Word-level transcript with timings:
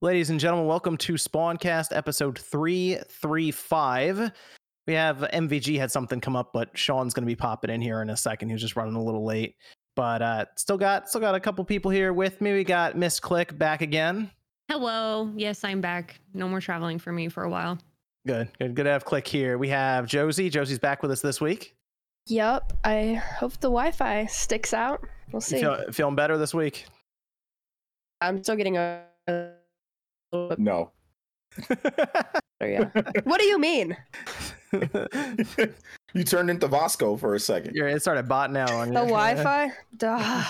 Ladies 0.00 0.30
and 0.30 0.38
gentlemen, 0.38 0.68
welcome 0.68 0.96
to 0.98 1.14
Spawncast 1.14 1.88
episode 1.90 2.38
335. 2.38 4.30
We 4.86 4.94
have 4.94 5.18
MVG 5.32 5.76
had 5.76 5.90
something 5.90 6.20
come 6.20 6.36
up, 6.36 6.52
but 6.52 6.70
Sean's 6.78 7.12
going 7.12 7.24
to 7.24 7.26
be 7.26 7.34
popping 7.34 7.68
in 7.68 7.80
here 7.80 8.00
in 8.00 8.10
a 8.10 8.16
second. 8.16 8.48
He 8.48 8.52
was 8.52 8.62
just 8.62 8.76
running 8.76 8.94
a 8.94 9.02
little 9.02 9.24
late. 9.24 9.56
But 9.96 10.22
uh 10.22 10.44
still 10.56 10.78
got 10.78 11.08
still 11.08 11.20
got 11.20 11.34
a 11.34 11.40
couple 11.40 11.64
people 11.64 11.90
here 11.90 12.12
with 12.12 12.40
me. 12.40 12.52
We 12.52 12.62
got 12.62 12.96
Miss 12.96 13.18
Click 13.18 13.58
back 13.58 13.80
again. 13.80 14.30
Hello. 14.68 15.32
Yes, 15.34 15.64
I'm 15.64 15.80
back. 15.80 16.20
No 16.32 16.46
more 16.46 16.60
traveling 16.60 17.00
for 17.00 17.10
me 17.12 17.28
for 17.28 17.42
a 17.42 17.50
while. 17.50 17.76
Good. 18.24 18.48
Good 18.60 18.76
good 18.76 18.84
to 18.84 18.90
have 18.90 19.04
Click 19.04 19.26
here. 19.26 19.58
We 19.58 19.68
have 19.70 20.06
Josie. 20.06 20.48
Josie's 20.48 20.78
back 20.78 21.02
with 21.02 21.10
us 21.10 21.22
this 21.22 21.40
week. 21.40 21.74
Yep. 22.26 22.72
I 22.84 23.14
hope 23.14 23.54
the 23.54 23.66
Wi-Fi 23.66 24.26
sticks 24.26 24.72
out. 24.72 25.04
We'll 25.32 25.40
see. 25.40 25.58
feel, 25.58 25.86
feeling 25.90 26.14
better 26.14 26.38
this 26.38 26.54
week? 26.54 26.86
I'm 28.20 28.44
still 28.44 28.54
getting 28.54 28.76
a. 28.76 29.02
No. 30.32 30.92
Yeah. 32.60 32.84
what 33.24 33.40
do 33.40 33.46
you 33.46 33.58
mean? 33.58 33.96
you 36.14 36.24
turned 36.24 36.50
into 36.50 36.66
Vasco 36.68 37.16
for 37.16 37.34
a 37.34 37.40
second. 37.40 37.74
You're, 37.74 37.88
it 37.88 38.02
started 38.02 38.28
botting 38.28 38.56
out 38.56 38.70
on 38.70 38.88
you. 38.92 38.94
The 38.94 39.00
Wi-Fi? 39.00 39.72
Duh. 39.96 40.44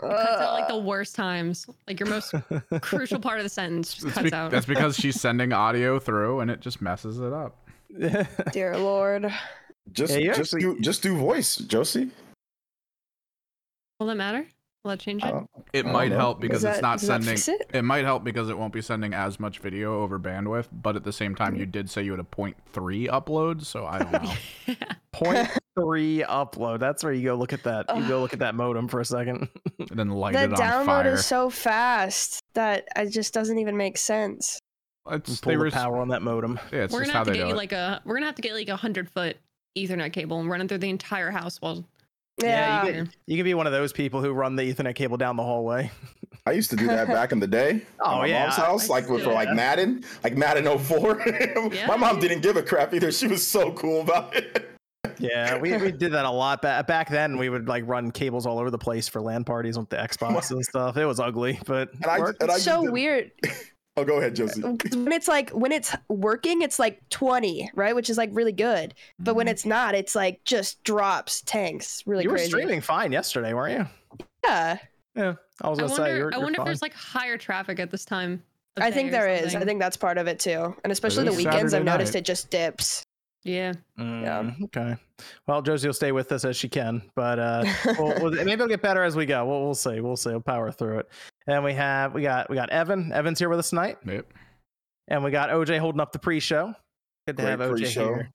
Cuts 0.00 0.42
out 0.42 0.52
like 0.54 0.68
the 0.68 0.78
worst 0.78 1.14
times. 1.14 1.66
Like 1.86 1.98
your 2.00 2.08
most 2.08 2.34
crucial 2.82 3.18
part 3.20 3.38
of 3.38 3.44
the 3.44 3.48
sentence 3.50 3.94
just 3.94 4.04
That's, 4.06 4.14
cuts 4.16 4.30
be- 4.30 4.34
out. 4.36 4.50
that's 4.50 4.66
because 4.66 4.96
she's 4.96 5.20
sending 5.20 5.52
audio 5.52 5.98
through 5.98 6.40
and 6.40 6.50
it 6.50 6.60
just 6.60 6.80
messes 6.82 7.20
it 7.20 7.32
up. 7.32 7.56
Dear 8.52 8.76
Lord. 8.76 9.32
Just, 9.92 10.12
Yeah, 10.12 10.18
you 10.18 10.26
just 10.34 10.54
actually- 10.54 10.60
do, 10.74 10.80
just 10.80 11.02
do 11.02 11.16
voice, 11.16 11.56
Josie. 11.56 12.10
Will 14.00 14.06
that 14.08 14.16
matter? 14.16 14.46
Will 14.84 14.90
that 14.90 15.00
change 15.00 15.24
it? 15.24 15.32
Uh, 15.32 15.44
it 15.72 15.86
might 15.86 16.10
know. 16.10 16.18
help 16.18 16.40
because 16.40 16.60
Does 16.60 16.72
it's 16.72 16.76
that- 16.76 16.82
not 16.82 17.00
sending. 17.00 17.34
it? 17.36 17.70
It 17.72 17.82
might 17.82 18.04
help 18.04 18.22
because 18.22 18.50
it 18.50 18.58
won't 18.58 18.74
be 18.74 18.82
sending 18.82 19.14
as 19.14 19.40
much 19.40 19.60
video 19.60 20.02
over 20.02 20.20
bandwidth. 20.20 20.66
But 20.70 20.94
at 20.94 21.04
the 21.04 21.12
same 21.12 21.34
time, 21.34 21.56
you 21.56 21.64
did 21.64 21.88
say 21.88 22.02
you 22.02 22.10
had 22.10 22.20
a 22.20 22.24
0.3 22.24 23.08
upload, 23.08 23.64
so 23.64 23.86
I 23.86 23.98
don't 24.00 24.12
know. 24.12 24.74
Point 25.12 25.48
three 25.74 26.18
upload. 26.28 26.80
That's 26.80 27.02
where 27.02 27.14
you 27.14 27.24
go 27.24 27.34
look 27.34 27.54
at 27.54 27.62
that. 27.62 27.86
You 27.96 28.06
go 28.06 28.20
look 28.20 28.34
at 28.34 28.40
that 28.40 28.54
modem 28.54 28.86
for 28.88 29.00
a 29.00 29.04
second. 29.06 29.48
and 29.78 29.88
then 29.98 30.10
light 30.10 30.34
The 30.34 30.42
it 30.44 30.52
on 30.52 30.58
download 30.58 30.86
fire. 30.86 31.12
is 31.14 31.24
so 31.24 31.48
fast 31.48 32.40
that 32.52 32.84
it 32.94 33.08
just 33.08 33.32
doesn't 33.32 33.58
even 33.58 33.78
make 33.78 33.96
sense. 33.96 34.58
it's, 35.10 35.40
Pull 35.40 35.50
they 35.52 35.56
the 35.56 35.62
res- 35.64 35.72
power 35.72 35.96
on 35.98 36.08
that 36.08 36.20
modem. 36.20 36.60
Yeah, 36.70 36.80
it's 36.80 36.92
we're 36.92 37.00
just 37.00 37.12
gonna 37.12 37.12
how 37.12 37.18
have 37.20 37.26
to 37.28 37.32
get 37.38 37.46
you 37.46 37.54
it. 37.54 37.56
like 37.56 37.72
a 37.72 38.02
we're 38.04 38.16
gonna 38.16 38.26
have 38.26 38.34
to 38.34 38.42
get 38.42 38.52
like 38.52 38.68
a 38.68 38.76
hundred 38.76 39.08
foot 39.08 39.38
Ethernet 39.78 40.12
cable 40.12 40.38
and 40.40 40.50
run 40.50 40.60
it 40.60 40.68
through 40.68 40.78
the 40.78 40.90
entire 40.90 41.30
house 41.30 41.60
while 41.60 41.84
Yeah, 42.42 42.84
Yeah. 42.86 42.90
you 42.92 43.06
You 43.26 43.36
could 43.36 43.44
be 43.44 43.54
one 43.54 43.66
of 43.66 43.72
those 43.72 43.92
people 43.92 44.20
who 44.20 44.32
run 44.32 44.56
the 44.56 44.62
Ethernet 44.62 44.94
cable 44.94 45.16
down 45.16 45.36
the 45.36 45.42
hallway. 45.42 45.90
I 46.46 46.52
used 46.52 46.68
to 46.70 46.76
do 46.76 46.86
that 46.88 47.06
back 47.08 47.32
in 47.32 47.40
the 47.40 47.46
day. 47.46 47.82
Oh, 48.00 48.18
my 48.18 48.26
yeah, 48.26 48.42
mom's 48.42 48.56
house, 48.56 48.88
like 48.90 49.06
for 49.06 49.18
like 49.18 49.48
yeah. 49.48 49.54
Madden, 49.54 50.04
like 50.22 50.36
Madden 50.36 50.66
04. 50.78 51.22
Yeah. 51.72 51.86
My 51.88 51.96
mom 51.96 52.20
didn't 52.20 52.42
give 52.42 52.56
a 52.56 52.62
crap 52.62 52.92
either. 52.92 53.10
She 53.12 53.26
was 53.28 53.46
so 53.46 53.72
cool 53.72 54.02
about 54.02 54.36
it. 54.36 54.70
Yeah, 55.18 55.56
we, 55.58 55.74
we 55.76 55.90
did 55.92 56.12
that 56.12 56.24
a 56.26 56.30
lot 56.30 56.60
back 56.60 56.86
back 56.86 57.08
then. 57.08 57.38
We 57.38 57.48
would 57.48 57.66
like 57.68 57.84
run 57.86 58.10
cables 58.10 58.44
all 58.46 58.58
over 58.58 58.70
the 58.70 58.76
place 58.78 59.08
for 59.08 59.22
LAN 59.22 59.44
parties 59.44 59.78
with 59.78 59.88
the 59.88 59.96
Xbox 59.96 60.50
and 60.50 60.62
stuff. 60.64 60.96
It 60.98 61.06
was 61.06 61.18
ugly, 61.20 61.58
but 61.66 61.92
And 61.94 62.06
I, 62.06 62.18
worked. 62.18 62.42
and 62.42 62.50
I 62.50 62.56
It's 62.56 62.64
so 62.64 62.82
did- 62.82 62.92
weird. 62.92 63.30
Oh, 63.96 64.04
go 64.04 64.18
ahead, 64.18 64.34
Josie. 64.34 64.60
when 64.60 65.12
it's 65.12 65.28
like 65.28 65.50
when 65.50 65.70
it's 65.70 65.94
working, 66.08 66.62
it's 66.62 66.78
like 66.80 67.00
20, 67.10 67.70
right? 67.74 67.94
Which 67.94 68.10
is 68.10 68.18
like 68.18 68.30
really 68.32 68.52
good. 68.52 68.94
But 69.20 69.36
when 69.36 69.46
it's 69.46 69.64
not, 69.64 69.94
it's 69.94 70.14
like 70.16 70.42
just 70.44 70.82
drops 70.82 71.42
tanks. 71.42 72.02
Really 72.06 72.24
you 72.24 72.30
were 72.30 72.38
streaming 72.38 72.80
fine 72.80 73.12
yesterday, 73.12 73.54
weren't 73.54 73.78
you? 73.78 74.26
Yeah. 74.44 74.78
Yeah, 75.14 75.34
I 75.62 75.68
was 75.68 75.78
I 75.78 75.82
gonna 75.82 75.94
say. 75.94 76.02
wonder 76.02 76.16
You're, 76.16 76.28
I 76.34 76.36
you're 76.36 76.42
wonder 76.42 76.60
if 76.60 76.64
there's 76.64 76.82
like 76.82 76.92
higher 76.94 77.38
traffic 77.38 77.78
at 77.78 77.92
this 77.92 78.04
time. 78.04 78.42
I 78.76 78.90
day 78.90 78.96
think 78.96 79.08
or 79.08 79.12
there 79.12 79.28
is. 79.28 79.54
I 79.54 79.64
think 79.64 79.78
that's 79.78 79.96
part 79.96 80.18
of 80.18 80.26
it 80.26 80.40
too. 80.40 80.74
And 80.82 80.90
especially 80.92 81.22
the 81.24 81.30
is 81.30 81.36
weekends, 81.36 81.72
I've 81.72 81.84
noticed 81.84 82.14
night. 82.14 82.20
it 82.20 82.24
just 82.24 82.50
dips. 82.50 83.04
Yeah. 83.44 83.74
Mm, 83.98 84.60
Okay. 84.64 84.96
Well, 85.46 85.62
Josie 85.62 85.86
will 85.86 85.94
stay 85.94 86.10
with 86.10 86.32
us 86.32 86.44
as 86.44 86.56
she 86.56 86.68
can, 86.68 87.02
but 87.14 87.38
uh, 87.38 87.64
we'll, 87.98 88.20
we'll, 88.20 88.30
maybe 88.32 88.52
it'll 88.52 88.66
get 88.66 88.82
better 88.82 89.04
as 89.04 89.14
we 89.14 89.26
go. 89.26 89.44
We'll, 89.46 89.62
we'll 89.62 89.74
see. 89.74 90.00
We'll 90.00 90.16
see. 90.16 90.30
We'll 90.30 90.40
power 90.40 90.72
through 90.72 91.00
it. 91.00 91.08
And 91.46 91.62
we 91.64 91.74
have 91.74 92.14
we 92.14 92.22
got 92.22 92.48
we 92.48 92.56
got 92.56 92.70
Evan. 92.70 93.12
Evan's 93.12 93.38
here 93.38 93.48
with 93.48 93.58
us 93.58 93.70
tonight, 93.70 93.98
Yep. 94.06 94.26
and 95.08 95.22
we 95.24 95.30
got 95.30 95.50
OJ 95.50 95.78
holding 95.78 96.00
up 96.00 96.12
the 96.12 96.18
pre-show. 96.18 96.74
Good 97.26 97.36
to 97.36 97.42
Great 97.42 97.50
have 97.50 97.60
OJ 97.60 97.70
pre-show. 97.76 98.04
here. 98.06 98.30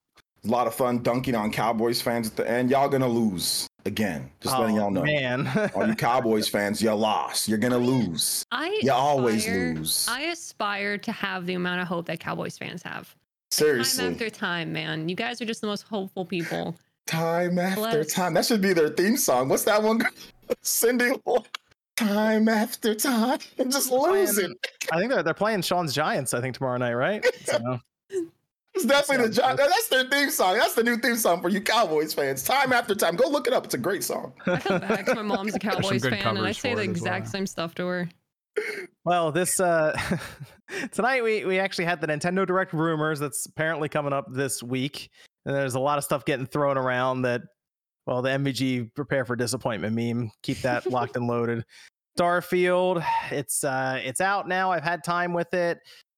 A 0.46 0.48
lot 0.48 0.68
of 0.68 0.74
fun 0.76 1.00
dunking 1.04 1.36
on 1.36 1.52
Cowboys 1.52 2.02
fans 2.02 2.28
at 2.30 2.36
the 2.36 2.50
end. 2.50 2.70
Y'all 2.70 2.88
gonna 2.88 3.08
lose 3.08 3.68
again. 3.86 4.30
Just 4.42 4.58
letting 4.58 4.78
Oh, 4.78 4.84
y'all 4.84 4.92
know. 4.92 5.04
man. 5.04 5.48
All 5.76 5.86
you 5.88 5.96
Cowboys 5.96 6.48
fans, 6.48 6.82
you 6.82 6.92
lost. 6.94 7.48
You're 7.50 7.58
gonna 7.58 7.78
lose. 7.80 8.46
I 8.52 8.80
You 8.84 8.92
always 8.94 9.48
lose. 9.48 10.08
I 10.08 10.22
aspire 10.22 10.98
to 11.00 11.12
have 11.12 11.46
the 11.46 11.56
amount 11.56 11.82
of 11.82 11.88
hope 11.88 12.06
that 12.06 12.20
Cowboys 12.20 12.58
fans 12.58 12.84
have. 12.84 13.14
Seriously. 13.52 14.04
Time 14.04 14.14
after 14.14 14.30
time, 14.30 14.72
man. 14.72 15.10
You 15.10 15.16
guys 15.16 15.42
are 15.42 15.46
just 15.46 15.62
the 15.62 15.68
most 15.68 15.82
hopeful 15.82 16.24
people. 16.26 16.76
Time 17.08 17.58
after 17.58 17.82
Bless. 17.82 18.14
time. 18.14 18.36
That 18.36 18.46
should 18.46 18.62
be 18.62 18.72
their 18.74 18.90
theme 18.90 19.18
song. 19.18 19.50
What's 19.50 19.64
that 19.64 19.82
one? 19.82 20.02
Cindy. 20.62 21.12
Lauper. 22.00 22.08
Time 22.08 22.50
after 22.50 22.96
time. 22.96 23.40
And 23.58 23.72
just 23.72 23.92
losing. 23.92 24.56
I 24.92 24.98
think 25.00 25.12
they're 25.12 25.24
they're 25.24 25.34
playing 25.34 25.62
Sean's 25.62 25.94
Giants. 25.94 26.34
I 26.34 26.42
think 26.42 26.56
tomorrow 26.56 26.78
night, 26.78 26.94
right? 26.94 27.26
So, 27.46 27.80
It's 28.76 28.86
definitely 28.86 29.28
the 29.28 29.34
Sounds 29.34 29.58
job. 29.60 29.70
That's 29.70 29.88
their 29.90 30.06
theme 30.06 30.30
song. 30.30 30.58
That's 30.58 30.76
the 30.76 30.84
new 30.84 30.96
theme 30.98 31.16
song 31.16 31.42
for 31.42 31.50
you 31.50 31.60
Cowboys 31.60 32.14
fans. 32.14 32.44
Time 32.44 32.72
after 32.72 32.94
time. 32.96 33.16
Go 33.16 33.28
look 33.28 33.48
it 33.48 33.52
up. 33.54 33.66
It's 33.66 33.74
a 33.74 33.80
great 33.80 34.04
song. 34.04 34.32
I 34.46 34.58
feel 34.60 34.80
bad 34.80 35.06
'cause 35.06 35.16
my 35.16 35.22
mom's 35.24 35.56
a 35.56 35.60
Cowboys 35.60 36.04
fan, 36.04 36.38
and 36.38 36.46
I 36.46 36.52
say 36.52 36.76
the 36.76 36.82
exact 36.84 37.26
well. 37.26 37.32
same 37.32 37.48
stuff 37.48 37.74
to 37.76 37.88
her. 37.88 38.10
well, 39.06 39.32
this 39.32 39.60
uh, 39.60 39.98
tonight 40.92 41.24
we 41.24 41.46
we 41.46 41.60
actually 41.60 41.86
had 41.86 42.00
the 42.00 42.08
Nintendo 42.08 42.46
Direct 42.46 42.72
rumors 42.74 43.20
that's 43.20 43.46
apparently 43.48 43.90
coming 43.90 44.14
up 44.14 44.26
this 44.32 44.62
week, 44.62 45.10
and 45.46 45.56
there's 45.56 45.76
a 45.76 45.80
lot 45.80 45.98
of 45.98 46.04
stuff 46.04 46.24
getting 46.24 46.46
thrown 46.46 46.78
around 46.78 47.24
that. 47.24 47.42
Well, 48.10 48.24
the 48.24 48.30
MVG 48.30 48.96
prepare 48.96 49.24
for 49.24 49.36
disappointment 49.36 49.96
meme. 49.96 50.32
Keep 50.42 50.62
that 50.62 50.88
locked 50.88 51.16
and 51.16 51.28
loaded. 51.28 51.64
Starfield, 52.18 53.06
it's 53.30 53.64
uh, 53.64 54.02
it's 54.04 54.20
out 54.20 54.48
now. 54.48 54.72
I've 54.72 54.84
had 54.84 55.04
time 55.04 55.32
with 55.32 55.54
it. 55.54 55.78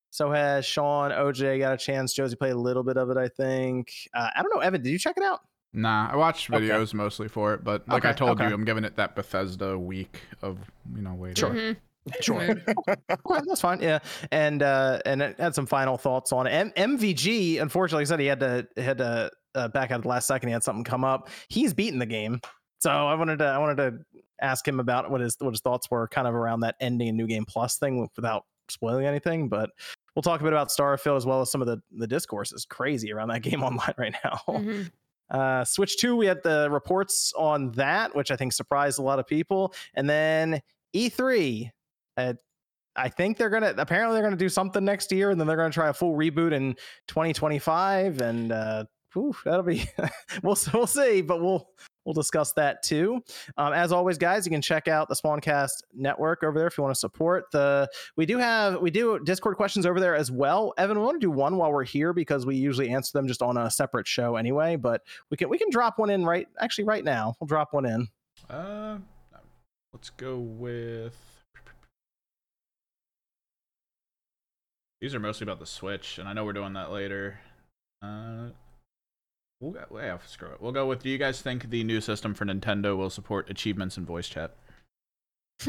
So 0.09 0.31
has 0.31 0.66
Sean. 0.66 1.12
OJ 1.12 1.59
got 1.59 1.74
a 1.74 1.78
chance. 1.78 2.13
Josie 2.13 2.38
played 2.38 2.53
a 2.53 2.57
little 2.57 2.84
bit 2.84 2.96
of 2.96 3.09
it, 3.09 3.18
I 3.18 3.28
think. 3.28 3.91
Uh, 4.13 4.30
I 4.34 4.41
don't 4.41 4.56
know, 4.56 4.62
Evan. 4.62 4.81
Did 4.81 4.91
you 4.91 5.00
check 5.00 5.18
it 5.18 5.24
out? 5.24 5.41
Nah, 5.74 6.09
I 6.09 6.16
watched 6.16 6.50
Okay. 6.50 6.66
videos 6.66 6.94
mostly 6.94 7.28
for 7.28 7.53
it, 7.53 7.63
but 7.66 7.85
like 7.90 8.06
I 8.06 8.13
told 8.13 8.40
okay. 8.40 8.47
you, 8.47 8.53
I'm 8.53 8.63
giving 8.63 8.85
it 8.85 8.96
that 8.96 9.13
Bethesda 9.13 9.78
week 9.78 10.22
of 10.41 10.59
you 10.96 11.01
know 11.01 11.13
waiting. 11.13 11.35
Sure. 11.35 11.50
Mhm. 11.50 11.75
Sure. 12.22 12.40
Rude. 12.40 12.63
Okay, 12.88 13.41
that's 13.46 13.62
fine. 13.62 13.81
Yeah, 13.81 14.00
and 14.31 14.63
uh, 14.63 15.00
and 15.06 15.22
it 15.22 15.38
had 15.38 15.53
some 15.56 15.66
final 15.66 15.97
thoughts 15.97 16.31
on 16.31 16.47
it. 16.47 16.51
M- 16.51 16.72
MVG, 16.97 17.62
unfortunately, 17.62 18.06
said 18.06 18.22
he 18.22 18.28
had 18.28 18.40
to 18.40 18.66
had 18.78 18.97
to 19.00 19.30
uh, 19.56 19.67
back 19.69 19.91
at 19.91 20.01
the 20.01 20.07
last 20.07 20.28
second. 20.28 20.47
He 20.50 20.53
had 20.53 20.63
something 20.63 20.84
come 20.84 21.03
up. 21.03 21.29
He's 21.50 21.73
beaten 21.73 22.00
the 22.00 22.06
game, 22.06 22.39
so 22.79 22.89
I 22.89 23.13
wanted 23.16 23.39
to 23.39 23.45
I 23.45 23.57
wanted 23.57 23.78
to 23.78 24.22
ask 24.41 24.67
him 24.67 24.79
about 24.79 25.09
what 25.12 25.22
his 25.22 25.35
what 25.39 25.51
his 25.51 25.62
thoughts 25.62 25.89
were, 25.91 26.07
kind 26.07 26.28
of 26.28 26.35
around 26.35 26.62
that 26.62 26.75
ending 26.79 27.07
in 27.07 27.17
New 27.17 27.28
Game 27.28 27.45
Plus 27.45 27.78
thing, 27.78 28.07
without 28.16 28.45
spoiling 28.69 29.06
anything. 29.06 29.50
But 29.50 29.69
we'll 30.16 30.23
talk 30.23 30.41
a 30.41 30.44
bit 30.44 30.53
about 30.53 30.69
Starfield 30.69 31.17
as 31.17 31.25
well 31.25 31.41
as 31.41 31.51
some 31.51 31.62
of 31.62 31.67
the 31.67 31.81
the 31.91 32.07
discourse 32.07 32.51
is 32.51 32.66
crazy 32.66 33.12
around 33.13 33.29
that 33.29 33.41
game 33.44 33.63
online 33.63 33.94
right 33.97 34.16
now. 34.23 34.41
Mhm. 34.47 34.91
Uh, 35.29 35.63
Switch 35.63 35.95
2, 35.95 36.18
we 36.18 36.25
had 36.25 36.44
the 36.44 36.68
reports 36.69 37.31
on 37.38 37.72
that, 37.72 38.13
which 38.13 38.31
I 38.31 38.35
think 38.35 38.51
surprised 38.51 39.00
a 39.00 39.01
lot 39.01 39.18
of 39.18 39.25
people. 39.25 39.73
And 39.94 40.09
then 40.09 40.62
E3, 40.94 41.72
uh, 42.18 42.33
I 42.97 43.07
think 43.07 43.38
they're 43.38 43.50
going 43.50 43.63
to, 43.63 43.73
apparently, 43.81 44.16
they're 44.16 44.23
going 44.23 44.38
to 44.38 44.44
do 44.45 44.50
something 44.50 44.83
next 44.83 45.09
year 45.09 45.29
and 45.29 45.39
then 45.39 45.47
they're 45.47 45.56
going 45.56 45.72
to 45.72 45.73
try 45.73 45.88
a 45.88 45.94
full 45.94 46.18
reboot 46.18 46.51
in 46.51 46.73
2025. 47.07 48.19
And 48.19 48.51
uh, 48.51 48.83
whew, 49.14 49.36
that'll 49.46 49.64
be, 49.64 49.86
we'll, 50.44 50.58
we'll 50.74 50.88
see, 50.88 51.22
but 51.22 51.42
we'll, 51.42 51.68
we'll 52.06 52.14
discuss 52.14 52.54
that 52.54 52.84
too. 52.84 53.22
Um, 53.58 53.74
as 53.74 53.92
always, 53.92 54.18
guys, 54.18 54.46
you 54.46 54.52
can 54.52 54.62
check 54.62 54.88
out 54.88 55.10
the 55.10 55.16
Spawncast 55.16 55.84
network 55.94 56.44
over 56.44 56.58
there 56.58 56.68
if 56.68 56.78
you 56.78 56.84
want 56.84 56.96
to 56.96 57.00
support 57.00 57.46
the. 57.52 57.90
We 58.16 58.26
do 58.26 58.38
have 58.38 58.82
we 58.82 58.92
do 58.92 59.20
Discord 59.20 59.58
questions 59.58 59.86
over 59.86 60.00
there 60.00 60.16
as 60.16 60.31
well. 60.31 60.74
Evan, 60.78 60.98
we 60.98 61.06
want 61.06 61.16
to 61.22 61.25
do 61.25 61.31
one 61.31 61.58
while 61.58 61.72
we're 61.72 61.84
here 61.84 62.13
because 62.13 62.46
we 62.46 62.56
usually 62.56 62.90
answer 62.90 63.12
them 63.13 63.28
just 63.28 63.42
on 63.42 63.58
a 63.58 63.69
separate 63.69 64.08
show 64.08 64.36
anyway. 64.36 64.75
But 64.75 65.02
we 65.30 65.38
can 65.38 65.50
we 65.50 65.57
can 65.57 65.69
drop 65.69 66.00
one 66.00 66.10
in 66.10 66.25
right 66.25 66.48
actually 66.60 66.86
right 66.86 67.04
now. 67.04 67.36
We'll 67.40 67.48
drop 67.48 67.74
one 67.74 67.86
in. 67.86 68.07
Uh, 68.50 68.98
let's 69.94 70.10
go 70.10 70.38
with. 70.38 71.16
These 75.00 75.16
are 75.16 75.19
mostly 75.19 75.46
about 75.46 75.60
the 75.60 75.66
Switch, 75.66 76.19
and 76.19 76.30
I 76.30 76.34
know 76.34 76.46
we're 76.46 76.54
doing 76.54 76.74
that 76.74 76.92
later. 76.92 77.40
Uh, 78.04 78.50
we'll 79.62 79.72
go, 79.72 79.86
yeah, 79.96 80.18
screw 80.25 80.50
it. 80.50 80.62
We'll 80.62 80.72
go 80.72 80.88
with. 80.88 81.04
Do 81.04 81.10
you 81.10 81.18
guys 81.18 81.42
think 81.42 81.69
the 81.69 81.84
new 81.84 82.02
system 82.02 82.34
for 82.34 82.46
Nintendo 82.46 82.98
will 82.98 83.10
support 83.10 83.50
achievements 83.50 83.98
in 83.98 84.06
voice 84.06 84.28
chat? 84.28 84.56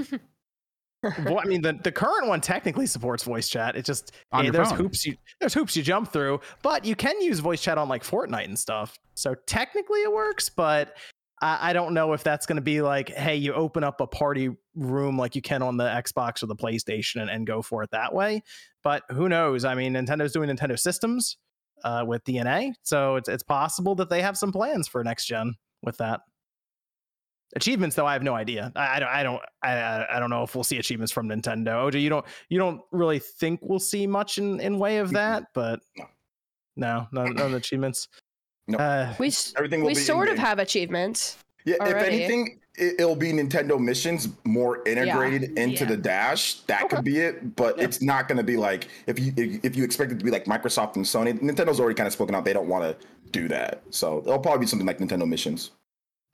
well, 1.03 1.39
I 1.39 1.44
mean 1.44 1.62
the, 1.62 1.79
the 1.83 1.93
current 1.93 2.29
one 2.29 2.41
technically 2.41 2.87
supports 2.87 3.25
voice 3.25 3.49
chat. 3.49 3.77
It 3.77 3.85
just 3.85 4.12
On 4.33 4.47
eh, 4.47 4.50
there's 4.50 4.71
phone. 4.71 4.79
hoops 4.79 5.05
you 5.06 5.17
there's 5.41 5.55
hoops 5.55 5.77
you 5.77 5.83
jump 5.83 6.12
through, 6.12 6.41
but 6.62 6.85
you 6.85 6.97
can 6.97 7.21
use 7.21 7.41
voice 7.41 7.62
chat 7.62 7.79
on 7.79 7.89
like 7.89 8.03
Fortnite 8.03 8.44
and 8.44 8.59
stuff. 8.59 8.99
So 9.15 9.35
technically 9.47 10.00
it 10.00 10.12
works, 10.12 10.49
but 10.49 10.97
I, 11.43 11.71
I 11.71 11.73
don't 11.73 11.93
know 11.93 12.12
if 12.12 12.25
that's 12.25 12.47
going 12.47 12.56
to 12.56 12.62
be 12.62 12.81
like, 12.81 13.11
hey, 13.11 13.37
you 13.37 13.53
open 13.53 13.85
up 13.85 14.00
a 14.00 14.06
party 14.06 14.50
room 14.75 15.19
like 15.19 15.35
you 15.35 15.43
can 15.43 15.61
on 15.62 15.77
the 15.77 15.85
Xbox 15.85 16.43
or 16.43 16.47
the 16.47 16.56
PlayStation 16.56 17.21
and, 17.21 17.29
and 17.29 17.47
go 17.47 17.61
for 17.61 17.83
it 17.83 17.91
that 17.91 18.15
way. 18.15 18.43
But 18.83 19.03
who 19.11 19.29
knows? 19.29 19.65
I 19.65 19.75
mean, 19.75 19.95
Nintendo's 19.95 20.33
doing 20.33 20.49
Nintendo 20.49 20.79
systems 20.79 21.37
uh, 21.84 22.05
with 22.06 22.25
DNA, 22.25 22.73
so 22.82 23.17
it's 23.17 23.29
it's 23.29 23.43
possible 23.43 23.94
that 23.96 24.08
they 24.11 24.23
have 24.23 24.37
some 24.37 24.52
plans 24.52 24.88
for 24.88 25.02
next 25.05 25.26
gen 25.26 25.55
with 25.82 25.96
that. 25.99 26.20
Achievements, 27.55 27.94
though, 27.96 28.06
I 28.06 28.14
have 28.14 28.23
no 28.23 28.34
idea. 28.34 28.73
I, 28.75 28.96
I 28.96 29.00
don't, 29.00 29.08
I 29.11 29.23
don't, 29.23 29.43
I, 29.62 29.73
I- 29.73 30.17
I 30.17 30.20
don't 30.20 30.31
know 30.31 30.43
if 30.43 30.55
we'll 30.55 30.64
see 30.64 30.79
achievements 30.79 31.12
from 31.12 31.29
Nintendo. 31.29 31.67
OJ, 31.90 32.00
you 32.00 32.08
don't, 32.08 32.25
you 32.49 32.58
don't 32.58 32.81
really 32.93 33.19
think 33.19 33.61
we'll 33.62 33.79
see 33.79 34.06
much 34.06 34.38
in 34.38 34.58
in 34.61 34.79
way 34.79 34.99
of 34.99 35.11
that, 35.12 35.44
but 35.52 35.81
No. 35.99 37.06
no, 37.12 37.25
none, 37.25 37.34
none 37.34 37.55
achievements. 37.62 38.08
No. 38.69 38.78
Uh, 38.78 39.14
We 39.19 39.31
Everything 39.56 39.81
will 39.81 39.88
we 39.88 39.94
be 39.94 40.00
sort 40.00 40.28
of 40.28 40.32
in-game. 40.32 40.46
have 40.46 40.58
achievements. 40.61 41.37
Yeah, 41.64 41.76
if 41.81 41.94
anything, 41.97 42.59
it, 42.76 42.94
it'll 43.00 43.14
be 43.17 43.32
Nintendo 43.32 43.79
missions 43.79 44.29
more 44.44 44.87
integrated 44.87 45.59
into 45.59 45.85
Yeah. 45.85 45.91
the 45.91 45.97
dash. 45.97 46.61
That 46.62 46.85
Okay. 46.85 46.97
could 46.97 47.05
be 47.05 47.19
it, 47.20 47.55
but 47.56 47.79
Yeah. 47.79 47.85
it's 47.85 48.00
not 48.03 48.29
going 48.29 48.38
to 48.38 48.43
be 48.44 48.56
like 48.56 48.88
if 49.06 49.19
you 49.19 49.32
if, 49.37 49.64
if 49.64 49.76
you 49.76 49.85
expect 49.85 50.12
it 50.12 50.19
to 50.19 50.25
be 50.25 50.31
like 50.31 50.47
Microsoft 50.47 50.97
and 50.97 51.05
Sony. 51.05 51.38
Nintendo's 51.41 51.79
already 51.81 51.94
kind 51.94 52.06
of 52.06 52.12
spoken 52.12 52.35
out; 52.35 52.44
they 52.44 52.53
don't 52.53 52.69
want 52.69 52.85
to 52.85 53.06
do 53.31 53.49
that. 53.49 53.82
So 53.91 54.19
it'll 54.20 54.38
probably 54.38 54.61
be 54.61 54.67
something 54.67 54.87
like 54.87 54.99
Nintendo 54.99 55.26
missions. 55.29 55.70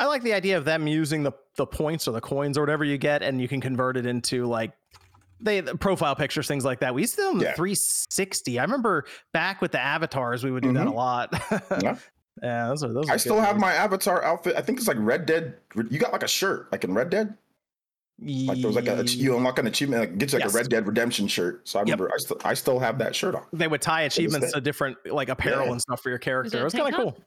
I 0.01 0.07
like 0.07 0.23
the 0.23 0.33
idea 0.33 0.57
of 0.57 0.65
them 0.65 0.87
using 0.87 1.23
the 1.25 1.33
the 1.57 1.67
points 1.67 2.07
or 2.07 2.13
the 2.13 2.21
coins 2.21 2.57
or 2.57 2.61
whatever 2.63 2.85
you 2.85 2.99
get, 2.99 3.23
and 3.23 3.41
you 3.41 3.49
can 3.49 3.61
convert 3.61 3.97
it 3.97 4.07
into 4.07 4.47
like 4.47 4.73
they 5.41 5.61
the 5.61 5.77
profile 5.77 6.15
pictures, 6.17 6.47
things 6.49 6.65
like 6.65 6.81
that. 6.81 6.95
We 6.95 7.03
used 7.03 7.17
to 7.17 7.23
do 7.23 7.29
them 7.33 7.41
Yeah. 7.41 7.55
360. 7.55 8.59
I 8.59 8.63
remember 8.63 9.05
back 9.33 9.61
with 9.61 9.73
the 9.73 9.81
avatars, 9.81 10.43
we 10.45 10.51
would 10.51 10.63
do 10.63 10.73
that 10.73 10.87
a 10.87 10.91
Mhm. 10.91 10.95
lot. 10.95 11.33
Yeah. 11.83 11.97
Yeah, 12.43 12.69
those 12.69 12.83
are 12.85 12.93
those. 12.93 13.09
I 13.09 13.15
good 13.15 13.21
still 13.21 13.41
have 13.41 13.57
days. 13.57 13.61
my 13.61 13.73
avatar 13.75 14.23
outfit. 14.25 14.55
I 14.57 14.61
think 14.63 14.79
it's 14.79 14.89
like 14.89 14.97
Red 15.01 15.27
Dead. 15.27 15.55
You 15.91 15.99
got 15.99 16.13
like 16.13 16.23
a 16.23 16.29
shirt, 16.29 16.71
like 16.73 16.85
in 16.85 16.95
Red 16.95 17.11
Dead. 17.11 17.35
Like 18.21 18.59
there 18.59 18.67
was 18.67 18.75
like 18.75 18.89
a 18.89 19.05
you 19.05 19.37
unlock 19.37 19.61
an 19.61 19.69
achievement, 19.69 20.01
like 20.01 20.19
gets 20.19 20.33
you 20.33 20.41
like 20.41 20.47
Yes. 20.47 20.55
a 20.55 20.59
Red 20.59 20.69
Dead 20.69 20.87
Redemption 20.89 21.29
shirt. 21.29 21.69
So 21.69 21.79
I 21.79 21.83
Yep. 21.83 21.87
remember 21.87 22.11
I 22.13 22.19
still 22.19 22.37
I 22.45 22.55
still 22.55 22.79
have 22.81 22.99
that 22.99 23.15
shirt 23.15 23.37
on. 23.37 23.43
They 23.53 23.69
would 23.69 23.81
tie 23.81 24.03
achievements 24.03 24.53
to 24.53 24.61
different 24.61 24.97
like 25.07 25.29
apparel 25.29 25.67
Yeah. 25.67 25.73
and 25.73 25.81
stuff 25.81 26.01
for 26.03 26.09
your 26.09 26.19
character. 26.19 26.57
it 26.59 26.61
It 26.61 26.65
was 26.65 26.73
kind 26.75 26.89
of 26.89 26.95
cool. 26.95 27.19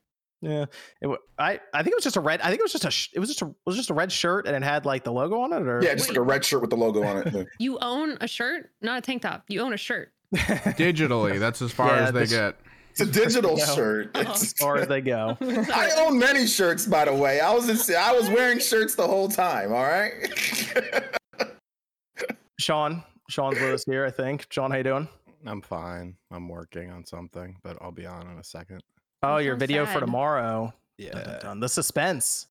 Yeah, 0.44 0.66
it, 1.02 1.08
wa- 1.08 1.18
I 1.38 1.60
I 1.74 1.84
think 1.84 1.94
it 1.94 1.96
was 1.96 2.04
just 2.04 2.18
a 2.18 2.20
red. 2.20 2.42
I 2.42 2.48
think 2.48 2.60
it 2.60 2.64
was 2.64 2.72
just 2.74 2.84
a. 2.84 2.92
sh- 2.92 3.10
It 3.14 3.20
was 3.20 3.30
just 3.30 3.42
a 3.42 3.46
it 3.46 3.56
was 3.66 3.76
just 3.78 3.90
a 3.90 3.94
red 3.94 4.12
shirt 4.12 4.48
and 4.48 4.56
it 4.56 4.64
had 4.64 4.86
like 4.86 5.04
the 5.04 5.14
logo 5.14 5.40
on 5.40 5.54
it. 5.54 5.62
Or 5.62 5.82
Yeah, 5.84 5.94
just 5.96 6.10
like 6.10 6.18
a 6.18 6.22
red 6.22 6.44
shirt 6.44 6.60
with 6.62 6.72
the 6.72 6.78
logo 6.78 7.04
on 7.04 7.26
it. 7.28 7.48
You 7.60 7.78
own 7.80 8.18
a 8.20 8.28
shirt, 8.28 8.72
not 8.82 8.98
a 8.98 9.02
tank 9.02 9.22
top. 9.22 9.46
You 9.48 9.62
own 9.62 9.72
a 9.72 9.78
shirt. 9.78 10.12
Digitally, 10.36 11.40
that's 11.40 11.62
as 11.62 11.72
far 11.72 11.96
Yeah, 11.96 12.08
as 12.08 12.12
they 12.14 12.20
this- 12.22 12.32
get. 12.32 12.56
It's 12.92 13.00
a 13.02 13.06
digital 13.06 13.58
Yeah. 13.58 13.66
shirt. 13.74 14.12
Oh. 14.16 14.20
It's- 14.22 14.44
as 14.44 14.54
far 14.54 14.78
as 14.78 14.88
they 14.88 15.02
go. 15.02 15.38
I 15.42 15.92
own 16.00 16.20
many 16.20 16.46
shirts, 16.46 16.86
by 16.86 17.06
the 17.06 17.14
way. 17.14 17.40
I 17.40 17.54
was 17.54 17.68
in, 17.90 17.96
I 17.96 18.14
was 18.14 18.30
wearing 18.30 18.60
shirts 18.60 18.96
the 18.96 19.08
whole 19.08 19.28
time. 19.30 19.74
All 19.74 19.84
right. 19.84 20.12
Sean, 22.60 23.04
Sean's 23.30 23.60
with 23.60 23.74
us 23.74 23.84
here. 23.86 24.06
I 24.06 24.12
think. 24.12 24.46
Sean, 24.52 24.72
how 24.72 24.78
you 24.78 24.84
doing? 24.84 25.08
I'm 25.46 25.62
fine. 25.62 26.16
I'm 26.30 26.48
working 26.48 26.92
on 26.92 27.04
something, 27.06 27.56
but 27.64 27.78
I'll 27.82 27.92
be 27.92 28.06
on 28.06 28.28
in 28.30 28.38
a 28.38 28.44
second. 28.44 28.82
Oh, 29.24 29.38
your 29.38 29.54
sounds 29.54 29.60
video 29.62 29.86
for 29.86 29.94
sad. 29.94 30.00
tomorrow. 30.02 30.74
Dun, 31.00 31.12
dun, 31.12 31.24
Yeah. 31.28 31.40
dun. 31.40 31.60
The 31.60 31.70
suspense. 31.70 32.48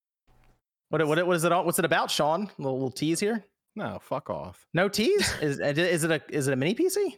What 0.88 1.06
what 1.06 1.24
what 1.26 1.36
is 1.36 1.44
it? 1.44 1.52
all- 1.52 1.64
What's 1.64 1.78
it 1.78 1.84
about, 1.84 2.10
Sean? 2.10 2.50
little, 2.58 2.74
little 2.74 2.90
tease 2.90 3.20
here. 3.20 3.44
No, 3.76 4.00
fuck 4.02 4.28
off. 4.30 4.66
No 4.74 4.88
tease. 4.88 5.32
is 5.40 5.60
is 5.60 6.02
it 6.04 6.10
a 6.10 6.20
is 6.34 6.48
it 6.48 6.52
a 6.52 6.56
mini 6.56 6.74
PC? 6.74 7.14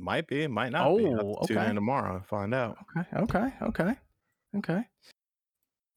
Might 0.00 0.26
be, 0.26 0.46
might 0.46 0.72
not 0.72 0.96
be. 0.96 1.06
I'll 1.06 1.20
Oh, 1.20 1.28
have 1.38 1.40
to 1.42 1.46
Tune 1.48 1.58
okay. 1.58 1.68
in 1.68 1.74
tomorrow 1.74 2.16
and 2.16 2.26
find 2.26 2.54
out. 2.54 2.78
Okay. 2.96 3.08
Okay. 3.22 3.52
Okay. 3.62 3.94
Okay. 4.56 4.82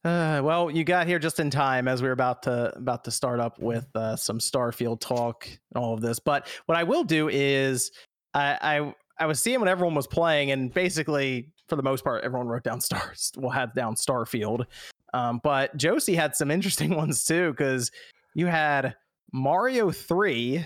Uh, 0.04 0.42
well, 0.44 0.70
you 0.70 0.84
got 0.84 1.08
here 1.08 1.18
just 1.18 1.40
in 1.40 1.50
time 1.50 1.88
as 1.88 2.02
we 2.02 2.10
were 2.10 2.14
about 2.14 2.44
to 2.44 2.76
about 2.76 3.06
to 3.06 3.12
start 3.12 3.40
up 3.40 3.58
with 3.60 3.88
uh, 3.96 4.18
some 4.18 4.38
Starfield 4.40 5.00
talk 5.00 5.48
and 5.48 5.82
all 5.82 5.94
of 5.94 6.02
this. 6.02 6.20
But 6.20 6.48
what 6.66 6.78
I 6.78 6.84
will 6.84 7.06
do 7.06 7.30
is 7.30 7.92
I, 8.34 8.58
I 8.62 8.96
I 9.20 9.26
was 9.26 9.40
seeing 9.40 9.60
what 9.62 9.70
everyone 9.70 9.96
was 9.96 10.08
playing, 10.08 10.52
and 10.52 10.74
basically 10.74 11.52
for 11.70 11.78
the 11.78 11.84
most 11.84 12.04
part, 12.04 12.26
everyone 12.26 12.50
wrote 12.50 12.64
down 12.64 12.82
stars. 12.82 13.32
Well, 13.38 13.52
had 13.52 13.74
down 13.74 13.96
Starfield, 13.96 14.66
um, 15.14 15.40
but 15.42 15.76
Josie 15.78 16.16
had 16.16 16.36
some 16.36 16.52
interesting 16.52 16.96
ones 16.98 17.24
too 17.24 17.52
because 17.52 17.90
you 18.36 18.48
had 18.48 18.96
Mario 19.32 19.90
Three. 19.90 20.66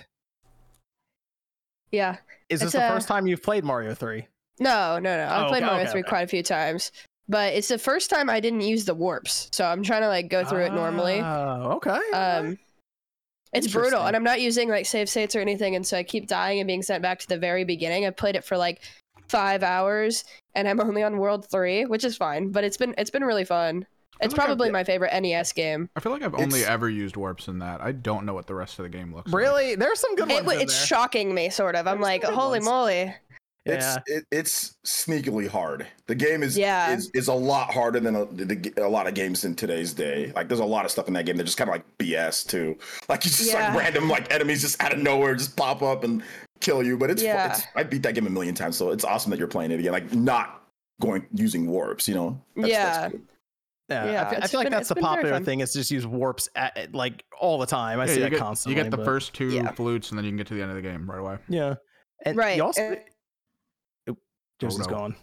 Yeah. 1.92 2.18
Is 2.50 2.60
this 2.62 2.68
It's 2.68 2.74
the 2.74 2.86
a- 2.88 2.90
first 2.90 3.08
time 3.08 3.28
you've 3.28 3.44
played 3.44 3.64
Mario 3.64 3.94
Three? 3.94 4.28
No, 4.60 4.98
no, 5.00 5.18
no. 5.18 5.24
I've 5.32 5.46
Oh, 5.46 5.48
played 5.50 5.64
okay, 5.64 5.66
Mario 5.70 5.84
okay, 5.84 5.92
3 5.92 6.02
okay. 6.02 6.10
quite 6.10 6.22
a 6.22 6.28
few 6.28 6.42
times. 6.44 6.92
But 7.30 7.54
it's 7.54 7.68
the 7.68 7.78
first 7.78 8.10
time 8.10 8.30
I 8.30 8.40
didn't 8.40 8.62
use 8.62 8.86
the 8.86 8.96
warps. 8.96 9.50
So 9.52 9.66
I'm 9.66 9.84
trying 9.84 10.02
to 10.02 10.08
like 10.08 10.30
go 10.30 10.46
through 10.46 10.64
it 10.66 10.74
normally. 10.74 11.20
Oh, 11.22 11.74
okay. 11.76 11.92
okay. 11.92 12.12
Um 12.18 12.58
it's 13.54 13.68
brutal 13.72 14.06
and 14.06 14.16
I'm 14.16 14.24
not 14.24 14.42
using 14.42 14.68
like 14.70 14.86
save 14.86 15.10
states 15.10 15.36
or 15.36 15.40
anything 15.40 15.76
and 15.76 15.86
so 15.86 15.98
I 15.98 16.04
keep 16.04 16.28
dying 16.28 16.60
and 16.60 16.68
being 16.68 16.84
sent 16.84 17.02
back 17.02 17.20
to 17.20 17.28
the 17.28 17.38
very 17.38 17.64
beginning. 17.64 18.06
I 18.06 18.10
played 18.12 18.36
it 18.36 18.44
for 18.44 18.58
like 18.58 18.82
5 19.30 19.64
hours 19.64 20.24
and 20.56 20.68
I'm 20.68 20.80
only 20.88 21.04
on 21.04 21.18
world 21.18 21.50
3, 21.50 21.86
which 21.86 22.04
is 22.04 22.16
fine, 22.18 22.52
but 22.52 22.64
it's 22.64 22.78
been 22.78 22.96
it's 22.98 23.10
been 23.10 23.24
really 23.24 23.46
fun. 23.46 23.86
It's 24.22 24.34
like 24.34 24.42
I've- 24.42 24.48
probably 24.48 24.70
my 24.72 24.84
favorite 24.84 25.14
NES 25.14 25.52
game. 25.54 25.90
I 25.96 26.00
feel 26.00 26.12
like 26.12 26.22
I've 26.24 26.34
only 26.36 26.60
It's- 26.60 26.70
ever 26.70 26.90
used 26.90 27.16
warps 27.18 27.48
in 27.48 27.60
that. 27.60 27.82
I 27.82 27.92
don't 27.92 28.26
know 28.26 28.34
what 28.34 28.48
the 28.48 28.56
rest 28.56 28.80
of 28.80 28.84
the 28.84 28.90
game 28.90 29.14
looks 29.14 29.32
like. 29.32 29.42
Really? 29.42 29.76
There's 29.76 30.00
some 30.00 30.16
good 30.16 30.30
It, 30.30 30.34
ones. 30.34 30.44
w- 30.46 30.58
in 30.60 30.64
it's 30.64 30.78
there. 30.78 30.88
shocking 30.88 31.34
me 31.34 31.50
sort 31.50 31.76
of. 31.76 31.88
I'm 31.88 32.02
like, 32.02 32.24
"Holy 32.24 32.60
ones. 32.60 32.66
moly." 32.66 33.16
It's 33.66 33.86
Yeah. 33.86 33.98
it, 34.06 34.24
it's 34.32 34.78
sneakily 34.86 35.46
hard. 35.50 35.86
The 36.06 36.16
game 36.16 36.42
is 36.42 36.58
Yeah. 36.58 36.94
is, 36.94 37.12
is 37.14 37.28
a 37.28 37.34
lot 37.34 37.74
harder 37.74 38.00
than 38.00 38.16
a, 38.16 38.26
the, 38.26 38.74
a 38.78 38.88
lot 38.88 39.08
of 39.08 39.14
games 39.14 39.44
in 39.44 39.56
today's 39.56 39.94
day. 39.94 40.32
Like 40.34 40.48
there's 40.48 40.62
a 40.62 40.66
lot 40.66 40.86
of 40.86 40.92
stuff 40.92 41.10
in 41.10 41.14
that 41.16 41.26
game 41.26 41.36
that 41.36 41.44
just 41.44 41.58
kind 41.58 41.70
of 41.70 41.74
like 41.76 41.84
BS 41.98 42.48
too. 42.48 42.78
Like 43.10 43.26
you 43.26 43.30
just 43.32 43.52
Yeah. 43.52 43.74
like 43.74 43.78
random 43.84 44.10
like 44.10 44.34
enemies 44.34 44.62
just 44.62 44.82
out 44.82 44.94
of 44.94 45.00
nowhere 45.00 45.36
just 45.36 45.58
pop 45.58 45.82
up 45.82 46.06
and 46.06 46.24
kill 46.62 46.82
you. 46.82 46.98
But 46.98 47.10
it's, 47.12 47.22
Yeah. 47.22 47.52
it's 47.52 47.64
I 47.76 47.84
beat 47.84 48.04
that 48.04 48.16
game 48.16 48.26
a 48.26 48.30
million 48.30 48.56
times, 48.56 48.78
so 48.78 48.92
it's 48.92 49.04
awesome 49.04 49.32
that 49.32 49.38
you're 49.40 49.50
playing 49.50 49.72
it 49.72 49.82
again. 49.82 49.92
Like 49.92 50.14
not 50.14 50.64
going 51.02 51.28
using 51.34 51.68
warps, 51.68 52.08
you 52.08 52.16
know. 52.16 52.42
Yeah. 52.56 53.10
good. 53.10 53.22
Yeah, 53.90 54.04
I 54.04 54.12
Yeah, 54.12 54.30
fe- 54.30 54.36
I, 54.36 54.40
it's 54.40 54.52
feel 54.52 54.60
like 54.60 54.70
that's 54.70 54.90
the 54.90 54.96
popular 54.96 55.40
thing 55.40 55.62
is 55.62 55.72
to 55.72 55.80
just 55.80 55.92
use 55.92 56.06
warps 56.06 56.50
at, 56.56 56.94
like 56.94 57.24
all 57.40 57.58
the 57.58 57.66
time. 57.66 58.00
I 58.00 58.04
Yeah, 58.04 58.08
see 58.10 58.14
you 58.16 58.24
that 58.24 58.30
get, 58.32 58.40
constantly. 58.40 58.78
You 58.78 58.84
get 58.84 58.92
the 58.92 58.98
but- 58.98 59.06
first 59.06 59.34
two 59.34 59.50
Yeah. 59.50 59.72
flutes, 59.72 60.10
and 60.10 60.18
then 60.18 60.26
you 60.26 60.32
can 60.32 60.38
get 60.38 60.48
to 60.48 60.56
the 60.56 60.62
end 60.62 60.72
of 60.72 60.76
the 60.76 60.82
game 60.82 61.10
right 61.10 61.20
away. 61.20 61.38
yeah, 61.48 61.76
and 62.26 62.36
Right, 62.38 62.58
You 62.58 62.64
also, 62.66 62.82
and- 62.82 63.00
Oop, 64.10 64.18
Josie's 64.60 64.88
no. 64.88 64.94
gone. 64.94 65.16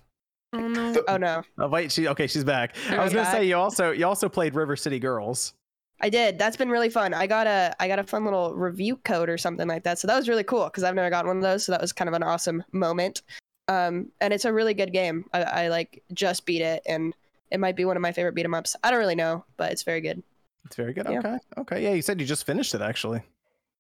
Oh 0.55 0.69
no. 0.69 0.93
The- 0.93 1.05
Oh 1.11 1.16
no. 1.16 1.43
Oh 1.58 1.69
wait, 1.69 1.90
she 1.93 2.08
okay, 2.08 2.26
she's 2.26 2.44
back. 2.44 2.76
I 2.90 3.02
was 3.05 3.12
gonna 3.12 3.31
say 3.31 3.44
you 3.44 3.56
also 3.56 3.90
you 3.90 4.06
also 4.06 4.28
played 4.28 4.55
River 4.55 4.76
City 4.76 4.99
Girls. 4.99 5.52
I 6.00 6.08
did. 6.11 6.38
That's 6.38 6.56
been 6.56 6.69
really 6.70 6.90
fun. 6.90 7.12
I 7.14 7.26
got 7.26 7.46
a 7.46 7.75
I 7.81 7.88
got 7.88 7.99
a 7.99 8.05
fun 8.05 8.25
little 8.25 8.55
review 8.55 8.96
code 8.96 9.28
or 9.28 9.37
something 9.38 9.66
like 9.69 9.82
that. 9.84 9.99
So 9.99 10.06
that 10.08 10.16
was 10.16 10.28
really 10.28 10.44
cool 10.44 10.64
because 10.64 10.82
I've 10.84 10.94
never 10.94 11.11
gotten 11.11 11.28
one 11.28 11.37
of 11.38 11.43
those. 11.43 11.64
So 11.64 11.72
that 11.72 11.81
was 11.81 11.93
kind 11.93 12.08
of 12.08 12.14
an 12.14 12.22
awesome 12.22 12.62
moment. 12.72 13.22
Um, 13.69 14.11
and 14.21 14.33
it's 14.33 14.44
a 14.44 14.52
really 14.52 14.75
good 14.75 14.92
game. 14.92 15.25
I, 15.33 15.42
I 15.42 15.68
like 15.68 16.02
just 16.12 16.44
beat 16.47 16.61
it, 16.62 16.83
and 16.87 17.14
it 17.54 17.61
might 17.61 17.76
be 17.76 17.84
one 17.84 17.96
of 17.96 18.00
my 18.02 18.11
favorite 18.12 18.34
beat 18.34 18.44
'em 18.44 18.52
ups. 18.54 18.75
I 18.82 18.90
don't 18.90 18.99
really 18.99 19.14
know, 19.14 19.44
but 19.56 19.70
it's 19.73 19.84
very 19.84 20.00
good. 20.00 20.23
It's 20.66 20.75
very 20.76 20.92
good. 20.92 21.06
Yeah. 21.08 21.18
Okay, 21.20 21.38
okay, 21.58 21.82
yeah. 21.82 21.92
You 21.92 22.02
said 22.02 22.20
you 22.20 22.26
just 22.26 22.44
finished 22.44 22.75
it 22.75 22.80
actually. 22.82 23.23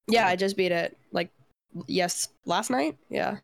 Yeah, 0.06 0.26
I 0.28 0.36
just 0.36 0.56
beat 0.56 0.70
it 0.72 0.96
like 1.12 1.30
yes 1.86 2.28
last 2.46 2.70
night. 2.70 2.96
Yeah. 3.08 3.38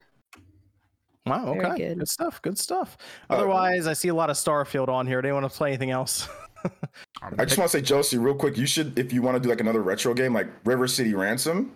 Wow. 1.26 1.54
Okay. 1.56 1.76
good. 1.88 1.98
Good 1.98 2.08
stuff. 2.08 2.40
Good 2.42 2.58
stuff. 2.58 2.96
Uh, 3.28 3.34
Otherwise, 3.34 3.86
I 3.86 3.92
see 3.92 4.08
a 4.08 4.14
lot 4.14 4.30
of 4.30 4.36
Starfield 4.36 4.88
on 4.88 5.06
here. 5.06 5.20
Do 5.20 5.28
you 5.28 5.34
want 5.34 5.50
to 5.50 5.54
play 5.56 5.68
anything 5.68 5.90
else? 5.90 6.28
I 7.22 7.44
just 7.44 7.58
want 7.58 7.70
to 7.70 7.78
say, 7.78 7.82
Josie, 7.82 8.18
real 8.18 8.34
quick, 8.34 8.56
you 8.56 8.66
should 8.66 8.98
if 8.98 9.12
you 9.12 9.22
want 9.22 9.36
to 9.36 9.40
do 9.40 9.48
like 9.48 9.60
another 9.60 9.82
retro 9.82 10.14
game 10.14 10.32
like 10.32 10.48
River 10.64 10.86
City 10.86 11.14
Ransom. 11.14 11.72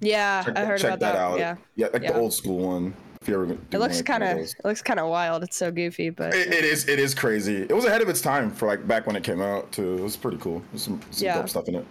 Yeah, 0.00 0.42
Check, 0.44 0.56
I 0.56 0.64
heard 0.64 0.78
check 0.80 0.88
about 0.90 1.00
that, 1.00 1.12
that. 1.14 1.18
out. 1.18 1.38
Yeah, 1.38 1.56
yeah, 1.74 1.88
like 1.92 2.02
Yeah. 2.02 2.12
the 2.12 2.18
old 2.20 2.32
school 2.32 2.58
one. 2.68 2.94
If 3.20 3.28
you 3.28 3.34
ever 3.34 3.46
do 3.46 3.58
it 3.72 3.78
looks 3.78 4.00
kind 4.02 4.22
of 4.22 4.38
it 4.38 4.54
looks 4.64 4.82
kind 4.82 5.00
of 5.00 5.08
wild. 5.08 5.42
It's 5.42 5.56
so 5.56 5.70
goofy, 5.72 6.10
but 6.10 6.34
It, 6.34 6.52
it 6.52 6.64
is. 6.64 6.88
It 6.88 6.98
is 6.98 7.14
crazy. 7.14 7.62
It 7.62 7.72
was 7.72 7.84
ahead 7.84 8.00
of 8.00 8.08
its 8.08 8.20
time 8.20 8.50
for 8.50 8.66
like 8.66 8.86
back 8.86 9.06
when 9.06 9.16
it 9.16 9.24
came 9.24 9.40
out 9.42 9.70
too. 9.72 9.94
It 9.98 10.00
was 10.02 10.16
pretty 10.16 10.38
cool. 10.38 10.62
There's 10.72 10.82
some, 10.82 11.00
some 11.10 11.24
Yeah. 11.26 11.38
dope 11.38 11.48
stuff 11.48 11.68
in 11.68 11.74
it. 11.76 11.86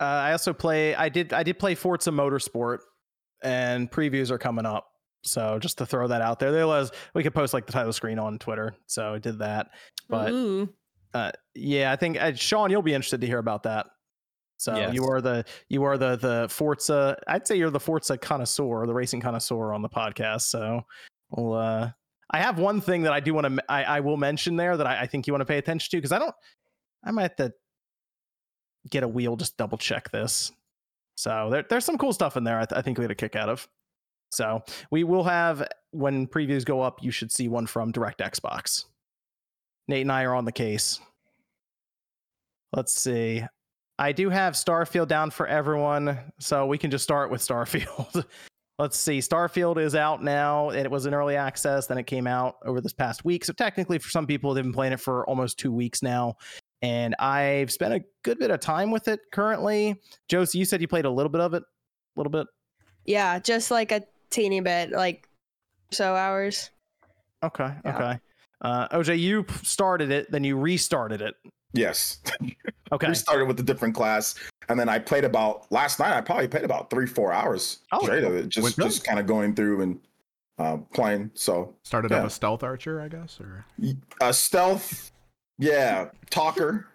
Uh, 0.00 0.04
I 0.04 0.32
also 0.32 0.52
play. 0.52 0.94
I 0.94 1.08
did. 1.08 1.32
I 1.32 1.42
did 1.42 1.58
play 1.58 1.74
Forza 1.74 2.10
Motorsport, 2.10 2.78
and 3.42 3.90
previews 3.90 4.30
are 4.30 4.38
coming 4.38 4.66
up. 4.66 4.86
So 5.24 5.58
just 5.58 5.78
to 5.78 5.86
throw 5.86 6.06
that 6.08 6.20
out 6.22 6.38
there, 6.38 6.52
there 6.52 6.66
was 6.66 6.92
we 7.14 7.22
could 7.22 7.34
post 7.34 7.52
like 7.54 7.66
the 7.66 7.72
title 7.72 7.92
screen 7.92 8.18
on 8.18 8.38
Twitter. 8.38 8.74
So 8.86 9.14
I 9.14 9.18
did 9.18 9.38
that. 9.40 9.68
But 10.08 10.32
Ooh. 10.32 10.68
uh, 11.14 11.32
yeah, 11.54 11.92
I 11.92 11.96
think 11.96 12.20
uh, 12.20 12.34
Sean, 12.34 12.70
you'll 12.70 12.82
be 12.82 12.94
interested 12.94 13.20
to 13.22 13.26
hear 13.26 13.38
about 13.38 13.62
that. 13.64 13.86
So 14.58 14.74
Yes. 14.74 14.94
you 14.94 15.04
are 15.04 15.20
the 15.20 15.44
you 15.68 15.84
are 15.84 15.98
the 15.98 16.16
the 16.16 16.46
Forza. 16.50 17.18
I'd 17.28 17.46
say 17.46 17.56
you're 17.56 17.70
the 17.70 17.80
Forza 17.80 18.16
connoisseur, 18.16 18.86
the 18.86 18.94
racing 18.94 19.20
connoisseur 19.20 19.72
on 19.72 19.82
the 19.82 19.88
podcast. 19.88 20.42
So 20.42 20.82
we'll. 21.30 21.54
Uh, 21.54 21.90
I 22.30 22.38
have 22.38 22.58
one 22.58 22.80
thing 22.80 23.02
that 23.02 23.12
I 23.12 23.20
do 23.20 23.34
want 23.34 23.46
to. 23.54 23.64
I, 23.70 23.84
I 23.84 24.00
will 24.00 24.16
mention 24.16 24.56
there 24.56 24.76
that 24.76 24.86
I, 24.86 25.02
I 25.02 25.06
think 25.06 25.26
you 25.26 25.32
want 25.32 25.42
to 25.42 25.46
pay 25.46 25.58
attention 25.58 25.90
to 25.90 25.96
because 25.98 26.10
I 26.12 26.18
don't. 26.18 26.34
I 27.04 27.12
might 27.12 27.22
have 27.22 27.36
to 27.36 27.52
get 28.90 29.02
a 29.04 29.08
wheel 29.08 29.36
just 29.36 29.56
double 29.56 29.78
check 29.78 30.10
this. 30.10 30.50
So 31.16 31.48
there, 31.50 31.64
there's 31.68 31.84
some 31.84 31.98
cool 31.98 32.12
stuff 32.12 32.36
in 32.36 32.42
there. 32.44 32.58
I, 32.58 32.64
th- 32.64 32.78
I 32.78 32.82
think 32.82 32.98
we 32.98 33.04
had 33.04 33.10
a 33.12 33.14
kick 33.14 33.36
out 33.36 33.48
of. 33.48 33.68
So 34.32 34.62
we 34.90 35.04
will 35.04 35.22
have 35.24 35.66
when 35.92 36.26
previews 36.26 36.64
go 36.64 36.80
up. 36.80 37.02
You 37.02 37.10
should 37.12 37.30
see 37.30 37.46
one 37.48 37.66
from 37.66 37.92
Direct 37.92 38.20
Xbox. 38.20 38.86
Nate 39.86 40.02
and 40.02 40.10
I 40.12 40.24
are 40.24 40.34
on 40.34 40.44
the 40.46 40.52
case. 40.52 40.98
let's 42.72 42.92
see. 42.94 43.44
I 43.98 44.12
do 44.12 44.28
have 44.30 44.54
Starfield 44.54 45.08
down 45.08 45.30
for 45.30 45.46
everyone, 45.46 46.18
so 46.38 46.66
we 46.66 46.78
can 46.78 46.90
just 46.90 47.04
start 47.04 47.30
with 47.30 47.40
Starfield. 47.40 48.24
let's 48.78 48.98
see. 48.98 49.18
Starfield 49.20 49.78
is 49.78 49.94
out 49.94 50.22
now. 50.22 50.68
It 50.70 50.90
was 50.90 51.06
in 51.06 51.14
early 51.14 51.36
access, 51.36 51.86
then 51.86 51.96
it 51.96 52.06
came 52.06 52.26
out 52.26 52.56
over 52.64 52.80
this 52.80 52.92
past 52.92 53.24
week. 53.24 53.44
So 53.44 53.52
technically, 53.54 53.98
for 53.98 54.10
some 54.10 54.26
people, 54.26 54.52
they've 54.52 54.64
been 54.64 54.72
playing 54.72 54.92
it 54.92 55.00
for 55.00 55.26
almost 55.26 55.58
two 55.58 55.72
weeks 55.72 56.02
now. 56.02 56.36
And 56.82 57.14
I've 57.18 57.72
spent 57.72 57.94
a 57.94 58.04
good 58.22 58.38
bit 58.38 58.50
of 58.50 58.60
time 58.60 58.90
with 58.90 59.08
it 59.08 59.20
currently. 59.32 60.00
Josie, 60.28 60.58
you 60.58 60.66
said 60.66 60.82
you 60.82 60.88
played 60.88 61.06
a 61.06 61.10
little 61.10 61.30
bit 61.30 61.40
of 61.40 61.54
it, 61.54 61.62
a 61.62 62.20
little 62.20 62.30
bit. 62.30 62.46
Yeah, 63.06 63.38
just 63.38 63.70
like 63.70 63.92
a 63.92 64.02
teeny 64.28 64.60
bit, 64.60 64.90
like 64.90 65.26
so 65.90 66.14
hours. 66.14 66.70
Okay, 67.42 67.70
Yeah. 67.84 67.96
okay. 67.96 68.20
Uh, 68.62 68.88
OJ, 68.88 69.18
you 69.18 69.44
started 69.62 70.10
it, 70.10 70.30
then 70.30 70.42
you 70.44 70.56
restarted 70.58 71.22
it. 71.22 71.34
Yes. 71.72 72.20
Okay. 72.92 73.08
We 73.08 73.16
started 73.16 73.46
with 73.48 73.58
a 73.58 73.64
different 73.64 73.96
class, 73.96 74.36
and 74.68 74.78
then 74.78 74.88
I 74.88 75.00
played 75.00 75.24
about 75.24 75.66
last 75.72 75.98
night. 75.98 76.16
I 76.16 76.20
probably 76.20 76.46
played 76.46 76.62
about 76.62 76.88
three, 76.88 77.04
four 77.04 77.32
hours 77.32 77.80
Oh, 77.90 77.98
straight 78.04 78.22
of 78.22 78.32
it, 78.36 78.48
just 78.48 78.76
just 78.78 79.02
kind 79.04 79.18
of 79.18 79.26
going 79.26 79.56
through 79.56 79.80
and 79.82 79.98
uh, 80.58 80.76
playing. 80.94 81.32
So 81.34 81.74
Started 81.82 82.12
Yeah. 82.12 82.18
up 82.18 82.26
a 82.26 82.30
stealth 82.30 82.62
archer, 82.62 83.00
I 83.00 83.08
guess, 83.08 83.40
or 83.40 83.64
a 84.20 84.32
stealth, 84.32 85.10
yeah, 85.58 86.10
talker, 86.30 86.86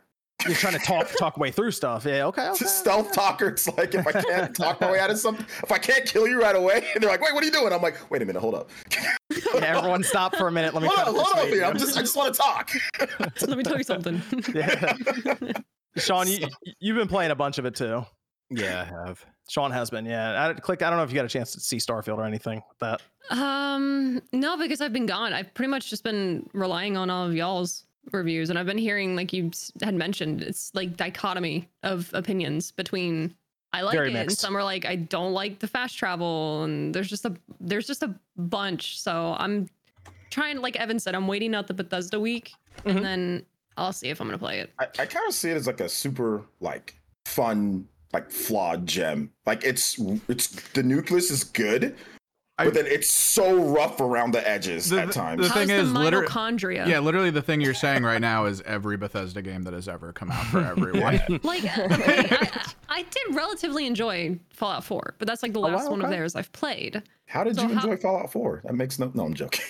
You're 0.46 0.56
trying 0.56 0.74
to 0.74 0.80
talk 0.80 1.10
talk 1.18 1.38
way 1.38 1.52
through 1.52 1.72
stuff. 1.72 2.06
Yeah. 2.06 2.26
Okay. 2.28 2.50
okay. 2.50 2.66
stealth 2.66 3.12
talker. 3.12 3.50
It's 3.50 3.68
like 3.68 3.94
if 3.94 4.06
I 4.06 4.12
can't 4.12 4.56
talk 4.56 4.82
my 4.82 4.92
way 4.92 5.00
out 5.00 5.10
of 5.10 5.18
something, 5.18 5.46
if 5.64 5.72
I 5.72 5.78
can't 5.78 6.06
kill 6.06 6.28
you 6.28 6.42
right 6.42 6.56
away, 6.56 6.86
and 6.94 7.04
they're 7.04 7.10
like, 7.10 7.22
"Wait, 7.22 7.34
what 7.34 7.44
are 7.44 7.46
you 7.46 7.52
doing?" 7.52 7.74
I'm 7.74 7.82
like, 7.82 8.10
"Wait 8.10 8.22
a 8.22 8.26
minute, 8.26 8.40
hold 8.40 8.56
up, 8.56 8.70
Yeah, 9.30 9.78
everyone 9.78 10.04
stop 10.04 10.36
for 10.36 10.48
a 10.48 10.52
minute. 10.52 10.74
Let 10.74 10.84
me 10.84 10.90
hold 10.90 11.00
try 11.00 11.10
up, 11.10 11.16
hold 11.16 11.48
up 11.48 11.54
here. 11.54 11.66
I'm 11.66 11.78
just, 11.78 11.98
I 11.98 12.02
just 12.02 12.16
want 12.16 12.34
to 12.34 12.42
talk." 12.42 12.72
Let 13.48 13.58
me 13.58 13.64
tell 13.64 13.78
you 13.78 13.84
something. 13.84 14.22
Yeah. 14.54 14.94
Sean, 15.98 16.28
you, 16.28 16.48
you've 16.80 16.98
been 16.98 17.08
playing 17.08 17.32
a 17.32 17.36
bunch 17.36 17.58
of 17.58 17.66
it 17.66 17.76
too. 17.76 18.06
Yeah, 18.50 18.82
I 18.82 19.08
have. 19.08 19.26
Sean 19.50 19.72
has 19.72 19.90
been. 19.90 20.06
Yeah. 20.06 20.50
I 20.50 20.54
click. 20.54 20.82
I 20.82 20.90
don't 20.90 20.98
know 20.98 21.04
if 21.04 21.12
you 21.12 21.16
got 21.16 21.26
a 21.26 21.30
chance 21.30 21.52
to 21.54 21.60
see 21.60 21.78
Starfield 21.78 22.18
or 22.18 22.26
anything 22.26 22.62
with 22.70 22.80
that. 22.80 23.02
Um, 23.30 24.22
no, 24.32 24.58
because 24.58 24.82
I've 24.82 24.94
been 24.94 25.06
gone. 25.06 25.34
I've 25.34 25.54
pretty 25.54 25.70
much 25.70 25.90
just 25.90 26.04
been 26.04 26.50
relying 26.54 26.98
on 26.98 27.10
all 27.10 27.28
of 27.28 27.36
y'all's 27.36 27.86
reviews, 28.12 28.50
and 28.50 28.58
I've 28.60 28.65
been 28.65 28.77
hearing, 28.77 29.15
like 29.15 29.31
you 29.34 29.48
s- 29.48 29.72
had 29.81 29.96
mentioned, 29.96 30.41
it's 30.41 30.74
like 30.74 30.98
dichotomy 30.98 31.70
of 31.84 32.10
opinions 32.13 32.72
between 32.72 33.34
I 33.74 33.81
like 33.84 33.93
Very 33.96 34.13
it, 34.13 34.15
and 34.17 34.31
some 34.38 34.58
are 34.58 34.63
like 34.63 34.86
I 34.86 34.96
don't 34.98 35.31
like 35.34 35.60
the 35.60 35.67
fast 35.67 35.98
travel, 35.98 36.63
and 36.63 36.93
there's 36.93 37.08
just 37.08 37.25
a 37.25 37.34
there's 37.60 37.88
just 37.88 38.03
a 38.03 38.13
bunch. 38.36 39.00
So 39.00 39.36
I'm 39.38 39.70
trying, 40.29 40.58
like 40.60 40.75
Evan 40.77 41.00
said, 41.00 41.15
I'm 41.15 41.27
waiting 41.27 41.55
out 41.55 41.67
the 41.67 41.74
Bethesda 41.74 42.20
week, 42.20 42.53
Mhm. 42.84 42.96
and 42.98 43.05
then 43.05 43.46
I'll 43.77 43.93
see 43.93 44.10
if 44.10 44.20
I'm 44.20 44.27
gonna 44.27 44.38
play 44.38 44.60
it. 44.60 44.72
I, 44.79 44.86
I 45.00 45.05
kind 45.05 45.25
of 45.27 45.34
see 45.34 45.50
it 45.51 45.55
as 45.55 45.67
like 45.67 45.79
a 45.79 45.88
super 45.88 46.43
like 46.60 46.96
fun 47.25 47.88
like 48.13 48.29
flawed 48.29 48.86
gem. 48.86 49.31
Like 49.46 49.63
it's 49.63 49.98
it's 50.27 50.48
the 50.74 50.84
nucleus 50.84 51.31
is 51.31 51.46
good, 51.46 51.96
I- 52.62 52.65
but 52.65 52.74
then 52.74 52.86
it's 52.88 53.10
so 53.10 53.63
rough 53.63 54.00
around 54.00 54.32
the 54.34 54.48
edges 54.48 54.89
The- 54.89 55.01
at 55.01 55.12
times. 55.12 55.41
the 55.41 55.48
How's 55.50 55.58
thing 55.58 55.68
the 55.70 55.75
is, 55.75 55.91
liter- 55.94 56.24
mitochondria? 56.24 56.88
yeah, 56.88 57.00
literally 57.00 57.30
the 57.32 57.41
thing 57.41 57.62
you're 57.62 57.74
saying 57.74 58.03
right 58.03 58.22
now 58.22 58.46
is 58.46 58.62
every 58.62 58.98
Bethesda 58.98 59.41
game 59.41 59.63
that 59.63 59.74
has 59.74 59.88
ever 59.88 60.12
come 60.13 60.32
out 60.32 60.46
for 60.48 60.60
everyone. 60.65 61.22
Like, 61.44 61.63
okay, 61.77 62.27
I, 62.32 62.62
I 62.89 63.01
did 63.03 63.36
relatively 63.36 63.86
enjoy 63.88 64.39
Fallout 64.51 64.84
4, 64.84 65.15
but 65.20 65.27
that's 65.27 65.44
like 65.44 65.53
the 65.53 65.60
Oh, 65.60 65.63
wow, 65.63 65.75
last 65.75 65.89
one 65.91 66.01
of 66.03 66.10
theirs 66.10 66.36
I've 66.36 66.51
played. 66.51 67.03
How 67.27 67.44
did 67.44 67.56
So 67.56 67.63
you 67.63 67.70
how- 67.75 67.84
enjoy 67.84 67.98
Fallout 67.98 68.32
4? 68.32 68.62
That 68.65 68.74
makes 68.74 69.00
no 69.00 69.12
no. 69.13 69.25
I'm 69.25 69.34
joking. 69.34 69.65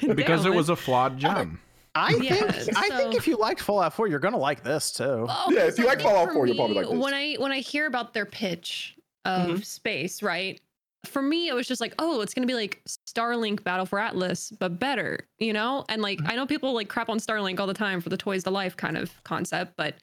because 0.14 0.42
Damn, 0.44 0.52
it 0.52 0.56
was 0.56 0.68
a 0.68 0.76
flawed 0.76 1.18
gem. 1.18 1.60
I 1.94 2.10
Yeah, 2.20 2.34
think. 2.50 2.76
I 2.76 2.88
think 2.96 3.14
if 3.14 3.26
you 3.26 3.38
liked 3.38 3.60
Fallout 3.62 3.94
4, 3.94 4.06
you're 4.08 4.18
gonna 4.18 4.36
like 4.36 4.62
this 4.62 4.92
too. 4.92 5.24
Oh, 5.28 5.46
Yeah, 5.50 5.60
if 5.66 5.78
you 5.78 5.84
so 5.84 5.88
like 5.88 6.00
Fallout 6.02 6.28
for 6.28 6.34
4, 6.34 6.46
you'll 6.46 6.56
probably 6.56 6.74
me, 6.74 6.80
like 6.82 6.90
this. 6.92 7.02
When 7.02 7.14
I 7.14 7.34
when 7.38 7.52
I 7.52 7.60
hear 7.60 7.86
about 7.86 8.12
their 8.12 8.26
pitch 8.26 8.96
of 9.24 9.48
Mm-hmm. 9.48 9.60
space, 9.62 10.22
right? 10.22 10.60
For 11.06 11.22
me, 11.22 11.48
it 11.48 11.54
was 11.54 11.66
just 11.68 11.80
like, 11.80 11.94
oh, 11.98 12.20
it's 12.20 12.34
gonna 12.34 12.46
be 12.46 12.54
like 12.54 12.82
Starlink 12.86 13.62
Battle 13.64 13.86
for 13.86 13.98
Atlas, 13.98 14.52
but 14.58 14.78
better, 14.78 15.20
you 15.38 15.52
know? 15.52 15.84
And 15.88 16.02
like, 16.02 16.18
Mm-hmm. 16.18 16.30
I 16.30 16.34
know 16.36 16.46
people 16.46 16.72
like 16.74 16.88
crap 16.88 17.08
on 17.08 17.18
Starlink 17.18 17.58
all 17.60 17.66
the 17.66 17.74
time 17.74 18.00
for 18.00 18.08
the 18.08 18.16
toys 18.16 18.44
to 18.44 18.50
life 18.50 18.76
kind 18.76 18.96
of 18.96 19.12
concept, 19.24 19.74
but 19.76 19.94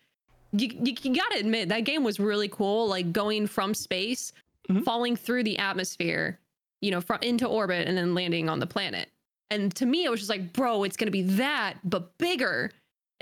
you, 0.51 0.69
you, 0.83 0.95
you 1.01 1.15
gotta 1.15 1.39
admit 1.39 1.69
that 1.69 1.81
game 1.85 2.03
was 2.03 2.19
really 2.19 2.47
cool. 2.47 2.87
Like 2.87 3.11
going 3.11 3.47
from 3.47 3.73
space, 3.73 4.31
Mhm. 4.69 4.83
falling 4.85 5.15
through 5.17 5.43
the 5.43 5.57
atmosphere, 5.57 6.39
you 6.79 6.89
know, 6.91 7.01
from 7.01 7.19
into 7.21 7.45
orbit 7.47 7.87
and 7.87 7.97
then 7.97 8.13
landing 8.13 8.47
on 8.49 8.59
the 8.59 8.67
planet. 8.67 9.09
And 9.51 9.75
to 9.75 9.85
me, 9.85 10.05
it 10.05 10.09
was 10.09 10.19
just 10.21 10.29
like, 10.29 10.53
bro, 10.53 10.83
it's 10.83 10.95
gonna 10.95 11.11
be 11.11 11.23
that, 11.23 11.75
but 11.83 12.17
bigger. 12.17 12.71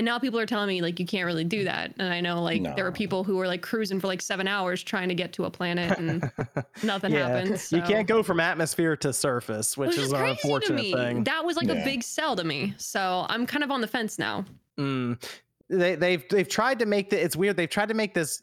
And 0.01 0.05
now 0.08 0.17
people 0.17 0.39
are 0.39 0.48
telling 0.48 0.67
me 0.67 0.81
like 0.81 1.00
you 1.00 1.05
can't 1.05 1.27
really 1.27 1.43
do 1.43 1.63
that. 1.65 1.93
And 2.00 2.12
I 2.12 2.22
know 2.22 2.41
like 2.41 2.63
there 2.75 2.86
were 2.86 2.91
people 2.91 3.24
who 3.24 3.38
were 3.38 3.46
like 3.46 3.62
cruising 3.62 4.00
for 4.00 4.08
like 4.08 4.20
seven 4.20 4.48
hours 4.48 4.81
trying 4.81 5.10
to 5.10 5.13
get 5.13 5.31
to 5.34 5.46
a 5.46 5.51
planet 5.51 5.96
and 6.00 6.31
nothing 6.84 7.12
Yeah, 7.13 7.27
happened. 7.27 7.63
You 7.70 7.84
can't 7.84 8.08
go 8.08 8.24
from 8.24 8.39
atmosphere 8.39 8.98
to 8.98 9.13
surface, 9.13 9.77
which 9.77 9.89
Which 9.89 9.98
is 10.00 10.05
is 10.05 10.13
an 10.13 10.25
unfortunate 10.25 10.81
me. 10.81 10.91
thing. 10.91 11.24
That 11.25 11.46
was 11.46 11.55
like 11.55 11.67
Yeah. 11.67 11.74
a 11.74 11.86
big 11.86 12.01
sell 12.01 12.36
to 12.36 12.43
me. 12.43 12.74
So 12.77 13.27
I'm 13.29 13.46
kind 13.46 13.63
of 13.63 13.70
on 13.70 13.79
the 13.81 13.86
fence 13.88 14.17
now. 14.17 14.43
Mm. 14.79 15.24
They 15.70 15.93
they've 15.93 16.27
they've 16.29 16.50
tried 16.50 16.79
to 16.79 16.88
make 16.88 17.12
the 17.12 17.24
it's 17.24 17.36
weird. 17.36 17.55
They've 17.55 17.70
tried 17.70 17.89
to 17.89 17.93
make 17.93 18.15
this 18.15 18.41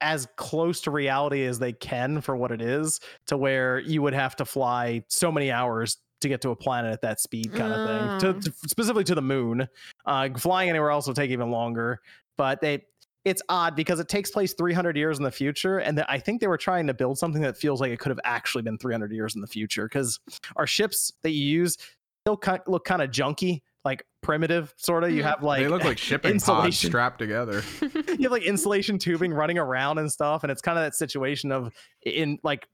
as 0.00 0.26
close 0.34 0.80
to 0.80 0.90
reality 0.90 1.44
as 1.44 1.60
they 1.60 1.72
can 1.72 2.20
for 2.20 2.34
what 2.34 2.50
it 2.50 2.60
is, 2.60 2.98
to 3.26 3.36
where 3.36 3.78
you 3.78 4.02
would 4.02 4.14
have 4.14 4.34
to 4.34 4.44
fly 4.44 5.04
so 5.06 5.30
many 5.30 5.52
hours 5.52 5.98
to 6.20 6.28
get 6.28 6.42
to 6.42 6.50
a 6.50 6.54
planet 6.56 6.92
at 6.92 7.00
that 7.00 7.18
speed, 7.18 7.50
kind 7.54 7.72
of 7.72 8.20
thing. 8.20 8.34
To, 8.34 8.40
to 8.50 8.52
specifically 8.68 9.04
to 9.04 9.14
the 9.14 9.22
moon. 9.22 9.66
Uh, 10.10 10.28
flying 10.36 10.68
anywhere 10.68 10.90
else 10.90 11.06
will 11.06 11.14
take 11.14 11.30
even 11.30 11.50
longer. 11.50 12.00
But 12.36 12.60
they 12.60 12.82
it's 13.24 13.42
odd 13.48 13.76
because 13.76 14.00
it 14.00 14.08
takes 14.08 14.30
place 14.30 14.54
300 14.54 14.96
years 14.96 15.18
in 15.18 15.24
the 15.24 15.30
future, 15.30 15.78
and 15.78 15.96
that 15.98 16.06
I 16.10 16.18
think 16.18 16.40
they 16.40 16.46
were 16.48 16.56
trying 16.58 16.86
to 16.88 16.94
build 16.94 17.18
something 17.18 17.42
that 17.42 17.56
feels 17.56 17.80
like 17.80 17.92
it 17.92 17.98
could 18.00 18.10
have 18.10 18.20
actually 18.24 18.62
been 18.62 18.78
300 18.78 19.12
years 19.12 19.34
in 19.34 19.40
the 19.40 19.46
future. 19.46 19.84
Because 19.84 20.18
our 20.56 20.66
ships 20.66 21.12
that 21.22 21.30
you 21.30 21.44
use 21.46 21.76
still 22.24 22.36
kind 22.36 22.60
look 22.66 22.84
kind 22.84 23.02
of 23.02 23.10
junky, 23.10 23.60
like 23.84 24.04
primitive, 24.22 24.72
sort 24.78 25.04
of. 25.04 25.10
You 25.10 25.22
Mhm. 25.22 25.26
have 25.26 25.42
like 25.42 25.62
they 25.62 25.68
look 25.68 25.84
like 25.84 25.98
shipping 25.98 26.32
pods 26.32 26.42
insulation. 26.48 26.90
strapped 26.90 27.18
together. 27.18 27.62
you 28.18 28.22
have 28.24 28.32
like 28.32 28.42
insulation 28.44 28.98
tubing 28.98 29.32
running 29.32 29.58
around 29.58 29.98
and 29.98 30.10
stuff 30.10 30.42
and 30.42 30.50
it's 30.50 30.60
kind 30.62 30.76
of 30.78 30.84
that 30.84 30.94
situation 30.94 31.52
of 31.52 31.72
in 32.04 32.38
like 32.42 32.66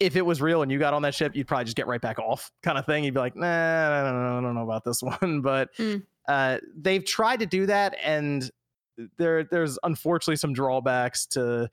if 0.00 0.14
it 0.14 0.22
was 0.24 0.40
real 0.40 0.62
and 0.62 0.70
you 0.70 0.78
got 0.78 0.94
on 0.94 1.02
that 1.02 1.12
ship 1.14 1.34
you'd 1.34 1.46
probably 1.48 1.64
just 1.64 1.76
get 1.76 1.86
right 1.88 2.00
back 2.00 2.18
off 2.20 2.52
kind 2.62 2.78
of 2.78 2.86
thing 2.86 3.02
you'd 3.02 3.14
be 3.14 3.20
like 3.20 3.34
nah 3.34 3.46
I 3.46 4.10
don't 4.10 4.22
know, 4.22 4.38
I 4.38 4.40
don't 4.40 4.54
know 4.54 4.62
about 4.62 4.84
this 4.84 5.02
one 5.20 5.40
but 5.40 5.74
Mm. 5.76 6.02
Uh 6.28 6.58
they've 6.76 7.04
tried 7.04 7.40
to 7.40 7.46
do 7.46 7.66
that 7.66 7.96
and 8.02 8.50
there 9.16 9.44
there's 9.44 9.78
unfortunately 9.82 10.36
some 10.36 10.52
drawbacks 10.52 11.26
to 11.26 11.68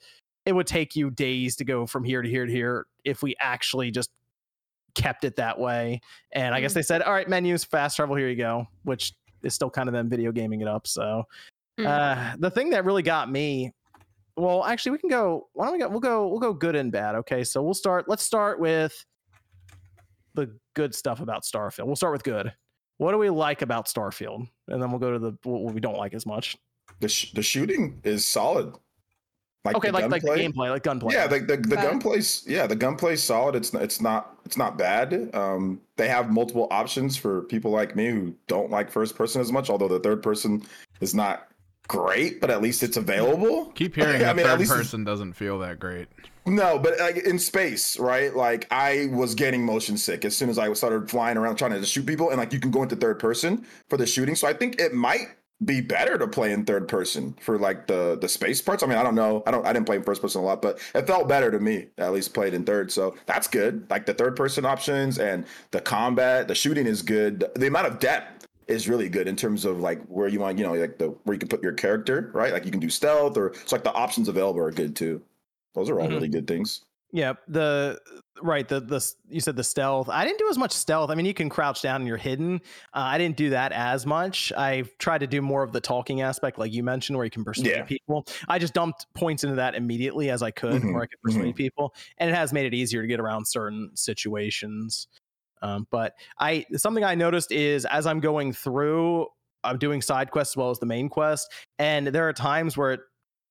it 0.45 0.53
would 0.53 0.67
take 0.67 0.95
you 0.95 1.09
days 1.11 1.55
to 1.55 1.63
go 1.63 1.85
from 1.85 2.03
here 2.03 2.21
to 2.21 2.29
here 2.29 2.45
to 2.45 2.51
here 2.51 2.85
if 3.03 3.21
we 3.21 3.35
actually 3.39 3.91
just 3.91 4.09
kept 4.95 5.23
it 5.23 5.35
that 5.35 5.59
way 5.59 5.99
and 6.31 6.55
i 6.55 6.61
guess 6.61 6.71
Mm. 6.71 6.75
they 6.75 6.81
said 6.81 7.01
all 7.03 7.13
right 7.13 7.27
menus 7.29 7.63
fast 7.63 7.95
travel 7.97 8.15
here 8.15 8.29
you 8.29 8.35
go 8.35 8.65
which 8.83 9.13
is 9.43 9.53
still 9.53 9.69
kind 9.69 9.89
of 9.89 9.93
them 9.93 10.09
video 10.09 10.31
gaming 10.31 10.61
it 10.61 10.67
up 10.67 10.87
so 10.87 11.23
Mm. 11.77 11.85
uh, 11.87 12.37
the 12.39 12.49
thing 12.49 12.69
that 12.69 12.85
really 12.85 13.03
got 13.03 13.29
me, 13.29 13.73
well, 14.37 14.63
actually, 14.63 14.93
we 14.93 14.97
can 14.97 15.09
go. 15.09 15.49
Why 15.51 15.65
don't 15.65 15.73
we 15.73 15.79
go? 15.79 15.89
We'll 15.89 15.99
go. 15.99 16.27
We'll 16.29 16.39
go 16.39 16.53
good 16.53 16.73
and 16.73 16.89
bad. 16.89 17.15
Okay, 17.15 17.43
so 17.43 17.61
we'll 17.61 17.73
start. 17.73 18.07
Let's 18.07 18.23
start 18.23 18.61
with 18.61 18.95
the 20.35 20.57
good 20.73 20.95
stuff 20.95 21.19
about 21.19 21.43
Starfield. 21.43 21.85
We'll 21.85 21.97
start 21.97 22.13
with 22.13 22.23
good. 22.23 22.53
What 22.97 23.11
do 23.11 23.17
we 23.17 23.29
like 23.29 23.61
about 23.61 23.87
Starfield, 23.87 24.47
and 24.67 24.81
then 24.81 24.89
we'll 24.89 24.99
go 24.99 25.11
to 25.11 25.19
the 25.19 25.33
what 25.43 25.73
we 25.73 25.81
don't 25.81 25.97
like 25.97 26.13
as 26.13 26.25
much. 26.25 26.57
The 26.99 27.09
sh- 27.09 27.31
the 27.33 27.43
shooting 27.43 27.99
is 28.03 28.25
solid. 28.25 28.73
Like 29.65 29.75
okay, 29.77 29.87
the 29.87 29.93
like 29.93 30.11
like 30.11 30.21
the 30.21 30.29
gameplay, 30.29 30.69
like 30.69 30.83
gunplay. 30.83 31.13
Yeah, 31.15 31.27
the 31.27 31.39
the, 31.39 31.57
the 31.57 31.75
gunplay's 31.75 32.43
yeah, 32.47 32.67
the 32.67 32.75
gunplay's 32.75 33.23
solid. 33.23 33.55
It's 33.55 33.73
it's 33.73 33.99
not 33.99 34.37
it's 34.45 34.57
not 34.57 34.77
bad. 34.77 35.31
Um, 35.33 35.81
they 35.97 36.07
have 36.07 36.31
multiple 36.31 36.67
options 36.69 37.17
for 37.17 37.41
people 37.43 37.71
like 37.71 37.95
me 37.95 38.07
who 38.09 38.35
don't 38.47 38.69
like 38.69 38.91
first 38.91 39.15
person 39.15 39.41
as 39.41 39.51
much. 39.51 39.69
Although 39.69 39.87
the 39.87 39.99
third 39.99 40.21
person 40.21 40.63
is 41.01 41.15
not 41.15 41.47
great, 41.87 42.39
but 42.39 42.51
at 42.51 42.61
least 42.61 42.83
it's 42.83 42.97
available. 42.97 43.65
Keep 43.73 43.95
hearing 43.95 44.15
I 44.17 44.19
that 44.19 44.35
mean, 44.35 44.45
at 44.45 44.51
third 44.51 44.59
least 44.59 44.71
person 44.71 45.03
doesn't 45.03 45.33
feel 45.33 45.57
that 45.59 45.79
great. 45.79 46.07
No, 46.47 46.77
but 46.77 46.99
like 46.99 47.17
in 47.17 47.39
space, 47.39 47.97
right? 47.97 48.35
Like 48.35 48.67
I 48.69 49.07
was 49.11 49.33
getting 49.33 49.65
motion 49.65 49.97
sick 49.97 50.25
as 50.25 50.37
soon 50.37 50.49
as 50.49 50.59
I 50.59 50.71
started 50.73 51.09
flying 51.09 51.37
around 51.37 51.55
trying 51.55 51.71
to 51.71 51.83
shoot 51.85 52.05
people, 52.05 52.29
and 52.29 52.37
like 52.37 52.53
you 52.53 52.59
can 52.59 52.69
go 52.71 52.83
into 52.83 52.95
third 52.95 53.19
person 53.19 53.65
for 53.89 53.97
the 53.97 54.05
shooting. 54.05 54.35
So 54.35 54.47
I 54.47 54.53
think 54.53 54.79
it 54.79 54.93
might 54.93 55.27
be 55.63 55.81
better 55.81 56.17
to 56.17 56.27
play 56.27 56.51
in 56.51 56.65
third 56.65 56.87
person 56.87 57.35
for 57.41 57.57
like 57.57 57.87
the 57.87 58.17
the 58.21 58.27
space 58.29 58.61
parts. 58.61 58.83
I 58.83 58.87
mean, 58.87 58.97
I 58.97 59.03
don't 59.03 59.15
know. 59.15 59.41
I 59.47 59.51
don't. 59.51 59.65
I 59.65 59.73
didn't 59.73 59.87
play 59.87 59.95
in 59.95 60.03
first 60.03 60.21
person 60.21 60.41
a 60.41 60.43
lot, 60.43 60.61
but 60.61 60.79
it 60.93 61.07
felt 61.07 61.27
better 61.27 61.49
to 61.49 61.59
me. 61.59 61.87
At 61.97 62.13
least 62.13 62.33
played 62.35 62.53
in 62.53 62.63
third, 62.63 62.91
so 62.91 63.15
that's 63.25 63.47
good. 63.47 63.87
Like 63.89 64.05
the 64.05 64.13
third 64.13 64.35
person 64.35 64.65
options 64.65 65.17
and 65.17 65.45
the 65.71 65.81
combat, 65.81 66.47
the 66.47 66.55
shooting 66.55 66.85
is 66.85 67.01
good. 67.01 67.43
The 67.55 67.67
amount 67.67 67.87
of 67.87 67.97
depth 67.99 68.47
is 68.67 68.87
really 68.87 69.09
good 69.09 69.27
in 69.27 69.35
terms 69.35 69.65
of 69.65 69.79
like 69.79 70.03
where 70.05 70.27
you 70.27 70.39
want, 70.39 70.59
you 70.59 70.65
know, 70.65 70.73
like 70.73 70.99
the 70.99 71.09
where 71.23 71.33
you 71.33 71.39
can 71.39 71.49
put 71.49 71.63
your 71.63 71.73
character, 71.73 72.29
right? 72.33 72.53
Like 72.53 72.65
you 72.65 72.71
can 72.71 72.79
do 72.79 72.89
stealth 72.89 73.35
or 73.35 73.47
it's 73.47 73.71
like 73.71 73.83
the 73.83 73.93
options 73.93 74.27
available 74.27 74.59
are 74.61 74.71
good 74.71 74.95
too. 74.95 75.21
Those 75.75 75.89
are 75.89 75.99
all 75.99 76.07
Mhm. 76.07 76.13
really 76.13 76.29
good 76.29 76.47
things. 76.47 76.83
Yeah, 77.11 77.33
The 77.47 78.01
right. 78.41 78.67
The 78.67 78.81
the 78.81 78.99
you 79.29 79.39
said 79.39 79.55
the 79.55 79.63
stealth. 79.63 80.09
I 80.09 80.25
didn't 80.25 80.39
do 80.39 80.49
as 80.49 80.57
much 80.57 80.73
stealth. 80.73 81.09
I 81.09 81.15
mean, 81.15 81.25
you 81.25 81.33
can 81.33 81.47
crouch 81.49 81.81
down 81.81 81.97
and 82.01 82.07
you're 82.07 82.17
hidden. 82.17 82.55
Uh, 82.93 82.99
I 83.13 83.17
didn't 83.17 83.37
do 83.37 83.51
that 83.51 83.71
as 83.71 84.05
much. 84.05 84.51
I 84.57 84.81
tried 84.99 85.19
to 85.19 85.27
do 85.27 85.41
more 85.41 85.63
of 85.63 85.71
the 85.71 85.79
talking 85.79 86.19
aspect, 86.21 86.57
like 86.57 86.73
you 86.73 86.83
mentioned, 86.83 87.15
where 87.17 87.23
you 87.23 87.31
can 87.31 87.45
persuade 87.45 87.69
Yeah. 87.69 87.83
people. 87.83 88.25
I 88.49 88.59
just 88.59 88.73
dumped 88.73 89.05
points 89.13 89.43
into 89.45 89.55
that 89.55 89.75
immediately 89.75 90.29
as 90.29 90.41
I 90.43 90.51
could, 90.51 90.81
Mhm, 90.81 90.93
where 90.93 91.03
I 91.03 91.05
could 91.05 91.21
persuade 91.21 91.55
people, 91.55 91.93
and 92.17 92.29
it 92.29 92.35
has 92.35 92.51
made 92.51 92.65
it 92.65 92.73
easier 92.73 93.01
to 93.01 93.07
get 93.07 93.19
around 93.21 93.45
certain 93.45 93.95
situations. 93.95 95.07
Um, 95.61 95.87
but 95.91 96.15
I 96.39 96.65
something 96.75 97.03
I 97.05 97.15
noticed 97.15 97.51
is 97.53 97.85
as 97.85 98.05
I'm 98.05 98.19
going 98.19 98.51
through, 98.51 99.27
I'm 99.63 99.77
doing 99.77 100.01
side 100.01 100.31
quests 100.31 100.53
as 100.53 100.57
well 100.57 100.69
as 100.69 100.79
the 100.79 100.85
main 100.85 101.07
quest, 101.07 101.49
and 101.79 102.07
there 102.07 102.27
are 102.27 102.33
times 102.33 102.75
where 102.75 102.91
it 102.93 102.99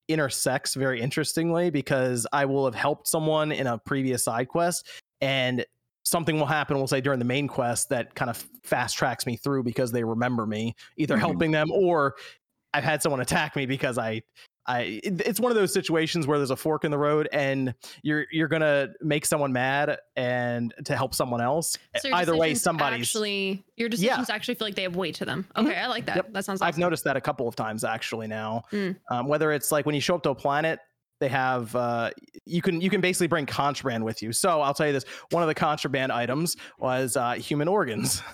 intersects 0.09 0.75
very 0.75 1.01
interestingly 1.01 1.71
because 1.71 2.27
I 2.33 2.45
will 2.45 2.65
have 2.65 2.75
helped 2.75 3.09
someone 3.09 3.53
in 3.53 3.67
a 3.67 3.79
previous 3.79 4.25
side 4.25 4.49
quest 4.49 4.89
and 5.21 5.65
something 6.05 6.39
will 6.39 6.47
happen 6.47 6.77
we'll 6.77 6.87
say 6.87 7.01
during 7.01 7.19
the 7.19 7.25
main 7.25 7.49
quest 7.49 7.89
that 7.89 8.15
kind 8.15 8.31
of 8.31 8.37
fast 8.63 8.97
tracks 8.99 9.25
me 9.25 9.37
through 9.37 9.63
because 9.63 9.91
they 9.93 10.05
remember 10.05 10.45
me 10.47 10.75
either 10.99 11.17
Mhm. 11.17 11.21
helping 11.21 11.51
them 11.51 11.71
or 11.73 12.17
I've 12.75 12.85
had 12.85 13.01
someone 13.03 13.21
attack 13.23 13.57
me 13.57 13.65
because 13.65 13.97
I 13.97 14.21
I 14.67 15.01
it's 15.05 15.41
one 15.41 15.53
of 15.53 15.57
those 15.57 15.73
situations 15.73 16.27
where 16.27 16.39
there's 16.39 16.51
a 16.51 16.57
fork 16.57 16.85
in 16.85 16.91
the 16.91 16.99
road 16.99 17.29
and 17.33 17.75
you're 18.03 18.27
you're 18.33 18.49
gonna 18.49 18.89
make 19.01 19.27
someone 19.27 19.53
mad 19.53 19.99
and 20.17 20.73
to 20.85 20.97
help 20.97 21.15
someone 21.15 21.41
else. 21.41 21.77
So 22.01 22.11
Either 22.13 22.37
way, 22.37 22.55
somebody's 22.55 23.01
actually 23.03 23.65
your 23.77 23.89
decisions 23.89 24.31
actually 24.31 24.55
feel 24.55 24.67
like 24.67 24.75
they 24.75 24.83
have 24.83 24.97
weight 24.97 25.17
to 25.17 25.25
them. 25.25 25.47
Mhm. 25.57 25.67
Okay, 25.67 25.77
I 25.77 25.87
like 25.89 26.07
that. 26.07 26.17
Yep. 26.17 26.33
That 26.33 26.45
sounds. 26.45 26.63
I've 26.63 26.79
noticed 26.79 27.05
that 27.05 27.17
a 27.17 27.21
couple 27.21 27.47
of 27.47 27.57
times 27.57 27.85
actually 27.85 28.27
now. 28.27 28.63
Mm. 28.73 28.97
Um, 29.11 29.29
whether 29.29 29.53
it's 29.53 29.71
like 29.71 29.85
when 29.87 29.95
you 29.95 30.01
show 30.01 30.15
up 30.15 30.23
to 30.23 30.31
a 30.31 30.35
planet, 30.35 30.79
they 31.25 31.31
have 31.31 31.75
uh, 31.75 32.11
you 32.45 32.61
can 32.61 32.83
you 32.83 32.91
can 32.91 33.01
basically 33.01 33.29
bring 33.29 33.47
contraband 33.47 34.05
with 34.05 34.21
you. 34.21 34.31
So 34.31 34.61
I'll 34.61 34.75
tell 34.75 34.87
you 34.87 34.93
this: 34.93 35.07
one 35.31 35.43
of 35.43 35.49
the 35.49 35.55
contraband 35.55 36.13
items 36.13 36.55
was 36.79 37.17
uh, 37.17 37.33
human 37.33 37.67
organs. 37.67 38.23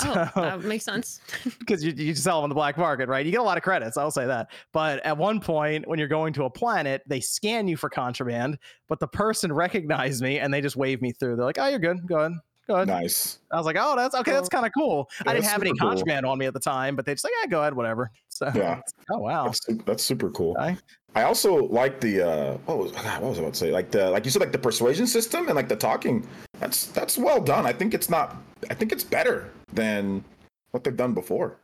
Oh, 0.00 0.28
so 0.34 0.40
that 0.40 0.62
makes 0.62 0.84
sense. 0.84 1.20
because 1.58 1.84
you, 1.84 1.92
you 1.92 2.14
sell 2.14 2.38
them 2.38 2.44
on 2.44 2.48
the 2.48 2.54
black 2.54 2.76
market, 2.76 3.08
right? 3.08 3.24
You 3.24 3.30
get 3.30 3.40
a 3.40 3.44
lot 3.44 3.56
of 3.56 3.62
credits. 3.62 3.96
I'll 3.96 4.10
say 4.10 4.26
that. 4.26 4.50
But 4.72 5.04
at 5.04 5.16
one 5.16 5.40
point, 5.40 5.86
when 5.86 5.98
you're 5.98 6.08
going 6.08 6.32
to 6.34 6.44
a 6.44 6.50
planet, 6.50 7.02
they 7.06 7.20
scan 7.20 7.68
you 7.68 7.76
for 7.76 7.88
contraband, 7.88 8.58
but 8.88 8.98
the 8.98 9.06
person 9.06 9.52
recognized 9.52 10.22
me 10.22 10.38
and 10.38 10.52
they 10.52 10.60
just 10.60 10.76
waved 10.76 11.02
me 11.02 11.12
through. 11.12 11.36
They're 11.36 11.44
like, 11.44 11.58
"Oh, 11.58 11.68
you're 11.68 11.78
good. 11.78 12.06
Go 12.08 12.18
ahead." 12.18 12.32
Go 12.66 12.76
ahead. 12.76 12.88
Nice. 12.88 13.40
I 13.52 13.56
was 13.56 13.66
like, 13.66 13.76
oh, 13.78 13.94
that's 13.94 14.14
okay. 14.14 14.32
That's 14.32 14.48
kind 14.48 14.64
of 14.64 14.72
cool. 14.76 15.10
Yeah, 15.24 15.30
I 15.30 15.34
didn't 15.34 15.46
have 15.46 15.60
any 15.60 15.70
super 15.70 15.80
cool. 15.80 15.88
contraband 15.90 16.26
on 16.26 16.38
me 16.38 16.46
at 16.46 16.54
the 16.54 16.60
time, 16.60 16.96
but 16.96 17.04
they 17.04 17.12
just 17.12 17.24
like, 17.24 17.34
yeah, 17.42 17.46
go 17.46 17.60
ahead, 17.60 17.74
whatever. 17.74 18.10
So, 18.30 18.50
Yeah. 18.54 18.80
oh 19.12 19.18
wow. 19.18 19.44
That's, 19.44 19.66
that's 19.84 20.02
super 20.02 20.30
cool. 20.30 20.56
Okay. 20.58 20.76
I 21.16 21.22
also 21.24 21.64
like 21.66 22.00
the 22.00 22.22
uh 22.22 22.56
what 22.66 22.78
was 22.78 22.92
God, 22.92 23.04
what 23.22 23.28
was 23.30 23.38
I 23.38 23.42
about 23.42 23.54
to 23.54 23.58
say? 23.60 23.70
Like 23.70 23.90
the 23.90 24.10
like 24.10 24.24
you 24.24 24.30
said, 24.30 24.40
like 24.40 24.52
the 24.52 24.58
persuasion 24.58 25.06
system 25.06 25.46
and 25.46 25.54
like 25.54 25.68
the 25.68 25.76
talking. 25.76 26.26
That's 26.60 26.86
that's 26.86 27.16
well 27.18 27.40
done. 27.40 27.66
I 27.66 27.72
think 27.72 27.94
it's 27.94 28.10
not 28.10 28.36
I 28.70 28.74
think 28.74 28.92
it's 28.92 29.04
better 29.04 29.50
than 29.72 30.24
what 30.72 30.82
they've 30.84 30.96
done 30.96 31.14
before. 31.14 31.58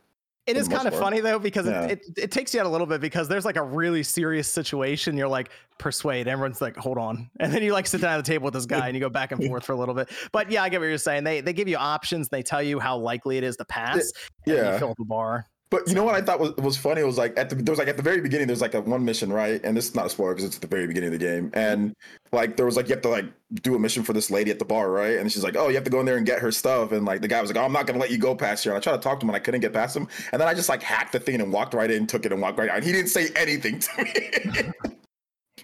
It 0.47 0.57
is 0.57 0.67
kind 0.67 0.87
of 0.87 0.93
part. 0.93 1.03
funny 1.03 1.19
though 1.19 1.37
because 1.37 1.67
Yeah. 1.67 1.83
it, 1.85 2.01
it 2.17 2.23
it 2.23 2.31
takes 2.31 2.53
you 2.53 2.59
out 2.59 2.65
a 2.65 2.69
little 2.69 2.87
bit 2.87 2.99
because 2.99 3.27
there's 3.27 3.45
like 3.45 3.57
a 3.57 3.63
really 3.63 4.01
serious 4.03 4.47
situation. 4.47 5.15
You're 5.15 5.27
like 5.27 5.49
persuade. 5.77 6.27
Everyone's 6.27 6.61
like, 6.61 6.75
hold 6.77 6.97
on, 6.97 7.29
and 7.39 7.53
then 7.53 7.61
you 7.61 7.73
like 7.73 7.85
sit 7.87 8.01
down 8.01 8.13
at 8.17 8.25
the 8.25 8.31
table 8.31 8.45
with 8.45 8.53
this 8.55 8.65
guy 8.65 8.87
and 8.87 8.95
you 8.95 8.99
go 9.01 9.09
back 9.09 9.31
and 9.31 9.43
forth 9.47 9.63
for 9.65 9.73
a 9.73 9.77
little 9.77 9.93
bit. 9.93 10.09
But 10.31 10.49
yeah, 10.49 10.63
I 10.63 10.69
get 10.69 10.79
what 10.79 10.87
you're 10.87 10.97
saying. 10.97 11.25
They 11.25 11.41
they 11.41 11.53
give 11.53 11.67
you 11.67 11.77
options. 11.77 12.27
They 12.29 12.41
tell 12.41 12.63
you 12.63 12.79
how 12.79 12.97
likely 12.97 13.37
it 13.37 13.43
is 13.43 13.55
to 13.57 13.65
pass. 13.65 14.11
and 14.47 14.55
Yeah. 14.55 14.73
you 14.73 14.79
fill 14.79 14.91
up 14.91 14.97
the 14.97 15.05
bar. 15.05 15.45
But 15.71 15.87
you 15.87 15.95
know 15.95 16.03
what 16.03 16.15
I 16.15 16.21
thought 16.21 16.41
was, 16.41 16.53
was 16.57 16.75
funny? 16.75 16.99
It 16.99 17.05
was 17.05 17.17
like 17.17 17.39
at 17.39 17.49
the 17.49 17.55
there 17.55 17.71
was 17.71 17.79
like 17.79 17.87
at 17.87 17.95
the 17.95 18.03
very 18.03 18.19
beginning 18.19 18.45
there's 18.45 18.59
like 18.59 18.73
a 18.73 18.81
one 18.81 19.05
mission 19.05 19.31
right, 19.31 19.59
and 19.63 19.75
this 19.75 19.87
is 19.87 19.95
not 19.95 20.05
a 20.05 20.09
spoiler 20.09 20.33
because 20.33 20.43
it's 20.43 20.57
at 20.57 20.61
the 20.61 20.67
very 20.67 20.85
beginning 20.85 21.13
of 21.13 21.17
the 21.17 21.25
game, 21.25 21.49
and 21.53 21.95
like 22.33 22.57
there 22.57 22.65
was 22.65 22.75
like 22.75 22.89
you 22.89 22.93
have 22.93 23.01
to 23.03 23.07
like 23.09 23.25
do 23.53 23.73
a 23.73 23.79
mission 23.79 24.03
for 24.03 24.11
this 24.11 24.29
lady 24.29 24.51
at 24.51 24.59
the 24.59 24.65
bar, 24.65 24.91
right? 24.91 25.17
And 25.17 25.31
she's 25.31 25.45
like, 25.45 25.55
oh, 25.55 25.69
you 25.69 25.75
have 25.75 25.85
to 25.85 25.89
go 25.89 26.01
in 26.01 26.05
there 26.05 26.17
and 26.17 26.25
get 26.25 26.39
her 26.39 26.51
stuff, 26.51 26.91
and 26.91 27.05
like 27.05 27.21
the 27.21 27.29
guy 27.29 27.39
was 27.39 27.49
like, 27.49 27.57
oh, 27.57 27.65
I'm 27.65 27.71
not 27.71 27.87
gonna 27.87 27.99
let 27.99 28.11
you 28.11 28.17
go 28.17 28.35
past 28.35 28.65
here. 28.65 28.73
And 28.73 28.77
I 28.77 28.81
tried 28.81 28.97
to 28.97 29.01
talk 29.01 29.21
to 29.21 29.25
him 29.25 29.29
and 29.29 29.35
I 29.37 29.39
couldn't 29.39 29.61
get 29.61 29.71
past 29.71 29.95
him, 29.95 30.09
and 30.33 30.41
then 30.41 30.49
I 30.49 30.53
just 30.53 30.67
like 30.67 30.83
hacked 30.83 31.13
the 31.13 31.21
thing 31.21 31.39
and 31.39 31.53
walked 31.53 31.73
right 31.73 31.89
in, 31.89 32.05
took 32.05 32.25
it 32.25 32.33
and 32.33 32.41
walked 32.41 32.59
right 32.59 32.69
out. 32.69 32.75
And 32.75 32.85
he 32.85 32.91
didn't 32.91 33.09
say 33.09 33.29
anything 33.37 33.79
to 33.79 34.03
me. 34.03 34.29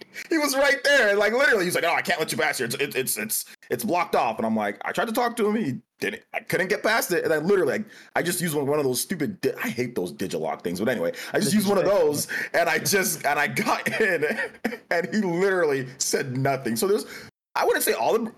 he 0.30 0.38
was 0.38 0.56
right 0.56 0.82
there, 0.84 1.16
like 1.16 1.34
literally, 1.34 1.66
he's 1.66 1.74
like, 1.74 1.84
"Oh, 1.84 1.94
I 1.94 2.00
can't 2.00 2.18
let 2.18 2.32
you 2.32 2.38
pass 2.38 2.56
here. 2.56 2.64
It's 2.64 2.76
it's 2.76 2.96
it's 2.96 3.18
it's, 3.18 3.44
it's 3.68 3.84
blocked 3.84 4.14
off." 4.14 4.38
And 4.38 4.46
I'm 4.46 4.56
like, 4.56 4.78
I 4.86 4.92
tried 4.92 5.08
to 5.08 5.14
talk 5.14 5.36
to 5.36 5.48
him, 5.48 5.56
he 5.56 5.80
didn't. 6.00 6.22
I 6.32 6.40
couldn't 6.40 6.68
get 6.68 6.82
past 6.82 7.12
it, 7.12 7.24
and 7.24 7.32
I 7.32 7.38
literally, 7.38 7.72
like, 7.72 7.86
I 8.14 8.22
just 8.22 8.40
used 8.40 8.54
one, 8.54 8.66
one 8.66 8.78
of 8.78 8.84
those 8.84 9.00
stupid. 9.00 9.40
Di- 9.40 9.54
I 9.62 9.68
hate 9.68 9.94
those 9.94 10.12
digilock 10.12 10.62
things, 10.62 10.78
but 10.80 10.88
anyway, 10.88 11.12
I 11.32 11.40
just 11.40 11.52
used 11.52 11.68
one 11.68 11.78
of 11.78 11.84
those, 11.84 12.28
and 12.54 12.68
I 12.68 12.78
just 12.78 13.24
and 13.24 13.38
I 13.38 13.48
got 13.48 13.88
in, 14.00 14.24
and 14.90 15.14
he 15.14 15.20
literally 15.20 15.88
said 15.98 16.36
nothing. 16.36 16.76
So 16.76 16.86
there's, 16.86 17.06
I 17.54 17.64
wouldn't 17.64 17.84
say 17.84 17.92
all 17.92 18.18
the 18.18 18.32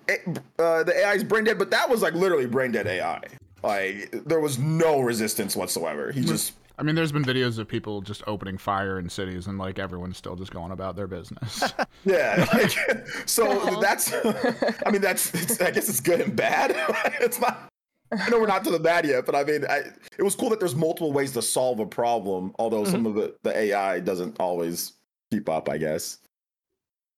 uh, 0.59 0.85
the 0.85 0.95
AI 0.97 1.15
is 1.15 1.25
brain 1.25 1.45
dead, 1.45 1.59
but 1.59 1.71
that 1.71 1.89
was 1.89 2.03
like 2.03 2.15
literally 2.15 2.47
brain 2.47 2.73
dead 2.73 2.87
AI. 2.87 3.23
Like 3.63 4.11
there 4.25 4.41
was 4.41 4.59
no 4.59 5.01
resistance 5.01 5.55
whatsoever. 5.55 6.13
He 6.13 6.23
just 6.23 6.55
I 6.81 6.83
mean, 6.83 6.95
there's 6.95 7.13
been 7.13 7.25
videos 7.25 7.59
of 7.59 7.69
people 7.69 8.01
just 8.01 8.23
opening 8.27 8.57
fire 8.57 8.99
in 8.99 9.11
cities, 9.11 9.47
and 9.49 9.59
like 9.59 9.79
everyone's 9.79 10.17
still 10.17 10.35
just 10.35 10.51
going 10.51 10.73
about 10.73 10.97
their 10.97 11.07
business. 11.07 11.63
Yeah. 12.03 12.47
Like, 12.55 12.71
so 13.27 13.79
that's, 13.79 14.15
I 14.15 14.91
mean, 14.91 15.03
that's, 15.03 15.35
it's, 15.35 15.61
I 15.61 15.71
guess 15.71 15.91
it's 15.91 16.01
good 16.01 16.23
and 16.23 16.35
bad. 16.35 16.73
it's 17.21 17.39
not, 17.39 17.71
I 18.11 18.31
know 18.31 18.41
we're 18.41 18.47
not 18.47 18.65
to 18.65 18.71
the 18.71 18.79
bad 18.79 19.05
yet, 19.05 19.27
but 19.27 19.35
I 19.35 19.45
mean, 19.45 19.67
I, 19.69 19.83
it 20.19 20.23
was 20.23 20.35
cool 20.35 20.49
that 20.49 20.61
there's 20.61 20.75
multiple 20.75 21.13
ways 21.13 21.33
to 21.33 21.43
solve 21.43 21.79
a 21.79 21.85
problem, 21.85 22.55
although 22.59 22.85
some 22.85 23.05
mm-hmm. 23.05 23.07
of 23.09 23.15
the, 23.17 23.35
the 23.43 23.55
AI 23.55 24.01
doesn't 24.01 24.41
always 24.41 24.95
keep 25.31 25.51
up, 25.51 25.69
I 25.69 25.77
guess. 25.77 26.19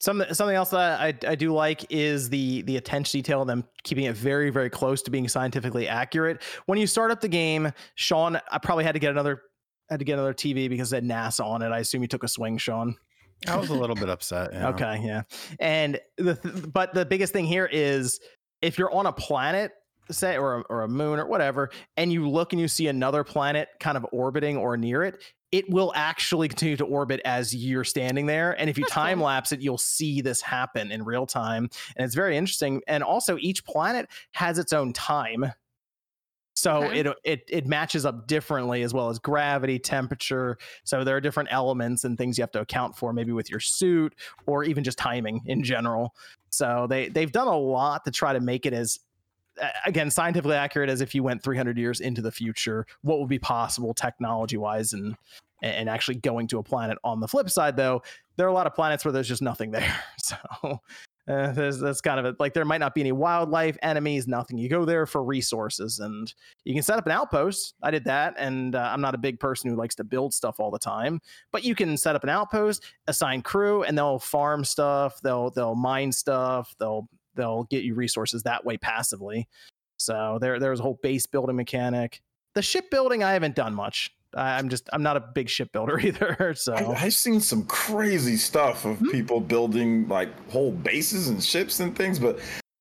Something 0.01 0.35
something 0.35 0.57
else 0.57 0.71
that 0.71 1.01
I, 1.01 1.15
I 1.29 1.37
do 1.37 1.55
like 1.55 1.87
is 1.89 2.29
the 2.29 2.63
the 2.63 2.77
attention 2.77 3.19
detail 3.19 3.43
and 3.43 3.49
them 3.49 3.65
keeping 3.85 4.07
it 4.07 4.17
very 4.17 4.51
very 4.51 4.69
close 4.69 5.01
to 5.03 5.13
being 5.13 5.29
scientifically 5.29 5.87
accurate. 5.87 6.43
When 6.67 6.77
you 6.77 6.89
start 6.89 7.13
up 7.13 7.21
the 7.21 7.29
game, 7.29 7.71
Sean, 7.95 8.37
I 8.51 8.59
probably 8.59 8.83
had 8.83 8.95
to 8.95 8.99
get 8.99 9.13
another 9.13 9.43
had 9.93 10.01
to 10.01 10.05
get 10.05 10.15
another 10.15 10.35
TV 10.35 10.69
because 10.69 10.93
it 10.93 10.97
had 10.97 11.05
NASA 11.05 11.45
on 11.45 11.63
it. 11.63 11.71
I 11.71 11.79
assume 11.79 12.03
you 12.03 12.09
took 12.09 12.25
a 12.25 12.29
swing, 12.29 12.59
Sean. 12.59 12.97
I 13.49 13.57
was 13.57 13.71
a 13.71 13.75
little 13.75 13.97
bit 13.97 14.09
upset. 14.09 14.51
yeah. 14.53 14.69
Okay, 14.69 15.01
yeah. 15.05 15.23
And 15.59 16.01
the 16.17 16.35
th- 16.37 16.73
but 16.73 16.95
the 16.95 17.05
biggest 17.05 17.33
thing 17.33 17.45
here 17.45 17.69
is 17.71 18.21
if 18.61 18.79
you're 18.79 18.93
on 18.93 19.07
a 19.07 19.13
planet, 19.13 19.73
say 20.11 20.37
or 20.37 20.59
a, 20.59 20.61
or 20.63 20.83
a 20.83 20.89
moon 20.89 21.19
or 21.19 21.27
whatever, 21.27 21.71
and 21.97 22.13
you 22.13 22.29
look 22.29 22.53
and 22.53 22.61
you 22.61 22.69
see 22.69 22.87
another 22.87 23.25
planet 23.25 23.69
kind 23.81 23.97
of 23.97 24.07
orbiting 24.13 24.57
or 24.57 24.77
near 24.77 25.03
it, 25.03 25.21
it 25.51 25.69
will 25.69 25.93
actually 25.95 26.49
continue 26.49 26.77
to 26.77 26.85
orbit 26.85 27.21
as 27.25 27.55
you're 27.55 27.85
standing 27.85 28.27
there. 28.27 28.53
And 28.59 28.71
if 28.71 28.79
you 28.79 28.85
That's 28.85 28.95
time 28.95 29.19
cool. 29.19 29.27
lapse 29.27 29.53
it, 29.53 29.61
you'll 29.61 29.77
see 29.77 30.21
this 30.21 30.41
happen 30.41 30.93
in 30.93 31.05
real 31.05 31.27
time, 31.27 31.69
and 31.97 32.05
it's 32.07 32.15
very 32.15 32.37
interesting. 32.37 32.81
And 32.87 33.03
also, 33.03 33.37
each 33.39 33.65
planet 33.65 34.09
has 34.33 34.59
its 34.59 34.73
own 34.73 34.93
time. 34.93 35.53
So 36.63 36.85
Okay. 36.85 37.01
it 37.01 37.07
it 37.25 37.43
it 37.49 37.67
matches 37.67 38.07
up 38.07 38.29
differently 38.29 38.83
as 38.85 38.95
well 38.95 39.09
as 39.09 39.19
gravity, 39.19 39.81
temperature. 39.81 40.59
So 40.85 41.03
there 41.03 41.17
are 41.17 41.21
different 41.21 41.49
elements 41.51 42.05
and 42.05 42.17
things 42.17 42.39
you 42.39 42.43
have 42.43 42.53
to 42.53 42.61
account 42.61 42.97
for, 42.97 43.13
maybe 43.13 43.33
with 43.33 43.51
your 43.51 43.59
suit 43.59 44.15
or 44.47 44.63
even 44.63 44.85
just 44.85 44.97
timing 44.97 45.41
in 45.47 45.65
general. 45.65 46.15
So 46.51 46.87
they 46.89 47.09
they've 47.09 47.33
done 47.33 47.49
a 47.49 47.59
lot 47.59 48.05
to 48.05 48.13
try 48.13 48.33
to 48.33 48.39
make 48.39 48.65
it 48.65 48.73
as 48.73 49.01
again 49.87 50.09
scientifically 50.09 50.55
accurate 50.55 50.89
as 50.89 51.01
if 51.01 51.17
you 51.17 51.25
went 51.25 51.43
300 51.43 51.77
years 51.77 51.99
into 51.99 52.23
the 52.23 52.31
future. 52.31 52.87
What 53.01 53.19
would 53.19 53.29
be 53.29 53.41
possible 53.41 53.93
technology 53.93 54.57
wise 54.57 54.93
and 54.93 55.17
and 55.63 55.89
actually 55.89 56.17
going 56.17 56.47
to 56.49 56.59
a 56.59 56.63
planet. 56.63 56.97
On 57.03 57.19
the 57.19 57.27
flip 57.27 57.51
side, 57.51 57.77
though, 57.77 58.03
there 58.37 58.47
are 58.47 58.51
a 58.51 58.55
lot 58.55 58.69
of 58.69 58.75
planets 58.75 59.05
where 59.05 59.11
there's 59.11 59.29
just 59.29 59.43
nothing 59.43 59.73
there. 59.73 59.97
So 60.23 60.81
uh, 61.29 61.53
there's 61.53 61.79
that's 61.79 62.01
kind 62.01 62.19
of 62.19 62.27
it. 62.27 62.41
Like 62.41 62.53
there 62.53 62.65
might 62.65 62.79
not 62.79 62.95
be 62.95 63.01
any 63.01 63.13
wildlife, 63.13 63.77
enemies, 63.83 64.27
nothing. 64.27 64.59
You 64.59 64.69
go 64.69 64.85
there 64.85 65.07
for 65.07 65.23
resources, 65.23 66.01
and 66.01 66.33
you 66.65 66.75
can 66.75 66.83
set 66.83 66.99
up 66.99 67.07
an 67.07 67.13
outpost. 67.13 67.75
I 67.83 67.93
did 67.93 68.05
that, 68.07 68.35
and 68.39 68.75
uh, 68.75 68.91
I'm 68.93 69.01
not 69.01 69.15
a 69.15 69.19
big 69.19 69.39
person 69.39 69.71
who 69.71 69.77
likes 69.77 69.95
to 69.97 70.05
build 70.05 70.35
stuff 70.35 70.59
all 70.59 70.71
the 70.71 70.81
time. 70.81 71.21
But 71.53 71.65
you 71.65 71.77
can 71.77 71.97
set 71.97 72.17
up 72.17 72.25
an 72.25 72.29
outpost, 72.29 72.85
assign 73.07 73.43
crew, 73.43 73.85
and 73.85 73.97
they'll 73.97 74.19
farm 74.19 74.65
stuff. 74.65 75.21
They'll 75.23 75.51
they'll 75.51 75.77
mine 75.77 76.11
stuff. 76.11 76.75
They'll 76.81 77.09
they'll 77.35 77.65
get 77.65 77.85
you 77.85 77.95
resources 77.95 78.43
that 78.43 78.65
way 78.65 78.77
passively. 78.77 79.49
So 79.99 80.39
there 80.41 80.59
there's 80.59 80.81
a 80.81 80.83
whole 80.83 80.99
base 81.03 81.27
building 81.27 81.55
mechanic. 81.55 82.21
The 82.55 82.63
ship 82.63 82.91
building 82.91 83.23
I 83.23 83.33
haven't 83.33 83.55
done 83.55 83.75
much. 83.75 84.13
I- 84.37 84.59
I'm 84.59 84.69
just 84.69 84.89
I'm 84.93 85.03
not 85.03 85.17
a 85.17 85.21
big 85.21 85.49
shipbuilder 85.49 85.99
either. 86.07 86.55
So 86.57 86.75
I, 86.75 87.05
I've 87.05 87.15
seen 87.15 87.41
some 87.41 87.65
crazy 87.67 88.37
stuff 88.37 88.85
of 88.85 88.99
Hmm. 88.99 89.11
people 89.11 89.41
building 89.41 90.09
like 90.09 90.31
whole 90.51 90.73
bases 90.73 91.29
and 91.29 91.43
ships 91.43 91.81
and 91.81 91.97
things, 91.97 92.19
but 92.19 92.39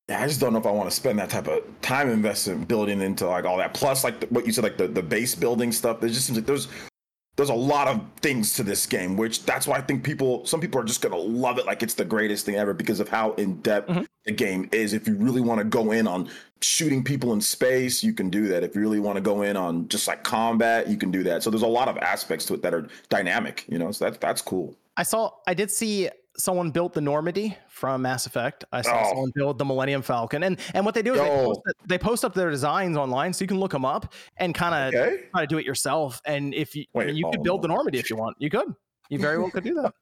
yeah, 0.08 0.20
I 0.22 0.26
just 0.26 0.40
don't 0.40 0.52
know 0.52 0.58
if 0.58 0.66
I 0.66 0.70
want 0.72 0.90
to 0.90 0.94
spend 0.96 1.18
that 1.20 1.30
type 1.30 1.46
of 1.48 1.62
time 1.80 2.10
investment 2.10 2.66
building 2.68 3.00
into 3.00 3.26
like 3.26 3.44
all 3.44 3.56
that. 3.58 3.72
Plus, 3.72 4.02
like 4.04 4.20
the, 4.20 4.26
what 4.26 4.46
you 4.46 4.52
said, 4.52 4.64
like 4.64 4.76
the, 4.76 4.88
the 4.88 5.02
base 5.02 5.34
building 5.34 5.70
stuff. 5.72 6.02
It 6.02 6.08
just 6.08 6.26
seems 6.26 6.38
like 6.38 6.46
there's 6.46 6.66
there's 7.36 7.48
a 7.48 7.54
lot 7.54 7.88
of 7.88 8.00
things 8.20 8.52
to 8.54 8.62
this 8.62 8.84
game, 8.86 9.16
which 9.16 9.44
that's 9.44 9.66
why 9.66 9.76
I 9.78 9.80
think 9.80 10.04
people, 10.04 10.44
some 10.44 10.60
people 10.60 10.80
are 10.80 10.84
just 10.84 11.00
gonna 11.00 11.16
love 11.16 11.58
it 11.58 11.64
like 11.66 11.82
it's 11.82 11.94
the 11.94 12.04
greatest 12.04 12.44
thing 12.44 12.56
ever 12.56 12.74
because 12.74 13.00
of 13.00 13.08
how 13.08 13.32
in 13.34 13.60
depth 13.62 13.88
Mhm. 13.88 14.06
the 14.26 14.32
game 14.32 14.68
is. 14.72 14.92
If 14.92 15.08
you 15.08 15.16
really 15.16 15.40
want 15.40 15.58
to 15.58 15.64
go 15.64 15.92
in 15.92 16.06
on 16.06 16.28
shooting 16.60 17.02
people 17.02 17.32
in 17.32 17.40
space, 17.40 18.04
you 18.04 18.12
can 18.12 18.28
do 18.28 18.48
that. 18.48 18.62
If 18.62 18.74
you 18.74 18.82
really 18.82 19.00
want 19.00 19.16
to 19.16 19.22
go 19.22 19.42
in 19.42 19.56
on 19.56 19.88
just 19.88 20.06
like 20.06 20.22
combat, 20.24 20.88
you 20.88 20.96
can 20.98 21.10
do 21.10 21.22
that. 21.24 21.42
So 21.42 21.50
there's 21.50 21.62
a 21.62 21.66
lot 21.66 21.88
of 21.88 21.96
aspects 21.98 22.44
to 22.46 22.54
it 22.54 22.62
that 22.62 22.74
are 22.74 22.86
dynamic, 23.08 23.64
you 23.68 23.78
know. 23.78 23.90
So 23.92 24.04
that's 24.04 24.18
that's 24.18 24.42
cool. 24.42 24.76
I 24.98 25.02
saw 25.02 25.32
I 25.46 25.54
did 25.54 25.70
see 25.70 26.10
someone 26.36 26.70
built 26.70 26.94
the 26.94 27.00
Normandy 27.00 27.56
from 27.68 28.02
Mass 28.02 28.26
Effect. 28.26 28.64
I 28.72 28.82
saw 28.82 29.02
Oh. 29.04 29.08
someone 29.10 29.32
build 29.34 29.58
the 29.58 29.64
Millennium 29.64 30.02
Falcon, 30.02 30.42
and 30.42 30.58
and 30.74 30.84
what 30.84 30.94
they 30.94 31.02
do 31.02 31.14
is 31.14 31.20
they 31.20 31.28
post, 31.28 31.60
they 31.86 31.98
post 31.98 32.24
up 32.24 32.34
their 32.34 32.50
designs 32.50 32.96
online, 32.96 33.32
so 33.32 33.42
you 33.42 33.48
can 33.48 33.60
look 33.60 33.72
them 33.72 33.84
up 33.84 34.12
and 34.38 34.54
kind 34.54 34.74
of 34.74 35.00
Okay. 35.00 35.24
try 35.30 35.40
to 35.42 35.46
do 35.46 35.58
it 35.58 35.66
yourself. 35.66 36.20
And 36.24 36.54
if 36.54 36.74
you, 36.74 36.84
I 36.96 37.04
mean, 37.06 37.16
you 37.16 37.26
oh, 37.26 37.30
could 37.30 37.42
build 37.42 37.62
the. 37.62 37.68
Oh. 37.68 37.74
Normandy 37.74 37.98
if 37.98 38.10
you 38.10 38.16
want, 38.16 38.36
you 38.38 38.50
could. 38.50 38.74
You 39.08 39.18
very 39.18 39.38
well 39.38 39.50
could 39.50 39.64
do 39.64 39.74
that. 39.74 39.94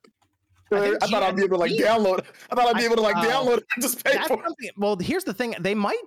I 0.73 0.77
I, 0.77 0.81
think 0.81 1.01
thought 1.03 1.23
I'd 1.23 1.37
be 1.37 1.43
able 1.43 1.57
to 1.57 1.61
like 1.61 1.73
download. 1.73 2.25
I 2.51 2.55
thought 2.55 2.69
I'd 2.69 2.79
be 2.79 2.85
able 2.85 2.97
to 2.97 3.03
like 3.03 3.17
oh. 3.17 3.21
download 3.23 3.59
it 3.59 3.65
and 3.75 3.83
just 3.83 4.05
pay 4.05 4.19
for 4.27 4.35
it. 4.35 4.73
Well, 4.77 4.97
here's 4.97 5.25
the 5.25 5.35
thing: 5.35 5.55
they 5.61 5.75
might. 5.75 6.01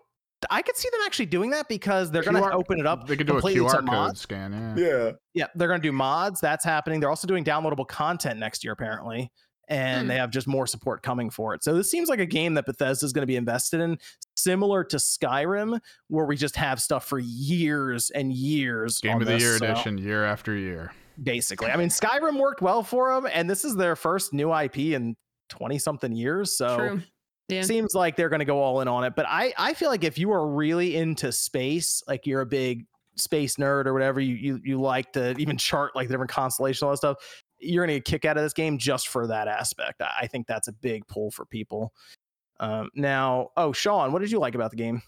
I 0.50 0.62
could 0.62 0.76
see 0.76 0.90
them 0.90 1.02
actually 1.06 1.28
doing 1.28 1.52
that 1.52 1.68
because 1.70 2.12
they're 2.12 2.24
going 2.24 2.36
to 2.36 2.52
open 2.52 2.80
it 2.80 2.86
up. 2.86 3.08
They 3.08 3.16
could 3.16 3.28
do 3.28 3.38
a 3.38 3.42
QR 3.42 3.72
code 3.72 3.86
mods. 3.86 4.22
scan. 4.22 4.76
Yeah. 4.78 4.86
Yeah. 4.86 5.12
Yeah, 5.34 5.48
they're 5.56 5.68
going 5.68 5.82
to 5.82 5.88
do 5.88 5.92
mods. 5.92 6.40
That's 6.42 6.66
happening. 6.66 7.00
They're 7.00 7.10
also 7.10 7.28
doing 7.28 7.44
downloadable 7.44 7.88
content 7.88 8.40
next 8.40 8.64
year, 8.64 8.74
apparently, 8.74 9.32
and 9.69 10.02
Hmm. 10.04 10.08
they 10.10 10.15
have 10.15 10.30
just 10.30 10.47
more 10.47 10.67
support 10.67 11.02
coming 11.04 11.30
for 11.30 11.54
it. 11.54 11.63
So 11.63 11.73
this 11.73 11.89
seems 11.89 12.10
like 12.10 12.19
a 12.19 12.26
game 12.26 12.54
that 12.56 12.65
Bethesda 12.65 13.06
is 13.06 13.13
going 13.13 13.21
to 13.23 13.28
be 13.28 13.36
invested 13.38 13.80
in, 13.82 13.97
similar 14.36 14.84
to 14.86 14.97
Skyrim, 14.97 15.80
where 16.10 16.26
we 16.26 16.36
just 16.36 16.56
have 16.58 16.82
stuff 16.82 17.06
for 17.06 17.19
years 17.19 18.10
and 18.12 18.34
years. 18.34 18.99
Game 18.99 19.15
on 19.15 19.21
of 19.21 19.28
the 19.28 19.34
this, 19.36 19.41
year 19.43 19.58
so- 19.58 19.65
edition, 19.65 19.97
year 19.97 20.26
after 20.26 20.56
year. 20.56 20.91
basically. 21.21 21.69
I 21.71 21.78
mean, 21.78 21.89
Skyrim 21.89 22.39
worked 22.39 22.62
well 22.62 22.84
for 22.84 23.13
them, 23.13 23.30
and 23.32 23.49
this 23.49 23.63
is 23.65 23.76
their 23.76 23.95
first 23.95 24.34
new 24.34 24.52
IP 24.54 24.93
in 24.93 25.15
twenty 25.49 25.78
something 25.78 26.12
years. 26.12 26.58
So 26.58 26.78
True. 26.78 27.02
Yeah. 27.49 27.62
seems 27.62 27.93
like 27.93 28.15
they're 28.15 28.30
going 28.30 28.39
to 28.39 28.45
go 28.45 28.60
all 28.62 28.82
in 28.82 28.88
on 28.88 29.04
it. 29.04 29.13
But 29.15 29.26
I 29.28 29.54
I 29.58 29.73
feel 29.76 29.89
like 29.89 30.04
if 30.04 30.17
you 30.17 30.32
are 30.32 30.47
really 30.47 30.95
into 30.95 31.32
space, 31.32 32.02
like 32.08 32.26
you're 32.26 32.41
a 32.41 32.45
big 32.45 32.86
space 33.15 33.58
nerd 33.58 33.86
or 33.86 33.93
whatever, 33.93 34.19
you 34.19 34.34
you 34.36 34.60
you 34.63 34.82
like 34.82 35.12
to 35.13 35.36
even 35.38 35.56
chart 35.58 35.95
like 35.95 36.08
the 36.08 36.13
different 36.13 36.32
constellations, 36.32 36.82
all 36.82 36.89
that 36.91 36.97
stuff. 36.97 37.17
You're 37.63 37.86
going 37.86 37.95
to 37.95 37.99
get 37.99 38.08
a 38.08 38.12
kick 38.12 38.26
out 38.26 38.38
of 38.38 38.43
this 38.43 38.54
game 38.54 38.78
just 38.78 39.08
for 39.08 39.28
that 39.28 39.47
aspect. 39.47 40.02
I 40.02 40.10
I 40.21 40.28
think 40.28 40.47
that's 40.47 40.67
a 40.67 40.73
big 40.73 41.08
pull 41.08 41.32
for 41.32 41.45
people. 41.45 41.93
Um, 42.60 42.89
now, 42.95 43.49
oh, 43.58 43.71
Sean, 43.73 44.12
what 44.12 44.19
did 44.19 44.32
you 44.32 44.39
like 44.39 44.56
about 44.56 44.71
the 44.71 44.78
game? 44.78 45.02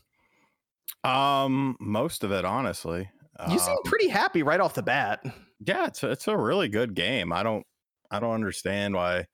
Um, 1.04 1.76
most 1.80 2.24
of 2.24 2.32
it, 2.32 2.46
honestly. 2.46 3.10
You 3.50 3.60
seem 3.60 3.74
Um, 3.74 3.84
pretty 3.86 4.08
happy 4.08 4.44
right 4.44 4.60
off 4.60 4.74
the 4.74 4.84
bat. 4.84 5.24
yeah, 5.66 5.88
it's 5.88 6.04
a, 6.04 6.12
it's 6.12 6.28
a 6.28 6.38
really 6.38 6.70
good 6.70 6.94
game. 6.96 7.32
I 7.34 7.44
don't 7.44 7.66
I 8.12 8.20
don't 8.20 8.34
understand 8.34 8.94
why 8.96 9.28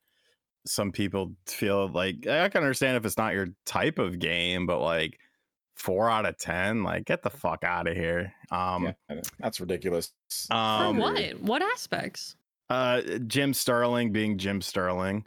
some 0.65 0.91
people 0.91 1.34
feel 1.47 1.88
like 1.89 2.27
I 2.27 2.49
can 2.49 2.62
understand 2.63 2.97
if 2.97 3.05
it's 3.05 3.17
not 3.17 3.34
your 3.34 3.47
type 3.65 3.99
of 3.99 4.19
game, 4.19 4.65
but 4.65 4.79
like 4.79 5.17
four 5.75 6.10
out 6.10 6.25
of 6.25 6.38
ten, 6.38 6.84
like 6.84 7.05
get 7.05 7.21
the 7.21 7.29
fuck 7.29 7.63
out 7.63 7.88
of 7.88 7.95
here. 7.95 8.34
Um, 8.51 8.93
yeah, 9.10 9.21
that's 9.39 9.60
ridiculous. 9.60 10.12
For 10.47 10.53
um, 10.55 10.97
what? 10.97 11.39
What 11.41 11.62
aspects? 11.62 12.36
Uh 12.71 13.01
Jim 13.27 13.53
Sterling 13.53 14.12
being 14.12 14.38
Jim 14.38 14.62
Sterling. 14.62 15.25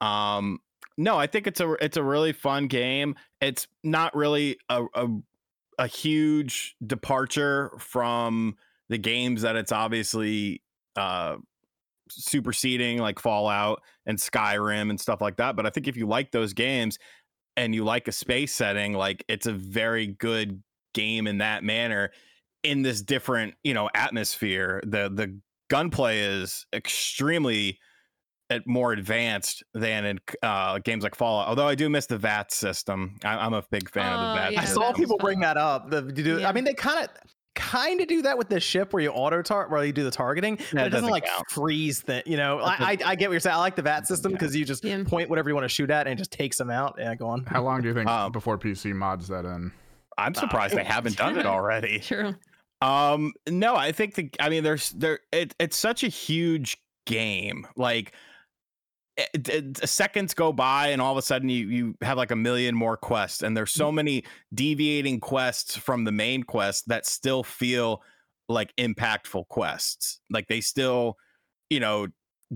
Um 0.00 0.60
no, 0.96 1.18
I 1.18 1.26
think 1.26 1.46
it's 1.46 1.60
a 1.60 1.72
it's 1.84 1.96
a 1.96 2.02
really 2.02 2.32
fun 2.32 2.68
game. 2.68 3.16
It's 3.40 3.66
not 3.82 4.14
really 4.14 4.58
a 4.68 4.84
a, 4.94 5.08
a 5.78 5.86
huge 5.86 6.76
departure 6.86 7.72
from 7.78 8.56
the 8.88 8.98
games 8.98 9.42
that 9.42 9.56
it's 9.56 9.72
obviously 9.72 10.62
uh 10.96 11.36
superseding 12.10 12.98
like 12.98 13.18
Fallout 13.18 13.82
and 14.06 14.18
Skyrim 14.18 14.90
and 14.90 15.00
stuff 15.00 15.20
like 15.20 15.36
that, 15.38 15.56
but 15.56 15.66
I 15.66 15.70
think 15.70 15.88
if 15.88 15.96
you 15.96 16.06
like 16.06 16.30
those 16.30 16.52
games 16.52 16.98
and 17.56 17.74
you 17.74 17.84
like 17.84 18.08
a 18.08 18.12
space 18.12 18.52
setting, 18.52 18.92
like 18.92 19.24
it's 19.28 19.46
a 19.46 19.52
very 19.52 20.06
good 20.06 20.62
game 20.92 21.26
in 21.26 21.38
that 21.38 21.64
manner 21.64 22.10
in 22.62 22.82
this 22.82 23.02
different, 23.02 23.54
you 23.64 23.74
know, 23.74 23.88
atmosphere. 23.94 24.80
The 24.84 25.10
the 25.12 25.38
gunplay 25.68 26.20
is 26.20 26.66
extremely 26.72 27.78
more 28.66 28.92
advanced 28.92 29.64
than 29.72 30.04
in 30.04 30.20
uh, 30.42 30.78
games 30.78 31.02
like 31.02 31.14
Fallout. 31.14 31.48
Although 31.48 31.66
I 31.66 31.74
do 31.74 31.88
miss 31.88 32.06
the 32.06 32.18
VATS 32.18 32.54
system. 32.54 33.16
I, 33.24 33.36
I'm 33.38 33.54
a 33.54 33.62
big 33.70 33.90
fan 33.90 34.12
of 34.12 34.20
Oh, 34.20 34.28
the 34.28 34.34
VATS. 34.40 34.52
yeah, 34.52 34.60
I 34.60 34.64
saw 34.66 34.92
people 34.92 35.18
fun. 35.18 35.24
bring 35.24 35.40
that 35.40 35.56
up. 35.56 35.90
The, 35.90 36.02
do, 36.02 36.38
Yeah. 36.40 36.48
I 36.48 36.52
mean, 36.52 36.64
they 36.64 36.74
kind 36.74 37.02
of 37.04 37.10
kind 37.56 38.00
of 38.00 38.08
do 38.08 38.20
that 38.22 38.36
with 38.36 38.48
the 38.48 38.58
ship 38.60 38.92
where 38.92 39.02
you 39.02 39.10
auto 39.10 39.40
tar 39.40 39.68
where 39.68 39.84
you 39.84 39.92
do 39.92 40.04
the 40.04 40.10
targeting, 40.10 40.56
but 40.56 40.64
That 40.72 40.86
it 40.86 40.90
doesn't 40.90 40.90
doesn't 40.92 41.10
like 41.10 41.24
count. 41.24 41.48
freeze 41.50 42.02
the 42.02 42.22
you 42.26 42.36
know. 42.36 42.58
I, 42.60 42.74
I 42.74 42.98
I 43.06 43.14
get 43.14 43.28
what 43.28 43.32
you're 43.32 43.40
saying. 43.40 43.56
I 43.56 43.58
like 43.60 43.76
the 43.76 43.82
VATS 43.82 44.08
system 44.08 44.32
count. 44.32 44.40
because 44.40 44.54
you 44.56 44.64
just 44.64 44.84
Yeah. 44.84 45.02
point 45.04 45.30
whatever 45.30 45.48
you 45.48 45.54
want 45.54 45.64
to 45.64 45.68
shoot 45.68 45.90
at 45.90 46.06
and 46.06 46.12
it 46.14 46.18
just 46.18 46.32
takes 46.32 46.58
them 46.58 46.70
out. 46.70 46.96
Yeah, 46.98 47.14
go 47.14 47.26
on. 47.28 47.44
How 47.46 47.62
long 47.62 47.80
do 47.80 47.88
you 47.88 47.94
think 47.94 48.08
Um, 48.10 48.30
before 48.32 48.58
PC 48.58 48.92
mods 48.94 49.26
that 49.28 49.44
in? 49.44 49.72
I'm 50.18 50.34
surprised 50.34 50.76
they 50.76 50.84
haven't 50.84 51.16
done 51.16 51.38
it 51.38 51.46
already. 51.56 51.98
True. 52.00 52.34
Um, 52.84 53.32
no, 53.48 53.74
I 53.74 53.92
think 53.92 54.14
the. 54.14 54.28
I 54.38 54.50
mean, 54.50 54.62
there's 54.62 54.90
there. 54.90 55.20
It, 55.32 55.54
it's 55.58 55.76
such 55.76 56.04
a 56.04 56.08
huge 56.08 56.76
game. 57.06 57.66
Like, 57.76 58.12
eh, 59.16 59.24
it, 59.32 59.48
it- 59.48 59.82
eh, 59.82 59.86
seconds 59.86 60.34
go 60.34 60.52
by, 60.52 60.88
and 60.88 61.00
all 61.00 61.12
of 61.12 61.16
a 61.16 61.22
sudden 61.22 61.48
you 61.48 61.68
you 61.68 61.94
have 62.02 62.18
like 62.18 62.30
a 62.30 62.36
million 62.36 62.74
more 62.74 62.98
quests, 62.98 63.42
and 63.42 63.56
there's 63.56 63.72
so 63.72 63.90
mm. 63.90 63.94
many 63.94 64.24
deviating 64.52 65.20
quests 65.20 65.76
from 65.76 66.04
the 66.04 66.12
main 66.12 66.42
quest 66.42 66.86
that 66.88 67.06
still 67.06 67.42
feel 67.42 68.02
like 68.50 68.74
impactful 68.76 69.48
quests. 69.48 70.20
Like 70.28 70.46
they 70.48 70.60
still, 70.60 71.16
you 71.70 71.80
know, 71.80 72.08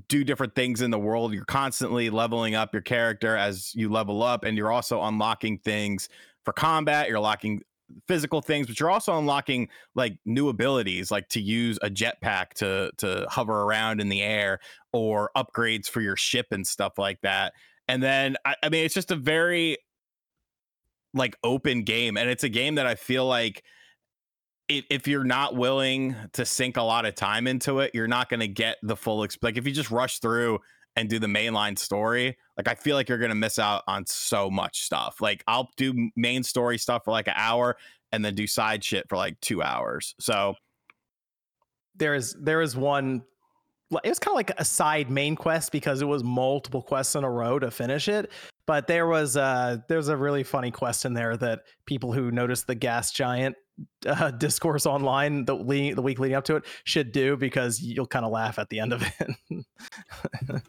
do 0.08 0.24
different 0.24 0.54
things 0.54 0.82
in 0.82 0.90
the 0.90 0.98
world. 0.98 1.32
You're 1.32 1.46
constantly 1.46 2.10
leveling 2.10 2.54
up 2.54 2.74
your 2.74 2.82
character 2.82 3.34
as 3.34 3.74
you 3.74 3.88
level 3.88 4.22
up, 4.22 4.44
and 4.44 4.58
you're 4.58 4.72
also 4.72 5.02
unlocking 5.04 5.56
things 5.56 6.10
for 6.44 6.52
combat. 6.52 7.08
You're 7.08 7.16
unlocking 7.16 7.62
physical 8.06 8.40
things, 8.40 8.66
but 8.66 8.78
you're 8.78 8.90
also 8.90 9.18
unlocking 9.18 9.68
like 9.94 10.18
new 10.24 10.48
abilities, 10.48 11.10
like 11.10 11.28
to 11.30 11.40
use 11.40 11.78
a 11.82 11.90
jetpack 11.90 12.50
to 12.54 12.90
to 12.98 13.26
hover 13.28 13.62
around 13.62 14.00
in 14.00 14.08
the 14.08 14.22
air, 14.22 14.58
or 14.92 15.30
upgrades 15.36 15.88
for 15.88 16.00
your 16.00 16.16
ship 16.16 16.46
and 16.50 16.66
stuff 16.66 16.98
like 16.98 17.20
that. 17.22 17.52
And 17.86 18.02
then 18.02 18.36
I, 18.44 18.54
I 18.62 18.68
mean, 18.68 18.84
it's 18.84 18.94
just 18.94 19.10
a 19.10 19.16
very 19.16 19.78
like 21.14 21.36
open 21.42 21.82
game, 21.82 22.16
and 22.16 22.28
it's 22.28 22.44
a 22.44 22.48
game 22.48 22.76
that 22.76 22.86
I 22.86 22.94
feel 22.94 23.26
like 23.26 23.62
if, 24.68 24.84
if 24.90 25.08
you're 25.08 25.24
not 25.24 25.56
willing 25.56 26.14
to 26.34 26.44
sink 26.44 26.76
a 26.76 26.82
lot 26.82 27.06
of 27.06 27.14
time 27.14 27.46
into 27.46 27.80
it, 27.80 27.92
you're 27.94 28.08
not 28.08 28.28
going 28.28 28.40
to 28.40 28.48
get 28.48 28.76
the 28.82 28.96
full 28.96 29.20
exp- 29.20 29.42
like 29.42 29.56
if 29.56 29.66
you 29.66 29.72
just 29.72 29.90
rush 29.90 30.18
through 30.18 30.58
and 30.98 31.08
do 31.08 31.20
the 31.20 31.28
mainline 31.28 31.78
story, 31.78 32.36
like 32.56 32.66
I 32.66 32.74
feel 32.74 32.96
like 32.96 33.08
you're 33.08 33.18
to 33.18 33.34
miss 33.34 33.60
out 33.60 33.84
on 33.86 34.04
so 34.06 34.50
much 34.50 34.82
stuff. 34.82 35.20
Like 35.20 35.44
I'll 35.46 35.70
do 35.76 36.10
main 36.16 36.42
story 36.42 36.76
stuff 36.76 37.04
for 37.04 37.12
like 37.12 37.28
an 37.28 37.34
hour 37.36 37.76
and 38.10 38.24
then 38.24 38.34
do 38.34 38.48
side 38.48 38.82
shit 38.82 39.08
for 39.08 39.16
like 39.16 39.40
2 39.40 39.62
hours. 39.62 40.16
So, 40.18 40.56
There 41.96 42.16
is 42.16 42.34
there 42.40 42.60
is 42.62 42.76
one. 42.76 43.22
It 44.02 44.08
was 44.08 44.18
kind 44.18 44.32
of 44.32 44.36
like 44.36 44.50
a 44.58 44.64
side 44.64 45.08
main 45.08 45.36
quest 45.36 45.70
because 45.70 46.02
it 46.02 46.06
was 46.06 46.24
multiple 46.24 46.82
quests 46.82 47.14
in 47.14 47.22
a 47.22 47.30
row 47.30 47.60
to 47.60 47.70
finish 47.70 48.08
it. 48.08 48.32
But 48.66 48.88
there 48.88 49.06
was 49.06 49.36
uh 49.36 49.78
there's 49.88 50.08
a 50.08 50.16
really 50.16 50.42
funny 50.42 50.72
quest 50.72 51.04
in 51.04 51.14
there 51.14 51.36
that 51.36 51.60
people 51.86 52.12
who 52.12 52.32
noticed 52.32 52.66
the 52.66 52.74
gas 52.74 53.12
giant 53.12 53.56
uh, 54.06 54.30
discourse 54.38 54.86
online 54.86 55.44
the 55.44 55.54
le- 55.54 55.94
the 55.94 56.02
week 56.02 56.18
leading 56.18 56.36
up 56.36 56.44
to 56.44 56.56
it 56.56 56.64
should 56.84 57.12
do 57.12 57.36
because 57.36 57.80
you'll 57.80 58.06
kind 58.06 58.24
of 58.24 58.30
laugh 58.32 58.58
at 58.58 58.68
the 58.68 58.80
end 58.80 58.92
of 58.92 59.02
it. 59.02 59.30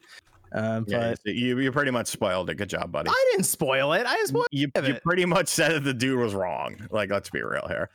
um, 0.51 0.85
yeah, 0.87 1.13
but 1.23 1.35
you 1.35 1.59
you 1.59 1.71
pretty 1.71 1.91
much 1.91 2.07
spoiled 2.07 2.49
it. 2.49 2.55
Good 2.55 2.69
job, 2.69 2.91
buddy. 2.91 3.09
I 3.09 3.25
didn't 3.31 3.45
spoil 3.45 3.93
it. 3.93 4.05
I 4.05 4.15
just 4.15 4.29
spoiled 4.29 4.47
You, 4.51 4.69
of 4.75 4.87
you 4.87 4.97
pretty 5.03 5.25
much 5.25 5.47
said 5.47 5.73
that 5.73 5.83
the 5.83 5.93
dude 5.93 6.19
was 6.19 6.33
wrong. 6.33 6.87
Like, 6.89 7.11
let's 7.11 7.29
be 7.29 7.41
real 7.43 7.67
here. 7.67 7.89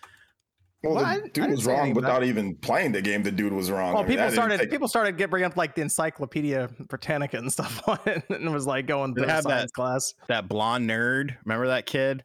Well, 0.84 0.94
Well, 0.96 1.02
the 1.04 1.08
I- 1.08 1.12
I 1.14 1.20
dude 1.20 1.32
didn't 1.32 1.50
was 1.52 1.64
wrong 1.66 1.76
anything 1.78 1.92
about- 1.98 2.02
without 2.20 2.24
even 2.24 2.54
playing 2.56 2.92
the 2.92 3.02
game. 3.02 3.22
The 3.22 3.32
dude 3.32 3.52
was 3.54 3.70
wrong. 3.70 3.94
Well, 3.94 4.04
I 4.04 4.06
mean, 4.06 4.18
people 4.18 4.30
started 4.30 4.60
take- 4.60 4.70
people 4.70 4.86
started 4.88 5.16
get 5.16 5.30
bringing 5.30 5.46
up 5.46 5.56
like 5.56 5.74
the 5.74 5.80
Encyclopedia 5.82 6.68
Britannica 6.88 7.38
and 7.38 7.50
stuff 7.52 7.82
on 7.88 7.98
it, 8.06 8.22
and 8.28 8.46
it 8.46 8.50
was 8.52 8.66
like 8.66 8.86
going 8.86 9.14
They 9.14 9.22
through 9.22 9.30
have 9.30 9.44
that- 9.44 9.72
class. 9.72 10.14
That 10.28 10.48
blonde 10.48 10.88
nerd, 10.88 11.36
remember 11.44 11.68
that 11.68 11.86
kid 11.86 12.22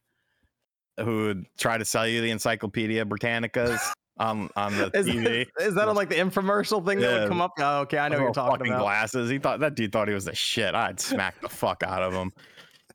who 1.00 1.26
would 1.26 1.46
try 1.58 1.78
to 1.78 1.86
sell 1.86 2.08
you 2.08 2.22
the 2.22 2.32
Encyclopedia 2.32 3.06
Britannicas 3.06 3.80
on 4.18 4.50
on 4.56 4.76
the 4.78 4.92
Is, 4.94 5.08
TV? 5.08 5.48
is 5.60 5.76
that 5.76 5.88
on 5.88 5.96
like 5.96 6.10
the 6.10 6.16
infomercial 6.16 6.86
thing 6.86 7.00
that 7.00 7.22
would 7.22 7.30
come 7.30 7.42
up? 7.42 7.54
Oh, 7.60 7.82
okay, 7.82 7.98
I 7.98 8.10
know 8.10 8.18
what 8.18 8.22
you're 8.22 8.30
oh, 8.30 8.34
talking 8.34 8.58
fucking 8.60 8.74
about. 8.74 8.82
glasses. 8.84 9.30
He 9.30 9.40
thought 9.40 9.60
that 9.62 9.76
dude 9.76 9.92
thought 9.92 10.08
he 10.08 10.14
was 10.14 10.26
the 10.26 10.36
shit. 10.36 10.76
I'd 10.76 11.00
smack 11.00 11.40
the 11.42 11.50
fuck 11.50 11.84
out 11.84 12.02
of 12.02 12.14
him. 12.14 12.32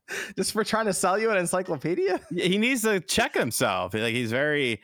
Just 0.37 0.53
for 0.53 0.63
trying 0.63 0.85
to 0.85 0.93
sell 0.93 1.17
you 1.17 1.31
an 1.31 1.37
encyclopedia? 1.37 2.21
He 2.29 2.57
needs 2.57 2.83
to 2.83 2.99
check 2.99 3.35
himself. 3.35 3.93
Like 3.93 4.13
he's 4.13 4.31
very. 4.31 4.81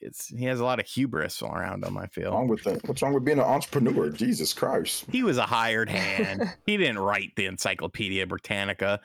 It's 0.00 0.28
he 0.28 0.44
has 0.44 0.60
a 0.60 0.64
lot 0.64 0.80
of 0.80 0.86
hubris 0.86 1.40
around 1.42 1.84
him. 1.84 1.96
I 1.96 2.06
feel. 2.06 2.06
What's 2.06 2.14
feel 2.14 2.32
wrong 2.32 2.48
with 2.48 2.64
that? 2.64 2.88
What's 2.88 3.02
wrong 3.02 3.14
with 3.14 3.24
being 3.24 3.38
an 3.38 3.44
entrepreneur? 3.44 4.10
Jesus 4.10 4.52
Christ. 4.52 5.04
he 5.10 5.22
was 5.22 5.38
a 5.38 5.46
hired 5.46 5.88
hand. 5.88 6.50
he 6.66 6.76
didn't 6.76 6.98
write 6.98 7.32
the 7.36 7.46
Encyclopedia 7.46 8.26
Britannica. 8.26 9.00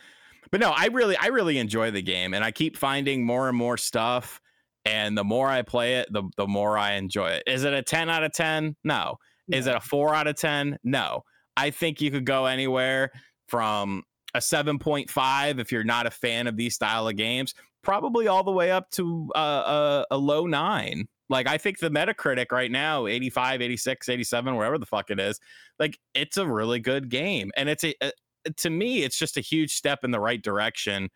But 0.51 0.59
no, 0.59 0.71
I 0.75 0.87
really, 0.87 1.15
I 1.17 1.27
really 1.27 1.57
enjoy 1.57 1.91
the 1.91 2.01
game, 2.01 2.33
and 2.33 2.43
I 2.43 2.51
keep 2.51 2.77
finding 2.77 3.25
more 3.25 3.47
and 3.47 3.57
more 3.57 3.77
stuff. 3.77 4.41
And 4.85 5.17
the 5.17 5.23
more 5.23 5.47
I 5.47 5.61
play 5.61 5.95
it, 5.95 6.11
the 6.11 6.23
the 6.37 6.47
more 6.47 6.77
I 6.77 6.93
enjoy 6.93 7.29
it. 7.31 7.43
Is 7.45 7.63
it 7.63 7.73
a 7.73 7.83
ten 7.83 8.09
out 8.09 8.23
of 8.23 8.31
ten? 8.31 8.75
No. 8.83 9.17
Is 9.51 9.67
it 9.67 9.75
a 9.75 9.79
four 9.79 10.13
out 10.15 10.27
of 10.27 10.35
ten? 10.35 10.77
No. 10.83 11.23
I 11.57 11.71
think 11.71 12.01
you 12.01 12.11
could 12.11 12.25
go 12.25 12.45
anywhere 12.45 13.11
from 13.47 14.03
a 14.33 14.41
seven 14.41 14.79
point 14.79 15.09
five 15.09 15.59
if 15.59 15.71
you're 15.71 15.83
not 15.83 16.05
a 16.05 16.11
fan 16.11 16.47
of 16.47 16.55
these 16.55 16.75
style 16.75 17.07
of 17.07 17.15
games, 17.15 17.53
probably 17.83 18.27
all 18.27 18.43
the 18.43 18.51
way 18.51 18.71
up 18.71 18.89
to 18.91 19.29
uh, 19.35 20.05
a, 20.09 20.15
a 20.15 20.17
low 20.17 20.45
nine. 20.45 21.07
Like 21.29 21.47
I 21.47 21.57
think 21.57 21.79
the 21.79 21.89
Metacritic 21.89 22.51
right 22.51 22.71
now, 22.71 23.05
85, 23.05 23.61
86, 23.61 24.09
87, 24.09 24.55
wherever 24.55 24.77
the 24.77 24.85
fuck 24.85 25.11
it 25.11 25.19
is, 25.19 25.39
like 25.77 25.99
it's 26.15 26.37
a 26.37 26.47
really 26.47 26.79
good 26.79 27.09
game 27.09 27.51
and 27.55 27.69
it's 27.69 27.83
a, 27.83 27.93
a 28.01 28.11
to 28.57 28.69
me, 28.69 29.03
it's 29.03 29.17
just 29.17 29.37
a 29.37 29.41
huge 29.41 29.73
step 29.73 30.03
in 30.03 30.11
the 30.11 30.19
right 30.19 30.41
direction 30.41 31.09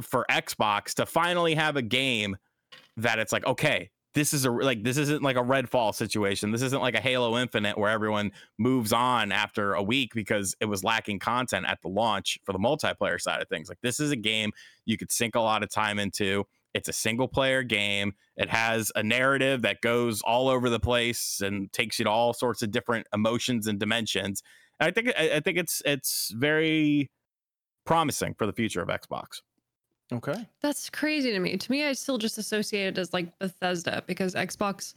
for 0.00 0.24
Xbox 0.30 0.94
to 0.94 1.06
finally 1.06 1.54
have 1.54 1.76
a 1.76 1.82
game 1.82 2.36
that 2.96 3.18
it's 3.18 3.32
like, 3.32 3.46
okay, 3.46 3.90
this 4.14 4.34
is 4.34 4.44
a 4.44 4.50
like 4.50 4.82
this 4.82 4.96
isn't 4.96 5.22
like 5.22 5.36
a 5.36 5.42
Redfall 5.42 5.94
situation. 5.94 6.50
This 6.50 6.62
isn't 6.62 6.82
like 6.82 6.96
a 6.96 7.00
Halo 7.00 7.38
Infinite 7.38 7.78
where 7.78 7.90
everyone 7.90 8.32
moves 8.58 8.92
on 8.92 9.30
after 9.30 9.74
a 9.74 9.82
week 9.82 10.12
because 10.14 10.56
it 10.60 10.64
was 10.64 10.82
lacking 10.82 11.20
content 11.20 11.66
at 11.68 11.80
the 11.82 11.88
launch 11.88 12.38
for 12.44 12.52
the 12.52 12.58
multiplayer 12.58 13.20
side 13.20 13.40
of 13.40 13.48
things. 13.48 13.68
Like 13.68 13.80
this 13.82 14.00
is 14.00 14.10
a 14.10 14.16
game 14.16 14.50
you 14.84 14.96
could 14.96 15.12
sink 15.12 15.36
a 15.36 15.40
lot 15.40 15.62
of 15.62 15.70
time 15.70 15.98
into. 15.98 16.44
It's 16.74 16.88
a 16.88 16.92
single 16.92 17.28
player 17.28 17.62
game. 17.62 18.14
It 18.36 18.48
has 18.48 18.92
a 18.94 19.02
narrative 19.02 19.62
that 19.62 19.80
goes 19.80 20.22
all 20.22 20.48
over 20.48 20.70
the 20.70 20.80
place 20.80 21.40
and 21.40 21.72
takes 21.72 21.98
you 21.98 22.04
to 22.04 22.10
all 22.10 22.32
sorts 22.32 22.62
of 22.62 22.70
different 22.70 23.06
emotions 23.12 23.66
and 23.66 23.78
dimensions. 23.78 24.42
And 24.80 24.88
I 24.88 24.90
think 24.90 25.08
I, 25.16 25.36
I 25.36 25.40
think 25.40 25.58
it's 25.58 25.82
it's 25.84 26.32
very 26.34 27.08
promising 27.84 28.34
for 28.34 28.46
the 28.46 28.52
future 28.52 28.82
of 28.82 28.88
Xbox. 28.88 29.40
Okay. 30.12 30.34
That's 30.60 30.90
crazy 30.90 31.30
to 31.30 31.38
me. 31.38 31.56
To 31.56 31.70
me, 31.70 31.84
I 31.84 31.92
still 31.92 32.18
just 32.18 32.36
associate 32.38 32.86
it 32.86 32.98
as 32.98 33.12
like 33.12 33.38
Bethesda 33.38 34.02
because 34.06 34.34
Xbox 34.34 34.94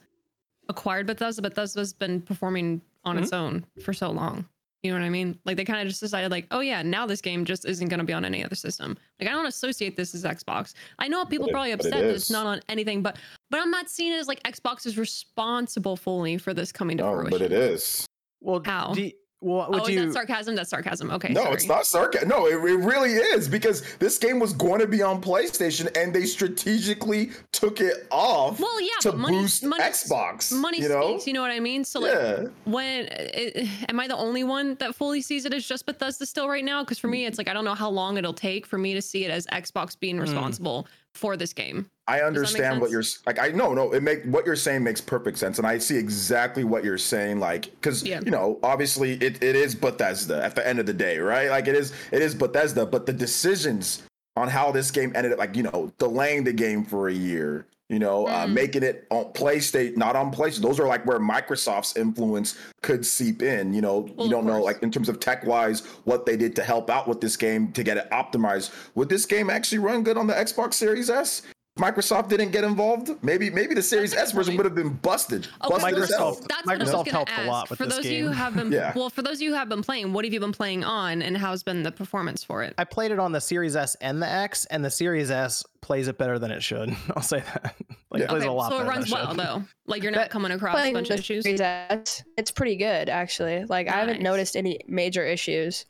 acquired 0.70 1.06
Bethesda. 1.06 1.42
Bethesda's 1.42 1.94
been 1.94 2.22
performing 2.22 2.82
on 3.06 3.18
its 3.18 3.32
mm-hmm. 3.32 3.56
own 3.56 3.66
for 3.84 3.94
so 3.94 4.10
long. 4.10 4.48
You 4.82 4.92
know 4.92 5.00
what 5.00 5.06
I 5.06 5.10
mean? 5.10 5.40
Like 5.46 5.56
they 5.56 5.64
kind 5.64 5.80
of 5.80 5.88
just 5.88 6.02
decided, 6.02 6.30
like, 6.30 6.46
oh 6.52 6.60
yeah, 6.60 6.82
now 6.82 7.06
this 7.06 7.22
game 7.22 7.46
just 7.46 7.64
isn't 7.66 7.88
going 7.88 8.00
to 8.00 8.04
be 8.04 8.12
on 8.12 8.26
any 8.26 8.44
other 8.44 8.56
system. 8.56 8.98
Like 9.20 9.30
I 9.30 9.32
don't 9.32 9.46
associate 9.46 9.96
this 9.96 10.14
as 10.14 10.24
Xbox. 10.26 10.74
I 11.00 11.08
know 11.08 11.24
people 11.26 11.46
But 11.46 11.52
it- 11.52 11.54
probably 11.54 11.76
but 11.76 11.86
it 11.86 11.88
upset 11.88 12.02
that 12.04 12.16
it's 12.16 12.32
not 12.32 12.46
on 12.48 12.60
anything, 12.68 13.02
but 13.02 13.18
but 13.50 13.62
I'm 13.62 13.72
not 13.72 13.90
seeing 13.90 14.12
it 14.12 14.18
as 14.18 14.28
like 14.28 14.44
Xbox 14.44 14.86
is 14.86 14.98
responsible 14.98 15.96
fully 15.96 16.38
for 16.38 16.54
this 16.54 16.72
coming 16.72 16.98
to 16.98 17.04
oh, 17.04 17.12
No, 17.12 17.16
fruition. 17.22 17.40
but 17.40 17.42
it 17.42 17.54
is. 17.54 18.06
Well, 18.42 18.62
How? 18.66 18.94
do 18.94 19.04
you- 19.04 19.12
well, 19.44 19.70
would 19.72 19.82
Oh, 19.84 19.88
you? 19.88 20.00
is 20.00 20.06
that 20.08 20.14
sarcasm? 20.28 20.56
That's 20.56 20.70
sarcasm. 20.70 21.12
Okay. 21.12 21.34
no, 21.34 21.44
sorry. 21.44 21.54
it's 21.56 21.68
not 21.68 21.86
sarcasm. 21.86 22.30
No, 22.30 22.48
it, 22.48 22.54
it 22.54 22.78
really 22.78 23.12
is 23.14 23.48
because 23.48 23.84
this 23.98 24.18
game 24.18 24.40
was 24.40 24.54
going 24.54 24.80
to 24.80 24.88
be 24.88 25.02
on 25.02 25.22
PlayStation 25.22 25.96
and 25.98 26.14
they 26.14 26.26
strategically 26.26 27.32
took 27.52 27.82
it 27.82 28.08
off 28.10 28.60
Well, 28.60 28.82
yeah, 28.82 28.88
to 29.02 29.12
money, 29.14 29.38
boost 29.38 29.64
money, 29.64 29.84
Xbox. 29.84 30.52
Money 30.52 30.82
you 30.82 30.90
know? 30.90 31.10
speaks. 31.12 31.28
You 31.28 31.34
know 31.34 31.42
what 31.42 31.52
I 31.52 31.60
mean? 31.60 31.84
So 31.84 32.00
like, 32.00 32.14
yeah. 32.14 32.46
when 32.64 33.08
it, 33.12 33.68
am 33.90 34.00
I 34.00 34.08
the 34.08 34.16
only 34.18 34.44
one 34.44 34.76
that 34.76 34.96
fully 34.96 35.22
sees 35.22 35.46
it 35.46 35.54
as 35.54 35.66
just 35.68 35.86
Bethesda 35.86 36.26
still 36.26 36.48
right 36.48 36.64
now? 36.64 36.84
Because 36.84 36.98
for 37.00 37.08
me, 37.08 37.26
it's 37.26 37.38
like 37.38 37.50
I 37.50 37.54
don't 37.54 37.66
know 37.66 37.76
how 37.76 37.90
long 37.90 38.18
it'll 38.18 38.34
take 38.34 38.66
for 38.66 38.78
me 38.78 38.94
to 38.94 39.02
see 39.02 39.26
it 39.26 39.32
as 39.32 39.46
Xbox 39.48 40.00
being 40.00 40.18
Mm. 40.24 40.88
For 41.14 41.38
this 41.38 41.54
game. 41.54 41.90
I 42.08 42.22
understand 42.22 42.82
what 42.82 42.92
you're 42.92 43.04
like. 43.26 43.40
I 43.40 43.50
no, 43.50 43.74
no. 43.74 43.94
It 43.94 44.04
make 44.04 44.24
what 44.26 44.46
you're 44.46 44.56
saying 44.56 44.84
makes 44.84 45.00
perfect 45.00 45.38
sense, 45.38 45.58
and 45.58 45.66
I 45.66 45.78
see 45.78 45.98
exactly 45.98 46.64
what 46.64 46.84
you're 46.84 46.98
saying. 46.98 47.40
Like, 47.40 47.66
because 47.66 48.04
Yeah. 48.04 48.20
you 48.26 48.32
know, 48.32 48.60
obviously, 48.64 49.14
it, 49.14 49.42
it 49.44 49.56
is 49.56 49.74
Bethesda 49.76 50.44
at 50.44 50.56
the 50.56 50.68
end 50.68 50.80
of 50.80 50.86
the 50.86 50.94
day, 50.94 51.20
right? 51.20 51.50
Like, 51.50 51.68
it 51.68 51.76
is 51.76 51.94
it 52.12 52.22
is 52.22 52.36
Bethesda, 52.36 52.86
but 52.86 53.06
the 53.06 53.14
decisions 53.14 54.04
on 54.36 54.50
how 54.50 54.72
this 54.72 54.92
game 54.92 55.14
ended 55.16 55.32
up, 55.32 55.40
like 55.40 55.56
you 55.56 55.64
know, 55.64 55.92
delaying 55.98 56.44
the 56.44 56.54
game 56.54 56.84
for 56.84 57.08
a 57.08 57.14
year, 57.14 57.68
you 57.90 58.00
know, 58.00 58.26
uh, 58.28 58.46
Mhm. 58.46 58.54
making 58.54 58.84
it 58.84 59.06
on 59.12 59.26
PlayStation, 59.34 59.98
not 59.98 60.16
on 60.16 60.32
PlayStation. 60.32 60.62
Those 60.62 60.80
are 60.80 60.88
like 60.88 61.06
where 61.06 61.20
Microsoft's 61.20 61.96
influence 61.98 62.56
could 62.82 63.06
seep 63.06 63.42
in. 63.44 63.74
You 63.74 63.82
know, 63.82 64.08
Well, 64.16 64.26
you 64.28 64.32
don't 64.32 64.46
know, 64.46 64.62
like 64.62 64.82
in 64.82 64.90
terms 64.92 65.10
of 65.10 65.20
tech 65.20 65.46
wise, 65.46 65.82
what 66.06 66.26
they 66.26 66.38
did 66.38 66.56
to 66.56 66.64
help 66.64 66.90
out 66.90 67.08
with 67.08 67.22
this 67.22 67.36
game 67.38 67.72
to 67.74 67.84
get 67.84 67.98
it 67.98 68.10
optimized. 68.12 68.72
Would 68.96 69.10
this 69.10 69.26
game 69.26 69.50
actually 69.50 69.80
run 69.80 70.04
good 70.04 70.18
on 70.18 70.28
the 70.28 70.34
Xbox 70.34 70.74
Series 70.76 71.10
S? 71.10 71.42
Microsoft 71.84 72.30
didn't 72.30 72.52
get 72.52 72.64
involved. 72.64 73.10
Maybe 73.24 73.50
maybe 73.50 73.74
the 73.74 73.82
Series 73.82 74.14
S 74.14 74.32
version 74.32 74.56
would 74.58 74.66
have 74.66 74.76
been 74.76 74.90
busted. 74.94 75.48
Okay, 75.64 75.70
busted 75.82 75.98
as 75.98 76.10
hell. 76.12 76.36
Microsoft- 76.36 76.48
That's 76.48 76.66
what 76.68 76.76
I 76.76 76.78
was 76.78 76.90
Microsoft 76.90 76.94
gonna 77.06 77.10
helped 77.12 77.32
a 77.32 77.34
ask. 77.34 77.48
lot 77.50 77.70
with 77.72 77.78
for 77.80 77.86
this 77.86 77.96
those 77.96 78.06
of 78.06 78.12
you 78.12 78.24
who 78.26 78.30
game. 78.30 78.38
have 78.38 78.54
been, 78.56 78.72
Yeah. 78.72 78.94
well, 78.96 79.10
for 79.10 79.24
those 79.24 79.38
of 79.38 79.42
you 79.42 79.50
who 79.50 79.56
have 79.56 79.70
been 79.70 79.82
playing, 79.82 80.14
what 80.14 80.24
have 80.24 80.32
you 80.36 80.40
been 80.40 80.52
playing 80.52 80.84
on, 80.84 81.24
and 81.24 81.36
how's 81.36 81.64
been 81.64 81.82
the 81.82 81.92
performance 81.92 82.44
for 82.44 82.62
it? 82.62 82.76
I 82.78 82.84
played 82.84 83.10
it 83.12 83.18
on 83.18 83.32
the 83.32 83.42
Series 83.42 83.76
S 83.76 83.96
and 84.02 84.22
the 84.22 84.30
X, 84.30 84.66
and 84.66 84.86
the 84.86 84.92
Series 84.92 85.32
S 85.32 85.64
plays 85.82 86.08
it 86.08 86.20
better 86.20 86.38
than 86.38 86.52
it 86.52 86.62
should. 86.62 86.96
I'll 87.16 87.24
say 87.24 87.40
that. 87.40 87.76
Like, 88.12 88.20
Yeah. 88.20 88.26
it 88.26 88.30
plays 88.30 88.44
okay, 88.44 88.48
a 88.50 88.52
lot 88.54 88.70
better. 88.70 88.84
so 88.84 88.84
it 88.84 88.86
better 88.86 89.02
than 89.02 89.12
runs 89.12 89.12
well 89.12 89.28
should. 89.30 89.40
though. 89.40 89.68
Like 89.88 90.04
you're 90.04 90.12
not 90.12 90.18
That- 90.20 90.30
coming 90.30 90.52
across 90.52 90.78
a 90.78 90.94
bunch 90.94 91.10
of 91.10 91.20
issues. 91.20 91.44
Series 91.44 91.60
S, 91.60 92.24
it's 92.38 92.52
pretty 92.52 92.76
good 92.76 93.10
actually. 93.10 93.66
Like 93.66 93.88
I 93.88 93.94
haven't 93.94 94.22
noticed 94.22 94.56
any 94.56 94.80
major 94.88 95.26
issues. 95.26 95.86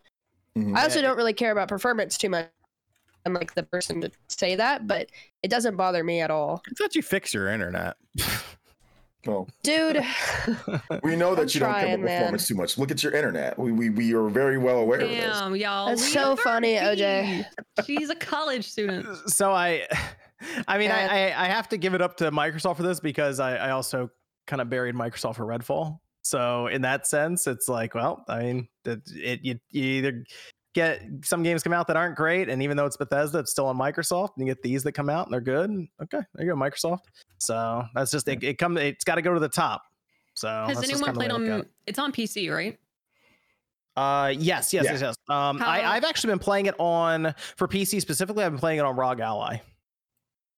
Mhm. 0.58 0.78
I 0.78 0.84
also 0.84 1.00
Yeah. 1.02 1.08
don't 1.08 1.17
really 1.17 1.34
care 1.34 1.52
about 1.52 1.67
performance 1.67 2.17
too 2.17 2.30
much. 2.30 2.48
I'm 3.25 3.33
like 3.33 3.53
the 3.55 3.63
person 3.63 4.01
to 4.01 4.12
say 4.27 4.55
that, 4.55 4.88
but 4.88 5.09
it 5.41 5.49
doesn't 5.49 5.75
bother 5.75 6.03
me 6.03 6.21
at 6.21 6.31
all. 6.31 6.62
I 6.67 6.71
thought 6.77 6.95
you 6.95 7.01
fixed 7.01 7.33
your 7.33 7.47
internet. 7.47 7.95
Well, 9.25 9.47
Dude, 9.63 10.03
we 11.01 11.15
know 11.15 11.33
that 11.33 11.43
I'm 11.43 11.47
you 11.53 11.59
don't 11.62 11.73
care 11.73 11.95
about 11.95 12.07
performance 12.07 12.47
too 12.47 12.55
much. 12.55 12.77
Look 12.77 12.91
at 12.91 13.01
your 13.03 13.13
internet. 13.13 13.57
We 13.57 13.71
we, 13.71 13.89
we 13.89 14.13
are 14.13 14.27
very 14.27 14.57
well 14.57 14.79
aware 14.79 14.99
of 14.99 15.09
this. 15.09 15.39
Damn, 15.39 15.55
y'all. 15.55 15.88
That's 15.88 16.01
leave 16.01 16.12
so 16.12 16.36
funny. 16.36 16.75
OJ. 16.75 17.45
She's 17.86 18.09
a 18.09 18.15
college 18.15 18.69
student. 18.69 19.07
so 19.29 19.53
I, 19.53 19.88
I 20.67 20.77
mean, 20.77 20.91
I, 20.91 21.29
I 21.29 21.45
I 21.45 21.47
have 21.47 21.69
to 21.69 21.77
give 21.77 21.93
it 21.93 22.01
up 22.01 22.17
to 22.17 22.31
Microsoft 22.31 22.75
for 22.75 22.83
this 22.83 22.99
because 22.99 23.39
I, 23.39 23.55
I 23.55 23.69
also 23.71 24.09
kind 24.45 24.62
of 24.62 24.69
buried 24.69 24.95
Microsoft 24.95 25.36
for 25.36 25.45
Redfall. 25.45 25.99
So 26.23 26.67
in 26.67 26.81
that 26.81 27.07
sense, 27.07 27.47
it's 27.47 27.69
like, 27.69 27.95
well, 27.95 28.25
I 28.27 28.43
mean, 28.43 28.67
it, 28.83 29.01
it 29.13 29.39
you, 29.41 29.59
you 29.71 29.83
either 29.83 30.23
get 30.73 31.01
some 31.23 31.43
games 31.43 31.63
come 31.63 31.73
out 31.73 31.88
that 31.88 31.95
aren't 31.97 32.15
great, 32.15 32.49
and 32.49 32.62
even 32.63 32.75
though 32.77 32.86
it's 32.86 32.97
Bethesda, 32.97 33.39
it's 33.39 33.51
still 33.51 33.67
on 33.67 33.77
Microsoft, 33.77 34.29
and 34.38 34.45
you 34.47 34.53
get 34.53 34.62
these 34.63 34.83
that 34.83 34.93
come 34.93 35.09
out 35.09 35.27
and 35.27 35.33
they're 35.33 35.41
good. 35.41 35.69
Okay, 36.01 36.19
there 36.33 36.45
you 36.45 36.51
go, 36.51 36.57
Microsoft. 36.57 37.01
So 37.38 37.83
that's 37.95 38.12
just 38.12 38.27
it. 38.27 38.43
It 38.43 38.57
come, 38.57 38.77
it's 38.77 39.03
got 39.03 39.15
to 39.15 39.21
go 39.21 39.33
to 39.33 39.39
the 39.39 39.49
top. 39.49 39.83
So 40.36 40.47
Has 40.67 40.77
that's 40.77 40.89
anyone 40.89 41.13
played 41.13 41.29
way 41.31 41.36
I 41.36 41.38
look 41.38 41.47
at 41.47 41.53
on? 41.53 41.59
it. 41.62 41.71
It's 41.88 41.99
on 41.99 42.12
PC, 42.12 42.51
right? 42.53 42.77
Uh, 43.95 44.33
yes, 44.36 44.73
yes, 44.73 44.86
Yeah. 44.86 44.91
yes, 44.93 45.01
yes. 45.01 45.15
Um, 45.29 45.59
How- 45.59 45.67
I, 45.69 45.95
I've 45.95 46.03
actually 46.03 46.31
been 46.31 46.39
playing 46.39 46.65
it 46.65 46.75
on 46.79 47.36
for 47.55 47.67
PC 47.67 48.01
specifically. 48.01 48.43
I've 48.43 48.51
been 48.51 48.59
playing 48.59 48.79
it 48.79 48.86
on 48.86 48.95
ROG 48.95 49.19
Ally. 49.19 49.57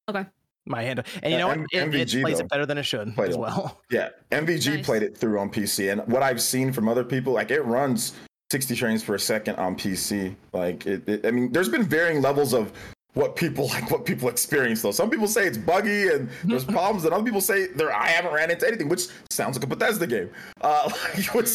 Okay. 0.10 0.26
My 0.68 0.82
hand, 0.82 1.04
and 1.22 1.32
you 1.32 1.38
know 1.38 1.48
what? 1.48 1.58
M- 1.60 1.66
It, 1.72 1.78
it 1.78 1.92
MVG 1.92 2.22
plays 2.22 2.38
though, 2.40 2.46
it 2.46 2.50
better 2.50 2.66
than 2.66 2.78
it 2.80 2.84
should 2.84 3.14
played 3.14 3.30
as 3.30 3.36
it. 3.36 3.40
well. 3.40 3.82
Yeah, 3.92 4.10
MVG 4.32 4.78
Nice. 4.78 4.86
played 4.86 5.04
it 5.04 5.16
through 5.16 5.38
on 5.40 5.52
PC, 5.52 5.92
and 5.92 6.02
what 6.12 6.24
I've 6.24 6.42
seen 6.42 6.72
from 6.74 6.90
other 6.90 7.04
people, 7.04 7.34
like 7.34 7.52
it 7.52 7.62
runs 7.66 8.14
60 8.52 8.76
frames 8.76 9.04
per 9.04 9.18
second 9.18 9.56
on 9.56 9.76
PC. 9.76 10.36
Like 10.54 10.86
it, 10.86 11.08
it 11.08 11.26
I 11.26 11.32
mean, 11.32 11.52
there's 11.52 11.70
been 11.70 11.84
varying 11.84 12.22
levels 12.22 12.54
of 12.54 12.72
what 13.16 13.36
people 13.36 13.68
like, 13.70 13.90
what 13.90 14.06
people 14.06 14.30
experience. 14.30 14.82
Though 14.82 14.92
some 14.92 15.10
people 15.10 15.28
say 15.28 15.48
it's 15.48 15.58
buggy 15.58 16.10
and 16.10 16.30
there's 16.44 16.64
problems, 16.78 17.06
and 17.06 17.14
other 17.14 17.24
people 17.24 17.42
say 17.42 17.68
there 17.68 17.92
I 17.94 18.10
haven't 18.10 18.34
ran 18.34 18.52
into 18.52 18.68
anything, 18.68 18.88
which 18.88 19.08
sounds 19.32 19.58
like 19.58 19.64
a 19.64 19.68
Bethesda 19.68 20.06
game. 20.06 20.30
Uh, 20.62 20.92
like, 21.16 21.34
which 21.34 21.50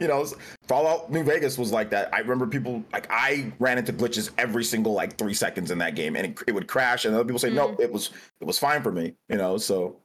you 0.00 0.08
know, 0.08 0.26
Fallout 0.66 1.10
New 1.10 1.24
Vegas 1.24 1.56
was 1.56 1.72
like 1.72 1.90
that. 1.90 2.12
I 2.12 2.18
remember 2.18 2.46
people 2.46 2.84
like 2.92 3.06
I 3.10 3.50
ran 3.58 3.78
into 3.78 3.92
glitches 3.92 4.30
every 4.36 4.64
single 4.64 4.92
like 4.92 5.16
three 5.16 5.34
seconds 5.34 5.70
in 5.70 5.78
that 5.78 5.94
game, 5.94 6.14
and 6.14 6.26
it, 6.26 6.42
it 6.48 6.54
would 6.54 6.68
crash, 6.68 7.06
and 7.06 7.14
other 7.14 7.24
people 7.24 7.38
say 7.38 7.50
no, 7.50 7.74
it 7.78 7.90
was 7.90 8.10
it 8.40 8.44
was 8.44 8.58
fine 8.58 8.82
for 8.82 8.92
me. 8.92 9.14
You 9.28 9.38
know, 9.38 9.56
so 9.56 9.96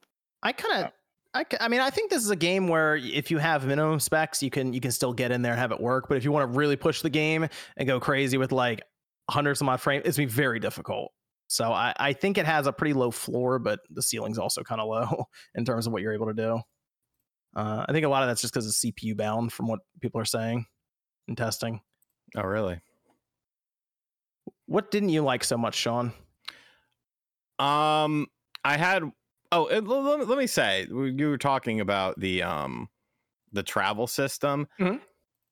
I 0.42 0.52
kind 0.52 0.86
of, 0.86 0.92
I, 1.34 1.46
I 1.60 1.67
mean, 1.67 1.82
I 1.82 1.89
think 1.89 2.12
this 2.12 2.24
is 2.24 2.30
a 2.30 2.36
game 2.36 2.67
where 2.67 2.96
if 2.96 3.32
you 3.32 3.39
have 3.39 3.65
minimum 3.65 4.00
specs, 4.00 4.43
you 4.43 4.52
can 4.52 4.72
you 4.74 4.80
can 4.80 4.91
still 4.91 5.13
get 5.13 5.32
in 5.32 5.41
there 5.41 5.54
and 5.54 5.60
have 5.60 5.72
it 5.72 5.80
work. 5.80 6.08
But 6.08 6.17
if 6.17 6.24
you 6.24 6.32
want 6.32 6.52
to 6.52 6.58
really 6.58 6.76
push 6.76 7.02
the 7.02 7.10
game 7.10 7.48
and 7.78 7.88
go 7.88 8.00
crazy 8.00 8.38
with 8.38 8.52
like 8.52 8.84
hundreds 9.30 9.62
of 9.62 9.65
mod 9.65 9.82
frames, 9.82 10.04
it's 10.06 10.17
be 10.17 10.26
very 10.26 10.60
difficult. 10.60 11.12
So 11.48 11.72
I, 11.72 11.93
I 12.00 12.13
think 12.13 12.38
it 12.38 12.46
has 12.46 12.67
a 12.67 12.74
pretty 12.74 12.93
low 12.93 13.12
floor, 13.12 13.60
but 13.60 13.80
the 13.89 14.02
ceiling's 14.02 14.38
also 14.38 14.63
kind 14.63 14.82
of 14.82 14.88
low 14.89 15.26
in 15.56 15.65
terms 15.65 15.88
of 15.88 15.93
what 15.93 16.02
you're 16.02 16.13
able 16.13 16.28
to 16.28 16.34
do. 16.34 16.62
Uh, 17.56 17.86
I 17.88 17.91
think 17.91 18.06
a 18.06 18.10
lot 18.10 18.24
of 18.24 18.30
that's 18.30 18.41
just 18.41 18.54
because 18.54 18.67
it's 18.67 18.84
CPU 18.84 19.15
bound 19.15 19.54
from 19.54 19.67
what 19.67 19.80
people 20.02 20.19
are 20.19 20.26
saying 20.26 20.65
and 21.28 21.38
testing. 21.38 21.82
Oh, 22.36 22.41
really? 22.41 22.80
What 24.65 24.89
didn't 24.91 25.10
you 25.10 25.22
like 25.22 25.43
so 25.43 25.58
much, 25.58 25.76
Sean? 25.76 26.13
Um, 27.60 28.28
I 28.63 28.78
had. 28.78 29.04
Oh, 29.54 29.63
let, 29.72 30.28
let 30.28 30.38
me- 30.38 30.48
say, 30.48 30.88
you 30.89 31.30
were 31.30 31.38
talking 31.38 31.80
about 31.80 32.20
the 32.20 32.44
um, 32.44 32.89
the 33.52 33.63
travel 33.63 34.08
system. 34.08 34.68
Mhm. 34.80 35.00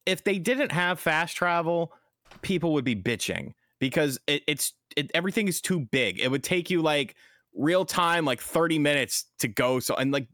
If 0.06 0.24
they 0.24 0.40
didn't 0.40 0.72
have 0.72 1.00
fast 1.00 1.36
travel, 1.36 1.94
people 2.42 2.74
would 2.74 2.84
be 2.86 2.96
bitching 2.96 3.54
because 3.80 4.20
it, 4.28 4.44
it's 4.48 4.74
it, 4.98 5.12
everything 5.14 5.48
is 5.48 5.62
too 5.62 5.80
big. 5.92 6.20
It 6.20 6.30
would 6.32 6.44
take 6.44 6.70
you 6.70 6.82
like 6.82 7.16
real 7.54 7.86
time, 7.86 8.26
like 8.26 8.42
thirty 8.42 8.80
minutes 8.80 9.26
to 9.40 9.48
go. 9.48 9.80
So 9.80 9.96
and 9.96 10.12
like 10.12 10.28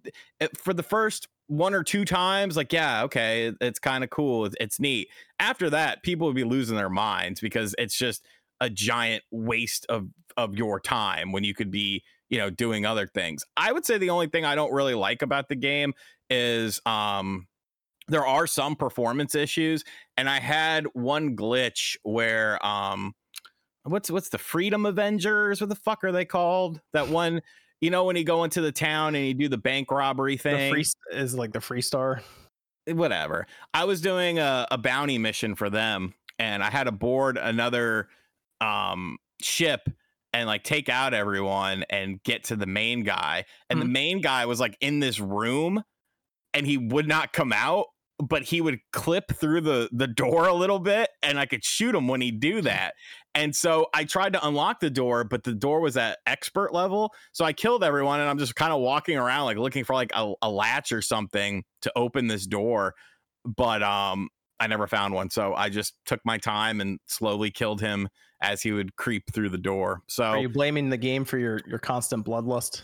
for 0.57 0.73
the 0.73 0.83
first 0.83 1.27
one 1.47 1.73
or 1.73 1.83
two 1.83 2.05
times, 2.05 2.55
like 2.57 2.71
yeah, 2.71 3.03
okay, 3.03 3.47
it- 3.47 3.57
it's 3.61 3.79
kind 3.79 4.03
of 4.03 4.09
cool, 4.09 4.45
it's, 4.45 4.55
it's 4.59 4.79
neat. 4.79 5.09
After 5.39 5.69
that, 5.71 6.03
people 6.03 6.27
would 6.27 6.35
be 6.35 6.43
losing 6.45 6.77
their 6.77 6.89
minds 6.89 7.41
because 7.41 7.75
it's 7.77 7.97
just 7.97 8.25
a 8.61 8.69
giant 8.69 9.23
waste 9.31 9.85
of 9.89 10.07
of 10.37 10.55
your 10.55 10.79
time 10.79 11.31
when 11.31 11.43
you 11.43 11.53
could 11.53 11.71
be 11.71 12.03
you 12.29 12.37
know 12.37 12.49
doing 12.49 12.85
other 12.85 13.07
things 13.07 13.43
i 13.55 13.71
would 13.71 13.85
say 13.85 13.97
the 13.97 14.09
only 14.09 14.27
thing 14.27 14.45
i 14.45 14.55
don't 14.55 14.73
really 14.73 14.93
like 14.95 15.21
about 15.21 15.47
the 15.49 15.55
game 15.55 15.93
is 16.29 16.81
um 16.85 17.47
there 18.09 18.25
are 18.25 18.47
some 18.47 18.75
performance 18.75 19.35
issues 19.35 19.83
and 20.17 20.29
i 20.29 20.39
had 20.39 20.85
one 20.93 21.35
glitch 21.35 21.97
where 22.03 22.63
um 22.65 23.13
what's 23.83 24.11
what's 24.11 24.29
the 24.29 24.37
freedom 24.37 24.85
avengers 24.85 25.61
what 25.61 25.69
the 25.69 25.75
fuck 25.75 26.03
are 26.03 26.11
they 26.11 26.25
called 26.25 26.81
that 26.93 27.07
one 27.07 27.41
you 27.81 27.89
know 27.89 28.05
when 28.05 28.15
you 28.15 28.23
go 28.23 28.43
into 28.43 28.61
the 28.61 28.71
town 28.71 29.15
and 29.15 29.25
you 29.25 29.33
do 29.33 29.47
the 29.47 29.57
bank 29.57 29.91
robbery 29.91 30.35
The 30.35 30.43
thing 30.43 30.73
free 30.73 30.85
is 31.11 31.35
like 31.35 31.53
the 31.53 31.59
Freestar. 31.59 32.21
whatever. 32.87 33.45
I 33.73 33.83
was 33.85 34.01
doing 34.01 34.39
a, 34.39 34.67
a 34.71 34.77
bounty 34.77 35.17
mission 35.17 35.55
for 35.55 35.69
them 35.69 36.13
and 36.39 36.63
I 36.63 36.69
had 36.69 36.85
to 36.85 36.91
board 36.91 37.37
another 37.37 38.09
um 38.61 39.17
ship 39.41 39.89
and 40.37 40.47
like 40.47 40.63
take 40.63 40.87
out 40.87 41.13
everyone 41.13 41.83
and 41.89 42.21
get 42.23 42.45
to 42.45 42.55
the 42.55 42.67
main 42.67 43.03
guy. 43.03 43.45
And 43.69 43.81
the 43.81 43.85
main 43.85 44.21
guy 44.21 44.45
was 44.45 44.59
like 44.59 44.77
in 44.79 44.99
this 44.99 45.19
room 45.19 45.83
and 46.53 46.67
he 46.67 46.77
would 46.77 47.07
not 47.07 47.33
come 47.33 47.51
out, 47.51 47.87
but 48.19 48.43
he 48.43 48.61
would 48.61 48.77
clip 48.93 49.31
through 49.33 49.61
the 49.61 49.89
the 49.91 50.07
door 50.07 50.47
a 50.47 50.53
little 50.53 50.77
bit 50.77 51.09
and 51.23 51.39
I 51.39 51.47
could 51.47 51.63
shoot 51.63 51.95
him 51.95 52.07
when 52.07 52.21
he'd 52.21 52.39
do 52.39 52.61
that. 52.61 52.93
And 53.33 53.55
so 53.55 53.87
I 53.93 54.03
tried 54.03 54.33
to 54.33 54.47
unlock 54.47 54.79
the 54.79 54.89
door, 54.91 55.23
but 55.23 55.43
the 55.43 55.53
door 55.53 55.79
was 55.81 55.97
at 55.97 56.19
expert 56.27 56.71
level. 56.71 57.11
So 57.31 57.43
I 57.43 57.53
killed 57.53 57.83
everyone 57.83 58.19
and 58.19 58.29
I'm 58.29 58.39
just 58.39 58.55
kind 58.55 58.71
of 58.71 58.79
walking 58.79 59.17
around 59.17 59.45
like 59.45 59.57
looking 59.57 59.83
for 59.83 59.93
like 59.93 60.11
a, 60.13 60.33
a 60.43 60.49
latch 60.49 60.91
or 60.91 61.01
something 61.01 61.63
to 61.81 61.91
open 61.95 62.27
this 62.27 62.45
door. 62.45 62.93
But 63.43 63.81
um 63.81 64.29
I 64.59 64.67
never 64.67 64.87
found 64.87 65.15
one. 65.15 65.31
So 65.31 65.55
I 65.55 65.69
just 65.69 65.95
took 66.05 66.19
my 66.25 66.37
time 66.37 66.79
and 66.81 66.99
slowly 67.07 67.51
killed 67.51 67.81
him 67.81 68.07
as 68.41 68.61
he 68.61 68.71
would 68.71 68.95
creep 68.95 69.23
through 69.33 69.49
the 69.49 69.57
door. 69.57 70.01
So 70.07 70.23
Are 70.23 70.37
you 70.39 70.49
blaming 70.49 70.89
the 70.89 70.97
game 70.97 71.25
for 71.25 71.37
your 71.37 71.59
your 71.67 71.79
constant 71.79 72.25
bloodlust? 72.25 72.83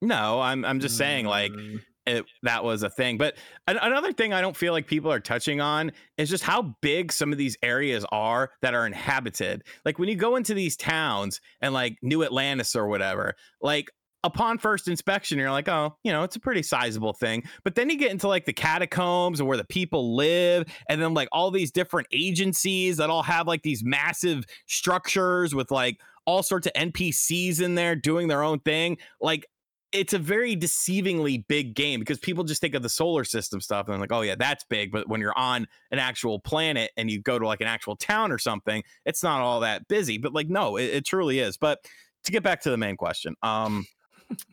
no, 0.00 0.40
I'm 0.40 0.64
I'm 0.64 0.80
just 0.80 0.96
saying 0.96 1.26
like 1.26 1.52
Mm. 1.52 1.80
it 2.06 2.24
that 2.42 2.64
was 2.64 2.82
a 2.82 2.90
thing. 2.90 3.18
But 3.18 3.36
an- 3.68 3.78
another 3.80 4.12
thing 4.12 4.32
I 4.32 4.40
don't 4.40 4.56
feel 4.56 4.72
like 4.72 4.86
people 4.88 5.12
are 5.12 5.20
touching 5.20 5.60
on 5.60 5.92
is 6.18 6.28
just 6.28 6.42
how 6.42 6.74
big 6.80 7.12
some 7.12 7.30
of 7.32 7.38
these 7.38 7.56
areas 7.62 8.04
are 8.10 8.50
that 8.62 8.74
are 8.74 8.86
inhabited. 8.86 9.62
Like 9.84 9.98
when 9.98 10.08
you 10.08 10.16
go 10.16 10.34
into 10.36 10.54
these 10.54 10.76
towns 10.76 11.40
and 11.60 11.72
like 11.72 11.96
New 12.02 12.24
Atlantis 12.24 12.74
or 12.74 12.88
whatever, 12.88 13.34
like 13.60 13.90
upon 14.24 14.58
first 14.58 14.88
inspection, 14.88 15.38
you're 15.38 15.50
like, 15.50 15.68
oh, 15.68 15.96
you 16.02 16.12
know, 16.12 16.22
it's 16.22 16.36
a 16.36 16.40
pretty 16.40 16.62
sizable 16.62 17.12
thing. 17.12 17.42
But 17.64 17.74
then 17.74 17.90
you 17.90 17.96
get 17.98 18.10
into 18.10 18.28
like 18.28 18.44
the 18.44 18.52
catacombs 18.52 19.40
and 19.40 19.48
where 19.48 19.56
the 19.56 19.64
people 19.64 20.14
live, 20.14 20.66
and 20.88 21.00
then 21.00 21.14
like 21.14 21.28
all 21.32 21.50
these 21.50 21.70
different 21.70 22.08
agencies 22.12 22.96
that 22.98 23.10
all 23.10 23.22
have 23.22 23.46
like 23.46 23.62
these 23.62 23.82
massive 23.84 24.44
structures 24.66 25.54
with 25.54 25.70
like 25.70 26.00
all 26.24 26.42
sorts 26.42 26.66
of 26.66 26.72
NPCs 26.74 27.60
in 27.60 27.74
there 27.74 27.96
doing 27.96 28.28
their 28.28 28.42
own 28.42 28.60
thing. 28.60 28.98
Like 29.20 29.46
it's 29.92 30.14
a 30.14 30.18
very 30.18 30.56
deceivingly 30.56 31.46
big 31.48 31.74
game 31.74 32.00
because 32.00 32.18
people 32.18 32.44
just 32.44 32.60
think 32.60 32.74
of 32.74 32.82
the 32.82 32.88
solar 32.88 33.24
system 33.24 33.60
stuff 33.60 33.86
and 33.86 33.94
they're 33.94 34.00
like, 34.00 34.12
oh 34.12 34.22
yeah, 34.22 34.34
that's 34.38 34.64
big. 34.64 34.90
But 34.90 35.08
when 35.08 35.20
you're 35.20 35.36
on 35.38 35.66
an 35.90 35.98
actual 35.98 36.40
planet 36.40 36.90
and 36.96 37.10
you 37.10 37.20
go 37.20 37.38
to 37.38 37.46
like 37.46 37.60
an 37.60 37.66
actual 37.66 37.96
town 37.96 38.32
or 38.32 38.38
something, 38.38 38.82
it's 39.04 39.22
not 39.22 39.40
all 39.40 39.60
that 39.60 39.88
busy. 39.88 40.16
But 40.16 40.32
like, 40.32 40.48
no, 40.48 40.76
it, 40.76 40.84
it 40.84 41.04
truly 41.04 41.40
is. 41.40 41.58
But 41.58 41.78
to 42.24 42.32
get 42.32 42.42
back 42.42 42.62
to 42.62 42.70
the 42.70 42.78
main 42.78 42.96
question, 42.96 43.34
um, 43.42 43.84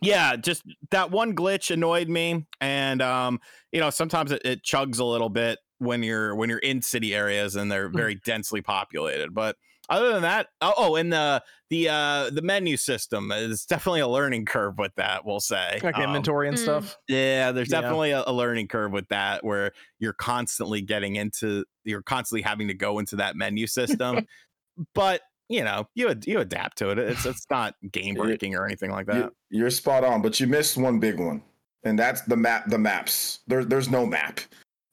yeah, 0.02 0.36
just 0.36 0.64
that 0.92 1.12
one 1.12 1.36
glitch 1.36 1.72
annoyed 1.72 2.10
me, 2.10 2.48
and 2.62 3.02
um, 3.02 3.40
you 3.72 3.80
know, 3.80 3.90
sometimes 3.90 4.32
it, 4.32 4.42
it 4.46 4.64
chugs 4.64 5.00
a 5.00 5.04
little 5.04 5.30
bit 5.30 5.60
when 5.80 6.04
you're 6.04 6.36
when 6.36 6.50
you're 6.50 6.60
in 6.60 6.82
city 6.82 7.14
areas 7.16 7.56
and 7.56 7.72
they're 7.72 7.90
very 7.90 8.16
densely 8.16 8.62
populated. 8.62 9.34
But 9.34 9.56
other 9.90 10.12
than 10.14 10.22
that, 10.22 10.48
oh, 10.62 10.74
oh 10.78 10.96
and 10.96 11.12
the 11.12 11.44
the 11.70 11.90
uh 11.90 12.30
the 12.32 12.42
menu 12.42 12.78
system 12.78 13.32
is 13.32 13.66
definitely 13.66 14.02
a 14.02 14.08
learning 14.08 14.46
curve 14.46 14.78
with 14.78 14.94
that. 14.96 15.26
We'll 15.26 15.40
say 15.40 15.82
Like 15.84 15.96
Um, 15.96 16.04
inventory 16.06 16.48
and 16.48 16.58
Mm. 16.58 16.64
stuff. 16.64 16.98
yeah, 17.08 17.52
there's 17.52 17.70
Yeah. 17.70 17.80
definitely 17.82 18.12
a, 18.12 18.24
a 18.26 18.34
learning 18.34 18.68
curve 18.68 18.92
with 18.92 19.08
that 19.10 19.44
where 19.44 19.72
you're 20.00 20.14
constantly 20.14 20.82
getting 20.82 21.16
into 21.16 21.66
you're 21.84 22.04
constantly 22.04 22.42
having 22.42 22.68
to 22.68 22.74
go 22.74 23.00
into 23.00 23.16
that 23.18 23.36
menu 23.36 23.68
system. 23.68 24.28
but 24.94 25.22
you 25.50 25.64
know, 25.64 25.88
you 25.96 26.10
ad- 26.10 26.26
you 26.28 26.40
adapt 26.40 26.78
to 26.78 26.90
it. 26.92 27.00
It's 27.00 27.26
it's 27.26 27.46
not 27.50 27.76
game 27.92 28.16
breaking 28.16 28.56
or 28.56 28.66
anything 28.66 28.92
like 28.92 29.08
that. 29.08 29.32
You, 29.50 29.60
you're 29.62 29.70
spot 29.72 30.04
on, 30.04 30.22
but 30.22 30.40
you 30.40 30.48
missed 30.48 30.78
one 30.78 31.00
big 31.00 31.20
one, 31.20 31.42
and 31.84 31.98
that's 31.98 32.22
the 32.22 32.38
map. 32.38 32.70
The 32.70 32.78
maps. 32.78 33.40
There, 33.48 33.66
there's 33.66 33.90
no 33.90 34.06
map. 34.06 34.40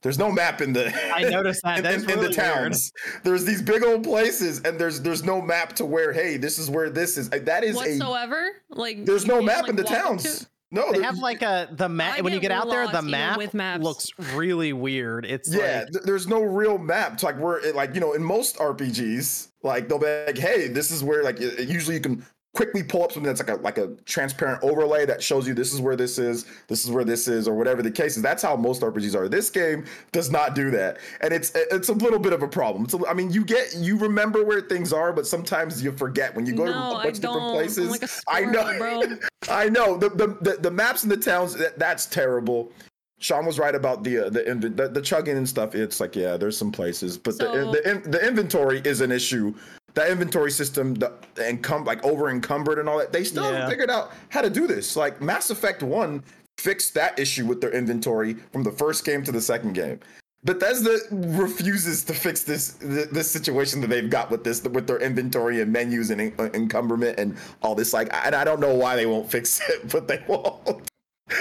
There's 0.02 0.18
no 0.18 0.30
map 0.30 0.60
in 0.60 0.72
the. 0.72 0.92
I 1.14 1.22
noticed 1.24 1.60
that. 1.64 1.78
in, 1.78 1.82
That's 1.84 2.02
in- 2.04 2.10
in 2.10 2.16
really 2.18 2.34
the 2.34 2.40
weird. 2.42 2.54
towns. 2.54 2.92
There's 3.24 3.44
these 3.44 3.60
big 3.62 3.82
old 3.84 4.04
places, 4.04 4.60
and 4.62 4.78
there's 4.78 5.00
there's 5.00 5.24
no 5.24 5.40
map 5.40 5.74
to 5.74 5.84
where. 5.84 6.12
Hey, 6.12 6.36
this 6.36 6.58
is 6.58 6.70
where 6.70 6.90
this 6.90 7.16
is. 7.18 7.30
Uh, 7.32 7.40
that 7.44 7.64
is 7.64 7.74
a. 7.74 7.78
whatsoever. 7.78 8.50
Like 8.70 9.04
There's 9.04 9.26
no 9.26 9.42
map 9.42 9.62
like, 9.62 9.70
in 9.70 9.76
the 9.76 9.84
towns. 9.84 10.40
to- 10.40 10.46
No, 10.72 10.92
They 10.92 11.00
have 11.02 11.18
like 11.18 11.42
a 11.42 11.68
the 11.70 11.88
map 11.88 12.20
when 12.22 12.32
you 12.32 12.40
get 12.40 12.48
get 12.48 12.58
out 12.58 12.68
there. 12.68 12.88
The 12.88 13.00
map 13.02 13.38
with 13.38 13.54
maps. 13.54 13.84
looks 13.84 14.10
really 14.34 14.72
weird. 14.72 15.24
It's 15.24 15.52
Yeah, 15.54 15.80
like 15.84 15.92
th- 15.92 16.04
there's 16.04 16.26
no 16.26 16.42
real 16.42 16.76
map. 16.76 17.14
It's 17.14 17.22
like 17.22 17.36
we're 17.38 17.72
like 17.72 17.94
you 17.94 18.00
know 18.00 18.14
in 18.14 18.22
most 18.24 18.56
RPGs, 18.58 19.48
like 19.62 19.88
they'll 19.88 19.98
be 20.00 20.24
like, 20.26 20.38
hey, 20.38 20.68
this 20.68 20.90
is 20.90 21.04
where 21.04 21.22
like 21.22 21.38
y- 21.38 21.52
usually 21.58 21.94
you 21.96 22.02
can 22.02 22.24
quickly 22.56 22.82
pull 22.82 23.04
up 23.04 23.12
something 23.12 23.26
that's 23.32 23.40
like 23.40 23.50
a 23.50 23.60
like 23.62 23.76
a 23.78 23.88
transparent 24.06 24.62
overlay 24.64 25.04
that 25.04 25.22
shows 25.22 25.46
you 25.46 25.52
this 25.52 25.74
is 25.74 25.80
where 25.80 25.94
this 25.94 26.18
is, 26.18 26.46
this 26.68 26.84
is 26.84 26.90
where 26.90 27.04
this 27.04 27.28
is, 27.28 27.46
or 27.46 27.54
whatever 27.54 27.82
the 27.82 27.90
case 27.90 28.16
is. 28.16 28.22
That's 28.22 28.42
how 28.42 28.56
most 28.56 28.80
RPGs 28.80 29.14
are. 29.14 29.28
This 29.28 29.50
game 29.50 29.84
does 30.12 30.30
not 30.30 30.54
do 30.54 30.70
that, 30.70 30.96
and 31.20 31.32
it's 31.34 31.52
it's 31.54 31.90
a 31.90 31.92
little 31.92 32.18
bit 32.18 32.32
of 32.32 32.42
a 32.42 32.48
problem. 32.48 32.84
It's 32.84 32.94
a, 32.94 33.06
I 33.06 33.12
mean, 33.12 33.30
you 33.30 33.44
get 33.44 33.74
you 33.76 33.98
remember 33.98 34.42
where 34.44 34.62
things 34.62 34.92
are, 34.92 35.12
but 35.12 35.26
sometimes 35.26 35.82
you 35.82 35.92
forget 35.92 36.34
when 36.34 36.46
you 36.46 36.54
go 36.54 36.64
to 36.64 36.72
a 36.72 36.74
a 36.74 36.94
I 36.96 37.02
bunch 37.04 37.16
of 37.16 37.20
different 37.22 37.40
don't. 37.42 37.52
places. 37.54 37.84
I'm 37.84 37.90
like 37.90 38.10
I 38.28 38.50
know. 38.50 38.78
bro. 38.78 39.16
I 39.50 39.68
know 39.68 39.96
the, 39.98 40.08
the 40.08 40.26
the 40.40 40.56
the 40.62 40.70
maps 40.70 41.04
in 41.04 41.10
the 41.10 41.16
towns 41.18 41.54
that, 41.54 41.78
that's 41.78 42.06
terrible. 42.06 42.72
Sean 43.18 43.46
was 43.46 43.58
right 43.58 43.74
about 43.74 44.02
the 44.02 44.26
uh, 44.26 44.30
the, 44.30 44.42
the 44.74 44.88
the 44.88 45.00
chugging 45.02 45.36
and 45.36 45.48
stuff. 45.48 45.74
It's 45.74 46.00
like 46.00 46.16
yeah, 46.16 46.36
there's 46.36 46.56
some 46.56 46.72
places, 46.72 47.16
but 47.18 47.34
So- 47.34 47.70
the 47.72 47.80
the 48.04 48.08
the 48.10 48.26
inventory 48.26 48.80
is 48.84 49.00
an 49.02 49.12
issue. 49.12 49.54
That 49.96 50.10
inventory 50.10 50.50
system, 50.50 50.94
the 50.94 51.10
encum 51.36 51.84
like 51.86 52.04
over 52.04 52.28
encumbered 52.30 52.78
and 52.78 52.88
all 52.88 52.98
that. 52.98 53.12
They 53.12 53.24
still 53.24 53.44
Yeah. 53.44 53.52
haven't 53.52 53.70
figured 53.70 53.90
out 53.90 54.12
how 54.28 54.42
to 54.42 54.50
do 54.50 54.66
this. 54.66 54.94
Like 54.94 55.20
Mass 55.22 55.50
Effect 55.50 55.82
One 55.82 56.22
fixed 56.58 56.94
that 56.94 57.18
issue 57.18 57.46
with 57.46 57.60
their 57.60 57.70
inventory 57.72 58.34
from 58.52 58.62
the 58.62 58.70
first 58.72 59.04
game 59.04 59.24
to 59.24 59.32
the 59.32 59.40
second 59.40 59.72
game. 59.72 59.98
Bethesda 60.44 60.98
refuses 61.10 62.04
to 62.04 62.14
fix 62.14 62.42
this 62.44 62.76
this 62.80 63.30
situation 63.30 63.80
that 63.80 63.88
they've 63.88 64.10
got 64.10 64.30
with 64.30 64.44
this 64.44 64.62
with 64.62 64.86
their 64.86 64.98
inventory 64.98 65.60
and 65.62 65.72
menus 65.72 66.10
and 66.10 66.20
en- 66.20 66.34
uh, 66.38 66.50
encumberment 66.54 67.18
and 67.18 67.36
all 67.62 67.74
this. 67.74 67.92
Like, 67.92 68.08
and 68.12 68.34
I 68.34 68.44
don't 68.44 68.60
know 68.60 68.74
why 68.74 68.96
they 68.96 69.06
won't 69.06 69.30
fix 69.30 69.60
it, 69.70 69.90
but 69.90 70.06
they 70.08 70.22
won't. 70.28 70.82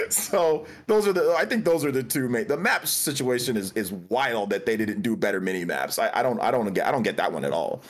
So 0.09 0.65
those 0.87 1.07
are 1.07 1.13
the. 1.13 1.35
I 1.37 1.45
think 1.45 1.63
those 1.63 1.85
are 1.85 1.91
the 1.91 2.01
two 2.01 2.27
main. 2.27 2.47
The 2.47 2.57
map 2.57 2.87
situation 2.87 3.55
is 3.55 3.71
is 3.73 3.91
wild 4.09 4.49
that 4.49 4.65
they 4.65 4.75
didn't 4.77 5.03
do 5.03 5.15
better 5.15 5.39
mini 5.39 5.63
maps. 5.63 5.99
I, 5.99 6.09
I 6.11 6.23
don't 6.23 6.39
I 6.41 6.49
don't 6.49 6.73
get 6.73 6.87
I 6.87 6.91
don't 6.91 7.03
get 7.03 7.17
that 7.17 7.31
one 7.31 7.45
at 7.45 7.51
all. 7.51 7.83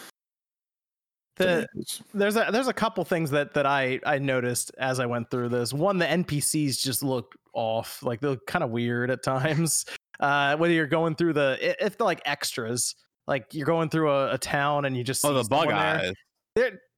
The 1.37 1.67
there's 2.13 2.35
a 2.35 2.49
there's 2.51 2.67
a 2.67 2.73
couple 2.73 3.03
things 3.03 3.31
that 3.31 3.53
that 3.53 3.65
I 3.65 3.99
I 4.05 4.19
noticed 4.19 4.71
as 4.77 4.99
I 4.99 5.05
went 5.05 5.29
through 5.29 5.49
this. 5.49 5.73
One, 5.73 5.97
the 5.97 6.05
NPCs 6.05 6.81
just 6.81 7.03
look 7.03 7.35
off, 7.53 8.01
like 8.03 8.19
they're 8.21 8.37
kind 8.47 8.63
of 8.63 8.69
weird 8.69 9.09
at 9.09 9.23
times. 9.23 9.85
Uh, 10.19 10.55
whether 10.55 10.73
you're 10.73 10.87
going 10.87 11.15
through 11.15 11.33
the 11.33 11.57
if 11.83 11.97
they're 11.97 12.05
like 12.05 12.21
extras, 12.25 12.95
like 13.27 13.53
you're 13.53 13.65
going 13.65 13.89
through 13.89 14.11
a, 14.11 14.33
a 14.33 14.37
town 14.37 14.85
and 14.85 14.95
you 14.95 15.03
just 15.03 15.25
oh, 15.25 15.33
the 15.33 15.43
bug 15.43 15.67
there, 15.67 15.75
eyes. 15.75 16.13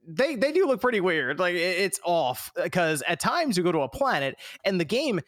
they 0.08 0.36
they 0.36 0.52
do 0.52 0.67
look 0.67 0.82
pretty 0.82 1.02
weird. 1.02 1.39
Like 1.39 1.56
it's 1.56 2.00
off 2.04 2.52
because 2.62 3.02
at 3.08 3.19
times 3.19 3.58
you 3.58 3.63
go 3.63 3.71
to 3.71 3.82
a 3.82 3.89
planet 3.89 4.36
and 4.65 4.80
the 4.80 4.86
game, 4.86 5.19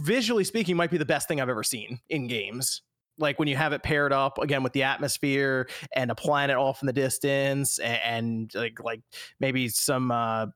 visually 0.00 0.44
speaking, 0.44 0.76
might 0.76 0.90
be 0.90 0.98
the 0.98 1.04
best 1.04 1.28
thing 1.28 1.40
I've 1.40 1.50
ever 1.50 1.62
seen 1.62 2.00
in 2.08 2.28
games. 2.28 2.82
Like 3.22 3.38
when 3.38 3.48
you 3.48 3.56
have 3.56 3.72
it 3.72 3.82
paired 3.82 4.12
up 4.12 4.36
again 4.38 4.62
with 4.62 4.74
the 4.74 4.82
atmosphere 4.82 5.68
and 5.94 6.10
a 6.10 6.14
planet 6.14 6.56
off 6.56 6.82
in 6.82 6.86
the 6.86 6.92
distance 6.92 7.78
and, 7.78 8.00
and 8.04 8.54
like 8.54 8.78
like 8.84 9.00
maybe 9.40 9.68
some 9.68 10.10
uh 10.10 10.46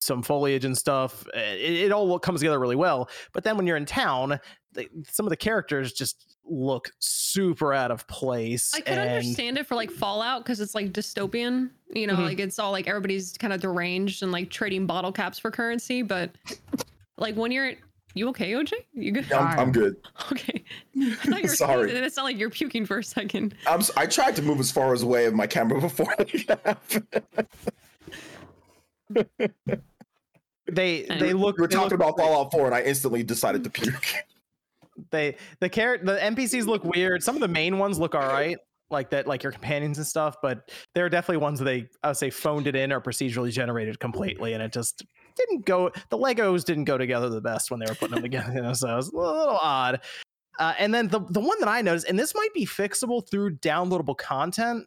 some 0.00 0.22
foliage 0.22 0.66
and 0.66 0.76
stuff. 0.76 1.26
uh, 1.34 1.40
It, 1.40 1.84
it 1.86 1.92
all 1.92 2.18
comes 2.18 2.40
together 2.40 2.60
really 2.60 2.76
well. 2.76 3.08
But 3.32 3.42
then 3.42 3.56
when 3.56 3.66
you're 3.66 3.78
in 3.78 3.86
town, 3.86 4.38
they, 4.72 4.88
some 5.10 5.24
of 5.24 5.30
the 5.30 5.36
characters 5.36 5.94
just 5.94 6.36
look 6.44 6.90
super 6.98 7.72
out 7.72 7.90
of 7.90 8.06
place. 8.06 8.74
I 8.74 8.80
could 8.80 8.98
and- 8.98 9.10
understand 9.10 9.56
it 9.56 9.66
for 9.66 9.76
like 9.76 9.90
Fallout 9.90 10.44
because 10.44 10.60
it's 10.60 10.74
like 10.74 10.92
dystopian. 10.92 11.70
You 11.94 12.06
know, 12.06 12.16
Mhm. 12.16 12.24
like 12.26 12.38
it's 12.38 12.58
all 12.58 12.70
like 12.70 12.86
everybody's 12.86 13.32
kind 13.38 13.54
of 13.54 13.62
deranged 13.62 14.22
and 14.22 14.30
like 14.30 14.50
trading 14.50 14.84
bottle 14.84 15.10
caps 15.10 15.38
for 15.38 15.50
currency. 15.50 16.02
But 16.02 16.32
like 17.16 17.34
when 17.36 17.50
you're, 17.50 17.72
you 18.14 18.28
okay, 18.28 18.52
OJ? 18.52 18.72
You 18.92 19.12
good? 19.12 19.30
I'm, 19.32 19.58
I'm 19.58 19.72
good. 19.72 19.96
Okay. 20.32 20.64
I 20.96 21.14
thought 21.14 21.50
Sorry. 21.50 21.82
sneezing, 21.82 21.96
and 21.96 22.06
it 22.06 22.12
sounded 22.14 22.30
like 22.32 22.38
you're 22.38 22.50
puking 22.50 22.86
for 22.86 22.98
a 22.98 23.04
second. 23.04 23.54
I'm 23.66 23.80
s- 23.80 23.90
I 23.96 24.06
tried 24.06 24.36
to 24.36 24.42
move 24.42 24.60
as 24.60 24.70
far 24.70 24.92
as 24.94 25.02
away 25.02 25.26
of 25.26 25.34
my 25.34 25.46
camera 25.46 25.80
before. 25.88 26.14
they 30.66 31.04
Anyway. 31.04 31.18
they 31.18 31.32
look 31.32 31.56
we 31.58 31.62
were 31.62 31.68
they 31.68 31.76
look 31.76 31.90
talking 31.90 31.94
about 31.94 32.16
Fallout 32.18 32.50
4, 32.52 32.66
and 32.66 32.74
I 32.74 32.82
instantly 32.82 33.22
decided 33.22 33.64
to 33.64 33.70
puke. 33.70 34.06
they 35.10 35.36
the 35.60 35.68
char- 35.68 35.98
the 35.98 36.16
NPCs 36.16 36.66
look 36.66 36.84
weird. 36.84 37.22
Some 37.22 37.34
of 37.34 37.40
the 37.40 37.48
main 37.48 37.78
ones 37.78 37.98
look 37.98 38.14
all 38.14 38.22
right, 38.22 38.56
like 38.90 39.10
that, 39.10 39.26
like 39.26 39.42
your 39.42 39.52
companions 39.52 39.98
and 39.98 40.06
stuff. 40.06 40.36
But 40.42 40.70
there 40.94 41.04
are 41.04 41.08
definitely 41.10 41.38
ones 41.42 41.58
that 41.58 41.64
they 41.66 41.88
I 42.02 42.08
would 42.08 42.16
say 42.16 42.30
phoned 42.30 42.66
it 42.66 42.76
in 42.76 42.92
or 42.92 43.00
procedurally 43.00 43.50
generated 43.50 43.98
completely, 44.00 44.54
and 44.54 44.62
it 44.62 44.72
just 44.72 45.04
didn't 45.36 45.64
go. 45.64 45.90
The 46.10 46.18
Legos 46.18 46.64
didn't 46.64 46.84
go 46.84 46.98
together 46.98 47.28
the 47.28 47.40
best 47.40 47.70
when 47.70 47.80
they 47.80 47.86
were 47.86 47.94
putting 47.94 48.14
them 48.14 48.22
together, 48.22 48.52
you 48.52 48.62
know, 48.62 48.72
so 48.72 48.92
it 48.92 48.96
was 48.96 49.08
a 49.08 49.16
little 49.16 49.58
odd. 49.60 50.00
Uh, 50.58 50.74
and 50.78 50.94
then 50.94 51.08
the 51.08 51.20
the 51.30 51.40
one 51.40 51.58
that 51.60 51.68
I 51.68 51.82
noticed, 51.82 52.08
and 52.08 52.18
this 52.18 52.34
might 52.34 52.52
be 52.54 52.64
fixable 52.64 53.28
through 53.28 53.56
downloadable 53.56 54.16
content. 54.16 54.86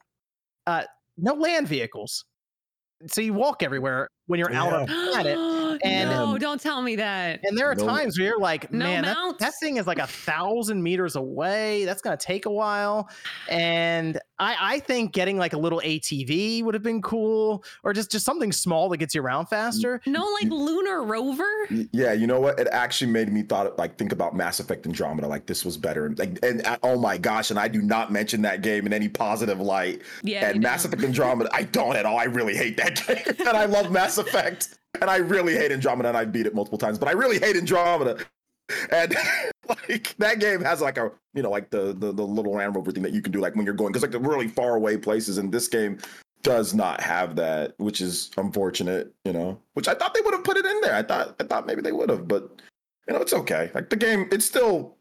Uh, 0.65 0.83
no 1.17 1.33
land 1.33 1.67
vehicles. 1.67 2.25
So 3.07 3.21
you 3.21 3.33
walk 3.33 3.63
everywhere 3.63 4.09
when 4.27 4.39
you're 4.39 4.53
out 4.53 4.73
on 4.73 4.83
a 4.83 4.85
planet. 4.85 5.37
And, 5.83 6.09
no, 6.09 6.25
um, 6.33 6.39
don't 6.39 6.59
tell 6.61 6.81
me 6.81 6.95
that. 6.97 7.39
And 7.43 7.57
there 7.57 7.69
are 7.69 7.75
No- 7.75 7.85
times 7.85 8.17
where 8.17 8.27
you're 8.29 8.39
like, 8.39 8.71
No 8.71 8.85
man, 8.85 9.03
that, 9.03 9.39
that 9.39 9.53
thing 9.59 9.77
is 9.77 9.87
like 9.87 9.99
a 9.99 10.07
thousand 10.07 10.81
meters 10.83 11.15
away. 11.15 11.85
That's 11.85 12.01
gonna 12.01 12.17
take 12.17 12.45
a 12.45 12.51
while. 12.51 13.09
And 13.49 14.19
I, 14.39 14.55
I 14.75 14.79
think 14.79 15.13
getting 15.13 15.37
like 15.37 15.53
a 15.53 15.57
little 15.57 15.81
ATV 15.83 16.63
would 16.63 16.73
have 16.73 16.83
been 16.83 17.01
cool, 17.01 17.63
or 17.83 17.93
just 17.93 18.11
just 18.11 18.25
something 18.25 18.51
small 18.51 18.89
that 18.89 18.97
gets 18.97 19.15
you 19.15 19.21
around 19.21 19.47
faster. 19.47 20.01
No, 20.05 20.25
like 20.41 20.51
lunar 20.51 21.03
rover. 21.03 21.47
Yeah, 21.91 22.13
you 22.13 22.27
know 22.27 22.39
what? 22.39 22.59
It 22.59 22.67
actually 22.71 23.11
made 23.11 23.31
me 23.31 23.41
thought 23.43 23.77
like 23.77 23.97
think 23.97 24.11
about 24.11 24.35
Mass 24.35 24.59
Effect 24.59 24.85
Andromeda. 24.85 25.27
Like 25.27 25.45
this 25.47 25.65
was 25.65 25.77
better. 25.77 26.13
Like 26.17 26.37
and 26.43 26.65
uh, 26.65 26.77
oh 26.83 26.99
my 26.99 27.17
gosh, 27.17 27.49
and 27.49 27.59
I 27.59 27.67
do 27.67 27.81
not 27.81 28.11
mention 28.11 28.41
that 28.43 28.61
game 28.61 28.85
in 28.85 28.93
any 28.93 29.09
positive 29.09 29.59
light. 29.59 30.01
Yeah. 30.23 30.49
and 30.49 30.61
Mass 30.61 30.83
don't. 30.83 30.93
Effect 30.93 31.03
Andromeda, 31.07 31.49
I 31.53 31.63
don't 31.63 31.95
at 31.95 32.05
all. 32.05 32.17
I 32.17 32.25
really 32.25 32.55
hate 32.55 32.77
that 32.77 32.95
game, 33.07 33.35
and 33.47 33.57
I 33.57 33.65
love 33.65 33.91
Mass 33.91 34.17
Effect, 34.17 34.77
and 35.01 35.09
I 35.09 35.17
really 35.17 35.53
hate 35.53 35.71
Andromeda, 35.71 36.09
and 36.09 36.17
I 36.17 36.25
beat 36.25 36.45
it 36.45 36.55
multiple 36.55 36.77
times, 36.77 36.97
but 36.97 37.07
I 37.07 37.11
really 37.11 37.39
hate 37.39 37.55
Andromeda. 37.55 38.17
And 38.91 39.15
like 39.69 40.15
that 40.17 40.39
game 40.39 40.61
has 40.61 40.81
like 40.81 40.97
a 40.97 41.11
you 41.33 41.41
know 41.41 41.49
like 41.49 41.69
the 41.69 41.93
the, 41.97 42.11
the 42.11 42.23
little 42.23 42.53
Land 42.53 42.75
Rover 42.75 42.91
thing 42.91 43.03
that 43.03 43.13
you 43.13 43.21
can 43.21 43.31
do 43.31 43.39
like 43.39 43.55
when 43.55 43.65
you're 43.65 43.75
going 43.75 43.91
because 43.91 44.01
like 44.01 44.11
the 44.11 44.19
really 44.19 44.47
far 44.47 44.75
away 44.75 44.97
places, 44.97 45.37
and 45.37 45.51
this 45.51 45.67
game 45.67 45.99
does 46.43 46.73
not 46.73 47.01
have 47.01 47.35
that, 47.35 47.73
which 47.77 48.01
is 48.01 48.31
unfortunate. 48.37 49.13
You 49.25 49.33
know, 49.33 49.59
which 49.73 49.87
I 49.87 49.93
thought 49.93 50.13
they 50.13 50.21
would 50.21 50.33
have 50.33 50.43
put 50.43 50.57
it 50.57 50.65
in 50.65 50.81
there. 50.81 50.95
I 50.95 51.03
thought 51.03 51.35
I 51.39 51.43
thought 51.43 51.65
maybe 51.65 51.81
they 51.81 51.91
would 51.91 52.09
have, 52.09 52.27
but 52.27 52.61
you 53.07 53.13
know 53.13 53.21
it's 53.21 53.33
okay. 53.33 53.71
Like 53.73 53.89
the 53.89 53.95
game, 53.95 54.27
it's 54.31 54.45
still 54.45 54.96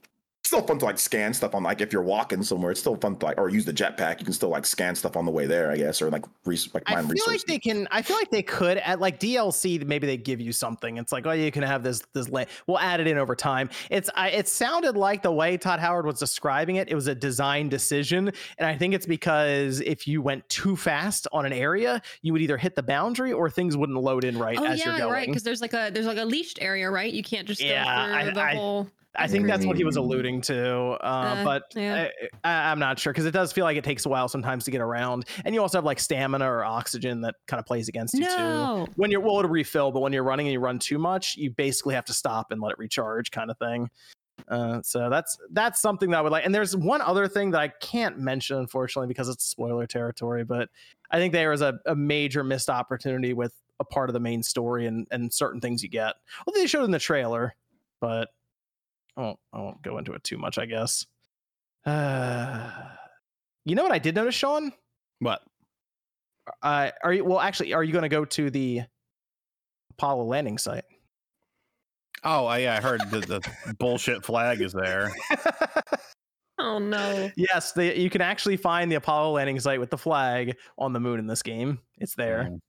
still 0.47 0.63
fun 0.63 0.79
to 0.79 0.85
like 0.85 0.99
scan 0.99 1.33
stuff 1.35 1.55
on 1.55 1.63
like 1.63 1.81
if 1.81 1.93
you're 1.93 2.03
walking 2.03 2.43
somewhere 2.43 2.71
it's 2.71 2.81
still 2.81 2.97
fun 2.97 3.17
to 3.17 3.27
like 3.27 3.39
or 3.39 3.49
use 3.49 3.65
the 3.65 3.73
jetpack 3.73 4.19
you 4.19 4.25
can 4.25 4.33
still 4.35 4.49
like 4.49 4.65
scan 4.67 4.95
stuff 4.95 5.17
on 5.17 5.25
the 5.25 5.31
way 5.31 5.47
there 5.47 5.71
i 5.71 5.77
guess 5.77 6.01
or 6.01 6.11
like 6.11 6.25
res- 6.45 6.73
like 6.75 6.83
I 6.87 7.01
feel 7.01 7.09
resources 7.11 7.27
like 7.43 7.47
they 7.47 7.59
can. 7.59 7.89
I 7.91 8.03
feel 8.03 8.17
like 8.17 8.31
they 8.31 8.43
could 8.43 8.79
at 8.79 9.01
like 9.01 9.19
DLC. 9.21 9.85
Maybe 9.85 10.07
they 10.07 10.17
give 10.17 10.41
you 10.41 10.53
something. 10.53 10.97
It's 10.99 11.11
like, 11.13 11.27
oh, 11.27 11.33
you 11.33 11.51
can 11.51 11.63
have 11.65 11.83
this. 11.83 12.03
This 12.13 12.29
la- 12.29 12.45
we'll 12.67 12.79
add 12.79 13.01
it 13.01 13.07
in 13.09 13.19
over 13.19 13.35
time. 13.35 13.69
It's. 13.91 14.09
I, 14.15 14.31
it 14.31 14.47
sounded 14.49 14.97
like 14.97 15.23
the 15.23 15.33
way 15.33 15.57
Todd 15.57 15.81
Howard 15.81 16.07
was 16.07 16.19
describing 16.21 16.77
it. 16.77 16.89
It 16.89 16.95
was 16.95 17.09
a 17.09 17.15
design 17.15 17.69
decision, 17.69 18.31
and 18.59 18.67
I 18.69 18.77
think 18.77 18.95
it's 18.95 19.07
because 19.07 19.81
if 19.81 20.07
you 20.07 20.23
went 20.23 20.49
too 20.49 20.77
fast 20.77 21.27
on 21.33 21.45
an 21.45 21.53
area, 21.53 22.01
you 22.23 22.33
would 22.33 22.43
either 22.43 22.57
hit 22.57 22.77
the 22.77 22.83
boundary 22.83 23.33
or 23.33 23.51
things 23.51 23.77
wouldn't 23.77 23.99
load 24.01 24.25
in 24.25 24.39
right 24.39 24.57
Oh 24.59 24.65
as 24.65 24.79
yeah, 24.79 24.91
you're 24.91 24.99
going. 24.99 25.13
right. 25.13 25.27
Because 25.27 25.43
there's 25.43 25.61
like 25.61 25.73
a 25.75 25.91
there's 25.93 26.07
like 26.07 26.19
a 26.19 26.25
leashed 26.25 26.59
area, 26.63 26.89
right? 26.91 27.13
You 27.13 27.23
can't 27.25 27.49
just 27.49 27.61
Yeah, 27.61 27.85
go 27.85 28.05
through 28.23 28.31
I- 28.31 28.35
the 28.35 28.43
I- 28.43 28.55
whole. 28.55 28.89
I 29.19 29.27
think 29.27 29.47
that's 29.47 29.65
what 29.67 29.77
he 29.77 29.85
was 29.85 29.97
Mm. 29.97 30.01
alluding 30.01 30.41
to, 30.43 30.77
uh, 31.03 31.07
Uh, 31.07 31.45
but 31.45 31.63
yeah. 31.75 32.09
I, 32.45 32.49
I, 32.49 32.71
I'm 32.71 32.79
not 32.79 32.99
sure 32.99 33.13
because 33.13 33.27
it 33.27 33.31
does 33.33 33.53
feel 33.53 33.65
like 33.65 33.77
it 33.77 33.85
takes 33.85 34.05
a 34.07 34.09
while 34.09 34.29
sometimes 34.29 34.65
to 34.65 34.71
get 34.71 34.81
around, 34.81 35.25
and 35.45 35.55
you 35.55 35.61
also 35.61 35.79
have 35.79 35.85
like 35.85 35.99
stamina 36.01 36.45
or 36.51 36.65
oxygen 36.65 37.21
that 37.23 37.35
kind 37.47 37.59
of 37.59 37.67
plays 37.67 37.89
against 37.89 38.15
you 38.15 38.25
too. 38.25 38.87
When 38.97 39.11
you're 39.11 39.21
well 39.21 39.43
to 39.43 39.49
refill, 39.49 39.93
but 39.93 40.01
when 40.01 40.13
you're 40.13 40.23
running 40.25 40.47
and 40.47 40.53
you 40.53 40.61
run 40.61 40.79
too 40.79 40.99
much, 40.99 41.37
you 41.37 41.51
basically 41.51 41.95
have 41.95 42.05
to 42.07 42.13
stop 42.13 42.53
and 42.53 42.61
let 42.61 42.73
it 42.73 42.79
recharge, 42.79 43.31
kind 43.31 43.51
of 43.51 43.59
thing. 43.59 43.91
Uh, 44.49 44.83
so 44.83 45.09
that's 45.09 45.39
that's 45.53 45.81
something 45.81 46.11
that 46.11 46.19
I 46.19 46.21
would 46.21 46.31
like. 46.31 46.45
And 46.45 46.55
there's 46.55 46.77
one 46.77 47.01
other 47.01 47.27
thing 47.27 47.51
that 47.53 47.61
I 47.61 47.69
can't 47.69 48.19
mention, 48.19 48.59
unfortunately, 48.59 49.09
because 49.09 49.29
it's 49.29 49.45
spoiler 49.45 49.87
territory. 49.87 50.45
But 50.45 50.69
I 51.11 51.19
think 51.19 51.33
there 51.33 51.53
is 51.53 51.63
a, 51.63 51.81
a 51.87 51.97
major 51.97 52.45
missed 52.45 52.69
opportunity 52.69 53.33
with 53.33 53.55
a 53.81 53.85
part 53.85 54.11
of 54.11 54.15
the 54.15 54.21
main 54.21 54.43
story 54.43 54.87
and 54.87 55.07
and 55.11 55.33
certain 55.33 55.61
things 55.61 55.83
you 55.83 55.89
get. 55.89 56.15
Well, 56.47 56.53
they 56.55 56.67
showed 56.67 56.85
in 56.85 56.91
the 56.91 56.99
trailer, 56.99 57.55
but 58.01 58.29
I 59.17 59.23
won't 59.23 59.39
I 59.53 59.61
won't 59.61 59.83
go 59.83 59.99
into 59.99 60.13
it 60.13 60.25
too 60.25 60.39
much. 60.39 60.59
I 60.59 60.67
guess. 60.67 61.07
Uh, 61.85 62.71
you 63.65 63.75
know 63.75 63.83
what 63.83 63.93
I 63.93 63.99
did 63.99 64.15
notice, 64.15 64.35
Sean? 64.35 64.73
What? 65.21 65.43
Uh, 66.63 66.91
are 67.03 67.13
you 67.13 67.25
well? 67.25 67.41
Actually, 67.41 67.75
are 67.75 67.83
you 67.83 67.93
going 67.93 68.03
to 68.03 68.09
go 68.09 68.25
to 68.25 68.51
the 68.51 68.83
Apollo 69.93 70.25
landing 70.25 70.59
site? 70.59 70.85
Oh, 72.25 72.47
I, 72.47 72.59
yeah, 72.59 72.77
I 72.77 72.81
heard 72.81 73.01
the, 73.11 73.21
the 73.21 73.75
bullshit 73.79 74.25
flag 74.25 74.61
is 74.61 74.73
there. 74.73 75.13
Oh 76.59 76.79
no. 76.79 77.31
yes, 77.37 77.73
the, 77.73 77.99
you 77.99 78.09
can 78.09 78.23
actually 78.23 78.57
find 78.57 78.91
the 78.91 78.97
Apollo 78.97 79.33
landing 79.33 79.61
site 79.61 79.79
with 79.79 79.91
the 79.91 79.99
flag 79.99 80.57
on 80.79 80.95
the 80.95 81.01
moon 81.01 81.19
in 81.19 81.27
this 81.27 81.43
game. 81.43 81.81
It's 81.99 82.15
there. 82.15 82.49
Mm. 82.51 82.61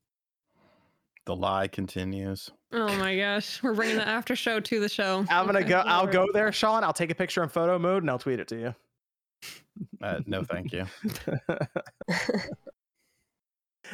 The 1.28 1.36
lie 1.36 1.68
continues. 1.68 2.50
Oh 2.72 2.88
my 2.98 3.18
gosh. 3.18 3.62
We're 3.62 3.74
bringing 3.76 3.98
the 3.98 4.08
after 4.08 4.34
show 4.34 4.62
to 4.62 4.80
the 4.80 4.88
show. 4.88 5.26
I'm 5.30 5.46
gonna 5.46 5.60
Okay. 5.60 5.68
go. 5.68 5.80
I'll 5.86 6.08
go 6.08 6.26
there, 6.34 6.50
Sean. 6.54 6.86
I'll 6.86 6.94
take 6.94 7.12
a 7.12 7.16
picture 7.16 7.44
in 7.44 7.50
photo 7.50 7.78
mode 7.78 8.02
and 8.04 8.10
I'll 8.10 8.18
tweet 8.18 8.40
it 8.40 8.48
to 8.48 8.56
you. 8.58 8.76
Uh, 10.02 10.22
no, 10.26 10.44
thank 10.44 10.72
you. 10.72 10.86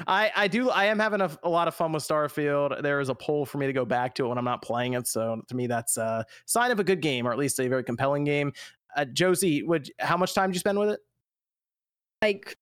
I 0.07 0.31
I 0.36 0.47
do. 0.47 0.69
I 0.69 0.86
am 0.86 0.97
having 0.99 1.21
a, 1.21 1.38
a 1.43 1.49
lot 1.49 1.67
of 1.67 1.75
fun 1.75 1.91
with 1.91 2.03
Starfield. 2.03 2.81
There 2.81 2.99
is 2.99 3.09
a 3.09 3.15
pull 3.15 3.45
for 3.47 3.57
me 3.57 3.65
to 3.67 3.73
go 3.73 3.84
back 3.86 4.15
to 4.15 4.25
it 4.25 4.27
when 4.27 4.38
I'm 4.38 4.45
not 4.45 4.61
playing 4.61 4.93
it. 4.93 5.07
So 5.07 5.41
to 5.47 5.55
me, 5.55 5.67
that's 5.67 5.97
a 5.97 6.25
sign 6.45 6.69
of 6.71 6.79
a 6.79 6.84
good 6.84 7.01
game, 7.01 7.27
or 7.27 7.31
at 7.31 7.38
least 7.39 7.59
a 7.59 7.67
very 7.67 7.84
compelling 7.84 8.23
game. 8.23 8.53
Uh, 8.95 9.05
Josie, 9.05 9.63
would 9.63 9.89
how 9.99 10.17
much 10.17 10.34
time 10.34 10.49
did 10.51 10.55
you 10.55 10.59
spend 10.59 10.77
with 10.79 10.89
it? 10.89 10.99
like 12.21 12.57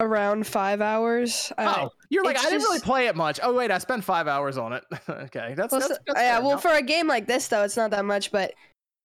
around 0.00 0.46
five 0.46 0.80
hours. 0.80 1.52
Uh, 1.56 1.74
oh, 1.78 1.90
you're 2.08 2.24
like 2.24 2.36
I 2.36 2.40
it's 2.40 2.50
didn't 2.50 2.62
really 2.62 2.80
play 2.80 3.06
it 3.06 3.16
much. 3.16 3.40
Oh 3.42 3.54
wait, 3.54 3.70
I 3.70 3.78
spent 3.78 4.04
five 4.04 4.28
hours 4.28 4.58
on 4.58 4.72
it. 4.72 4.84
okay, 5.08 5.54
that's, 5.56 5.72
well, 5.72 5.80
that's, 5.80 5.88
that's 5.88 6.00
yeah. 6.08 6.34
fair. 6.36 6.40
Well, 6.42 6.52
No. 6.52 6.58
for 6.58 6.72
a 6.72 6.82
game 6.82 7.06
like 7.06 7.26
this, 7.26 7.48
though, 7.48 7.62
it's 7.62 7.76
not 7.76 7.90
that 7.90 8.04
much. 8.04 8.32
But 8.32 8.54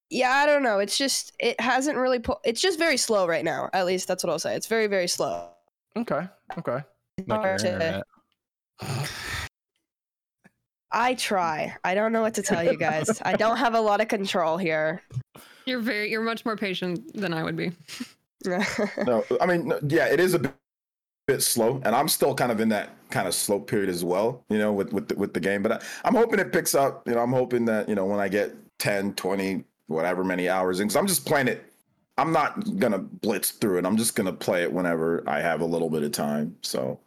yeah, 0.09 0.31
I 0.31 0.45
don't 0.45 0.63
know. 0.63 0.79
It's 0.79 0.97
just 0.97 1.33
it 1.39 1.59
hasn't 1.59 1.97
really. 1.97 2.19
Po- 2.19 2.39
it's 2.43 2.61
just 2.61 2.79
very 2.79 2.97
slow 2.97 3.27
right 3.27 3.45
now. 3.45 3.69
At 3.73 3.85
least 3.85 4.07
that's 4.07 4.23
what 4.23 4.31
I'll 4.31 4.39
say. 4.39 4.55
It's 4.55 4.67
very 4.67 4.87
very 4.87 5.07
slow. 5.07 5.49
okay, 5.95 6.27
okay. 6.57 6.83
Like 7.27 7.57
to- 7.57 8.03
I 10.91 11.13
try. 11.13 11.75
I 11.83 11.93
don't 11.93 12.11
know 12.11 12.21
what 12.21 12.33
to 12.35 12.41
tell 12.41 12.63
you 12.63 12.75
guys. 12.75 13.21
I 13.23 13.35
don't 13.35 13.57
have 13.57 13.75
a 13.75 13.81
lot 13.81 14.01
of 14.01 14.07
control 14.07 14.57
here. 14.57 15.03
You're 15.65 15.81
very 15.81 16.09
you're 16.09 16.23
much 16.23 16.45
more 16.45 16.55
patient 16.55 17.13
than 17.13 17.33
I 17.33 17.43
would 17.43 17.55
be. 17.55 17.71
no 19.05 19.21
i 19.41 19.45
mean 19.45 19.67
no, 19.67 19.77
yeah 19.89 20.05
it 20.05 20.17
is 20.17 20.33
a 20.33 20.39
bit, 21.33 21.43
slow 21.43 21.81
and 21.85 21.95
i'm 21.95 22.07
still 22.07 22.33
kind 22.35 22.51
of 22.51 22.59
in 22.59 22.69
that 22.69 22.89
kind 23.09 23.27
of 23.27 23.33
slow 23.33 23.59
period 23.59 23.89
as 23.89 24.03
well 24.03 24.43
you 24.49 24.57
know 24.57 24.71
with 24.73 24.93
with 24.93 25.07
the, 25.07 25.15
with 25.15 25.33
the 25.33 25.39
game 25.39 25.63
but 25.63 25.71
I, 25.71 25.81
i'm 26.05 26.15
hoping 26.15 26.39
it 26.39 26.51
picks 26.51 26.75
up 26.75 27.07
you 27.07 27.15
know 27.15 27.21
i'm 27.21 27.33
hoping 27.33 27.65
that 27.65 27.87
you 27.89 27.95
know 27.95 28.05
when 28.05 28.19
i 28.19 28.27
get 28.27 28.55
10 28.79 29.13
20 29.13 29.63
whatever 29.87 30.23
many 30.23 30.49
hours 30.49 30.79
in 30.79 30.87
because 30.87 30.95
i'm 30.95 31.07
just 31.07 31.25
playing 31.25 31.47
it. 31.47 31.65
I'm 32.17 32.33
not 32.33 32.77
gonna 32.79 32.99
blitz 32.99 33.51
through 33.51 33.77
it. 33.77 33.85
I'm 33.85 33.95
just 33.95 34.13
gonna 34.13 34.33
play 34.33 34.63
it 34.63 34.71
whenever 34.71 35.23
i 35.27 35.39
have 35.39 35.61
a 35.61 35.65
little 35.65 35.89
bit 35.89 36.03
of 36.03 36.11
time 36.11 36.55
so 36.61 36.99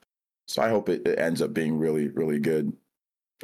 so 0.46 0.62
i 0.62 0.68
hope 0.68 0.88
it, 0.88 1.06
it 1.06 1.18
ends 1.18 1.42
up 1.42 1.52
being 1.52 1.78
really 1.78 2.08
really 2.08 2.38
good. 2.38 2.72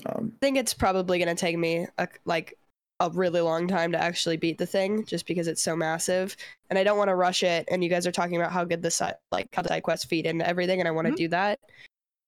Um 0.07 0.33
I 0.35 0.39
think 0.41 0.57
it's 0.57 0.75
probably 0.75 1.19
gonna 1.19 1.35
take 1.35 1.59
me 1.59 1.87
a, 1.99 2.09
like 2.25 2.59
a 3.01 3.11
really 3.11 3.41
long 3.41 3.69
time 3.69 3.93
to 3.93 3.99
actually 4.03 4.37
beat 4.37 4.59
the 4.59 4.67
thing, 4.67 5.05
just 5.05 5.27
because 5.27 5.47
it's 5.47 5.63
so 5.63 5.77
massive, 5.77 6.37
and 6.69 6.79
I 6.79 6.85
don't 6.85 6.99
want 6.99 7.09
to 7.09 7.15
rush 7.15 7.43
it. 7.43 7.69
And 7.71 7.83
you 7.85 7.91
guys 7.91 8.07
are 8.07 8.13
talking 8.13 8.37
about 8.37 8.51
how 8.53 8.65
good 8.65 8.83
the 8.83 8.91
side, 8.91 9.15
like 9.31 9.49
how 9.55 9.63
the 9.63 9.69
side 9.69 9.83
quests 9.85 10.05
feed 10.07 10.27
into 10.27 10.47
everything, 10.47 10.81
and 10.81 10.89
I 10.89 10.91
want 10.91 11.07
to 11.07 11.13
Mhm. 11.13 11.17
do 11.17 11.29
that. 11.29 11.61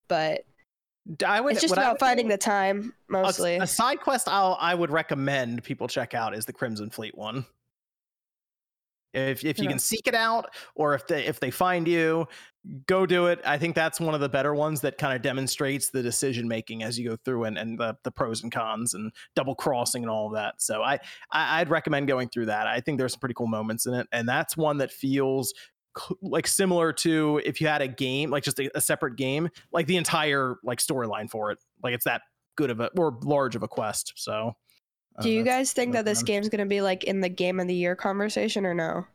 But 0.09 0.45
I 1.27 1.41
would. 1.41 1.53
it's 1.53 1.61
just 1.63 1.73
about 1.73 1.95
would 1.95 2.01
finding 2.01 2.29
the 2.29 2.39
time 2.39 2.95
a, 3.09 3.13
mostly. 3.13 3.57
a 3.57 3.67
side 3.67 4.01
quest 4.01 4.29
I'll 4.29 4.57
I 4.61 4.75
would 4.75 4.91
recommend 4.91 5.65
people 5.65 5.89
check 5.89 6.15
out 6.15 6.35
is 6.35 6.47
the 6.47 6.53
Crimson 6.53 6.91
Fleet 6.91 7.17
one. 7.17 7.47
If 9.13 9.45
if 9.45 9.59
you 9.59 9.65
Yeah. 9.65 9.71
can 9.71 9.79
seek 9.81 10.07
it 10.07 10.15
out, 10.15 10.55
or 10.77 10.95
if 10.95 11.07
they 11.09 11.27
if 11.27 11.41
they 11.41 11.51
find 11.51 11.89
you, 11.89 12.29
go 12.87 13.07
do 13.07 13.27
it. 13.27 13.41
I 13.45 13.59
think 13.59 13.75
that's 13.75 14.01
one 14.01 14.15
of 14.15 14.21
the 14.21 14.29
better 14.29 14.55
ones 14.55 14.83
that 14.83 14.99
kind 14.99 15.15
of 15.17 15.23
demonstrates 15.23 15.91
the 15.91 16.03
decision 16.03 16.47
making 16.47 16.83
as 16.83 16.99
you 16.99 17.09
go 17.09 17.17
through 17.25 17.45
and, 17.45 17.57
and 17.57 17.79
the, 17.79 17.97
the 18.05 18.11
pros 18.11 18.43
and 18.43 18.53
cons 18.53 18.95
and 18.95 19.13
double 19.35 19.55
crossing 19.55 20.03
and 20.03 20.11
all 20.11 20.27
of 20.27 20.35
that. 20.35 20.61
So 20.61 20.83
I, 20.83 20.95
I 21.33 21.61
I'd 21.61 21.71
recommend 21.71 22.09
going 22.09 22.29
through 22.29 22.47
that. 22.47 22.67
I 22.67 22.81
think 22.81 22.99
there's 22.99 23.13
some 23.13 23.21
pretty 23.21 23.35
cool 23.35 23.47
moments 23.47 23.87
in 23.87 23.95
it, 23.95 24.07
and 24.13 24.29
that's 24.29 24.57
one 24.57 24.79
that 24.79 24.93
feels 24.93 25.55
like 26.23 26.47
similar 26.47 26.93
to 26.93 27.41
if 27.45 27.61
you 27.61 27.67
had 27.67 27.83
a 27.83 27.89
game 27.89 28.31
like 28.31 28.45
just 28.45 28.61
a, 28.61 28.71
a 28.77 28.81
separate 28.81 29.17
game, 29.17 29.49
like 29.73 29.87
the 29.87 29.97
entire 29.97 30.57
like 30.63 30.79
storyline 30.79 31.31
for 31.31 31.51
it. 31.51 31.59
Like 31.83 31.95
it's 31.95 32.05
that 32.05 32.23
good 32.57 32.71
of 32.71 32.81
a 32.81 32.91
or 32.97 33.19
large 33.23 33.57
of 33.57 33.63
a 33.63 33.69
quest. 33.69 34.13
So. 34.17 34.53
uh, 35.19 35.23
do 35.23 35.31
you 35.31 35.43
guys 35.43 35.73
think 35.73 35.95
that 35.95 36.05
this 36.05 36.23
game's 36.23 36.49
gonna 36.49 36.67
be 36.67 36.83
like 36.83 37.05
in 37.05 37.21
the 37.21 37.29
game 37.29 37.59
of 37.59 37.67
the 37.67 37.75
year 37.75 37.97
conversation 37.97 38.67
or 38.67 38.75
no? 38.75 39.07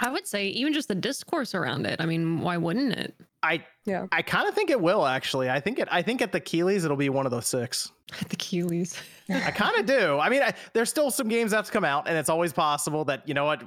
I 0.00 0.10
would 0.10 0.26
say 0.26 0.48
even 0.48 0.72
just 0.72 0.88
the 0.88 0.94
discourse 0.94 1.54
around 1.54 1.86
it. 1.86 2.00
I 2.00 2.06
mean, 2.06 2.40
why 2.40 2.56
wouldn't 2.56 2.92
it? 2.92 3.14
I 3.42 3.64
Yeah. 3.84 4.06
I 4.12 4.22
kind 4.22 4.48
of 4.48 4.54
think 4.54 4.70
it 4.70 4.80
will 4.80 5.06
actually. 5.06 5.48
I 5.50 5.60
think 5.60 5.78
it. 5.78 5.88
I 5.90 6.02
think 6.02 6.20
at 6.22 6.32
the 6.32 6.40
Keighleys 6.40 6.84
it'll 6.84 6.96
be 6.96 7.08
one 7.08 7.26
of 7.26 7.32
those 7.32 7.46
six. 7.46 7.92
At 8.20 8.28
the 8.28 8.36
Keighleys. 8.36 8.96
I 9.28 9.50
kind 9.50 9.76
of 9.80 9.86
do. 9.86 10.18
I 10.18 10.28
mean, 10.28 10.40
I, 10.42 10.54
there's 10.72 10.88
still 10.88 11.10
some 11.10 11.26
games 11.28 11.50
that 11.50 11.56
have 11.56 11.66
to 11.66 11.72
come 11.72 11.84
out, 11.84 12.06
and 12.06 12.16
it's 12.16 12.28
always 12.28 12.52
possible 12.52 13.04
that 13.06 13.26
you 13.28 13.34
know 13.34 13.44
what, 13.44 13.62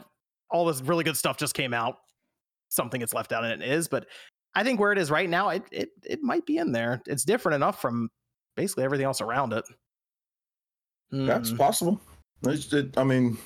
all 0.50 0.66
this 0.66 0.82
really 0.82 1.04
good 1.04 1.18
stuff 1.18 1.36
just 1.38 1.54
came 1.54 1.74
out. 1.74 1.98
Something 2.70 3.00
gets 3.02 3.14
left 3.14 3.34
out, 3.34 3.44
and 3.44 3.62
it 3.62 3.70
is. 3.70 3.88
But 3.90 4.06
I 4.56 4.64
think 4.64 4.80
where 4.80 4.92
it 4.94 4.98
is 4.98 5.12
right 5.12 5.30
now, 5.30 5.50
it 5.50 5.64
it 5.72 5.90
it 6.06 6.22
might 6.22 6.46
be 6.46 6.58
in 6.58 6.72
there. 6.72 7.02
It's 7.06 7.26
different 7.26 7.56
enough 7.58 7.82
from 7.82 8.10
basically 8.56 8.86
everything 8.86 9.06
else 9.06 9.20
around 9.20 9.52
it. 9.54 9.66
That's 11.12 11.52
Mm. 11.52 11.58
possible. 11.58 12.02
It's, 12.44 12.72
it, 12.72 12.98
I 12.98 13.04
mean, 13.04 13.38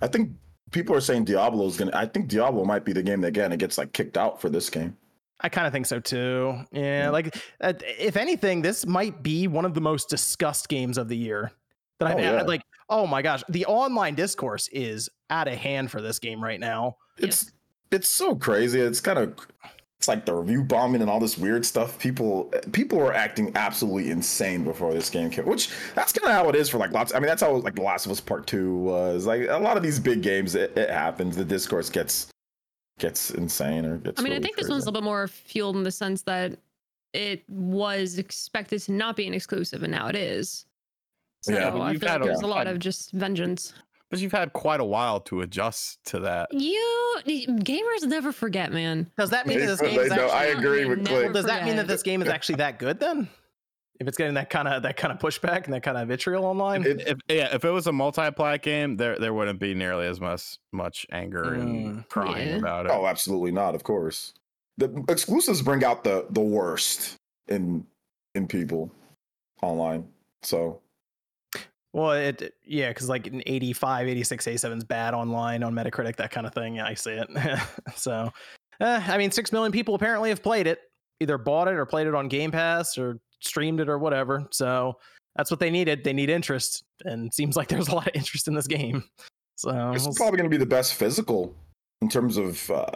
I 0.00 0.06
think 0.06 0.30
people 0.74 0.94
are 0.94 1.00
saying 1.00 1.24
Diablo 1.24 1.66
is 1.66 1.76
gonna. 1.78 1.92
I 1.94 2.04
think 2.04 2.28
Diablo 2.28 2.64
might 2.64 2.84
be 2.84 2.92
the 2.92 3.02
game 3.02 3.20
that 3.22 3.28
again 3.28 3.52
it 3.52 3.58
gets 3.58 3.78
like 3.78 3.92
kicked 3.94 4.18
out 4.18 4.40
for 4.40 4.50
this 4.50 4.68
game. 4.68 4.96
I 5.40 5.48
kind 5.48 5.66
of 5.66 5.72
think 5.72 5.86
so 5.86 6.00
too. 6.00 6.58
Yeah, 6.72 7.04
Yeah. 7.04 7.10
like 7.10 7.36
uh, 7.62 7.72
if 7.98 8.16
anything, 8.16 8.60
this 8.62 8.84
might 8.86 9.22
be 9.22 9.46
one 9.46 9.64
of 9.64 9.72
the 9.74 9.80
most 9.80 10.08
discussed 10.10 10.68
games 10.68 10.98
of 10.98 11.08
the 11.08 11.16
year. 11.16 11.52
That 12.00 12.08
I've 12.08 12.16
Oh, 12.16 12.22
had. 12.22 12.34
yeah. 12.34 12.42
like, 12.42 12.62
oh 12.90 13.06
my 13.06 13.22
gosh, 13.22 13.42
the 13.48 13.64
online 13.66 14.14
discourse 14.16 14.68
is 14.68 15.08
out 15.30 15.46
of 15.48 15.54
hand 15.54 15.90
for 15.90 16.02
this 16.02 16.18
game 16.18 16.42
right 16.42 16.58
now. 16.60 16.96
It's 17.18 17.52
it's 17.90 18.08
so 18.08 18.34
crazy. 18.34 18.80
It's 18.80 19.00
kind 19.00 19.18
of 19.18 19.34
it's 20.04 20.08
like 20.08 20.26
the 20.26 20.34
review 20.34 20.62
bombing 20.62 21.00
and 21.00 21.08
all 21.08 21.18
this 21.18 21.38
weird 21.38 21.64
stuff. 21.64 21.98
People 21.98 22.52
people 22.72 22.98
were 22.98 23.14
acting 23.14 23.50
absolutely 23.54 24.10
insane 24.10 24.62
before 24.62 24.92
this 24.92 25.08
game 25.08 25.30
came. 25.30 25.46
Which 25.46 25.70
that's 25.94 26.12
kind 26.12 26.30
of 26.30 26.36
how 26.36 26.50
it 26.50 26.54
is 26.56 26.68
for 26.68 26.76
like 26.76 26.90
lots. 26.92 27.14
I 27.14 27.20
mean, 27.20 27.26
that's 27.26 27.40
how 27.40 27.52
like 27.56 27.74
The 27.74 27.80
Last 27.80 28.04
of 28.04 28.12
Us 28.12 28.20
Part 28.20 28.46
Two 28.46 28.74
was. 28.76 29.24
Like 29.24 29.48
a 29.48 29.56
lot 29.56 29.78
of 29.78 29.82
these 29.82 29.98
big 29.98 30.20
games, 30.20 30.56
it, 30.56 30.76
it 30.76 30.90
happens. 30.90 31.36
The 31.36 31.44
discourse 31.44 31.88
gets 31.88 32.26
gets 32.98 33.30
insane 33.30 33.86
or 33.86 33.96
gets. 33.96 34.20
I 34.20 34.22
mean, 34.22 34.32
I 34.32 34.36
really 34.36 34.42
think 34.42 34.56
this 34.56 34.68
one's 34.68 34.82
a 34.84 34.88
little 34.88 35.00
bit 35.00 35.06
more 35.06 35.26
fueled 35.26 35.76
in 35.76 35.84
the 35.84 35.90
sense 35.90 36.20
that 36.22 36.58
it 37.14 37.42
was 37.48 38.18
expected 38.18 38.82
to 38.82 38.92
not 38.92 39.16
be 39.16 39.26
an 39.26 39.32
exclusive, 39.32 39.84
and 39.84 39.90
now 39.90 40.08
it 40.08 40.16
is. 40.16 40.66
So 41.40 41.54
Yeah. 41.54 41.68
I 41.74 41.92
You've 41.92 42.02
feel 42.02 42.10
like 42.10 42.20
a- 42.20 42.24
there's 42.24 42.42
a 42.42 42.46
lot 42.46 42.66
of 42.66 42.78
just 42.78 43.10
vengeance. 43.12 43.72
But 44.14 44.22
you've 44.22 44.32
had 44.32 44.52
quite 44.52 44.80
a 44.80 44.84
while 44.84 45.20
to 45.20 45.40
adjust 45.42 46.04
to 46.06 46.20
that. 46.20 46.48
You 46.52 47.16
gamers 47.26 48.02
never 48.06 48.32
forget, 48.32 48.72
man. 48.72 49.10
Does 49.18 49.30
that 49.30 49.46
mean 49.46 49.58
that 49.60 49.66
this 49.66 49.80
game 49.80 49.98
is 50.00 50.08
they- 50.10 50.16
no, 50.16 50.28
I 50.28 50.46
actually? 50.46 50.64
agree 50.64 50.84
with 50.86 50.98
never 51.00 51.20
Click. 51.22 51.32
Does 51.32 51.44
that 51.46 51.64
mean 51.64 51.76
that 51.76 51.86
this 51.86 52.02
game 52.02 52.22
is 52.22 52.28
actually 52.28 52.56
that 52.56 52.78
good 52.78 53.00
then? 53.00 53.28
If 54.00 54.08
it's 54.08 54.16
getting 54.16 54.34
that 54.34 54.50
kind 54.50 54.66
of 54.66 54.82
that 54.82 54.96
kind 54.96 55.12
of 55.12 55.18
pushback 55.20 55.64
and 55.66 55.72
that 55.74 55.82
kind 55.84 55.96
of 55.96 56.08
vitriol 56.08 56.44
online, 56.44 56.84
It- 56.84 57.00
If 57.06 57.18
yeah, 57.28 57.54
if 57.54 57.64
it 57.64 57.70
was 57.70 57.86
a 57.86 57.92
multi-plat 57.92 58.60
game, 58.62 58.96
there 58.96 59.18
there 59.18 59.32
wouldn't 59.32 59.60
be 59.60 59.72
nearly 59.74 60.06
as 60.06 60.20
much 60.20 60.58
much 60.72 61.06
anger 61.12 61.54
and 61.54 61.98
Mm, 61.98 62.08
crying 62.08 62.48
yeah. 62.48 62.56
about 62.56 62.86
it. 62.86 62.92
Oh, 62.92 63.06
absolutely 63.06 63.52
not. 63.52 63.74
Of 63.76 63.84
course, 63.84 64.34
the 64.78 65.04
exclusives 65.08 65.62
bring 65.62 65.84
out 65.84 66.02
the 66.02 66.26
the 66.30 66.40
worst 66.40 67.16
in 67.46 67.86
in 68.34 68.48
people 68.48 68.90
online. 69.62 70.08
So 70.42 70.80
Well, 71.94 72.10
it 72.10 72.54
yeah, 72.66 72.88
because 72.88 73.08
like 73.08 73.28
an 73.28 73.40
85, 73.46 74.08
86, 74.08 74.46
A7 74.46 74.78
is 74.78 74.84
bad 74.84 75.14
online 75.14 75.62
on 75.62 75.72
Metacritic, 75.72 76.16
that 76.16 76.32
kind 76.32 76.44
of 76.44 76.52
thing. 76.52 76.80
I 76.80 76.94
see 76.94 77.12
it. 77.12 77.28
so, 77.96 78.32
uh, 78.80 79.00
I 79.06 79.16
mean, 79.16 79.30
six 79.30 79.52
million 79.52 79.70
people 79.70 79.94
apparently 79.94 80.28
have 80.30 80.42
played 80.42 80.66
it, 80.66 80.80
either 81.20 81.38
bought 81.38 81.68
it 81.68 81.74
or 81.74 81.86
played 81.86 82.08
it 82.08 82.14
on 82.16 82.26
Game 82.26 82.50
Pass 82.50 82.98
or 82.98 83.20
streamed 83.38 83.78
it 83.78 83.88
or 83.88 83.98
whatever. 83.98 84.48
So 84.50 84.96
that's 85.36 85.52
what 85.52 85.60
they 85.60 85.70
needed. 85.70 86.02
They 86.02 86.12
need 86.12 86.30
interest, 86.30 86.82
and 87.04 87.32
seems 87.32 87.56
like 87.56 87.68
there's 87.68 87.86
a 87.86 87.94
lot 87.94 88.08
of 88.08 88.12
interest 88.14 88.48
in 88.48 88.54
this 88.54 88.66
game. 88.66 89.04
So 89.54 89.92
it's 89.92 90.18
probably 90.18 90.36
going 90.36 90.50
to 90.50 90.54
be 90.54 90.56
the 90.56 90.66
best 90.66 90.94
physical 90.94 91.54
in 92.02 92.08
terms 92.08 92.36
of 92.38 92.68
uh, 92.72 92.90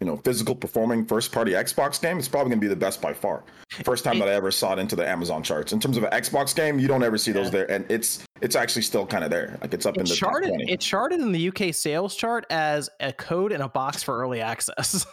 you 0.00 0.06
know 0.06 0.16
physical 0.18 0.54
performing 0.54 1.04
first 1.04 1.30
party 1.30 1.52
Xbox 1.52 2.00
game. 2.00 2.18
It's 2.18 2.28
probably 2.28 2.50
going 2.50 2.60
to 2.60 2.64
be 2.64 2.68
the 2.68 2.76
best 2.76 3.00
by 3.00 3.12
far. 3.12 3.44
First 3.84 4.02
time 4.02 4.18
that 4.18 4.28
I 4.28 4.32
ever 4.32 4.50
saw 4.50 4.72
it 4.72 4.78
into 4.78 4.96
the 4.96 5.06
Amazon 5.06 5.42
charts. 5.42 5.72
In 5.72 5.78
terms 5.80 5.96
of 5.96 6.04
an 6.04 6.10
Xbox 6.10 6.54
game, 6.54 6.78
you 6.78 6.88
don't 6.88 7.02
ever 7.04 7.18
see 7.18 7.32
those 7.32 7.46
Yeah. 7.46 7.50
there, 7.50 7.70
and 7.70 7.84
it's 7.90 8.24
it's 8.40 8.56
actually 8.56 8.82
still 8.82 9.06
kind 9.06 9.22
of 9.22 9.30
there. 9.30 9.58
Like 9.60 9.74
it's 9.74 9.86
up 9.86 9.96
in 9.96 10.04
the 10.04 10.14
charted. 10.14 10.48
20. 10.48 10.72
It 10.72 10.80
charted 10.80 11.20
in 11.20 11.32
the 11.32 11.48
UK 11.48 11.74
sales 11.74 12.16
chart 12.16 12.46
as 12.50 12.88
a 13.00 13.12
code 13.12 13.52
in 13.52 13.60
a 13.60 13.68
box 13.68 14.02
for 14.02 14.18
early 14.18 14.40
access, 14.40 15.06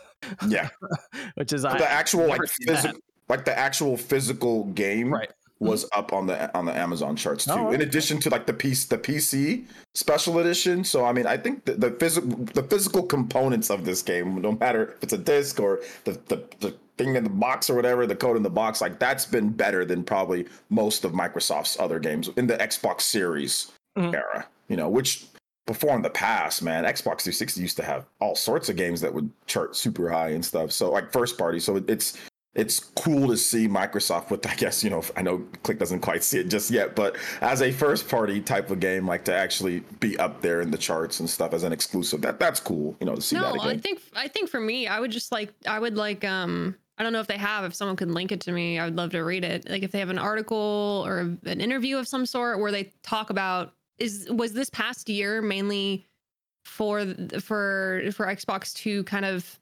yeah, 0.47 0.69
which 1.35 1.53
is 1.53 1.63
But 1.63 1.75
I, 1.75 1.77
the 1.79 1.91
actual 1.91 2.27
like 2.27 2.41
physical 2.65 2.99
like 3.29 3.43
the 3.45 3.57
actual 3.57 3.97
physical 3.97 4.63
game 4.65 5.13
right. 5.13 5.29
Was 5.59 5.89
up 5.91 6.13
on 6.13 6.27
the 6.27 6.55
on 6.57 6.65
the 6.65 6.73
Amazon 6.75 7.15
charts 7.15 7.45
too. 7.45 7.51
Oh, 7.51 7.71
In 7.71 7.81
addition 7.81 8.19
to 8.21 8.29
like 8.29 8.45
the 8.45 8.53
piece 8.53 8.85
the 8.85 8.97
PC 8.97 9.65
special 9.95 10.37
edition. 10.39 10.83
So 10.83 11.05
I 11.05 11.11
mean, 11.13 11.25
I 11.25 11.37
think 11.37 11.65
the, 11.65 11.73
the 11.73 11.91
physical 11.91 12.29
the 12.53 12.63
physical 12.63 13.03
components 13.03 13.69
of 13.69 13.83
this 13.85 14.01
game, 14.01 14.41
no 14.41 14.51
matter 14.53 14.93
if 14.97 15.03
it's 15.03 15.13
a 15.13 15.17
disc 15.17 15.59
or 15.59 15.79
the, 16.03 16.11
the 16.27 16.43
the 16.59 16.75
thing 16.97 17.15
in 17.15 17.23
the 17.23 17.29
box 17.29 17.69
or 17.69 17.75
whatever, 17.75 18.05
the 18.07 18.15
code 18.15 18.37
in 18.37 18.43
the 18.43 18.49
box, 18.49 18.81
like 18.81 18.99
that's 18.99 19.25
been 19.25 19.49
better 19.49 19.85
than 19.85 20.03
probably 20.03 20.47
most 20.69 21.05
of 21.05 21.11
Microsoft's 21.11 21.79
other 21.79 21.99
games 21.99 22.29
in 22.37 22.47
the 22.47 22.57
Xbox 22.57 23.01
Series 23.01 23.71
Mhm. 23.97 24.13
era. 24.13 24.45
You 24.67 24.77
know, 24.77 24.89
which 24.89 25.25
before 25.65 25.95
in 25.95 26.01
the 26.01 26.09
past, 26.09 26.61
man, 26.63 26.83
Xbox 26.85 27.21
360 27.21 27.61
used 27.61 27.77
to 27.77 27.83
have 27.83 28.05
all 28.21 28.35
sorts 28.35 28.69
of 28.69 28.75
games 28.77 29.01
that 29.01 29.13
would 29.13 29.29
chart 29.47 29.75
super 29.75 30.09
high 30.09 30.29
and 30.29 30.43
stuff. 30.45 30.71
So 30.71 30.91
like 30.91 31.11
first 31.11 31.37
party. 31.37 31.59
So 31.59 31.83
it's 31.87 32.17
it's 32.57 32.79
cool 32.79 33.27
to 33.27 33.37
see 33.37 33.67
Microsoft 33.67 34.31
with, 34.31 34.45
I 34.47 34.55
guess, 34.55 34.83
you 34.83 34.89
know, 34.89 35.03
I 35.15 35.21
know 35.21 35.45
Click 35.61 35.77
doesn't 35.77 35.99
quite 35.99 36.23
see 36.23 36.39
it 36.39 36.49
just 36.49 36.71
yet, 36.71 36.95
but 36.95 37.15
as 37.39 37.61
a 37.61 37.71
first 37.71 38.09
party 38.09 38.41
type 38.41 38.71
of 38.71 38.79
game, 38.79 39.07
like 39.07 39.23
to 39.25 39.33
actually 39.33 39.81
be 39.99 40.17
up 40.17 40.41
there 40.41 40.61
in 40.61 40.71
the 40.71 40.77
charts 40.77 41.19
and 41.19 41.29
stuff 41.29 41.53
as 41.53 41.61
an 41.61 41.71
exclusive, 41.71 42.21
that 42.21 42.39
that's 42.39 42.59
cool, 42.59 42.97
you 42.99 43.05
know, 43.05 43.15
to 43.15 43.21
see 43.21 43.35
no, 43.35 43.43
that 43.43 43.55
again. 43.55 43.67
I 43.67 43.77
think 43.77 44.01
I 44.15 44.27
think 44.27 44.49
for 44.49 44.59
me, 44.59 44.87
I 44.87 44.99
would 44.99 45.11
just 45.11 45.31
like 45.31 45.53
I 45.67 45.77
would 45.77 45.95
like 45.95 46.25
um 46.25 46.75
I 46.97 47.03
don't 47.03 47.13
know 47.13 47.19
if 47.19 47.27
they 47.27 47.37
have. 47.37 47.63
If 47.63 47.75
someone 47.75 47.95
could 47.95 48.09
link 48.09 48.31
it 48.31 48.41
to 48.41 48.51
me, 48.51 48.79
I 48.79 48.85
would 48.85 48.95
love 48.95 49.11
to 49.11 49.19
read 49.19 49.43
it. 49.43 49.69
Like 49.69 49.83
if 49.83 49.91
they 49.91 49.99
have 49.99 50.09
an 50.09 50.17
article 50.17 51.03
or 51.05 51.19
an 51.19 51.61
interview 51.61 51.97
of 51.97 52.07
some 52.07 52.25
sort 52.25 52.59
where 52.59 52.71
they 52.71 52.91
talk 53.03 53.29
about 53.29 53.75
is 53.99 54.27
was 54.31 54.53
this 54.53 54.71
past 54.71 55.09
year 55.09 55.43
mainly 55.43 56.07
for 56.65 57.05
for 57.39 58.01
for 58.13 58.25
Xbox 58.25 58.73
to 58.77 59.03
kind 59.03 59.25
of 59.25 59.59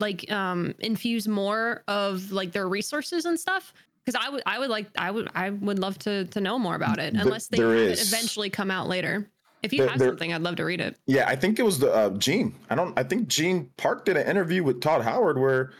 like 0.00 0.30
um 0.30 0.74
infuse 0.78 1.26
more 1.28 1.82
of 1.88 2.30
like 2.32 2.52
their 2.52 2.68
resources 2.68 3.24
and 3.24 3.38
stuff 3.38 3.72
because 4.04 4.20
I 4.24 4.28
would 4.30 4.42
I 4.46 4.58
would 4.58 4.70
like 4.70 4.86
I 4.96 5.10
would 5.10 5.28
I 5.34 5.50
would 5.50 5.78
love 5.78 5.98
to 6.00 6.24
to 6.26 6.40
know 6.40 6.58
more 6.58 6.74
about 6.76 6.98
it 6.98 7.14
unless 7.14 7.48
they 7.48 7.56
there 7.58 7.68
have 7.72 7.78
it 7.78 7.90
is. 7.98 8.12
eventually 8.12 8.50
come 8.50 8.70
out 8.70 8.88
later. 8.88 9.28
If 9.62 9.72
you 9.72 9.80
There- 9.80 9.88
have 9.90 9.98
there- 9.98 10.08
something, 10.10 10.32
I'd 10.32 10.42
love 10.42 10.54
to 10.56 10.64
read 10.64 10.80
it. 10.80 10.96
Yeah, 11.06 11.26
I 11.26 11.34
think 11.34 11.58
it 11.58 11.64
was 11.64 11.80
the 11.80 11.92
uh, 11.92 12.10
Gene. 12.10 12.54
I 12.70 12.76
don't. 12.76 12.96
I 12.96 13.02
think 13.02 13.26
Gene 13.26 13.68
Park 13.76 14.04
did 14.04 14.16
an 14.16 14.24
interview 14.28 14.62
with 14.62 14.80
Todd 14.80 15.02
Howard 15.02 15.36
where 15.36 15.72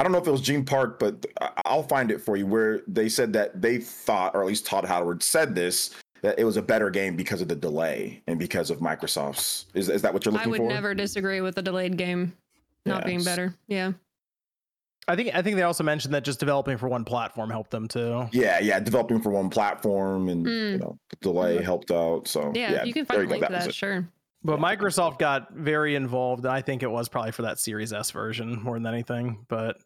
I 0.00 0.04
don't 0.04 0.12
know 0.12 0.18
if 0.18 0.26
it 0.26 0.30
was 0.30 0.40
Gene 0.40 0.64
Park, 0.64 0.98
but 0.98 1.26
I'll 1.66 1.82
find 1.82 2.10
it 2.10 2.18
for 2.22 2.36
you. 2.38 2.46
Where 2.46 2.80
they 2.88 3.10
said 3.10 3.34
that 3.34 3.60
they 3.60 3.76
thought, 3.76 4.34
or 4.34 4.40
at 4.40 4.46
least 4.46 4.64
Todd 4.64 4.86
Howard 4.86 5.22
said 5.22 5.54
this, 5.54 5.90
that 6.22 6.38
it 6.38 6.44
was 6.44 6.56
a 6.56 6.62
better 6.62 6.88
game 6.88 7.14
because 7.14 7.42
of 7.42 7.48
the 7.48 7.54
delay 7.56 8.22
and 8.26 8.38
because 8.38 8.70
of 8.70 8.78
Microsoft's. 8.78 9.66
Is 9.74 9.90
is 9.90 10.00
that 10.00 10.14
what 10.14 10.24
you're 10.24 10.32
looking 10.32 10.44
for? 10.44 10.48
I 10.48 10.50
would 10.52 10.60
for? 10.62 10.68
never 10.68 10.94
disagree 10.94 11.42
with 11.42 11.58
a 11.58 11.62
delayed 11.62 11.98
game 11.98 12.32
not 12.86 13.04
being 13.04 13.22
better. 13.24 13.54
Yeah. 13.68 13.92
I 15.08 15.14
think 15.14 15.34
I 15.34 15.42
think 15.42 15.56
they 15.56 15.62
also 15.62 15.84
mentioned 15.84 16.14
that 16.14 16.24
just 16.24 16.40
developing 16.40 16.78
for 16.78 16.88
one 16.88 17.04
platform 17.04 17.48
helped 17.50 17.70
them 17.70 17.86
too. 17.86 18.28
Yeah, 18.32 18.58
yeah, 18.58 18.80
developing 18.80 19.20
for 19.20 19.30
one 19.30 19.50
platform 19.50 20.28
and 20.28 20.44
you 20.44 20.50
Mm. 20.52 20.80
know 20.80 20.98
the 21.10 21.16
delay 21.20 21.62
helped 21.62 21.90
out. 21.92 22.26
So 22.26 22.52
Yeah. 22.54 22.80
if 22.80 22.86
you 22.86 22.92
can 22.92 23.06
find 23.06 23.22
a 23.22 23.26
link 23.26 23.46
to 23.46 23.52
was 23.52 23.64
that, 23.66 23.74
sure. 23.74 24.08
But 24.42 24.58
Microsoft 24.58 25.18
got 25.18 25.52
very 25.54 25.94
involved, 25.94 26.44
and 26.44 26.52
I 26.52 26.60
think 26.60 26.82
it 26.82 26.90
was 26.90 27.08
probably 27.08 27.32
for 27.32 27.42
that 27.42 27.58
Series 27.60 27.92
S 27.92 28.10
version 28.10 28.60
more 28.62 28.74
than 28.78 28.86
anything. 28.86 29.44
But 29.48 29.78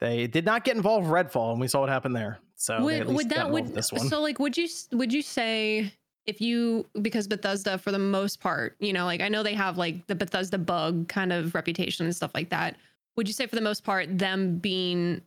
they 0.00 0.26
did 0.26 0.44
not 0.44 0.64
get 0.64 0.76
involved 0.76 1.08
with 1.08 1.12
Redfall, 1.14 1.52
and 1.52 1.60
we 1.60 1.68
saw 1.68 1.80
what 1.80 1.88
happened 1.88 2.14
there. 2.16 2.38
So 2.56 2.76
they 2.78 2.82
would 2.82 2.94
at 2.94 3.06
least 3.06 3.16
would 3.16 3.28
that 3.30 3.46
involved 3.46 3.52
would 3.68 3.74
this 3.74 3.92
one. 3.92 4.08
so 4.08 4.20
like 4.20 4.38
would 4.40 4.56
you 4.56 4.68
would 4.92 5.12
you 5.12 5.22
say 5.22 5.92
if 6.26 6.40
you 6.40 6.86
because 7.02 7.26
Bethesda 7.28 7.78
for 7.78 7.92
the 7.92 7.98
most 7.98 8.40
part, 8.40 8.76
you 8.80 8.92
know, 8.92 9.04
like 9.04 9.20
I 9.20 9.28
know 9.28 9.42
they 9.42 9.54
have 9.54 9.78
like 9.78 10.06
the 10.06 10.14
Bethesda 10.14 10.58
bug 10.58 11.08
kind 11.08 11.32
of 11.32 11.54
reputation 11.54 12.04
and 12.06 12.14
stuff 12.14 12.32
like 12.34 12.50
that. 12.50 12.76
Would 13.16 13.28
you 13.28 13.34
say 13.34 13.46
for 13.46 13.56
the 13.56 13.62
most 13.62 13.84
part 13.84 14.18
them 14.18 14.58
being 14.58 15.22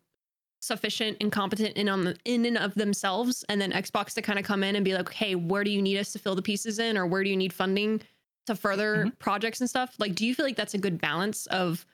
sufficient 0.62 1.16
and 1.22 1.32
competent 1.32 1.78
in 1.78 1.88
on 1.88 2.04
the 2.04 2.18
in 2.26 2.45
and 2.45 2.58
of 2.58 2.76
themselves 2.76 3.45
and 3.47 3.62
then 3.62 3.72
Xbox 3.72 4.14
to 4.16 4.22
kind 4.22 4.38
of 4.38 4.43
come 4.45 4.64
in 4.64 4.76
and 4.76 4.84
be 4.84 4.93
like, 4.93 5.12
"Hey, 5.14 5.36
where 5.36 5.64
do 5.64 5.72
you 5.72 5.82
need 5.82 5.97
us 5.97 6.12
to 6.12 6.20
fill 6.20 6.36
the 6.36 6.41
pieces 6.41 6.80
in 6.80 6.97
or 6.97 7.06
where 7.08 7.24
do 7.24 7.30
you 7.30 7.38
need 7.38 7.54
funding 7.54 8.02
to 8.47 8.56
further 8.56 8.97
Mm-hmm. 8.97 9.10
projects 9.20 9.62
and 9.62 9.70
stuff?" 9.70 9.95
Like 10.00 10.16
do 10.16 10.26
you 10.26 10.36
feel 10.36 10.45
like 10.45 10.58
that's 10.58 10.74
a 10.74 10.78
good 10.80 11.00
balance 11.00 11.45
of 11.47 11.86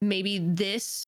maybe 0.00 0.38
this 0.38 1.06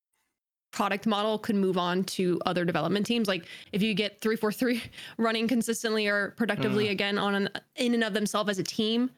product 0.76 1.06
model 1.06 1.38
could 1.38 1.56
move 1.56 1.78
on 1.78 2.04
to 2.04 2.38
other 2.44 2.62
development 2.62 3.06
teams 3.06 3.26
like 3.28 3.46
if 3.72 3.80
you 3.82 3.94
get 3.94 4.20
343 4.20 4.82
running 5.16 5.48
consistently 5.48 6.06
or 6.06 6.34
productively 6.36 6.88
again 6.88 7.16
on 7.16 7.34
an 7.34 7.48
in 7.76 7.94
and 7.94 8.04
of 8.04 8.12
themselves 8.12 8.50
as 8.50 8.58
a 8.58 8.62
team 8.62 9.08
could, 9.08 9.14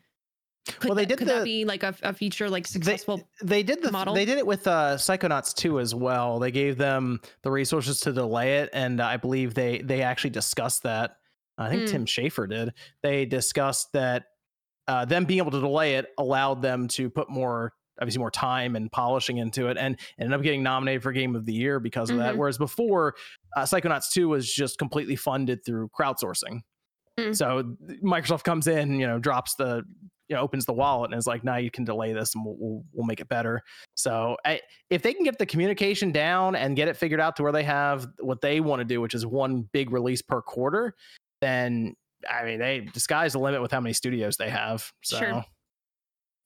Mm. 0.83 0.87
Well, 0.91 0.95
they 0.97 1.03
that, 1.03 1.09
did 1.09 1.19
could 1.19 1.29
the- 1.29 1.33
that 1.35 1.45
be 1.45 1.65
like 1.65 1.83
a, 1.83 1.95
a 2.05 2.13
feature 2.13 2.49
like 2.49 2.65
successful 2.67 3.29
they 3.43 3.65
did 3.65 3.83
the 3.83 3.91
model? 3.91 4.15
they 4.15 4.25
did 4.25 4.39
it 4.39 4.47
with 4.47 4.69
uh 4.69 4.95
psychonauts 4.97 5.53
too 5.53 5.81
as 5.81 5.95
well 5.97 6.39
they 6.39 6.53
gave 6.53 6.79
them 6.79 7.21
the 7.43 7.51
resources 7.51 7.99
to 8.03 8.13
delay 8.13 8.59
it 8.59 8.71
and 8.73 9.01
i 9.01 9.17
believe 9.17 9.53
they 9.55 9.79
they 9.83 10.01
actually 10.03 10.31
discussed 10.31 10.85
that 10.85 11.17
i 11.57 11.69
think 11.69 11.83
Hmm. 11.83 11.89
tim 11.89 12.07
schafer 12.07 12.49
did 12.49 12.73
they 13.03 13.25
discussed 13.25 13.93
that 13.95 14.27
uh, 14.87 15.05
them 15.05 15.25
being 15.25 15.39
able 15.39 15.51
to 15.51 15.61
delay 15.61 15.97
it 15.97 16.07
allowed 16.19 16.63
them 16.63 16.87
to 16.89 17.11
put 17.11 17.29
more 17.29 17.73
obviously 18.01 18.19
more 18.19 18.31
time 18.31 18.77
and 18.77 18.91
polishing 18.93 19.39
into 19.39 19.69
it 19.69 19.77
and 19.77 19.99
ended 20.19 20.35
up 20.35 20.43
getting 20.43 20.63
nominated 20.63 21.03
for 21.03 21.13
game 21.13 21.35
of 21.37 21.45
the 21.47 21.53
year 21.53 21.81
because 21.81 22.11
of 22.11 22.17
that 22.19 22.35
Mhm. 22.35 22.39
whereas 22.39 22.59
before 22.59 23.15
uh, 23.57 23.63
psychonauts 23.63 24.11
2 24.11 24.29
was 24.29 24.53
just 24.53 24.79
completely 24.79 25.17
funded 25.17 25.65
through 25.65 25.89
crowdsourcing 25.99 26.61
Mm. 27.19 27.35
so 27.37 27.75
microsoft 28.05 28.45
comes 28.45 28.69
in 28.69 29.01
you 29.01 29.07
know 29.07 29.19
drops 29.19 29.57
the 29.57 29.83
you 30.29 30.37
know 30.37 30.41
opens 30.43 30.67
the 30.67 30.73
wallet 30.73 31.11
and 31.11 31.19
is 31.19 31.27
like 31.27 31.43
now 31.43 31.57
you 31.57 31.69
can 31.69 31.85
delay 31.85 32.13
this 32.13 32.33
and 32.37 32.45
we'll, 32.45 32.55
we'll, 32.61 32.85
we'll 32.93 33.07
make 33.07 33.19
it 33.19 33.29
better 33.29 33.61
so 33.97 34.37
I, 34.45 34.61
if 34.89 35.03
they 35.03 35.13
can 35.13 35.25
get 35.25 35.37
the 35.37 35.47
communication 35.47 36.13
down 36.13 36.55
and 36.55 36.77
get 36.77 36.87
it 36.87 36.97
figured 36.97 37.19
out 37.19 37.35
to 37.37 37.43
where 37.43 37.51
they 37.51 37.65
have 37.65 38.07
what 38.21 38.41
they 38.41 38.61
want 38.61 38.79
to 38.81 38.85
do 38.85 39.01
which 39.01 39.15
is 39.15 39.27
one 39.27 39.63
big 39.73 39.91
release 39.91 40.23
per 40.23 40.41
quarter 40.41 40.95
then 41.41 41.97
i 42.31 42.45
mean 42.45 42.61
they 42.61 42.87
the 42.95 43.01
sky's 43.01 43.33
the 43.33 43.41
limit 43.41 43.63
with 43.63 43.73
how 43.73 43.81
many 43.81 43.93
studios 43.95 44.37
they 44.37 44.51
have 44.51 44.89
so 45.03 45.19
Sure. 45.19 45.45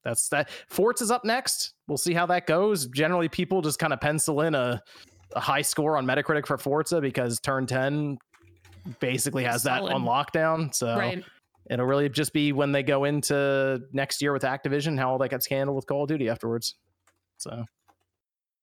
That's 0.04 0.28
that. 0.30 0.50
is 1.00 1.10
up 1.10 1.24
next. 1.24 1.74
We'll 1.86 1.98
see 1.98 2.14
how 2.14 2.26
that 2.26 2.46
goes. 2.46 2.86
Generally, 2.88 3.28
people 3.28 3.62
just 3.62 3.78
kind 3.78 3.92
of 3.92 4.00
pencil 4.00 4.40
in 4.42 4.54
a, 4.54 4.82
a 5.34 5.40
high 5.40 5.62
score 5.62 5.96
on 5.96 6.06
Metacritic 6.06 6.46
for 6.46 6.58
Forza 6.58 7.00
because 7.00 7.38
Turn 7.40 7.66
10 7.66 8.18
basically 9.00 9.44
has 9.44 9.62
that 9.62 9.82
on 9.82 10.04
lockdown. 10.04 10.74
So 10.74 10.96
Right. 10.96 11.22
it'll 11.70 11.86
really 11.86 12.08
just 12.08 12.32
be 12.32 12.52
when 12.52 12.72
they 12.72 12.82
go 12.82 13.04
into 13.04 13.80
next 13.92 14.20
year 14.20 14.32
with 14.32 14.42
Activision, 14.42 14.98
how 14.98 15.10
all 15.10 15.18
that 15.18 15.28
gets 15.30 15.46
handled 15.46 15.76
with 15.76 15.86
Call 15.86 16.02
of 16.02 16.08
Duty 16.08 16.28
afterwards. 16.28 16.74
So, 17.38 17.64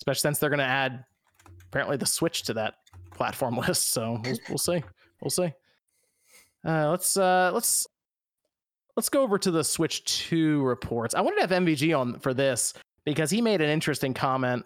especially 0.02 0.20
since 0.20 0.40
they're 0.40 0.50
going 0.50 0.60
to 0.60 0.66
add 0.66 1.04
apparently 1.68 1.98
the 1.98 2.06
Switch 2.06 2.44
to 2.44 2.54
that 2.56 2.76
platform 3.14 3.58
list. 3.68 3.92
So 3.92 4.20
we'll, 4.24 4.38
we'll 4.50 4.58
see. 4.58 4.84
We'll 5.22 5.30
see. 5.30 5.54
Uh, 6.66 6.90
let's 6.90 7.16
uh, 7.16 7.52
let's 7.54 7.88
let's 9.00 9.08
go 9.08 9.22
over 9.22 9.38
to 9.38 9.50
the 9.50 9.64
Switch 9.64 10.04
2 10.28 10.62
reports. 10.62 11.16
I 11.16 11.22
wanted 11.22 11.36
to 11.36 11.42
have 11.44 11.64
MVG 11.64 11.98
on 11.98 12.20
for 12.20 12.34
this 12.34 12.74
because 13.06 13.32
he 13.32 13.42
made 13.42 13.62
an 13.62 13.70
interesting 13.70 14.14
comment 14.14 14.66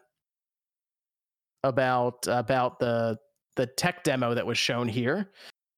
about 1.63 2.25
about 2.25 2.79
the 2.79 3.19
the 3.57 3.67
tech 3.67 4.03
demo 4.03 4.33
that 4.33 4.47
was 4.47 4.57
shown 4.57 4.87
here. 4.87 5.29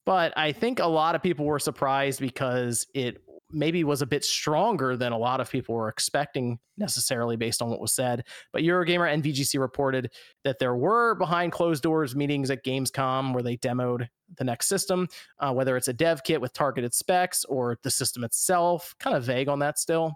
But 0.06 0.38
I 0.38 0.54
think 0.54 0.80
a 0.80 0.88
lot 0.88 1.16
of 1.16 1.22
people 1.22 1.46
were 1.46 1.60
surprised 1.60 2.22
because 2.22 2.88
it 2.94 3.18
maybe 3.52 3.84
was 3.84 4.02
a 4.02 4.06
bit 4.06 4.24
stronger 4.24 4.96
than 4.96 5.12
a 5.12 5.18
lot 5.18 5.42
of 5.42 5.52
people 5.52 5.76
were 5.76 5.90
expecting 5.90 6.58
necessarily 6.78 7.36
based 7.36 7.62
on 7.62 7.70
what 7.70 7.82
was 7.82 7.94
said. 7.94 8.24
But 8.54 8.62
Eurogamer 8.62 9.12
and 9.14 9.22
VGC 9.22 9.60
reported 9.60 10.14
that 10.46 10.60
there 10.60 10.78
were 10.78 11.16
behind 11.16 11.52
closed 11.52 11.84
doors 11.84 12.16
meetings 12.16 12.50
at 12.50 12.64
Gamescom 12.64 13.34
where 13.34 13.44
they 13.44 13.58
demoed 13.58 14.08
the 14.38 14.44
next 14.44 14.68
system, 14.68 15.08
uh, 15.40 15.54
whether 15.54 15.78
it's 15.78 15.88
a 15.88 15.94
dev 15.94 16.24
kit 16.24 16.42
with 16.42 16.54
targeted 16.54 16.94
specs 16.94 17.46
or 17.46 17.78
the 17.84 17.92
system 17.92 18.24
itself. 18.24 18.96
Kind 19.00 19.16
of 19.16 19.24
vague 19.24 19.48
on 19.48 19.60
that 19.60 19.80
still. 19.80 20.14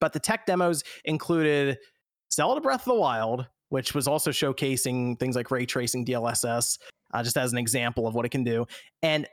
But 0.00 0.12
the 0.12 0.20
tech 0.20 0.46
demos 0.46 0.82
included 1.04 1.78
Zelda 2.32 2.60
Breath 2.60 2.80
of 2.80 2.94
the 2.94 3.00
Wild, 3.00 3.46
which 3.68 3.94
was 3.94 4.08
also 4.08 4.30
showcasing 4.30 5.18
things 5.18 5.36
like 5.36 5.50
ray 5.50 5.66
tracing 5.66 6.04
DLSS, 6.04 6.78
uh, 7.12 7.22
just 7.22 7.36
as 7.36 7.52
an 7.52 7.58
example 7.58 8.06
of 8.06 8.14
what 8.14 8.24
it 8.24 8.30
can 8.30 8.44
do. 8.44 8.66
And 9.02 9.26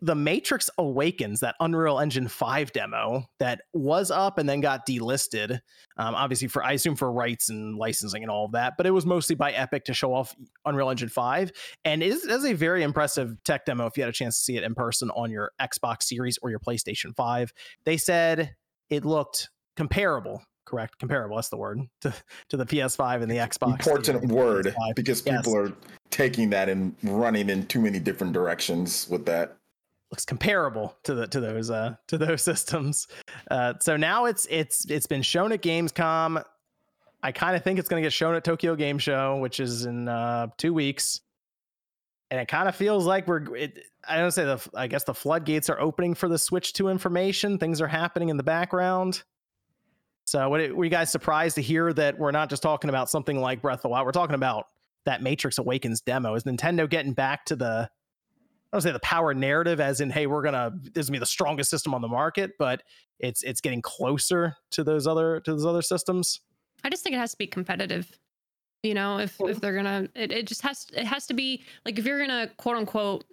the 0.00 0.14
Matrix 0.14 0.70
Awakens, 0.78 1.40
that 1.40 1.56
Unreal 1.58 1.98
Engine 1.98 2.28
5 2.28 2.72
demo 2.72 3.24
that 3.40 3.62
was 3.72 4.10
up 4.10 4.38
and 4.38 4.48
then 4.48 4.60
got 4.60 4.86
delisted, 4.86 5.60
um, 5.96 6.14
obviously 6.14 6.46
for 6.46 6.62
I 6.62 6.72
assume 6.72 6.94
for 6.94 7.10
rights 7.10 7.48
and 7.48 7.76
licensing 7.76 8.22
and 8.22 8.30
all 8.30 8.44
of 8.44 8.52
that, 8.52 8.74
but 8.76 8.86
it 8.86 8.90
was 8.90 9.04
mostly 9.04 9.34
by 9.34 9.52
Epic 9.52 9.84
to 9.86 9.94
show 9.94 10.14
off 10.14 10.36
Unreal 10.64 10.90
Engine 10.90 11.08
5. 11.08 11.50
And 11.84 12.02
it 12.02 12.12
is, 12.12 12.44
a 12.44 12.52
very 12.52 12.84
impressive 12.84 13.34
tech 13.44 13.64
demo 13.64 13.86
if 13.86 13.96
you 13.96 14.04
had 14.04 14.10
a 14.10 14.12
chance 14.12 14.38
to 14.38 14.44
see 14.44 14.56
it 14.56 14.62
in 14.62 14.74
person 14.74 15.10
on 15.10 15.30
your 15.30 15.50
Xbox 15.60 16.04
Series 16.04 16.38
or 16.42 16.50
your 16.50 16.60
PlayStation 16.60 17.14
5. 17.16 17.52
They 17.84 17.96
said 17.96 18.54
it 18.90 19.04
looked 19.04 19.48
comparable, 19.76 20.42
correct? 20.64 21.00
Comparable, 21.00 21.36
that's 21.36 21.48
the 21.48 21.56
word, 21.56 21.80
to, 22.02 22.14
to 22.50 22.56
the 22.56 22.64
PS5 22.64 23.22
and 23.22 23.30
the 23.30 23.36
Xbox. 23.36 23.80
Important 23.80 24.28
the 24.28 24.34
word 24.34 24.66
PS5. 24.66 24.94
because 24.94 25.22
Yes. 25.26 25.38
people 25.38 25.56
are 25.56 25.72
taking 26.10 26.50
that 26.50 26.68
and 26.68 26.94
running 27.02 27.50
in 27.50 27.66
too 27.66 27.80
many 27.80 27.98
different 27.98 28.32
directions 28.32 29.08
with 29.10 29.26
that. 29.26 29.56
Looks 30.10 30.24
comparable 30.24 30.96
to 31.04 31.14
the 31.14 31.26
to 31.26 31.40
those 31.40 31.70
uh 31.70 31.94
to 32.06 32.18
those 32.18 32.42
systems. 32.50 33.06
Uh 33.50 33.74
so 33.80 33.96
now 33.96 34.24
it's 34.24 34.46
it's 34.50 34.88
it's 34.90 35.06
been 35.06 35.22
shown 35.22 35.52
at 35.52 35.62
Gamescom. 35.62 36.42
I 37.22 37.32
kind 37.32 37.56
of 37.56 37.64
think 37.64 37.78
it's 37.78 37.88
going 37.88 38.00
to 38.00 38.06
get 38.06 38.12
shown 38.12 38.36
at 38.36 38.44
Tokyo 38.44 38.76
Game 38.76 38.98
Show, 38.98 39.38
which 39.38 39.58
is 39.60 39.84
in 39.86 40.08
uh 40.08 40.48
2 40.56 40.72
weeks. 40.72 41.20
And 42.30 42.40
it 42.40 42.46
kind 42.46 42.68
of 42.68 42.76
feels 42.76 43.06
like 43.06 43.26
we're 43.26 43.54
it, 43.56 43.78
I 44.08 44.18
don't 44.18 44.30
say 44.30 44.44
the 44.44 44.60
I 44.74 44.86
guess 44.86 45.04
the 45.04 45.14
floodgates 45.14 45.68
are 45.68 45.80
opening 45.80 46.14
for 46.14 46.28
the 46.28 46.38
Switch 46.38 46.72
2 46.72 46.88
information. 46.88 47.58
Things 47.58 47.80
are 47.80 47.88
happening 47.88 48.28
in 48.28 48.36
the 48.36 48.42
background. 48.42 49.24
So 50.24 50.48
what 50.48 50.74
were 50.74 50.84
you 50.84 50.90
guys 50.90 51.10
surprised 51.10 51.54
to 51.54 51.62
hear 51.62 51.92
that 51.94 52.18
we're 52.18 52.32
not 52.32 52.50
just 52.50 52.62
talking 52.62 52.90
about 52.90 53.08
something 53.08 53.40
like 53.40 53.62
Breath 53.62 53.78
of 53.78 53.82
the 53.82 53.88
Wild? 53.88 54.04
We're 54.04 54.12
talking 54.12 54.34
about 54.34 54.66
that 55.06 55.22
Matrix 55.22 55.56
Awakens 55.56 56.02
demo. 56.02 56.34
Is 56.34 56.44
Nintendo 56.44 56.88
getting 56.88 57.14
back 57.14 57.46
to 57.46 57.56
the 57.56 57.88
I 58.72 58.76
don't 58.76 58.82
say 58.82 58.92
the 58.92 59.00
power 59.00 59.32
narrative 59.32 59.80
as 59.80 60.00
in, 60.00 60.10
hey, 60.10 60.26
we're 60.26 60.42
gonna 60.42 60.72
this 60.94 61.04
is 61.04 61.08
gonna 61.08 61.16
be 61.16 61.20
the 61.20 61.26
strongest 61.26 61.70
system 61.70 61.94
on 61.94 62.02
the 62.02 62.08
market, 62.08 62.52
but 62.58 62.82
it's 63.18 63.42
it's 63.42 63.60
getting 63.60 63.80
closer 63.80 64.56
to 64.72 64.84
those 64.84 65.06
other 65.06 65.40
to 65.40 65.52
those 65.52 65.66
other 65.66 65.82
systems. 65.82 66.40
I 66.84 66.90
just 66.90 67.02
think 67.02 67.14
it 67.14 67.18
has 67.18 67.32
to 67.32 67.38
be 67.38 67.46
competitive. 67.46 68.10
You 68.82 68.94
know, 68.94 69.18
if 69.18 69.40
if 69.40 69.60
they're 69.60 69.74
gonna, 69.74 70.08
it, 70.14 70.32
it 70.32 70.46
just 70.46 70.62
has 70.62 70.86
it 70.92 71.04
has 71.06 71.26
to 71.26 71.34
be 71.34 71.64
like 71.84 71.98
if 71.98 72.04
you're 72.04 72.20
gonna 72.20 72.48
quote 72.58 72.76
unquote 72.76 73.24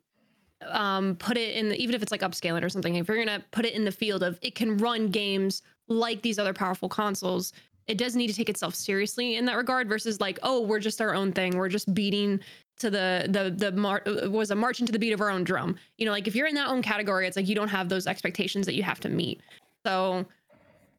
um 0.68 1.16
put 1.18 1.38
it 1.38 1.56
in 1.56 1.70
the, 1.70 1.76
even 1.76 1.96
if 1.96 2.02
it's 2.02 2.12
like 2.12 2.22
upscaling 2.22 2.64
or 2.64 2.70
something 2.70 2.96
if 2.96 3.08
you're 3.08 3.24
gonna 3.24 3.44
put 3.52 3.66
it 3.66 3.74
in 3.74 3.84
the 3.84 3.92
field 3.92 4.24
of 4.24 4.40
it 4.42 4.56
can 4.56 4.78
run 4.78 5.10
games 5.10 5.62
like 5.90 6.22
these 6.22 6.40
other 6.40 6.54
powerful 6.54 6.90
consoles 6.90 7.54
it 7.88 7.98
does 7.98 8.16
need 8.16 8.28
to 8.28 8.34
take 8.34 8.50
itself 8.50 8.74
seriously 8.74 9.36
in 9.36 9.46
that 9.46 9.58
regard 9.58 9.88
versus 9.88 10.20
like 10.22 10.40
oh 10.44 10.62
we're 10.62 10.80
just 10.80 11.02
our 11.02 11.14
own 11.14 11.32
thing 11.32 11.58
we're 11.58 11.70
just 11.70 11.94
beating 11.94 12.40
to 12.78 12.90
the 12.90 13.26
the 13.30 13.52
the 13.52 13.72
mar- 13.72 14.04
uh, 14.06 14.30
was 14.30 14.52
a 14.52 14.56
march 14.56 14.80
into 14.80 14.92
the 14.92 15.00
beat 15.00 15.12
of 15.14 15.22
our 15.22 15.30
own 15.30 15.44
drum 15.44 15.76
you 15.98 16.06
know 16.06 16.12
like 16.12 16.28
if 16.28 16.36
you're 16.36 16.48
in 16.48 16.56
that 16.56 16.68
own 16.68 16.82
category 16.82 17.28
it's 17.28 17.38
like 17.38 17.48
you 17.48 17.56
don't 17.56 17.70
have 17.70 17.90
those 17.90 18.08
expectations 18.08 18.66
that 18.66 18.76
you 18.76 18.84
have 18.84 19.00
to 19.00 19.10
meet 19.10 19.42
so 19.86 20.26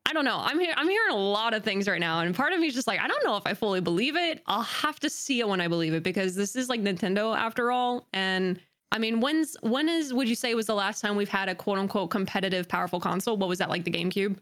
I 0.08 0.12
don't 0.12 0.24
know. 0.24 0.38
I'm 0.38 0.60
here. 0.60 0.72
I'm 0.76 0.88
hearing 0.88 1.10
a 1.10 1.16
lot 1.16 1.52
of 1.52 1.64
things 1.64 1.88
right 1.88 1.98
now, 1.98 2.20
and 2.20 2.32
part 2.32 2.52
of 2.52 2.60
me 2.60 2.68
is 2.68 2.74
just 2.74 2.86
like, 2.86 3.00
I 3.00 3.08
don't 3.08 3.24
know 3.24 3.36
if 3.36 3.42
I 3.44 3.54
fully 3.54 3.80
believe 3.80 4.14
it. 4.14 4.40
I'll 4.46 4.62
have 4.62 5.00
to 5.00 5.10
see 5.10 5.40
it 5.40 5.48
when 5.48 5.60
I 5.60 5.66
believe 5.66 5.94
it 5.94 6.04
because 6.04 6.36
this 6.36 6.54
is 6.54 6.68
like 6.68 6.80
Nintendo 6.80 7.36
after 7.36 7.72
all. 7.72 8.06
And 8.12 8.60
I 8.92 8.98
mean, 9.00 9.18
when's 9.20 9.56
when 9.62 9.88
is 9.88 10.14
would 10.14 10.28
you 10.28 10.36
say 10.36 10.54
was 10.54 10.66
the 10.66 10.76
last 10.76 11.00
time 11.00 11.16
we've 11.16 11.28
had 11.28 11.48
a 11.48 11.56
quote 11.56 11.78
unquote 11.78 12.10
competitive, 12.10 12.68
powerful 12.68 13.00
console? 13.00 13.36
What 13.36 13.48
was 13.48 13.58
that 13.58 13.68
like? 13.68 13.82
The 13.82 13.90
GameCube? 13.90 14.36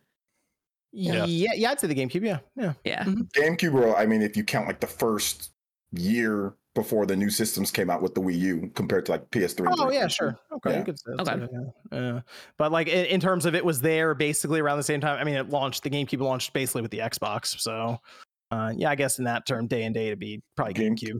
Yeah, 0.92 1.24
Yeah. 1.24 1.52
yeah, 1.54 1.70
I'd 1.70 1.80
say 1.80 1.86
the 1.86 1.94
GameCube. 1.94 2.26
Yeah, 2.26 2.40
yeah. 2.56 2.74
Yeah. 2.84 3.04
GameCube, 3.04 3.72
well, 3.72 3.96
I 3.96 4.04
mean, 4.04 4.20
if 4.20 4.36
you 4.36 4.44
count 4.44 4.66
like 4.66 4.80
the 4.80 4.86
first 4.86 5.52
year 5.92 6.52
before 6.74 7.06
the 7.06 7.14
new 7.16 7.30
systems 7.30 7.70
came 7.70 7.88
out 7.88 8.02
with 8.02 8.14
the 8.14 8.20
Wii 8.20 8.38
U 8.38 8.70
compared 8.74 9.06
to 9.06 9.12
like 9.12 9.30
PS3. 9.30 9.72
Oh 9.78 9.90
yeah, 9.90 10.08
sure. 10.08 10.36
Okay, 10.52 10.70
Yeah. 10.72 10.78
you 10.78 10.84
could 10.84 10.96
Okay. 11.20 11.46
yeah. 11.52 11.98
Yeah. 12.00 12.20
But 12.58 12.72
like 12.72 12.88
in, 12.88 13.06
in 13.06 13.20
terms 13.20 13.46
of 13.46 13.54
it 13.54 13.64
was 13.64 13.80
there 13.80 14.14
basically 14.14 14.60
around 14.60 14.78
the 14.78 14.82
same 14.84 15.00
time. 15.00 15.18
I 15.20 15.24
mean, 15.24 15.36
it 15.36 15.48
launched 15.50 15.82
the 15.84 15.90
GameCube 15.90 16.20
launched 16.20 16.52
basically 16.52 16.82
with 16.82 16.90
the 16.90 16.98
Xbox. 16.98 17.60
So 17.60 17.98
uh, 18.50 18.72
yeah, 18.76 18.90
I 18.90 18.94
guess 18.96 19.18
in 19.18 19.24
that 19.24 19.46
term, 19.46 19.66
day 19.66 19.84
and 19.84 19.94
day 19.94 20.10
to 20.10 20.16
be 20.16 20.42
probably 20.56 20.74
Game- 20.74 20.96
GameCube. 20.96 21.18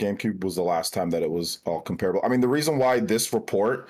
GameCube 0.00 0.44
was 0.44 0.56
the 0.56 0.62
last 0.62 0.92
time 0.92 1.08
that 1.10 1.22
it 1.22 1.30
was 1.30 1.60
all 1.64 1.80
comparable. 1.80 2.20
I 2.24 2.28
mean, 2.28 2.40
the 2.40 2.48
reason 2.48 2.76
why 2.78 3.00
this 3.00 3.32
report 3.32 3.88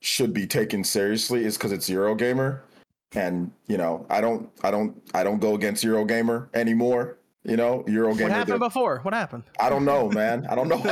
should 0.00 0.32
be 0.32 0.46
taken 0.46 0.82
seriously 0.82 1.44
is 1.44 1.56
because 1.58 1.70
it's 1.72 1.90
Eurogamer, 1.90 2.60
and 3.14 3.50
you 3.66 3.76
know, 3.76 4.06
I 4.08 4.20
don't, 4.22 4.48
I 4.62 4.70
don't, 4.70 4.96
I 5.12 5.22
don't 5.22 5.40
go 5.40 5.54
against 5.54 5.84
Eurogamer 5.84 6.48
anymore. 6.54 7.18
You 7.44 7.58
know, 7.58 7.84
Eurogamer. 7.86 8.22
What 8.22 8.32
happened 8.32 8.58
before? 8.58 9.00
What 9.00 9.12
happened? 9.12 9.42
I 9.60 9.68
don't 9.68 9.84
know, 9.84 10.08
man. 10.08 10.46
I 10.48 10.54
don't 10.54 10.68
know. 10.68 10.76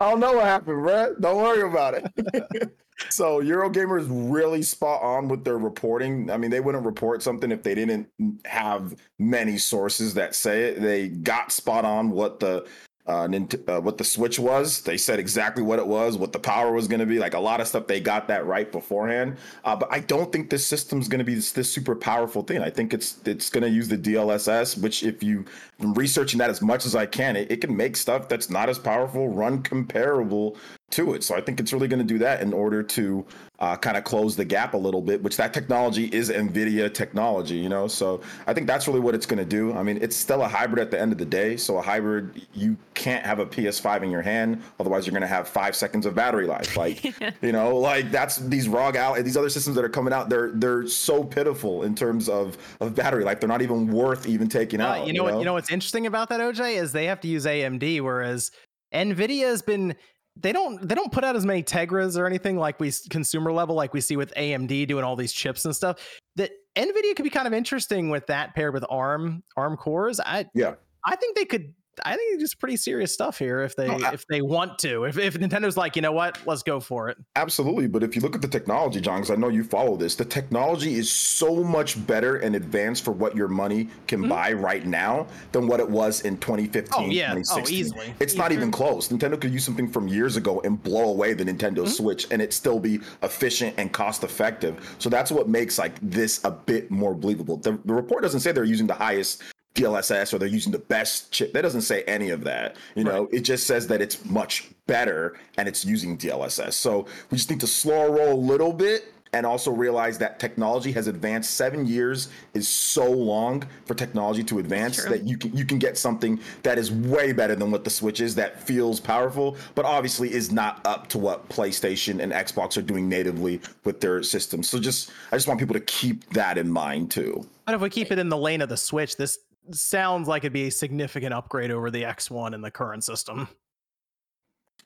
I 0.00 0.10
don't 0.10 0.18
know 0.18 0.32
what 0.32 0.44
happened, 0.44 0.82
Brett. 0.82 1.20
Don't 1.20 1.36
worry 1.36 1.62
about 1.62 1.94
it. 1.94 2.72
so 3.08 3.40
Eurogamer 3.40 4.00
is 4.00 4.08
really 4.08 4.62
spot 4.62 5.00
on 5.02 5.28
with 5.28 5.44
their 5.44 5.58
reporting. 5.58 6.28
I 6.28 6.38
mean, 6.38 6.50
they 6.50 6.58
wouldn't 6.58 6.84
report 6.84 7.22
something 7.22 7.52
if 7.52 7.62
they 7.62 7.76
didn't 7.76 8.08
have 8.44 8.96
many 9.20 9.58
sources 9.58 10.14
that 10.14 10.34
say 10.34 10.64
it. 10.64 10.82
They 10.82 11.06
got 11.06 11.52
spot 11.52 11.84
on 11.84 12.10
what 12.10 12.40
the 12.40 12.66
uh, 13.08 13.26
Nint- 13.26 13.66
uh, 13.68 13.80
what 13.80 13.96
the 13.96 14.04
Switch 14.04 14.38
was. 14.38 14.82
They 14.82 14.98
said 14.98 15.18
exactly 15.18 15.62
what 15.62 15.78
it 15.78 15.86
was, 15.86 16.18
what 16.18 16.32
the 16.32 16.38
power 16.38 16.72
was 16.72 16.86
going 16.86 17.00
to 17.00 17.06
be. 17.06 17.18
Like 17.18 17.34
a 17.34 17.40
lot 17.40 17.60
of 17.60 17.66
stuff, 17.66 17.86
they 17.86 18.00
got 18.00 18.28
that 18.28 18.46
right 18.46 18.70
beforehand. 18.70 19.38
Uh, 19.64 19.74
but 19.74 19.88
I 19.90 20.00
don't 20.00 20.30
think 20.30 20.50
this 20.50 20.66
system's 20.66 21.08
going 21.08 21.20
to 21.20 21.24
be 21.24 21.34
this, 21.34 21.52
this 21.52 21.72
super 21.72 21.96
powerful 21.96 22.42
thing. 22.42 22.60
I 22.60 22.70
think 22.70 22.92
it's 22.92 23.18
it's 23.24 23.48
going 23.48 23.64
to 23.64 23.70
use 23.70 23.88
the 23.88 23.98
DLSS, 23.98 24.80
which 24.80 25.02
if 25.02 25.22
you 25.22 25.46
I'm 25.80 25.94
researching 25.94 26.38
that 26.38 26.50
as 26.50 26.60
much 26.60 26.84
as 26.84 26.94
I 26.94 27.06
can, 27.06 27.36
it, 27.36 27.50
it 27.50 27.60
can 27.62 27.74
make 27.74 27.96
stuff 27.96 28.28
that's 28.28 28.50
not 28.50 28.68
as 28.68 28.78
powerful 28.78 29.28
run 29.28 29.62
comparable 29.62 30.56
to 30.90 31.12
it. 31.14 31.22
So 31.22 31.36
I 31.36 31.40
think 31.40 31.60
it's 31.60 31.72
really 31.72 31.86
going 31.88 31.98
to 32.00 32.04
do 32.04 32.18
that 32.18 32.40
in 32.40 32.52
order 32.52 32.82
to 32.82 33.26
uh, 33.58 33.76
kind 33.76 33.96
of 33.96 34.04
close 34.04 34.36
the 34.36 34.44
gap 34.44 34.72
a 34.72 34.76
little 34.76 35.02
bit, 35.02 35.22
which 35.22 35.36
that 35.36 35.52
technology 35.52 36.06
is 36.06 36.30
NVIDIA 36.30 36.92
technology, 36.94 37.56
you 37.56 37.68
know? 37.68 37.86
So 37.88 38.22
I 38.46 38.54
think 38.54 38.66
that's 38.66 38.86
really 38.86 39.00
what 39.00 39.14
it's 39.14 39.26
going 39.26 39.38
to 39.38 39.44
do. 39.44 39.74
I 39.74 39.82
mean, 39.82 39.98
it's 40.00 40.16
still 40.16 40.42
a 40.42 40.48
hybrid 40.48 40.80
at 40.80 40.90
the 40.90 40.98
end 40.98 41.12
of 41.12 41.18
the 41.18 41.26
day. 41.26 41.56
So 41.58 41.76
a 41.76 41.82
hybrid, 41.82 42.46
you 42.54 42.76
can't 42.94 43.26
have 43.26 43.38
a 43.38 43.44
PS5 43.44 44.02
in 44.04 44.10
your 44.10 44.22
hand. 44.22 44.62
Otherwise, 44.80 45.06
you're 45.06 45.12
going 45.12 45.20
to 45.22 45.26
have 45.26 45.46
five 45.46 45.76
seconds 45.76 46.06
of 46.06 46.14
battery 46.14 46.46
life. 46.46 46.76
Like, 46.76 47.04
you 47.42 47.52
know, 47.52 47.76
like 47.76 48.10
that's 48.10 48.38
these 48.38 48.66
ROG 48.68 48.96
Ally, 48.96 49.20
these 49.20 49.36
other 49.36 49.50
systems 49.50 49.76
that 49.76 49.84
are 49.84 49.90
coming 49.90 50.14
out, 50.14 50.30
they're, 50.30 50.52
they're 50.52 50.86
so 50.86 51.22
pitiful 51.22 51.82
in 51.82 51.94
terms 51.94 52.28
of, 52.30 52.56
of 52.80 52.94
battery 52.94 53.24
life. 53.24 53.40
They're 53.40 53.48
not 53.48 53.60
even 53.62 53.88
worth 53.88 54.26
even 54.26 54.48
taking 54.48 54.80
Uh, 54.80 54.86
out. 54.86 55.06
you 55.06 55.12
know 55.12 55.24
what? 55.24 55.38
You 55.38 55.44
know 55.44 55.52
what's 55.54 55.70
interesting 55.70 56.06
about 56.06 56.30
that, 56.30 56.40
OJ, 56.40 56.76
is 56.80 56.92
they 56.92 57.06
have 57.06 57.20
to 57.20 57.28
use 57.28 57.44
AMD, 57.44 58.00
whereas 58.00 58.52
Nvidia 58.94 59.48
has 59.48 59.60
been. 59.62 59.94
They 60.40 60.52
don't. 60.52 60.86
They 60.86 60.94
don't 60.94 61.12
put 61.12 61.24
out 61.24 61.36
as 61.36 61.44
many 61.44 61.62
Tegras 61.62 62.18
or 62.18 62.26
anything 62.26 62.56
like 62.56 62.78
we 62.78 62.92
consumer 63.10 63.52
level 63.52 63.74
like 63.74 63.92
we 63.92 64.00
see 64.00 64.16
with 64.16 64.32
AMD 64.34 64.86
doing 64.86 65.04
all 65.04 65.16
these 65.16 65.32
chips 65.32 65.64
and 65.64 65.74
stuff. 65.74 65.98
That 66.36 66.52
Nvidia 66.76 67.16
could 67.16 67.24
be 67.24 67.30
kind 67.30 67.46
of 67.46 67.52
interesting 67.52 68.08
with 68.10 68.26
that 68.28 68.54
paired 68.54 68.74
with 68.74 68.84
ARM 68.88 69.42
ARM 69.56 69.76
cores. 69.76 70.20
I 70.20 70.46
Yeah. 70.54 70.74
I 71.04 71.16
think 71.16 71.36
they 71.36 71.44
could 71.44 71.74
I 72.04 72.16
think 72.16 72.34
it's 72.34 72.42
just 72.42 72.58
pretty 72.58 72.76
serious 72.76 73.12
stuff 73.12 73.38
here 73.38 73.62
if 73.62 73.74
they 73.76 73.86
No, 73.88 73.98
I- 74.06 74.12
if 74.12 74.26
they 74.28 74.42
want 74.42 74.78
to. 74.80 75.04
If 75.04 75.18
if 75.18 75.34
Nintendo's 75.34 75.76
like, 75.76 75.96
you 75.96 76.02
know 76.02 76.12
what, 76.12 76.38
let's 76.46 76.62
go 76.62 76.80
for 76.80 77.08
it. 77.08 77.16
Absolutely, 77.36 77.86
but 77.86 78.02
if 78.02 78.14
you 78.16 78.22
look 78.22 78.34
at 78.34 78.42
the 78.42 78.48
technology, 78.48 79.00
John, 79.00 79.16
because 79.20 79.30
I 79.30 79.36
know 79.36 79.48
you 79.48 79.64
follow 79.64 79.96
this, 79.96 80.14
the 80.14 80.24
technology 80.24 80.94
is 80.94 81.10
so 81.10 81.62
much 81.62 82.04
better 82.06 82.36
and 82.36 82.56
advanced 82.56 83.04
for 83.04 83.12
what 83.12 83.36
your 83.36 83.48
money 83.48 83.88
can 84.06 84.22
Mhm. 84.24 84.28
buy 84.28 84.52
right 84.52 84.84
now 84.86 85.26
than 85.52 85.66
what 85.66 85.80
it 85.80 85.88
was 85.88 86.22
in 86.22 86.36
2015, 86.38 87.08
Oh 87.08 87.10
yeah, 87.10 87.32
oh 87.32 87.34
2016. 87.34 87.76
easily. 87.78 88.14
It's 88.20 88.34
not 88.34 88.52
even 88.52 88.70
close. 88.70 89.08
Nintendo 89.08 89.40
could 89.40 89.52
use 89.52 89.64
something 89.64 89.88
from 89.90 90.08
years 90.08 90.36
ago 90.36 90.60
and 90.64 90.82
blow 90.82 91.04
away 91.10 91.32
the 91.34 91.44
Nintendo 91.44 91.84
Mhm. 91.84 91.88
Switch 91.88 92.26
and 92.30 92.40
it 92.42 92.52
still 92.52 92.78
be 92.80 93.00
efficient 93.22 93.74
and 93.78 93.92
cost 93.92 94.24
effective. 94.24 94.94
So 94.98 95.08
that's 95.08 95.30
what 95.30 95.48
makes 95.48 95.78
like 95.78 95.94
this 96.02 96.40
a 96.44 96.50
bit 96.50 96.90
more 96.90 97.14
believable. 97.14 97.56
The, 97.58 97.78
the 97.84 97.94
report 97.94 98.22
doesn't 98.22 98.40
say 98.40 98.52
they're 98.52 98.64
using 98.64 98.86
the 98.86 98.94
highest 98.94 99.42
DLSS 99.78 100.32
or 100.32 100.38
they're 100.38 100.48
using 100.48 100.72
the 100.72 100.78
best 100.78 101.30
chip. 101.30 101.52
That 101.52 101.62
doesn't 101.62 101.82
say 101.82 102.02
any 102.04 102.30
of 102.30 102.44
that. 102.44 102.76
You 102.94 103.04
know, 103.04 103.28
it 103.32 103.40
just 103.40 103.66
says 103.66 103.86
that 103.88 104.00
it's 104.00 104.24
much 104.24 104.68
better 104.86 105.38
and 105.56 105.68
it's 105.68 105.84
using 105.84 106.16
DLSS. 106.18 106.72
So 106.74 107.06
we 107.30 107.38
just 107.38 107.50
need 107.50 107.60
to 107.60 107.66
slow 107.66 108.00
our 108.00 108.10
roll 108.10 108.32
a 108.32 108.34
little 108.34 108.72
bit 108.72 109.12
and 109.32 109.44
also 109.44 109.70
realize 109.70 110.18
that 110.18 110.38
technology 110.38 110.92
has 110.92 111.06
advanced. 111.06 111.54
Seven 111.54 111.86
years 111.86 112.28
is 112.54 112.68
so 112.68 113.10
long 113.10 113.64
for 113.84 113.94
technology 113.94 114.42
to 114.44 114.58
advance 114.58 115.04
that 115.04 115.24
you 115.24 115.36
can 115.36 115.56
you 115.56 115.64
can 115.64 115.78
get 115.78 115.98
something 115.98 116.40
that 116.62 116.78
is 116.78 116.90
way 116.90 117.32
better 117.32 117.54
than 117.54 117.70
what 117.70 117.84
the 117.84 117.90
Switch 117.90 118.20
is. 118.20 118.34
That 118.34 118.62
feels 118.62 119.00
powerful, 119.00 119.56
but 119.74 119.84
obviously 119.84 120.32
is 120.32 120.50
not 120.50 120.80
up 120.86 121.08
to 121.08 121.18
what 121.18 121.48
PlayStation 121.48 122.20
and 122.20 122.32
Xbox 122.32 122.76
are 122.76 122.82
doing 122.82 123.08
natively 123.08 123.60
with 123.84 124.00
their 124.00 124.22
systems. 124.22 124.68
So 124.68 124.78
just 124.78 125.10
I 125.32 125.36
just 125.36 125.46
want 125.46 125.60
people 125.60 125.74
to 125.74 125.80
keep 125.80 126.28
that 126.30 126.58
in 126.58 126.70
mind 126.70 127.10
too. 127.10 127.46
But 127.66 127.74
if 127.74 127.80
we 127.80 127.90
keep 127.90 128.10
it 128.10 128.18
in 128.18 128.30
the 128.30 128.36
lane 128.36 128.62
of 128.62 128.70
the 128.70 128.78
Switch, 128.78 129.16
this 129.16 129.38
sounds 129.74 130.28
like 130.28 130.42
it'd 130.42 130.52
be 130.52 130.66
a 130.66 130.70
significant 130.70 131.34
upgrade 131.34 131.70
over 131.70 131.90
the 131.90 132.02
X1 132.02 132.54
in 132.54 132.60
the 132.60 132.70
current 132.70 133.04
system. 133.04 133.48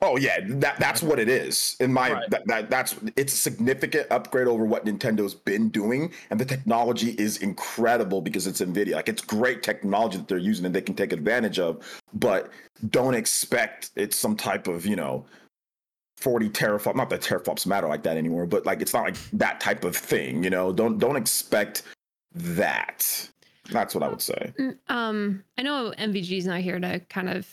Oh 0.01 0.17
yeah, 0.17 0.39
that 0.41 0.79
that's 0.79 1.01
what 1.01 1.17
it 1.17 1.29
is. 1.29 1.77
In 1.79 1.93
my 1.93 2.11
Right. 2.11 2.29
that, 2.29 2.45
that 2.47 2.69
that's 2.69 2.95
it's 3.15 3.33
a 3.33 3.37
significant 3.37 4.07
upgrade 4.11 4.47
over 4.47 4.65
what 4.65 4.85
Nintendo's 4.85 5.33
been 5.33 5.69
doing, 5.69 6.11
and 6.29 6.37
the 6.37 6.45
technology 6.45 7.11
is 7.11 7.37
incredible 7.37 8.19
because 8.21 8.45
it's 8.45 8.59
Nvidia. 8.59 8.95
Like 8.95 9.07
it's 9.07 9.21
great 9.21 9.63
technology 9.63 10.17
that 10.17 10.27
they're 10.27 10.37
using 10.37 10.65
and 10.65 10.75
they 10.75 10.81
can 10.81 10.95
take 10.95 11.13
advantage 11.13 11.57
of. 11.57 12.01
But 12.13 12.49
don't 12.89 13.13
expect 13.13 13.91
it's 13.95 14.17
some 14.17 14.35
type 14.35 14.67
of 14.67 14.85
you 14.85 14.95
know. 14.95 15.25
40 16.17 16.49
teraflop 16.51 16.95
not 16.95 17.09
that 17.09 17.19
teraflops 17.19 17.67
matter 17.67 17.85
like 17.87 18.03
that 18.03 18.15
anymore 18.15 18.45
but 18.45 18.65
like 18.65 18.81
it's 18.81 18.93
not 18.93 19.03
like 19.03 19.17
that 19.33 19.59
type 19.59 19.83
of 19.83 19.93
thing 19.93 20.41
you 20.41 20.49
know 20.49 20.71
don't 20.71 20.97
don't 20.97 21.17
expect 21.17 21.83
that 22.33 23.29
that's 23.71 23.95
what 23.95 24.03
i 24.03 24.07
would 24.07 24.21
say 24.21 24.53
Mm, 24.59 24.77
Um, 24.89 25.43
I 25.57 25.61
know 25.61 25.93
MVG's 25.97 26.45
not 26.45 26.59
here 26.61 26.79
to 26.79 26.99
kind 27.09 27.29
of 27.29 27.47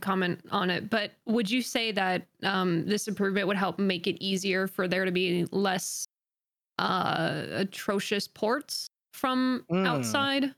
comment 0.00 0.40
on 0.50 0.70
it, 0.70 0.88
but 0.90 1.12
would 1.26 1.50
you 1.50 1.60
say 1.62 1.92
that 1.92 2.26
um, 2.42 2.86
this 2.86 3.08
improvement 3.08 3.46
would 3.46 3.56
help 3.58 3.78
make 3.78 4.06
it 4.06 4.16
easier 4.24 4.66
for 4.66 4.88
there 4.88 5.04
to 5.04 5.12
be 5.12 5.46
less 5.52 6.06
uh, 6.78 7.42
atrocious 7.50 8.26
ports 8.26 8.88
from 9.12 9.64
Mm. 9.70 9.86
outside 9.86 10.54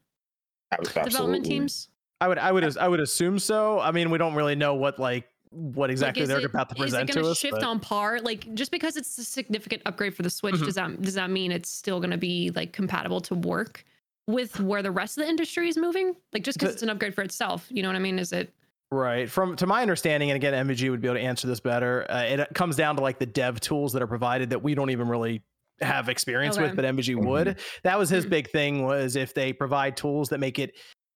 Absolutely. 0.72 1.10
development 1.10 1.44
teams? 1.44 1.88
I 2.20 2.28
would 2.28 2.38
I 2.38 2.52
would 2.52 2.76
I 2.78 2.88
would 2.88 3.00
assume 3.00 3.38
so. 3.38 3.80
I 3.80 3.90
mean, 3.90 4.10
we 4.10 4.18
don't 4.18 4.34
really 4.34 4.54
know 4.54 4.74
what 4.74 4.98
like 4.98 5.28
what 5.50 5.90
exactly 5.90 6.22
Like, 6.22 6.28
they're 6.28 6.38
it- 6.38 6.44
about 6.46 6.68
to 6.70 6.74
present 6.76 7.10
is 7.10 7.16
it 7.16 7.18
to 7.18 7.20
gonna 7.22 7.32
us. 7.32 7.38
shift 7.38 7.54
but- 7.54 7.64
on 7.64 7.80
par? 7.80 8.20
Like 8.20 8.54
just 8.54 8.70
because 8.70 8.96
it's 8.96 9.18
a 9.18 9.24
significant 9.24 9.82
upgrade 9.84 10.14
for 10.14 10.22
the 10.22 10.30
Switch, 10.30 10.54
Mhm. 10.54 10.64
does 10.64 10.74
that 10.76 11.02
does 11.02 11.14
that 11.14 11.30
mean 11.30 11.50
it's 11.52 11.68
still 11.68 11.98
going 11.98 12.12
to 12.12 12.16
be 12.16 12.50
like 12.54 12.72
compatible 12.72 13.20
to 13.22 13.34
work 13.34 13.84
with 14.26 14.58
where 14.60 14.82
the 14.82 14.90
rest 14.90 15.18
of 15.18 15.24
the 15.24 15.28
industry 15.30 15.68
is 15.68 15.76
moving? 15.76 16.14
Like 16.32 16.44
just 16.44 16.58
because 16.58 16.74
it's 16.74 16.82
an 16.82 16.90
upgrade 16.90 17.14
for 17.14 17.22
itself, 17.22 17.66
you 17.70 17.82
know 17.82 17.88
what 17.88 17.96
I 17.96 18.00
mean? 18.00 18.18
Is 18.18 18.32
it? 18.32 18.52
Right. 18.90 19.28
From 19.28 19.56
to 19.56 19.66
my 19.66 19.82
understanding, 19.82 20.30
and 20.30 20.36
again, 20.36 20.54
MVG 20.66 20.90
would 20.90 21.00
be 21.00 21.08
able 21.08 21.16
to 21.16 21.22
answer 21.22 21.46
this 21.48 21.60
better. 21.60 22.06
Uh, 22.10 22.22
it 22.22 22.48
comes 22.54 22.76
down 22.76 22.96
to 22.96 23.02
like 23.02 23.18
the 23.18 23.26
dev 23.26 23.60
tools 23.60 23.92
that 23.92 24.02
are 24.02 24.06
provided 24.06 24.50
that 24.50 24.62
we 24.62 24.74
don't 24.74 24.90
even 24.90 25.08
really 25.08 25.42
have 25.80 26.08
experience 26.08 26.56
Okay. 26.56 26.66
with, 26.68 26.76
but 26.76 26.84
MVG 26.84 27.16
Mhm. 27.16 27.26
would. 27.26 27.58
That 27.82 27.98
was 27.98 28.08
his 28.08 28.24
Hmm. 28.24 28.30
big 28.30 28.50
thing 28.50 28.84
was 28.84 29.16
if 29.16 29.34
they 29.34 29.52
provide 29.52 29.96
tools 29.96 30.28
that 30.28 30.38
make 30.38 30.58
it 30.58 30.74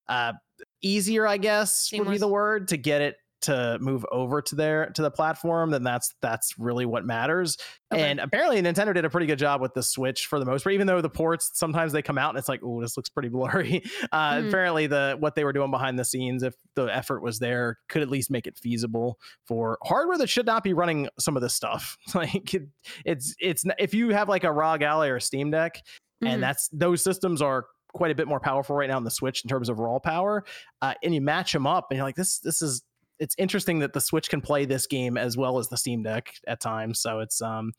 uh, 0.09 0.33
easier, 0.81 1.25
I 1.27 1.37
guess 1.37 1.91
would 1.93 2.09
be 2.09 2.17
the 2.17 2.27
word 2.27 2.67
to 2.69 2.77
get 2.77 3.01
it 3.01 3.15
to 3.41 3.77
move 3.79 4.05
over 4.11 4.41
to 4.41 4.55
their 4.55 4.87
to 4.91 5.01
the 5.01 5.11
platform. 5.11 5.71
Then 5.71 5.83
that's 5.83 6.13
that's 6.21 6.57
really 6.59 6.85
what 6.85 7.05
matters. 7.05 7.57
Okay. 7.93 8.01
And 8.09 8.19
apparently, 8.19 8.61
Nintendo 8.61 8.93
did 8.93 9.05
a 9.05 9.09
pretty 9.09 9.27
good 9.27 9.39
job 9.39 9.61
with 9.61 9.73
the 9.73 9.81
Switch 9.83 10.27
for 10.27 10.39
the 10.39 10.45
most 10.45 10.63
part. 10.63 10.73
Even 10.73 10.87
though 10.87 11.01
the 11.01 11.09
ports 11.09 11.51
sometimes 11.53 11.91
they 11.93 12.01
come 12.01 12.17
out 12.17 12.29
and 12.29 12.37
it's 12.37 12.49
like, 12.49 12.61
oh, 12.63 12.81
this 12.81 12.97
looks 12.97 13.09
pretty 13.09 13.29
blurry. 13.29 13.83
Uh, 14.11 14.33
Mhm. 14.35 14.47
Apparently, 14.49 14.87
the 14.87 15.15
what 15.19 15.35
they 15.35 15.43
were 15.43 15.53
doing 15.53 15.71
behind 15.71 15.97
the 15.99 16.05
scenes, 16.05 16.43
if 16.43 16.55
the 16.75 16.85
effort 16.85 17.21
was 17.21 17.39
there, 17.39 17.77
could 17.89 18.01
at 18.01 18.09
least 18.09 18.29
make 18.31 18.47
it 18.47 18.57
feasible 18.57 19.19
for 19.45 19.77
hardware 19.83 20.17
that 20.17 20.29
should 20.29 20.45
not 20.45 20.63
be 20.63 20.73
running 20.73 21.07
some 21.19 21.35
of 21.35 21.41
this 21.41 21.53
stuff. 21.53 21.97
Like 22.15 22.53
it, 22.53 22.63
it's 23.05 23.35
it's 23.39 23.63
if 23.77 23.93
you 23.93 24.09
have 24.09 24.27
like 24.29 24.43
a 24.43 24.51
ROG 24.51 24.81
Ally 24.81 25.07
or 25.07 25.15
a 25.17 25.21
Steam 25.21 25.51
Deck, 25.51 25.81
Mhm. 26.23 26.27
and 26.29 26.43
that's 26.43 26.67
those 26.73 27.03
systems 27.03 27.41
are 27.41 27.65
quite 27.93 28.11
a 28.11 28.15
bit 28.15 28.27
more 28.27 28.39
powerful 28.39 28.75
right 28.75 28.87
now 28.89 28.97
on 28.97 29.03
the 29.03 29.09
Switch 29.11 29.43
in 29.43 29.49
terms 29.49 29.67
of 29.69 29.79
raw 29.79 29.97
power. 29.99 30.43
Uh, 30.81 30.93
and 31.03 31.13
you 31.15 31.21
match 31.21 31.51
them 31.53 31.65
up, 31.65 31.87
and 31.89 31.97
you're 31.97 32.05
like, 32.05 32.15
this 32.15 32.39
this 32.39 32.61
is 32.61 32.83
it's 33.19 33.35
interesting 33.37 33.79
that 33.79 33.93
the 33.93 34.01
Switch 34.01 34.29
can 34.29 34.41
play 34.41 34.65
this 34.65 34.87
game 34.87 35.17
as 35.17 35.37
well 35.37 35.57
as 35.59 35.67
the 35.67 35.77
Steam 35.77 36.03
Deck 36.03 36.33
at 36.47 36.59
times. 36.59 36.99
So 36.99 37.19
it's 37.19 37.41
um 37.41 37.73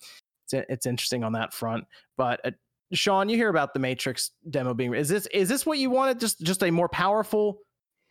it's 0.44 0.66
it's 0.68 0.86
interesting 0.86 1.24
on 1.24 1.32
that 1.32 1.52
front. 1.52 1.84
But 2.16 2.40
uh, 2.44 2.50
Sean, 2.92 3.28
you 3.28 3.36
hear 3.36 3.48
about 3.48 3.72
the 3.72 3.80
Matrix 3.80 4.32
demo 4.50 4.74
being 4.74 4.94
is 4.94 5.08
this 5.08 5.26
is 5.28 5.48
this 5.48 5.64
what 5.64 5.78
you 5.78 5.90
wanted? 5.90 6.20
Just 6.20 6.40
just 6.40 6.62
a 6.62 6.70
more 6.70 6.88
powerful 6.88 7.58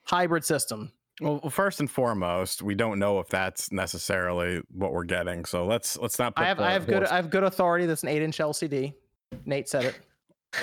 hybrid 0.05 0.43
system. 0.43 0.91
Well, 1.21 1.49
first 1.49 1.81
and 1.81 1.91
foremost, 1.91 2.61
we 2.61 2.75
don't 2.75 2.97
know 2.97 3.19
if 3.19 3.27
that's 3.27 3.73
necessarily 3.73 4.61
what 4.71 4.93
we're 4.93 5.03
getting. 5.03 5.43
So 5.43 5.65
let's 5.65 5.97
let's 5.97 6.17
not. 6.17 6.35
Put 6.35 6.43
I 6.45 6.47
have 6.47 6.57
the 6.57 6.63
I 6.63 6.71
have 6.71 6.85
good 6.85 6.95
horse- 6.95 7.11
I 7.11 7.15
have 7.17 7.29
good 7.29 7.43
authority. 7.43 7.85
That's 7.85 8.03
an 8.03 8.09
eight 8.09 8.21
inch 8.21 8.37
LCD. 8.37 8.93
Nate 9.45 9.67
said 9.67 9.83
it. 9.85 9.99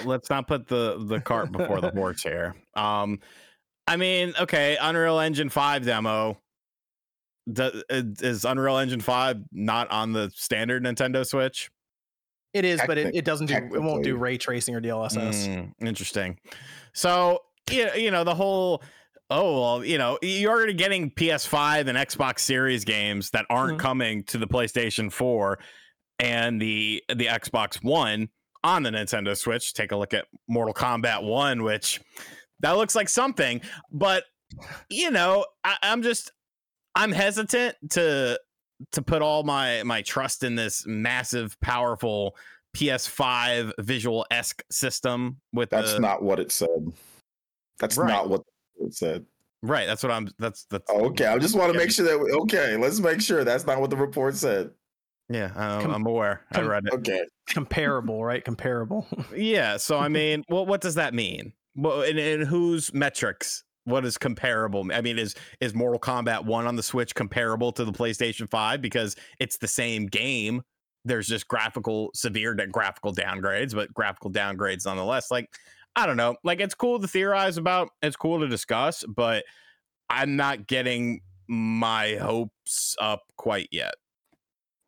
let's 0.06 0.30
not 0.30 0.48
put 0.48 0.66
the 0.66 1.04
the 1.06 1.20
cart 1.20 1.52
before 1.52 1.80
the 1.80 1.90
horse 1.94 2.22
here. 2.22 2.56
Um, 2.74 3.20
I 3.86 3.96
mean, 3.96 4.32
okay, 4.40 4.78
Unreal 4.80 5.20
Engine 5.20 5.50
Five 5.50 5.84
demo. 5.84 6.38
Do, 7.52 7.70
is 7.90 8.44
Unreal 8.44 8.78
Engine 8.78 9.00
Five 9.00 9.38
not 9.52 9.90
on 9.90 10.12
the 10.12 10.30
standard 10.34 10.82
Nintendo 10.84 11.24
Switch? 11.24 11.70
It 12.54 12.64
is, 12.64 12.80
but 12.86 12.96
it, 12.98 13.14
it 13.14 13.24
doesn't 13.24 13.46
do 13.46 13.54
it 13.54 13.82
won't 13.82 14.02
do 14.02 14.16
ray 14.16 14.38
tracing 14.38 14.74
or 14.74 14.80
DLSS. 14.80 15.46
Mm, 15.46 15.72
interesting. 15.86 16.38
So 16.92 17.40
you 17.70 17.88
you 17.96 18.10
know 18.10 18.24
the 18.24 18.34
whole. 18.34 18.82
Oh 19.28 19.60
well, 19.60 19.84
you 19.84 19.98
know 19.98 20.18
you're 20.22 20.52
already 20.52 20.72
getting 20.74 21.10
PS5 21.10 21.88
and 21.88 21.98
Xbox 21.98 22.38
Series 22.40 22.84
games 22.84 23.30
that 23.30 23.44
aren't 23.50 23.76
Mhm. 23.78 23.80
coming 23.80 24.24
to 24.24 24.38
the 24.38 24.46
PlayStation 24.46 25.12
4 25.12 25.58
and 26.18 26.60
the 26.62 27.02
the 27.08 27.26
Xbox 27.26 27.82
One 27.84 28.28
on 28.64 28.82
the 28.82 28.90
Nintendo 28.90 29.36
Switch. 29.36 29.74
Take 29.74 29.92
a 29.92 29.96
look 29.96 30.14
at 30.14 30.26
Mortal 30.48 30.72
Kombat 30.74 31.22
One, 31.24 31.62
which 31.62 32.00
that 32.60 32.72
looks 32.76 32.94
like 32.96 33.08
something, 33.08 33.60
but 33.92 34.24
you 34.88 35.10
know 35.10 35.44
I, 35.64 35.76
I'm 35.82 36.02
just 36.02 36.30
I'm 36.96 37.12
hesitant 37.12 37.76
to 37.90 38.40
to 38.92 39.02
put 39.02 39.22
all 39.22 39.44
my 39.44 39.82
my 39.84 40.02
trust 40.02 40.42
in 40.42 40.56
this 40.56 40.84
massive, 40.86 41.56
powerful 41.60 42.36
PS5 42.76 43.72
visual 43.78 44.26
esque 44.30 44.62
system 44.70 45.38
with 45.52 45.70
that's 45.70 45.94
the, 45.94 46.00
not 46.00 46.22
what 46.22 46.38
it 46.38 46.52
said 46.52 46.92
that's 47.78 47.96
Right. 47.96 48.08
not 48.08 48.28
what 48.28 48.42
it 48.80 48.94
said 48.94 49.24
right. 49.62 49.86
That's 49.86 50.02
what 50.02 50.12
I'm. 50.12 50.28
That's 50.38 50.66
that's 50.70 50.84
Oh, 50.90 51.06
okay, 51.06 51.26
I 51.26 51.38
just 51.38 51.56
want 51.56 51.72
to 51.72 51.78
Yeah. 51.78 51.84
make 51.84 51.90
sure 51.92 52.04
that 52.06 52.18
we, 52.20 52.30
okay, 52.42 52.76
let's 52.76 53.00
make 53.00 53.20
sure 53.20 53.44
that's 53.44 53.66
not 53.66 53.80
what 53.80 53.90
the 53.90 53.96
report 53.96 54.34
said. 54.36 54.70
yeah. 55.28 55.50
I'm, 55.56 55.82
Com- 55.82 55.94
I'm 55.94 56.06
aware. 56.06 56.42
I 56.52 56.60
read 56.60 56.84
it. 56.86 56.92
Okay, 56.94 57.24
Comparable, 57.48 58.22
right? 58.24 58.44
Comparable. 58.44 59.06
Yeah. 59.36 59.76
So 59.78 59.98
I 59.98 60.08
mean, 60.08 60.44
well, 60.48 60.66
what 60.66 60.80
does 60.82 60.94
that 60.96 61.14
mean? 61.14 61.52
Well, 61.74 62.02
in, 62.02 62.16
in 62.18 62.42
whose 62.42 62.92
metrics? 62.94 63.64
What 63.86 64.04
is 64.04 64.18
comparable? 64.18 64.86
I 64.92 65.00
mean, 65.00 65.18
is 65.18 65.34
is 65.60 65.74
Mortal 65.74 65.98
Kombat 65.98 66.44
One 66.44 66.66
on 66.66 66.76
the 66.76 66.82
Switch 66.82 67.14
comparable 67.14 67.72
to 67.72 67.84
the 67.84 67.92
PlayStation 67.92 68.48
Five 68.50 68.82
because 68.82 69.16
it's 69.38 69.56
the 69.56 69.68
same 69.68 70.06
game? 70.06 70.62
There's 71.04 71.28
just 71.28 71.46
graphical, 71.48 72.10
severe 72.14 72.54
graphical 72.54 73.14
downgrades, 73.14 73.74
but 73.74 73.94
graphical 73.94 74.30
downgrades 74.30 74.84
nonetheless. 74.86 75.30
Like, 75.30 75.48
I 75.94 76.04
don't 76.04 76.16
know. 76.16 76.36
Like, 76.42 76.60
it's 76.60 76.74
cool 76.74 76.98
to 76.98 77.06
theorize 77.08 77.56
about. 77.58 77.90
It's 78.02 78.16
cool 78.16 78.40
to 78.40 78.48
discuss, 78.48 79.04
but 79.04 79.44
I'm 80.10 80.34
not 80.36 80.66
getting 80.66 81.20
my 81.48 82.16
hopes 82.16 82.96
up 83.00 83.22
quite 83.36 83.68
yet. 83.70 83.94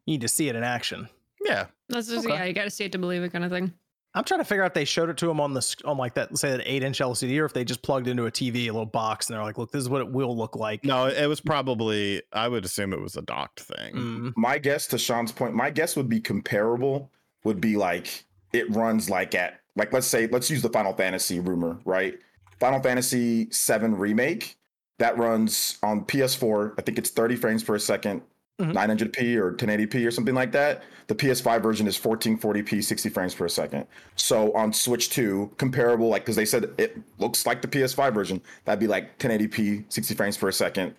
you 0.07 0.15
need 0.15 0.23
to 0.23 0.29
see 0.29 0.49
it 0.49 0.57
in 0.57 0.65
action. 0.65 1.09
Yeah. 1.45 1.67
That's 1.89 2.09
just 2.09 2.27
Okay. 2.27 2.35
yeah, 2.35 2.45
you 2.47 2.53
got 2.53 2.65
to 2.65 2.71
see 2.71 2.85
it 2.85 2.93
to 2.93 2.99
believe 2.99 3.23
it, 3.23 3.31
kind 3.31 3.45
of 3.45 3.51
thing. 3.53 3.73
I'm 4.15 4.25
trying 4.25 4.41
to 4.41 4.45
figure 4.45 4.65
out 4.65 4.69
if 4.69 4.75
they 4.75 4.85
showed 4.85 5.11
it 5.11 5.17
to 5.19 5.31
him 5.31 5.39
on 5.41 5.53
the 5.55 5.77
on 5.85 5.99
like 5.99 6.15
that, 6.15 6.37
say 6.39 6.51
that 6.51 6.63
eight 6.65 6.83
inch 6.83 6.99
LCD, 6.99 7.39
or 7.41 7.45
if 7.45 7.53
they 7.53 7.65
just 7.65 7.83
plugged 7.83 8.09
into 8.09 8.27
a 8.27 8.31
TV, 8.31 8.65
a 8.65 8.71
little 8.71 8.87
box, 8.87 9.29
and 9.29 9.37
they're 9.37 9.45
like, 9.45 9.59
"Look, 9.59 9.71
this 9.71 9.83
is 9.83 9.89
what 9.89 10.01
it 10.01 10.11
will 10.11 10.37
look 10.37 10.57
like." 10.57 10.85
No, 10.85 11.07
it 11.07 11.27
was 11.27 11.41
probably. 11.41 12.23
I 12.33 12.49
would 12.49 12.65
assume 12.65 12.93
it 12.93 13.01
was 13.01 13.17
a 13.17 13.23
docked 13.23 13.61
thing. 13.61 13.95
Mm. 13.95 14.33
my 14.37 14.59
guess 14.59 14.87
to 14.89 14.99
Sean's 14.99 15.31
point, 15.31 15.55
my 15.55 15.71
guess 15.71 15.95
would 15.97 16.09
be 16.09 16.21
comparable. 16.21 17.11
Would 17.45 17.61
be 17.61 17.77
like 17.77 18.25
it 18.53 18.69
runs 18.75 19.09
like 19.09 19.35
at 19.35 19.61
like 19.77 19.93
let's 19.93 20.07
say 20.07 20.27
let's 20.27 20.51
use 20.51 20.63
the 20.63 20.71
Final 20.71 20.93
Fantasy 20.95 21.41
rumor, 21.41 21.79
right? 21.85 22.19
Final 22.59 22.81
Fantasy 22.81 23.45
VII 23.45 23.89
remake 23.89 24.57
that 24.99 25.17
runs 25.17 25.79
on 25.83 26.05
PS4. 26.05 26.75
I 26.77 26.83
think 26.83 26.99
it's 26.99 27.11
30 27.11 27.37
frames 27.37 27.63
per 27.63 27.79
2nd 27.79 28.21
Mhm. 28.61 28.73
900p 28.75 29.37
or 29.37 29.53
1080p 29.53 30.07
or 30.07 30.11
something 30.11 30.35
like 30.35 30.53
that. 30.53 30.83
The 31.07 31.15
PS5 31.15 31.63
version 31.63 31.87
is 31.87 31.97
1440p, 31.97 32.83
60 32.83 33.09
frames 33.09 33.35
per 33.35 33.49
second. 33.49 33.87
So 34.17 34.53
on 34.53 34.73
Switch 34.73 35.11
2, 35.11 35.53
comparable, 35.57 36.09
like 36.09 36.23
because 36.23 36.37
they 36.37 36.45
said 36.45 36.71
it 36.77 36.99
looks 37.19 37.47
like 37.47 37.63
the 37.63 37.69
PS5 37.69 38.13
version, 38.13 38.41
that'd 38.65 38.81
be 38.81 38.89
like 38.89 39.17
1080p, 39.19 39.85
60 39.89 40.15
frames 40.15 40.37
per 40.37 40.51
second, 40.51 40.95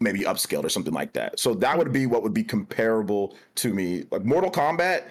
maybe 0.00 0.20
upscaled 0.20 0.64
or 0.64 0.68
something 0.68 0.94
like 0.94 1.12
that. 1.14 1.38
So 1.38 1.54
that 1.54 1.76
would 1.76 1.92
be 1.92 2.06
what 2.06 2.22
would 2.22 2.34
be 2.34 2.44
comparable 2.44 3.36
to 3.56 3.74
me. 3.74 4.04
Like 4.10 4.24
Mortal 4.24 4.50
Kombat 4.50 5.04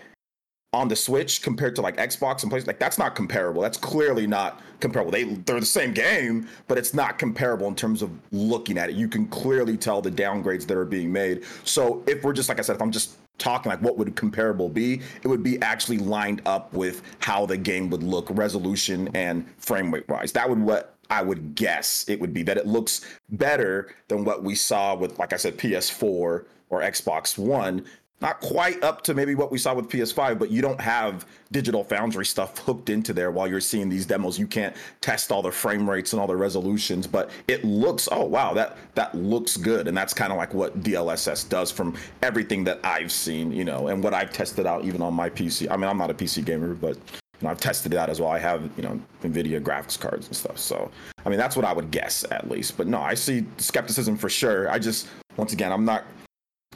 on 0.73 0.87
the 0.87 0.95
Switch 0.95 1.41
compared 1.41 1.75
to 1.75 1.81
like 1.81 1.97
Xbox 1.97 2.43
and 2.43 2.49
places 2.49 2.65
like 2.65 2.79
that's 2.79 2.97
not 2.97 3.13
comparable. 3.13 3.61
That's 3.61 3.77
clearly 3.77 4.25
not 4.25 4.61
comparable. 4.79 5.11
They 5.11 5.25
they're 5.25 5.59
the 5.59 5.65
same 5.65 5.93
game, 5.93 6.47
but 6.67 6.77
it's 6.77 6.93
not 6.93 7.19
comparable 7.19 7.67
in 7.67 7.75
terms 7.75 8.01
of 8.01 8.09
looking 8.31 8.77
at 8.77 8.89
it. 8.89 8.95
You 8.95 9.09
can 9.09 9.27
clearly 9.27 9.75
tell 9.75 10.01
the 10.01 10.11
downgrades 10.11 10.65
that 10.67 10.77
are 10.77 10.85
being 10.85 11.11
made. 11.11 11.43
So 11.65 12.03
if 12.07 12.23
we're 12.23 12.33
just 12.33 12.47
like 12.47 12.59
I 12.59 12.61
said, 12.61 12.77
if 12.77 12.81
I'm 12.81 12.91
just 12.91 13.17
talking 13.37 13.69
like 13.69 13.81
what 13.81 13.97
would 13.97 14.15
comparable 14.15 14.69
be, 14.69 15.01
it 15.23 15.27
would 15.27 15.43
be 15.43 15.61
actually 15.61 15.97
lined 15.97 16.41
up 16.45 16.71
with 16.73 17.01
how 17.19 17.45
the 17.45 17.57
game 17.57 17.89
would 17.89 18.03
look, 18.03 18.27
resolution 18.29 19.09
and 19.13 19.45
frame 19.57 19.93
rate 19.93 20.07
wise. 20.07 20.31
That 20.31 20.49
would 20.49 20.59
what 20.59 20.95
I 21.09 21.21
would 21.21 21.53
guess 21.55 22.05
it 22.07 22.21
would 22.21 22.33
be 22.33 22.43
that 22.43 22.57
it 22.57 22.65
looks 22.65 23.05
better 23.29 23.93
than 24.07 24.23
what 24.23 24.43
we 24.43 24.55
saw 24.55 24.95
with, 24.95 25.19
like 25.19 25.33
I 25.33 25.35
said, 25.35 25.57
PS4 25.57 26.45
or 26.69 26.81
Xbox 26.81 27.37
One 27.37 27.85
not 28.21 28.39
quite 28.39 28.83
up 28.83 29.01
to 29.03 29.13
maybe 29.13 29.35
what 29.35 29.51
we 29.51 29.57
saw 29.57 29.73
with 29.73 29.89
PS5, 29.89 30.37
but 30.37 30.51
you 30.51 30.61
don't 30.61 30.79
have 30.79 31.25
digital 31.51 31.83
foundry 31.83 32.25
stuff 32.25 32.57
hooked 32.65 32.89
into 32.89 33.13
there 33.13 33.31
while 33.31 33.47
you're 33.47 33.59
seeing 33.59 33.89
these 33.89 34.05
demos. 34.05 34.37
You 34.37 34.47
can't 34.47 34.75
test 35.01 35.31
all 35.31 35.41
the 35.41 35.51
frame 35.51 35.89
rates 35.89 36.13
and 36.13 36.19
all 36.19 36.27
the 36.27 36.35
resolutions, 36.35 37.07
but 37.07 37.31
it 37.47 37.63
looks 37.63 38.07
oh 38.11 38.25
wow, 38.25 38.53
that 38.53 38.77
that 38.95 39.13
looks 39.15 39.57
good. 39.57 39.87
And 39.87 39.97
that's 39.97 40.13
kind 40.13 40.31
of 40.31 40.37
like 40.37 40.53
what 40.53 40.81
DLSS 40.81 41.49
does 41.49 41.71
from 41.71 41.97
everything 42.21 42.63
that 42.65 42.79
I've 42.83 43.11
seen, 43.11 43.51
you 43.51 43.65
know, 43.65 43.87
and 43.87 44.03
what 44.03 44.13
I've 44.13 44.31
tested 44.31 44.65
out 44.65 44.85
even 44.85 45.01
on 45.01 45.13
my 45.13 45.29
PC. 45.29 45.69
I 45.69 45.75
mean, 45.75 45.89
I'm 45.89 45.97
not 45.97 46.11
a 46.11 46.13
PC 46.13 46.45
gamer, 46.45 46.73
but 46.73 46.97
you 47.41 47.47
know, 47.47 47.49
I've 47.49 47.59
tested 47.59 47.93
it 47.93 47.97
out 47.97 48.09
as 48.09 48.21
well. 48.21 48.29
I 48.29 48.37
have, 48.37 48.69
you 48.77 48.83
know, 48.83 49.01
NVIDIA 49.23 49.59
graphics 49.59 49.99
cards 49.99 50.27
and 50.27 50.35
stuff. 50.35 50.59
So, 50.59 50.91
I 51.25 51.29
mean, 51.29 51.39
that's 51.39 51.55
what 51.55 51.65
I 51.65 51.73
would 51.73 51.89
guess 51.89 52.23
at 52.29 52.49
least. 52.49 52.77
But 52.77 52.85
no, 52.85 53.01
I 53.01 53.15
see 53.15 53.45
skepticism 53.57 54.15
for 54.15 54.29
sure. 54.29 54.69
I 54.69 54.77
just, 54.77 55.07
once 55.37 55.51
again, 55.51 55.71
I'm 55.71 55.83
not 55.83 56.03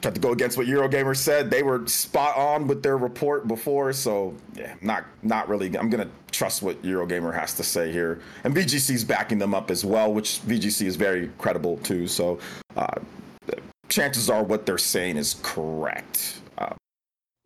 tried 0.02 0.16
to 0.16 0.22
go 0.22 0.32
against 0.32 0.58
what 0.58 0.68
Eurogamer 0.68 1.16
said. 1.16 1.50
They 1.50 1.64
were 1.64 1.86
spot 1.88 2.36
on 2.38 2.68
with 2.68 2.84
their 2.84 2.98
report 2.98 3.48
before, 3.48 3.94
so 3.94 4.36
yeah, 4.54 4.76
not 4.82 5.06
not 5.24 5.48
really. 5.48 5.78
I'm 5.78 5.90
gonna 5.90 6.10
trust 6.32 6.62
what 6.62 6.82
Eurogamer 6.84 7.34
has 7.34 7.54
to 7.56 7.64
say 7.64 7.92
here, 7.92 8.22
and 8.44 8.56
VGC's 8.56 9.04
backing 9.04 9.38
them 9.40 9.54
up 9.54 9.72
as 9.72 9.86
well, 9.86 10.14
which 10.14 10.42
VGC 10.46 10.86
is 10.86 10.96
very 10.96 11.30
credible 11.38 11.78
too. 11.78 12.08
So 12.08 12.40
uh, 12.76 13.00
chances 13.90 14.30
are 14.30 14.44
what 14.44 14.66
they're 14.66 14.78
saying 14.78 15.18
is 15.18 15.36
correct. 15.42 16.40
Uh, 16.58 16.74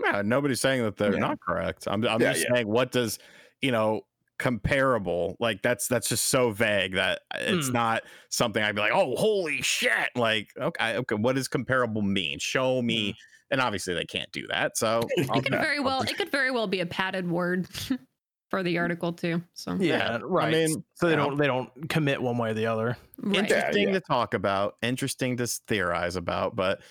Yeah, 0.04 0.22
nobody's 0.24 0.62
saying 0.62 0.84
that 0.84 0.98
they're 0.98 1.14
Yeah. 1.14 1.20
not 1.20 1.40
correct. 1.40 1.88
I'm, 1.88 2.06
I'm 2.08 2.22
Yeah, 2.22 2.34
just 2.34 2.48
saying, 2.54 2.68
what 2.68 2.92
does 2.92 3.20
you 3.62 3.72
know 3.72 4.02
comparable? 4.40 5.36
Like 5.40 5.62
that's 5.62 5.88
that's 5.88 6.10
just 6.10 6.26
so 6.26 6.50
vague 6.52 6.96
that 6.96 7.22
it's 7.36 7.68
Hmm. 7.68 7.74
not 7.74 8.04
something 8.30 8.64
I'd 8.64 8.74
be 8.76 8.82
like, 8.82 8.94
oh, 8.94 9.16
holy 9.16 9.62
shit! 9.62 10.10
Like, 10.16 10.50
okay, 10.60 10.98
okay, 10.98 11.16
what 11.16 11.36
does 11.36 11.48
comparable 11.48 12.02
mean? 12.02 12.40
Show 12.40 12.82
me. 12.82 13.16
And 13.52 13.60
obviously, 13.62 13.94
they 13.96 14.06
can't 14.06 14.32
do 14.32 14.46
that. 14.48 14.78
So 14.78 15.02
I'll 15.30 15.40
It 15.40 15.44
could 15.44 15.52
bet- 15.52 15.62
very 15.62 15.78
I'll 15.78 15.84
well 15.84 16.02
just- 16.02 16.14
it 16.14 16.18
could 16.18 16.32
very 16.32 16.52
well 16.52 16.68
be 16.68 16.80
a 16.82 16.86
padded 16.86 17.30
word 17.30 17.68
for 18.50 18.64
the 18.64 18.78
article 18.80 19.14
too. 19.14 19.42
So 19.54 19.76
Yeah, 19.80 20.20
right. 20.24 20.48
I 20.48 20.52
mean, 20.52 20.84
so 20.96 21.06
they 21.08 21.12
you 21.14 21.18
don't 21.18 21.38
they 21.38 21.48
don't 21.48 21.70
commit 21.90 22.22
one 22.22 22.38
way 22.38 22.52
or 22.52 22.54
the 22.56 22.66
other. 22.68 22.98
right. 23.18 23.38
interesting 23.38 23.88
yeah. 23.90 23.94
to 23.94 24.02
talk 24.02 24.34
about, 24.34 24.76
interesting 24.82 25.38
to 25.38 25.48
theorize 25.68 26.16
about, 26.16 26.56
but 26.56 26.82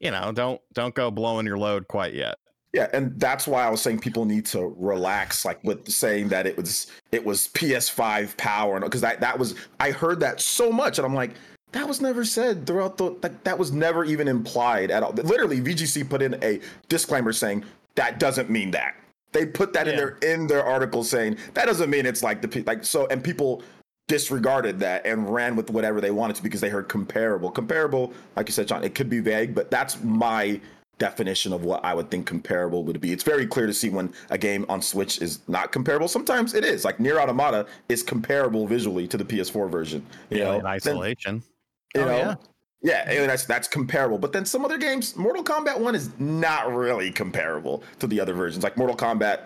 you 0.00 0.10
know, 0.12 0.30
don't 0.32 0.60
don't 0.74 0.94
go 0.94 1.10
blowing 1.10 1.46
your 1.46 1.58
load 1.58 1.88
quite 1.88 2.14
yet. 2.14 2.36
Yeah, 2.72 2.88
and 2.92 3.18
that's 3.18 3.46
why 3.46 3.64
I 3.66 3.70
was 3.70 3.80
saying 3.80 4.00
people 4.00 4.26
need 4.26 4.44
to 4.46 4.74
relax, 4.76 5.44
like 5.44 5.62
with 5.64 5.88
saying 5.90 6.28
that 6.28 6.46
it 6.46 6.56
was 6.56 6.88
it 7.12 7.24
was 7.24 7.48
PS5 7.48 8.36
power, 8.36 8.78
because 8.80 9.00
that 9.00 9.20
that 9.20 9.38
was 9.38 9.54
I 9.80 9.90
heard 9.90 10.20
that 10.20 10.40
so 10.40 10.70
much, 10.70 10.98
and 10.98 11.06
I'm 11.06 11.14
like, 11.14 11.30
that 11.72 11.88
was 11.88 12.00
never 12.00 12.24
said 12.24 12.66
throughout 12.66 12.98
the 12.98 13.04
like 13.22 13.42
that 13.44 13.58
was 13.58 13.72
never 13.72 14.04
even 14.04 14.28
implied 14.28 14.90
at 14.90 15.02
all. 15.02 15.12
Literally, 15.12 15.60
VGC 15.60 16.08
put 16.08 16.20
in 16.20 16.42
a 16.44 16.60
disclaimer 16.88 17.32
saying 17.32 17.64
that 17.94 18.18
doesn't 18.18 18.50
mean 18.50 18.70
that. 18.72 18.94
They 19.32 19.46
put 19.46 19.72
that 19.72 19.88
in 19.88 19.94
Yeah. 19.94 20.00
their 20.00 20.32
in 20.34 20.46
their 20.46 20.64
article 20.64 21.04
saying 21.04 21.38
that 21.54 21.66
doesn't 21.66 21.88
mean 21.88 22.04
it's 22.04 22.22
like 22.22 22.42
the 22.42 22.62
like 22.66 22.84
so, 22.84 23.06
and 23.06 23.24
people 23.24 23.62
disregarded 24.08 24.78
that 24.80 25.06
and 25.06 25.32
ran 25.32 25.54
with 25.54 25.70
whatever 25.70 26.00
they 26.00 26.10
wanted 26.10 26.34
to 26.36 26.42
because 26.42 26.60
they 26.60 26.70
heard 26.70 26.88
comparable. 26.88 27.50
Comparable, 27.50 28.12
like 28.36 28.48
you 28.48 28.52
said, 28.52 28.66
John, 28.66 28.82
it 28.82 28.94
could 28.94 29.10
be 29.10 29.20
vague, 29.20 29.54
but 29.54 29.70
that's 29.70 30.02
my 30.02 30.60
definition 30.98 31.52
of 31.52 31.64
what 31.64 31.84
I 31.84 31.94
would 31.94 32.10
think 32.10 32.26
comparable 32.26 32.84
would 32.84 33.00
be. 33.00 33.12
It's 33.12 33.22
very 33.24 33.46
clear 33.46 33.66
to 33.66 33.72
see 33.72 33.88
when 33.88 34.12
a 34.30 34.38
game 34.38 34.66
on 34.68 34.82
Switch 34.82 35.20
is 35.22 35.40
not 35.48 35.72
comparable. 35.72 36.08
Sometimes 36.08 36.54
it 36.54 36.64
is. 36.64 36.84
Like 36.84 36.98
NieR 36.98 37.18
Automata 37.20 37.66
is 37.88 38.02
comparable 38.02 38.66
visually 38.66 39.06
to 39.08 39.16
the 39.16 39.24
PS4 39.24 39.70
version. 39.70 40.04
You 40.30 40.40
know, 40.40 40.52
in 40.54 40.58
Then- 40.58 40.66
isolation. 40.66 41.42
you 41.94 42.02
Oh, 42.02 42.04
know, 42.06 42.16
yeah. 42.16 42.34
yeah, 42.82 43.10
and 43.22 43.30
that's 43.30 43.46
that's 43.46 43.68
comparable. 43.68 44.18
But 44.18 44.32
then 44.32 44.44
some 44.44 44.64
other 44.64 44.78
games, 44.78 45.16
Mortal 45.16 45.42
Kombat 45.44 45.78
One 45.80 45.94
is 45.94 46.10
not 46.18 46.72
really 46.72 47.10
comparable 47.10 47.82
to 48.00 48.06
the 48.06 48.20
other 48.20 48.34
versions. 48.34 48.62
Like 48.64 48.76
Mortal 48.76 48.96
Kombat 48.96 49.40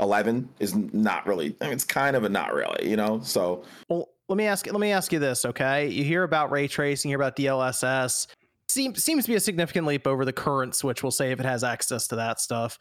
11 0.00 0.48
is 0.60 0.74
not 0.74 1.26
really. 1.26 1.56
I 1.60 1.64
mean, 1.64 1.72
it's 1.72 1.84
kind 1.84 2.16
of 2.16 2.24
a 2.24 2.28
not 2.28 2.52
really. 2.52 2.88
You 2.90 2.96
know, 2.96 3.20
so 3.22 3.64
Well, 3.88 4.08
let 4.28 4.36
me 4.36 4.44
ask 4.46 4.66
let 4.66 4.78
me 4.80 4.90
ask 4.92 5.12
you 5.12 5.18
this, 5.18 5.44
okay? 5.46 5.88
You 5.88 6.04
hear 6.04 6.22
about 6.24 6.50
ray 6.50 6.68
tracing, 6.68 7.10
you 7.10 7.16
hear 7.16 7.22
about 7.22 7.36
DLSS. 7.36 8.26
Seems 8.68 9.02
seems 9.02 9.24
to 9.24 9.30
be 9.30 9.36
a 9.36 9.40
significant 9.40 9.86
leap 9.86 10.06
over 10.06 10.24
the 10.24 10.32
current 10.32 10.74
Switch. 10.74 11.02
We'll 11.02 11.12
say 11.12 11.30
if 11.32 11.40
it 11.40 11.46
has 11.46 11.62
access 11.64 12.08
to 12.08 12.16
that 12.16 12.40
stuff. 12.40 12.78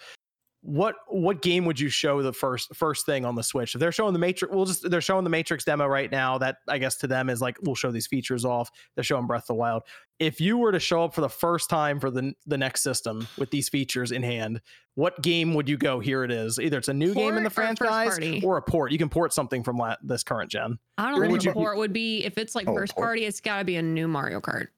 What 0.62 0.96
what 1.10 1.44
game 1.44 1.64
would 1.66 1.80
you 1.80 1.90
show 1.90 2.24
the 2.24 2.34
first 2.34 2.76
first 2.76 3.06
thing 3.06 3.24
on 3.24 3.36
the 3.36 3.44
Switch? 3.44 3.76
If 3.76 3.80
they're 3.80 3.92
showing 3.92 4.14
the 4.14 4.20
Matrix, 4.20 4.52
we'll 4.52 4.66
just 4.66 4.90
they're 4.90 5.00
showing 5.00 5.24
the 5.24 5.30
Matrix 5.30 5.64
demo 5.64 5.86
right 5.86 6.12
now. 6.12 6.40
That 6.40 6.58
I 6.68 6.80
guess 6.80 6.96
to 6.98 7.08
them 7.08 7.30
is 7.30 7.40
like 7.40 7.58
we'll 7.62 7.76
show 7.76 7.92
these 7.92 8.08
features 8.08 8.46
off. 8.46 8.72
They're 8.96 9.04
showing 9.04 9.28
Breath 9.28 9.44
of 9.44 9.48
the 9.50 9.54
Wild. 9.54 9.84
If 10.18 10.42
you 10.42 10.58
were 10.58 10.72
to 10.72 10.80
show 10.80 11.04
up 11.04 11.14
for 11.14 11.22
the 11.22 11.30
first 11.30 11.70
time 11.70 12.00
for 12.00 12.10
the 12.10 12.34
the 12.48 12.58
next 12.58 12.82
system 12.82 13.28
with 13.38 13.52
these 13.52 13.70
features 13.70 14.12
in 14.12 14.24
hand, 14.24 14.60
what 14.96 15.22
game 15.22 15.54
would 15.54 15.70
you 15.70 15.78
go? 15.78 16.00
Here 16.00 16.24
it 16.24 16.32
is. 16.32 16.58
Either 16.60 16.80
it's 16.80 16.88
a 16.88 16.94
new 16.96 17.14
game 17.14 17.38
in 17.38 17.44
the 17.44 17.52
Port 17.52 17.70
or 17.70 17.76
franchise 17.76 18.44
or 18.44 18.58
a 18.58 18.62
port. 18.64 18.92
You 18.92 18.98
can 18.98 19.10
port 19.10 19.34
something 19.34 19.62
from 19.64 19.78
la- 19.78 19.98
this 20.02 20.24
current 20.24 20.50
gen. 20.50 20.80
I 20.98 21.12
don't 21.12 21.20
Where 21.20 21.28
know 21.28 21.34
what 21.36 21.46
you- 21.46 21.52
a 21.52 21.54
port 21.54 21.78
would 21.78 21.94
be. 21.94 22.24
If 22.26 22.40
it's 22.40 22.56
like 22.56 22.68
Oh, 22.68 22.74
first 22.74 22.96
port. 22.96 23.06
party, 23.06 23.26
it's 23.26 23.40
got 23.40 23.60
to 23.60 23.66
be 23.66 23.76
a 23.76 23.84
new 23.84 24.08
Mario 24.08 24.42
Kart. 24.42 24.70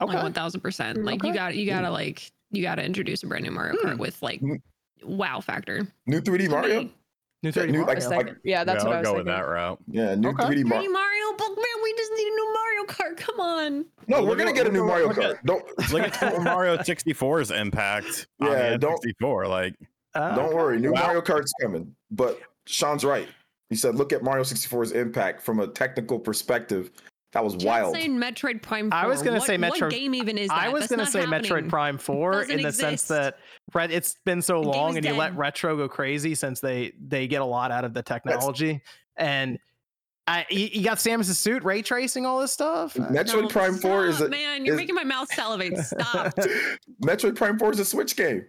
Like 0.00 0.22
one 0.22 0.32
thousand 0.32 0.60
percent. 0.60 1.04
Like 1.04 1.22
you 1.22 1.32
got 1.32 1.54
you 1.54 1.66
gotta 1.66 1.90
like 1.90 2.30
you 2.50 2.62
gotta 2.62 2.82
introduce 2.84 3.22
a 3.22 3.26
brand 3.26 3.44
new 3.44 3.50
Mario 3.50 3.74
Kart 3.76 3.92
Hmm. 3.94 3.98
with 3.98 4.20
like 4.22 4.40
Mm. 4.40 4.60
wow 5.04 5.40
factor. 5.40 5.86
new 6.06 6.20
3D 6.20 6.48
Mario. 6.48 6.68
Somebody- 6.80 6.94
New 7.42 7.50
Yeah, 7.50 7.62
3D 7.62 7.66
new, 7.72 7.80
Mario. 7.80 7.86
like- 7.86 7.98
A 7.98 8.00
second. 8.00 8.36
yeah, 8.42 8.64
that's 8.64 8.84
yeah, 8.84 8.88
what 8.88 8.94
I 8.94 8.96
I'll 8.96 9.00
was 9.00 9.06
go 9.08 9.14
thinking. 9.16 9.26
with 9.26 9.36
that 9.36 9.40
route. 9.42 9.78
Yeah, 9.86 10.14
new 10.14 10.28
Okay. 10.30 10.44
3D 10.44 10.64
Mario. 10.64 10.68
Pretty 10.80 10.88
Mario, 10.88 11.32
but 11.36 11.48
man, 11.48 11.82
we 11.82 11.94
just 11.94 12.12
need 12.12 12.26
a 12.26 12.30
new 12.30 12.54
Mario 12.54 12.84
Kart. 12.86 13.16
Come 13.18 13.40
on. 13.40 13.84
No, 14.08 14.22
we're 14.22 14.28
Look 14.30 14.38
gonna 14.38 14.50
at- 14.50 14.56
get 14.56 14.66
a 14.66 14.72
new 14.72 14.78
look 14.80 14.88
Mario 14.88 15.10
at- 15.10 15.16
Kart. 15.16 15.38
Don't 15.44 15.92
Look 15.92 16.02
at 16.22 16.42
Mario 16.42 16.78
64's 16.78 17.50
impact. 17.50 18.28
Yeah, 18.40 18.76
don't- 18.78 18.98
N64. 19.04 19.46
Like, 19.48 19.74
Ah, 20.14 20.34
Don't 20.36 20.54
worry, 20.54 20.80
new 20.80 20.92
Wow. 20.92 21.02
Mario 21.06 21.20
Kart's 21.20 21.52
coming. 21.60 21.94
But 22.10 22.40
Sean's 22.66 23.04
right. 23.04 23.28
He 23.68 23.74
said, 23.76 23.94
look 23.96 24.12
at 24.12 24.22
Mario 24.22 24.44
64's 24.44 24.92
impact 24.92 25.42
from 25.42 25.58
a 25.60 25.66
technical 25.66 26.18
perspective. 26.20 26.92
That 27.34 27.44
was 27.44 27.54
Chat's 27.54 27.64
wild. 27.64 27.94
saying 27.94 28.16
Metroid 28.16 28.62
Prime 28.62 28.90
4. 28.90 28.98
I 28.98 29.06
was 29.06 29.20
gonna 29.22 29.38
What- 29.38 29.46
say 29.46 29.58
What 29.58 29.90
game 29.90 30.14
even 30.14 30.38
is 30.38 30.48
that? 30.48 30.56
I 30.58 30.68
was 30.70 30.86
gonna 30.86 31.04
say 31.04 31.20
happening. 31.26 31.42
Metroid 31.42 31.68
Prime 31.68 31.98
Four 31.98 32.32
Doesn't 32.32 32.50
in 32.58 32.62
the 32.62 32.72
sense 32.72 33.02
that 33.08 33.38
Red, 33.74 33.90
it's 33.90 34.16
been 34.24 34.40
so 34.40 34.62
The 34.62 34.68
long, 34.68 34.94
game's 34.94 34.96
and 35.06 35.14
you 35.14 35.20
let 35.20 35.36
retro 35.36 35.76
go 35.76 35.88
crazy 35.88 36.34
since 36.34 36.60
they 36.60 36.92
they 37.06 37.26
get 37.26 37.42
a 37.42 37.44
lot 37.44 37.70
out 37.72 37.84
of 37.84 37.92
the 37.92 38.02
technology, 38.02 38.82
and 39.16 39.58
I 40.26 40.46
you, 40.48 40.68
you 40.72 40.84
got 40.84 40.98
Samus's 40.98 41.36
suit, 41.36 41.64
ray 41.64 41.82
tracing, 41.82 42.24
all 42.24 42.40
this 42.40 42.52
stuff. 42.52 42.94
Metroid 42.94 43.42
No, 43.42 43.48
Prime 43.48 43.74
4 43.74 44.06
is 44.06 44.20
a 44.20 44.28
man. 44.28 44.64
You're 44.64 44.74
is- 44.76 44.80
making 44.80 44.94
my 44.94 45.04
mouth 45.04 45.28
salivate. 45.34 45.76
Stop. 45.78 46.34
Metroid 47.04 47.36
Prime 47.36 47.58
4 47.58 47.72
is 47.72 47.80
a 47.80 47.84
Switch 47.84 48.16
game. 48.16 48.44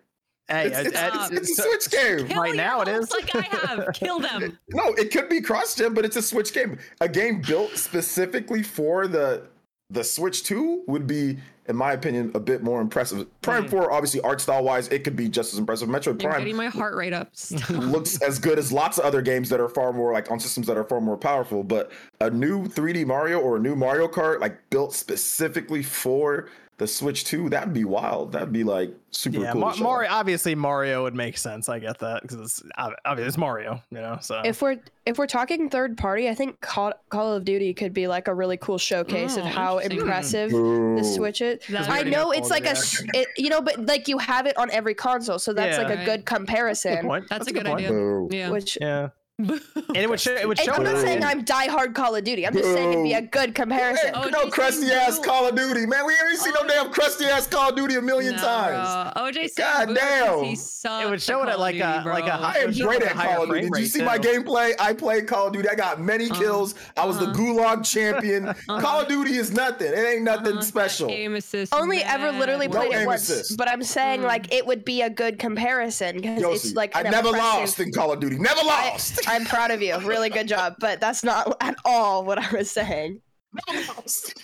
Hey, 0.48 0.68
It's, 0.68 0.78
it's, 0.80 0.96
uh, 0.96 1.12
Stop. 1.12 1.32
it's 1.34 1.60
a 1.60 1.62
Switch 1.64 1.90
game. 1.92 2.28
Kill 2.28 2.42
Right 2.42 2.56
now 2.56 2.82
it 2.82 2.88
is. 2.88 3.10
like 3.12 3.36
I 3.36 3.42
have. 3.42 3.88
Kill 3.94 4.20
them. 4.20 4.58
No, 4.70 4.94
it 4.94 5.12
could 5.12 5.28
be 5.30 5.42
cross-gen, 5.42 5.94
but 5.96 6.06
it's 6.06 6.18
a 6.18 6.22
Switch 6.22 6.54
game. 6.54 6.78
A 7.02 7.10
game 7.10 7.42
built 7.42 7.72
specifically 7.78 8.62
for 8.64 9.08
the 9.08 9.48
the 9.92 10.04
Switch 10.04 10.44
2 10.44 10.84
would 10.88 11.06
be, 11.06 11.38
in 11.68 11.76
my 11.76 11.92
opinion, 11.94 12.32
a 12.34 12.40
bit 12.40 12.64
more 12.64 12.82
impressive. 12.82 13.28
Prime 13.44 13.66
Mm. 13.66 13.70
4, 13.70 13.92
obviously, 13.92 14.20
art 14.22 14.42
style 14.42 14.64
wise, 14.64 14.88
it 14.88 15.04
could 15.04 15.16
be 15.16 15.30
just 15.30 15.54
as 15.54 15.60
impressive. 15.60 15.88
Metroid 15.88 16.20
You're 16.22 16.32
Prime 16.32 16.40
getting 16.42 16.56
my 16.56 16.66
heart 16.70 16.96
rate 16.96 17.14
up. 17.14 17.30
Stop. 17.34 17.70
looks 17.70 18.20
as 18.24 18.40
good 18.40 18.58
as 18.58 18.72
lots 18.72 18.98
of 18.98 19.06
other 19.06 19.22
games 19.22 19.48
that 19.50 19.60
are 19.60 19.70
far 19.70 19.94
more 19.94 20.12
like 20.12 20.32
on 20.32 20.40
systems 20.40 20.66
that 20.68 20.76
are 20.78 20.84
far 20.86 21.02
more 21.02 21.18
powerful. 21.18 21.64
But 21.64 21.92
a 22.20 22.32
new 22.32 22.66
3D 22.68 23.06
Mario 23.06 23.40
or 23.40 23.58
a 23.58 23.60
new 23.60 23.76
Mario 23.76 24.08
Kart, 24.08 24.40
like 24.40 24.58
built 24.72 24.94
specifically 24.96 25.84
for 25.84 26.50
the 26.78 26.88
Switch 26.88 27.24
2, 27.24 27.50
that'd 27.50 27.74
be 27.74 27.86
wild. 27.86 28.34
That'd 28.34 28.52
be 28.52 28.64
like 28.66 28.94
super 29.12 29.38
yeah, 29.40 29.54
cool. 29.54 29.72
to 29.72 29.80
Ma- 29.80 29.84
Mario. 29.90 30.12
Obviously, 30.12 30.56
Mario 30.56 31.04
would 31.04 31.16
make 31.16 31.38
sense. 31.38 31.70
I 31.70 31.80
get 31.80 32.00
that 32.00 32.22
because 32.22 32.38
it's 32.40 32.64
ob- 32.78 32.94
obviously 33.06 33.28
it's 33.30 33.38
Mario. 33.38 33.82
You 33.92 34.00
know, 34.00 34.18
so 34.22 34.42
If 34.44 34.62
we're 34.62 34.78
if 35.06 35.18
we're 35.18 35.28
talking 35.28 35.70
third 35.70 35.98
party, 35.98 36.28
I 36.28 36.34
think 36.34 36.60
Call, 36.62 36.92
Call 37.10 37.32
of 37.34 37.46
Duty 37.46 37.74
could 37.74 37.94
be 37.94 38.08
like 38.08 38.28
a 38.28 38.34
really 38.34 38.58
cool 38.58 38.78
showcase 38.78 39.38
of 39.38 39.44
Oh, 39.46 39.48
how 39.48 39.78
impressive 39.78 40.52
Ooh. 40.54 40.98
the 40.98 41.04
Switch 41.04 41.42
is. 41.42 41.60
I 41.74 42.04
know 42.04 42.32
it's 42.32 42.50
like 42.50 42.66
a 42.66 42.76
it, 43.14 43.28
you 43.38 43.50
know, 43.50 43.62
but 43.62 43.86
like 43.86 44.08
you 44.08 44.18
have 44.18 44.46
it 44.46 44.58
on 44.58 44.70
every 44.72 44.96
console, 44.96 45.40
so 45.40 45.54
that's 45.54 45.78
Yeah. 45.78 45.84
like 45.84 45.94
a 45.94 45.96
Right. 45.98 46.06
good 46.06 46.16
Good 46.16 46.26
comparison. 46.26 47.06
point. 47.06 47.26
That's 47.30 47.48
a 47.48 47.52
a 47.52 47.54
good 47.54 47.66
point. 47.66 47.78
idea. 47.80 47.90
Boo. 47.90 48.30
Yeah. 48.32 48.50
Which 48.50 48.78
Yeah, 48.82 49.10
and 49.38 49.60
it 49.98 50.10
would 50.10 50.20
show. 50.20 50.34
It 50.34 50.48
would 50.48 50.58
show. 50.58 50.72
I'm 50.74 50.84
not 50.84 50.98
saying 50.98 51.22
I'm 51.24 51.44
diehard 51.44 51.94
Call 51.94 52.16
of 52.16 52.24
Duty. 52.24 52.48
I'm 52.48 52.54
just 52.54 52.72
saying 52.72 52.94
it'd 52.94 53.04
be 53.04 53.14
a 53.14 53.22
good 53.22 53.54
comparison. 53.54 54.12
Oh, 54.14 54.30
no 54.30 54.50
crusty 54.50 54.88
ass 54.92 55.20
Call 55.20 55.48
of 55.50 55.56
Duty, 55.56 55.86
man. 55.86 56.06
We 56.06 56.14
ain't 56.14 56.40
seen 56.40 56.54
Oh. 56.58 56.62
no 56.64 56.68
damn 56.70 56.92
crusty 56.92 57.26
ass 57.26 57.46
Call 57.46 57.70
of 57.72 57.76
Duty 57.76 57.96
a 57.96 58.02
million 58.02 58.36
No, 58.36 58.42
times. 58.42 59.14
bro. 59.14 59.24
OJ 59.24 59.48
said 59.52 59.88
God 59.88 59.96
damn. 59.96 60.44
It 60.46 61.10
would 61.10 61.22
show 61.22 61.44
it 61.44 61.50
at 61.50 61.60
like 61.60 61.76
a- 61.76 61.80
Duty, 62.04 62.10
like 62.10 62.24
a 62.24 62.28
bro. 62.28 62.36
high- 62.38 62.54
I 62.56 62.58
am 62.60 62.72
great 62.74 63.02
at 63.02 63.12
Call 63.14 63.44
of 63.44 63.50
Duty. 63.50 63.62
Did 63.62 63.66
you 63.68 63.74
rate, 63.74 63.88
see 63.88 64.02
my 64.04 64.18
gameplay? 64.18 64.74
I 64.80 64.94
played 64.94 65.28
Call 65.28 65.48
of 65.48 65.54
Duty. 65.54 65.68
I 65.68 65.76
got 65.76 66.00
many 66.00 66.30
Uh-huh. 66.30 66.40
kills. 66.42 66.76
I 66.96 67.06
was 67.06 67.18
the 67.18 67.26
Uh-huh. 67.26 67.34
Gulag 67.36 67.84
champion. 67.86 68.54
Call 68.68 69.02
of 69.02 69.08
Duty 69.10 69.36
is 69.36 69.52
nothing. 69.52 69.88
It 69.92 69.98
ain't 69.98 70.24
nothing 70.24 70.54
Uh-huh, 70.54 70.62
special. 70.62 71.10
Aim 71.12 71.36
assist. 71.36 71.74
Only 71.76 72.04
ever 72.04 72.32
mad. 72.32 72.40
literally 72.40 72.68
No 72.70 72.78
played 72.80 72.94
it 72.94 73.06
once, 73.06 73.52
but 73.58 73.68
I'm 73.70 73.84
saying 73.84 74.22
Mm. 74.22 74.28
like 74.28 74.54
it 74.54 74.66
would 74.66 74.86
be 74.86 75.02
a 75.02 75.10
good 75.10 75.40
comparison 75.40 76.16
because 76.22 76.42
it's 76.66 76.74
like 76.76 76.96
I 76.96 77.02
never 77.04 77.32
lost 77.32 77.80
in 77.82 77.92
Call 77.92 78.14
of 78.14 78.22
Duty. 78.22 78.38
Never 78.40 78.62
lost. 78.64 79.25
I'm 79.28 79.46
proud 79.46 79.72
of 79.72 79.82
you. 79.82 79.98
Really 80.00 80.30
good 80.30 80.48
job. 80.48 80.76
But 80.80 81.00
that's 81.00 81.24
not 81.24 81.56
at 81.62 81.76
all 81.86 82.24
what 82.26 82.38
I 82.38 82.52
was 82.56 82.70
saying. 82.72 83.22
I, 83.68 83.84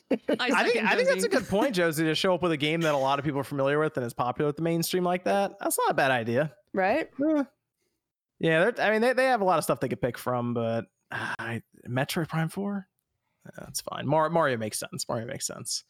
I 0.39 0.63
think 0.63 0.85
I 0.85 0.95
think 0.95 1.09
that's 1.09 1.23
a 1.23 1.29
good 1.29 1.47
point, 1.47 1.75
Josie, 1.75 2.03
to 2.05 2.15
show 2.15 2.33
up 2.33 2.41
with 2.41 2.51
a 2.51 2.57
game 2.57 2.81
that 2.81 2.93
a 2.93 2.97
lot 2.97 3.19
of 3.19 3.25
people 3.25 3.39
are 3.39 3.45
familiar 3.45 3.79
with 3.79 3.97
and 3.97 4.05
is 4.05 4.13
popular 4.13 4.47
with 4.47 4.55
the 4.55 4.61
mainstream 4.61 5.03
like 5.03 5.25
that. 5.25 5.53
That's 5.59 5.77
not 5.77 5.91
a 5.91 5.93
bad 5.93 6.11
idea. 6.11 6.53
Right? 6.73 7.09
Eh. 7.25 7.43
Yeah, 8.39 8.71
I 8.79 8.91
mean 8.91 9.01
they, 9.01 9.13
they 9.13 9.25
have 9.25 9.41
a 9.41 9.45
lot 9.45 9.57
of 9.57 9.63
stuff 9.63 9.79
they 9.79 9.89
could 9.89 10.01
pick 10.01 10.17
from, 10.17 10.53
but 10.53 10.85
uh, 11.11 11.35
I, 11.37 11.61
Metroid 11.87 12.29
Prime 12.29 12.49
Four, 12.49 12.87
that's 13.57 13.81
fine. 13.81 14.07
Mar- 14.07 14.29
Mario 14.29 14.57
makes 14.57 14.79
sense. 14.79 15.07
Mario 15.07 15.27
makes 15.27 15.45
sense. 15.45 15.83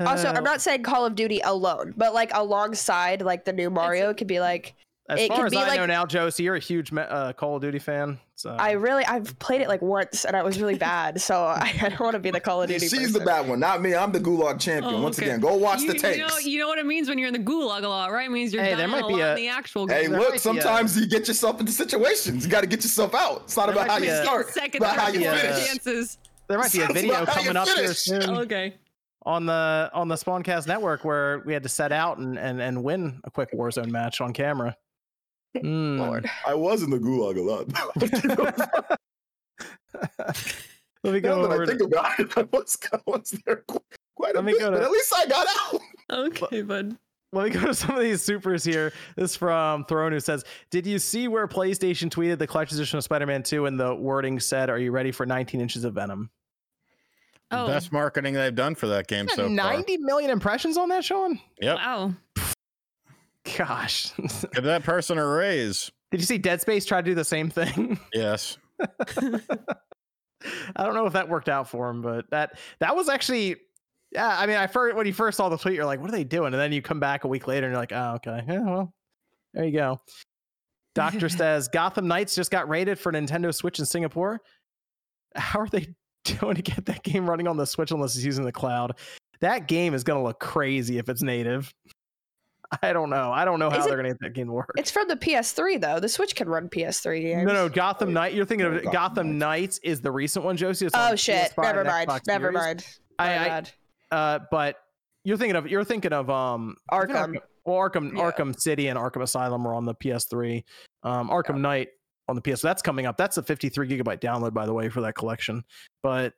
Also, 0.00 0.28
I'm 0.28 0.44
not 0.44 0.60
saying 0.60 0.84
Call 0.84 1.06
of 1.06 1.16
Duty 1.16 1.40
alone, 1.40 1.92
but 1.96 2.14
like 2.14 2.30
alongside 2.32 3.20
like 3.20 3.44
the 3.44 3.52
new 3.52 3.68
Mario, 3.68 4.10
it 4.10 4.16
could 4.16 4.28
be 4.28 4.38
like 4.38 4.76
as 5.08 5.20
it 5.20 5.28
far 5.28 5.46
as 5.46 5.50
be 5.52 5.56
I 5.58 5.74
know 5.76 5.80
like- 5.82 5.88
now, 5.88 6.04
Josie, 6.06 6.42
you're 6.42 6.56
a 6.56 6.60
huge 6.60 6.92
uh, 6.94 7.32
Call 7.32 7.56
of 7.56 7.62
Duty 7.62 7.78
fan. 7.78 8.18
So 8.34 8.50
I 8.50 8.72
really 8.72 9.04
I've 9.04 9.36
played 9.38 9.60
it 9.62 9.68
like 9.68 9.82
once 9.82 10.24
and 10.24 10.36
I 10.36 10.42
was 10.42 10.60
really 10.60 10.76
bad, 10.76 11.20
so 11.20 11.34
I, 11.44 11.72
I 11.82 11.88
don't 11.88 11.98
want 12.00 12.12
to 12.12 12.18
be 12.20 12.30
the 12.30 12.40
Call 12.40 12.62
of 12.62 12.68
Duty. 12.68 12.86
She's 12.88 13.12
the 13.12 13.20
bad 13.20 13.48
one, 13.48 13.58
not 13.58 13.80
me. 13.82 13.94
I'm 13.94 14.12
the 14.12 14.20
Gulag 14.20 14.60
champion. 14.60 14.94
Oh, 14.94 15.02
Once 15.02 15.18
okay. 15.18 15.28
again, 15.28 15.40
go 15.40 15.54
watch 15.56 15.80
you, 15.80 15.92
the 15.92 15.98
tapes. 15.98 16.18
You 16.18 16.26
know, 16.26 16.38
you 16.38 16.58
know 16.60 16.68
what 16.68 16.78
it 16.78 16.86
means 16.86 17.08
when 17.08 17.18
you're 17.18 17.28
in 17.28 17.32
the 17.34 17.38
gulag 17.40 17.82
a 17.84 17.88
lot, 17.88 18.12
right? 18.12 18.26
It 18.26 18.32
means 18.32 18.52
you're 18.52 18.62
Hey, 18.62 18.70
dying 18.76 18.78
there 18.78 18.88
might 18.88 19.04
a 19.04 19.08
be 19.08 19.14
lot 19.14 19.22
a- 19.22 19.30
in 19.30 19.36
the 19.36 19.48
actual 19.48 19.88
Hey. 19.88 20.06
There 20.06 20.18
look, 20.18 20.30
be 20.32 20.36
a- 20.36 20.40
sometimes 20.40 20.96
you 20.98 21.06
get 21.08 21.26
yourself 21.26 21.58
into 21.58 21.72
situations. 21.72 22.44
You 22.44 22.50
got 22.50 22.60
to 22.60 22.66
get 22.66 22.82
yourself 22.84 23.14
out. 23.14 23.42
It's 23.44 23.56
not 23.56 23.70
about 23.70 23.88
how 23.88 23.96
you 23.98 24.10
a- 24.12 24.22
start, 24.22 24.50
Second, 24.50 24.82
about 24.82 24.96
how 24.96 25.08
you 25.08 25.20
yeah. 25.20 25.30
fourth 25.30 25.42
finish. 25.42 25.66
chances. 25.66 26.18
there 26.48 26.58
might 26.58 26.72
be 26.72 26.80
a 26.82 26.86
video 26.88 27.14
about 27.22 27.28
how 27.28 27.40
you 27.40 27.46
coming 27.48 27.56
up 27.56 27.68
here 27.68 27.92
soon 27.94 28.22
Okay. 28.38 28.74
on 29.26 29.46
the 29.46 29.90
on 29.92 30.06
the 30.08 30.14
Spawncast 30.14 30.66
network 30.68 31.04
where 31.04 31.42
we 31.44 31.52
had 31.54 31.62
to 31.64 31.68
set 31.68 31.90
out 31.92 32.18
and 32.18 32.38
and, 32.38 32.60
and 32.62 32.84
win 32.84 33.20
a 33.24 33.30
quick 33.32 33.50
Warzone 33.52 33.90
match 33.90 34.20
on 34.20 34.32
camera. 34.32 34.76
Hmm. 35.60 35.98
Lord. 35.98 36.30
I 36.46 36.54
was 36.54 36.82
in 36.82 36.90
the 36.90 36.98
Gulag 36.98 37.36
a 37.38 37.42
lot. 37.42 38.98
Let 41.04 41.12
me 41.14 41.20
go 41.20 41.36
now 41.36 41.42
that 41.48 41.54
over 41.54 41.62
I 41.62 41.66
to- 41.66 41.66
think 41.66 41.82
about 41.82 42.18
it, 42.20 42.36
I 42.36 42.42
was, 42.52 42.78
I 42.92 42.98
was 43.06 43.30
there 43.46 43.64
quite 44.16 44.34
a 44.34 44.40
Let 44.40 44.46
bit, 44.46 44.58
to- 44.60 44.70
but 44.72 44.82
at 44.82 44.90
least 44.90 45.14
I 45.16 45.26
got 45.26 45.46
out. 45.72 45.80
Okay, 46.10 46.62
bud. 46.62 46.96
Let 47.32 47.44
me 47.44 47.50
go 47.50 47.66
to 47.66 47.74
some 47.74 47.94
of 47.94 48.00
these 48.00 48.22
supers 48.22 48.64
here. 48.64 48.90
This 49.16 49.32
is 49.32 49.36
from 49.36 49.84
Throne 49.84 50.12
who 50.12 50.20
says, 50.20 50.44
Did 50.70 50.86
you 50.86 50.98
see 50.98 51.28
where 51.28 51.46
PlayStation 51.46 52.08
tweeted 52.08 52.38
the 52.38 52.46
collector's 52.46 52.78
edition 52.78 52.96
of 52.96 53.04
Spider 53.04 53.26
Man 53.26 53.42
2 53.42 53.66
and 53.66 53.78
the 53.78 53.94
wording 53.94 54.40
said, 54.40 54.70
Are 54.70 54.78
you 54.78 54.92
ready 54.92 55.12
for 55.12 55.26
19 55.26 55.60
inches 55.60 55.84
of 55.84 55.92
Venom? 55.94 56.30
Oh, 57.50 57.66
Best 57.66 57.92
marketing 57.92 58.32
they've 58.34 58.54
done 58.54 58.74
for 58.74 58.86
that 58.88 59.08
game 59.08 59.28
so 59.28 59.36
far. 59.42 59.48
90 59.48 59.98
million 59.98 60.30
impressions 60.30 60.76
on 60.78 60.88
that, 60.90 61.04
Sean? 61.04 61.38
Yep. 61.60 61.76
wow. 61.76 62.14
Gosh. 63.56 64.12
Give 64.52 64.64
that 64.64 64.82
person 64.84 65.18
a 65.18 65.26
raise. 65.26 65.90
Did 66.10 66.20
you 66.20 66.26
see 66.26 66.38
Dead 66.38 66.60
Space 66.60 66.84
try 66.84 67.00
to 67.00 67.04
do 67.04 67.14
the 67.14 67.24
same 67.24 67.50
thing? 67.50 67.98
Yes. 68.14 68.58
I 70.76 70.84
don't 70.84 70.94
know 70.94 71.06
if 71.06 71.12
that 71.14 71.28
worked 71.28 71.48
out 71.48 71.68
for 71.68 71.90
him, 71.90 72.00
but 72.00 72.30
that 72.30 72.58
that 72.78 72.94
was 72.94 73.08
actually 73.08 73.56
yeah, 74.12 74.36
I 74.38 74.46
mean, 74.46 74.56
I 74.56 74.66
first 74.66 74.96
when 74.96 75.06
you 75.06 75.12
first 75.12 75.36
saw 75.36 75.48
the 75.48 75.58
tweet, 75.58 75.74
you're 75.74 75.84
like, 75.84 76.00
what 76.00 76.08
are 76.08 76.16
they 76.16 76.24
doing? 76.24 76.54
And 76.54 76.60
then 76.60 76.72
you 76.72 76.80
come 76.80 77.00
back 77.00 77.24
a 77.24 77.28
week 77.28 77.46
later 77.46 77.66
and 77.66 77.72
you're 77.72 77.80
like, 77.80 77.92
oh, 77.92 78.14
okay. 78.16 78.42
Yeah, 78.48 78.64
well, 78.64 78.94
there 79.52 79.64
you 79.64 79.72
go. 79.72 80.00
Doctor 80.94 81.28
says 81.28 81.68
Gotham 81.68 82.08
Knights 82.08 82.34
just 82.34 82.50
got 82.50 82.68
rated 82.68 82.98
for 82.98 83.12
Nintendo 83.12 83.54
Switch 83.54 83.78
in 83.78 83.86
Singapore. 83.86 84.40
How 85.34 85.60
are 85.60 85.68
they 85.68 85.88
doing 86.24 86.54
to 86.56 86.62
get 86.62 86.86
that 86.86 87.02
game 87.02 87.28
running 87.28 87.48
on 87.48 87.56
the 87.56 87.66
Switch 87.66 87.90
unless 87.90 88.16
it's 88.16 88.24
using 88.24 88.44
the 88.44 88.52
cloud? 88.52 88.98
That 89.40 89.68
game 89.68 89.94
is 89.94 90.04
gonna 90.04 90.22
look 90.22 90.40
crazy 90.40 90.98
if 90.98 91.08
it's 91.08 91.22
native. 91.22 91.72
I 92.82 92.92
don't 92.92 93.08
know. 93.10 93.32
I 93.32 93.44
don't 93.44 93.58
know 93.58 93.70
how 93.70 93.78
it- 93.78 93.88
they're 93.88 93.96
gonna 93.96 94.10
get 94.10 94.20
that 94.20 94.34
game 94.34 94.46
to 94.48 94.52
work. 94.52 94.70
It's 94.76 94.90
from 94.90 95.08
the 95.08 95.16
PS3 95.16 95.80
though. 95.80 96.00
The 96.00 96.08
Switch 96.08 96.34
can 96.36 96.48
run 96.48 96.68
PS3 96.68 97.22
games. 97.22 97.46
No, 97.46 97.54
no, 97.54 97.68
Gotham 97.68 98.08
Wait, 98.08 98.14
Knight. 98.14 98.34
You're 98.34 98.44
thinking 98.44 98.66
of 98.66 98.72
no, 98.74 98.78
Gotham, 98.80 98.92
Gotham 98.92 99.38
Knights 99.38 99.78
is 99.82 100.00
the 100.00 100.10
recent 100.12 100.44
one, 100.44 100.56
Josie. 100.56 100.86
It's 100.86 100.94
on 100.94 101.12
Oh 101.12 101.16
shit! 101.16 101.52
PS5 101.56 101.62
Never 101.64 101.84
mind. 101.84 102.08
Xbox 102.10 102.20
Never 102.26 102.44
Series. 102.52 102.54
mind. 102.58 102.86
My 103.18 103.24
I, 103.24 103.38
I, 103.44 103.48
bad. 103.48 103.70
uh, 104.10 104.38
but 104.50 104.76
you're 105.24 105.36
thinking 105.36 105.56
of 105.56 105.66
you're 105.68 105.84
thinking 105.84 106.12
of 106.12 106.28
um 106.30 106.76
Arkham. 106.92 107.36
Well, 107.64 107.76
Arkham 107.78 108.16
Yeah. 108.16 108.30
Arkham 108.30 108.58
City 108.58 108.88
and 108.88 108.98
Arkham 108.98 109.22
Asylum 109.22 109.66
are 109.66 109.74
on 109.74 109.84
the 109.84 109.94
PS3. 109.94 110.64
Um, 111.02 111.28
Arkham 111.30 111.60
Knight 111.60 111.88
on 112.28 112.36
the 112.36 112.42
PS. 112.42 112.60
That's 112.62 112.82
coming 112.82 113.06
up. 113.06 113.16
That's 113.16 113.36
a 113.38 113.42
53 113.42 113.88
gigabyte 113.88 114.20
download, 114.20 114.52
by 114.54 114.64
the 114.66 114.72
way, 114.74 114.88
for 114.88 115.00
that 115.02 115.14
collection. 115.14 115.64
But 116.02 116.32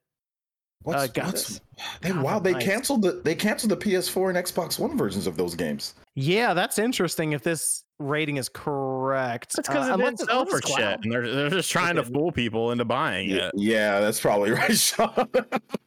What's, 0.82 1.02
Uh, 1.02 1.06
Gotham- 1.14 1.24
what's- 1.32 1.60
they, 2.02 2.08
Gotham 2.10 2.22
wow, 2.22 2.38
they 2.38 2.52
Knights. 2.52 2.64
canceled 2.66 3.02
the 3.02 3.20
they 3.24 3.34
canceled 3.34 3.70
the 3.70 3.76
PS4 3.76 4.28
and 4.30 4.38
Xbox 4.46 4.78
One 4.78 4.96
versions 4.98 5.26
of 5.26 5.36
those 5.36 5.54
games. 5.54 5.94
yeah, 6.14 6.52
that's 6.54 6.78
interesting. 6.78 7.32
If 7.32 7.42
this 7.42 7.84
rating 7.98 8.36
is 8.38 8.48
correct, 8.48 9.54
That's 9.56 9.68
because 9.68 9.88
Uh, 9.90 9.94
it 9.94 9.96
didn't 9.98 10.14
it's- 10.14 10.28
sell 10.28 10.46
for 10.46 10.60
shit. 10.62 11.00
And 11.02 11.12
they're, 11.12 11.34
they're 11.34 11.50
just 11.50 11.70
trying 11.70 11.96
to 11.96 12.02
fool 12.02 12.32
people 12.32 12.70
into 12.72 12.84
buying 12.86 13.28
Yeah, 13.28 13.48
it. 13.48 13.52
yeah 13.56 14.00
that's 14.00 14.18
probably 14.20 14.50
right, 14.52 14.76
Sean. 14.76 15.28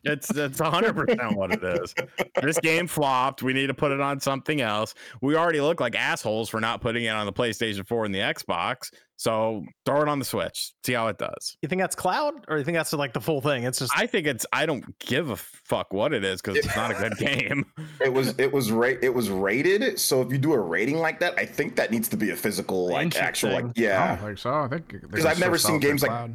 It's 0.04 0.28
that's 0.28 0.60
100% 0.60 1.36
what 1.36 1.52
it 1.54 1.64
is. 1.64 1.96
This 2.41 2.60
game 2.60 2.86
flopped. 2.88 3.41
We 3.41 3.54
need 3.54 3.68
to 3.68 3.74
put 3.74 3.91
it 3.91 4.00
on 4.00 4.20
something 4.20 4.62
else. 4.62 4.94
We 5.22 5.36
already 5.36 5.60
look 5.62 5.80
like 5.80 5.96
assholes 5.96 6.50
for 6.50 6.60
not 6.60 6.82
putting 6.82 7.04
it 7.06 7.10
on 7.10 7.26
the 7.26 7.34
PlayStation 7.34 7.88
4 7.88 8.06
and 8.06 8.14
the 8.14 8.20
Xbox. 8.20 8.91
So 9.16 9.64
throw 9.86 10.01
it 10.01 10.07
on 10.09 10.20
the 10.20 10.26
Switch. 10.26 10.74
See 10.86 10.93
how 10.93 11.07
it 11.07 11.18
does. 11.18 11.55
you 11.61 11.70
think 11.70 11.82
that's 11.82 11.95
cloud, 11.95 12.34
or 12.47 12.57
you 12.57 12.64
think 12.64 12.76
that's 12.76 12.91
like 12.93 13.14
the 13.14 13.22
full 13.22 13.41
thing? 13.41 13.64
It's 13.64 13.80
just 13.80 13.91
I 13.95 14.05
think 14.07 14.28
it's 14.28 14.45
I 14.51 14.66
don't 14.66 14.97
give 14.99 15.30
a 15.30 15.36
fuck 15.38 15.93
what 15.93 16.14
it 16.14 16.24
is 16.24 16.41
because 16.41 16.57
it's 16.57 16.76
not 16.76 16.91
a 16.91 16.95
good 16.95 17.18
game. 17.18 17.66
it 18.01 18.11
was 18.11 18.38
it 18.38 18.51
was 18.51 18.72
ra- 18.72 18.97
it 19.01 19.14
was 19.14 19.30
rated. 19.30 19.99
So 19.99 20.22
if 20.22 20.32
you 20.32 20.38
do 20.38 20.53
a 20.53 20.59
rating 20.59 20.97
like 20.97 21.20
that, 21.22 21.36
I 21.38 21.45
think 21.45 21.76
that 21.78 21.91
needs 21.91 22.09
to 22.09 22.18
be 22.18 22.32
a 22.32 22.36
physical, 22.36 22.89
like 22.89 23.16
actual, 23.16 23.51
like 23.51 23.59
Interesting. 23.66 23.86
I 23.86 23.89
yeah, 23.89 24.16
don't 24.16 24.26
think 24.26 24.38
so. 24.39 24.53
I 24.53 24.68
think 24.68 24.88
Because 24.89 25.26
I've 25.26 25.39
never 25.39 25.57
seen 25.57 25.80
games 25.80 26.03
like- 26.03 26.32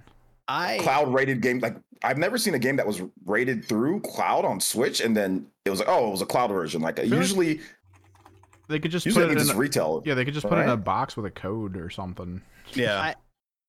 I 0.50 0.78
cloud 0.80 1.12
rated 1.12 1.42
game. 1.42 1.58
Like 1.58 1.76
I've 2.02 2.16
never 2.16 2.38
seen 2.38 2.54
a 2.54 2.58
game 2.58 2.76
that 2.76 2.86
was 2.86 3.02
rated 3.26 3.66
through 3.66 4.00
cloud 4.00 4.46
on 4.46 4.60
Switch, 4.60 5.00
and 5.02 5.14
then 5.14 5.46
it 5.66 5.70
was 5.70 5.80
like, 5.80 5.88
oh, 5.90 6.08
it 6.08 6.10
was 6.12 6.22
a 6.22 6.26
cloud 6.26 6.50
version. 6.50 6.80
Like 6.80 6.98
like- 6.98 7.08
usually, 7.08 7.60
they 8.68 8.78
could 8.78 8.90
just 8.90 9.04
usually 9.04 9.26
put 9.26 9.32
it 9.32 9.34
means 9.34 9.48
in. 9.48 9.50
it's 9.50 9.58
retail. 9.58 10.02
yeah, 10.06 10.14
they 10.14 10.24
could 10.24 10.32
just 10.32 10.46
put 10.48 10.56
it 10.58 10.62
in 10.62 10.70
a 10.70 10.76
box 10.76 11.16
with 11.16 11.26
a 11.26 11.30
code 11.30 11.76
or 11.76 11.90
something. 11.90 12.40
Yeah. 12.74 13.00
I- 13.00 13.14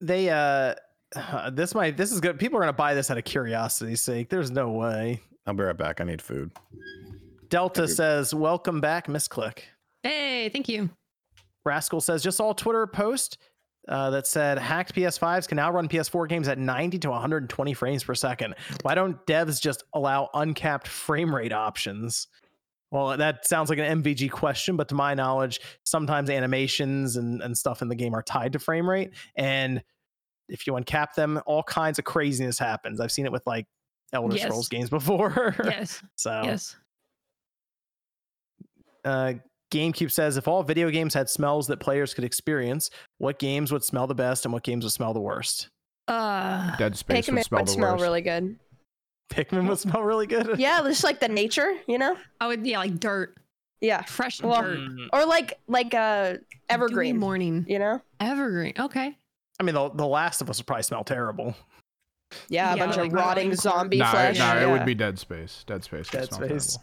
they 0.01 0.29
uh 0.29 0.75
this 1.51 1.75
might 1.75 1.97
this 1.97 2.11
is 2.11 2.19
good. 2.21 2.39
People 2.39 2.57
are 2.57 2.61
gonna 2.61 2.73
buy 2.73 2.93
this 2.93 3.11
out 3.11 3.17
of 3.17 3.23
curiosity's 3.25 4.01
sake. 4.01 4.29
There's 4.29 4.51
no 4.51 4.71
way. 4.71 5.21
I'll 5.45 5.53
be 5.53 5.63
right 5.63 5.75
back. 5.77 5.99
I 5.99 6.03
need 6.03 6.21
food. 6.21 6.51
Delta 7.49 7.83
Okay. 7.83 7.91
says, 7.91 8.33
"Welcome 8.33 8.79
back, 8.79 9.09
Miss 9.09 9.27
Click." 9.27 9.65
Hey, 10.03 10.49
thank 10.49 10.69
you. 10.69 10.89
Rascal 11.65 11.99
says, 12.01 12.21
"Just 12.23 12.37
saw 12.37 12.51
a 12.51 12.55
Twitter 12.55 12.85
post 12.87 13.37
uh, 13.87 14.11
that 14.11 14.27
said 14.27 14.59
hacked 14.59 14.93
PS5s 14.93 15.47
can 15.47 15.55
now 15.55 15.71
run 15.71 15.87
PS4 15.89 16.27
games 16.29 16.47
at 16.47 16.59
90 16.59 16.99
to 16.99 17.09
120 17.09 17.73
frames 17.73 18.03
per 18.03 18.13
second. 18.13 18.53
Why 18.83 18.93
don't 18.93 19.25
devs 19.25 19.59
just 19.59 19.83
allow 19.93 20.29
uncapped 20.35 20.87
frame 20.87 21.33
rate 21.35 21.51
options?" 21.53 22.27
Well, 22.91 23.17
that 23.17 23.45
sounds 23.47 23.69
like 23.69 23.77
an 23.79 24.01
MVG 24.01 24.31
question, 24.31 24.75
but 24.75 24.87
to 24.89 24.95
my 24.95 25.13
knowledge, 25.13 25.59
sometimes 25.85 26.29
animations 26.29 27.17
and, 27.17 27.41
and 27.41 27.55
stuff 27.57 27.81
in 27.83 27.87
the 27.87 27.95
game 27.95 28.15
are 28.15 28.23
tied 28.23 28.53
to 28.53 28.59
frame 28.59 28.89
rate. 28.89 29.11
And 29.35 29.83
if 30.47 30.65
you 30.65 30.73
uncap 30.73 31.13
them, 31.13 31.39
all 31.45 31.61
kinds 31.61 31.99
of 31.99 32.05
craziness 32.05 32.57
happens. 32.57 32.99
I've 32.99 33.11
seen 33.11 33.25
it 33.27 33.31
with 33.31 33.45
like 33.45 33.67
Elder 34.11 34.35
Yes. 34.35 34.45
Scrolls 34.45 34.69
games 34.69 34.89
before. 34.89 35.55
Yes. 35.63 36.01
so 36.15 36.41
Yes. 36.43 36.75
uh, 39.05 39.33
GameCube 39.71 40.11
says 40.11 40.35
if 40.37 40.47
all 40.47 40.63
video 40.63 40.89
games 40.89 41.13
had 41.13 41.29
smells 41.29 41.67
that 41.67 41.79
players 41.79 42.15
could 42.15 42.23
experience, 42.23 42.89
what 43.19 43.37
games 43.37 43.71
would 43.71 43.83
smell 43.83 44.07
the 44.07 44.15
best 44.15 44.45
and 44.45 44.51
what 44.53 44.63
games 44.63 44.83
would 44.83 44.91
smell 44.93 45.13
the 45.13 45.21
worst? 45.21 45.69
Uh, 46.07 46.75
Dead 46.77 46.97
Space 46.97 47.27
Pikmin 47.27 47.35
would 47.35 47.45
smell 47.45 47.59
would 47.61 47.67
the 47.67 47.71
smell 47.73 47.91
worst. 47.93 48.01
really 48.01 48.21
good. 48.21 48.57
Pikmin 49.29 49.67
would 49.67 49.79
smell 49.79 50.01
really 50.03 50.27
good. 50.27 50.55
Yeah, 50.59 50.81
just 50.83 51.03
like 51.03 51.19
the 51.19 51.27
nature, 51.29 51.73
you 51.87 51.97
know? 51.97 52.17
I 52.41 52.47
would 52.47 52.65
yeah, 52.65 52.79
like 52.79 52.99
dirt, 52.99 53.35
Yeah. 53.81 54.01
fresh 54.03 54.41
Well, 54.41 54.61
dirt. 54.61 54.79
Or 55.13 55.25
like 55.25 55.59
like 55.67 55.93
uh 55.93 56.33
Dewy 56.33 56.39
evergreen, 56.69 57.17
morning. 57.17 57.65
you 57.67 57.79
know? 57.79 58.01
Evergreen. 58.19 58.73
Okay. 58.79 59.15
I 59.59 59.63
mean, 59.63 59.75
the, 59.75 59.89
the 59.89 60.05
Last 60.07 60.41
of 60.41 60.49
Us 60.49 60.57
would 60.59 60.67
probably 60.67 60.83
smell 60.83 61.03
terrible. 61.03 61.53
Yeah, 62.47 62.73
a 62.73 62.77
Yeah, 62.77 62.85
bunch 62.85 62.97
like 62.97 63.07
of 63.07 63.13
rotting 63.13 63.49
rotting 63.49 63.55
zombie 63.55 63.97
no, 63.97 64.05
flesh. 64.05 64.37
no, 64.39 64.55
it 64.57 64.61
yeah. 64.61 64.71
would 64.71 64.85
be 64.85 64.93
Dead 64.95 65.19
Space. 65.19 65.63
Dead 65.67 65.83
Space. 65.83 66.09
Dead 66.09 66.31
Space. 66.33 66.77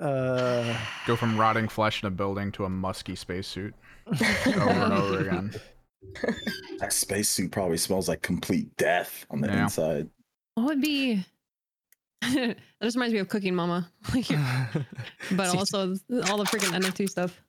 Uh, 0.00 0.76
Go 1.06 1.16
from 1.16 1.38
rotting 1.38 1.68
flesh 1.68 2.02
in 2.02 2.06
a 2.06 2.10
building 2.10 2.52
to 2.52 2.64
a 2.64 2.68
musky 2.68 3.14
spacesuit 3.16 3.74
over 4.06 4.24
and 4.70 4.92
over 4.92 5.18
again. 5.20 5.54
That 6.78 6.92
spacesuit 6.92 7.50
probably 7.52 7.76
smells 7.78 8.08
like 8.08 8.22
complete 8.22 8.74
death 8.76 9.26
on 9.30 9.40
the 9.40 9.48
Yeah. 9.48 9.64
inside. 9.64 10.08
What 10.54 10.66
would 10.66 10.80
be? 10.80 11.24
that 12.34 12.56
just 12.82 12.96
reminds 12.96 13.12
me 13.12 13.18
of 13.20 13.28
Cooking 13.28 13.54
Mama, 13.54 13.90
but 14.12 14.24
C- 15.50 15.58
also 15.58 15.90
all 16.28 16.38
the 16.38 16.44
freaking 16.44 16.72
NFT 16.80 17.08
stuff. 17.08 17.40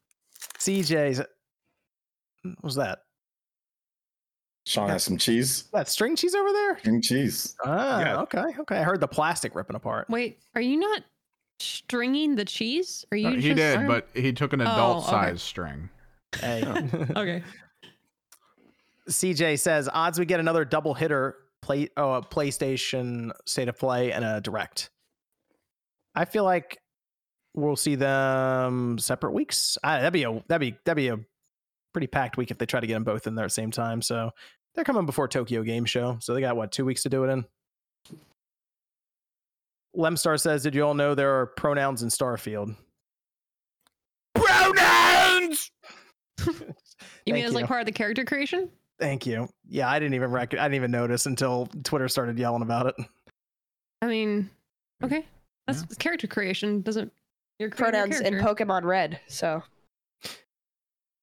CJ's. 0.59 1.19
What 1.19 2.63
was 2.63 2.75
that? 2.75 2.99
Sean 4.65 4.89
has 4.89 5.03
some 5.03 5.17
cheese. 5.17 5.65
That 5.73 5.89
string 5.89 6.15
cheese 6.15 6.35
over 6.35 6.51
there? 6.51 6.79
String 6.79 7.01
cheese. 7.01 7.55
Ah, 7.65 7.99
Yeah. 7.99 8.17
okay, 8.21 8.43
okay. 8.59 8.77
I 8.77 8.83
heard 8.83 8.99
the 9.01 9.07
plastic 9.07 9.55
ripping 9.55 9.75
apart. 9.75 10.09
Wait, 10.09 10.39
are 10.55 10.61
you 10.61 10.77
not 10.77 11.01
stringing 11.59 12.35
the 12.35 12.45
cheese? 12.45 13.05
Are 13.11 13.17
you? 13.17 13.27
Uh, 13.27 13.31
he 13.31 13.41
just- 13.53 13.55
did, 13.57 13.77
are- 13.79 13.87
but 13.87 14.07
he 14.13 14.31
took 14.33 14.53
an 14.53 14.61
Oh, 14.61 14.65
adult 14.65 15.03
okay. 15.03 15.11
size 15.11 15.43
string. 15.43 15.89
Hey. 16.39 16.63
okay. 17.15 17.43
CJ 19.09 19.59
says 19.59 19.89
odds 19.91 20.17
we 20.17 20.25
get 20.25 20.39
another 20.39 20.63
double 20.65 20.93
hitter 20.93 21.35
play 21.63 21.89
oh 21.97 22.13
a 22.13 22.21
PlayStation 22.21 23.31
State 23.45 23.69
of 23.69 23.77
Play 23.77 24.11
and 24.11 24.23
a 24.23 24.41
Direct. 24.41 24.89
I 26.13 26.25
feel 26.25 26.43
like 26.43 26.79
we'll 27.55 27.75
see 27.75 27.95
them 27.95 28.99
separate 28.99 29.31
weeks. 29.31 29.77
I, 29.83 29.97
that'd 29.97 30.13
be 30.13 30.23
a 30.23 30.43
that'd 30.47 30.59
be 30.59 30.77
that'd 30.85 30.97
be 30.97 31.07
a 31.07 31.19
pretty 31.93 32.07
packed 32.07 32.37
week 32.37 32.51
if 32.51 32.57
they 32.57 32.65
try 32.65 32.79
to 32.79 32.87
get 32.87 32.93
them 32.93 33.03
both 33.03 33.27
in 33.27 33.35
there 33.35 33.45
at 33.45 33.49
the 33.49 33.53
same 33.53 33.71
time. 33.71 34.01
So 34.01 34.31
they're 34.75 34.83
coming 34.83 35.05
before 35.05 35.27
Tokyo 35.27 35.63
Game 35.63 35.85
Show, 35.85 36.17
so 36.19 36.33
they 36.33 36.41
got 36.41 36.55
what 36.55 36.71
two 36.71 36.85
weeks 36.85 37.03
to 37.03 37.09
do 37.09 37.23
it 37.23 37.29
in. 37.29 37.45
Lemstar 39.95 40.39
says, 40.39 40.63
"Did 40.63 40.75
you 40.75 40.83
all 40.83 40.95
know 40.95 41.15
there 41.15 41.39
are 41.39 41.47
pronouns 41.47 42.03
in 42.03 42.09
Starfield?" 42.09 42.75
Pronouns. 44.35 45.71
You 47.25 47.33
mean 47.33 47.45
as 47.45 47.53
like 47.53 47.67
part 47.67 47.79
of 47.79 47.85
the 47.85 47.93
character 47.93 48.25
creation? 48.25 48.69
Thank 49.03 49.25
you. 49.25 49.49
Yeah, 49.67 49.89
I 49.89 49.99
didn't 49.99 50.13
even 50.13 50.31
rec- 50.31 50.53
I 50.53 50.63
didn't 50.63 50.75
even 50.75 50.91
notice 50.91 51.25
until 51.25 51.67
Twitter 51.83 52.07
started 52.07 52.39
yelling 52.39 52.61
about 52.61 52.87
it. 52.87 52.95
I 54.01 54.07
mean, 54.07 54.49
okay, 55.03 55.25
that's 55.67 55.83
character 55.97 56.25
creation. 56.25 56.81
Doesn't 56.81 57.11
your 57.59 57.69
Pronouns 57.69 58.21
in 58.21 58.35
Pokemon 58.35 58.83
Red. 58.83 59.19
So 59.27 59.61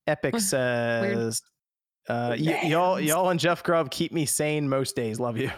Epic 0.07 0.39
says, 0.41 1.41
uh, 2.09 2.37
y- 2.39 2.61
y'all, 2.65 3.01
y'all 3.01 3.31
and 3.31 3.41
Jeff 3.41 3.63
Grubb 3.63 3.91
keep 3.91 4.13
me 4.13 4.27
sane 4.27 4.69
most 4.69 4.95
days. 4.95 5.19
Love 5.19 5.39
you. 5.39 5.51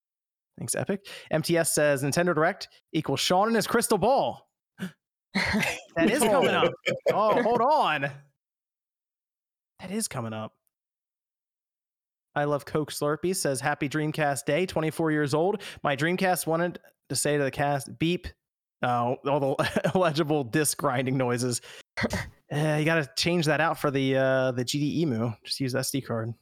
Thanks, 0.58 0.74
Epic. 0.74 1.06
MTS 1.30 1.72
says 1.72 2.02
Nintendo 2.02 2.34
Direct 2.34 2.68
equals 2.92 3.20
Sean 3.20 3.46
and 3.46 3.56
his 3.56 3.66
crystal 3.66 3.96
ball. 3.98 4.46
That 5.96 6.10
is 6.10 6.22
coming 6.22 6.50
up. 6.50 6.72
Oh, 7.12 7.42
hold 7.42 7.62
on. 7.62 8.02
That 9.80 9.90
is 9.90 10.08
coming 10.08 10.32
up. 10.34 10.52
I 12.34 12.44
love 12.44 12.64
Coke 12.64 12.92
Slurpee 12.92 13.34
says 13.34 13.60
Happy 13.60 13.88
Dreamcast 13.88 14.44
Day, 14.44 14.66
24 14.66 15.10
years 15.10 15.34
old. 15.34 15.62
My 15.82 15.96
Dreamcast 15.96 16.46
wanted 16.46 16.78
to 17.08 17.16
say 17.16 17.36
to 17.36 17.44
the 17.44 17.50
cast, 17.50 17.98
beep. 17.98 18.28
Oh, 18.82 19.16
all 19.26 19.56
the 19.56 19.90
illegible 19.94 20.44
disc 20.44 20.78
grinding 20.78 21.18
noises. 21.18 21.60
Uh, 22.02 22.08
you 22.78 22.84
got 22.84 23.04
to 23.04 23.10
change 23.16 23.46
that 23.46 23.60
out 23.60 23.78
for 23.78 23.90
the 23.90 24.16
uh, 24.16 24.52
the 24.52 24.64
GD 24.64 24.82
Emu. 24.98 25.32
Just 25.44 25.60
use 25.60 25.74
SD 25.74 26.06
card. 26.06 26.32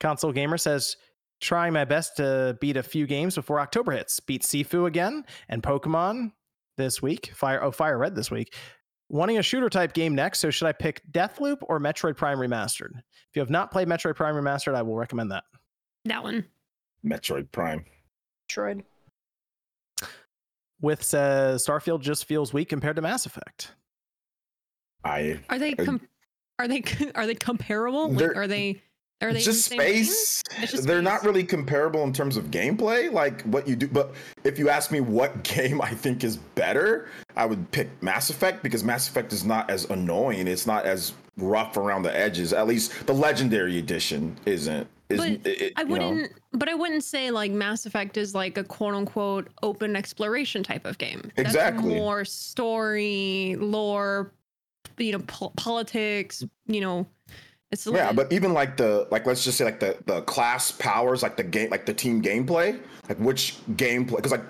Console 0.00 0.32
Gamer 0.32 0.58
says, 0.58 0.96
trying 1.40 1.72
my 1.72 1.84
best 1.84 2.16
to 2.16 2.56
beat 2.60 2.76
a 2.76 2.82
few 2.82 3.06
games 3.06 3.34
before 3.34 3.60
October 3.60 3.92
hits. 3.92 4.18
Beat 4.20 4.42
Sifu 4.42 4.86
again 4.86 5.24
and 5.48 5.62
Pokemon 5.62 6.32
this 6.76 7.00
week. 7.02 7.32
Fire 7.34 7.62
oh 7.62 7.70
Fire 7.70 7.98
Red 7.98 8.14
this 8.14 8.30
week. 8.30 8.54
Wanting 9.10 9.38
a 9.38 9.42
shooter 9.42 9.70
type 9.70 9.94
game 9.94 10.14
next, 10.14 10.38
so 10.40 10.50
should 10.50 10.66
I 10.66 10.72
pick 10.72 11.00
Deathloop 11.10 11.58
or 11.62 11.80
Metroid 11.80 12.16
Prime 12.16 12.38
Remastered? 12.38 12.90
If 12.98 13.36
you 13.36 13.40
have 13.40 13.48
not 13.50 13.70
played 13.70 13.88
Metroid 13.88 14.16
Prime 14.16 14.34
Remastered, 14.34 14.74
I 14.74 14.82
will 14.82 14.96
recommend 14.96 15.30
that. 15.32 15.44
that 16.04 16.22
one. 16.22 16.44
Metroid 17.04 17.50
Prime. 17.50 17.84
Troid. 18.50 18.84
With 20.80 21.02
says 21.02 21.66
Starfield 21.66 22.02
just 22.02 22.26
feels 22.26 22.52
weak 22.52 22.68
compared 22.68 22.96
to 22.96 23.02
Mass 23.02 23.24
Effect. 23.26 23.72
I 25.04 25.40
Are 25.48 25.58
they? 25.58 25.72
Uh, 25.74 25.84
Com- 25.84 26.08
are 26.58 26.68
they? 26.68 26.82
Are 27.14 27.26
they 27.26 27.34
comparable? 27.34 28.10
Like, 28.10 28.36
are 28.36 28.46
they? 28.46 28.82
Are 29.20 29.32
they 29.32 29.40
just 29.40 29.68
the 29.70 29.76
same 29.76 29.78
vein? 29.80 30.04
space. 30.04 30.42
Just 30.70 30.86
They're 30.86 31.02
not 31.02 31.24
really 31.24 31.42
comparable 31.42 32.04
in 32.04 32.12
terms 32.12 32.36
of 32.36 32.46
gameplay, 32.52 33.10
like 33.12 33.42
what 33.42 33.66
you 33.66 33.74
do. 33.74 33.88
But 33.88 34.14
if 34.44 34.58
you 34.58 34.68
ask 34.68 34.92
me 34.92 35.00
what 35.00 35.42
game 35.42 35.80
I 35.82 35.90
think 35.90 36.22
is 36.22 36.36
better, 36.36 37.08
I 37.36 37.44
would 37.46 37.68
pick 37.72 37.88
Mass 38.02 38.30
Effect 38.30 38.62
because 38.62 38.84
Mass 38.84 39.08
Effect 39.08 39.32
is 39.32 39.44
not 39.44 39.68
as 39.70 39.84
annoying. 39.90 40.46
It's 40.46 40.66
not 40.66 40.84
as 40.84 41.14
rough 41.36 41.76
around 41.76 42.02
the 42.02 42.16
edges. 42.16 42.52
At 42.52 42.66
least 42.68 43.06
the 43.06 43.14
Legendary 43.14 43.78
Edition 43.78 44.36
isn't. 44.46 44.86
Is 45.08 45.18
But 45.18 45.46
it- 45.46 45.72
I 45.76 45.84
wouldn't, 45.84 46.32
but 46.52 46.68
I 46.68 46.74
wouldn't 46.74 47.02
say 47.02 47.30
like 47.32 47.50
Mass 47.50 47.86
Effect 47.86 48.16
is 48.18 48.34
like 48.34 48.56
a 48.58 48.62
quote 48.64 48.94
unquote 48.94 49.48
open 49.62 49.96
exploration 49.96 50.62
type 50.62 50.84
of 50.84 50.98
game. 50.98 51.22
That's 51.34 51.48
Exactly. 51.48 51.94
more 51.94 52.24
story, 52.24 53.56
lore, 53.58 54.32
you 54.98 55.12
know, 55.12 55.20
po- 55.26 55.52
politics. 55.56 56.44
You 56.66 56.80
know, 56.82 57.06
it's 57.70 57.86
a 57.86 57.92
Yeah, 57.92 58.12
but 58.12 58.32
even 58.32 58.52
like 58.52 58.76
the 58.76 59.06
like 59.10 59.26
let's 59.26 59.44
just 59.44 59.58
say 59.58 59.64
like 59.64 59.80
the 59.80 59.96
the 60.06 60.22
class 60.22 60.72
powers, 60.72 61.22
like 61.22 61.36
the 61.36 61.44
game, 61.44 61.70
like 61.70 61.86
the 61.86 61.94
team 61.94 62.22
gameplay, 62.22 62.80
like 63.08 63.18
which 63.18 63.56
gameplay? 63.72 64.16
Because 64.16 64.32
like 64.32 64.44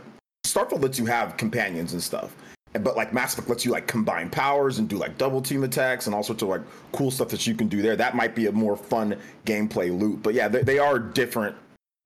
Starfield 0.45 0.83
lets 0.83 0.99
you 0.99 1.07
have 1.07 1.37
companions 1.37 1.93
and 1.93 2.03
stuff, 2.03 2.35
but 2.75 2.97
like 2.97 3.13
Mass 3.13 3.35
Effect 3.35 3.49
lets 3.49 3.65
you 3.65 3.73
like 3.73 3.87
combine 3.87 4.31
powers 4.31 4.79
and 4.79 4.89
do 4.89 4.97
like 4.97 5.19
double 5.19 5.43
team 5.43 5.65
attacks 5.65 6.07
and 6.07 6.15
all 6.15 6.23
sorts 6.23 6.43
of 6.43 6.49
like 6.49 6.63
cool 6.93 7.11
stuff 7.11 7.29
that 7.29 7.47
you 7.47 7.55
can 7.55 7.69
do 7.69 7.83
there. 7.83 7.97
That 7.97 8.15
might 8.15 8.35
be 8.35 8.47
a 8.47 8.53
more 8.53 8.77
fun 8.77 9.17
gameplay 9.47 9.97
loop. 9.97 10.23
But 10.23 10.35
yeah, 10.35 10.49
they, 10.49 10.63
they 10.63 10.79
are 10.79 10.99
different. 10.99 11.57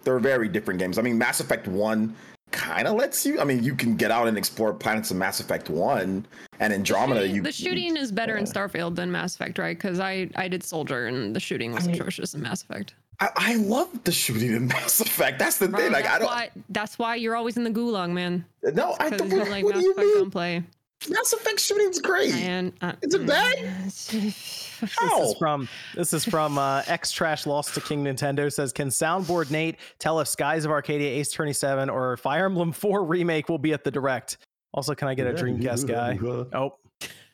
They're 0.04 0.18
very 0.18 0.48
different 0.48 0.80
games. 0.80 0.98
I 0.98 1.02
mean, 1.02 1.18
Mass 1.18 1.40
Effect 1.40 1.68
One 1.68 2.16
kind 2.52 2.86
of 2.86 2.94
lets 2.94 3.24
you. 3.26 3.40
I 3.40 3.44
mean, 3.44 3.62
you 3.64 3.74
can 3.74 3.96
get 3.96 4.10
out 4.10 4.28
and 4.28 4.38
explore 4.38 4.72
planets 4.72 5.10
in 5.10 5.18
Mass 5.18 5.40
Effect 5.40 5.68
One, 5.70 6.24
and 6.60 6.72
Andromeda. 6.72 7.20
shooting- 7.22 7.34
You 7.36 7.42
the 7.42 7.52
shooting 7.52 7.96
is 7.96 8.12
better 8.12 8.36
in. 8.36 8.44
Starfield 8.44 8.94
than 8.94 9.10
Mass 9.10 9.34
Effect, 9.34 9.58
right? 9.58 9.76
Because 9.76 9.98
I 10.00 10.28
I 10.36 10.48
did 10.48 10.62
Soldier 10.62 11.06
and 11.06 11.34
the 11.34 11.40
shooting 11.40 11.72
was 11.72 11.84
I 11.84 11.86
mean- 11.88 11.96
atrocious 11.96 12.34
in 12.34 12.42
Mass 12.42 12.62
Effect. 12.62 12.94
I, 13.20 13.28
I 13.36 13.54
love 13.56 13.88
the 14.04 14.12
shooting 14.12 14.52
in 14.52 14.66
Mass 14.74 15.00
Effect. 15.00 15.38
That's 15.38 15.58
the 15.58 15.68
Bro, 15.68 15.80
thing. 15.80 15.92
Like 15.92 16.06
I 16.06 16.18
don't. 16.18 16.26
why 16.28 16.50
that's 16.70 16.98
why 16.98 17.14
you're 17.16 17.36
always 17.36 17.56
in 17.56 17.64
the 17.64 17.70
gulag, 17.70 18.10
man. 18.10 18.44
No, 18.62 18.96
I 19.00 19.10
Because 19.10 19.30
don't. 19.30 19.38
you 19.44 19.44
like 19.50 19.64
what 19.64 19.74
Mass 19.74 19.82
do 19.82 19.86
you 19.88 19.92
Effect 19.92 20.06
mean? 20.06 20.18
gunplay. 20.18 20.62
Mass 21.08 21.32
Effect 21.32 21.58
shooting's 21.60 22.00
great. 22.00 22.30
Man, 22.30 22.72
uh, 22.80 22.92
Is 23.02 23.14
it 23.14 23.26
bad? 23.26 23.58
This 24.92 24.96
How? 24.98 25.22
is 25.22 25.34
from 25.38 25.68
this 25.94 26.12
is 26.12 26.24
from 26.24 26.58
uh, 26.58 26.82
X 26.88 27.12
Trash 27.12 27.46
Lost 27.46 27.72
to 27.74 27.80
King 27.80 28.02
Nintendo 28.02 28.52
says, 28.52 28.72
can 28.72 28.88
Soundboard 28.88 29.50
Nate 29.50 29.76
tell 30.00 30.18
if 30.18 30.26
Skies 30.26 30.64
of 30.64 30.72
Arcadia, 30.72 31.08
Ace 31.08 31.32
Attorney 31.32 31.52
Seven, 31.52 31.88
or 31.88 32.16
Fire 32.16 32.46
Emblem 32.46 32.72
Four 32.72 33.04
remake 33.04 33.48
will 33.48 33.58
be 33.58 33.72
at 33.72 33.84
the 33.84 33.92
direct? 33.92 34.38
Also, 34.74 34.92
can 34.94 35.06
I 35.06 35.14
get 35.14 35.28
a 35.28 35.32
Dreamcast 35.34 35.86
guy? 35.86 36.18
Oh, 36.58 36.78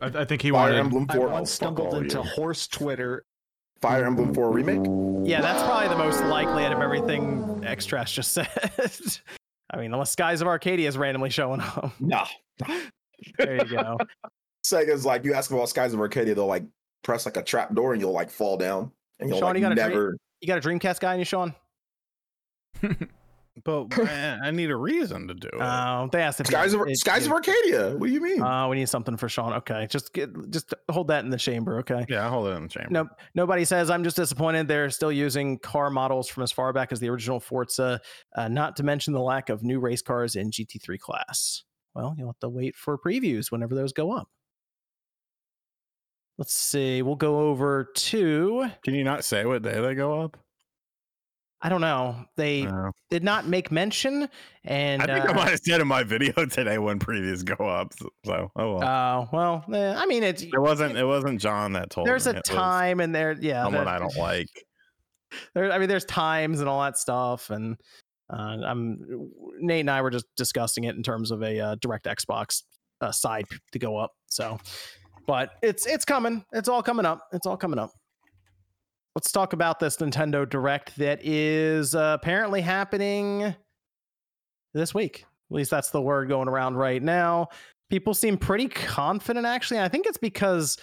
I, 0.01 0.21
I 0.21 0.25
think 0.27 0.43
he 0.43 0.51
Fire 0.51 0.73
wanted. 0.73 0.79
Emblem 0.79 1.07
I 1.09 1.17
4. 1.17 1.29
once 1.29 1.51
oh, 1.51 1.55
stumbled 1.55 1.95
all 1.95 2.01
into 2.01 2.19
you. 2.19 2.23
horse 2.23 2.67
Twitter. 2.67 3.25
Fire 3.81 4.05
Emblem 4.05 4.35
4 4.35 4.51
remake. 4.51 5.27
yeah, 5.27 5.41
that's 5.41 5.63
probably 5.63 5.89
the 5.89 5.97
most 5.97 6.23
likely 6.25 6.65
out 6.65 6.73
of 6.73 6.81
everything 6.81 7.63
X 7.65 7.87
Trash 7.87 8.13
just 8.15 8.33
said. 8.33 8.49
I 9.71 9.77
mean, 9.79 9.93
unless 9.93 10.11
Skies 10.11 10.43
of 10.43 10.49
Arcadia 10.49 10.89
is 10.89 10.99
randomly 10.99 11.31
showing 11.31 11.61
up. 11.61 11.93
Nah. 11.99 12.27
There 13.39 13.57
you 13.57 13.65
go. 13.65 13.97
Sega's 14.65 15.07
like 15.07 15.25
you 15.25 15.33
ask 15.35 15.51
about 15.51 15.69
Skies 15.69 15.95
of 15.95 16.01
Arcadia, 16.01 16.35
they'll 16.35 16.47
like 16.47 16.65
press 17.09 17.25
like 17.25 17.39
a 17.39 17.43
trap 17.43 17.75
door 17.75 17.95
and 17.95 18.03
you'll 18.03 18.13
like 18.13 18.29
fall 18.31 18.59
down 18.59 18.93
and 19.19 19.31
you'll 19.31 19.39
Sean, 19.39 19.47
like 19.49 19.57
you 19.57 19.63
got 19.63 19.73
a 19.73 19.75
dream- 19.77 19.89
never. 19.89 20.17
You 20.43 20.47
got 20.47 20.59
a 20.59 20.61
Dreamcast 20.61 21.01
guy 21.01 21.15
in 21.15 21.19
you, 21.21 21.25
Sean? 21.25 21.55
But 23.65 23.97
man, 23.99 24.39
I 24.45 24.53
need 24.53 24.71
a 24.71 24.77
reason 24.77 25.27
to 25.27 25.35
do 25.35 25.49
it. 25.49 25.61
Oh, 25.61 26.09
they 26.13 26.23
asked 26.23 26.41
if 26.41 26.47
you- 26.47 26.53
Skies 26.53 26.75
of 26.75 26.83
if 26.87 26.97
Skies 26.99 27.27
you- 27.27 27.33
of 27.33 27.37
Arcadia. 27.39 27.97
What 27.97 28.07
do 28.07 28.13
you 28.13 28.21
mean? 28.21 28.41
Uh, 28.41 28.69
we 28.69 28.77
need 28.77 28.89
something 28.89 29.17
for 29.17 29.29
Sean. 29.29 29.53
Okay, 29.55 29.89
just 29.91 30.13
get, 30.13 30.31
just 30.51 30.73
hold 30.89 31.09
that 31.09 31.25
in 31.25 31.31
the 31.31 31.39
chamber. 31.39 31.81
Okay. 31.81 32.07
yeah, 32.09 32.25
I 32.25 32.29
hold 32.29 32.47
it 32.47 32.51
in 32.53 32.63
the 32.63 32.69
chamber. 32.69 32.91
No, 32.91 33.09
nobody 33.35 33.65
says 33.65 33.91
I'm 33.91 34.05
just 34.05 34.17
disappointed. 34.17 34.69
They're 34.69 34.91
still 34.91 35.11
using 35.11 35.59
car 35.59 35.91
models 35.91 36.29
from 36.29 36.45
as 36.45 36.53
far 36.53 36.73
back 36.73 36.93
as 36.93 37.01
the 37.01 37.09
original 37.09 37.41
Forza. 37.41 38.01
Uh, 38.37 38.47
not 38.47 38.77
to 38.77 38.85
mention 38.85 39.13
the 39.13 39.21
lack 39.21 39.49
of 39.49 39.65
new 39.65 39.81
race 39.81 40.03
cars 40.03 40.37
in 40.37 40.53
GT3 40.53 40.97
class. 41.01 41.65
Well, 41.97 42.15
you'll 42.17 42.29
have 42.29 42.39
to 42.41 42.49
wait 42.49 42.77
for 42.77 42.97
previews 42.97 43.51
whenever 43.51 43.75
those 43.75 43.93
go 43.93 44.13
up. 44.13 44.29
Let's 46.39 46.55
see. 46.55 47.03
We'll 47.03 47.17
go 47.17 47.41
over 47.49 47.89
to. 47.95 48.71
Can 48.85 48.95
you 48.95 49.03
not 49.05 49.25
say 49.25 49.45
what 49.45 49.63
day 49.63 49.81
they 49.81 49.95
go 49.95 50.21
up? 50.23 50.37
I 51.61 51.69
don't 51.69 51.81
know. 51.81 52.25
They 52.37 52.65
Uh, 52.67 52.93
did 53.11 53.25
not 53.25 53.49
make 53.49 53.73
mention, 53.73 54.29
and 54.63 55.03
I 55.03 55.07
think 55.07 55.29
I 55.29 55.33
uh, 55.33 55.35
might 55.35 55.49
have 55.49 55.59
said 55.59 55.81
in 55.81 55.89
my 55.89 56.05
video 56.05 56.33
today 56.47 56.79
when 56.79 57.01
previews 57.01 57.45
go 57.45 57.67
up. 57.67 57.93
So, 58.25 58.53
oh 58.55 58.77
well. 58.77 58.85
Oh 58.85 59.29
well, 59.33 59.65
eh, 59.75 59.95
I 59.97 60.07
mean 60.07 60.23
it's 60.23 60.43
it 60.43 60.53
wasn't. 60.57 60.97
It 60.97 61.05
wasn't 61.05 61.41
John 61.41 61.73
that 61.73 61.91
told 61.91 62.07
there's 62.07 62.27
me. 62.27 62.35
a 62.35 62.37
it 62.37 62.45
time 62.45 63.01
and 63.01 63.13
there 63.13 63.37
yeah 63.41 63.65
Someone 63.65 63.87
there- 63.87 63.95
I 63.95 63.99
don't 63.99 64.17
like. 64.17 64.47
there 65.55 65.73
I 65.73 65.79
mean 65.81 65.89
there's 65.89 66.05
times 66.05 66.61
and 66.61 66.69
all 66.69 66.81
that 66.83 66.97
stuff 66.97 67.51
and 67.51 67.77
uh, 68.33 68.59
I'm 68.65 69.31
Nate 69.59 69.81
and 69.81 69.91
I 69.91 70.01
were 70.03 70.11
just 70.11 70.27
discussing 70.37 70.85
it 70.85 70.95
in 70.95 71.03
terms 71.03 71.33
of 71.33 71.43
a 71.43 71.59
uh, 71.59 71.75
direct 71.81 72.07
Xbox 72.07 72.63
uh, 73.01 73.11
side 73.11 73.47
to 73.73 73.79
go 73.81 73.97
up. 73.97 74.13
So, 74.27 74.59
but 75.29 75.51
it's 75.63 75.87
it's 75.87 76.07
coming. 76.07 76.43
It's 76.53 76.69
all 76.69 76.83
coming 76.83 77.07
up. 77.07 77.29
It's 77.33 77.47
all 77.47 77.57
coming 77.57 77.79
up. 77.79 77.93
Let's 79.15 79.31
talk 79.31 79.53
about 79.53 79.79
this 79.79 79.99
Nintendo 79.99 80.49
Direct 80.49 80.97
that 80.97 81.25
is 81.25 81.95
uh, 81.95 82.17
apparently 82.21 82.63
happening 82.63 83.55
this 84.73 84.95
week. 84.95 85.27
At 85.51 85.55
least 85.55 85.71
that's 85.71 85.91
the 85.91 86.01
word 86.01 86.29
going 86.29 86.49
around 86.49 86.77
right 86.77 87.03
now. 87.03 87.49
People 87.91 88.15
seem 88.15 88.39
pretty 88.39 88.69
confident. 88.69 89.45
Actually, 89.45 89.81
I 89.81 89.89
think 89.89 90.07
it's 90.07 90.19
because 90.19 90.79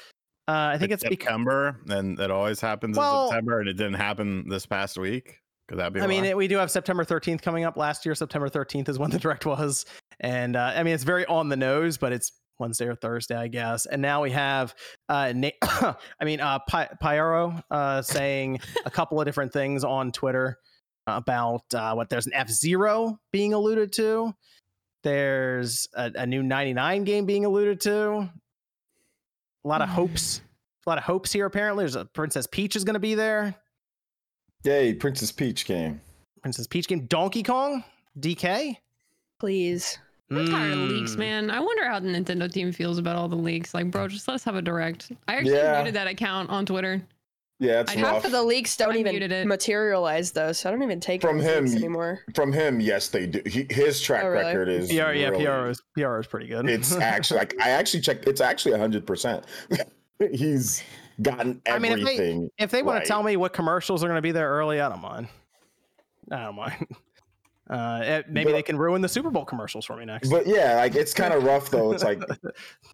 uh, 0.47 0.51
I 0.73 0.77
think 0.77 0.91
it's, 0.91 1.03
because. 1.03 1.25
September, 1.25 1.81
and 1.89 2.19
it 2.19 2.29
always 2.29 2.61
happens 2.61 2.97
Well- 2.97 3.25
in 3.25 3.29
September, 3.29 3.59
and 3.61 3.69
it 3.69 3.73
didn't 3.73 3.95
happen 3.95 4.47
this 4.47 4.65
past 4.65 4.97
week. 4.97 5.39
Could 5.67 5.79
that 5.79 5.91
be? 5.91 6.01
I 6.01 6.05
mean, 6.05 6.23
it, 6.23 6.37
we 6.37 6.47
do 6.47 6.57
have 6.57 6.69
September 6.69 7.03
13th 7.03 7.41
coming 7.41 7.63
up. 7.63 7.77
Last 7.77 8.05
year, 8.05 8.13
September 8.13 8.47
13th 8.49 8.89
is 8.89 8.99
when 8.99 9.09
the 9.09 9.17
direct 9.17 9.47
was, 9.47 9.87
and 10.19 10.55
uh, 10.55 10.73
I 10.75 10.83
mean, 10.83 10.93
it's 10.93 11.03
very 11.03 11.25
on 11.25 11.49
the 11.49 11.57
nose, 11.57 11.97
but 11.97 12.13
it's 12.13 12.31
Wednesday 12.59 12.87
or 12.87 12.95
Thursday, 12.95 13.35
I 13.35 13.47
guess. 13.47 13.85
And 13.85 14.01
now 14.01 14.23
we 14.23 14.31
have, 14.31 14.73
uh, 15.09 15.33
Na- 15.35 15.49
I 15.61 16.25
mean, 16.25 16.39
uh, 16.39 16.59
Pi- 16.67 16.89
Pyoro 17.01 17.61
uh, 17.69 18.01
saying 18.01 18.59
a 18.85 18.91
couple 18.91 19.19
of 19.19 19.25
different 19.25 19.53
things 19.53 19.83
on 19.83 20.11
Twitter 20.11 20.57
about 21.07 21.63
uh, 21.73 21.93
what 21.93 22.09
there's 22.09 22.27
an 22.27 22.33
F 22.33 22.49
Zero 22.49 23.19
being 23.31 23.53
alluded 23.53 23.93
to. 23.93 24.33
There's 25.03 25.87
a, 25.93 26.11
a 26.15 26.25
new 26.25 26.41
99 26.41 27.03
game 27.03 27.25
being 27.25 27.45
alluded 27.45 27.81
to. 27.81 28.29
A 29.63 29.67
lot 29.67 29.81
of 29.81 29.89
hopes. 29.89 30.41
A 30.87 30.89
lot 30.91 30.99
of 30.99 31.03
hopes 31.03 31.31
here. 31.33 31.47
Apparently, 31.47 31.81
there's 31.81 31.95
a 31.95 32.05
Princess 32.05 32.45
Peach 32.45 32.75
is 32.75 32.83
going 32.83 32.93
to 32.93 32.99
be 32.99 33.15
there. 33.15 33.55
Yay, 34.65 34.93
Princess 34.93 35.31
Peach 35.31 35.65
game. 35.65 35.99
Princess 36.43 36.67
Peach 36.67 36.87
game. 36.87 37.07
Donkey 37.07 37.41
Kong, 37.41 37.83
DK. 38.19 38.77
Please. 39.39 39.97
I'm 40.31 40.47
tired 40.47 40.73
of 40.73 40.79
leaks, 40.89 41.11
Mm. 41.15 41.19
man. 41.19 41.51
I 41.51 41.59
wonder 41.59 41.85
how 41.87 41.99
the 41.99 42.07
Nintendo 42.09 42.51
team 42.51 42.71
feels 42.71 42.97
about 42.97 43.15
all 43.15 43.27
the 43.27 43.35
leaks. 43.35 43.73
Like, 43.73 43.91
bro, 43.91 44.07
just 44.07 44.27
let 44.27 44.33
us 44.35 44.43
have 44.43 44.55
a 44.55 44.61
direct. 44.61 45.11
I 45.27 45.35
actually 45.35 45.53
Yeah. 45.55 45.75
muted 45.77 45.93
that 45.95 46.07
account 46.07 46.49
on 46.49 46.65
Twitter. 46.65 47.01
Yeah, 47.59 47.81
it's 47.81 47.91
I- 47.95 48.01
rough. 48.01 48.13
Half 48.15 48.25
of 48.25 48.31
the 48.31 48.43
leaks 48.43 48.75
don't 48.75 48.93
I 48.95 48.97
even 48.97 49.47
materialize 49.47 50.31
though, 50.31 50.51
so 50.51 50.67
I 50.67 50.71
don't 50.73 50.83
even 50.83 50.99
take 50.99 51.21
From 51.21 51.39
him, 51.39 51.65
leaks 51.65 51.75
anymore. 51.77 52.19
From 52.33 52.51
him, 52.51 52.81
yes, 52.81 53.07
they 53.09 53.27
do. 53.27 53.41
He, 53.45 53.65
his 53.69 54.01
track 54.01 54.23
Oh, 54.23 54.27
really? 54.29 54.45
record 54.45 54.67
is 54.67 54.89
PR, 54.89 55.13
yeah, 55.13 55.29
really- 55.29 55.45
PR 55.45 55.69
is 55.69 55.81
PR 55.95 56.19
is 56.19 56.27
pretty 56.27 56.47
good. 56.47 56.67
It's 56.69 56.93
actually 56.97 57.37
like 57.39 57.55
I 57.61 57.69
actually 57.69 58.01
checked. 58.01 58.27
It's 58.27 58.41
actually 58.41 58.77
hundred 58.77 59.05
percent. 59.07 59.45
He's 60.33 60.83
gotten 61.21 61.61
I 61.69 61.79
mean, 61.79 61.93
if 61.93 61.97
they- 62.03 62.13
everything. 62.15 62.49
if 62.57 62.71
they 62.71 62.83
want 62.83 63.03
to 63.03 63.07
tell 63.07 63.23
me 63.23 63.37
what 63.37 63.53
commercials 63.53 64.03
are 64.03 64.07
going 64.07 64.17
to 64.17 64.21
be 64.21 64.31
there 64.33 64.49
early, 64.49 64.81
I 64.81 64.89
don't 64.89 65.01
mind. 65.01 65.27
I 66.31 66.43
don't 66.43 66.55
mind. 66.55 66.87
Uh, 67.67 68.01
eh, 68.03 68.21
maybe 68.29 68.45
But- 68.45 68.57
they 68.57 68.61
can 68.61 68.77
ruin 68.77 69.01
the 69.01 69.09
Super 69.09 69.31
Bowl 69.31 69.43
commercials 69.43 69.85
for 69.85 69.95
me 69.97 70.05
next. 70.05 70.29
But 70.29 70.45
yeah, 70.45 70.75
like 70.75 70.93
it's 70.95 71.13
kind 71.13 71.33
of 71.33 71.43
rough 71.51 71.69
though. 71.71 71.91
It's 71.93 72.03
like 72.03 72.21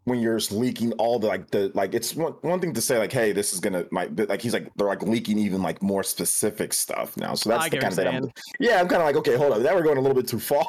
when 0.06 0.20
you're 0.20 0.38
just 0.38 0.52
leaking 0.54 0.94
all 0.94 1.20
the 1.20 1.28
like 1.28 1.52
the 1.52 1.72
like 1.74 1.94
it's 1.94 2.16
one, 2.16 2.34
one 2.42 2.60
thing 2.62 2.74
to 2.74 2.82
say 2.82 2.98
like 2.98 3.12
hey 3.12 3.34
this 3.34 3.52
is 3.54 3.60
gonna 3.60 3.86
might 3.92 4.16
but 4.16 4.30
like 4.30 4.42
he's 4.42 4.54
like 4.54 4.74
they're 4.78 4.88
like 4.88 5.04
leaking 5.04 5.38
even 5.40 5.62
like 5.62 5.82
more 5.84 6.04
specific 6.04 6.72
stuff 6.74 7.18
now. 7.18 7.34
So 7.34 7.50
that's 7.50 7.66
I 7.66 7.70
the 7.70 7.78
kind 7.80 7.92
of 7.92 7.98
what 7.98 8.08
thing. 8.08 8.16
I'm, 8.24 8.32
yeah, 8.62 8.80
I'm 8.80 8.88
kind 8.88 9.02
of 9.02 9.06
like 9.08 9.18
okay, 9.18 9.36
hold 9.36 9.52
on, 9.54 9.62
now 9.64 9.76
we're 9.76 9.84
going 9.84 9.98
a 9.98 10.02
little 10.02 10.16
bit 10.16 10.28
too 10.28 10.40
far. 10.40 10.66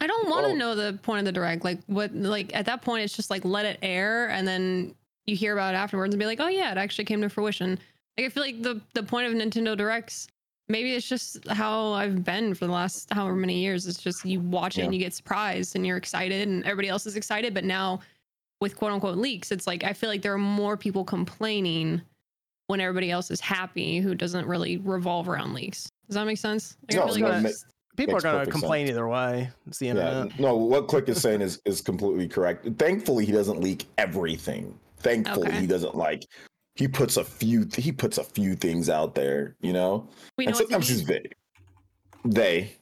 I 0.00 0.06
don't 0.06 0.28
want 0.28 0.46
to 0.46 0.52
Oh. 0.52 0.56
know 0.56 0.74
the 0.74 0.98
point 1.02 1.20
of 1.20 1.24
the 1.24 1.32
direct. 1.32 1.64
Like, 1.64 1.78
what, 1.86 2.12
like, 2.14 2.54
at 2.54 2.66
that 2.66 2.82
point, 2.82 3.04
it's 3.04 3.14
just 3.14 3.30
like 3.30 3.44
let 3.44 3.64
it 3.66 3.78
air 3.82 4.28
and 4.30 4.46
then 4.46 4.94
you 5.26 5.36
hear 5.36 5.52
about 5.52 5.74
it 5.74 5.76
afterwards 5.76 6.12
and 6.12 6.18
be 6.18 6.26
like, 6.26 6.40
oh, 6.40 6.48
yeah, 6.48 6.72
it 6.72 6.78
actually 6.78 7.04
came 7.04 7.20
to 7.22 7.28
fruition. 7.28 7.78
Like, 8.18 8.26
I 8.26 8.28
feel 8.28 8.42
like 8.42 8.62
the, 8.62 8.80
the 8.94 9.02
point 9.04 9.26
of 9.28 9.32
Nintendo 9.34 9.76
Directs, 9.76 10.26
maybe 10.68 10.92
it's 10.94 11.08
just 11.08 11.46
how 11.48 11.92
I've 11.92 12.24
been 12.24 12.54
for 12.54 12.66
the 12.66 12.72
last 12.72 13.12
however 13.12 13.34
many 13.36 13.60
years. 13.60 13.86
It's 13.86 14.02
just 14.02 14.24
you 14.24 14.40
watch 14.40 14.78
it 14.78 14.82
and 14.82 14.94
you 14.94 15.00
get 15.00 15.12
surprised 15.14 15.76
and 15.76 15.86
you're 15.86 15.96
excited 15.96 16.48
and 16.48 16.64
everybody 16.64 16.88
else 16.88 17.06
is 17.06 17.16
excited. 17.16 17.54
But 17.54 17.64
now 17.64 18.00
with 18.60 18.76
quote 18.76 18.92
unquote 18.92 19.18
leaks, 19.18 19.52
it's 19.52 19.66
like 19.66 19.84
I 19.84 19.92
feel 19.92 20.08
like 20.08 20.22
there 20.22 20.34
are 20.34 20.38
more 20.38 20.76
people 20.76 21.04
complaining 21.04 22.00
when 22.68 22.80
everybody 22.80 23.10
else 23.10 23.30
is 23.30 23.40
happy 23.40 23.98
who 23.98 24.14
doesn't 24.14 24.46
really 24.46 24.78
revolve 24.78 25.28
around 25.28 25.52
leaks. 25.52 25.88
Does 26.08 26.14
that 26.14 26.24
make 26.26 26.38
sense? 26.38 26.76
Like, 26.88 26.96
No, 26.96 27.02
I 27.02 27.06
feel 27.08 27.18
no, 27.18 27.28
like 27.28 27.44
it 27.44 27.48
it's 27.48 27.64
ma- 27.64 27.68
People 27.94 28.16
are 28.16 28.20
going 28.22 28.46
to 28.46 28.50
complain 28.50 28.86
sense. 28.86 28.94
either 28.96 29.06
way. 29.06 29.50
It's 29.66 29.78
the 29.78 29.86
yeah, 29.86 29.90
internet. 29.90 30.40
no, 30.40 30.56
what 30.56 30.88
Click 30.88 31.10
is 31.10 31.20
saying 31.20 31.42
is 31.42 31.60
is 31.66 31.82
completely 31.82 32.26
correct. 32.26 32.66
Thankfully, 32.78 33.26
he 33.26 33.32
doesn't 33.32 33.60
leak 33.60 33.84
everything. 33.98 34.78
Thankfully, 34.96 35.48
Okay. 35.48 35.60
he 35.60 35.66
doesn't 35.66 35.94
like. 35.94 36.24
He 36.74 36.88
puts 36.88 37.16
a 37.16 37.24
few. 37.24 37.68
He 37.76 37.92
puts 37.92 38.18
a 38.18 38.24
few 38.24 38.54
things 38.54 38.88
out 38.88 39.14
there. 39.14 39.56
You 39.60 39.72
know, 39.72 40.08
we 40.36 40.46
know 40.46 40.50
and 40.50 40.54
what 40.56 40.60
to 40.60 40.64
sometimes 40.64 40.88
he's 40.88 41.02
vague. 41.02 41.34
They, 42.24 42.72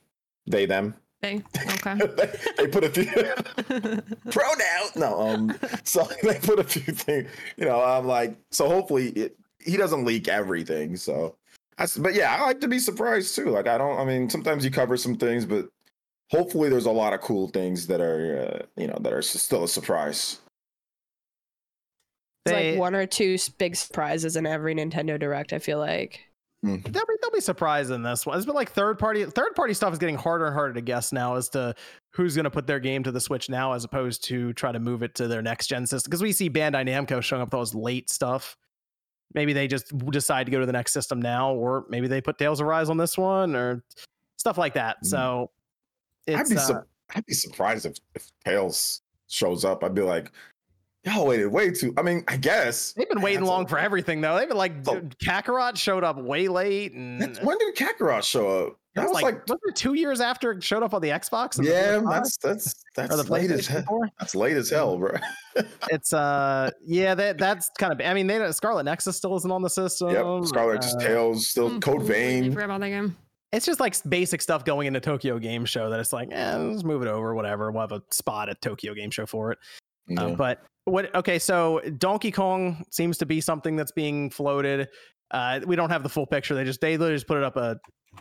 they, 0.46 0.66
them. 0.66 0.94
They- 1.22 1.42
Okay. 1.84 1.94
they, 2.16 2.38
they 2.56 2.66
put 2.68 2.84
a 2.84 2.88
few 2.88 3.04
pronoun. 4.30 4.90
No, 4.96 5.20
um. 5.20 5.54
So 5.84 6.08
they 6.22 6.38
put 6.38 6.58
a 6.58 6.64
few 6.64 6.92
things. 6.94 7.28
You 7.56 7.66
know, 7.66 7.80
I'm 7.80 8.06
like. 8.06 8.36
So 8.50 8.68
hopefully, 8.68 9.08
it, 9.10 9.36
he 9.58 9.76
doesn't 9.76 10.04
leak 10.04 10.28
everything. 10.28 10.96
So, 10.96 11.36
I, 11.78 11.86
but 11.98 12.14
yeah, 12.14 12.34
I 12.36 12.46
like 12.46 12.60
to 12.60 12.68
be 12.68 12.78
surprised 12.78 13.34
too. 13.34 13.46
Like 13.50 13.66
I 13.66 13.76
don't. 13.76 13.98
I 13.98 14.04
mean, 14.04 14.30
sometimes 14.30 14.64
you 14.64 14.70
cover 14.70 14.96
some 14.96 15.16
things, 15.16 15.44
but 15.44 15.68
hopefully, 16.30 16.68
there's 16.70 16.86
a 16.86 16.90
lot 16.90 17.12
of 17.12 17.20
cool 17.20 17.48
things 17.48 17.86
that 17.88 18.00
are, 18.00 18.62
uh, 18.62 18.66
you 18.80 18.86
know, 18.86 18.98
that 19.00 19.12
are 19.12 19.22
still 19.22 19.64
a 19.64 19.68
surprise. 19.68 20.39
It's 22.46 22.54
They, 22.54 22.70
like 22.72 22.80
one 22.80 22.94
or 22.94 23.06
two 23.06 23.36
big 23.58 23.76
surprises 23.76 24.36
in 24.36 24.46
every 24.46 24.74
Nintendo 24.74 25.18
Direct. 25.18 25.52
I 25.52 25.58
feel 25.58 25.78
like. 25.78 26.20
they'll 26.62 26.76
be 26.76 27.14
they'll 27.22 27.30
be 27.32 27.40
surprised 27.40 27.90
in 27.90 28.02
this 28.02 28.26
one. 28.26 28.36
It's 28.36 28.44
been 28.44 28.54
like 28.54 28.70
third 28.70 28.98
party 28.98 29.24
third 29.24 29.54
party 29.54 29.72
stuff 29.72 29.92
is 29.94 29.98
getting 29.98 30.16
harder 30.16 30.46
and 30.46 30.54
harder 30.54 30.74
to 30.74 30.82
guess 30.82 31.10
now 31.10 31.36
as 31.36 31.48
to 31.50 31.74
who's 32.12 32.34
going 32.34 32.44
to 32.44 32.50
put 32.50 32.66
their 32.66 32.80
game 32.80 33.02
to 33.04 33.12
the 33.12 33.20
Switch 33.20 33.48
now 33.48 33.72
as 33.72 33.84
opposed 33.84 34.24
to 34.24 34.52
try 34.52 34.70
to 34.70 34.78
move 34.78 35.02
it 35.02 35.14
to 35.14 35.28
their 35.28 35.40
next 35.40 35.68
gen 35.68 35.86
system 35.86 36.10
because 36.10 36.22
we 36.22 36.32
see 36.32 36.50
Bandai 36.50 36.86
Namco 36.86 37.22
showing 37.22 37.40
up 37.40 37.48
with 37.48 37.54
all 37.54 37.60
this 37.60 37.74
late 37.74 38.10
stuff. 38.10 38.56
Maybe 39.32 39.52
they 39.52 39.68
just 39.68 39.96
decide 40.10 40.44
to 40.44 40.50
go 40.50 40.60
to 40.60 40.66
the 40.66 40.72
next 40.72 40.92
system 40.92 41.22
now, 41.22 41.54
or 41.54 41.86
maybe 41.88 42.08
they 42.08 42.20
put 42.20 42.36
Tales 42.36 42.60
of 42.60 42.66
Arise 42.66 42.90
on 42.90 42.96
this 42.96 43.16
one, 43.16 43.54
or 43.54 43.82
stuff 44.36 44.58
like 44.58 44.74
that. 44.74 44.96
Mm. 45.04 45.06
So 45.06 45.50
I'd 46.28 46.40
it's 46.40 46.50
be 46.50 46.56
uh, 46.56 46.80
I'd 47.14 47.26
be 47.26 47.34
surprised 47.34 47.86
if 47.86 47.96
if 48.14 48.30
Tales 48.44 49.02
shows 49.28 49.64
up. 49.64 49.84
I'd 49.84 49.94
be 49.94 50.02
like, 50.02 50.32
y'all 51.05 51.27
waited 51.27 51.47
way 51.48 51.70
too. 51.70 51.93
I 51.97 52.02
mean, 52.02 52.24
I 52.28 52.36
guess 52.36 52.93
they've 52.93 53.09
been 53.09 53.20
waiting 53.22 53.40
That's 53.40 53.48
a- 53.48 53.52
long 53.52 53.66
for 53.66 53.78
everything 53.78 54.20
though. 54.20 54.36
They've 54.39 54.48
been 54.48 54.56
like 54.56 54.85
So- 54.85 55.01
Kakarot 55.24 55.77
showed 55.77 56.05
up 56.05 56.16
way 56.18 56.48
late, 56.48 56.93
and 56.93 57.20
when 57.43 57.59
did 57.59 57.74
Kakarot 57.77 58.22
show 58.22 58.66
up? 58.66 58.77
That 58.97 59.02
That 59.02 59.09
was 59.10 59.14
was 59.14 59.22
like, 59.22 59.35
like, 59.36 59.43
wasn't 59.48 59.60
it 59.68 59.77
two 59.77 59.94
years 59.94 60.20
after 60.20 60.51
it 60.51 60.64
showed 60.64 60.82
up 60.82 60.93
on 60.94 61.01
the 61.01 61.10
Xbox? 61.10 61.59
and 61.59 61.66
the 61.66 61.70
yeah, 61.70 61.97
PS5? 61.98 62.10
that's 62.10 62.36
that's 62.39 62.85
that's 62.97 63.16
the 63.24 63.32
late 63.32 63.51
as 63.52 63.66
hell. 63.68 64.01
That's 64.18 64.35
late 64.35 64.56
as 64.56 64.68
hell, 64.70 64.98
bro. 64.98 65.12
It's 65.90 66.12
uh, 66.12 66.70
yeah, 66.85 67.14
that 67.14 67.39
that's 67.39 67.70
kind 67.78 67.93
of. 67.93 68.01
I 68.05 68.14
mean, 68.14 68.27
they 68.27 68.51
Scarlet 68.52 68.85
Nexus 68.85 69.16
still 69.16 69.36
isn't 69.36 69.51
on 69.51 69.62
the 69.62 69.70
system. 69.70 70.10
yep, 70.10 70.24
Scarlet 70.47 70.81
just 70.82 70.97
uh, 70.98 71.01
Tales, 71.06 71.47
still 71.48 71.68
Mm, 71.70 71.82
Code 71.82 71.98
completely 71.98 72.40
Vein. 72.40 72.52
forgot 72.52 72.64
about 72.66 72.81
that 72.81 72.89
game. 72.90 73.16
It's 73.52 73.66
just 73.66 73.81
like 73.81 73.97
basic 74.09 74.43
stuff 74.43 74.64
going 74.64 74.86
into 74.86 75.01
Tokyo 75.01 75.39
Game 75.40 75.64
Show 75.64 75.90
that 75.90 75.98
it's 75.98 76.12
like, 76.12 76.28
eh, 76.31 76.56
let's 76.56 76.85
move 76.85 77.02
it 77.02 77.09
over, 77.09 77.35
whatever. 77.35 77.70
We'll 77.72 77.81
have 77.81 77.90
a 77.93 78.02
spot 78.12 78.48
at 78.48 78.60
Tokyo 78.62 78.94
Game 78.94 79.10
Show 79.10 79.27
for 79.27 79.51
it. 79.52 79.59
Uh, 80.16 80.30
but 80.30 80.62
what? 80.84 81.14
Okay, 81.14 81.38
so 81.38 81.80
Donkey 81.98 82.30
Kong 82.30 82.84
seems 82.90 83.18
to 83.18 83.26
be 83.26 83.40
something 83.40 83.76
that's 83.76 83.92
being 83.92 84.30
floated. 84.30 84.88
Uh, 85.30 85.60
we 85.66 85.76
don't 85.76 85.90
have 85.90 86.02
the 86.02 86.08
full 86.08 86.26
picture. 86.26 86.54
They 86.54 86.64
just 86.64 86.80
they 86.80 86.96
literally 86.96 87.16
just 87.16 87.26
put 87.26 87.38
it 87.38 87.44
up 87.44 87.56
a 87.56 87.78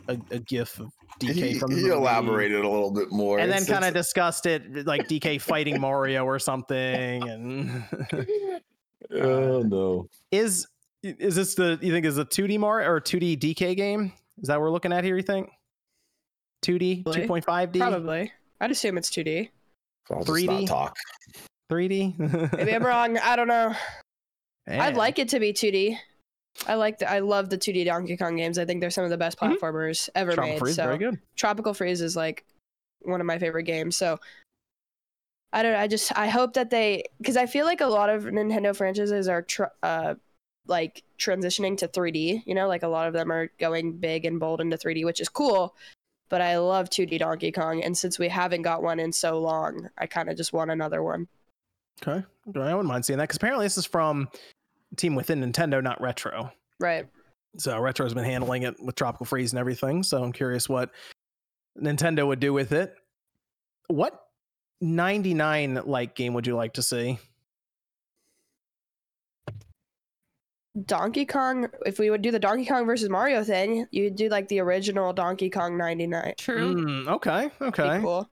a, 0.07 0.17
a 0.31 0.39
GIF 0.39 0.79
of 0.79 0.91
DK 1.19 1.33
he, 1.33 1.59
from 1.59 1.71
the 1.71 1.77
he 1.77 1.83
movie. 1.83 1.95
elaborated 1.95 2.63
a 2.63 2.69
little 2.69 2.91
bit 2.91 3.11
more, 3.11 3.39
and 3.39 3.51
then 3.51 3.65
kind 3.65 3.85
of 3.85 3.93
discussed 3.93 4.45
it 4.45 4.85
like 4.85 5.07
DK 5.07 5.41
fighting 5.41 5.79
Mario 5.79 6.25
or 6.25 6.39
something. 6.39 7.27
And 7.27 7.83
oh 9.15 9.61
no. 9.63 10.07
is 10.31 10.67
is 11.01 11.35
this 11.35 11.55
the 11.55 11.79
you 11.81 11.91
think 11.91 12.05
is 12.05 12.17
a 12.17 12.25
2D 12.25 12.59
Mario 12.59 12.89
or 12.89 13.01
2D 13.01 13.39
DK 13.39 13.75
game? 13.75 14.13
Is 14.41 14.47
that 14.47 14.55
what 14.55 14.63
we're 14.63 14.71
looking 14.71 14.93
at 14.93 15.03
here? 15.03 15.17
You 15.17 15.23
think 15.23 15.49
2D, 16.63 17.03
Probably. 17.03 17.41
2.5D, 17.41 17.77
Probably. 17.77 18.31
I'd 18.61 18.71
assume 18.71 18.97
it's 18.97 19.09
2D. 19.09 19.49
I'll 20.11 20.23
just 20.23 20.45
not 20.45 20.61
3D? 20.61 20.67
talk. 20.67 20.97
3D? 21.69 22.53
Maybe 22.57 22.73
I'm 22.73 22.85
wrong. 22.85 23.17
I 23.17 23.35
don't 23.35 23.47
know. 23.47 23.75
Yeah. 24.67 24.83
I'd 24.83 24.95
like 24.97 25.19
it 25.19 25.29
to 25.29 25.39
be 25.39 25.53
2D. 25.53 25.97
I 26.67 26.73
like 26.75 26.97
the, 26.99 27.09
I 27.09 27.19
love 27.19 27.49
the 27.49 27.57
2D 27.57 27.85
Donkey 27.85 28.17
Kong 28.17 28.35
games. 28.35 28.57
I 28.59 28.65
think 28.65 28.81
they're 28.81 28.89
some 28.89 29.03
of 29.03 29.09
the 29.09 29.17
best 29.17 29.39
Mhm. 29.39 29.55
platformers 29.57 30.09
ever 30.15 30.33
Tropical 30.33 30.53
made. 30.53 30.59
Freeze, 30.59 30.75
so 30.75 30.83
very 30.83 30.97
good. 30.97 31.19
Tropical 31.35 31.73
Freeze 31.73 32.01
is 32.01 32.15
like 32.15 32.45
one 33.01 33.21
of 33.21 33.27
my 33.27 33.39
favorite 33.39 33.63
games. 33.63 33.95
So 33.95 34.19
I 35.53 35.63
don't. 35.63 35.71
know. 35.73 35.79
I 35.79 35.87
just 35.87 36.15
I 36.17 36.27
hope 36.27 36.53
that 36.53 36.69
they 36.69 37.03
because 37.19 37.37
I 37.37 37.45
feel 37.45 37.65
like 37.65 37.81
a 37.81 37.87
lot 37.87 38.09
of 38.09 38.23
Nintendo 38.25 38.75
franchises 38.75 39.27
are 39.27 39.41
tr- 39.41 39.63
uh 39.81 40.15
like 40.67 41.03
transitioning 41.17 41.77
to 41.77 41.87
3D. 41.87 42.43
You 42.45 42.53
know, 42.55 42.67
like 42.67 42.83
a 42.83 42.87
lot 42.87 43.07
of 43.07 43.13
them 43.13 43.31
are 43.31 43.49
going 43.59 43.93
big 43.97 44.25
and 44.25 44.39
bold 44.39 44.61
into 44.61 44.77
3D, 44.77 45.05
which 45.05 45.19
is 45.21 45.29
cool. 45.29 45.75
But 46.29 46.41
I 46.41 46.57
love 46.59 46.89
2D 46.91 47.17
Donkey 47.19 47.51
Kong, 47.51 47.81
and 47.83 47.97
since 47.97 48.19
we 48.19 48.27
haven't 48.27 48.61
got 48.61 48.83
one 48.83 48.99
in 48.99 49.11
so 49.11 49.39
long, 49.39 49.89
I 49.97 50.05
kind 50.05 50.29
of 50.29 50.37
just 50.37 50.53
want 50.53 50.69
another 50.69 51.01
one. 51.01 51.27
Okay. 52.01 52.23
okay, 52.49 52.59
I 52.59 52.73
wouldn't 52.73 52.88
mind 52.88 53.05
seeing 53.05 53.17
that 53.19 53.26
because 53.26 53.38
apparently 53.38 53.65
this 53.65 53.77
is 53.77 53.85
from 53.85 54.30
team 54.95 55.15
within 55.15 55.41
Nintendo, 55.41 55.84
not 55.84 56.01
Retro. 56.01 56.51
Right. 56.80 57.07
So 57.57 57.80
Retro's 57.80 58.13
been 58.13 58.26
handling 58.26 58.63
it 58.63 58.76
with 58.81 58.95
Tropical 58.95 59.26
Freeze 59.26 59.51
and 59.51 59.59
everything. 59.59 60.03
So 60.03 60.23
I'm 60.23 60.31
curious 60.31 60.69
what 60.69 60.91
Nintendo 61.81 62.26
would 62.27 62.39
do 62.39 62.53
with 62.53 62.71
it. 62.71 62.93
What 63.88 64.19
99 64.81 65.81
like 65.85 66.15
game 66.15 66.34
would 66.34 66.47
you 66.47 66.55
like 66.55 66.73
to 66.73 66.84
see? 66.84 67.19
Donkey 70.85 71.26
Kong. 71.26 71.67
If 71.85 71.99
we 71.99 72.09
would 72.09 72.21
do 72.21 72.31
the 72.31 72.39
Donkey 72.39 72.65
Kong 72.65 72.85
versus 72.85 73.09
Mario 73.09 73.43
thing, 73.43 73.88
you'd 73.91 74.15
do 74.15 74.30
like 74.30 74.47
the 74.47 74.59
original 74.59 75.11
Donkey 75.13 75.49
Kong 75.49 75.77
99. 75.77 76.35
True. 76.38 76.76
Mm, 76.76 77.07
okay. 77.07 77.49
Be 77.59 77.65
Okay. 77.65 77.99
Cool. 78.01 78.30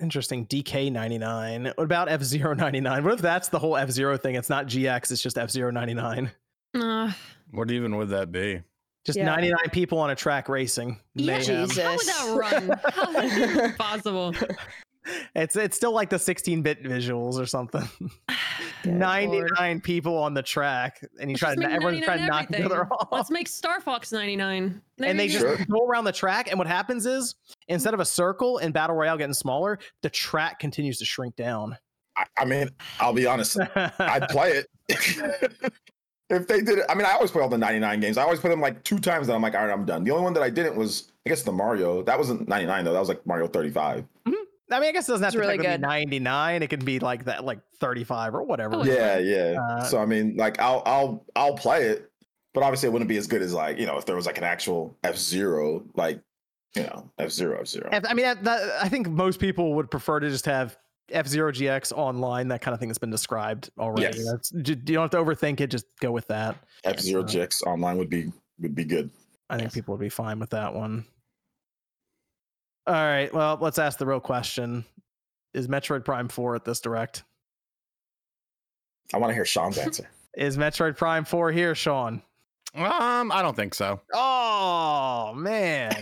Interesting. 0.00 0.46
DK 0.46 0.90
99. 0.92 1.72
What 1.74 1.84
about 1.84 2.08
F 2.08 2.22
Zero 2.22 2.54
99? 2.54 3.04
What 3.04 3.14
if 3.14 3.20
that's 3.20 3.48
the 3.48 3.58
whole 3.58 3.76
F 3.76 3.90
Zero 3.90 4.16
thing? 4.16 4.34
It's 4.34 4.50
not 4.50 4.66
GX, 4.66 5.10
it's 5.10 5.22
just 5.22 5.38
F 5.38 5.50
Zero 5.50 5.70
99. 5.70 6.30
Uh, 6.74 7.12
What 7.52 7.70
even 7.70 7.96
would 7.96 8.10
that 8.10 8.30
be? 8.32 8.62
Just 9.06 9.18
Yeah. 9.18 9.24
99 9.26 9.70
people 9.72 9.98
on 9.98 10.10
a 10.10 10.14
track 10.16 10.48
racing. 10.48 10.98
Yeah, 11.14 11.38
Mayhem. 11.38 11.68
Jesus. 11.68 11.78
how 12.10 12.34
would 12.34 12.44
that 12.44 12.52
run? 12.52 12.80
How 12.92 13.20
is 13.20 13.54
that 13.56 13.78
possible? 13.78 14.34
It's 15.34 15.56
it's 15.56 15.76
still 15.76 15.92
like 15.92 16.10
the 16.10 16.16
16-bit 16.16 16.82
visuals 16.82 17.40
or 17.40 17.46
something. 17.46 17.88
Good 18.82 18.94
99 18.94 19.80
people 19.80 20.16
on 20.16 20.34
the 20.34 20.42
track, 20.42 21.00
and 21.20 21.30
you 21.30 21.34
Let's 21.34 21.40
try 21.40 21.54
to 21.54 21.60
make 21.60 21.70
everyone's 21.70 22.04
trying 22.04 22.18
to 22.20 22.26
99 22.26 22.28
knock 22.28 22.60
each 22.60 22.64
other 22.64 22.86
off. 22.92 23.08
Let's 23.10 23.30
make 23.30 23.48
Star 23.48 23.80
Fox 23.80 24.12
99. 24.12 24.80
There 24.98 25.08
and 25.10 25.18
they 25.18 25.24
you 25.24 25.30
just 25.30 25.44
go. 25.44 25.56
Sure. 25.56 25.66
go 25.66 25.86
around 25.86 26.04
the 26.04 26.12
track, 26.12 26.48
and 26.50 26.58
what 26.58 26.68
happens 26.68 27.06
is 27.06 27.34
instead 27.68 27.94
of 27.94 28.00
a 28.00 28.04
circle 28.04 28.58
in 28.58 28.72
battle 28.72 28.96
royale 28.96 29.16
getting 29.16 29.34
smaller, 29.34 29.78
the 30.02 30.10
track 30.10 30.58
continues 30.58 30.98
to 30.98 31.04
shrink 31.04 31.36
down. 31.36 31.76
I, 32.16 32.24
I 32.38 32.44
mean, 32.44 32.70
I'll 33.00 33.12
be 33.12 33.26
honest. 33.26 33.58
I'd 33.74 34.28
play 34.30 34.62
it. 34.62 34.66
if 36.30 36.46
they 36.46 36.60
did 36.60 36.78
it, 36.78 36.86
I 36.88 36.94
mean, 36.94 37.06
I 37.06 37.12
always 37.12 37.30
play 37.30 37.42
all 37.42 37.48
the 37.48 37.58
99 37.58 38.00
games. 38.00 38.18
I 38.18 38.22
always 38.22 38.40
play 38.40 38.50
them 38.50 38.60
like 38.60 38.82
two 38.84 38.98
times, 38.98 39.28
and 39.28 39.34
I'm 39.34 39.42
like, 39.42 39.54
all 39.54 39.64
right, 39.64 39.72
I'm 39.72 39.84
done. 39.84 40.04
The 40.04 40.10
only 40.10 40.24
one 40.24 40.32
that 40.34 40.42
I 40.42 40.50
didn't 40.50 40.76
was, 40.76 41.12
I 41.26 41.30
guess, 41.30 41.42
the 41.42 41.52
Mario. 41.52 42.02
That 42.02 42.18
wasn't 42.18 42.48
99 42.48 42.84
though. 42.84 42.92
That 42.92 43.00
was 43.00 43.08
like 43.08 43.26
Mario 43.26 43.46
35. 43.48 44.00
Mm-hmm. 44.00 44.32
I 44.70 44.80
mean, 44.80 44.88
I 44.88 44.92
guess 44.92 45.08
it 45.08 45.12
doesn't 45.12 45.24
have 45.24 45.34
It's 45.34 45.40
to 45.42 45.46
really 45.48 45.58
be 45.58 45.78
99. 45.78 46.62
It 46.62 46.70
can 46.70 46.84
be 46.84 46.98
like 46.98 47.24
that, 47.26 47.44
like 47.44 47.60
35 47.80 48.34
or 48.34 48.42
whatever. 48.42 48.76
Oh, 48.76 48.84
Yeah, 48.84 49.18
yeah. 49.18 49.54
Uh, 49.60 49.84
so 49.84 49.98
I 49.98 50.06
mean, 50.06 50.36
like, 50.36 50.60
I'll, 50.60 50.82
I'll, 50.86 51.24
I'll 51.36 51.54
play 51.54 51.84
it, 51.84 52.10
but 52.52 52.62
obviously, 52.62 52.88
it 52.88 52.92
wouldn't 52.92 53.08
be 53.08 53.16
as 53.16 53.26
good 53.26 53.42
as 53.42 53.54
like, 53.54 53.78
you 53.78 53.86
know, 53.86 53.96
if 53.96 54.06
there 54.06 54.16
was 54.16 54.26
like 54.26 54.38
an 54.38 54.44
actual 54.44 54.96
F 55.04 55.16
Zero, 55.16 55.84
like, 55.94 56.20
you 56.74 56.82
know, 56.82 57.10
F 57.18 57.30
Zero, 57.30 57.60
F 57.60 57.68
Zero. 57.68 57.88
I 57.92 58.12
mean, 58.14 58.24
that, 58.24 58.42
that, 58.44 58.82
I 58.82 58.88
think 58.88 59.08
most 59.08 59.38
people 59.38 59.74
would 59.74 59.90
prefer 59.90 60.18
to 60.20 60.28
just 60.28 60.46
have 60.46 60.76
F 61.10 61.28
Zero 61.28 61.52
GX 61.52 61.92
online. 61.92 62.48
That 62.48 62.60
kind 62.60 62.74
of 62.74 62.80
thing 62.80 62.88
has 62.88 62.98
been 62.98 63.10
described 63.10 63.70
already. 63.78 64.02
Yes. 64.18 64.28
That's, 64.30 64.52
you 64.52 64.74
don't 64.74 65.02
have 65.02 65.10
to 65.10 65.18
overthink 65.18 65.60
it. 65.60 65.68
Just 65.70 65.86
go 66.00 66.10
with 66.10 66.26
that. 66.28 66.56
F 66.82 66.98
Zero 66.98 67.22
uh, 67.22 67.26
GX 67.26 67.62
online 67.66 67.98
would 67.98 68.10
be 68.10 68.32
would 68.58 68.74
be 68.74 68.84
good. 68.84 69.10
I 69.48 69.56
think 69.56 69.66
Yes. 69.66 69.74
people 69.74 69.94
would 69.94 70.00
be 70.00 70.08
fine 70.08 70.40
with 70.40 70.50
that 70.50 70.74
one. 70.74 71.04
All 72.86 72.94
right. 72.94 73.32
Well, 73.32 73.58
let's 73.60 73.78
ask 73.78 73.98
the 73.98 74.06
real 74.06 74.20
question: 74.20 74.84
Is 75.54 75.68
Metroid 75.68 76.04
Prime 76.04 76.28
Four 76.28 76.54
at 76.54 76.64
this 76.64 76.80
direct? 76.80 77.24
I 79.12 79.18
want 79.18 79.30
to 79.30 79.34
hear 79.34 79.44
Sean's 79.44 79.78
answer. 79.78 80.08
Is 80.36 80.56
Metroid 80.56 80.96
Prime 80.96 81.24
Four 81.24 81.50
here, 81.50 81.74
Sean? 81.74 82.22
Um, 82.74 83.32
I 83.32 83.40
don't 83.40 83.56
think 83.56 83.74
so. 83.74 84.00
Oh 84.12 85.32
man. 85.34 85.94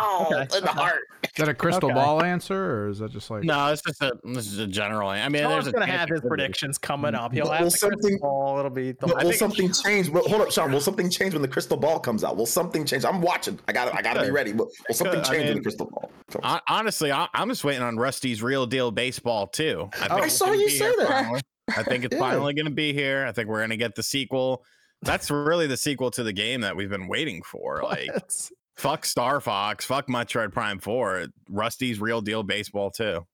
Oh, 0.00 0.26
Okay. 0.32 0.58
in 0.58 0.64
the 0.64 0.70
heart. 0.70 1.00
Is 1.24 1.30
that 1.38 1.48
a 1.48 1.54
crystal 1.54 1.90
Okay. 1.90 1.94
ball 1.94 2.22
answer, 2.22 2.54
or 2.84 2.88
is 2.88 3.00
that 3.00 3.10
just 3.10 3.30
like? 3.30 3.42
No, 3.44 3.72
it's 3.72 3.82
just 3.82 4.00
a 4.02 4.12
this 4.24 4.46
is 4.46 4.58
a 4.58 4.66
general. 4.66 5.08
I 5.08 5.28
mean, 5.28 5.42
Sean's 5.42 5.64
there's 5.64 5.66
a 5.68 5.72
gonna 5.72 5.86
have 5.86 6.08
his 6.08 6.20
predictions 6.20 6.78
coming 6.78 7.14
up. 7.14 7.32
He'll 7.32 7.44
Will- 7.44 7.52
have 7.52 7.60
will 7.62 7.70
the 7.70 7.76
something- 7.76 8.18
ball. 8.18 8.58
It'll 8.58 8.70
be 8.70 8.92
the 8.92 9.06
Will, 9.06 9.16
will 9.24 9.32
something 9.32 9.72
change? 9.72 10.08
Will, 10.08 10.28
hold 10.28 10.42
up, 10.42 10.52
Sean. 10.52 10.70
Will 10.72 10.80
something 10.80 11.10
change 11.10 11.32
when 11.32 11.42
the 11.42 11.48
crystal 11.48 11.76
ball 11.76 11.98
comes 11.98 12.22
out? 12.22 12.36
Will 12.36 12.46
something 12.46 12.84
change? 12.84 13.04
I'm 13.04 13.20
watching. 13.20 13.58
I 13.66 13.72
got. 13.72 13.86
to 13.86 13.96
I 13.96 14.02
got 14.02 14.14
to 14.14 14.22
be 14.22 14.30
ready. 14.30 14.52
Will, 14.52 14.70
will 14.88 14.94
something 14.94 15.20
could. 15.20 15.30
I 15.30 15.32
change 15.32 15.38
with 15.38 15.46
mean, 15.48 15.56
the 15.56 15.62
crystal 15.62 15.86
ball? 15.86 16.10
So- 16.30 16.40
Hon- 16.42 16.60
Honestly, 16.68 17.10
I, 17.10 17.26
I'm 17.34 17.48
just 17.48 17.64
waiting 17.64 17.82
on 17.82 17.96
Rusty's 17.96 18.42
real 18.42 18.66
deal 18.66 18.90
baseball 18.90 19.46
too. 19.48 19.88
I, 20.00 20.08
Oh, 20.10 20.16
I 20.18 20.28
saw 20.28 20.52
you 20.52 20.68
say 20.70 20.92
that. 20.96 21.08
finally. 21.08 21.40
I 21.76 21.82
think 21.82 22.04
it's 22.04 22.14
Yeah. 22.14 22.20
finally 22.20 22.54
going 22.54 22.66
to 22.66 22.72
be 22.72 22.92
here. 22.92 23.26
I 23.26 23.32
think 23.32 23.48
we're 23.48 23.58
going 23.58 23.70
to 23.70 23.76
get 23.76 23.94
the 23.94 24.02
sequel. 24.02 24.64
That's 25.02 25.30
really 25.30 25.66
the 25.66 25.76
sequel 25.76 26.10
to 26.12 26.22
the 26.24 26.32
game 26.32 26.62
that 26.62 26.74
we've 26.76 26.88
been 26.90 27.06
waiting 27.08 27.42
for. 27.42 27.82
Like, 27.82 28.12
What? 28.12 28.50
Fuck 28.78 29.04
Star 29.04 29.40
Fox, 29.40 29.84
fuck 29.84 30.06
Metroid 30.08 30.52
Prime 30.52 30.78
4, 30.78 31.26
Rusty's 31.50 32.00
real 32.00 32.20
deal 32.20 32.42
baseball 32.42 32.90
too. 32.90 33.26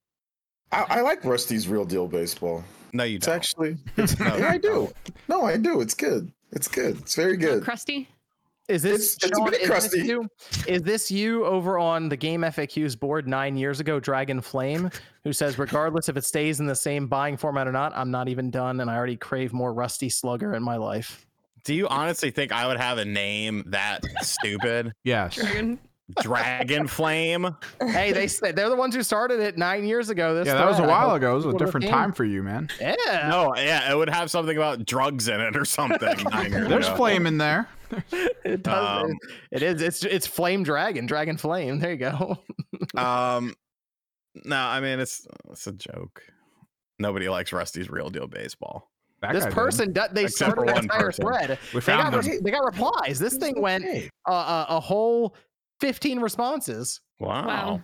I, 0.73 0.85
I 0.89 1.01
like 1.03 1.25
Rusty's 1.25 1.69
real 1.69 1.85
deal 1.85 2.09
baseball. 2.09 2.65
No, 2.93 3.05
you 3.05 3.17
It's 3.17 3.27
don't. 3.27 3.37
actually. 3.37 3.77
It's, 3.97 4.19
No, 4.19 4.37
yeah, 4.37 4.51
I 4.51 4.59
do. 4.59 4.93
No, 5.29 5.45
I 5.45 5.57
do. 5.57 5.81
It's 5.81 5.95
good. 5.95 6.33
It's 6.53 6.69
good. 6.69 6.99
It's 6.99 7.15
very 7.15 7.35
Oh, 7.35 7.37
good. 7.37 7.63
crusty. 7.65 8.09
Is 8.67 8.83
this 8.83 9.17
It's- 9.17 9.17
it's 9.17 9.25
a 9.25 9.29
Sean, 9.41 9.45
bit 9.51 9.55
is 9.55 9.61
this 9.61 9.69
crusty. 9.69 10.01
you? 10.07 10.29
Is 10.67 10.83
this 10.83 11.11
you 11.11 11.45
over 11.45 11.79
on 11.79 12.09
the 12.09 12.17
Game 12.17 12.41
FAQs 12.41 12.99
board 12.99 13.29
nine 13.29 13.57
years 13.59 13.79
ago, 13.79 14.01
Dragon 14.01 14.41
Flame, 14.41 14.91
who 15.23 15.35
says, 15.35 15.59
regardless 15.59 16.09
if 16.09 16.17
it 16.17 16.25
stays 16.25 16.61
in 16.61 16.67
the 16.67 16.75
same 16.75 17.07
buying 17.07 17.37
format 17.37 17.69
or 17.69 17.73
not, 17.73 17.93
I'm 17.95 18.11
not 18.11 18.29
even 18.29 18.51
done, 18.51 18.81
and 18.81 18.91
I 18.91 18.97
already 18.97 19.17
crave 19.17 19.53
more 19.53 19.75
Rusty 19.75 20.09
Slugger 20.09 20.55
in 20.55 20.63
my 20.63 20.77
life. 20.77 21.27
Do 21.65 21.75
you 21.75 21.89
honestly 21.89 22.31
think 22.31 22.53
I 22.53 22.67
would 22.67 22.79
have 22.79 22.99
a 22.99 23.05
name 23.05 23.65
that 23.69 24.03
stupid? 24.23 24.93
Yes. 25.03 25.35
Dragon. 25.35 25.79
Dragon 26.21 26.87
Flame? 26.87 27.57
hey, 27.81 28.13
they 28.13 28.29
said 28.29 28.57
they're 28.57 28.69
the 28.69 28.77
ones 28.77 28.95
who 28.95 29.03
started 29.03 29.41
it 29.41 29.57
nine 29.57 29.87
years 29.87 30.11
ago. 30.11 30.35
This 30.35 30.47
Yeah, 30.47 30.55
that 30.57 30.67
was 30.69 30.79
a 30.79 30.87
while 30.87 31.15
ago. 31.15 31.33
It 31.33 31.37
was 31.37 31.47
a 31.47 31.53
different 31.55 31.87
time 31.89 32.13
for 32.13 32.25
you, 32.25 32.43
man. 32.43 32.69
Yeah, 32.79 33.29
No, 33.31 33.55
yeah, 33.57 33.91
it 33.91 33.97
would 33.97 34.11
have 34.11 34.31
something 34.31 34.55
about 34.57 34.85
drugs 34.85 35.29
in 35.29 35.41
it 35.41 35.57
or 35.57 35.65
something. 35.65 35.99
There's 36.51 36.87
ago. 36.87 36.97
flame 36.97 37.27
in 37.27 37.39
there. 37.39 37.67
it 38.45 38.63
does. 38.63 39.05
Um, 39.05 39.17
it 39.51 39.63
is. 39.63 39.81
It's 39.81 40.05
it's 40.05 40.27
Flame 40.27 40.63
Dragon, 40.63 41.07
Dragon 41.07 41.39
Flame. 41.39 41.79
There 41.79 41.93
you 41.93 41.97
go. 41.97 42.39
Um, 42.97 43.55
no, 44.45 44.57
I 44.57 44.81
mean 44.81 45.01
it's 45.01 45.27
it's 45.51 45.67
a 45.67 45.73
joke. 45.73 46.23
Nobody 46.99 47.29
likes 47.29 47.53
Rusty's 47.53 47.89
real 47.89 48.11
deal 48.11 48.27
baseball. 48.27 48.91
That 49.23 49.33
this 49.33 49.45
guy 49.45 49.51
did. 49.51 49.55
person, 49.55 49.93
do- 49.93 50.01
they 50.13 50.25
Except 50.25 50.53
started 50.53 50.71
an 50.77 50.83
entire 50.85 51.01
person. 51.07 51.25
thread. 51.25 51.59
We 51.73 51.81
They 51.81 51.87
got, 51.93 52.13
found 52.13 52.27
re- 52.27 52.41
they 52.43 52.51
got 52.51 52.65
replies. 52.65 53.19
This 53.19 53.37
thing 53.37 53.61
went 53.61 53.85
Hey, 53.85 54.11
uh, 54.29 54.67
a, 54.69 54.77
a 54.77 54.81
whole 54.81 55.35
15 55.81 56.21
responses. 56.21 57.01
Wow. 57.21 57.47
Wow. 57.47 57.83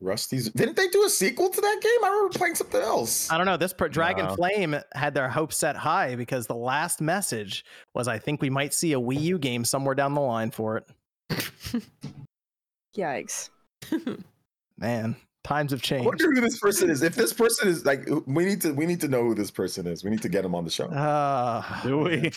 Rusty's. 0.00 0.50
Didn't 0.50 0.76
they 0.76 0.88
do 0.88 1.04
a 1.04 1.08
sequel 1.08 1.48
to 1.48 1.60
that 1.60 1.80
game? 1.82 2.04
I 2.04 2.08
remember 2.10 2.38
playing 2.38 2.54
something 2.54 2.82
else. 2.82 3.30
I 3.30 3.38
don't 3.38 3.46
know. 3.46 3.56
This 3.56 3.72
per- 3.72 3.88
Dragon 3.88 4.26
Wow. 4.26 4.34
Flame 4.36 4.76
had 4.94 5.14
their 5.14 5.28
hopes 5.30 5.56
set 5.56 5.74
high 5.74 6.14
because 6.16 6.46
the 6.46 6.54
last 6.54 7.00
message 7.00 7.64
was, 7.94 8.06
"I 8.06 8.18
think 8.18 8.42
we 8.42 8.50
might 8.50 8.74
see 8.74 8.92
a 8.92 9.00
Wii 9.00 9.20
U 9.22 9.38
game 9.38 9.64
somewhere 9.64 9.94
down 9.94 10.12
the 10.12 10.20
line 10.20 10.50
for 10.50 10.76
it." 10.76 10.84
Yikes. 12.96 13.48
Man, 14.78 15.16
times 15.46 15.70
have 15.70 15.80
I 15.80 15.82
changed. 15.82 16.06
wonder 16.06 16.32
who 16.34 16.40
this 16.40 16.58
person 16.58 16.90
is. 16.90 17.02
If 17.02 17.14
this 17.14 17.32
person 17.32 17.68
is 17.68 17.84
like, 17.86 18.08
we 18.26 18.44
need 18.44 18.60
to, 18.62 18.72
we 18.72 18.84
need 18.86 19.00
to 19.02 19.08
know 19.08 19.22
who 19.22 19.34
this 19.34 19.50
person 19.50 19.86
is. 19.86 20.02
We 20.04 20.10
need 20.10 20.22
to 20.22 20.28
get 20.28 20.44
him 20.44 20.54
on 20.54 20.64
the 20.64 20.70
show. 20.70 20.86
Uh, 20.86 21.82
Do 21.82 21.98
we? 21.98 22.30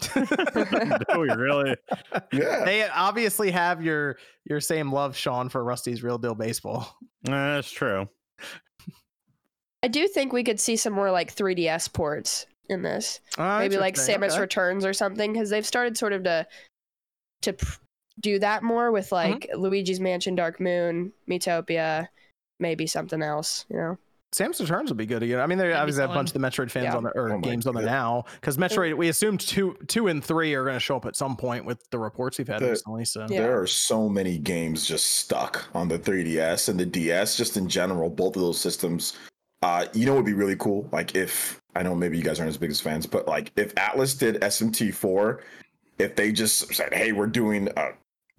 Do 0.14 1.20
we 1.20 1.28
really? 1.30 1.76
Yeah. 2.32 2.64
they 2.64 2.88
obviously 2.88 3.50
have 3.50 3.82
your 3.82 4.16
your 4.44 4.60
same 4.60 4.92
love, 4.92 5.16
Sean, 5.16 5.48
for 5.48 5.62
Rusty's 5.64 6.02
Real 6.02 6.18
Deal 6.18 6.34
Baseball. 6.34 6.96
Uh, 7.28 7.54
that's 7.56 7.70
true. 7.70 8.08
I 9.82 9.88
do 9.88 10.06
think 10.06 10.32
we 10.32 10.44
could 10.44 10.60
see 10.60 10.76
some 10.76 10.92
more 10.92 11.10
like 11.10 11.34
3DS 11.34 11.92
ports 11.92 12.46
in 12.68 12.82
this. 12.82 13.20
Uh, 13.36 13.58
Maybe 13.58 13.76
like. 13.78 13.96
Samus 13.96 14.32
Okay. 14.32 14.40
Returns 14.40 14.84
or 14.84 14.92
something 14.92 15.32
because 15.32 15.50
they've 15.50 15.66
started 15.66 15.96
sort 15.98 16.12
of 16.12 16.22
to 16.24 16.46
to 17.42 17.52
pr- 17.54 17.78
do 18.20 18.38
that 18.38 18.62
more 18.62 18.92
with 18.92 19.10
Mm-hmm. 19.10 19.30
like 19.32 19.50
Luigi's 19.56 19.98
Mansion, 20.00 20.34
Dark 20.36 20.60
Moon, 20.60 21.12
Miitopia, 21.28 22.06
maybe 22.62 22.86
something 22.86 23.22
else. 23.22 23.66
You 23.68 23.76
know. 23.76 23.98
Samus 24.32 24.60
Returns 24.60 24.88
would 24.88 24.96
be 24.96 25.04
good 25.04 25.22
again. 25.22 25.40
I 25.40 25.46
mean, 25.46 25.58
they 25.58 25.64
That'd 25.64 25.76
obviously 25.76 26.00
have 26.00 26.10
a 26.10 26.14
bunch 26.14 26.30
of 26.30 26.32
the 26.32 26.38
Metroid 26.38 26.70
fans 26.70 26.84
Yeah. 26.84 26.96
on 26.96 27.02
the 27.02 27.10
or 27.10 27.32
Oh 27.34 27.38
games 27.38 27.66
on 27.66 27.74
there 27.74 27.84
now 27.84 28.24
because 28.40 28.56
Metroid. 28.56 28.96
We 28.96 29.10
assumed 29.10 29.40
two, 29.40 29.76
two 29.88 30.06
and 30.08 30.24
three 30.24 30.54
are 30.54 30.62
going 30.64 30.72
to 30.76 30.80
show 30.80 30.96
up 30.96 31.04
at 31.04 31.16
some 31.16 31.36
point 31.36 31.66
with 31.66 31.84
the 31.90 31.98
reports 31.98 32.38
we've 32.38 32.48
had 32.48 32.60
The- 32.62 32.70
recently. 32.70 33.04
So 33.04 33.26
Yeah. 33.28 33.42
There 33.42 33.60
are 33.60 33.66
so 33.66 34.08
many 34.08 34.38
games 34.38 34.86
just 34.86 35.04
stuck 35.18 35.66
on 35.74 35.86
the 35.86 35.98
3DS 35.98 36.70
and 36.70 36.80
the 36.80 36.86
DS, 36.86 37.36
just 37.36 37.58
in 37.58 37.68
general, 37.68 38.08
both 38.08 38.34
of 38.36 38.40
those 38.40 38.58
systems. 38.58 39.18
Uh, 39.60 39.84
you 39.92 40.06
know, 40.06 40.14
would 40.14 40.24
be 40.24 40.32
really 40.32 40.56
cool. 40.56 40.88
Like 40.92 41.14
if 41.14 41.60
I 41.76 41.82
know 41.82 41.94
maybe 41.94 42.16
you 42.16 42.24
guys 42.24 42.40
aren't 42.40 42.48
as 42.48 42.56
big 42.56 42.70
as 42.70 42.80
fans, 42.80 43.06
but 43.06 43.28
like 43.28 43.52
if 43.56 43.74
Atlus 43.74 44.18
did 44.18 44.40
SMT4, 44.40 45.40
if 45.98 46.16
they 46.16 46.32
just 46.32 46.74
said, 46.74 46.92
"Hey, 46.94 47.12
we're 47.12 47.26
doing 47.26 47.68
a 47.76 47.90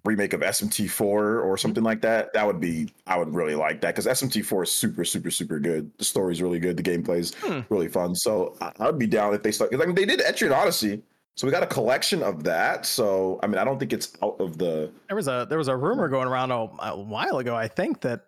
remake 0.04 0.32
of 0.32 0.40
SMT4 0.42 1.00
or 1.02 1.56
something 1.56 1.82
like 1.84 2.00
that," 2.02 2.32
that 2.34 2.46
would 2.46 2.60
be 2.60 2.88
I 3.06 3.16
would 3.18 3.34
really 3.34 3.54
like 3.54 3.80
that 3.82 3.94
because 3.94 4.06
SMT4 4.06 4.64
is 4.64 4.72
super, 4.72 5.04
super, 5.04 5.30
super 5.30 5.58
good. 5.58 5.90
The 5.98 6.04
story's 6.04 6.42
really 6.42 6.58
good. 6.58 6.76
The 6.76 6.82
gameplay's 6.82 7.34
Hmm. 7.42 7.60
really 7.70 7.88
fun. 7.88 8.14
So 8.14 8.56
I- 8.60 8.72
I'd 8.80 8.98
be 8.98 9.06
down 9.06 9.34
if 9.34 9.42
they 9.42 9.52
start. 9.52 9.74
I 9.74 9.84
mean, 9.86 9.94
they 9.94 10.04
did 10.04 10.20
Etrian 10.20 10.54
Odyssey. 10.56 11.02
So 11.36 11.46
we 11.48 11.50
got 11.50 11.64
a 11.64 11.66
collection 11.66 12.22
of 12.22 12.44
that. 12.44 12.86
So 12.86 13.40
I 13.42 13.46
mean, 13.48 13.58
I 13.58 13.64
don't 13.64 13.78
think 13.78 13.92
it's 13.92 14.12
out 14.22 14.36
of 14.40 14.56
the. 14.58 14.90
There 15.08 15.16
was 15.16 15.26
a 15.28 15.46
there 15.48 15.58
was 15.58 15.68
a 15.68 15.76
rumor 15.76 16.08
going 16.08 16.28
around 16.28 16.50
a, 16.52 16.68
a 16.92 17.00
while 17.00 17.38
ago. 17.38 17.56
I 17.56 17.66
think 17.68 18.00
that 18.02 18.26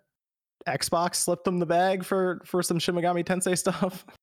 Xbox 0.67 1.17
slipped 1.17 1.45
them 1.45 1.59
the 1.61 1.67
bag 1.67 2.05
for 2.05 2.41
for 2.45 2.63
some 2.63 2.79
Shin 2.81 2.95
Megami 2.97 3.25
Tensei 3.25 3.57
stuff. 3.57 4.05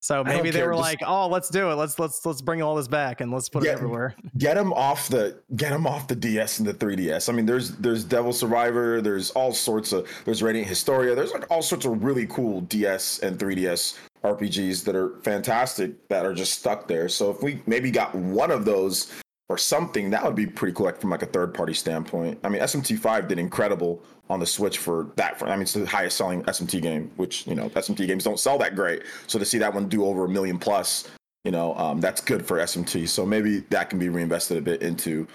So 0.00 0.22
maybe 0.22 0.50
they 0.50 0.58
care, 0.60 0.68
were 0.68 0.74
just- 0.74 0.82
like, 0.82 1.00
"Oh, 1.04 1.26
let's 1.26 1.48
do 1.48 1.70
it. 1.70 1.74
Let's 1.74 1.98
let's 1.98 2.24
let's 2.24 2.40
bring 2.40 2.62
all 2.62 2.76
this 2.76 2.86
back 2.86 3.20
and 3.20 3.32
let's 3.32 3.48
put 3.48 3.64
Yeah. 3.64 3.70
it 3.70 3.74
everywhere." 3.74 4.14
Get 4.38 4.54
them 4.54 4.72
off 4.72 5.08
the 5.08 5.36
get 5.56 5.70
them 5.70 5.86
off 5.86 6.06
the 6.06 6.14
DS 6.14 6.58
and 6.58 6.68
the 6.68 6.74
3DS. 6.74 7.28
I 7.28 7.32
mean, 7.32 7.46
there's 7.46 7.70
there's 7.72 8.04
Devil 8.04 8.32
Survivor. 8.32 9.00
There's 9.00 9.30
all 9.32 9.52
sorts 9.52 9.92
of 9.92 10.06
there's 10.24 10.42
Radiant 10.42 10.68
Historia. 10.68 11.14
There's 11.14 11.32
like 11.32 11.50
all 11.50 11.62
sorts 11.62 11.84
of 11.86 12.04
really 12.04 12.26
cool 12.26 12.60
DS 12.62 13.18
and 13.20 13.38
3DS 13.38 13.96
RPGs 14.22 14.84
that 14.84 14.94
are 14.96 15.18
fantastic 15.22 16.08
that 16.08 16.24
are 16.26 16.34
just 16.34 16.58
stuck 16.58 16.88
there. 16.88 17.08
So 17.08 17.30
if 17.30 17.42
we 17.42 17.62
maybe 17.66 17.90
got 17.90 18.14
one 18.14 18.50
of 18.50 18.64
those 18.64 19.10
or 19.48 19.56
something, 19.56 20.10
that 20.10 20.24
would 20.24 20.34
be 20.34 20.46
pretty 20.46 20.74
cool 20.74 20.86
like, 20.86 21.00
from 21.00 21.10
like 21.10 21.22
a 21.22 21.26
third 21.26 21.54
party 21.54 21.72
standpoint. 21.72 22.38
I 22.42 22.48
mean, 22.48 22.60
SMT5 22.60 23.28
did 23.28 23.38
incredible 23.38 24.02
on 24.28 24.40
the 24.40 24.46
Switch 24.46 24.78
for 24.78 25.12
that. 25.16 25.38
For, 25.38 25.46
I 25.46 25.52
mean, 25.52 25.62
it's 25.62 25.74
the 25.74 25.86
highest 25.86 26.16
selling 26.16 26.42
SMT 26.44 26.82
game, 26.82 27.10
which 27.16 27.46
you 27.46 27.54
know 27.54 27.68
SMT 27.70 28.06
games 28.06 28.24
don't 28.24 28.40
sell 28.40 28.58
that 28.58 28.74
great. 28.74 29.02
So 29.26 29.38
to 29.38 29.44
see 29.44 29.58
that 29.58 29.72
one 29.72 29.88
do 29.88 30.04
over 30.04 30.24
a 30.24 30.28
million 30.28 30.58
plus, 30.58 31.08
you 31.44 31.52
know, 31.52 31.76
um, 31.76 32.00
that's 32.00 32.20
good 32.20 32.44
for 32.44 32.58
SMT. 32.58 33.08
So 33.08 33.24
maybe 33.24 33.60
that 33.70 33.88
can 33.88 33.98
be 33.98 34.08
reinvested 34.08 34.58
a 34.58 34.62
bit 34.62 34.82
into 34.82 35.28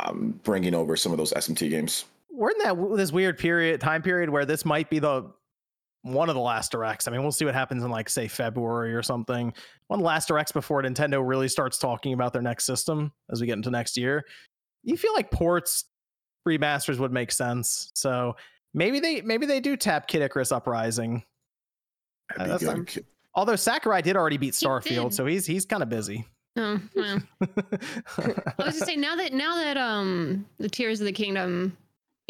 um, 0.00 0.40
bringing 0.42 0.74
over 0.74 0.96
some 0.96 1.12
of 1.12 1.18
those 1.18 1.32
SMT 1.32 1.68
games. 1.68 2.06
We're 2.32 2.50
in 2.50 2.58
that 2.62 2.96
this 2.96 3.12
weird 3.12 3.38
period 3.38 3.80
time 3.82 4.00
period 4.00 4.30
where 4.30 4.46
this 4.46 4.64
might 4.64 4.88
be 4.88 4.98
the 4.98 5.30
one 6.02 6.28
of 6.28 6.34
the 6.34 6.40
last 6.40 6.72
directs. 6.72 7.06
I 7.06 7.10
mean, 7.10 7.22
we'll 7.22 7.32
see 7.32 7.44
what 7.44 7.54
happens 7.54 7.84
in 7.84 7.90
like 7.90 8.08
say 8.08 8.28
February 8.28 8.94
or 8.94 9.02
something. 9.02 9.52
One 9.88 9.98
of 9.98 10.02
the 10.02 10.06
last 10.06 10.28
directs 10.28 10.52
before 10.52 10.82
Nintendo 10.82 11.26
really 11.26 11.48
starts 11.48 11.78
talking 11.78 12.12
about 12.12 12.32
their 12.32 12.42
next 12.42 12.64
system 12.64 13.12
as 13.30 13.40
we 13.40 13.46
get 13.46 13.54
into 13.54 13.70
next 13.70 13.96
year. 13.96 14.24
You 14.82 14.96
feel 14.96 15.12
like 15.12 15.30
ports 15.30 15.84
remasters 16.48 16.98
would 16.98 17.12
make 17.12 17.32
sense. 17.32 17.90
So 17.94 18.36
maybe 18.72 19.00
they 19.00 19.20
maybe 19.20 19.46
they 19.46 19.60
do 19.60 19.76
tap 19.76 20.06
Kid 20.06 20.22
Icarus 20.22 20.52
Uprising. 20.52 21.22
That'd 22.36 22.52
that's 22.52 22.64
good. 22.64 23.04
Although 23.34 23.56
Sakurai 23.56 24.02
did 24.02 24.16
already 24.16 24.38
beat 24.38 24.54
Starfield, 24.54 25.10
did. 25.10 25.14
so 25.14 25.26
he's 25.26 25.46
he's 25.46 25.64
kind 25.64 25.82
of 25.82 25.88
busy. 25.88 26.24
Oh, 26.56 26.80
well. 26.96 27.22
I 27.40 27.46
was 28.18 28.56
gonna 28.58 28.72
say 28.72 28.96
now 28.96 29.16
that 29.16 29.32
now 29.32 29.56
that 29.56 29.76
um 29.76 30.46
the 30.58 30.68
Tears 30.68 31.00
of 31.00 31.06
the 31.06 31.12
Kingdom, 31.12 31.76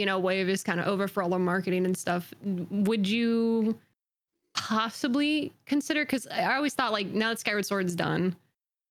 you 0.01 0.06
know, 0.06 0.18
wave 0.18 0.48
is 0.48 0.62
kind 0.62 0.81
of 0.81 0.86
over 0.86 1.06
for 1.06 1.22
all 1.22 1.28
the 1.28 1.39
marketing 1.39 1.85
and 1.85 1.94
stuff. 1.94 2.32
Would 2.43 3.06
you 3.06 3.78
possibly 4.55 5.52
consider? 5.66 6.05
Because 6.06 6.27
I 6.28 6.56
always 6.56 6.72
thought 6.74 6.90
like 6.93 7.09
now 7.09 7.28
that 7.28 7.39
Skyward 7.39 7.66
Sword's 7.66 7.94
done, 7.94 8.35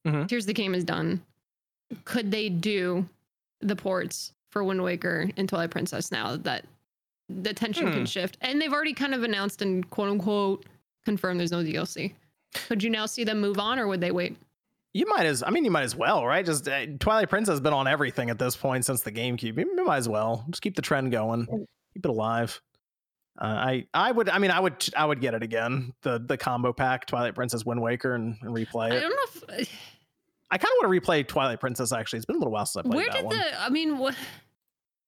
Mhm. 0.06 0.28
Tears 0.28 0.44
of 0.44 0.48
the 0.48 0.54
Kingdom 0.54 0.76
is 0.76 0.84
done. 0.84 1.22
Could 2.06 2.30
they 2.32 2.48
do 2.50 3.10
the 3.62 3.76
ports 3.76 4.34
for 4.52 4.64
Wind 4.64 4.84
Waker 4.84 5.30
and 5.36 5.50
Twilight 5.50 5.72
Princess 5.72 6.12
now 6.12 6.38
that 6.38 6.66
the 7.28 7.54
tension 7.54 7.88
Hmm. 7.88 7.94
can 7.94 8.06
shift? 8.06 8.38
And 8.42 8.62
they've 8.62 8.72
already 8.72 8.94
kind 8.94 9.14
of 9.16 9.24
announced 9.24 9.62
and 9.64 9.90
quote 9.90 10.10
unquote 10.10 10.66
confirmed 11.06 11.40
there's 11.40 11.52
no 11.52 11.64
DLC. 11.64 12.14
Could 12.68 12.84
you 12.84 12.90
now 12.92 13.06
see 13.08 13.24
them 13.24 13.42
move 13.42 13.58
on, 13.60 13.80
or 13.80 13.88
would 13.88 14.02
they 14.02 14.12
wait? 14.12 14.38
You 14.94 15.06
might 15.08 15.26
as 15.26 15.44
I 15.44 15.50
mean 15.52 15.66
you 15.66 15.72
might 15.72 15.84
as 15.84 15.96
well, 15.96 16.26
right? 16.26 16.46
Just 16.46 16.68
uh, 16.68 16.86
Twilight 17.00 17.30
Princess 17.30 17.54
has 17.54 17.62
been 17.62 17.74
on 17.74 17.88
everything 17.88 18.30
at 18.30 18.40
this 18.40 18.56
point 18.56 18.86
since 18.86 19.02
the 19.02 19.12
GameCube. 19.12 19.58
You, 19.58 19.72
you 19.76 19.86
might 19.86 19.98
as 19.98 20.10
well 20.10 20.46
just 20.50 20.62
keep 20.62 20.76
the 20.76 20.82
trend 20.82 21.12
going, 21.12 21.46
keep 21.94 22.06
it 22.06 22.10
alive. 22.10 22.60
Uh, 23.40 23.46
I 23.46 23.86
I 23.94 24.12
would 24.12 24.30
I 24.30 24.40
mean 24.40 24.52
I 24.52 24.60
would 24.60 24.84
I 24.98 25.06
would 25.06 25.22
get 25.22 25.34
it 25.34 25.44
again 25.44 25.94
the 26.02 26.20
the 26.20 26.38
combo 26.38 26.74
pack 26.74 27.06
Twilight 27.06 27.36
Princess 27.36 27.66
Wind 27.66 27.82
Waker 27.82 28.16
and, 28.16 28.36
and 28.42 28.54
replay 28.54 28.92
I 28.92 29.00
don't 29.00 29.12
know 29.12 29.60
if 29.60 29.70
I 30.52 30.58
kind 30.58 30.72
of 30.72 30.90
want 30.90 30.94
to 30.94 31.00
replay 31.00 31.26
Twilight 31.26 31.60
Princess 31.60 31.94
actually. 31.94 32.18
It's 32.18 32.26
been 32.26 32.36
a 32.36 32.40
little 32.40 32.52
while 32.52 32.66
since 32.66 32.86
I 32.86 32.90
played 32.90 32.96
where 32.96 33.06
that 33.06 33.16
did 33.16 33.26
one. 33.26 33.38
the 33.38 33.62
i 33.62 33.70
mean 33.70 33.96
wh- 33.96 34.16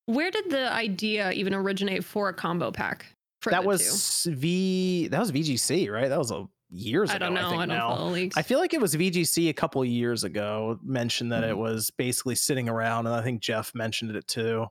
where 0.06 0.32
did 0.32 0.49
the 0.49 0.72
idea 0.72 1.32
even 1.32 1.53
originate 1.53 2.06
for 2.06 2.30
a 2.30 2.34
combo 2.34 2.72
pack 2.72 3.08
for 3.41 3.49
that 3.49 3.66
was 3.66 4.28
V 4.32 5.08
that 5.10 5.20
was 5.20 5.32
VGC 5.32 5.91
right? 5.91 6.08
That 6.08 6.20
was 6.20 6.32
a 6.32 6.48
years 6.72 7.10
two? 7.10 7.14
i 7.14 7.15
ago. 7.18 7.26
don't 7.26 7.34
know 7.35 7.49
think 7.49 7.61
i, 7.61 7.65
don't 7.65 7.77
now. 7.77 7.95
follow 7.95 8.10
leagues 8.11 8.38
I 8.38 8.41
feel 8.41 8.60
like 8.60 8.73
it 8.73 8.81
was 8.81 8.95
VGC 8.95 9.49
a 9.49 9.53
couple 9.53 9.81
of 9.81 9.88
years 9.88 10.23
ago 10.23 10.80
mentioned 10.84 11.31
that 11.31 11.43
it 11.43 11.57
was 11.57 11.89
basically 11.91 12.35
sitting 12.35 12.69
around, 12.69 13.07
and 13.07 13.15
I 13.15 13.22
think 13.22 13.41
Jeff 13.41 13.73
mentioned 13.76 14.15
it 14.15 14.26
too. 14.27 14.65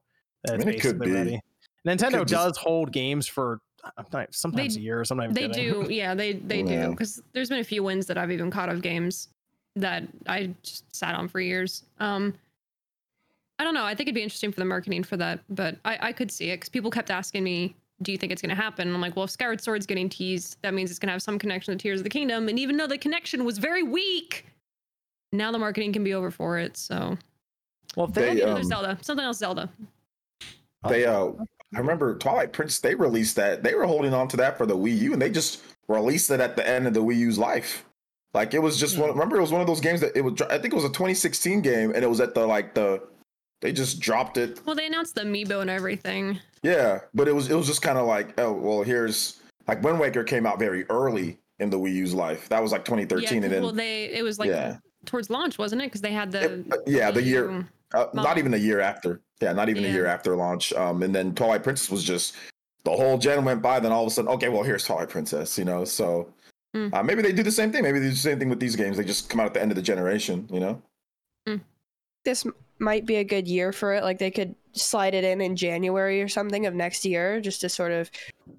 That 0.44 0.52
I 0.52 0.54
it's 0.56 0.64
mean, 0.64 0.74
it 0.76 0.80
could 0.80 0.98
basically 0.98 1.06
be. 1.06 1.12
ready. 1.12 1.40
Nintendo 1.86 2.18
could 2.20 2.28
just- 2.28 2.46
does 2.48 2.56
hold 2.56 2.92
games 2.92 3.26
for 3.26 3.60
not- 4.12 4.34
sometimes 4.34 4.74
They- 4.74 4.80
a 4.80 4.84
year, 4.84 5.04
sometimes 5.04 5.34
they 5.34 5.48
do 5.48 5.86
yeah 5.90 6.14
they 6.14 6.34
they 6.34 6.62
Yeah. 6.62 6.86
do 6.86 6.90
because 6.92 7.22
there's 7.32 7.48
been 7.48 7.60
a 7.60 7.64
few 7.64 7.82
wins 7.82 8.06
that 8.06 8.18
i've 8.18 8.30
even 8.30 8.50
caught 8.50 8.68
of 8.68 8.82
games 8.82 9.28
that 9.76 10.02
i 10.26 10.54
just 10.62 10.84
sat 10.94 11.14
on 11.14 11.28
for 11.28 11.40
years 11.40 11.84
um 11.98 12.34
i 13.58 13.64
don't 13.64 13.72
know 13.72 13.84
i 13.84 13.94
think 13.94 14.06
it'd 14.08 14.14
be 14.14 14.22
interesting 14.22 14.52
for 14.52 14.60
the 14.60 14.66
marketing 14.66 15.02
for 15.02 15.16
that 15.16 15.40
but 15.48 15.76
i 15.86 16.08
i 16.08 16.12
could 16.12 16.30
see 16.30 16.50
it 16.50 16.56
because 16.56 16.68
people 16.68 16.90
kept 16.90 17.10
asking 17.10 17.42
me 17.42 17.74
do 18.02 18.12
you 18.12 18.18
think 18.18 18.32
it's 18.32 18.40
going 18.40 18.54
to 18.54 18.60
happen? 18.60 18.88
And 18.88 18.94
I'm 18.94 19.00
like, 19.00 19.16
well, 19.16 19.24
if 19.24 19.30
Skyward 19.30 19.60
Sword's 19.60 19.86
getting 19.86 20.08
teased, 20.08 20.56
that 20.62 20.74
means 20.74 20.90
it's 20.90 20.98
going 20.98 21.08
to 21.08 21.12
have 21.12 21.22
some 21.22 21.38
connection 21.38 21.76
to 21.76 21.82
Tears 21.82 22.00
of 22.00 22.04
the 22.04 22.10
Kingdom. 22.10 22.48
And 22.48 22.58
even 22.58 22.76
though 22.76 22.86
the 22.86 22.98
connection 22.98 23.44
was 23.44 23.58
very 23.58 23.82
weak, 23.82 24.46
now 25.32 25.52
the 25.52 25.58
marketing 25.58 25.92
can 25.92 26.02
be 26.02 26.14
over 26.14 26.30
for 26.30 26.58
it. 26.58 26.76
So 26.76 27.16
Well, 27.96 28.06
if 28.06 28.14
They, 28.14 28.22
they, 28.22 28.28
Maybe 28.28 28.40
another 28.42 28.60
um, 28.60 28.64
Zelda, 28.66 28.98
something 29.02 29.24
else 29.24 29.38
Zelda. 29.38 29.68
They 30.88 31.04
uh 31.04 31.32
I 31.74 31.78
remember 31.78 32.16
Twilight 32.16 32.52
Prince 32.52 32.78
they 32.80 32.94
released 32.94 33.36
that. 33.36 33.62
They 33.62 33.74
were 33.74 33.84
holding 33.84 34.14
on 34.14 34.28
to 34.28 34.36
that 34.38 34.56
for 34.56 34.64
the 34.64 34.76
Wii 34.76 34.98
U 34.98 35.12
and 35.12 35.20
they 35.20 35.30
just 35.30 35.62
released 35.88 36.30
it 36.30 36.40
at 36.40 36.56
the 36.56 36.66
end 36.66 36.86
of 36.86 36.94
the 36.94 37.02
Wii 37.02 37.16
U's 37.18 37.38
life. 37.38 37.84
Like 38.32 38.54
it 38.54 38.60
was 38.60 38.80
just 38.80 38.96
one 38.96 39.10
remember 39.10 39.36
it 39.36 39.42
was 39.42 39.52
one 39.52 39.60
of 39.60 39.66
those 39.66 39.80
games 39.80 40.00
that 40.00 40.16
it 40.16 40.22
was 40.22 40.40
I 40.40 40.58
think 40.58 40.72
it 40.72 40.76
was 40.76 40.84
a 40.84 40.88
2016 40.88 41.60
game 41.60 41.92
and 41.94 42.02
it 42.02 42.08
was 42.08 42.20
at 42.20 42.34
the 42.34 42.46
like 42.46 42.74
the 42.74 43.02
they 43.60 43.72
just 43.72 44.00
dropped 44.00 44.38
it. 44.38 44.60
Well, 44.64 44.74
they 44.74 44.86
announced 44.86 45.14
the 45.14 45.20
amiibo 45.20 45.60
and 45.60 45.68
everything. 45.68 46.38
Yeah, 46.62 47.00
but 47.14 47.26
it 47.28 47.32
was 47.34 47.50
it 47.50 47.54
was 47.54 47.66
just 47.66 47.82
kind 47.82 47.98
of 47.98 48.06
like 48.06 48.38
oh 48.38 48.52
well 48.52 48.82
here's 48.82 49.40
like 49.68 49.82
Wind 49.82 49.98
Waker 49.98 50.24
came 50.24 50.46
out 50.46 50.58
very 50.58 50.84
early 50.90 51.38
in 51.58 51.70
the 51.70 51.78
Wii 51.78 51.92
U's 51.94 52.14
life. 52.14 52.48
That 52.48 52.62
was 52.62 52.72
like 52.72 52.84
2013 52.84 53.22
yeah, 53.38 53.44
and 53.44 53.52
then 53.54 53.62
well, 53.62 53.72
they 53.72 54.04
it 54.06 54.22
was 54.22 54.38
like 54.38 54.48
yeah. 54.48 54.76
towards 55.06 55.30
launch, 55.30 55.58
wasn't 55.58 55.82
it? 55.82 55.86
Because 55.86 56.00
they 56.00 56.12
had 56.12 56.30
the 56.32 56.60
It- 56.60 56.72
uh, 56.72 56.76
yeah, 56.86 57.10
the 57.10 57.22
year 57.22 57.66
Uh, 57.92 58.06
not 58.14 58.38
even 58.38 58.54
a 58.54 58.56
year 58.56 58.80
after. 58.80 59.20
Yeah, 59.40 59.52
not 59.52 59.68
even 59.68 59.84
a 59.84 59.88
year 59.88 60.06
after 60.06 60.36
launch. 60.36 60.72
Um, 60.74 61.02
and 61.02 61.12
then 61.14 61.34
Twilight 61.34 61.62
Princess 61.64 61.90
was 61.90 62.04
just 62.04 62.36
the 62.84 62.90
whole 62.92 63.18
gen 63.18 63.44
went 63.44 63.62
by. 63.62 63.80
Then 63.80 63.90
all 63.90 64.02
of 64.02 64.08
a 64.08 64.10
sudden, 64.10 64.30
okay, 64.32 64.48
well 64.48 64.62
here's 64.62 64.84
Twilight 64.84 65.08
Princess. 65.08 65.58
You 65.58 65.64
know, 65.64 65.84
so 65.84 66.32
Mm. 66.76 66.94
uh, 66.94 67.02
maybe 67.02 67.20
they 67.20 67.32
do 67.32 67.42
the 67.42 67.50
same 67.50 67.72
thing. 67.72 67.82
Maybe 67.82 67.98
they 67.98 68.06
do 68.06 68.10
the 68.12 68.16
same 68.16 68.38
thing 68.38 68.48
with 68.48 68.60
these 68.60 68.76
games. 68.76 68.96
They 68.96 69.02
just 69.04 69.28
come 69.28 69.40
out 69.40 69.46
at 69.46 69.54
the 69.54 69.60
end 69.60 69.72
of 69.72 69.76
the 69.76 69.82
generation. 69.82 70.46
You 70.52 70.60
know, 70.60 70.82
This 72.24 72.44
m- 72.46 72.54
might 72.80 73.06
be 73.06 73.16
a 73.16 73.24
good 73.24 73.46
year 73.46 73.72
for 73.72 73.94
it. 73.94 74.02
Like 74.02 74.18
they 74.18 74.30
could 74.30 74.54
slide 74.72 75.14
it 75.14 75.22
in 75.22 75.40
in 75.40 75.54
January 75.54 76.22
or 76.22 76.28
something 76.28 76.66
of 76.66 76.74
next 76.74 77.04
year, 77.04 77.40
just 77.40 77.60
to 77.60 77.68
sort 77.68 77.92
of 77.92 78.10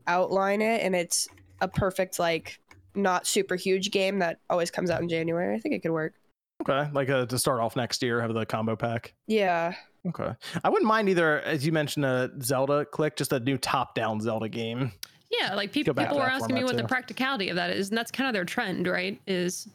outline 0.07 0.61
it. 0.61 0.81
And 0.81 0.95
it's 0.95 1.27
a 1.59 1.67
perfect 1.67 2.19
like 2.19 2.59
not 2.95 3.25
super 3.27 3.55
huge 3.55 3.91
game 3.91 4.19
that 4.19 4.39
always 4.49 4.71
comes 4.71 4.89
out 4.89 5.01
in 5.01 5.09
January. 5.09 5.55
I 5.55 5.59
think 5.59 5.75
it 5.75 5.79
could 5.81 5.91
work. 5.91 6.13
okay, 6.61 6.89
like 6.93 7.09
uh, 7.09 7.25
to 7.25 7.39
start 7.39 7.59
off 7.59 7.75
next 7.75 8.01
year, 8.03 8.21
have 8.21 8.33
the 8.33 8.45
combo 8.45 8.75
pack. 8.75 9.13
Yeah. 9.27 9.73
Okay, 10.07 10.33
I 10.63 10.69
wouldn't 10.69 10.87
mind 10.87 11.09
either, 11.09 11.41
as 11.41 11.63
you 11.65 11.71
mentioned, 11.71 12.05
a 12.05 12.31
Zelda 12.41 12.85
click, 12.85 13.15
just 13.15 13.33
a 13.33 13.39
new 13.39 13.57
top-down 13.57 14.19
Zelda 14.19 14.49
game. 14.49 14.91
Yeah, 15.29 15.53
like 15.55 15.71
people 15.71 15.93
people 15.93 16.17
were 16.17 16.23
asking 16.23 16.55
me 16.55 16.61
format 16.61 16.75
what 16.75 16.81
the 16.81 16.87
practicality 16.87 17.49
of 17.49 17.55
that 17.55 17.69
is, 17.69 17.89
and 17.89 17.97
that's 17.97 18.09
kind 18.11 18.27
of 18.27 18.33
their 18.33 18.43
trend, 18.43 18.87
right? 18.87 19.21
Is 19.27 19.67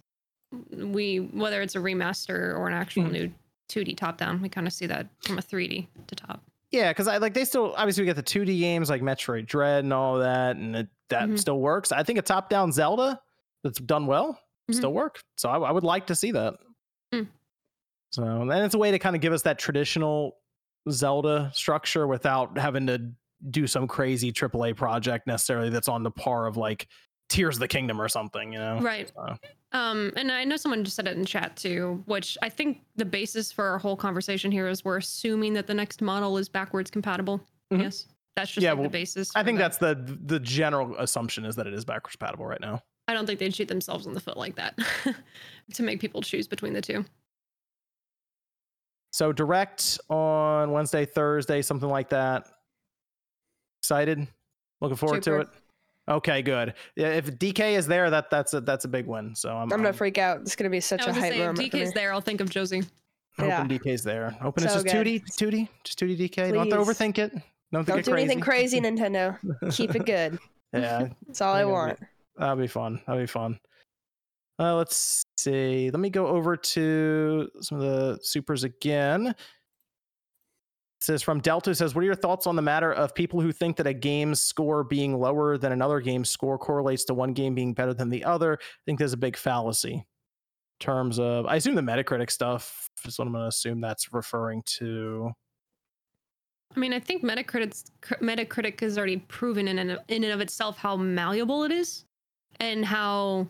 we 0.73 1.19
whether 1.19 1.63
it's 1.63 1.77
a 1.77 1.79
remaster 1.79 2.55
or 2.57 2.67
an 2.69 2.75
actual 2.75 3.05
Mhm. 3.05 3.13
new 3.13 3.33
2D 3.69 3.97
top 3.97 4.19
down, 4.19 4.41
we 4.43 4.49
kind 4.49 4.67
of 4.67 4.73
see 4.73 4.87
that 4.87 5.09
from 5.23 5.39
a 5.39 5.43
3D 5.43 5.87
to 6.07 6.15
top. 6.15 6.43
Yeah, 6.71 6.91
because 6.93 7.09
I 7.09 7.19
like 7.19 7.33
they 7.35 7.45
still 7.45 7.75
obviously 7.77 8.03
we 8.03 8.07
get 8.07 8.17
the 8.17 8.23
2D 8.23 8.59
games 8.59 8.91
like 8.91 9.03
Metroid 9.03 9.47
Dread 9.47 9.85
and 9.85 9.93
all 9.93 10.19
that, 10.19 10.57
and 10.57 10.75
it, 10.77 10.89
that 11.11 11.29
Mhm. 11.29 11.39
still 11.39 11.61
works. 11.61 11.93
I 11.93 12.03
think 12.03 12.19
a 12.19 12.23
top-down 12.23 12.73
Zelda 12.73 13.21
that's 13.63 13.79
done 13.81 14.07
well 14.07 14.41
Mhm. 14.71 14.75
still 14.75 14.93
work. 14.93 15.21
So 15.37 15.49
I, 15.49 15.59
I 15.59 15.71
would 15.71 15.85
like 15.85 16.07
to 16.09 16.15
see 16.15 16.33
that. 16.33 16.55
Mm. 17.15 17.29
So 18.11 18.25
and 18.25 18.53
it's 18.53 18.75
a 18.75 18.79
way 18.79 18.91
to 18.91 18.99
kind 18.99 19.15
of 19.15 19.23
give 19.23 19.33
us 19.33 19.43
that 19.43 19.59
traditional 19.59 20.37
Zelda 20.91 21.51
structure 21.55 22.07
without 22.07 22.59
having 22.59 22.87
to 22.89 23.11
do 23.51 23.67
some 23.67 23.87
crazy 23.87 24.33
AAA 24.33 24.73
project 24.77 25.27
necessarily 25.27 25.69
that's 25.71 25.89
on 25.89 26.03
the 26.03 26.11
par 26.11 26.47
of 26.47 26.57
like 26.57 26.89
Tears 27.29 27.57
of 27.57 27.61
the 27.61 27.69
Kingdom 27.69 28.01
or 28.01 28.09
something. 28.09 28.53
You 28.53 28.59
know? 28.59 28.81
Right. 28.81 29.11
So- 29.15 29.37
Um, 29.73 30.13
and 30.17 30.31
I 30.33 30.45
know 30.45 30.57
someone 30.57 30.85
just 30.85 30.97
said 30.97 31.07
it 31.09 31.17
in 31.17 31.25
chat 31.25 31.57
too, 31.57 32.03
which 32.07 32.39
I 32.41 32.49
think 32.49 32.83
the 32.95 33.05
basis 33.05 33.51
for 33.53 33.65
our 33.67 33.79
whole 33.79 33.97
conversation 33.97 34.51
here 34.53 34.69
is 34.69 34.85
we're 34.85 34.97
assuming 34.99 35.53
that 35.55 35.67
the 35.67 35.75
next 35.75 36.01
model 36.01 36.39
is 36.39 36.49
backwards 36.49 36.91
compatible. 36.91 37.41
Mhm. 37.73 37.83
Yes, 37.83 38.07
that's 38.37 38.51
just 38.53 38.63
Yeah, 38.63 38.71
like 38.71 38.79
well, 38.79 38.83
the 38.85 38.91
basis. 38.91 39.33
I 39.35 39.43
think 39.43 39.59
that. 39.59 39.79
that's 39.79 39.79
the 39.79 40.19
the 40.27 40.39
general 40.41 40.95
assumption 40.99 41.45
is 41.45 41.57
that 41.57 41.67
it 41.67 41.75
is 41.75 41.85
backwards 41.85 42.17
compatible 42.17 42.47
right 42.47 42.61
now. 42.61 42.81
I 43.09 43.15
don't 43.15 43.27
think 43.27 43.39
they'd 43.39 43.55
shoot 43.55 43.69
themselves 43.69 44.07
in 44.07 44.15
the 44.15 44.21
foot 44.21 44.37
like 44.37 44.55
that 44.57 44.79
to 45.75 45.83
make 45.83 46.01
people 46.01 46.23
choose 46.23 46.47
between 46.49 46.73
the 46.73 46.81
two. 46.81 47.05
So 49.13 49.33
direct 49.33 49.99
on 50.11 50.73
Wednesday, 50.73 51.05
Thursday, 51.07 51.63
something 51.63 51.89
like 51.89 52.11
that. 52.11 52.49
Excited, 53.81 54.27
looking 54.81 54.97
forward 54.97 55.25
Super. 55.25 55.45
to 55.45 55.51
it. 55.51 55.55
Okay, 56.09 56.41
good. 56.41 56.75
If 56.95 57.39
DK 57.39 57.77
is 57.77 57.87
there, 57.87 58.11
that 58.11 58.31
that's 58.31 58.55
a 58.55 58.61
that's 58.61 58.85
a 58.85 58.89
big 58.89 59.07
win. 59.07 59.35
So 59.35 59.51
I'm, 59.51 59.73
I'm 59.73 59.81
gonna 59.81 59.93
freak 59.93 60.19
out. 60.19 60.41
It's 60.41 60.55
gonna 60.55 60.71
be 60.71 60.81
such 60.81 61.03
I 61.03 61.05
a 61.05 61.07
was 61.09 61.17
gonna 61.17 61.27
hype 61.27 61.33
say, 61.35 61.41
if 61.41 61.47
moment. 61.47 61.73
DK's 61.73 61.93
there, 61.93 62.13
I'll 62.13 62.21
think 62.21 62.41
of 62.41 62.49
Josie. 62.49 62.85
hoping 63.37 63.51
yeah. 63.51 63.65
DK's 63.65 64.03
there. 64.05 64.31
Hoping 64.41 64.65
it's 64.65 64.75
just 64.75 64.87
good. 64.87 65.07
2D, 65.07 65.25
2D, 65.25 65.69
just 65.83 65.99
2D 65.99 66.19
DK. 66.19 66.53
Don't 66.53 66.59
have 66.59 66.69
to 66.69 66.85
Please. 66.85 66.97
overthink 66.99 67.19
it. 67.19 67.33
Don't, 67.73 67.87
Don't 67.87 67.99
it 67.99 68.05
do 68.05 68.15
anything 68.15 68.41
crazy, 68.41 68.81
Nintendo. 68.83 69.37
Keep 69.73 69.97
it 69.97 70.07
good. 70.07 70.39
yeah, 70.73 71.09
That's 71.27 71.41
all 71.41 71.55
I 71.55 71.61
You're 71.61 71.71
gonna 71.71 71.87
want. 71.89 72.01
That'll 72.37 72.57
be 72.57 72.67
fun. 72.69 73.01
That'll 73.07 73.23
be 73.23 73.27
fun. 73.27 73.59
Uh, 74.59 74.77
let's 74.77 75.25
see. 75.37 75.91
Let 75.91 76.01
me 76.01 76.09
go 76.09 76.29
over 76.29 76.57
to 76.57 77.49
some 77.61 77.79
of 77.79 77.85
the 77.85 78.19
supers 78.23 78.65
again. 78.65 79.35
Says 81.07 81.23
from 81.23 81.39
Delta 81.39 81.73
says, 81.73 81.95
what 81.95 82.03
are 82.03 82.05
your 82.05 82.17
thoughts 82.17 82.49
on 82.49 82.57
the 82.57 82.63
matter 82.63 82.93
of 82.93 83.15
people 83.15 83.41
who 83.41 83.53
think 83.53 83.77
that 83.77 83.87
a 83.87 83.93
game's 83.93 84.43
score 84.43 84.83
being 84.83 85.17
lower 85.17 85.57
than 85.57 85.71
another 85.71 86.01
game's 86.01 86.31
score 86.31 86.59
correlates 86.59 87.05
to 87.05 87.15
one 87.15 87.33
game 87.33 87.55
being 87.55 87.75
better 87.75 87.95
than 87.95 88.11
the 88.11 88.25
other? 88.25 88.59
I 88.61 88.83
think 88.87 88.99
there's 88.99 89.13
a 89.13 89.17
big 89.17 89.37
fallacy. 89.37 89.93
In 89.95 90.05
terms 90.81 91.21
of, 91.21 91.47
I 91.47 91.55
assume 91.55 91.77
the 91.77 91.81
Metacritic 91.81 92.29
stuff 92.29 92.91
is 93.05 93.21
what 93.21 93.29
I'm 93.29 93.33
going 93.35 93.45
to 93.45 93.49
assume 93.49 93.81
that's 93.81 94.13
referring 94.13 94.65
to. 94.79 95.31
I 96.75 96.81
mean, 96.81 96.93
I 96.93 96.99
think 96.99 97.23
Metacritic 97.23 97.85
Metacritic 98.21 98.81
has 98.81 98.99
already 98.99 99.19
proven 99.19 99.69
in 99.69 99.79
and, 99.79 100.01
in 100.09 100.25
and 100.25 100.33
of 100.33 100.41
itself 100.41 100.77
how 100.77 100.97
malleable 100.97 101.63
it 101.63 101.71
is, 101.71 102.05
and 102.59 102.85
how 102.85 103.47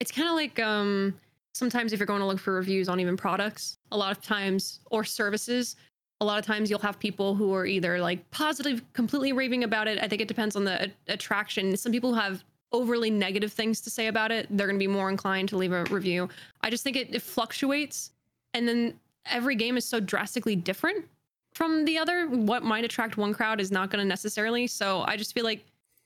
it's 0.00 0.10
kind 0.10 0.28
of 0.28 0.34
like 0.34 0.58
um 0.58 1.14
sometimes 1.52 1.92
if 1.92 1.98
you're 1.98 2.06
going 2.06 2.20
to 2.20 2.26
look 2.26 2.38
for 2.38 2.54
reviews 2.54 2.88
on 2.88 3.00
even 3.00 3.18
products, 3.18 3.76
a 3.92 3.96
lot 3.98 4.16
of 4.16 4.22
times 4.22 4.80
or 4.90 5.04
services, 5.04 5.76
a 6.20 6.24
lot 6.24 6.38
of 6.38 6.44
times 6.44 6.68
you'll 6.68 6.78
have 6.80 6.98
people 6.98 7.34
who 7.34 7.54
are 7.54 7.64
either 7.64 8.00
like 8.00 8.30
positive, 8.30 8.82
completely 8.92 9.32
raving 9.32 9.64
about 9.64 9.88
it. 9.88 9.98
I 10.02 10.08
think 10.08 10.20
it 10.20 10.28
depends 10.28 10.54
on 10.54 10.64
the 10.64 10.84
a- 10.84 11.12
attraction. 11.12 11.76
Some 11.76 11.92
people 11.92 12.14
have 12.14 12.44
overly 12.72 13.10
negative 13.10 13.52
things 13.52 13.80
to 13.80 13.90
say 13.90 14.06
about 14.06 14.30
it. 14.30 14.46
They're 14.50 14.66
going 14.66 14.78
to 14.78 14.82
be 14.82 14.86
more 14.86 15.10
inclined 15.10 15.48
to 15.50 15.56
leave 15.56 15.72
a 15.72 15.84
review. 15.84 16.28
I 16.60 16.70
just 16.70 16.84
think 16.84 16.96
it, 16.96 17.14
it 17.14 17.22
fluctuates, 17.22 18.12
and 18.54 18.68
then 18.68 18.94
every 19.26 19.54
game 19.54 19.76
is 19.76 19.84
so 19.84 19.98
drastically 19.98 20.56
different 20.56 21.04
from 21.54 21.84
the 21.84 21.98
other. 21.98 22.26
What 22.28 22.62
might 22.62 22.84
attract 22.84 23.16
one 23.16 23.34
crowd 23.34 23.60
is 23.60 23.72
not 23.72 23.90
going 23.90 24.02
to 24.02 24.08
necessarily. 24.08 24.66
So 24.66 25.02
I 25.06 25.16
just 25.16 25.34
feel 25.34 25.44
like 25.44 25.64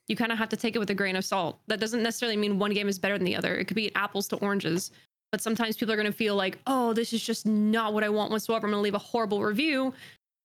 you 0.09 0.17
kind 0.17 0.33
of 0.33 0.39
have 0.39 0.49
to 0.51 0.57
take 0.57 0.77
it 0.77 0.79
with 0.79 0.91
a 0.91 0.95
grain 0.95 1.17
of 1.17 1.25
salt. 1.25 1.59
That 1.67 1.81
doesn't 1.81 2.03
necessarily 2.03 2.37
mean 2.37 2.59
one 2.59 2.73
game 2.73 2.89
is 2.89 2.99
better 2.99 3.17
than 3.19 3.25
the 3.25 3.37
other. 3.37 3.57
It 3.57 3.67
could 3.67 3.75
be 3.75 3.95
apples 3.95 4.29
to 4.29 4.37
oranges. 4.37 4.91
But 5.33 5.41
sometimes 5.41 5.77
people 5.77 5.93
are 5.93 5.97
going 5.97 6.11
to 6.11 6.17
feel 6.17 6.37
like, 6.37 6.59
oh, 6.67 6.93
this 6.93 7.13
is 7.13 7.23
just 7.23 7.45
not 7.47 7.93
what 7.93 8.05
I 8.05 8.09
want 8.09 8.31
whatsoever. 8.31 8.67
I'm 8.67 8.73
going 8.73 8.81
to 8.81 8.85
leave 8.85 8.95
a 8.95 8.99
horrible 8.99 9.43
review. 9.43 9.93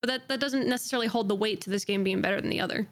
But 0.02 0.08
that, 0.08 0.28
that 0.30 0.40
doesn't 0.40 0.68
necessarily 0.68 1.08
hold 1.08 1.28
the 1.28 1.36
weight 1.36 1.62
to 1.62 1.70
this 1.70 1.86
game 1.86 2.04
being 2.04 2.22
better 2.22 2.42
than 2.42 2.50
the 2.50 2.62
other. 2.62 2.88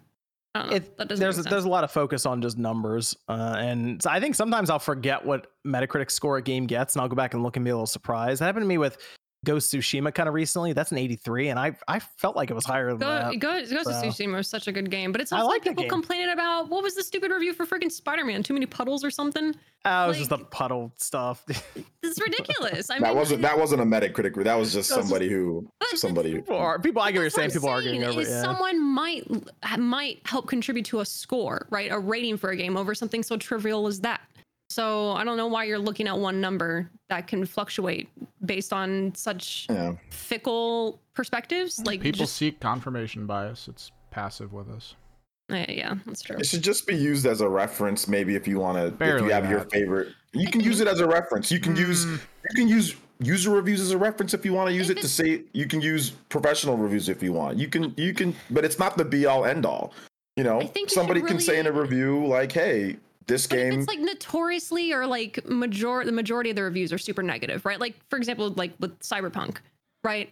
I 0.53 0.59
don't 0.59 0.69
know. 0.69 0.75
it, 0.75 0.97
that 0.97 1.09
there's 1.09 1.43
there's 1.43 1.65
a 1.65 1.69
lot 1.69 1.83
of 1.83 1.91
focus 1.91 2.25
on 2.25 2.41
just 2.41 2.57
numbers, 2.57 3.15
uh, 3.27 3.55
and 3.59 4.01
so 4.01 4.09
I 4.09 4.19
think 4.19 4.33
sometimes 4.33 4.69
I'll 4.69 4.79
forget 4.79 5.23
what 5.23 5.51
Metacritic 5.65 6.09
score 6.09 6.37
a 6.37 6.41
game 6.41 6.65
gets, 6.65 6.95
and 6.95 7.01
I'll 7.01 7.09
go 7.09 7.15
back 7.15 7.33
and 7.33 7.43
look 7.43 7.57
and 7.57 7.65
be 7.65 7.71
a 7.71 7.75
little 7.75 7.85
surprised. 7.85 8.41
That 8.41 8.45
happened 8.45 8.63
to 8.63 8.67
me 8.67 8.77
with 8.77 8.97
Ghost 9.47 9.73
of 9.73 9.79
Tsushima 9.79 10.13
kind 10.13 10.27
of 10.27 10.35
recently. 10.35 10.73
That's 10.73 10.91
an 10.91 10.97
83, 10.97 11.47
and 11.49 11.57
I 11.59 11.75
I 11.87 11.99
felt 11.99 12.35
like 12.35 12.49
it 12.51 12.53
was 12.53 12.65
higher 12.65 12.89
than 12.89 12.97
Go, 12.99 13.07
that. 13.07 13.39
go, 13.39 13.59
Ghost 13.61 13.71
of 13.73 13.83
so- 13.85 13.91
Tsushima 14.03 14.35
was 14.35 14.47
such 14.47 14.67
a 14.67 14.71
good 14.71 14.91
game, 14.91 15.11
but 15.11 15.21
it's 15.21 15.31
I 15.31 15.37
also 15.37 15.47
like 15.47 15.59
like 15.61 15.69
people 15.71 15.83
game. 15.83 15.89
complaining 15.89 16.29
about 16.29 16.69
what 16.69 16.83
was 16.83 16.95
the 16.95 17.03
stupid 17.03 17.31
review 17.31 17.53
for 17.53 17.65
freaking 17.65 17.91
Spider-Man? 17.91 18.43
Too 18.43 18.53
many 18.53 18.65
puddles 18.65 19.03
or 19.05 19.09
something? 19.11 19.55
Oh, 19.85 20.03
it 20.05 20.07
was 20.09 20.17
just 20.17 20.29
the 20.29 20.37
like- 20.37 20.51
puddle 20.51 20.91
stuff. 20.97 21.43
It's 22.03 22.21
ridiculous. 22.21 22.89
I 22.89 22.95
mean, 22.95 23.03
that 23.03 23.15
wasn't 23.15 23.41
that 23.41 23.57
wasn't 23.59 23.81
a 23.81 23.85
Metacritic. 23.85 24.41
That 24.45 24.55
was 24.55 24.71
just 24.73 24.87
somebody 24.89 25.27
who 25.29 25.67
But 25.79 25.87
it's- 25.87 26.01
somebody. 26.01 26.31
who- 26.31 26.37
people 26.37 26.55
are 26.57 26.79
people. 26.79 27.01
I 27.01 27.11
get 27.11 27.17
what 27.17 27.23
you're 27.23 27.29
saying. 27.31 27.51
People 27.51 27.67
arguing 27.69 28.03
over 28.05 28.19
it. 28.21 28.23
is 28.23 28.29
Yeah. 28.29 28.41
Someone 28.43 28.81
might 28.81 29.25
might 29.77 30.21
help 30.25 30.47
contribute 30.47 30.85
to 30.87 30.99
a 31.01 31.05
score, 31.05 31.67
right? 31.69 31.91
A 31.91 31.99
rating 31.99 32.37
for 32.37 32.49
a 32.51 32.55
game 32.55 32.77
over 32.77 32.95
something 32.95 33.23
so 33.23 33.35
trivial 33.37 33.87
as 33.87 33.99
that. 34.01 34.21
So 34.69 35.11
I 35.11 35.23
don't 35.23 35.37
know 35.37 35.47
why 35.47 35.63
you're 35.63 35.79
looking 35.79 36.07
at 36.07 36.17
one 36.17 36.41
number 36.41 36.89
that 37.09 37.27
can 37.27 37.45
fluctuate 37.45 38.09
based 38.45 38.73
on 38.73 39.13
such 39.15 39.65
Yeah. 39.69 39.93
fickle 40.09 40.99
perspectives. 41.13 41.79
Like 41.79 42.01
People 42.01 42.19
just, 42.19 42.35
seek 42.35 42.59
confirmation 42.59 43.25
bias. 43.25 43.67
It's 43.67 43.91
passive 44.11 44.51
with 44.53 44.69
us. 44.69 44.95
yeah, 45.49 45.65
yeah, 45.71 45.95
that's 46.05 46.21
true. 46.21 46.35
It 46.37 46.45
should 46.45 46.61
just 46.63 46.85
be 46.85 46.95
used 46.95 47.25
as 47.25 47.39
a 47.39 47.47
reference, 47.47 48.07
maybe 48.09 48.35
if 48.35 48.47
you 48.47 48.59
want 48.59 48.77
to. 48.77 49.05
If 49.05 49.21
you 49.21 49.29
have 49.29 49.49
your 49.49 49.61
favorite, 49.61 50.09
you 50.33 50.49
can 50.49 50.59
use 50.61 50.81
it 50.81 50.87
as 50.87 50.99
a 50.99 51.07
reference. 51.07 51.49
You 51.51 51.59
can 51.61 51.75
use 51.75 52.05
Mm. 52.05 52.19
you 52.49 52.55
can 52.55 52.67
use 52.67 52.95
user 53.19 53.49
reviews 53.51 53.79
as 53.81 53.91
a 53.91 53.97
reference 53.97 54.33
if 54.33 54.43
you 54.45 54.53
want 54.53 54.69
to 54.69 54.75
use 54.75 54.89
If 54.89 54.97
it 54.97 55.01
to 55.01 55.07
it's- 55.07 55.13
say. 55.13 55.43
You 55.53 55.65
can 55.65 55.79
use 55.81 56.09
professional 56.29 56.75
reviews 56.77 57.07
if 57.09 57.23
you 57.23 57.31
want. 57.31 57.57
You 57.57 57.67
can 57.69 57.93
you 57.95 58.13
can, 58.13 58.35
but 58.51 58.65
it's 58.65 58.77
not 58.77 58.97
the 58.97 59.05
be 59.05 59.25
all 59.25 59.45
end 59.45 59.65
all. 59.65 59.93
You 60.35 60.43
know, 60.43 60.59
I 60.59 60.65
think 60.67 60.91
you 60.91 60.95
somebody 60.95 61.21
should 61.21 61.29
can 61.29 61.39
say 61.39 61.57
in 61.59 61.65
a 61.65 61.71
review 61.71 62.27
like, 62.27 62.51
"Hey, 62.51 62.97
this 63.27 63.47
But 63.47 63.59
if 63.59 63.69
game." 63.69 63.79
it's 63.79 63.87
like 63.87 63.99
notoriously 63.99 64.93
or 64.93 65.05
like 65.05 65.45
major 65.47 66.03
the 66.03 66.11
majority 66.11 66.49
of 66.49 66.55
the 66.55 66.63
reviews 66.63 66.91
are 66.91 66.97
super 66.97 67.23
negative, 67.23 67.65
right? 67.65 67.79
Like 67.79 67.95
for 68.09 68.17
example, 68.17 68.49
like 68.51 68.73
with 68.79 68.97
Cyberpunk, 68.99 69.57
right? 70.03 70.31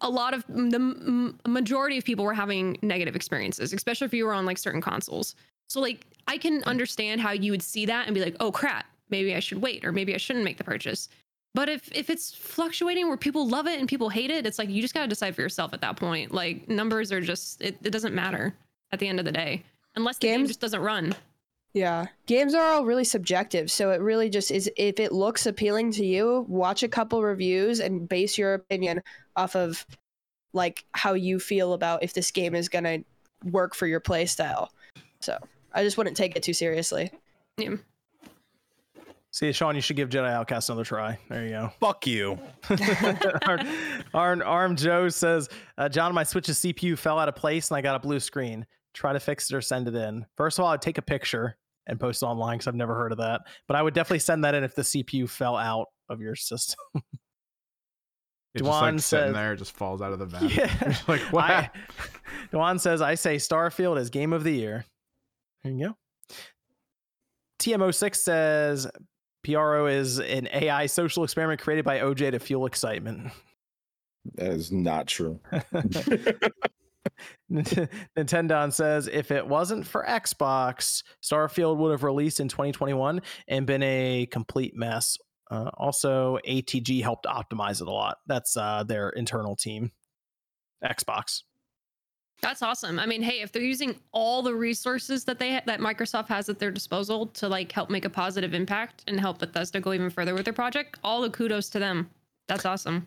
A 0.00 0.08
lot 0.10 0.34
of 0.34 0.44
the 0.48 0.76
m- 0.76 1.38
majority 1.46 1.98
of 1.98 2.04
people 2.04 2.24
were 2.24 2.34
having 2.34 2.78
negative 2.82 3.14
experiences, 3.14 3.72
especially 3.72 4.06
if 4.06 4.14
you 4.14 4.24
were 4.24 4.32
on 4.32 4.46
like 4.46 4.58
certain 4.58 4.80
consoles. 4.80 5.34
So 5.68 5.80
like 5.80 6.06
I 6.26 6.38
can 6.38 6.62
understand 6.64 7.20
how 7.20 7.32
you 7.32 7.50
would 7.52 7.62
see 7.62 7.86
that 7.86 8.06
and 8.06 8.14
be 8.14 8.22
like, 8.22 8.36
"Oh 8.40 8.52
crap, 8.52 8.86
maybe 9.10 9.34
I 9.34 9.40
should 9.40 9.60
wait 9.62 9.84
or 9.84 9.92
maybe 9.92 10.14
I 10.14 10.18
shouldn't 10.18 10.44
make 10.44 10.58
the 10.58 10.64
purchase." 10.64 11.08
But 11.54 11.68
if 11.68 11.90
if 11.92 12.08
it's 12.08 12.32
fluctuating 12.34 13.08
where 13.08 13.16
people 13.18 13.46
love 13.46 13.66
it 13.66 13.78
and 13.78 13.86
people 13.88 14.08
hate 14.08 14.30
it, 14.30 14.46
it's 14.46 14.58
like 14.58 14.70
you 14.70 14.80
just 14.80 14.94
got 14.94 15.02
to 15.02 15.08
decide 15.08 15.34
for 15.34 15.42
yourself 15.42 15.74
at 15.74 15.80
that 15.82 15.96
point. 15.96 16.32
Like 16.32 16.68
numbers 16.68 17.12
are 17.12 17.20
just 17.20 17.60
it, 17.60 17.76
it 17.82 17.90
doesn't 17.90 18.14
matter 18.14 18.54
at 18.90 18.98
the 18.98 19.08
end 19.08 19.18
of 19.18 19.26
the 19.26 19.32
day 19.32 19.62
unless 19.94 20.16
the 20.18 20.28
game 20.28 20.46
just 20.46 20.60
doesn't 20.60 20.80
run. 20.80 21.14
Yeah. 21.74 22.06
Games 22.26 22.54
are 22.54 22.62
all 22.62 22.84
really 22.84 23.04
subjective. 23.04 23.70
So 23.70 23.90
it 23.90 24.00
really 24.00 24.28
just 24.28 24.50
is 24.50 24.70
if 24.76 25.00
it 25.00 25.12
looks 25.12 25.46
appealing 25.46 25.92
to 25.92 26.04
you, 26.04 26.44
watch 26.48 26.82
a 26.82 26.88
couple 26.88 27.22
reviews 27.22 27.80
and 27.80 28.08
base 28.08 28.36
your 28.36 28.54
opinion 28.54 29.02
off 29.36 29.56
of 29.56 29.86
like 30.52 30.84
how 30.92 31.14
you 31.14 31.38
feel 31.38 31.72
about 31.72 32.02
if 32.02 32.12
this 32.12 32.30
game 32.30 32.54
is 32.54 32.68
going 32.68 32.84
to 32.84 33.02
work 33.50 33.74
for 33.74 33.86
your 33.86 34.00
play 34.00 34.26
style. 34.26 34.70
So 35.20 35.38
I 35.72 35.82
just 35.82 35.96
wouldn't 35.96 36.16
take 36.16 36.36
it 36.36 36.42
too 36.42 36.52
seriously. 36.52 37.10
Yeah. 37.56 37.76
See, 39.30 39.50
Sean, 39.52 39.74
you 39.74 39.80
should 39.80 39.96
give 39.96 40.10
Jedi 40.10 40.30
Outcast 40.30 40.68
another 40.68 40.84
try. 40.84 41.18
There 41.30 41.44
you 41.44 41.50
go. 41.50 41.72
Fuck 41.80 42.06
you. 42.06 42.38
Arm, 43.46 43.60
Arm, 44.12 44.42
Arm 44.44 44.76
Joe 44.76 45.08
says, 45.08 45.48
uh, 45.78 45.88
John, 45.88 46.12
my 46.12 46.22
Switch's 46.22 46.58
CPU 46.58 46.98
fell 46.98 47.18
out 47.18 47.30
of 47.30 47.34
place 47.34 47.70
and 47.70 47.78
I 47.78 47.80
got 47.80 47.96
a 47.96 47.98
blue 47.98 48.20
screen. 48.20 48.66
Try 48.92 49.14
to 49.14 49.20
fix 49.20 49.50
it 49.50 49.56
or 49.56 49.62
send 49.62 49.88
it 49.88 49.94
in. 49.94 50.26
First 50.36 50.58
of 50.58 50.66
all, 50.66 50.72
I'd 50.72 50.82
take 50.82 50.98
a 50.98 51.02
picture 51.02 51.56
and 51.86 51.98
post 51.98 52.22
it 52.22 52.26
online 52.26 52.56
because 52.58 52.68
I've 52.68 52.74
never 52.74 52.94
heard 52.94 53.12
of 53.12 53.18
that. 53.18 53.42
But 53.68 53.76
I 53.76 53.82
would 53.82 53.94
definitely 53.94 54.20
send 54.20 54.44
that 54.44 54.54
in 54.54 54.64
if 54.64 54.74
the 54.74 54.82
CPU 54.82 55.28
fell 55.28 55.56
out 55.56 55.86
of 56.08 56.20
your 56.20 56.34
system. 56.36 56.78
It's 58.54 58.62
Dwan 58.62 58.64
just 58.64 58.82
like 58.82 59.00
sitting 59.00 59.00
says- 59.00 59.34
there, 59.34 59.52
it 59.54 59.56
just 59.56 59.72
falls 59.72 60.02
out 60.02 60.12
of 60.12 60.18
the 60.18 60.26
vent. 60.26 60.54
Yeah. 60.54 60.96
Like 61.08 61.20
what? 61.32 61.44
I, 61.44 61.70
Dewan 62.50 62.78
says, 62.78 63.00
I 63.00 63.14
say 63.14 63.36
Starfield 63.36 63.98
is 63.98 64.10
game 64.10 64.32
of 64.32 64.44
the 64.44 64.52
year. 64.52 64.84
There 65.64 65.72
you 65.72 65.86
go. 65.88 65.96
TMO6 67.60 68.16
says 68.16 68.88
PRO 69.44 69.86
is 69.86 70.18
an 70.18 70.48
AI 70.52 70.86
social 70.86 71.24
experiment 71.24 71.60
created 71.60 71.84
by 71.84 72.00
OJ 72.00 72.32
to 72.32 72.38
fuel 72.40 72.66
excitement. 72.66 73.30
that 74.34 74.50
is 74.52 74.70
not 74.72 75.06
true. 75.06 75.40
Nintendo 77.50 78.72
says 78.72 79.08
if 79.08 79.30
it 79.30 79.46
wasn't 79.46 79.86
for 79.86 80.04
Xbox, 80.08 81.02
Starfield 81.22 81.76
would 81.78 81.90
have 81.90 82.02
released 82.02 82.40
in 82.40 82.48
2021 82.48 83.20
and 83.48 83.66
been 83.66 83.82
a 83.82 84.26
complete 84.30 84.76
mess. 84.76 85.18
Uh, 85.50 85.70
also, 85.76 86.38
ATG 86.48 87.02
helped 87.02 87.26
optimize 87.26 87.82
it 87.82 87.88
a 87.88 87.92
lot. 87.92 88.18
That's 88.26 88.56
uh, 88.56 88.84
their 88.84 89.10
internal 89.10 89.54
team. 89.54 89.92
Xbox. 90.82 91.42
That's 92.40 92.60
awesome. 92.60 92.98
I 92.98 93.06
mean, 93.06 93.22
hey, 93.22 93.40
if 93.40 93.52
they're 93.52 93.62
using 93.62 93.94
all 94.10 94.42
the 94.42 94.54
resources 94.54 95.24
that 95.26 95.38
they 95.38 95.60
that 95.64 95.78
Microsoft 95.78 96.26
has 96.26 96.48
at 96.48 96.58
their 96.58 96.72
disposal 96.72 97.26
to 97.28 97.48
like 97.48 97.70
help 97.70 97.88
make 97.88 98.04
a 98.04 98.10
positive 98.10 98.52
impact 98.52 99.04
and 99.06 99.20
help 99.20 99.38
Bethesda 99.38 99.80
go 99.80 99.92
even 99.92 100.10
further 100.10 100.34
with 100.34 100.44
their 100.44 100.52
project, 100.52 100.98
all 101.04 101.20
the 101.20 101.30
kudos 101.30 101.68
to 101.70 101.78
them. 101.78 102.10
That's 102.48 102.66
awesome. 102.66 103.06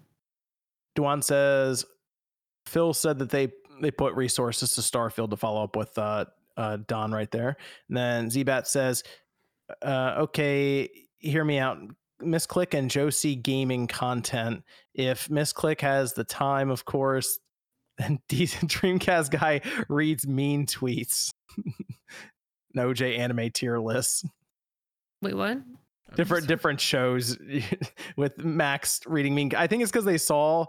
Duan 0.98 1.22
says 1.22 1.84
Phil 2.66 2.94
said 2.94 3.20
that 3.20 3.30
they 3.30 3.52
they 3.82 3.92
put 3.92 4.14
resources 4.16 4.72
to 4.72 4.82
Starfield 4.82 5.30
to 5.32 5.38
follow 5.38 5.64
up 5.64 5.76
with 5.76 5.98
uh, 5.98 6.26
uh, 6.58 6.78
Don 6.88 7.12
right 7.12 7.30
there. 7.32 7.58
And 7.90 7.98
then 7.98 8.30
Zbat 8.30 8.68
says, 8.68 9.04
uh, 9.82 10.16
"Okay, 10.20 10.90
hear 11.20 11.44
me 11.44 11.60
out. 11.60 11.80
Miss 12.22 12.46
Click 12.46 12.74
and 12.74 12.90
Josie 12.90 13.36
gaming 13.36 13.88
content. 13.88 14.64
If 14.94 15.30
Miss 15.30 15.52
Click 15.52 15.82
has 15.82 16.14
the 16.14 16.24
time, 16.24 16.70
of 16.70 16.86
course, 16.86 17.40
then 17.98 18.20
decent 18.28 18.72
Dreamcast 18.72 19.32
guy 19.32 19.62
reads 19.90 20.28
mean 20.28 20.66
tweets. 20.66 21.32
An 22.76 22.82
OJ 22.82 23.18
anime 23.18 23.52
tier 23.52 23.80
list. 23.80 24.26
Wait, 25.22 25.34
what? 25.34 25.60
Different 26.16 26.48
different 26.48 26.80
shows 26.80 27.38
with 28.18 28.38
Max 28.38 29.00
reading 29.06 29.34
mean. 29.34 29.52
I 29.56 29.68
think 29.68 29.82
it's 29.82 29.92
because 29.92 30.06
they 30.06 30.18
saw 30.18 30.66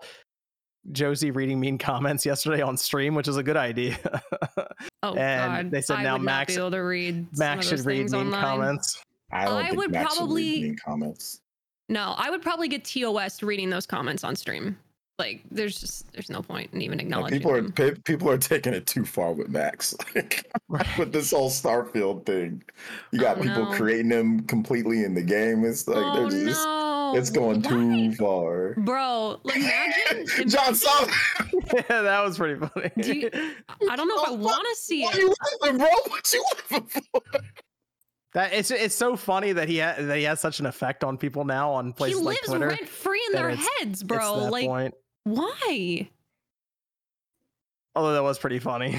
Josie 0.92 1.30
reading 1.30 1.58
mean 1.60 1.78
comments 1.90 2.24
yesterday 2.26 2.62
on 2.62 2.76
stream, 2.76 3.14
which 3.14 3.28
is 3.28 3.36
a 3.36 3.42
good 3.42 3.56
idea. 3.56 3.96
Oh 5.02 5.14
And 5.14 5.66
God, 5.66 5.70
they 5.70 5.80
said 5.82 5.98
I 5.98 6.02
now 6.02 6.14
would 6.14 6.22
Max- 6.22 6.54
be 6.54 6.60
able 6.60 6.70
to 6.72 6.78
read. 6.78 7.26
some 7.32 7.46
Max 7.46 7.68
should 7.68 7.84
read 7.86 8.10
mean 8.10 8.14
online. 8.14 8.40
comments. 8.42 9.02
I 9.30 9.44
don't 9.44 9.54
I 9.54 9.66
think 9.66 9.76
would 9.78 9.90
Max 9.92 10.14
should 10.14 10.20
read 10.22 10.26
probably- 10.26 10.62
mean 10.62 10.76
comments. 10.84 11.40
No, 11.88 12.14
I 12.16 12.30
would 12.30 12.42
probably 12.42 12.66
get 12.68 12.84
TOS 12.84 13.42
reading 13.42 13.70
those 13.70 13.86
comments 13.86 14.24
on 14.24 14.34
stream. 14.34 14.76
Like, 15.18 15.42
there's 15.50 15.78
just 15.80 16.12
there's 16.12 16.28
no 16.28 16.42
point 16.42 16.70
in 16.74 16.82
even 16.82 16.98
Like, 16.98 17.04
acknowledging 17.06 17.38
people 17.38 17.52
are 17.52 17.62
them. 17.62 17.72
pe- 17.72 17.94
people 18.04 18.28
are 18.28 18.36
taking 18.38 18.74
it 18.74 18.86
too 18.86 19.04
far 19.04 19.32
with 19.32 19.48
Max. 19.48 19.94
Like, 20.14 20.50
with 20.98 21.12
this 21.12 21.30
whole 21.30 21.48
Starfield 21.50 22.26
thing, 22.26 22.62
you 23.12 23.20
got 23.20 23.38
Oh, 23.38 23.42
people 23.42 23.64
no. 23.66 23.72
creating 23.76 24.08
them 24.08 24.40
completely 24.40 25.04
in 25.04 25.14
the 25.14 25.22
game. 25.22 25.64
It's 25.64 25.86
like 25.86 25.96
oh 25.98 26.28
they're 26.28 26.44
just 26.44 26.66
no! 26.66 26.85
It's 27.16 27.30
going 27.30 27.62
Why? 27.62 27.70
too 27.70 28.14
far. 28.14 28.74
Bro, 28.78 29.40
like, 29.44 29.56
imagine. 29.56 30.48
John 30.48 30.74
saw 30.74 31.06
yeah, 31.74 32.02
that 32.02 32.24
was 32.24 32.36
pretty 32.38 32.58
funny. 32.66 32.90
Do 33.00 33.12
you- 33.14 33.30
I 33.90 33.96
don't 33.96 34.08
know 34.08 34.22
if 34.22 34.28
I 34.28 34.30
want 34.34 34.66
to 34.68 34.76
see 34.80 35.02
Why 35.04 35.10
it. 35.12 35.16
you 35.18 35.34
laughing, 35.62 35.78
bro? 35.78 35.88
What 36.08 36.32
you 36.32 36.44
laughing 36.70 37.02
for? 37.12 37.22
that 38.34 38.52
it's 38.52 38.70
it's 38.70 38.94
so 38.94 39.16
funny 39.16 39.52
that 39.52 39.68
he 39.68 39.78
ha- 39.78 39.94
that 39.98 40.16
he 40.18 40.24
has 40.24 40.40
such 40.40 40.60
an 40.60 40.66
effect 40.66 41.02
on 41.04 41.16
people 41.16 41.44
now 41.44 41.70
on 41.72 41.92
places 41.92 42.20
like 42.20 42.36
lives 42.36 42.48
Twitter. 42.48 42.68
rent 42.68 42.88
free 42.88 43.22
in 43.28 43.32
their 43.32 43.50
it's- 43.50 43.66
heads, 43.78 43.92
It's 43.92 44.02
bro. 44.02 44.40
that 44.40 44.50
Like, 44.52 44.66
point. 44.66 44.94
why? 45.24 46.10
Although 47.94 48.12
that 48.12 48.22
was 48.22 48.38
pretty 48.38 48.58
funny. 48.58 48.98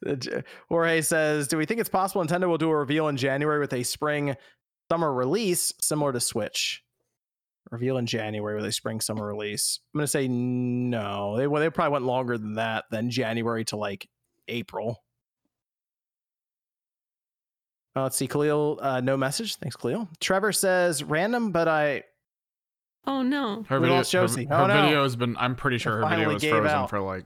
The 0.00 0.44
Jorge 0.68 1.00
says, 1.00 1.48
"Do 1.48 1.56
we 1.56 1.64
think 1.64 1.80
it's 1.80 1.88
possible 1.88 2.22
Nintendo 2.22 2.46
will 2.48 2.58
do 2.58 2.68
a 2.70 2.76
reveal 2.76 3.08
in 3.08 3.16
January 3.16 3.58
with 3.58 3.72
a 3.72 3.82
spring 3.82 4.36
summer 4.90 5.12
release 5.12 5.72
similar 5.80 6.12
to 6.12 6.20
Switch? 6.20 6.82
Reveal 7.70 7.96
in 7.96 8.06
January 8.06 8.56
with 8.56 8.66
a 8.66 8.72
spring 8.72 9.00
summer 9.00 9.26
release. 9.26 9.80
I'm 9.94 9.98
gonna 9.98 10.06
say 10.06 10.28
no. 10.28 11.36
They 11.36 11.46
well, 11.46 11.60
they 11.62 11.70
probably 11.70 11.92
went 11.92 12.04
longer 12.04 12.36
than 12.38 12.54
that, 12.54 12.84
than 12.90 13.10
January 13.10 13.64
to 13.66 13.76
like 13.76 14.06
April. 14.48 15.02
Uh, 17.96 18.02
let's 18.02 18.16
see, 18.16 18.26
Khalil. 18.26 18.78
Uh, 18.82 19.00
no 19.00 19.16
message. 19.16 19.56
Thanks, 19.56 19.76
Khalil. 19.76 20.08
Trevor 20.20 20.52
says 20.52 21.02
random, 21.04 21.52
but 21.52 21.68
I 21.68 22.02
Oh 23.06 23.22
no. 23.22 23.62
Her 23.68 23.78
We 23.80 23.84
video, 23.86 23.96
lost 23.98 24.12
her, 24.12 24.20
Josie. 24.22 24.44
her 24.46 24.54
Oh, 24.54 24.66
no. 24.66 24.82
video 24.82 25.02
has 25.02 25.14
been. 25.16 25.36
I'm 25.38 25.54
pretty 25.56 25.78
sure 25.78 25.92
her 25.96 26.00
video 26.02 26.16
finally 26.16 26.34
was 26.34 26.44
frozen 26.44 26.66
out. 26.70 26.90
for 26.90 27.00
like 27.00 27.24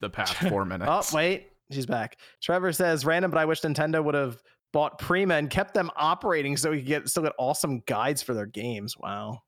the 0.00 0.10
past 0.10 0.34
four 0.48 0.64
minutes. 0.64 1.12
Oh, 1.12 1.16
wait. 1.16 1.48
She's 1.70 1.86
back. 1.86 2.16
Trevor 2.42 2.72
says 2.72 3.04
random, 3.04 3.30
but 3.30 3.38
I 3.38 3.44
wish 3.44 3.60
Nintendo 3.60 4.02
would 4.02 4.14
have 4.14 4.40
bought 4.72 4.98
Prima 4.98 5.34
and 5.34 5.48
kept 5.50 5.74
them 5.74 5.90
operating 5.96 6.56
so 6.56 6.72
he 6.72 6.78
could 6.80 6.86
get 6.86 7.08
still 7.08 7.22
get 7.22 7.32
awesome 7.38 7.80
guides 7.86 8.22
for 8.22 8.34
their 8.34 8.46
games. 8.46 8.96
Wow. 8.98 9.40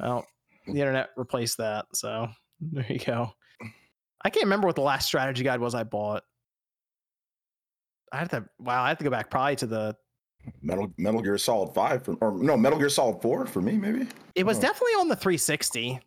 Well, 0.00 0.24
the 0.66 0.72
internet 0.80 1.10
replaced 1.16 1.58
that. 1.58 1.86
So 1.94 2.28
there 2.60 2.86
you 2.88 2.98
go. 2.98 3.32
I 4.22 4.30
can't 4.30 4.44
remember 4.44 4.66
what 4.66 4.76
the 4.76 4.82
last 4.82 5.06
strategy 5.06 5.44
guide 5.44 5.60
was 5.60 5.74
I 5.74 5.84
bought. 5.84 6.22
I 8.12 8.16
have 8.18 8.28
to 8.30 8.44
wow, 8.58 8.82
I 8.82 8.88
have 8.88 8.98
to 8.98 9.04
go 9.04 9.10
back 9.10 9.30
probably 9.30 9.56
to 9.56 9.66
the 9.66 9.96
Metal 10.62 10.90
Metal 10.96 11.20
Gear 11.20 11.36
Solid 11.36 11.74
Five, 11.74 12.04
for, 12.04 12.14
or 12.20 12.32
no 12.32 12.56
Metal 12.56 12.78
Gear 12.78 12.88
Solid 12.88 13.20
Four 13.20 13.44
for 13.46 13.60
me, 13.60 13.76
maybe. 13.76 14.06
it 14.34 14.44
was 14.46 14.58
Oh. 14.58 14.62
definitely 14.62 14.92
on 15.00 15.08
the 15.08 15.16
360. 15.16 16.00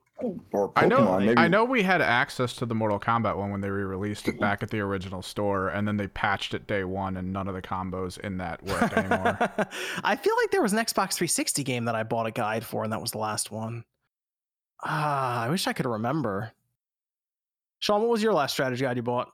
Or 0.52 0.70
Pokemon, 0.70 0.72
I 0.76 0.86
know. 0.86 1.20
maybe. 1.20 1.38
I 1.38 1.48
know 1.48 1.66
we 1.66 1.84
had 1.84 2.02
access 2.02 2.54
to 2.56 2.66
the 2.66 2.76
Mortal 2.76 3.00
Kombat 3.00 3.38
one 3.38 3.52
when 3.52 3.62
they 3.62 3.70
re-released 3.70 4.28
it 4.28 4.40
back 4.40 4.64
at 4.64 4.70
the 4.70 4.80
original 4.80 5.22
store, 5.22 5.70
and 5.70 5.88
then 5.88 5.98
they 5.98 6.08
patched 6.08 6.54
it 6.54 6.68
day 6.68 6.84
one, 6.84 7.18
and 7.18 7.34
none 7.34 7.48
of 7.48 7.56
the 7.56 7.62
combos 7.62 8.20
in 8.20 8.38
that 8.38 8.64
worked 8.64 8.94
anymore. 8.94 9.38
I 10.04 10.16
feel 10.16 10.36
like 10.42 10.52
there 10.52 10.62
was 10.62 10.74
an 10.74 10.80
Xbox 10.80 11.14
360 11.14 11.64
game 11.64 11.86
that 11.86 11.96
I 11.96 12.04
bought 12.04 12.28
a 12.28 12.32
guide 12.32 12.66
for, 12.66 12.84
and 12.84 12.94
that 12.94 13.02
was 13.02 13.12
the 13.12 13.18
last 13.18 13.52
one. 13.52 13.84
Ah, 14.84 15.44
I 15.44 15.50
wish 15.50 15.68
I 15.68 15.74
could 15.74 15.86
remember. 15.86 16.52
Sean, 17.80 18.02
what 18.02 18.10
was 18.10 18.22
your 18.24 18.34
last 18.34 18.54
strategy 18.54 18.84
guide 18.84 18.98
you 18.98 19.04
bought? 19.04 19.32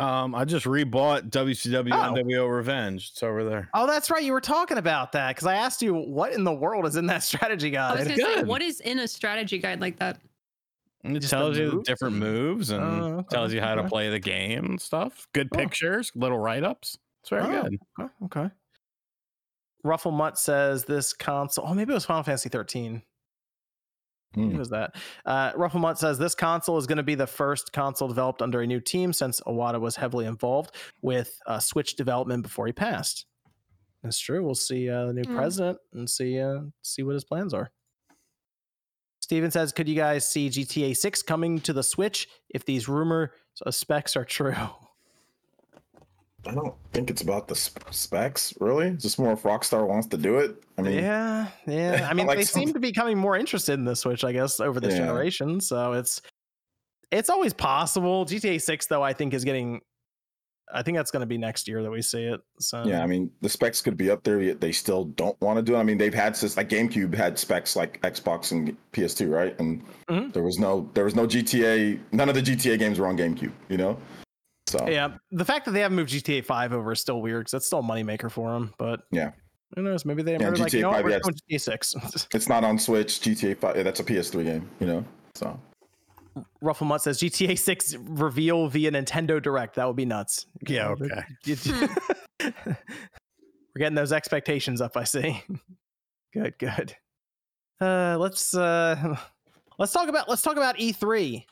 Um, 0.00 0.34
I 0.34 0.44
just 0.44 0.66
rebought 0.66 1.30
WCW 1.30 1.90
Oh. 1.92 2.14
NWO 2.14 2.48
Revenge. 2.50 3.10
It's 3.12 3.22
over 3.22 3.44
there. 3.44 3.68
Oh, 3.74 3.86
that's 3.86 4.10
right. 4.10 4.22
You 4.22 4.32
were 4.32 4.40
talking 4.40 4.78
about 4.78 5.12
that 5.12 5.34
because 5.36 5.46
I 5.46 5.54
asked 5.54 5.82
you 5.82 5.94
what 5.94 6.32
in 6.32 6.44
the 6.44 6.52
world 6.52 6.86
is 6.86 6.96
in 6.96 7.06
that 7.06 7.22
strategy 7.22 7.76
I 7.76 7.92
was 7.94 8.06
guide. 8.08 8.18
gonna 8.18 8.34
say, 8.36 8.42
what 8.44 8.62
is 8.62 8.80
in 8.80 8.98
a 9.00 9.08
strategy 9.08 9.58
guide 9.58 9.80
like 9.80 9.98
that? 9.98 10.18
And 11.04 11.16
it 11.16 11.20
Just 11.20 11.30
the 11.30 11.36
tells 11.38 11.56
you 11.58 11.66
the 11.70 11.74
moves 11.76 11.88
different 11.88 12.16
moves 12.16 12.70
and 12.70 12.82
Oh, 12.82 13.04
okay, 13.20 13.26
tells 13.30 13.52
you 13.52 13.60
how 13.60 13.74
to 13.74 13.84
play 13.84 14.10
the 14.10 14.18
game 14.18 14.64
and 14.66 14.80
stuff. 14.80 15.26
Good 15.32 15.48
Oh. 15.52 15.56
pictures, 15.58 16.12
little 16.14 16.38
write 16.38 16.62
ups. 16.64 16.98
It's 17.22 17.30
very 17.30 17.42
Oh. 17.44 17.62
good. 17.62 17.78
Okay, 18.00 18.10
okay. 18.24 18.50
Ruffle 19.82 20.12
Mutt 20.12 20.38
says 20.38 20.84
this 20.84 21.12
console. 21.14 21.64
Oh, 21.66 21.74
maybe 21.74 21.92
it 21.92 21.94
was 21.94 22.04
Final 22.04 22.22
Fantasy 22.22 22.50
13. 22.50 23.02
Hmm. 24.34 24.50
Who 24.50 24.58
was 24.58 24.70
that? 24.70 24.94
Uh, 25.26 25.50
Ruffle 25.56 25.94
says 25.96 26.18
this 26.18 26.34
console 26.36 26.78
is 26.78 26.86
going 26.86 26.98
to 26.98 27.02
be 27.02 27.16
the 27.16 27.26
first 27.26 27.72
console 27.72 28.06
developed 28.06 28.42
under 28.42 28.60
a 28.60 28.66
new 28.66 28.78
team 28.80 29.12
since 29.12 29.40
Iwata 29.40 29.80
was 29.80 29.96
heavily 29.96 30.26
involved 30.26 30.74
with 31.02 31.36
uh, 31.46 31.58
Switch 31.58 31.96
development 31.96 32.42
before 32.44 32.66
he 32.66 32.72
passed. 32.72 33.26
That's 34.02 34.18
true. 34.18 34.44
We'll 34.44 34.54
see 34.54 34.88
uh, 34.88 35.06
the 35.06 35.12
new 35.14 35.24
Hmm. 35.24 35.34
president 35.36 35.78
and 35.92 36.08
see 36.08 36.38
uh, 36.40 36.60
see 36.82 37.02
what 37.02 37.14
his 37.14 37.24
plans 37.24 37.52
are. 37.52 37.70
Steven 39.20 39.50
says, 39.50 39.72
"Could 39.72 39.88
you 39.88 39.94
guys 39.96 40.28
see 40.28 40.48
GTA 40.48 40.96
6 40.96 41.22
coming 41.22 41.60
to 41.60 41.72
the 41.72 41.82
Switch 41.82 42.26
if 42.48 42.64
these 42.64 42.88
rumor 42.88 43.32
uh, 43.64 43.70
specs 43.70 44.16
are 44.16 44.24
true?" 44.24 44.54
I 46.46 46.54
don't 46.54 46.74
think 46.92 47.10
it's 47.10 47.20
about 47.22 47.48
the 47.48 47.54
specs, 47.54 48.54
really. 48.60 48.88
It's 48.88 49.02
just 49.02 49.18
more 49.18 49.32
if 49.32 49.42
Rockstar 49.42 49.86
wants 49.86 50.06
to 50.08 50.16
do 50.16 50.38
it. 50.38 50.62
I 50.78 50.82
mean, 50.82 50.94
yeah, 50.94 51.48
yeah. 51.66 52.06
I 52.10 52.14
mean, 52.14 52.26
Like 52.26 52.38
they 52.38 52.44
seem 52.44 52.68
to 52.72 52.80
be 52.80 52.88
becoming 52.88 53.18
more 53.18 53.36
interested 53.36 53.74
in 53.74 53.84
the 53.84 53.94
Switch, 53.94 54.24
I 54.24 54.32
guess, 54.32 54.58
over 54.60 54.80
this 54.80 54.94
Yeah. 54.94 55.00
generation. 55.00 55.60
So 55.60 55.92
it's 55.92 56.22
it's 57.10 57.28
always 57.28 57.52
possible. 57.52 58.24
GTA 58.24 58.60
Six, 58.60 58.86
though, 58.86 59.02
I 59.02 59.12
think 59.12 59.34
is 59.34 59.44
getting. 59.44 59.80
I 60.72 60.82
think 60.82 60.96
that's 60.96 61.10
going 61.10 61.20
to 61.20 61.26
be 61.26 61.36
next 61.36 61.66
year 61.66 61.82
that 61.82 61.90
we 61.90 62.00
see 62.00 62.22
it. 62.22 62.40
So 62.60 62.84
yeah, 62.86 63.02
I 63.02 63.06
mean, 63.06 63.28
the 63.40 63.48
specs 63.48 63.82
could 63.82 63.96
be 63.96 64.08
up 64.08 64.22
there, 64.22 64.40
yet 64.40 64.60
they 64.60 64.70
still 64.70 65.06
don't 65.06 65.38
want 65.40 65.56
to 65.56 65.62
do 65.62 65.74
it. 65.74 65.78
I 65.78 65.82
mean, 65.82 65.98
they've 65.98 66.14
had 66.14 66.36
since 66.36 66.56
like 66.56 66.68
GameCube 66.68 67.12
had 67.12 67.36
specs 67.40 67.74
like 67.74 68.00
Xbox 68.02 68.52
and 68.52 68.76
PS2, 68.92 69.28
right? 69.28 69.58
And 69.58 69.82
Mhm. 70.08 70.32
there 70.32 70.44
was 70.44 70.58
no 70.60 70.88
there 70.94 71.04
was 71.04 71.16
no 71.16 71.26
GTA. 71.26 71.98
None 72.12 72.28
of 72.28 72.34
the 72.36 72.40
GTA 72.42 72.78
games 72.78 72.98
were 73.00 73.06
on 73.08 73.16
GameCube, 73.18 73.52
you 73.68 73.76
know. 73.76 73.98
So 74.70 74.86
yeah. 74.88 75.16
The 75.32 75.44
fact 75.44 75.64
that 75.64 75.72
they 75.72 75.80
haven't 75.80 75.96
moved 75.96 76.10
GTA 76.10 76.44
Five 76.44 76.72
over 76.72 76.92
is 76.92 77.00
still 77.00 77.20
weird 77.20 77.40
because 77.40 77.50
that's 77.52 77.66
still 77.66 77.80
a 77.80 77.82
moneymaker 77.82 78.30
for 78.30 78.52
them. 78.52 78.72
But 78.78 79.00
Yeah. 79.10 79.32
who 79.74 79.82
knows? 79.82 80.04
Maybe 80.04 80.22
they 80.22 80.32
Yeah, 80.32 80.48
were 80.48 80.56
like, 80.56 80.70
GTA 80.70 80.74
you 80.74 80.82
know, 80.82 80.90
what, 80.90 80.96
5, 80.98 81.04
we're 81.04 81.10
yeah, 81.10 81.18
doing 81.24 81.34
GTA 81.50 81.60
Six. 81.60 81.94
it's 82.34 82.48
not 82.48 82.62
on 82.62 82.78
Switch. 82.78 83.20
GTA 83.20 83.58
Five, 83.58 83.76
yeah, 83.76 83.82
that's 83.82 83.98
a 83.98 84.04
PS3 84.04 84.44
game, 84.44 84.70
you 84.78 84.86
know. 84.86 85.04
So 85.34 85.58
Ruffle 86.60 86.86
Mutt 86.86 87.02
says 87.02 87.18
GTA 87.18 87.58
Six 87.58 87.96
reveal 87.96 88.68
via 88.68 88.92
Nintendo 88.92 89.42
Direct. 89.42 89.74
That 89.74 89.88
would 89.88 89.96
be 89.96 90.04
nuts. 90.04 90.46
Yeah, 90.68 90.88
okay. 90.90 91.24
We're 92.40 93.78
getting 93.78 93.96
those 93.96 94.12
expectations 94.12 94.80
up, 94.80 94.96
I 94.96 95.02
see. 95.04 95.42
good, 96.32 96.56
good. 96.58 96.94
Uh 97.80 98.16
let's 98.20 98.54
uh 98.54 99.16
let's 99.78 99.92
talk 99.92 100.08
about 100.08 100.28
let's 100.28 100.42
talk 100.42 100.56
about 100.56 100.76
E3. 100.78 101.44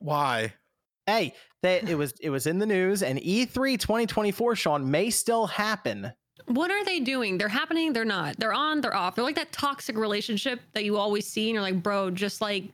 Why? 0.00 0.52
Hey, 1.08 1.32
that 1.62 1.88
it 1.88 1.94
was 1.96 2.12
it 2.20 2.28
was 2.28 2.46
in 2.46 2.58
the 2.58 2.66
news 2.66 3.02
and 3.02 3.18
E 3.24 3.46
E3 3.46 3.80
2024 3.80 4.54
Sean 4.56 4.90
may 4.90 5.08
still 5.08 5.46
happen. 5.46 6.12
What 6.48 6.70
are 6.70 6.84
they 6.84 7.00
doing? 7.00 7.38
They're 7.38 7.48
happening, 7.48 7.94
they're 7.94 8.04
not. 8.04 8.36
They're 8.36 8.52
on, 8.52 8.82
they're 8.82 8.94
off. 8.94 9.14
They're 9.14 9.24
like 9.24 9.36
that 9.36 9.50
toxic 9.50 9.96
relationship 9.96 10.60
that 10.74 10.84
you 10.84 10.98
always 10.98 11.26
see, 11.26 11.48
and 11.48 11.54
you're 11.54 11.62
like, 11.62 11.82
bro, 11.82 12.10
just 12.10 12.42
like 12.42 12.64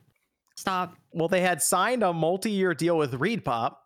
stop. 0.57 0.97
Well, 1.13 1.29
they 1.29 1.39
had 1.39 1.61
signed 1.61 2.03
a 2.03 2.11
multi-year 2.11 2.73
deal 2.73 2.97
with 2.97 3.13
ReedPop. 3.13 3.43
Pop. 3.45 3.83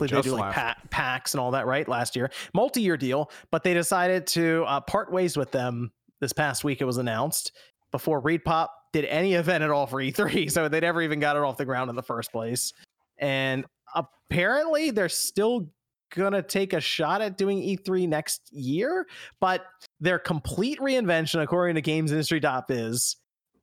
they 0.00 0.08
just 0.08 0.24
do 0.24 0.32
like 0.32 0.42
left. 0.42 0.56
pa- 0.56 0.76
packs 0.90 1.34
and 1.34 1.40
all 1.40 1.52
that, 1.52 1.66
right? 1.66 1.86
Last 1.86 2.16
year, 2.16 2.28
multi-year 2.54 2.96
deal, 2.96 3.30
but 3.52 3.62
they 3.62 3.72
decided 3.72 4.26
to 4.28 4.64
uh, 4.66 4.80
part 4.80 5.12
ways 5.12 5.36
with 5.36 5.52
them 5.52 5.92
this 6.20 6.32
past 6.32 6.64
week. 6.64 6.80
It 6.80 6.86
was 6.86 6.96
announced 6.96 7.52
before 7.92 8.20
ReedPop 8.20 8.66
did 8.92 9.04
any 9.04 9.34
event 9.42 9.62
at 9.62 9.70
all 9.70 9.86
for 9.86 9.98
E3, 9.98 10.50
so 10.50 10.68
they 10.68 10.80
never 10.80 11.02
even 11.02 11.20
got 11.20 11.36
it 11.36 11.42
off 11.42 11.56
the 11.56 11.64
ground 11.64 11.88
in 11.88 11.94
the 11.94 12.02
first 12.02 12.32
place. 12.32 12.72
And 13.18 13.64
apparently, 13.94 14.90
they're 14.90 15.08
still 15.08 15.68
gonna 16.14 16.42
take 16.42 16.72
a 16.72 16.80
shot 16.80 17.22
at 17.22 17.38
doing 17.38 17.58
E3 17.58 18.08
next 18.08 18.52
year, 18.52 19.06
but 19.40 19.64
their 20.00 20.18
complete 20.18 20.78
reinvention, 20.78 21.42
according 21.42 21.74
to 21.76 21.80
Games 21.80 22.12
Industry 22.12 22.40
is 22.68 23.16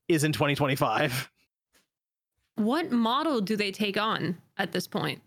is 0.08 0.24
in 0.24 0.32
2025. 0.32 1.30
What 2.56 2.92
model 2.92 3.40
do 3.40 3.56
they 3.56 3.72
take 3.72 3.98
on 3.98 4.38
at 4.58 4.72
this 4.74 4.88
point? 4.88 5.22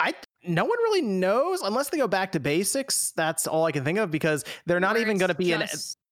I 0.00 0.12
no 0.44 0.64
one 0.64 0.78
really 0.78 1.02
knows 1.02 1.62
unless 1.62 1.88
they 1.88 1.98
go 1.98 2.08
back 2.08 2.32
to 2.32 2.40
basics. 2.40 3.12
That's 3.16 3.46
all 3.46 3.64
I 3.64 3.72
can 3.72 3.84
think 3.84 3.98
of 3.98 4.10
because 4.10 4.44
they're 4.66 4.80
not 4.80 4.94
Where 4.94 5.02
even 5.02 5.18
going 5.18 5.30
to 5.30 5.34
be 5.34 5.52
in 5.52 5.64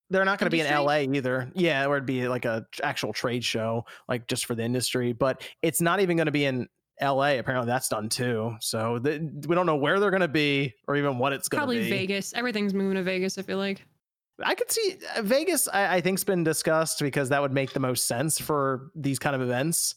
they're 0.09 0.25
not 0.25 0.39
going 0.39 0.51
to 0.51 0.57
be 0.57 0.61
in? 0.61 0.73
LA 0.73 1.01
either. 1.01 1.51
Yeah, 1.55 1.87
or 1.87 1.97
it'd 1.97 2.07
be 2.07 2.29
like 2.29 2.45
a 2.45 2.65
actual 2.83 3.13
trade 3.13 3.45
show 3.45 3.85
like 4.09 4.27
just 4.29 4.47
for 4.47 4.55
the 4.55 4.63
industry, 4.63 5.13
but 5.13 5.43
it's 5.63 5.81
not 5.81 6.01
even 6.01 6.17
going 6.17 6.27
to 6.27 6.33
be 6.33 6.45
in 6.45 6.69
LA. 7.01 7.39
Apparently 7.39 7.67
that's 7.67 7.89
done 7.89 8.09
too. 8.09 8.57
So 8.61 8.99
the, 8.99 9.31
we 9.47 9.55
don't 9.55 9.67
know 9.67 9.77
where 9.77 10.01
they're 10.01 10.11
going 10.11 10.21
to 10.21 10.29
be 10.29 10.75
or 10.89 10.97
even 10.97 11.19
what 11.19 11.33
it's 11.33 11.49
going 11.49 11.61
to 11.61 11.67
be. 11.67 11.79
probably. 11.79 11.91
Vegas. 11.91 12.33
Everything's 12.35 12.75
moving 12.75 12.95
to 12.97 13.03
Vegas, 13.03 13.39
I 13.39 13.43
feel 13.43 13.59
like. 13.59 13.85
I 14.43 14.55
could 14.55 14.71
see 14.71 14.99
uh, 15.17 15.23
Vegas. 15.23 15.69
I, 15.69 15.97
I 15.97 16.01
think's 16.01 16.25
been 16.25 16.45
discussed 16.45 17.01
because 17.01 17.31
that 17.31 17.41
would 17.41 17.53
make 17.53 17.73
the 17.73 17.81
most 17.81 18.07
sense 18.07 18.39
for 18.39 18.91
these 18.95 19.19
kind 19.19 19.35
of 19.35 19.43
events. 19.43 19.95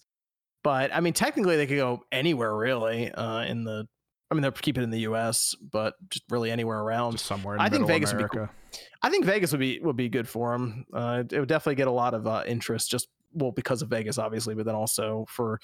But 0.63 0.93
I 0.93 0.99
mean, 0.99 1.13
technically, 1.13 1.57
they 1.57 1.67
could 1.67 1.77
go 1.77 2.03
anywhere 2.11 2.55
really 2.55 3.11
uh, 3.11 3.43
in 3.43 3.63
the. 3.63 3.87
I 4.31 4.35
mean, 4.35 4.43
they'll 4.43 4.51
keep 4.51 4.77
it 4.77 4.83
in 4.83 4.91
the 4.91 4.99
U.S., 4.99 5.55
but 5.71 5.95
just 6.11 6.23
really 6.29 6.51
anywhere 6.51 6.79
around. 6.79 7.13
Just 7.13 7.25
somewhere 7.25 7.55
in 7.55 7.61
I 7.61 7.63
think 7.63 7.81
middle 7.81 7.87
Vegas 7.87 8.13
would 8.13 8.19
be 8.19 8.23
America. 8.25 8.53
I 9.01 9.09
think 9.09 9.25
Vegas 9.25 9.51
would 9.51 9.59
be 9.59 9.79
would 9.79 9.95
be 9.95 10.09
good 10.09 10.27
for 10.27 10.51
them. 10.51 10.85
Uh, 10.93 11.23
it 11.29 11.39
would 11.39 11.49
definitely 11.49 11.75
get 11.75 11.87
a 11.87 11.91
lot 11.91 12.13
of 12.13 12.27
uh, 12.27 12.43
interest, 12.45 12.91
just 12.91 13.07
well 13.33 13.51
because 13.51 13.81
of 13.81 13.89
Vegas, 13.89 14.17
obviously, 14.17 14.55
but 14.55 14.65
then 14.65 14.75
also 14.75 15.25
for 15.27 15.59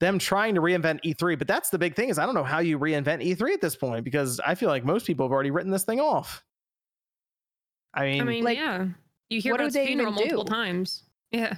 them 0.00 0.18
trying 0.18 0.54
to 0.56 0.60
reinvent 0.60 1.00
E3. 1.04 1.38
But 1.38 1.46
that's 1.46 1.70
the 1.70 1.78
big 1.78 1.94
thing 1.94 2.08
is 2.08 2.18
I 2.18 2.26
don't 2.26 2.34
know 2.34 2.44
how 2.44 2.58
you 2.58 2.78
reinvent 2.78 3.24
E3 3.24 3.52
at 3.54 3.60
this 3.60 3.76
point 3.76 4.04
because 4.04 4.40
I 4.40 4.54
feel 4.54 4.68
like 4.68 4.84
most 4.84 5.06
people 5.06 5.26
have 5.26 5.32
already 5.32 5.50
written 5.50 5.70
this 5.70 5.84
thing 5.84 6.00
off. 6.00 6.42
I 7.94 8.04
mean, 8.06 8.20
I 8.20 8.24
mean, 8.24 8.44
like, 8.44 8.58
yeah. 8.58 8.86
You 9.28 9.40
hear 9.40 9.52
what 9.52 9.58
do 9.58 9.64
about 9.64 9.66
its 9.68 9.74
they 9.74 9.86
funeral 9.86 10.08
even 10.12 10.14
multiple 10.14 10.44
do? 10.44 10.50
times. 10.52 11.04
Yeah. 11.32 11.54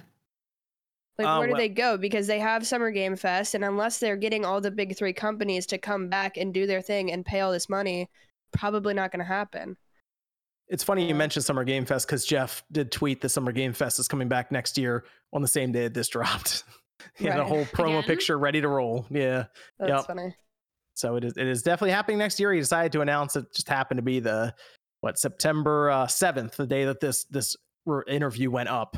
Like, 1.19 1.27
Uh, 1.29 1.37
where 1.39 1.47
do 1.49 1.53
well- 1.53 1.61
they 1.61 1.69
go? 1.69 1.97
Because 1.99 2.27
they 2.27 2.39
have 2.39 2.67
Summer 2.67 2.91
Game 2.91 3.17
Fest, 3.17 3.55
and 3.55 3.65
unless 3.65 3.99
they're 3.99 4.17
getting 4.17 4.45
all 4.45 4.61
the 4.61 4.71
big 4.71 4.97
three 4.97 5.13
companies 5.13 5.67
to 5.67 5.79
come 5.79 6.09
back 6.09 6.37
and 6.39 6.53
do 6.55 6.67
their 6.67 6.81
thing 6.83 7.13
and 7.13 7.25
pay 7.25 7.41
all 7.41 7.53
this 7.53 7.69
money, 7.69 8.09
probably 8.53 8.95
not 8.95 9.11
going 9.13 9.21
to 9.21 9.25
happen. 9.25 9.77
it's 10.69 10.83
funny 10.83 11.07
you 11.07 11.15
mentioned 11.15 11.45
Summer 11.45 11.65
Game 11.65 11.85
Fest 11.85 12.07
because 12.07 12.25
Jeff 12.25 12.65
did 12.73 12.91
tweet 12.91 13.21
that 13.21 13.29
Summer 13.29 13.53
Game 13.53 13.75
Fest 13.75 13.99
is 13.99 14.09
coming 14.09 14.29
back 14.29 14.51
next 14.51 14.79
year 14.79 15.05
on 15.35 15.43
the 15.43 15.49
same 15.49 15.71
day 15.71 15.83
that 15.83 15.95
this 15.95 16.09
dropped. 16.09 16.65
he 17.17 17.25
had 17.27 17.39
a 17.41 17.45
whole 17.45 17.65
promo 17.67 17.99
Again? 17.99 18.03
picture 18.05 18.39
ready 18.39 18.61
to 18.61 18.69
roll. 18.69 19.07
Yeah. 19.11 19.45
That's 19.79 19.91
Yep. 19.91 20.07
funny. 20.07 20.37
So 20.95 21.17
it 21.17 21.25
is 21.25 21.37
it 21.37 21.47
is 21.47 21.63
definitely 21.63 21.93
happening 21.93 22.19
next 22.19 22.39
year. 22.39 22.53
He 22.53 22.61
decided 22.61 22.93
to 22.93 23.01
announce 23.01 23.35
it 23.37 23.47
just 23.55 23.69
happened 23.69 23.99
to 23.99 24.03
be 24.03 24.21
the 24.21 24.55
what 25.01 25.19
September 25.19 25.91
uh, 25.91 26.07
seventh, 26.07 26.57
the 26.57 26.67
day 26.67 26.85
that 26.85 27.01
this 27.01 27.25
this 27.25 27.57
interview 28.09 28.51
went 28.51 28.69
up. 28.69 28.97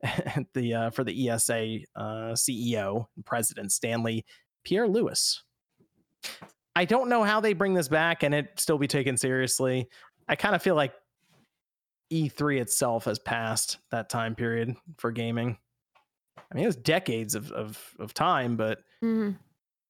the 0.54 0.74
uh, 0.74 0.90
for 0.90 1.02
the 1.02 1.28
ESA 1.28 1.78
uh, 1.96 2.32
CEO 2.34 3.06
and 3.16 3.26
President 3.26 3.72
Stanley 3.72 4.24
Pierre-Louis. 4.64 5.42
I 6.76 6.84
don't 6.84 7.08
know 7.08 7.24
how 7.24 7.40
they 7.40 7.52
bring 7.52 7.74
this 7.74 7.88
back 7.88 8.22
and 8.22 8.32
it 8.32 8.60
still 8.60 8.78
be 8.78 8.86
taken 8.86 9.16
seriously. 9.16 9.88
I 10.28 10.36
kind 10.36 10.54
of 10.54 10.62
feel 10.62 10.76
like 10.76 10.92
E3 12.12 12.60
itself 12.60 13.06
has 13.06 13.18
passed 13.18 13.78
that 13.90 14.08
time 14.08 14.36
period 14.36 14.76
for 14.98 15.10
gaming. 15.10 15.58
I 16.50 16.54
mean, 16.54 16.64
it 16.64 16.68
was 16.68 16.76
decades 16.76 17.34
of 17.34 17.52
of, 17.52 17.78
of 17.98 18.14
time, 18.14 18.56
but 18.56 18.78
Mhm. 19.02 19.36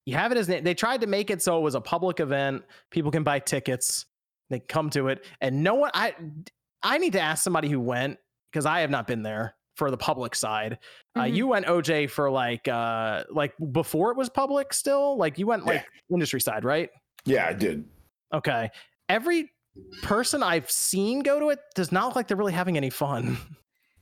you 0.06 0.14
have 0.16 0.32
it 0.32 0.39
as 0.39 0.47
they 0.47 0.74
tried 0.74 1.01
to 1.02 1.06
make 1.06 1.30
it 1.30 1.43
so 1.43 1.59
it 1.59 1.62
was 1.62 1.74
a 1.74 1.80
public 1.80 2.18
event 2.20 2.64
people 2.90 3.10
can 3.10 3.22
buy 3.22 3.39
tickets 3.39 4.06
they 4.51 4.59
come 4.59 4.89
to 4.90 5.09
it 5.09 5.26
and 5.43 5.62
no 5.62 5.74
one 5.74 5.90
i 5.93 6.14
i 6.82 6.97
need 6.97 7.12
to 7.12 7.20
ask 7.20 7.43
somebody 7.44 7.68
who 7.68 7.78
went 7.78 8.18
because 8.51 8.64
i 8.64 8.80
have 8.80 8.89
not 8.90 9.06
been 9.06 9.22
there 9.22 9.55
for 9.76 9.90
the 9.90 9.97
public 9.98 10.35
side 10.35 10.78
uh, 11.14 11.20
Mhm. 11.24 11.35
you 11.35 11.47
went 11.47 11.66
oj 11.66 12.09
for 12.10 12.30
like 12.30 12.66
uh 12.68 13.24
like 13.30 13.52
before 13.72 14.10
it 14.10 14.16
was 14.16 14.30
public 14.30 14.72
still 14.72 15.18
like 15.18 15.39
you 15.39 15.47
went 15.47 15.66
like 15.66 15.85
industry 16.10 16.40
side 16.40 16.64
right 16.64 16.89
Yeah, 17.26 17.47
I 17.47 17.52
did. 17.52 17.85
okay 18.32 18.70
every 19.10 19.52
person 20.02 20.43
i've 20.43 20.70
seen 20.70 21.20
go 21.20 21.39
to 21.39 21.51
it 21.51 21.59
does 21.74 21.93
not 21.93 22.06
look 22.06 22.16
like 22.16 22.28
they're 22.28 22.36
really 22.39 22.52
having 22.55 22.76
any 22.78 22.90
fun 22.90 23.36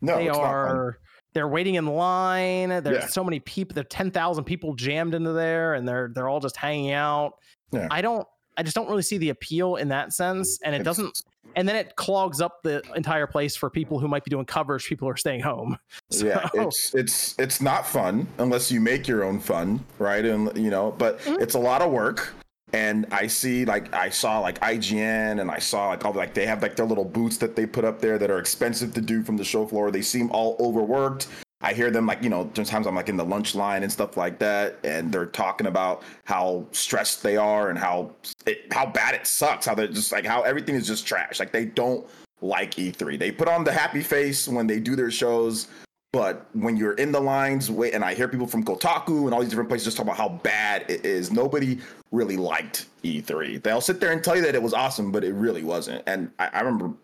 No, 0.00 0.16
they 0.16 0.28
it's 0.28 0.36
not 0.38 0.42
fun. 0.44 0.76
are 0.76 0.98
they're 1.36 1.46
waiting 1.46 1.74
in 1.74 1.86
line 1.86 2.70
there's 2.70 3.02
Yeah. 3.02 3.06
so 3.08 3.22
many 3.22 3.40
people 3.40 3.74
there 3.74 3.82
are 3.82 3.84
10,000 3.84 4.44
people 4.44 4.74
jammed 4.74 5.14
into 5.14 5.32
there 5.32 5.74
and 5.74 5.86
they're 5.86 6.08
they're 6.14 6.28
all 6.28 6.40
just 6.40 6.56
hanging 6.56 6.92
out 6.92 7.34
Yeah. 7.72 7.88
i 7.90 8.00
don't 8.00 8.26
i 8.56 8.62
just 8.62 8.74
don't 8.74 8.88
really 8.88 9.02
see 9.02 9.18
the 9.18 9.28
appeal 9.28 9.76
in 9.76 9.88
that 9.88 10.14
sense 10.14 10.58
and 10.64 10.74
it 10.74 10.82
doesn't 10.82 11.22
and 11.54 11.68
then 11.68 11.76
it 11.76 11.94
clogs 11.96 12.40
up 12.40 12.62
the 12.62 12.82
entire 12.96 13.26
place 13.26 13.54
for 13.54 13.68
people 13.70 13.98
who 13.98 14.08
might 14.08 14.24
be 14.24 14.30
doing 14.30 14.46
coverage 14.46 14.86
people 14.86 15.06
who 15.06 15.12
are 15.12 15.16
staying 15.16 15.40
home 15.40 15.76
Yeah, 16.10 16.48
it's 16.54 16.94
it's 16.94 17.34
it's 17.38 17.60
not 17.60 17.86
fun 17.86 18.26
unless 18.38 18.72
you 18.72 18.80
make 18.80 19.06
your 19.06 19.22
own 19.22 19.38
fun, 19.40 19.84
right? 19.98 20.24
And 20.24 20.56
you 20.56 20.70
know, 20.70 20.92
but 20.96 21.20
Mhm. 21.20 21.40
it's 21.42 21.54
a 21.54 21.58
lot 21.58 21.82
of 21.82 21.90
work. 21.92 22.32
And 22.76 23.06
I 23.10 23.26
see 23.26 23.64
like 23.64 23.94
I 23.94 24.10
saw 24.10 24.38
like 24.40 24.60
IGN 24.60 25.40
and 25.40 25.50
I 25.50 25.58
saw 25.58 25.88
like 25.88 26.04
all 26.04 26.12
like 26.12 26.34
they 26.34 26.44
have 26.44 26.60
like 26.60 26.76
their 26.76 26.84
little 26.84 27.06
boots 27.06 27.38
that 27.38 27.56
they 27.56 27.64
put 27.64 27.86
up 27.86 28.02
there 28.02 28.18
that 28.18 28.30
are 28.30 28.38
expensive 28.38 28.92
to 28.92 29.00
do 29.00 29.22
from 29.22 29.38
the 29.38 29.44
show 29.44 29.66
floor. 29.66 29.90
They 29.90 30.02
seem 30.02 30.30
all 30.30 30.56
overworked. 30.60 31.28
I 31.62 31.72
hear 31.72 31.90
them 31.90 32.04
like, 32.04 32.22
you 32.22 32.28
know, 32.28 32.50
sometimes 32.52 32.86
I'm 32.86 32.94
like 32.94 33.08
in 33.08 33.16
the 33.16 33.24
lunch 33.24 33.54
line 33.54 33.82
and 33.82 33.90
stuff 33.90 34.18
like 34.18 34.38
that, 34.40 34.78
and 34.84 35.10
they're 35.10 35.24
talking 35.24 35.68
about 35.68 36.02
how 36.24 36.66
stressed 36.72 37.22
they 37.22 37.38
are 37.38 37.70
and 37.70 37.78
how 37.78 38.12
it, 38.44 38.70
how 38.70 38.84
bad 38.84 39.14
it 39.14 39.26
sucks, 39.26 39.64
how 39.64 39.74
they're 39.74 39.88
just 39.88 40.12
like 40.12 40.26
how 40.26 40.42
everything 40.42 40.74
is 40.74 40.86
just 40.86 41.06
trash. 41.06 41.40
Like 41.40 41.52
they 41.52 41.64
don't 41.64 42.06
like 42.42 42.74
E3. 42.74 43.18
They 43.18 43.32
put 43.32 43.48
on 43.48 43.64
the 43.64 43.72
happy 43.72 44.02
face 44.02 44.46
when 44.46 44.66
they 44.66 44.80
do 44.80 44.94
their 44.96 45.10
shows, 45.10 45.68
but 46.12 46.46
when 46.54 46.76
you're 46.76 46.94
in 46.94 47.12
the 47.12 47.20
lines, 47.20 47.70
wait, 47.70 47.94
and 47.94 48.04
I 48.04 48.14
hear 48.14 48.28
people 48.28 48.46
from 48.46 48.64
Kotaku 48.64 49.24
and 49.24 49.34
all 49.34 49.40
these 49.40 49.50
different 49.50 49.68
places 49.68 49.84
just 49.84 49.96
talk 49.96 50.06
about 50.06 50.16
how 50.16 50.28
bad 50.28 50.88
it 50.88 51.04
is. 51.04 51.30
Nobody 51.30 51.78
really 52.10 52.36
liked 52.36 52.86
E3. 53.04 53.62
They'll 53.62 53.80
sit 53.80 54.00
there 54.00 54.12
and 54.12 54.24
tell 54.24 54.36
you 54.36 54.42
that 54.42 54.54
it 54.54 54.62
was 54.62 54.72
awesome, 54.72 55.12
but 55.12 55.24
it 55.24 55.34
really 55.34 55.62
wasn't. 55.62 56.02
And 56.06 56.30
I, 56.38 56.48
I 56.54 56.60
remember, 56.60 56.96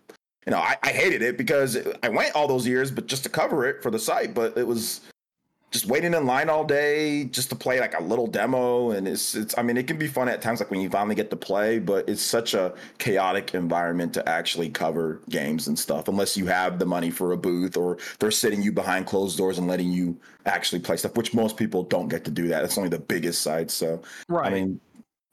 you 0.47 0.53
know, 0.53 0.59
I, 0.59 0.77
I 0.83 0.91
hated 0.91 1.21
it 1.21 1.37
because 1.37 1.77
I 2.03 2.09
went 2.09 2.35
all 2.35 2.49
those 2.49 2.67
years, 2.67 2.91
but 2.91 3.07
just 3.07 3.23
to 3.25 3.29
cover 3.29 3.67
it 3.67 3.83
for 3.83 3.91
the 3.91 3.99
site. 3.99 4.35
But 4.35 4.57
it 4.57 4.67
was 4.67 5.03
just 5.73 5.87
waiting 5.87 6.13
in 6.13 6.27
line 6.27 6.51
all 6.51 6.65
day 6.65 7.25
just 7.25 7.49
to 7.49 7.57
play 7.57 7.81
like 7.81 7.99
a 7.99 8.03
little 8.03 8.27
demo. 8.27 8.91
And 8.91 9.09
it's 9.09 9.35
it's 9.35 9.57
i 9.59 9.63
mean 9.63 9.77
it 9.77 9.87
can 9.87 9.99
be 9.99 10.07
fun 10.07 10.29
at 10.29 10.43
times 10.43 10.61
like 10.61 10.71
when 10.71 10.81
you 10.81 10.91
finally 10.91 11.15
get 11.15 11.31
to 11.31 11.37
play 11.37 11.79
but 11.79 12.09
it's 12.09 12.23
such 12.23 12.55
a 12.55 12.75
chaotic 12.99 13.55
environment 13.55 14.13
to 14.15 14.29
actually 14.29 14.69
cover 14.69 15.21
games 15.29 15.67
and 15.69 15.79
stuff 15.79 16.09
unless 16.09 16.37
you 16.37 16.47
have 16.47 16.79
the 16.79 16.87
money 16.87 17.11
for 17.11 17.33
a 17.33 17.37
booth 17.37 17.77
or 17.77 17.97
they're 18.19 18.31
sitting 18.31 18.63
you 18.63 18.71
behind 18.71 19.07
closed 19.07 19.39
doors 19.39 19.59
and 19.59 19.67
letting 19.67 19.91
you 19.91 20.17
actually 20.47 20.81
play 20.81 20.97
stuff 20.97 21.17
which 21.17 21.35
most 21.35 21.57
people 21.57 21.83
don't 21.83 22.09
get 22.09 22.25
to 22.25 22.31
do 22.31 22.49
that. 22.49 22.65
It's 22.65 22.77
only 22.77 22.91
the 22.91 22.99
biggest 22.99 23.43
sites 23.43 23.73
so 23.73 24.03
right. 24.29 24.47
i 24.47 24.51
mean 24.55 24.81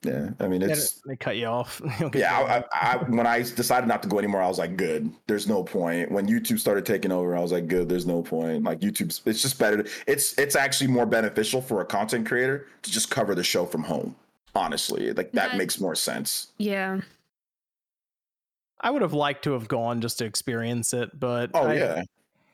yeah 0.03 0.29
i 0.39 0.47
mean 0.47 0.61
it's 0.61 1.01
they 1.05 1.15
cut 1.17 1.35
you 1.35 1.45
off 1.45 1.81
yeah, 2.13 2.37
I. 2.37 2.57
I, 2.71 2.93
I, 2.93 2.97
when 3.09 3.27
I 3.27 3.39
decided 3.41 3.87
not 3.87 4.01
to 4.03 4.07
go 4.09 4.17
anymore, 4.17 4.41
I 4.41 4.47
was 4.47 4.57
like, 4.57 4.77
good. 4.77 5.11
There's 5.27 5.45
no 5.47 5.61
point. 5.63 6.09
When 6.11 6.25
YouTube 6.27 6.57
started 6.59 6.85
taking 6.85 7.11
over, 7.11 7.35
I 7.35 7.41
was 7.41 7.51
like, 7.51 7.67
good. 7.67 7.89
There's 7.89 8.05
no 8.05 8.21
point. 8.21 8.63
Like 8.63 8.79
YouTube's, 8.79 9.21
it's 9.25 9.41
just 9.41 9.59
better. 9.59 9.83
To, 9.83 9.89
it's 10.07 10.37
it's 10.39 10.55
actually 10.55 10.87
more 10.87 11.05
beneficial 11.05 11.61
for 11.61 11.81
a 11.81 11.85
content 11.85 12.25
creator 12.27 12.67
to 12.83 12.91
just 12.91 13.09
cover 13.11 13.35
the 13.35 13.43
show 13.43 13.65
from 13.65 13.83
home. 13.83 14.15
Honestly, 14.55 15.07
like 15.07 15.31
that 15.33 15.49
That- 15.51 15.57
makes 15.57 15.79
more 15.81 15.95
sense. 15.95 16.47
Yeah. 16.57 17.01
i 18.81 18.89
would 18.89 19.01
have 19.01 19.13
liked 19.13 19.43
to 19.43 19.51
have 19.51 19.67
gone 19.67 19.99
just 19.99 20.17
to 20.19 20.25
experience 20.25 20.93
it 20.93 21.19
but 21.19 21.51
Oh 21.53 21.67
I- 21.67 21.73
yeah, 21.75 22.03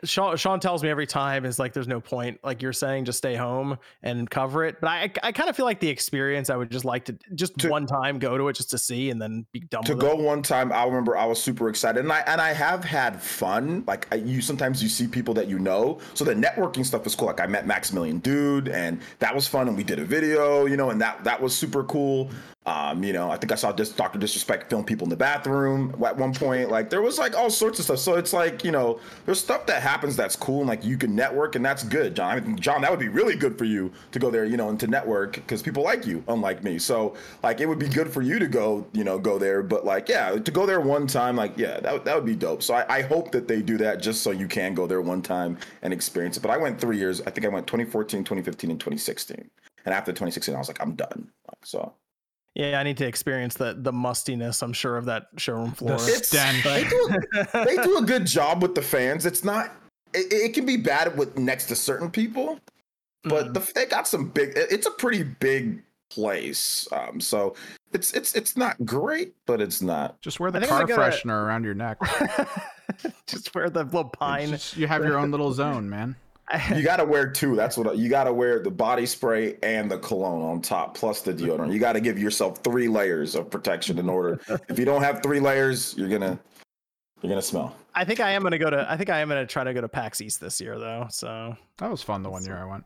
Sean, 0.06 0.36
Sean 0.38 0.60
tells 0.60 0.84
me 0.84 0.90
every 0.90 1.08
time 1.08 1.46
is 1.46 1.60
like 1.60 1.74
there's 1.74 1.88
no 1.88 2.00
point 2.00 2.40
like 2.44 2.62
you're 2.62 2.74
saying 2.74 3.06
just 3.06 3.18
stay 3.18 3.36
home 3.36 3.78
and 4.04 4.30
cover 4.30 4.64
it 4.64 4.80
but 4.82 4.88
i 4.88 5.12
i 5.24 5.32
kind 5.32 5.50
of 5.50 5.56
feel 5.56 5.66
like 5.66 5.80
the 5.80 5.90
experience 5.90 6.50
i 6.50 6.56
would 6.56 6.72
just 6.72 6.86
like 6.86 7.06
to 7.06 7.18
just 7.34 7.58
To- 7.60 7.70
one 7.70 7.86
time 7.86 8.20
go 8.20 8.38
to 8.38 8.48
it 8.48 8.54
just 8.54 8.70
to 8.72 8.78
see 8.78 9.10
and 9.10 9.22
then 9.22 9.46
be 9.52 9.60
done 9.62 9.84
to 9.84 9.96
go 9.96 10.12
it. 10.12 10.20
one 10.20 10.42
time 10.42 10.72
i 10.72 10.84
remember 10.86 11.18
i 11.18 11.26
was 11.26 11.42
super 11.42 11.70
excited 11.70 12.04
and 12.04 12.12
i 12.12 12.20
and 12.22 12.40
i 12.40 12.54
have 12.54 12.84
had 12.84 13.22
fun 13.22 13.84
like 13.88 14.08
I, 14.12 14.16
you 14.16 14.42
sometimes 14.42 14.82
you 14.82 14.90
see 14.90 15.08
people 15.08 15.34
that 15.36 15.48
you 15.48 15.60
know 15.60 16.00
so 16.14 16.24
the 16.24 16.34
networking 16.34 16.86
stuff 16.86 17.06
is 17.06 17.16
cool 17.16 17.28
like 17.28 17.42
i 17.42 17.48
met 17.48 17.68
maximilian 17.68 18.20
dude 18.20 18.70
and 18.70 19.02
that 19.20 19.34
was 19.34 19.48
fun 19.48 19.68
and 19.68 19.76
we 19.76 19.84
did 19.84 20.00
a 20.00 20.06
video 20.06 20.66
you 20.66 20.78
know 20.78 20.90
and 20.90 21.02
that 21.02 21.24
that 21.24 21.42
was 21.42 21.56
super 21.56 21.84
cool 21.84 22.30
um 22.66 23.04
you 23.04 23.14
know 23.14 23.30
i 23.30 23.38
think 23.38 23.52
i 23.52 23.56
saw 23.56 23.72
this 23.72 23.92
dr 23.92 24.18
disrespect 24.18 24.70
film 24.70 24.84
people 24.84 25.06
in 25.06 25.10
the 25.10 25.16
bathroom 25.16 25.96
at 26.06 26.18
one 26.18 26.34
point. 26.34 26.70
Like 26.70 26.90
there 26.90 27.02
was 27.02 27.18
like 27.18 27.36
all 27.36 27.50
sorts 27.50 27.80
of 27.80 27.86
stuff. 27.86 28.00
So 28.00 28.16
it's 28.16 28.34
like 28.34 28.64
you 28.64 28.72
know 28.72 29.00
there's 29.26 29.40
stuff 29.40 29.66
that 29.66 29.82
happens 29.82 30.16
that's 30.16 30.36
cool 30.36 30.60
and 30.60 30.68
like 30.68 30.84
you 30.84 30.98
can 30.98 31.16
network 31.16 31.56
and 31.56 31.66
that's 31.66 31.84
good 31.84 32.16
john. 32.16 32.38
I 32.38 32.40
mean, 32.40 32.58
john 32.58 32.82
that 32.82 32.92
would 32.92 33.00
be 33.00 33.10
really 33.10 33.36
good 33.36 33.58
for 33.58 33.66
you 33.66 33.92
to 34.12 34.20
go 34.20 34.30
there 34.30 34.46
you 34.46 34.58
know 34.58 34.70
and 34.70 34.80
to 34.80 34.88
network 34.88 35.36
because 35.36 35.62
people 35.62 35.84
like 35.84 36.06
you 36.06 36.24
unlike 36.28 36.64
me. 36.64 36.80
So 36.80 37.16
like 37.44 37.60
it 37.60 37.68
would 37.68 37.80
be 37.80 37.88
good 37.88 38.12
for 38.12 38.22
you 38.22 38.40
to 38.40 38.48
go 38.48 38.86
you 38.94 39.04
know 39.04 39.20
go 39.20 39.38
there. 39.38 39.64
But 39.64 39.86
like 39.86 40.10
yeah 40.10 40.32
to 40.32 40.52
go 40.52 40.66
there 40.66 40.82
one 40.82 41.08
time 41.08 41.36
like 41.36 41.58
yeah 41.58 41.80
that, 41.82 42.06
that 42.06 42.16
would 42.16 42.26
be 42.26 42.36
dope. 42.36 42.64
So 42.64 42.74
I, 42.74 42.98
I 42.98 43.02
hope 43.02 43.32
that 43.32 43.48
they 43.48 43.62
do 43.62 43.78
that 43.78 44.02
just 44.02 44.22
so 44.22 44.32
you 44.32 44.48
can 44.48 44.74
go 44.74 44.88
there 44.88 45.02
one 45.02 45.22
time 45.22 45.58
and 45.82 45.94
experience 45.94 46.38
it. 46.38 46.42
But 46.42 46.52
i 46.52 46.58
went 46.58 46.80
three 46.80 46.98
years. 46.98 47.22
I 47.22 47.30
think 47.30 47.46
i 47.46 47.50
went 47.50 47.68
2014 47.68 48.24
2015 48.24 48.72
and 48.72 48.80
2016 48.80 49.50
and 49.86 49.94
after 49.94 50.12
2016 50.12 50.56
i 50.56 50.58
was 50.58 50.68
like 50.68 50.82
i'm 50.82 50.96
done. 50.96 51.30
So 51.64 51.94
Yeah, 52.56 52.80
I 52.80 52.84
need 52.84 52.98
to 52.98 53.06
experience 53.06 53.56
the 53.56 53.76
the 53.78 53.92
mustiness. 53.92 54.62
I'm 54.64 54.74
sure 54.74 54.96
of 54.98 55.06
that 55.06 55.28
showroom 55.38 55.72
floor. 55.74 55.96
It's- 55.96 56.28
stench. 56.30 56.64
they 56.64 56.84
do, 56.86 57.10
a, 57.54 57.66
they 57.66 57.76
do 57.84 57.98
a 57.98 58.02
good 58.02 58.26
job 58.26 58.62
with 58.62 58.74
the 58.76 58.82
fans 58.82 59.26
it's 59.26 59.44
not 59.44 59.72
it, 60.14 60.32
it 60.32 60.54
can 60.54 60.66
be 60.66 60.78
bad 60.78 61.18
with 61.18 61.38
next 61.38 61.66
to 61.68 61.76
certain 61.76 62.10
people 62.10 62.60
but 63.26 63.48
Mm. 63.48 63.54
the, 63.56 63.72
they 63.74 63.86
got 63.88 64.08
some 64.08 64.30
big 64.30 64.54
it's 64.56 64.86
a 64.88 64.92
pretty 64.92 65.24
big 65.24 65.82
place 66.12 66.88
um 66.94 67.20
so 67.20 67.56
it's 67.92 68.14
it's 68.14 68.36
it's 68.36 68.56
not 68.56 68.78
great 68.86 69.34
but 69.48 69.60
it's 69.60 69.82
not 69.82 70.22
Just 70.22 70.40
wear 70.40 70.52
the 70.52 70.62
car 70.62 70.82
I'm 70.82 70.88
gonna 70.88 70.96
go 71.04 71.10
to- 71.10 71.18
freshener 71.18 71.44
around 71.44 71.64
your 71.66 71.74
neck. 71.74 71.98
just 73.28 73.54
wear 73.56 73.70
the 73.70 73.84
little 73.84 74.06
pine. 74.06 74.50
just- 74.50 74.78
you 74.78 74.88
have 74.88 75.04
your 75.04 75.18
own 75.18 75.32
little 75.32 75.52
zone, 75.64 75.90
man. 75.90 76.16
You 76.76 76.82
gotta 76.84 77.04
wear 77.04 77.30
two 77.30 77.56
that's 77.56 77.78
what 77.78 77.98
you 77.98 78.08
gotta 78.10 78.32
wear 78.32 78.60
the 78.60 78.70
body 78.70 79.06
spray 79.06 79.58
and 79.64 79.90
the 79.90 79.98
cologne 79.98 80.42
on 80.44 80.62
top 80.62 80.96
plus 80.96 81.22
the 81.22 81.34
deodorant 81.34 81.74
you 81.74 81.80
gotta 81.80 82.00
give 82.00 82.20
yourself 82.20 82.64
three 82.64 82.88
layers 82.88 83.34
of 83.36 83.50
protection 83.50 83.98
in 83.98 84.08
order 84.08 84.40
if 84.70 84.78
you 84.78 84.86
don't 84.86 85.02
have 85.02 85.24
three 85.24 85.40
layers 85.40 85.96
you're 85.98 86.10
gonna 86.10 86.38
you're 87.22 87.30
gonna 87.30 87.42
smell 87.42 87.76
I 87.98 88.04
think 88.04 88.20
I 88.20 88.32
am 88.32 88.44
gonna 88.44 88.58
go 88.60 88.70
to. 88.70 88.86
I 88.92 88.98
think 88.98 89.10
I 89.10 89.20
am 89.20 89.30
gonna 89.30 89.48
try 89.48 89.64
to 89.64 89.74
go 89.74 89.80
to 89.80 89.88
PAX 89.88 90.20
East 90.20 90.42
this 90.42 90.60
year 90.60 90.78
though. 90.78 91.08
So 91.10 91.56
That 91.78 91.90
was 91.90 92.02
fun 92.02 92.24
the 92.24 92.30
one 92.30 92.44
year 92.44 92.58
I 92.58 92.66
went. 92.66 92.84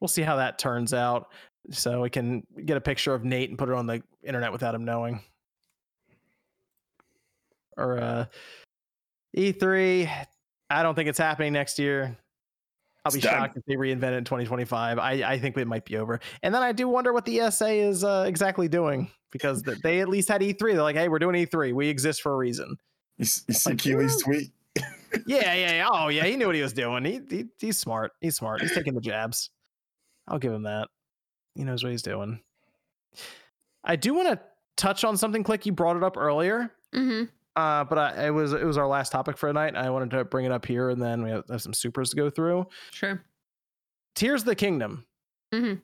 we'll 0.00 0.08
see 0.08 0.22
how 0.22 0.34
that 0.36 0.58
turns 0.58 0.92
out. 0.92 1.28
So 1.70 2.00
we 2.00 2.10
can 2.10 2.44
get 2.64 2.76
a 2.76 2.80
picture 2.80 3.14
of 3.14 3.24
Nate 3.24 3.50
and 3.50 3.56
put 3.58 3.68
it 3.68 3.74
on 3.76 3.86
the 3.86 4.02
internet 4.24 4.50
without 4.50 4.74
him 4.74 4.84
knowing. 4.84 5.20
Or 7.76 7.98
uh, 7.98 8.24
E3, 9.36 10.10
I 10.68 10.82
don't 10.82 10.96
think 10.96 11.08
it's 11.08 11.18
happening 11.18 11.52
next 11.52 11.78
year. 11.78 12.16
I'll 13.04 13.12
be 13.12 13.18
It's 13.18 13.26
done. 13.26 13.34
shocked 13.34 13.56
if 13.58 13.64
they 13.66 13.74
reinvent 13.74 14.12
it 14.12 14.14
in 14.14 14.24
2025. 14.24 14.98
I, 14.98 15.12
I 15.12 15.38
think 15.38 15.56
it 15.58 15.66
might 15.66 15.84
be 15.84 15.96
over. 15.98 16.20
And 16.42 16.54
then 16.54 16.62
I 16.62 16.72
do 16.72 16.88
wonder 16.88 17.12
what 17.12 17.24
the 17.24 17.40
ESA 17.40 17.68
is 17.68 18.02
uh, 18.04 18.24
exactly 18.26 18.66
doing 18.68 19.10
because 19.30 19.62
they 19.62 20.00
at 20.00 20.08
least 20.08 20.28
had 20.28 20.40
E3. 20.40 20.58
They're 20.58 20.82
like, 20.82 20.96
hey, 20.96 21.08
we're 21.08 21.18
doing 21.18 21.34
E3. 21.46 21.74
We 21.74 21.88
exist 21.88 22.22
for 22.22 22.32
a 22.32 22.36
reason. 22.36 22.76
You, 23.18 23.24
you 23.24 23.24
see 23.54 23.70
Like, 23.70 23.78
Keighley's 23.78 24.22
tweet? 24.22 24.50
Yeah, 25.26 25.54
yeah, 25.54 25.72
yeah. 25.74 25.88
Oh, 25.88 26.08
yeah. 26.08 26.24
He 26.24 26.34
knew 26.34 26.46
what 26.46 26.56
he 26.56 26.62
was 26.62 26.72
doing. 26.72 27.04
He, 27.04 27.20
he 27.30 27.44
he's 27.60 27.78
smart. 27.78 28.10
He's 28.20 28.34
smart. 28.34 28.60
He's 28.62 28.74
taking 28.74 28.94
the 28.94 29.00
jabs. 29.00 29.50
I'll 30.26 30.40
give 30.40 30.52
him 30.52 30.64
that. 30.64 30.88
He 31.54 31.62
knows 31.62 31.84
what 31.84 31.92
he's 31.92 32.02
doing. 32.02 32.40
I 33.84 33.94
do 33.94 34.12
want 34.14 34.28
to 34.30 34.40
touch 34.76 35.04
on 35.04 35.16
something. 35.16 35.44
Click, 35.44 35.66
you 35.66 35.72
brought 35.72 35.96
it 35.96 36.02
up 36.02 36.16
earlier, 36.16 36.72
Mm-hmm. 36.92 37.26
Uh, 37.56 37.84
but 37.84 37.98
I, 37.98 38.26
it 38.26 38.30
was 38.30 38.52
it 38.52 38.64
was 38.64 38.76
our 38.76 38.86
last 38.88 39.12
topic 39.12 39.38
for 39.38 39.48
tonight. 39.48 39.76
I 39.76 39.88
wanted 39.90 40.10
to 40.10 40.24
bring 40.24 40.44
it 40.44 40.52
up 40.52 40.66
here, 40.66 40.90
and 40.90 41.00
then 41.00 41.22
we 41.22 41.30
have, 41.30 41.44
have 41.48 41.62
some 41.62 41.72
supers 41.74 42.10
to 42.10 42.16
go 42.16 42.28
through. 42.30 42.66
Sure. 42.90 43.22
Tears 44.14 44.42
of 44.42 44.46
the 44.46 44.54
Kingdom. 44.56 45.06
Mhm. 45.52 45.80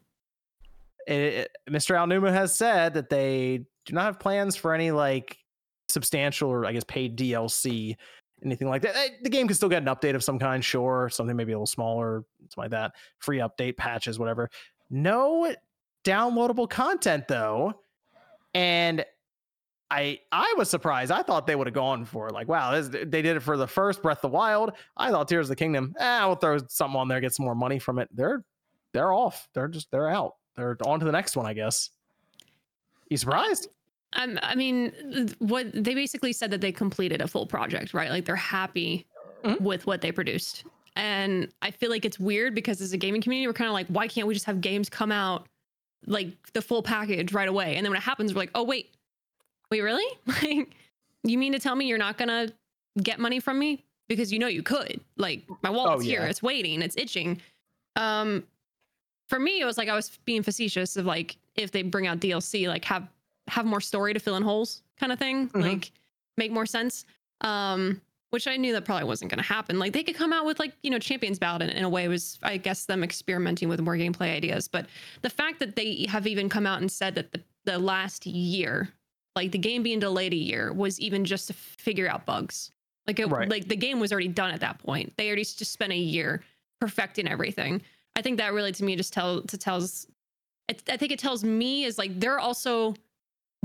It, 1.06 1.14
it- 1.14 1.56
Mr. 1.68 1.94
Aonuma 1.96 2.32
has 2.32 2.56
said 2.56 2.94
that 2.94 3.08
they 3.08 3.64
do 3.86 3.92
not 3.94 4.04
have 4.04 4.18
plans 4.20 4.56
for 4.56 4.74
any 4.74 4.90
like 4.90 5.38
substantial 5.88 6.50
or 6.50 6.66
I 6.66 6.72
guess 6.72 6.84
paid 6.84 7.16
DLC, 7.16 7.96
anything 8.44 8.68
like 8.68 8.82
that. 8.82 8.94
The 9.22 9.30
game 9.30 9.46
can 9.46 9.54
still 9.56 9.68
get 9.68 9.82
an 9.82 9.88
update 9.88 10.14
of 10.14 10.22
some 10.24 10.38
kind, 10.38 10.64
sure, 10.64 11.08
something 11.10 11.36
maybe 11.36 11.52
a 11.52 11.56
little 11.56 11.66
smaller, 11.66 12.24
something 12.48 12.62
like 12.64 12.70
that. 12.72 12.92
Free 13.18 13.38
update, 13.38 13.76
patches, 13.76 14.18
whatever. 14.18 14.50
No 14.90 15.52
downloadable 16.04 16.68
content 16.68 17.28
though, 17.28 17.74
and 18.54 19.04
I 19.90 20.20
I 20.32 20.54
was 20.56 20.70
surprised. 20.70 21.10
I 21.10 21.22
thought 21.22 21.46
they 21.46 21.56
would 21.56 21.66
have 21.66 21.74
gone 21.74 22.04
for 22.04 22.28
it. 22.28 22.32
Like, 22.34 22.48
wow, 22.48 22.70
this, 22.72 22.88
they 22.88 23.22
did 23.22 23.36
it 23.36 23.40
for 23.40 23.56
the 23.56 23.66
first 23.66 24.02
Breath 24.02 24.18
of 24.18 24.30
the 24.30 24.36
Wild. 24.36 24.72
I 24.96 25.10
thought 25.10 25.26
Tears 25.28 25.46
of 25.46 25.50
the 25.50 25.56
Kingdom. 25.56 25.94
Eh, 25.98 26.26
we'll 26.26 26.36
throw 26.36 26.58
something 26.68 26.98
on 26.98 27.08
there, 27.08 27.20
get 27.20 27.34
some 27.34 27.44
more 27.44 27.54
money 27.54 27.78
from 27.78 27.98
it. 27.98 28.08
They're 28.14 28.44
they're 28.92 29.12
off. 29.12 29.48
They're 29.54 29.68
just 29.68 29.90
they're 29.90 30.08
out. 30.08 30.34
They're 30.56 30.76
on 30.86 31.00
to 31.00 31.06
the 31.06 31.12
next 31.12 31.36
one, 31.36 31.46
I 31.46 31.54
guess. 31.54 31.90
You 33.08 33.16
surprised? 33.16 33.68
Um, 34.14 34.38
I 34.42 34.54
mean, 34.54 35.32
what 35.38 35.72
they 35.72 35.94
basically 35.94 36.32
said 36.32 36.50
that 36.50 36.60
they 36.60 36.72
completed 36.72 37.20
a 37.20 37.28
full 37.28 37.46
project, 37.46 37.94
right? 37.94 38.10
Like 38.10 38.24
they're 38.24 38.36
happy 38.36 39.06
Mhm. 39.44 39.60
with 39.60 39.86
what 39.86 40.00
they 40.00 40.12
produced. 40.12 40.64
And 40.96 41.48
I 41.62 41.70
feel 41.70 41.88
like 41.90 42.04
it's 42.04 42.18
weird 42.18 42.54
because 42.54 42.80
as 42.80 42.92
a 42.92 42.96
gaming 42.96 43.22
community, 43.22 43.46
we're 43.46 43.52
kind 43.54 43.68
of 43.68 43.72
like, 43.74 43.86
why 43.86 44.06
can't 44.08 44.26
we 44.26 44.34
just 44.34 44.46
have 44.46 44.60
games 44.60 44.88
come 44.88 45.10
out 45.12 45.46
like 46.06 46.28
the 46.52 46.60
full 46.60 46.82
package 46.82 47.32
right 47.32 47.48
away? 47.48 47.76
And 47.76 47.86
then 47.86 47.90
when 47.92 47.98
it 47.98 48.02
happens, 48.04 48.34
we're 48.34 48.40
like, 48.40 48.50
oh 48.54 48.64
wait, 48.64 48.90
wait, 49.70 49.80
really? 49.82 50.06
Like, 50.26 50.70
you 51.22 51.36
mean 51.36 51.52
to 51.52 51.58
tell 51.58 51.74
me 51.76 51.86
you're 51.86 51.98
not 51.98 52.16
gonna 52.16 52.48
get 53.02 53.18
money 53.20 53.40
from 53.40 53.58
me 53.58 53.84
because 54.08 54.32
you 54.32 54.38
know 54.38 54.46
you 54.46 54.62
could? 54.62 55.00
Like, 55.16 55.42
my 55.62 55.68
wallet's 55.70 56.04
here, 56.04 56.22
yeah. 56.22 56.28
it's 56.28 56.42
waiting, 56.42 56.80
it's 56.82 56.96
itching. 56.96 57.40
Um, 57.96 58.44
for 59.28 59.38
me, 59.38 59.60
it 59.60 59.64
was 59.64 59.76
like 59.78 59.88
I 59.88 59.94
was 59.94 60.18
being 60.24 60.42
facetious 60.42 60.96
of 60.96 61.06
like 61.06 61.36
if 61.56 61.70
they 61.72 61.82
bring 61.82 62.06
out 62.06 62.20
DLC, 62.20 62.66
like 62.68 62.84
have 62.86 63.06
have 63.48 63.66
more 63.66 63.80
story 63.80 64.14
to 64.14 64.20
fill 64.20 64.36
in 64.36 64.42
holes 64.42 64.82
kind 64.98 65.10
of 65.12 65.18
thing 65.18 65.48
Mhm. 65.48 65.62
like 65.62 65.90
make 66.36 66.52
more 66.52 66.66
sense 66.66 67.04
um 67.40 68.00
which 68.30 68.46
i 68.46 68.56
knew 68.56 68.72
that 68.74 68.84
probably 68.84 69.02
wasn't 69.08 69.28
going 69.28 69.42
to 69.42 69.48
happen 69.48 69.78
like 69.80 69.92
they 69.92 70.04
could 70.04 70.14
come 70.14 70.32
out 70.32 70.46
with 70.46 70.60
like 70.60 70.72
you 70.84 70.90
know 70.90 71.00
champions 71.00 71.36
bout 71.38 71.60
in, 71.60 71.68
in 71.70 71.82
a 71.82 71.88
way 71.88 72.06
was 72.06 72.38
i 72.44 72.56
guess 72.56 72.84
them 72.84 73.02
experimenting 73.02 73.68
with 73.68 73.80
more 73.80 73.96
gameplay 73.96 74.32
ideas 74.36 74.68
but 74.68 74.86
the 75.22 75.30
fact 75.30 75.58
that 75.58 75.74
they 75.74 76.06
have 76.08 76.28
even 76.28 76.48
come 76.48 76.64
out 76.64 76.80
and 76.80 76.92
said 76.92 77.14
that 77.16 77.32
the, 77.32 77.40
the 77.64 77.76
last 77.78 78.24
year 78.24 78.88
like 79.36 79.52
the 79.52 79.58
game 79.58 79.82
being 79.82 80.00
delayed 80.00 80.32
a 80.32 80.36
year 80.36 80.72
was 80.72 80.98
even 81.00 81.24
just 81.24 81.46
to 81.48 81.52
figure 81.52 82.08
out 82.08 82.26
bugs 82.26 82.72
like 83.06 83.18
it 83.18 83.26
Right. 83.26 83.48
like 83.48 83.68
the 83.68 83.76
game 83.76 84.00
was 84.00 84.12
already 84.12 84.28
done 84.28 84.50
at 84.50 84.60
that 84.60 84.78
point 84.78 85.12
they 85.16 85.26
already 85.28 85.44
just 85.44 85.72
spent 85.72 85.92
a 85.92 85.96
year 85.96 86.42
perfecting 86.80 87.26
everything 87.28 87.80
i 88.16 88.22
think 88.22 88.38
that 88.38 88.52
really 88.52 88.72
to 88.72 88.84
me 88.84 88.96
just 88.96 89.12
tell 89.12 89.42
to 89.42 89.56
tells 89.58 90.06
it, 90.68 90.82
I 90.88 90.96
think 90.96 91.10
it 91.10 91.18
tells 91.18 91.42
me 91.42 91.84
is 91.84 91.98
like 91.98 92.18
they're 92.20 92.38
also 92.38 92.94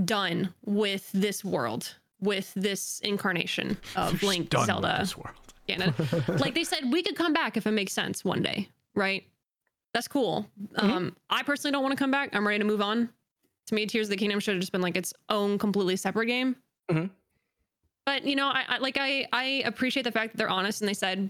done 0.03 0.53
with 0.65 1.09
this 1.13 1.45
world, 1.45 1.93
with 2.19 2.51
this 2.55 2.99
incarnation 3.01 3.77
of 3.95 4.19
They're 4.19 4.27
Link, 4.29 4.49
Zelda, 4.51 4.97
this 4.99 5.15
world. 5.15 5.35
Ganon. 5.69 6.39
like 6.39 6.55
they 6.55 6.63
said, 6.63 6.91
we 6.91 7.03
could 7.03 7.15
come 7.15 7.31
back 7.31 7.57
if 7.57 7.67
it 7.67 7.71
makes 7.71 7.93
sense 7.93 8.25
one 8.25 8.41
day, 8.41 8.69
right? 8.95 9.23
That's 9.93 10.07
cool. 10.07 10.47
Mhm. 10.73 10.83
Um, 10.83 11.15
I 11.29 11.43
personally 11.43 11.71
don't 11.73 11.83
want 11.83 11.91
to 11.93 11.97
come 11.97 12.09
back. 12.11 12.31
I'm 12.35 12.45
ready 12.45 12.57
to 12.59 12.65
move 12.65 12.81
on. 12.81 13.09
To 13.67 13.75
me, 13.75 13.85
Tears 13.85 14.07
of 14.07 14.11
the 14.11 14.17
Kingdom 14.17 14.39
should 14.39 14.53
have 14.55 14.61
just 14.61 14.71
been 14.71 14.81
like 14.81 14.95
its 14.95 15.13
own 15.29 15.57
completely 15.57 15.95
separate 15.95 16.27
game. 16.27 16.55
Mhm. 16.91 17.09
But 18.05 18.25
you 18.25 18.35
know, 18.35 18.47
I, 18.49 18.63
I 18.67 18.77
like 18.77 18.97
I 18.99 19.27
I 19.33 19.63
appreciate 19.65 20.03
the 20.03 20.11
fact 20.11 20.31
that 20.33 20.37
they're 20.37 20.49
honest 20.49 20.81
and 20.81 20.87
they 20.89 20.93
said, 20.93 21.29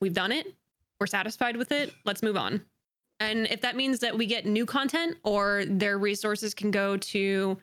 "We've 0.00 0.12
done 0.14 0.30
it. 0.32 0.54
We're 1.00 1.06
satisfied 1.08 1.56
with 1.56 1.72
it. 1.72 1.92
Let's 2.04 2.22
move 2.22 2.36
on." 2.36 2.64
And 3.20 3.46
if 3.48 3.60
that 3.62 3.76
means 3.76 3.98
that 4.00 4.16
we 4.16 4.26
get 4.26 4.46
new 4.46 4.66
content 4.66 5.16
or 5.24 5.64
their 5.66 5.98
resources 5.98 6.52
can 6.54 6.70
go 6.70 6.96
to 6.96 7.58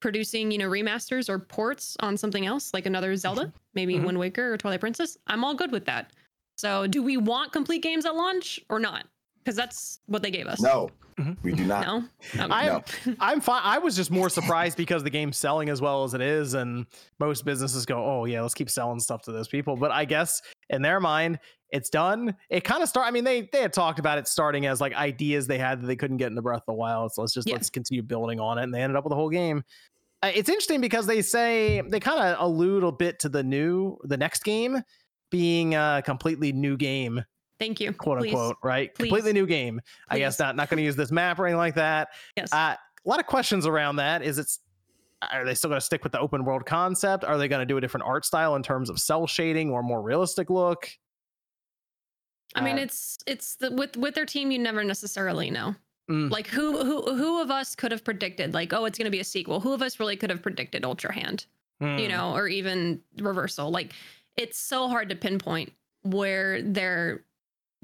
producing, 0.00 0.50
you 0.50 0.58
know, 0.58 0.68
remasters 0.68 1.28
or 1.28 1.38
ports 1.38 1.96
on 2.00 2.16
something 2.16 2.46
else, 2.46 2.72
like 2.72 2.86
another 2.86 3.14
Zelda, 3.16 3.52
maybe 3.74 3.96
Mhm. 3.96 4.06
Wind 4.06 4.18
Waker 4.18 4.52
or 4.52 4.56
Twilight 4.56 4.80
Princess, 4.80 5.18
I'm 5.26 5.44
all 5.44 5.54
good 5.54 5.70
with 5.72 5.84
that. 5.86 6.12
So, 6.56 6.86
do 6.86 7.02
we 7.02 7.16
want 7.16 7.52
complete 7.52 7.82
games 7.82 8.06
at 8.06 8.14
launch 8.16 8.60
or 8.68 8.78
not? 8.80 9.06
Because 9.44 9.56
that's 9.56 10.00
what 10.06 10.22
they 10.22 10.30
gave 10.30 10.46
us. 10.46 10.60
No, 10.60 10.90
Mhm. 11.18 11.36
we 11.42 11.52
do 11.52 11.64
not. 11.64 11.86
No. 11.86 12.04
Okay. 12.34 12.52
I 12.52 12.66
No. 12.66 12.82
I'm 13.20 13.40
fine. 13.40 13.62
I 13.64 13.78
was 13.78 13.96
just 13.96 14.10
more 14.10 14.28
surprised 14.28 14.76
because 14.76 15.02
the 15.02 15.10
game's 15.10 15.36
selling 15.38 15.68
as 15.70 15.80
well 15.80 16.04
as 16.04 16.14
it 16.14 16.20
is, 16.20 16.54
and 16.54 16.86
most 17.18 17.44
businesses 17.44 17.84
go, 17.86 18.04
"Oh 18.04 18.24
yeah, 18.26 18.42
let's 18.42 18.54
keep 18.54 18.68
selling 18.70 19.00
stuff 19.00 19.22
to 19.22 19.32
those 19.32 19.48
people." 19.48 19.76
But 19.76 19.90
I 19.92 20.04
guess 20.04 20.42
in 20.68 20.82
their 20.82 21.00
mind, 21.00 21.38
it's 21.70 21.88
done. 21.90 22.34
It 22.50 22.64
kind 22.64 22.82
of 22.82 22.88
start. 22.88 23.06
I 23.06 23.10
mean, 23.12 23.24
they 23.24 23.42
they 23.52 23.62
had 23.62 23.72
talked 23.72 23.98
about 23.98 24.18
it 24.18 24.28
starting 24.28 24.66
as 24.66 24.80
like 24.80 24.94
ideas 24.94 25.46
they 25.46 25.58
had 25.58 25.80
that 25.82 25.86
they 25.86 25.96
couldn't 25.96 26.18
get 26.18 26.28
into 26.28 26.42
Breath 26.42 26.60
of 26.62 26.66
the 26.66 26.72
Wild. 26.74 27.12
So 27.12 27.22
let's 27.22 27.32
just 27.34 27.48
Yeah. 27.48 27.54
let's 27.54 27.70
continue 27.70 28.02
building 28.02 28.40
on 28.40 28.58
it, 28.58 28.64
and 28.64 28.74
they 28.74 28.82
ended 28.82 28.96
up 28.96 29.04
with 29.04 29.12
a 29.12 29.16
whole 29.16 29.30
game. 29.30 29.64
Uh, 30.22 30.30
It's 30.34 30.48
interesting 30.50 30.80
because 30.82 31.06
they 31.06 31.22
say 31.22 31.80
they 31.80 31.98
kind 32.00 32.20
of 32.20 32.36
allude 32.40 32.84
a 32.84 32.92
bit 32.92 33.18
to 33.20 33.28
the 33.30 33.42
new, 33.42 33.96
the 34.04 34.16
next 34.18 34.44
game 34.44 34.82
being 35.30 35.74
a 35.74 36.02
completely 36.04 36.52
new 36.52 36.76
game 36.76 37.24
Thank 37.60 37.78
you. 37.80 37.92
quote 37.92 38.18
Please. 38.18 38.30
unquote, 38.34 38.56
right? 38.64 38.92
Please. 38.94 39.04
Completely 39.08 39.32
new 39.34 39.46
game. 39.46 39.80
I 40.08 40.18
guess 40.18 40.38
not 40.40 40.56
not 40.56 40.68
going 40.70 40.78
to 40.78 40.82
use 40.82 40.96
this 40.96 41.12
map 41.12 41.38
or 41.38 41.46
anything 41.46 41.58
like 41.58 41.76
that. 41.76 42.08
Yes. 42.36 42.52
Uh, 42.52 42.74
a 42.76 43.08
lot 43.08 43.20
of 43.20 43.26
questions 43.26 43.66
around 43.66 43.96
that. 43.96 44.22
Is 44.22 44.38
it's 44.38 44.58
are 45.30 45.44
they 45.44 45.54
still 45.54 45.68
going 45.68 45.78
to 45.78 45.84
stick 45.84 46.02
with 46.02 46.12
the 46.12 46.18
open 46.18 46.44
world 46.46 46.64
concept? 46.66 47.22
Are 47.24 47.36
they 47.38 47.46
going 47.46 47.60
to 47.60 47.66
do 47.66 47.76
a 47.76 47.80
different 47.80 48.06
art 48.06 48.24
style 48.24 48.56
in 48.56 48.62
terms 48.62 48.88
of 48.90 48.98
cel 48.98 49.26
shading 49.26 49.70
or 49.70 49.82
more 49.82 50.00
realistic 50.02 50.48
look? 50.50 50.88
I 52.54 52.62
mean, 52.62 52.78
Uh, 52.78 52.82
it's 52.82 53.18
it's 53.26 53.56
the, 53.56 53.70
with 53.70 53.96
with 53.96 54.14
their 54.14 54.26
team, 54.26 54.50
you 54.50 54.58
never 54.58 54.82
necessarily 54.82 55.50
know. 55.50 55.74
Mm. 56.10 56.30
Like 56.30 56.48
who 56.48 56.82
who 56.84 57.14
who 57.14 57.40
of 57.42 57.50
us 57.50 57.76
could 57.76 57.92
have 57.92 58.02
predicted 58.02 58.54
like 58.54 58.72
oh 58.72 58.84
it's 58.86 58.98
going 58.98 59.04
to 59.04 59.10
be 59.10 59.20
a 59.20 59.24
sequel? 59.24 59.60
Who 59.60 59.72
of 59.74 59.82
us 59.82 60.00
really 60.00 60.16
could 60.16 60.30
have 60.30 60.42
predicted 60.42 60.84
Ultra 60.84 61.12
Hand? 61.12 61.46
you 61.82 61.86
Hmm. 61.88 62.08
know, 62.08 62.34
or 62.34 62.46
even 62.48 63.00
reversal. 63.18 63.70
Like 63.70 63.92
it's 64.36 64.58
so 64.58 64.88
hard 64.88 65.08
to 65.10 65.14
pinpoint 65.16 65.72
where 66.02 66.60
their 66.62 67.24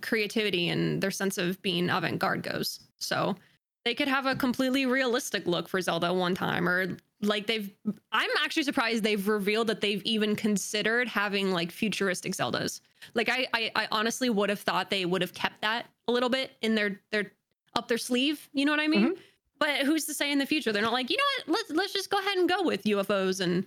creativity 0.02 0.68
and 0.68 1.02
their 1.02 1.10
sense 1.10 1.38
of 1.38 1.60
being 1.62 1.88
avant-garde 1.90 2.42
goes. 2.42 2.80
So 2.98 3.36
they 3.84 3.94
could 3.94 4.08
have 4.08 4.26
a 4.26 4.34
completely 4.34 4.86
realistic 4.86 5.46
look 5.46 5.68
for 5.68 5.80
Zelda 5.80 6.12
one 6.12 6.34
time 6.34 6.68
or 6.68 6.96
like 7.22 7.46
they've 7.46 7.72
I'm 8.12 8.30
actually 8.42 8.64
surprised 8.64 9.02
they've 9.02 9.26
revealed 9.26 9.68
that 9.68 9.80
they've 9.80 10.02
even 10.04 10.36
considered 10.36 11.08
having 11.08 11.52
like 11.52 11.70
futuristic 11.70 12.32
Zeldas. 12.32 12.80
Like 13.14 13.28
I 13.28 13.46
I, 13.54 13.70
I 13.74 13.88
honestly 13.90 14.28
would 14.28 14.50
have 14.50 14.60
thought 14.60 14.90
they 14.90 15.06
would 15.06 15.22
have 15.22 15.34
kept 15.34 15.60
that 15.62 15.86
a 16.08 16.12
little 16.12 16.28
bit 16.28 16.52
in 16.62 16.74
their 16.74 17.00
their 17.10 17.32
up 17.74 17.88
their 17.88 17.98
sleeve, 17.98 18.48
you 18.52 18.64
know 18.64 18.72
what 18.72 18.80
I 18.80 18.88
mean? 18.88 19.12
Mm-hmm. 19.12 19.20
But 19.58 19.86
who's 19.86 20.04
to 20.06 20.14
say 20.14 20.30
in 20.30 20.38
the 20.38 20.46
future 20.46 20.72
they're 20.72 20.82
not 20.82 20.92
like, 20.92 21.10
you 21.10 21.16
know 21.16 21.52
what, 21.52 21.58
let's 21.58 21.70
let's 21.70 21.92
just 21.92 22.10
go 22.10 22.18
ahead 22.18 22.36
and 22.36 22.48
go 22.48 22.62
with 22.62 22.84
UFOs 22.84 23.40
and 23.40 23.66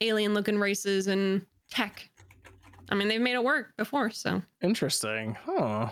alien 0.00 0.34
looking 0.34 0.58
races 0.58 1.06
and 1.06 1.44
tech. 1.70 2.10
I 2.90 2.94
mean, 2.94 3.08
they've 3.08 3.20
made 3.20 3.34
it 3.34 3.44
work 3.44 3.76
before, 3.76 4.10
so 4.10 4.42
Interesting. 4.62 5.36
Huh. 5.44 5.90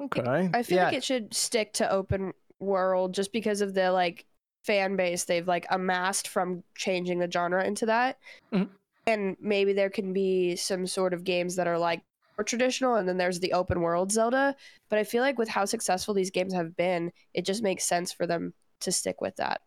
Okay. 0.00 0.50
I 0.52 0.62
feel 0.62 0.78
yeah. 0.78 0.84
like 0.86 0.94
it 0.94 1.04
should 1.04 1.32
stick 1.34 1.72
to 1.74 1.90
open 1.90 2.32
world 2.58 3.14
just 3.14 3.32
because 3.32 3.60
of 3.60 3.74
the 3.74 3.92
like 3.92 4.26
fan 4.64 4.96
base 4.96 5.24
they've 5.24 5.46
like 5.46 5.66
amassed 5.70 6.28
from 6.28 6.62
changing 6.76 7.18
the 7.18 7.30
genre 7.30 7.64
into 7.64 7.86
that. 7.86 8.18
Mhm. 8.52 8.68
And 9.06 9.36
maybe 9.40 9.72
there 9.72 9.90
can 9.90 10.12
be 10.12 10.56
some 10.56 10.86
sort 10.86 11.12
of 11.12 11.24
games 11.24 11.56
that 11.56 11.66
are 11.66 11.78
like 11.78 12.02
more 12.36 12.44
traditional 12.44 12.94
and 12.94 13.08
then 13.08 13.16
there's 13.16 13.40
the 13.40 13.52
open 13.52 13.80
world 13.80 14.12
Zelda, 14.12 14.56
but 14.88 14.98
I 14.98 15.04
feel 15.04 15.22
like 15.22 15.38
with 15.38 15.48
how 15.48 15.64
successful 15.64 16.14
these 16.14 16.30
games 16.30 16.54
have 16.54 16.76
been, 16.76 17.12
it 17.34 17.44
just 17.44 17.62
makes 17.62 17.84
sense 17.84 18.12
for 18.12 18.26
them 18.26 18.54
to 18.80 18.92
stick 18.92 19.20
with 19.20 19.36
that. 19.36 19.60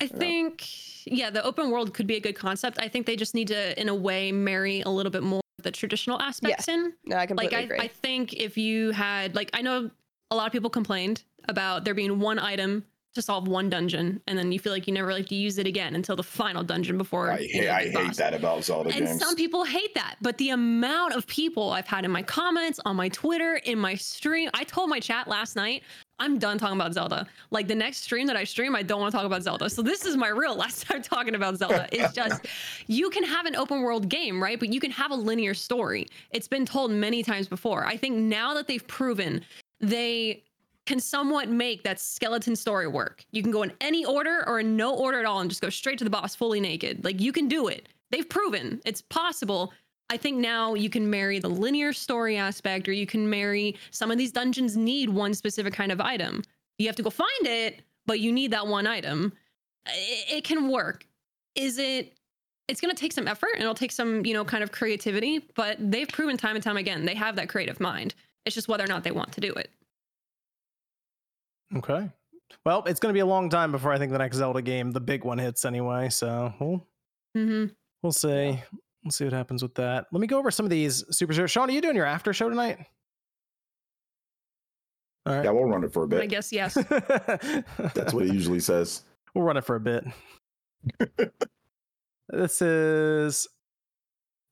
I 0.00 0.06
think 0.06 0.64
yeah, 1.06 1.30
the 1.30 1.42
open 1.42 1.70
world 1.70 1.94
could 1.94 2.06
be 2.06 2.16
a 2.16 2.20
good 2.20 2.36
concept. 2.36 2.78
I 2.80 2.88
think 2.88 3.06
they 3.06 3.16
just 3.16 3.34
need 3.34 3.48
to, 3.48 3.80
in 3.80 3.88
a 3.88 3.94
way, 3.94 4.30
marry 4.32 4.80
a 4.82 4.88
little 4.88 5.10
bit 5.10 5.22
more 5.22 5.40
the 5.62 5.72
traditional 5.72 6.20
aspects 6.20 6.68
in. 6.68 6.92
No, 7.04 7.16
I 7.16 7.20
Like 7.20 7.28
completely 7.28 7.56
I, 7.56 7.60
agree. 7.60 7.78
I 7.80 7.88
think 7.88 8.32
if 8.32 8.56
you 8.56 8.92
had 8.92 9.34
like 9.34 9.50
I 9.54 9.62
know 9.62 9.90
a 10.30 10.36
lot 10.36 10.46
of 10.46 10.52
people 10.52 10.70
complained 10.70 11.24
about 11.48 11.84
there 11.84 11.94
being 11.94 12.20
one 12.20 12.38
item 12.38 12.84
to 13.18 13.22
solve 13.22 13.48
one 13.48 13.68
dungeon, 13.68 14.20
and 14.28 14.38
then 14.38 14.52
you 14.52 14.60
feel 14.60 14.72
like 14.72 14.86
you 14.86 14.94
never 14.94 15.12
like 15.12 15.26
to 15.26 15.34
use 15.34 15.58
it 15.58 15.66
again 15.66 15.96
until 15.96 16.14
the 16.14 16.22
final 16.22 16.62
dungeon 16.62 16.96
before. 16.96 17.32
I 17.32 17.38
you 17.40 17.48
hate, 17.52 17.64
know, 17.64 17.72
I 17.72 18.04
hate 18.06 18.16
that 18.16 18.32
about 18.32 18.64
Zelda 18.64 18.90
And 18.90 19.06
games. 19.06 19.20
some 19.20 19.34
people 19.34 19.64
hate 19.64 19.92
that, 19.94 20.16
but 20.22 20.38
the 20.38 20.50
amount 20.50 21.14
of 21.14 21.26
people 21.26 21.70
I've 21.70 21.86
had 21.86 22.04
in 22.04 22.10
my 22.12 22.22
comments, 22.22 22.78
on 22.86 22.94
my 22.96 23.08
Twitter, 23.08 23.56
in 23.64 23.78
my 23.78 23.96
stream, 23.96 24.50
I 24.54 24.62
told 24.64 24.88
my 24.88 25.00
chat 25.00 25.26
last 25.26 25.56
night, 25.56 25.82
I'm 26.20 26.38
done 26.38 26.58
talking 26.58 26.76
about 26.76 26.94
Zelda. 26.94 27.26
Like 27.50 27.68
the 27.68 27.74
next 27.74 27.98
stream 27.98 28.26
that 28.26 28.36
I 28.36 28.44
stream, 28.44 28.74
I 28.74 28.82
don't 28.82 29.00
want 29.00 29.12
to 29.12 29.16
talk 29.16 29.26
about 29.26 29.42
Zelda. 29.42 29.68
So 29.70 29.82
this 29.82 30.04
is 30.04 30.16
my 30.16 30.28
real 30.28 30.54
last 30.64 30.86
time 30.86 31.02
talking 31.02 31.34
about 31.34 31.56
Zelda. 31.56 31.88
It's 31.92 32.12
just 32.12 32.46
you 32.86 33.10
can 33.10 33.24
have 33.24 33.46
an 33.46 33.56
open 33.56 33.82
world 33.82 34.08
game, 34.08 34.42
right? 34.42 34.58
But 34.58 34.72
you 34.72 34.80
can 34.80 34.90
have 34.90 35.10
a 35.10 35.16
linear 35.16 35.54
story. 35.54 36.06
It's 36.30 36.48
been 36.48 36.66
told 36.66 36.90
many 36.90 37.22
times 37.22 37.48
before. 37.48 37.84
I 37.84 37.96
think 37.96 38.16
now 38.16 38.54
that 38.54 38.66
they've 38.66 38.86
proven 38.86 39.44
they 39.80 40.42
can 40.88 40.98
somewhat 40.98 41.50
make 41.50 41.82
that 41.82 42.00
skeleton 42.00 42.56
story 42.56 42.88
work. 42.88 43.22
You 43.30 43.42
can 43.42 43.52
go 43.52 43.62
in 43.62 43.72
any 43.78 44.06
order 44.06 44.42
or 44.48 44.60
in 44.60 44.74
no 44.74 44.94
order 44.94 45.20
at 45.20 45.26
all 45.26 45.40
and 45.40 45.50
just 45.50 45.60
go 45.60 45.68
straight 45.68 45.98
to 45.98 46.04
the 46.04 46.08
boss 46.08 46.34
fully 46.34 46.60
naked. 46.60 47.04
Like 47.04 47.20
you 47.20 47.30
can 47.30 47.46
do 47.46 47.68
it. 47.68 47.90
They've 48.10 48.26
proven 48.26 48.80
it's 48.86 49.02
possible. 49.02 49.74
I 50.08 50.16
think 50.16 50.38
now 50.38 50.72
you 50.72 50.88
can 50.88 51.10
marry 51.10 51.40
the 51.40 51.50
linear 51.50 51.92
story 51.92 52.38
aspect 52.38 52.88
or 52.88 52.92
you 52.92 53.04
can 53.04 53.28
marry 53.28 53.76
some 53.90 54.10
of 54.10 54.16
these 54.16 54.32
dungeons 54.32 54.78
need 54.78 55.10
one 55.10 55.34
specific 55.34 55.74
kind 55.74 55.92
of 55.92 56.00
item. 56.00 56.42
You 56.78 56.86
have 56.86 56.96
to 56.96 57.02
go 57.02 57.10
find 57.10 57.28
it, 57.42 57.82
but 58.06 58.20
you 58.20 58.32
need 58.32 58.50
that 58.52 58.66
one 58.66 58.86
item. 58.86 59.34
It, 59.84 60.36
it 60.38 60.44
can 60.44 60.70
work. 60.70 61.06
Is 61.54 61.76
it 61.76 62.14
it's 62.66 62.80
going 62.80 62.94
to 62.94 62.98
take 62.98 63.12
some 63.12 63.28
effort 63.28 63.50
and 63.52 63.62
it'll 63.62 63.74
take 63.74 63.92
some, 63.92 64.24
you 64.24 64.32
know, 64.32 64.44
kind 64.44 64.62
of 64.62 64.72
creativity, 64.72 65.40
but 65.54 65.76
they've 65.78 66.08
proven 66.08 66.38
time 66.38 66.54
and 66.54 66.64
time 66.64 66.78
again 66.78 67.04
they 67.04 67.14
have 67.14 67.36
that 67.36 67.50
creative 67.50 67.78
mind. 67.78 68.14
It's 68.46 68.54
just 68.54 68.68
whether 68.68 68.84
or 68.84 68.88
not 68.88 69.04
they 69.04 69.10
want 69.10 69.32
to 69.32 69.42
do 69.42 69.52
it. 69.52 69.70
Okay. 71.76 72.08
Well, 72.64 72.82
it's 72.86 73.00
going 73.00 73.10
to 73.12 73.14
be 73.14 73.20
a 73.20 73.26
long 73.26 73.50
time 73.50 73.72
before 73.72 73.92
I 73.92 73.98
think 73.98 74.12
the 74.12 74.18
next 74.18 74.36
Zelda 74.36 74.62
game, 74.62 74.92
the 74.92 75.00
big 75.00 75.24
one, 75.24 75.38
hits 75.38 75.64
anyway. 75.64 76.08
So 76.08 76.52
we'll 76.58 76.86
hmm 77.34 77.66
we'll 78.02 78.12
see. 78.12 78.58
We'll 79.04 79.12
see 79.12 79.24
what 79.24 79.32
happens 79.32 79.62
with 79.62 79.74
that. 79.76 80.06
Let 80.12 80.20
me 80.20 80.26
go 80.26 80.38
over 80.38 80.50
some 80.50 80.66
of 80.66 80.70
these 80.70 81.04
super 81.16 81.32
shows. 81.32 81.50
Sean, 81.50 81.68
are 81.68 81.72
you 81.72 81.80
doing 81.80 81.96
your 81.96 82.06
after 82.06 82.32
show 82.32 82.48
tonight? 82.48 82.78
All 85.26 85.34
right. 85.34 85.44
yeah, 85.44 85.50
we'll 85.50 85.64
run 85.64 85.84
it 85.84 85.92
for 85.92 86.04
a 86.04 86.08
bit. 86.08 86.22
I 86.22 86.26
guess 86.26 86.52
yes. 86.52 86.74
That's 87.94 88.14
what 88.14 88.24
he 88.24 88.32
usually 88.32 88.60
says. 88.60 89.02
We'll 89.34 89.44
run 89.44 89.58
it 89.58 89.64
for 89.64 89.76
a 89.76 89.80
bit. 89.80 90.04
this 92.30 92.62
is 92.62 93.46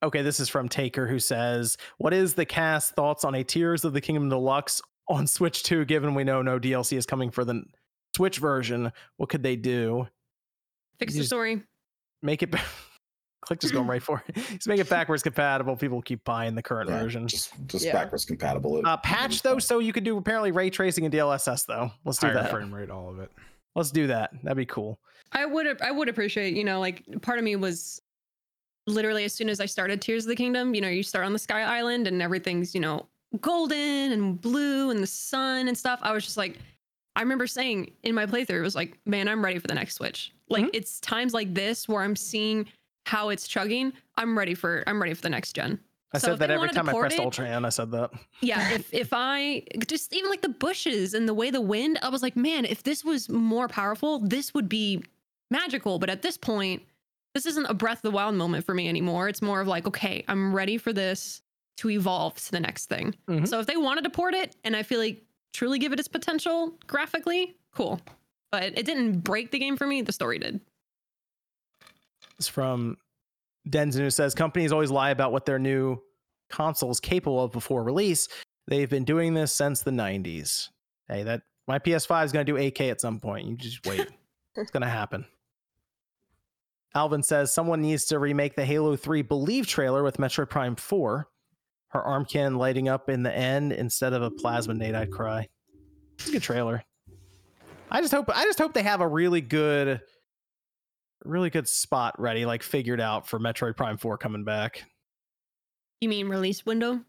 okay. 0.02 0.22
This 0.22 0.38
is 0.38 0.48
from 0.48 0.68
Taker, 0.68 1.06
who 1.06 1.18
says, 1.18 1.78
"What 1.96 2.12
is 2.12 2.34
the 2.34 2.44
cast 2.44 2.94
thoughts 2.94 3.24
on 3.24 3.34
a 3.34 3.42
Tears 3.42 3.84
of 3.84 3.94
the 3.94 4.00
Kingdom 4.02 4.28
Deluxe 4.28 4.82
on 5.08 5.26
Switch 5.26 5.62
2? 5.62 5.84
Given 5.84 6.14
we 6.14 6.24
know 6.24 6.42
no 6.42 6.58
DLC 6.58 6.96
is 6.96 7.06
coming 7.06 7.30
for 7.30 7.44
the 7.44 7.62
Switch 8.14 8.38
version, 8.38 8.92
what 9.16 9.28
could 9.28 9.42
they 9.42 9.56
do? 9.56 10.06
Fix 10.98 11.14
the 11.14 11.24
story. 11.24 11.62
Make 12.22 12.42
it." 12.42 12.54
Click 13.42 13.60
just 13.60 13.72
going 13.74 13.86
right 13.86 14.02
for 14.02 14.24
it. 14.26 14.34
Just 14.50 14.66
make 14.66 14.80
it 14.80 14.88
backwards 14.88 15.22
compatible. 15.22 15.76
People 15.76 16.02
keep 16.02 16.24
buying 16.24 16.56
the 16.56 16.62
current 16.62 16.90
Yeah, 16.90 17.00
version. 17.00 17.28
Just, 17.28 17.52
just 17.68 17.84
Yeah. 17.84 17.92
backwards 17.92 18.24
compatible. 18.24 18.82
Uh, 18.84 18.96
patch 18.96 19.40
though, 19.42 19.60
so 19.60 19.78
you 19.78 19.92
could 19.92 20.02
do 20.02 20.16
apparently 20.16 20.50
ray 20.50 20.68
tracing 20.68 21.04
and 21.04 21.14
DLSS 21.14 21.64
though. 21.64 21.92
Let's 22.04 22.18
do 22.18 22.26
Higher 22.26 22.42
that. 22.42 22.50
frame 22.50 22.74
rate, 22.74 22.90
all 22.90 23.08
of 23.08 23.20
it. 23.20 23.30
Let's 23.76 23.92
do 23.92 24.08
that. 24.08 24.32
That'd 24.42 24.56
be 24.56 24.66
cool. 24.66 24.98
I 25.30 25.46
would 25.46 25.80
I 25.80 25.92
would 25.92 26.08
appreciate, 26.08 26.56
you 26.56 26.64
know, 26.64 26.80
like 26.80 27.04
part 27.22 27.38
of 27.38 27.44
me 27.44 27.54
was 27.54 28.02
literally 28.88 29.24
as 29.24 29.32
soon 29.32 29.48
as 29.48 29.60
I 29.60 29.66
started 29.66 30.02
Tears 30.02 30.24
of 30.24 30.28
the 30.30 30.34
Kingdom, 30.36 30.74
you 30.74 30.80
know, 30.80 30.88
you 30.88 31.04
start 31.04 31.24
on 31.24 31.32
the 31.32 31.38
Sky 31.38 31.62
Island 31.62 32.08
and 32.08 32.20
everything's, 32.20 32.74
you 32.74 32.80
know, 32.80 33.06
golden 33.40 34.12
and 34.12 34.40
blue 34.40 34.90
and 34.90 35.00
the 35.02 35.06
sun 35.06 35.68
and 35.68 35.76
stuff. 35.76 35.98
I 36.02 36.12
was 36.12 36.24
just 36.24 36.36
like 36.36 36.58
I 37.16 37.20
remember 37.22 37.46
saying 37.46 37.92
in 38.02 38.14
my 38.14 38.26
playthrough, 38.26 38.58
it 38.58 38.62
was 38.62 38.74
like, 38.76 38.98
man, 39.06 39.26
I'm 39.26 39.42
ready 39.42 39.58
for 39.58 39.66
the 39.66 39.74
next 39.74 39.94
Switch. 39.94 40.32
Like 40.50 40.64
Mhm. 40.66 40.70
it's 40.74 41.00
times 41.00 41.32
like 41.32 41.54
this 41.54 41.88
where 41.88 42.02
I'm 42.02 42.14
seeing 42.16 42.66
how 43.06 43.30
it's 43.30 43.48
chugging. 43.48 43.92
I'm 44.16 44.36
ready 44.36 44.54
for 44.54 44.84
I'm 44.86 45.00
ready 45.00 45.14
for 45.14 45.22
the 45.22 45.30
next 45.30 45.54
gen. 45.54 45.80
I 46.12 46.18
So 46.18 46.28
said 46.28 46.38
that 46.40 46.50
every 46.50 46.68
time 46.70 46.88
I 46.88 46.92
pressed 46.92 47.16
it- 47.16 47.20
Ultra 47.22 47.46
and 47.46 47.66
I 47.66 47.68
said 47.70 47.90
that. 47.92 48.10
yeah 48.40 48.72
if 48.74 48.88
if 48.94 49.08
i 49.12 49.62
just 49.86 50.14
even 50.14 50.30
like 50.30 50.40
the 50.42 50.48
bushes 50.48 51.14
and 51.14 51.28
the 51.28 51.34
way 51.34 51.50
the 51.50 51.60
wind 51.60 51.98
i 52.02 52.08
was 52.08 52.22
like 52.22 52.36
man 52.36 52.64
if 52.64 52.82
this 52.84 53.04
was 53.04 53.28
more 53.28 53.66
powerful 53.68 54.20
this 54.20 54.54
would 54.54 54.68
be 54.68 55.02
magical 55.50 55.98
but 55.98 56.08
at 56.08 56.22
this 56.22 56.36
point 56.38 56.82
this 57.34 57.44
isn't 57.44 57.66
a 57.66 57.74
breath 57.74 57.98
of 57.98 58.02
the 58.02 58.10
wild 58.10 58.34
moment 58.34 58.64
for 58.64 58.72
me 58.74 58.88
anymore 58.88 59.28
it's 59.28 59.42
more 59.42 59.60
of 59.60 59.66
like 59.66 59.86
okay 59.86 60.24
i'm 60.28 60.54
ready 60.54 60.78
for 60.78 60.92
this 60.92 61.42
to 61.76 61.90
evolve 61.90 62.34
to 62.36 62.50
the 62.52 62.60
next 62.60 62.86
thing 62.86 63.14
Mhm. 63.28 63.46
so 63.46 63.60
if 63.60 63.66
they 63.66 63.76
wanted 63.76 64.04
to 64.04 64.10
port 64.10 64.34
it 64.34 64.56
and 64.64 64.74
i 64.76 64.82
feel 64.82 64.98
like 65.00 65.22
truly 65.52 65.78
give 65.78 65.92
it 65.92 65.98
its 65.98 66.08
potential 66.08 66.74
graphically 66.86 67.56
cool 67.74 68.00
but 68.50 68.62
it 68.64 68.86
didn't 68.86 69.20
break 69.20 69.50
the 69.50 69.58
game 69.58 69.76
for 69.76 69.86
me 69.86 70.02
the 70.02 70.12
story 70.12 70.38
did 70.38 70.60
It's 72.38 72.48
from 72.48 72.96
Denzin 73.68 74.00
who 74.00 74.10
says 74.10 74.34
companies 74.34 74.72
always 74.72 74.90
lie 74.90 75.10
about 75.10 75.32
what 75.32 75.46
their 75.46 75.58
new 75.58 76.00
console 76.50 76.90
is 76.90 77.00
capable 77.00 77.42
of 77.42 77.50
before 77.50 77.82
release. 77.82 78.28
They've 78.68 78.88
been 78.88 79.04
doing 79.04 79.34
this 79.34 79.52
since 79.52 79.82
the 79.82 79.90
90s. 79.90 80.68
Hey, 81.08 81.24
that 81.24 81.42
my 81.66 81.78
PS5 81.80 82.26
is 82.26 82.32
going 82.32 82.46
to 82.46 82.52
do 82.52 82.56
8K 82.58 82.90
at 82.90 83.00
some 83.00 83.18
point. 83.18 83.48
You 83.48 83.56
just 83.56 83.84
wait. 83.86 84.06
it's 84.56 84.70
going 84.70 84.82
to 84.82 84.88
happen. 84.88 85.24
Alvin 86.94 87.22
says 87.22 87.52
someone 87.52 87.82
needs 87.82 88.04
to 88.06 88.18
remake 88.18 88.54
the 88.54 88.64
Halo 88.64 88.94
3 88.96 89.22
Believe 89.22 89.66
trailer 89.66 90.02
with 90.04 90.18
Metroid 90.18 90.48
Prime 90.48 90.76
4. 90.76 91.28
Her 91.96 92.02
arm 92.02 92.26
can 92.26 92.56
lighting 92.56 92.90
up 92.90 93.08
in 93.08 93.22
the 93.22 93.34
end 93.34 93.72
instead 93.72 94.12
of 94.12 94.20
a 94.20 94.30
plasma 94.30 94.74
nade. 94.74 94.94
I'd 94.94 95.10
cry. 95.10 95.48
It's 96.18 96.28
a 96.28 96.32
good 96.32 96.42
trailer. 96.42 96.84
I 97.90 98.02
just 98.02 98.12
hope 98.12 98.28
I 98.28 98.42
just 98.44 98.58
hope 98.58 98.74
they 98.74 98.82
have 98.82 99.00
a 99.00 99.08
really 99.08 99.40
good 99.40 100.02
really 101.24 101.48
good 101.48 101.66
spot 101.66 102.14
ready, 102.20 102.44
like 102.44 102.62
figured 102.62 103.00
out 103.00 103.26
for 103.26 103.38
Metroid 103.38 103.78
Prime 103.78 103.96
4 103.96 104.18
coming 104.18 104.44
back. 104.44 104.84
you 106.02 106.10
mean 106.10 106.28
release 106.28 106.66
window 106.66 107.00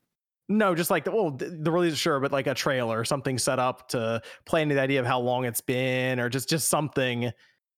No, 0.47 0.73
just 0.73 0.89
like 0.89 1.03
the 1.03 1.11
well, 1.11 1.31
the 1.31 1.69
release, 1.69 1.97
sure, 1.97 2.21
but 2.21 2.31
like 2.31 2.47
a 2.47 2.53
trailer, 2.53 3.03
something 3.03 3.37
set 3.37 3.59
up 3.59 3.89
to 3.89 4.21
play 4.45 4.61
into 4.61 4.75
the 4.75 4.81
idea 4.81 5.01
of 5.01 5.05
how 5.05 5.19
long 5.19 5.43
it's 5.43 5.59
been, 5.59 6.17
or 6.17 6.29
just 6.29 6.47
just 6.47 6.69
something 6.69 7.29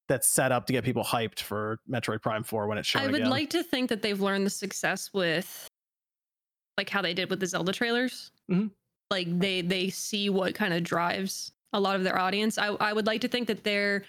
that's 0.08 0.30
set 0.30 0.52
up 0.52 0.68
to 0.68 0.74
get 0.74 0.84
people 0.84 1.04
hyped 1.04 1.40
for 1.40 1.80
Metroid 1.90 2.22
Prime 2.22 2.44
4 2.44 2.68
when 2.68 2.78
it's 2.78 2.88
shown 2.88 3.02
I 3.02 3.06
would 3.08 3.16
again. 3.16 3.32
like 3.32 3.50
to 3.50 3.64
think 3.64 3.90
that 3.90 4.04
they've 4.04 4.22
learned 4.22 4.46
the 4.46 4.52
success 4.52 5.10
with 5.12 5.68
like 6.80 6.90
how 6.90 7.02
they 7.02 7.14
did 7.14 7.30
with 7.30 7.40
the 7.40 7.46
Zelda 7.46 7.72
trailers. 7.72 8.32
Mhm. 8.50 8.72
Like 9.12 9.28
they 9.38 9.62
they 9.62 9.90
see 9.90 10.30
what 10.30 10.56
kind 10.56 10.74
of 10.74 10.84
drives 10.84 11.52
a 11.74 11.80
lot 11.80 11.96
of 11.96 12.04
their 12.04 12.18
audience. 12.18 12.58
I 12.58 12.68
I 12.68 12.94
would 12.94 13.06
like 13.06 13.22
to 13.22 13.28
think 13.28 13.48
that 13.48 13.64
they're 13.64 14.04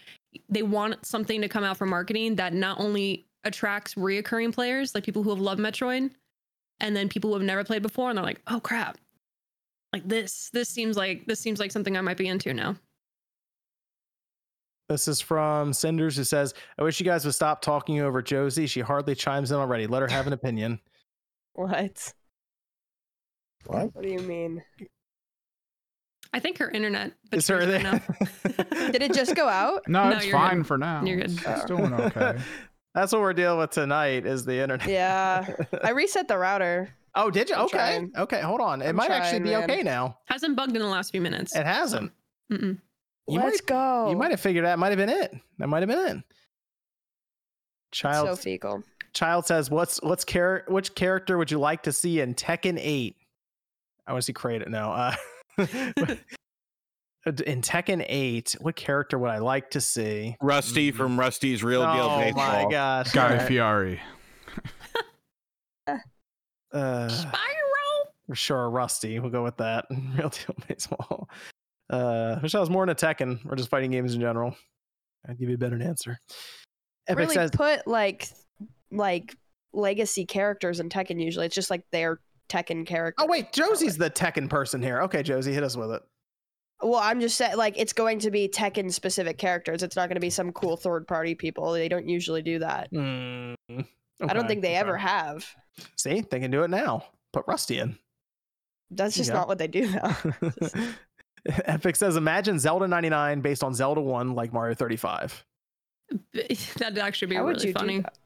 they 0.49 0.63
want 0.63 1.05
something 1.05 1.41
to 1.43 1.49
come 1.49 1.65
out 1.65 1.77
for 1.77 1.87
marketing 1.87 2.37
that 2.37 2.55
not 2.55 2.81
only 2.81 3.27
attracts 3.45 3.95
reoccurring 3.97 4.55
players, 4.55 4.95
like 4.95 5.05
people 5.05 5.23
who 5.23 5.31
have 5.31 5.41
loved 5.41 5.61
Metroid, 5.61 6.11
and 6.79 6.95
then 6.95 7.09
people 7.09 7.31
who 7.31 7.35
have 7.35 7.43
never 7.43 7.65
played 7.65 7.83
before, 7.83 8.09
and 8.09 8.17
they're 8.17 8.25
like, 8.25 8.41
oh 8.47 8.61
crap. 8.61 8.97
Like 9.93 10.07
this, 10.09 10.51
this 10.53 10.69
seems 10.69 10.97
like 10.97 11.27
this 11.27 11.41
seems 11.41 11.59
like 11.59 11.73
something 11.73 11.97
I 11.97 12.01
might 12.01 12.17
be 12.17 12.29
into 12.29 12.55
now. 12.55 12.77
This 14.89 15.09
is 15.09 15.21
from 15.21 15.73
Cinders 15.73 16.17
who 16.17 16.25
says, 16.25 16.55
I 16.79 16.83
wish 16.83 16.99
you 16.99 17.07
guys 17.07 17.25
would 17.25 17.35
stop 17.35 17.63
talking 17.63 18.01
over 18.01 18.23
Josie. 18.23 18.67
She 18.67 18.81
hardly 18.81 19.15
chimes 19.15 19.53
in 19.53 19.57
already. 19.57 19.87
Let 19.87 20.03
her 20.03 20.09
have 20.09 20.27
an 20.27 20.33
opinion. 20.33 20.81
What? 21.55 22.15
What? 23.67 23.95
What 23.95 24.03
do 24.03 24.09
you 24.11 24.21
mean? 24.21 24.63
I 26.33 26.39
think 26.39 26.59
her 26.59 26.71
internet 26.71 27.13
Is 27.33 27.49
her 27.49 27.67
there? 27.67 27.81
enough. 27.81 28.07
Did 28.71 29.03
it 29.03 29.13
just 29.13 29.35
go 29.35 29.49
out? 29.49 29.83
No, 29.89 30.11
No, 30.11 30.17
it's 30.17 30.27
fine 30.31 30.59
good. 30.59 30.67
for 30.67 30.79
now. 30.79 31.03
You're 31.05 31.17
good. 31.19 31.31
It's, 31.33 31.45
Oh. 31.47 31.67
doing 31.67 31.93
okay. 31.93 32.39
That's 32.95 33.13
what 33.13 33.21
we're 33.21 33.33
dealing 33.35 33.59
with 33.59 33.71
tonight 33.71 34.27
is 34.27 34.45
the 34.45 34.61
internet. 34.63 34.89
Yeah. 34.89 35.47
I 35.83 35.91
reset 35.91 36.29
the 36.29 36.39
router. 36.39 36.89
oh, 37.15 37.31
did 37.31 37.49
you? 37.49 37.55
I'm 37.57 37.63
Okay. 37.67 37.77
trying. 37.77 38.13
Okay, 38.17 38.41
hold 38.41 38.61
on. 38.61 38.83
It 38.83 38.89
I'm 38.89 38.97
might 38.97 39.11
actually 39.11 39.41
be 39.41 39.51
man. 39.51 39.65
okay 39.71 39.83
now. 39.83 40.19
Hasn't 40.27 40.57
bugged 40.57 40.75
in 40.77 40.83
the 40.83 40.89
last 40.89 41.11
few 41.11 41.21
minutes. 41.21 41.55
It 41.55 41.67
hasn't. 41.67 42.13
Mm-mm. 42.53 42.79
You 43.29 43.39
Let's 43.41 43.61
might- 43.63 43.67
go. 43.67 44.11
You 44.11 44.17
might 44.17 44.31
have 44.33 44.41
figured 44.41 44.65
out. 44.65 44.79
Might 44.79 44.89
have 44.89 44.99
been 44.99 45.09
it. 45.09 45.33
That 45.59 45.69
might 45.69 45.81
have 45.81 45.89
been 45.89 46.17
it. 46.19 46.25
Child 47.93 48.29
so 48.29 48.37
fecal. 48.37 48.83
Child 49.13 49.47
says, 49.47 49.71
"What's 49.71 50.01
what's 50.03 50.25
char- 50.25 50.65
which 50.69 50.95
character 50.95 51.37
would 51.39 51.51
you 51.51 51.59
like 51.59 51.83
to 51.85 51.93
see 51.93 52.21
in 52.21 52.35
Tekken 52.35 52.79
8?" 52.81 53.17
I 54.11 54.13
want 54.13 54.23
to 54.23 54.27
see 54.27 54.33
Kratos. 54.33 54.69
No, 54.69 54.91
uh, 54.91 55.15
in 57.47 57.63
Tekken 57.63 58.05
8, 58.09 58.57
what 58.61 58.75
character 58.75 59.21
would 59.21 59.31
I 59.31 59.39
like 59.39 59.71
to 59.71 59.81
see? 59.81 60.37
Rusty 60.43 60.91
from 60.91 61.19
Rusty's 61.19 61.63
Real 61.63 61.83
Deal 61.83 62.09
oh 62.11 62.19
Baseball. 62.19 62.51
Oh 62.51 62.65
my 62.65 62.71
gosh, 62.71 63.13
Guy 63.13 63.31
alright. 63.31 63.49
Fieri. 63.49 64.01
Uh, 66.73 67.09
Spiral. 67.09 68.15
for 68.29 68.37
sure, 68.37 68.71
Rusty. 68.71 69.19
We'll 69.19 69.33
go 69.33 69.43
with 69.43 69.57
that. 69.57 69.87
Real 70.17 70.29
deal 70.29 70.55
baseball. 70.69 71.29
Uh, 71.91 72.39
wish 72.45 72.55
I 72.55 72.61
was 72.61 72.71
more 72.71 72.85
into 72.85 72.95
Tekken 72.95 73.41
or 73.51 73.57
just 73.57 73.71
fighting 73.71 73.91
games 73.91 74.15
in 74.15 74.21
general. 74.21 74.55
I'd 75.29 75.37
give 75.37 75.49
you 75.49 75.57
a 75.57 75.59
better 75.59 75.83
answer. 75.83 76.17
Epic 77.09 77.19
really 77.19 77.35
says, 77.35 77.51
put 77.51 77.89
like 77.89 78.29
like 78.93 79.35
legacy 79.73 80.25
characters 80.25 80.79
in 80.79 80.91
Tekken 80.91 81.21
usually. 81.21 81.47
It's 81.47 81.57
just 81.57 81.71
like 81.71 81.83
their 81.91 82.21
Tekken 82.51 82.87
character. 82.87 83.23
"Oh 83.23 83.27
wait, 83.27 83.53
Josie's 83.53 83.97
the 83.97 84.11
Tekken 84.11 84.49
person 84.51 84.83
here." 84.83 85.01
Okay, 85.03 85.23
Josie, 85.23 85.53
hit 85.53 85.63
us 85.63 85.77
with 85.77 85.93
it. 85.93 86.03
Well, 86.83 87.01
I'm 87.01 87.21
just 87.21 87.37
saying, 87.37 87.57
like, 87.57 87.75
it's 87.79 87.93
going 87.93 88.19
to 88.21 88.31
be 88.31 88.49
Tekken 88.49 88.91
specific 88.93 89.37
characters. 89.37 89.83
It's 89.83 89.97
not 89.97 90.09
going 90.09 90.17
to 90.17 90.21
be 90.21 90.31
some 90.31 90.51
cool 90.53 90.77
third 90.77 91.07
party 91.07 91.35
people. 91.35 91.73
They 91.73 91.89
don't 91.89 92.09
usually 92.09 92.43
do 92.43 92.59
that. 92.61 92.91
Mm, 92.93 93.55
I 93.69 94.33
don't 94.33 94.49
think 94.49 94.63
they 94.63 94.71
okay. 94.71 94.77
ever 94.77 94.97
have. 94.97 95.47
See, 95.97 96.23
they 96.23 96.41
can 96.41 96.51
do 96.51 96.63
it 96.63 96.71
now. 96.71 97.05
Put 97.33 97.45
Rusty 97.47 97.79
in. 97.79 97.99
That's 98.91 99.15
just 99.17 99.31
go. 99.31 99.37
not 99.37 99.49
what 99.49 99.59
they 99.59 99.69
do 99.69 99.91
now. 99.91 100.17
Epic 101.65 101.97
says, 101.97 102.17
imagine 102.17 102.59
Zelda 102.59 102.89
99 102.89 103.41
based 103.41 103.63
on 103.63 103.75
Zelda 103.75 104.01
1 104.01 104.35
like 104.35 104.53
Mario 104.53 104.75
35. 104.75 105.45
That'd 106.33 106.99
actually 106.99 107.29
be 107.29 107.37
How 107.37 107.45
would 107.45 107.57
really 107.57 107.69
you 107.69 107.75
do 107.75 107.79
funny. 107.79 108.01
that? 108.01 108.19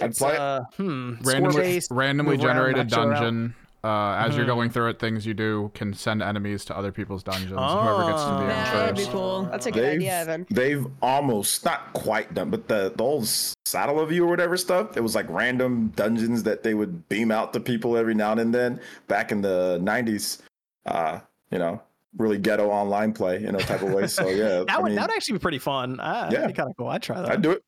I'd 0.00 0.10
It's, 0.10 0.18
play 0.18 0.34
it. 0.34 0.38
uh, 0.40 0.60
hmm, 0.76 1.14
randomly, 1.22 1.80
randomly 1.90 2.36
move 2.36 2.44
around, 2.44 2.54
generated 2.56 2.88
dungeon. 2.88 3.54
Uh, 3.84 4.16
as 4.18 4.34
you're 4.34 4.44
Mhm. 4.44 4.48
going 4.48 4.70
through 4.70 4.88
it, 4.88 4.98
things 4.98 5.24
you 5.26 5.32
do 5.34 5.70
can 5.74 5.94
send 5.94 6.20
enemies 6.20 6.64
to 6.64 6.76
other 6.76 6.90
people's 6.90 7.22
dungeons. 7.22 7.50
Whoever 7.52 8.10
gets 8.10 8.22
to 8.24 8.30
the 8.30 8.34
Oh. 8.34 8.40
end 8.40 8.66
That'd 8.66 8.96
be 8.96 9.00
first. 9.02 9.12
cool. 9.12 9.42
That's 9.44 9.66
a 9.66 9.70
good 9.70 9.84
They've, 9.84 9.94
idea, 10.00 10.12
Evan. 10.22 10.46
they've 10.50 10.86
almost 11.00 11.64
not 11.64 11.92
quite 11.92 12.34
done, 12.34 12.50
but 12.50 12.66
the, 12.66 12.92
the 12.96 13.04
old 13.04 13.22
Satellaview 13.24 14.22
or 14.22 14.26
whatever 14.26 14.56
stuff, 14.56 14.96
it 14.96 15.02
was 15.02 15.14
like 15.14 15.26
random 15.28 15.92
dungeons 15.94 16.42
that 16.44 16.64
they 16.64 16.74
would 16.74 17.08
beam 17.08 17.30
out 17.30 17.52
to 17.52 17.60
people 17.60 17.96
every 17.96 18.14
now 18.14 18.32
and 18.32 18.52
then 18.52 18.80
back 19.06 19.30
in 19.30 19.40
the 19.40 19.78
90s. 19.82 20.38
Uh, 20.84 21.20
you 21.52 21.58
know, 21.58 21.80
really 22.16 22.38
ghetto 22.38 22.68
online 22.68 23.12
play 23.12 23.44
in 23.44 23.54
a 23.54 23.58
type 23.58 23.82
of 23.82 23.92
way. 23.92 24.08
So 24.08 24.28
yeah, 24.28 24.64
That 24.66 24.70
I 24.70 24.78
would 24.78 24.86
mean, 24.86 24.96
that 24.96 25.02
would 25.08 25.16
actually 25.16 25.34
be 25.34 25.42
pretty 25.42 25.58
fun. 25.60 25.98
That'd 25.98 26.32
Yeah. 26.40 26.46
be 26.48 26.52
kind 26.54 26.68
of 26.70 26.76
cool. 26.76 26.88
I'd 26.88 27.02
try 27.02 27.20
that. 27.20 27.30
I'd 27.30 27.42
do 27.42 27.52
it. 27.52 27.62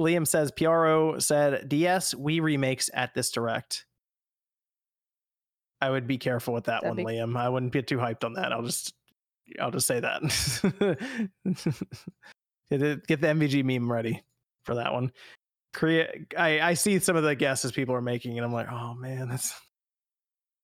Liam 0.00 0.26
says 0.26 0.50
PRO 0.50 1.18
said 1.18 1.68
DS 1.68 2.14
Wii 2.14 2.40
remakes 2.40 2.90
at 2.92 3.14
this 3.14 3.30
direct. 3.30 3.86
I 5.80 5.90
would 5.90 6.06
be 6.06 6.18
careful 6.18 6.54
with 6.54 6.64
that 6.64 6.82
That'd 6.82 6.96
one, 6.96 6.98
be- 7.04 7.04
Liam. 7.04 7.36
I 7.36 7.48
wouldn't 7.48 7.72
get 7.72 7.86
too 7.86 7.98
hyped 7.98 8.24
on 8.24 8.34
that. 8.34 8.52
I'll 8.52 8.62
just 8.62 8.94
I'll 9.60 9.70
just 9.70 9.86
say 9.86 10.00
that. 10.00 10.22
get, 12.70 13.06
get 13.06 13.20
the 13.20 13.26
MVG 13.26 13.64
meme 13.64 13.90
ready 13.90 14.22
for 14.64 14.76
that 14.76 14.92
one. 14.92 15.12
Korea 15.72 16.08
I, 16.36 16.60
I 16.60 16.74
see 16.74 16.98
some 17.00 17.16
of 17.16 17.24
the 17.24 17.34
guesses 17.34 17.72
people 17.72 17.94
are 17.94 18.00
making, 18.00 18.38
and 18.38 18.44
I'm 18.44 18.52
like, 18.52 18.70
oh 18.70 18.94
man, 18.94 19.28
that's 19.28 19.54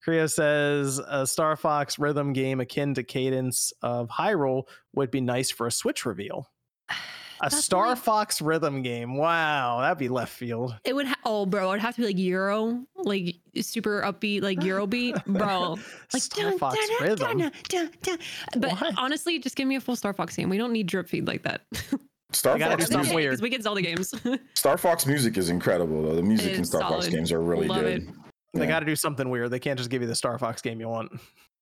Korea 0.03 0.27
says 0.27 0.99
a 0.99 1.27
Star 1.27 1.55
Fox 1.55 1.99
rhythm 1.99 2.33
game 2.33 2.59
akin 2.59 2.95
to 2.95 3.03
Cadence 3.03 3.71
of 3.83 4.09
Hyrule 4.09 4.63
would 4.95 5.11
be 5.11 5.21
nice 5.21 5.51
for 5.51 5.67
a 5.67 5.71
Switch 5.71 6.05
reveal. 6.05 6.49
A 7.43 7.49
That's 7.49 7.63
Star 7.65 7.87
like- 7.87 7.97
Fox 7.97 8.39
rhythm 8.41 8.83
game. 8.83 9.17
Wow, 9.17 9.79
that'd 9.81 9.97
be 9.97 10.09
left 10.09 10.31
field. 10.31 10.75
It 10.85 10.93
would 10.93 11.07
ha- 11.07 11.15
oh 11.25 11.45
bro, 11.47 11.71
it'd 11.71 11.81
have 11.81 11.95
to 11.95 12.01
be 12.01 12.07
like 12.07 12.17
Euro, 12.19 12.83
like 12.97 13.35
super 13.61 14.01
upbeat, 14.03 14.43
like 14.43 14.63
Euro 14.63 14.85
beat, 14.85 15.15
bro. 15.25 15.77
Like 16.13 16.21
Star 16.21 16.51
dun, 16.51 16.59
Fox 16.59 16.75
dun, 16.77 16.87
dun, 16.99 17.07
rhythm. 17.09 17.37
dun, 17.39 17.51
dun, 17.69 17.89
dun. 18.03 18.17
But 18.57 18.71
What? 18.79 18.93
honestly, 18.97 19.39
just 19.39 19.55
give 19.55 19.67
me 19.67 19.75
a 19.75 19.81
full 19.81 19.95
Star 19.95 20.13
Fox 20.13 20.35
game. 20.35 20.49
We 20.49 20.57
don't 20.59 20.71
need 20.71 20.85
drip 20.87 21.09
feed 21.09 21.25
like 21.27 21.41
that. 21.43 21.61
Star 22.33 22.55
I 22.55 22.59
gotta 22.59 22.71
Fox, 22.77 22.85
do 22.85 22.93
something 22.93 23.13
weird. 23.15 23.31
Because 23.31 23.41
we 23.41 23.49
get 23.49 23.63
Zelda 23.63 23.81
games. 23.81 24.13
Star 24.55 24.77
Fox 24.77 25.05
music 25.07 25.35
is 25.37 25.49
incredible 25.49 26.03
though. 26.03 26.15
The 26.15 26.21
music 26.21 26.53
in 26.53 26.59
It's 26.61 26.69
Star 26.69 26.81
Fox 26.89 27.07
games 27.07 27.31
are 27.31 27.41
really 27.41 27.67
Love 27.67 27.81
good. 27.81 28.03
it. 28.03 28.09
They 28.53 28.67
got 28.67 28.81
to 28.81 28.85
do 28.85 28.95
something 28.95 29.29
weird. 29.29 29.49
They 29.49 29.59
can't 29.59 29.77
just 29.79 29.89
give 29.89 30.01
you 30.01 30.07
the 30.07 30.15
Star 30.15 30.37
Fox 30.37 30.61
game 30.61 30.79
you 30.79 30.87
want. 30.89 31.11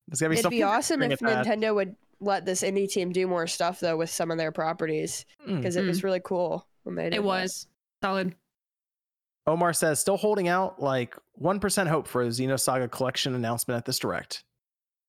There's 0.07 0.19
gotta 0.19 0.29
be 0.29 0.33
It'd 0.35 0.43
something. 0.43 0.59
be 0.59 0.63
awesome 0.63 1.01
if 1.03 1.11
it 1.13 1.19
back. 1.21 1.45
Nintendo 1.45 1.73
would 1.73 1.95
let 2.19 2.45
this 2.45 2.61
indie 2.63 2.89
team 2.89 3.11
do 3.11 3.27
more 3.27 3.47
stuff 3.47 3.79
though 3.79 3.97
with 3.97 4.09
some 4.09 4.31
of 4.31 4.37
their 4.37 4.51
properties 4.51 5.25
hmm. 5.45 5.57
because 5.57 5.75
it 5.75 5.85
was 5.85 6.01
hmm. 6.01 6.07
really 6.07 6.21
cool 6.23 6.67
when 6.83 6.95
they 6.95 7.03
did 7.03 7.13
it 7.13 7.17
that. 7.17 7.23
was 7.23 7.67
solid. 8.03 8.35
Omar 9.47 9.73
says 9.73 9.99
still 9.99 10.17
holding 10.17 10.47
out 10.47 10.81
like 10.81 11.15
one 11.33 11.59
percent 11.59 11.89
hope 11.89 12.07
for 12.07 12.21
a 12.21 12.27
Xenosaga 12.27 12.91
collection 12.91 13.35
announcement 13.35 13.77
at 13.77 13.85
this 13.85 13.99
direct. 13.99 14.43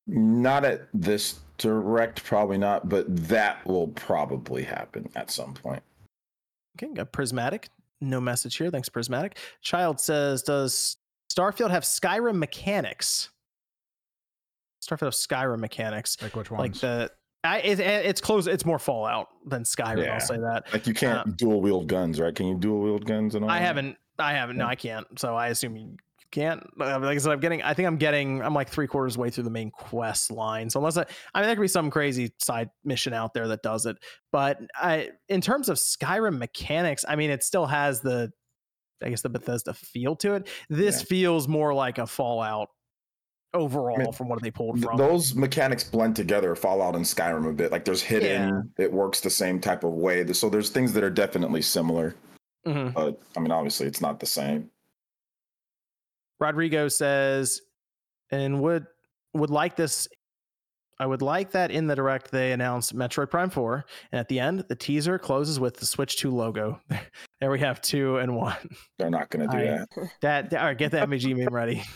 Not 0.06 0.64
at 0.64 0.88
this 0.94 1.40
direct, 1.58 2.24
probably 2.24 2.58
not, 2.58 2.88
but 2.88 3.04
that 3.28 3.64
will 3.66 3.88
probably 3.88 4.62
happen 4.62 5.08
at 5.14 5.30
some 5.30 5.54
point. 5.54 5.82
Okay, 6.76 6.92
got 6.92 7.12
Prismatic. 7.12 7.68
No 8.00 8.20
message 8.20 8.56
here. 8.56 8.70
Thanks, 8.70 8.88
Prismatic. 8.88 9.36
Child 9.60 10.00
says, 10.00 10.42
does 10.42 10.96
Starfield 11.30 11.70
have 11.70 11.84
Skyrim 11.84 12.36
mechanics? 12.36 13.28
Starfield 14.96 15.00
have 15.00 15.12
Skyrim 15.14 15.58
mechanics. 15.60 16.16
Like 16.22 16.34
which 16.36 16.50
one? 16.50 16.60
Like 16.60 16.74
the 16.74 17.10
I, 17.42 17.60
it, 17.60 17.80
it's 17.80 18.20
close. 18.20 18.46
It's 18.46 18.64
more 18.66 18.78
Fallout 18.78 19.28
than 19.46 19.62
Skyrim. 19.62 20.04
Yeah. 20.04 20.14
I'll 20.14 20.20
say 20.20 20.36
that. 20.36 20.64
Like 20.72 20.86
you 20.86 20.92
can't 20.94 21.26
Uh, 21.28 21.32
dual 21.36 21.60
wield 21.62 21.86
guns, 21.88 22.20
right? 22.20 22.34
Can 22.34 22.46
you 22.46 22.56
dual 22.56 22.80
wield 22.82 23.06
guns 23.06 23.34
and 23.34 23.44
all? 23.44 23.50
I 23.50 23.58
that? 23.60 23.64
haven't. 23.66 23.96
I 24.18 24.32
haven't. 24.34 24.58
No, 24.58 24.66
I 24.66 24.74
can't. 24.74 25.06
So 25.18 25.34
I 25.34 25.48
assume 25.48 25.76
you 25.76 25.96
can't. 26.30 26.62
Uh, 26.78 26.98
Like 27.00 27.16
I 27.16 27.18
said, 27.18 27.32
I'm 27.32 27.40
getting. 27.40 27.62
I 27.62 27.72
think 27.72 27.86
I'm 27.86 27.96
getting. 27.96 28.42
I'm 28.42 28.52
like 28.52 28.68
three 28.68 28.86
quarters 28.86 29.16
way 29.16 29.30
through 29.30 29.44
the 29.44 29.50
main 29.50 29.70
quest 29.70 30.30
line. 30.30 30.68
So 30.68 30.80
unless 30.80 30.98
I, 30.98 31.06
I 31.34 31.40
mean, 31.40 31.46
there 31.46 31.56
could 31.56 31.62
be 31.62 31.68
some 31.68 31.90
crazy 31.90 32.30
side 32.38 32.68
mission 32.84 33.14
out 33.14 33.32
there 33.32 33.48
that 33.48 33.62
does 33.62 33.86
it. 33.86 33.96
But 34.32 34.58
I, 34.74 35.08
in 35.30 35.40
terms 35.40 35.70
of 35.70 35.78
Skyrim 35.78 36.36
mechanics, 36.36 37.06
I 37.08 37.16
mean, 37.16 37.30
it 37.30 37.42
still 37.42 37.66
has 37.66 38.02
the, 38.02 38.30
I 39.02 39.08
guess 39.08 39.22
the 39.22 39.30
Bethesda 39.30 39.72
feel 39.72 40.14
to 40.16 40.34
it. 40.34 40.46
This 40.68 40.98
Yeah. 41.00 41.04
feels 41.06 41.48
more 41.48 41.72
like 41.72 41.96
a 41.96 42.06
Fallout 42.06 42.68
overall 43.54 43.96
mean, 43.96 44.12
from 44.12 44.28
what 44.28 44.42
they 44.42 44.50
pulled 44.50 44.82
from. 44.82 44.96
Those 44.96 45.34
mechanics 45.34 45.82
blend 45.84 46.16
together, 46.16 46.54
Fallout 46.54 46.94
and 46.96 47.04
Skyrim 47.04 47.48
a 47.48 47.52
bit. 47.52 47.72
Like 47.72 47.84
there's 47.84 48.02
hidden, 48.02 48.72
it 48.78 48.92
works 48.92 49.20
the 49.20 49.30
same 49.30 49.60
type 49.60 49.84
of 49.84 49.92
way. 49.92 50.24
So 50.32 50.48
there's 50.48 50.70
things 50.70 50.92
that 50.92 51.02
are 51.04 51.10
definitely 51.10 51.62
similar, 51.62 52.14
Mhm. 52.66 52.92
but 52.94 53.20
I 53.36 53.40
mean, 53.40 53.50
obviously, 53.50 53.86
it's 53.86 54.00
not 54.00 54.20
the 54.20 54.26
same. 54.26 54.70
Rodrigo 56.38 56.88
says, 56.88 57.60
and 58.30 58.60
would 58.62 58.86
would 59.34 59.50
like 59.50 59.76
this. 59.76 60.08
I 60.98 61.06
would 61.06 61.22
like 61.22 61.52
that 61.52 61.70
in 61.70 61.86
the 61.86 61.94
direct 61.96 62.30
they 62.30 62.52
announced 62.52 62.94
Metroid 62.94 63.30
Prime 63.30 63.48
4, 63.48 63.86
and 64.12 64.20
at 64.20 64.28
the 64.28 64.38
end 64.38 64.64
the 64.68 64.74
teaser 64.76 65.18
closes 65.18 65.58
with 65.58 65.76
the 65.78 65.86
Switch 65.86 66.16
2 66.18 66.30
logo. 66.30 66.78
there 67.40 67.50
we 67.50 67.58
have 67.60 67.80
two 67.80 68.18
and 68.18 68.36
one. 68.36 68.56
They're 68.98 69.08
not 69.10 69.30
going 69.30 69.48
to 69.48 69.56
do 69.56 69.62
I- 69.62 69.64
that. 70.20 70.50
That 70.50 70.54
all 70.60 70.66
right, 70.66 70.76
get 70.78 70.90
the 70.90 70.98
MVG 70.98 71.34
meme 71.36 71.54
ready. 71.54 71.82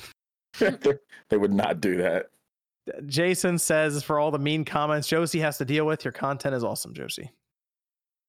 They're- 0.59 1.01
would 1.39 1.53
not 1.53 1.81
do 1.81 1.97
that. 1.99 2.27
Jason 3.07 3.59
says 3.59 4.03
for 4.03 4.19
all 4.19 4.31
the 4.31 4.39
mean 4.39 4.65
comments 4.65 5.09
Josie 5.09 5.41
has 5.41 5.57
to 5.59 5.65
deal 5.65 5.87
with, 5.87 6.05
your 6.05 6.13
content 6.13 6.55
is 6.55 6.63
awesome, 6.63 6.93
Josie. 6.95 7.31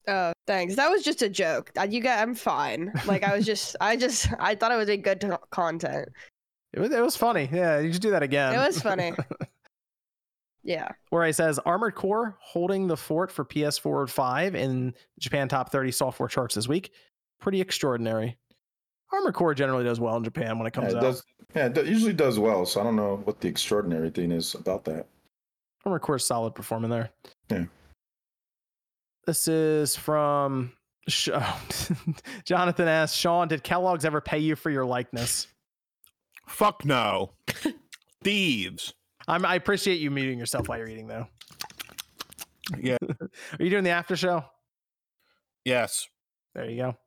Oh, 0.08 0.32
thanks. 0.48 0.76
That 0.76 0.90
was 0.90 1.04
just 1.04 1.22
a 1.24 1.30
joke. 1.30 1.72
You 1.90 2.00
got, 2.02 2.20
I'm 2.20 2.36
fine. 2.36 2.92
Like 3.06 3.24
I 3.24 3.36
was 3.36 3.46
just, 3.48 3.76
I 3.82 3.96
just, 3.98 4.30
I 4.40 4.56
thought 4.56 4.72
it 4.72 4.78
would 4.78 4.88
be 4.88 4.98
good 4.98 5.20
to- 5.22 5.40
content. 5.52 6.10
It 6.74 6.80
was, 6.80 6.92
it 6.92 7.02
was 7.02 7.16
funny. 7.18 7.50
Yeah, 7.52 7.80
you 7.80 7.92
should 7.92 8.02
do 8.02 8.12
that 8.12 8.24
again. 8.24 8.54
It 8.54 8.58
was 8.58 8.82
funny. 8.82 9.14
Yeah. 10.68 10.90
where 11.12 11.24
he 11.26 11.32
says 11.32 11.60
Armored 11.60 11.94
Core 11.94 12.36
holding 12.42 12.88
the 12.88 12.98
fort 12.98 13.32
for 13.32 13.46
PS4 13.46 14.10
5 14.10 14.56
in 14.56 14.96
Japan 15.20 15.48
top 15.48 15.72
30 15.72 15.92
software 15.92 16.28
charts 16.28 16.56
this 16.56 16.68
week. 16.68 16.92
Pretty 17.40 17.62
extraordinary. 17.62 18.36
Armored 19.14 19.36
Core 19.36 19.54
generally 19.54 19.84
does 19.84 20.00
well 20.00 20.18
in 20.18 20.24
Japan 20.24 20.58
when 20.58 20.66
it 20.66 20.74
Yeah, 20.76 20.82
comes 20.82 20.94
it 20.94 20.98
out. 20.98 21.02
does. 21.04 21.24
Yeah, 21.56 21.68
it 21.68 21.86
usually 21.86 22.14
does 22.14 22.38
well. 22.38 22.65
So 22.65 22.82
I 22.82 22.84
don't 22.84 22.95
know 22.95 23.22
what 23.23 23.40
the 23.40 23.48
extraordinary 23.48 24.10
thing 24.10 24.32
is 24.32 24.56
about 24.56 24.84
that. 24.86 25.07
Armored 25.86 26.02
Core 26.02 26.18
is 26.18 26.26
solid 26.26 26.53
performing 26.56 26.90
there. 26.90 27.11
Yeah. 27.49 27.65
This 29.26 29.48
is 29.48 29.95
from 29.95 30.73
Sh- 31.07 31.30
Jonathan 32.45 32.88
asks 32.88 33.18
Sean, 33.18 33.48
did 33.48 33.64
Kellogg's 33.64 34.06
ever 34.06 34.22
pay 34.22 34.40
you 34.40 34.56
for 34.56 34.69
your 34.69 34.86
likeness? 34.86 35.48
Fuck 36.48 36.86
no. 36.86 37.32
Thieves. 38.23 38.94
I'm, 39.27 39.45
I 39.45 39.56
appreciate 39.56 39.99
you 39.99 40.11
muting 40.11 40.38
yourself 40.38 40.68
while 40.68 40.77
you're 40.77 40.88
eating, 40.90 41.07
though. 41.07 41.27
Yeah. 42.80 42.98
Are 43.22 43.64
you 43.64 43.69
doing 43.69 43.84
the 43.84 43.91
after 43.91 44.15
show? 44.15 44.44
Yes. 45.64 46.07
There 46.53 46.69
you 46.69 46.77
go. 46.77 46.98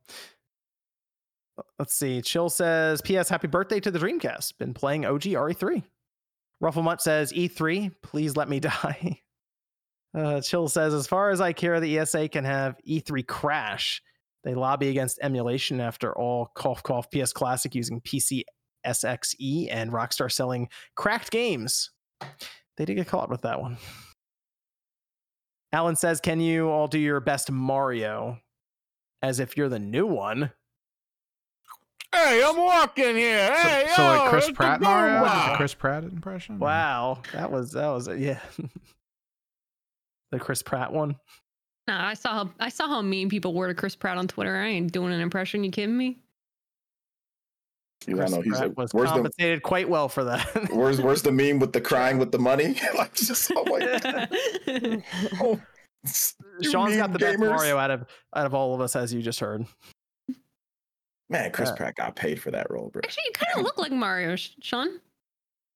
Let's 1.78 1.94
see. 1.94 2.22
Chill 2.22 2.51
says, 2.51 3.01
P.S. 3.01 3.28
Happy 3.28 3.47
birthday 3.47 3.80
to 3.80 3.90
the 3.90 3.98
Dreamcast. 3.98 4.59
Been 4.59 4.74
playing 4.74 5.06
OG 5.06 5.22
RE3. 5.22 5.82
Rufflemutt 6.62 7.01
says, 7.01 7.32
E3, 7.32 7.93
please 8.02 8.36
let 8.36 8.48
me 8.48 8.60
die. 8.60 9.20
Uh, 10.14 10.40
Chill 10.40 10.68
says, 10.68 10.94
as 10.94 11.06
far 11.06 11.30
as 11.30 11.40
I 11.40 11.52
care, 11.52 11.80
the 11.80 11.98
ESA 11.98 12.28
can 12.28 12.44
have 12.44 12.76
E3 12.86 13.26
crash. 13.26 14.02
They 14.44 14.55
lobby 14.55 14.89
against 14.89 15.18
emulation 15.22 15.80
after 15.80 16.16
all 16.16 16.51
cough 16.55 16.82
cough 16.82 17.09
PS 17.10 17.32
Classic 17.32 17.74
using 17.74 18.01
PC 18.01 18.43
SXE 18.86 19.68
and 19.70 19.93
Rockstar 19.93 20.30
selling 20.30 20.68
cracked 20.94 21.30
games. 21.30 21.90
They 22.76 22.85
did 22.85 22.94
get 22.94 23.09
caught 23.09 23.28
with 23.28 23.43
that 23.43 23.60
one. 23.60 23.76
Alan 25.72 25.97
says, 25.97 26.20
Can 26.20 26.40
you 26.40 26.68
all 26.70 26.86
do 26.86 26.98
your 26.98 27.20
best 27.20 27.51
Mario 27.51 28.39
as 29.22 29.40
if 29.40 29.56
you're 29.56 29.68
the 29.68 29.78
new 29.78 30.06
one? 30.06 30.52
Hey, 32.12 32.43
I'm 32.44 32.56
walking 32.56 33.16
here. 33.16 33.47
So, 33.47 33.68
Hey, 33.68 33.86
so 33.94 34.02
yo, 34.02 34.09
like 34.09 34.30
Chris 34.30 34.44
it's 34.44 34.48
the 34.48 34.55
Pratt 34.55 34.80
Mario? 34.80 35.24
Is 35.24 35.32
it 35.32 35.56
Chris 35.56 35.74
Pratt 35.74 36.05
impression? 36.05 36.59
Wow, 36.59 37.20
that 37.32 37.51
was 37.51 37.72
that 37.72 37.89
was 37.89 38.09
yeah. 38.09 38.40
the 40.32 40.39
Chris 40.39 40.62
Pratt 40.62 40.93
one. 40.93 41.16
Nah, 41.86 42.06
I 42.06 42.14
saw 42.14 42.32
how 42.32 42.51
I 42.59 42.70
saw 42.70 42.89
how 42.89 43.02
mean 43.02 43.28
people 43.28 43.52
were 43.55 43.68
to 43.68 43.74
Chris 43.74 43.94
Pratt 43.94 44.16
on 44.16 44.26
Twitter. 44.26 44.56
I 44.56 44.68
ain't 44.68 44.93
doing 44.93 45.12
an 45.12 45.20
impression. 45.20 45.64
You 45.64 45.70
kidding 45.70 45.97
me? 45.97 46.18
You 48.06 48.16
Chris 48.16 48.30
know, 48.30 48.40
he's 48.40 48.52
Pratt 48.52 48.68
like, 48.68 48.78
was 48.78 48.94
where's 48.94 49.10
the 49.10 49.14
compensated 49.14 49.62
quite 49.62 49.89
well 49.89 50.09
for 50.09 50.24
that. 50.24 50.47
where's 50.72 51.01
where's 51.01 51.22
the 51.22 51.32
meme 51.32 51.59
with 51.59 51.74
the 51.74 51.80
crying 51.80 52.16
with 52.16 52.32
the 52.32 52.39
money? 52.39 52.76
like 52.97 53.14
just 53.14 53.51
oh 53.55 53.64
my 53.64 54.28
oh, 55.40 55.60
you 56.60 56.70
Sean's 56.70 56.97
got 56.97 57.10
meme 57.10 57.12
the 57.12 57.18
best. 57.18 57.39
Mario 57.39 57.76
out 57.76 57.90
of 57.90 58.06
out 58.35 58.47
of 58.47 58.55
all 58.55 58.74
of 58.74 58.80
us, 58.80 58.97
as 58.97 59.12
you 59.12 59.20
just 59.20 59.40
heard. 59.40 59.66
Man, 61.30 61.50
Chris 61.52 61.68
Uh, 61.70 61.76
Pratt 61.76 61.94
got 61.96 62.16
paid 62.16 62.40
for 62.40 62.50
that 62.50 62.70
role, 62.70 62.88
bro. 62.90 63.00
Actually, 63.05 63.24
you 63.26 63.32
kind 63.32 63.52
of 63.56 63.62
look 63.62 63.78
like 63.78 63.92
Mario, 63.92 64.34
Sean. 64.36 65.00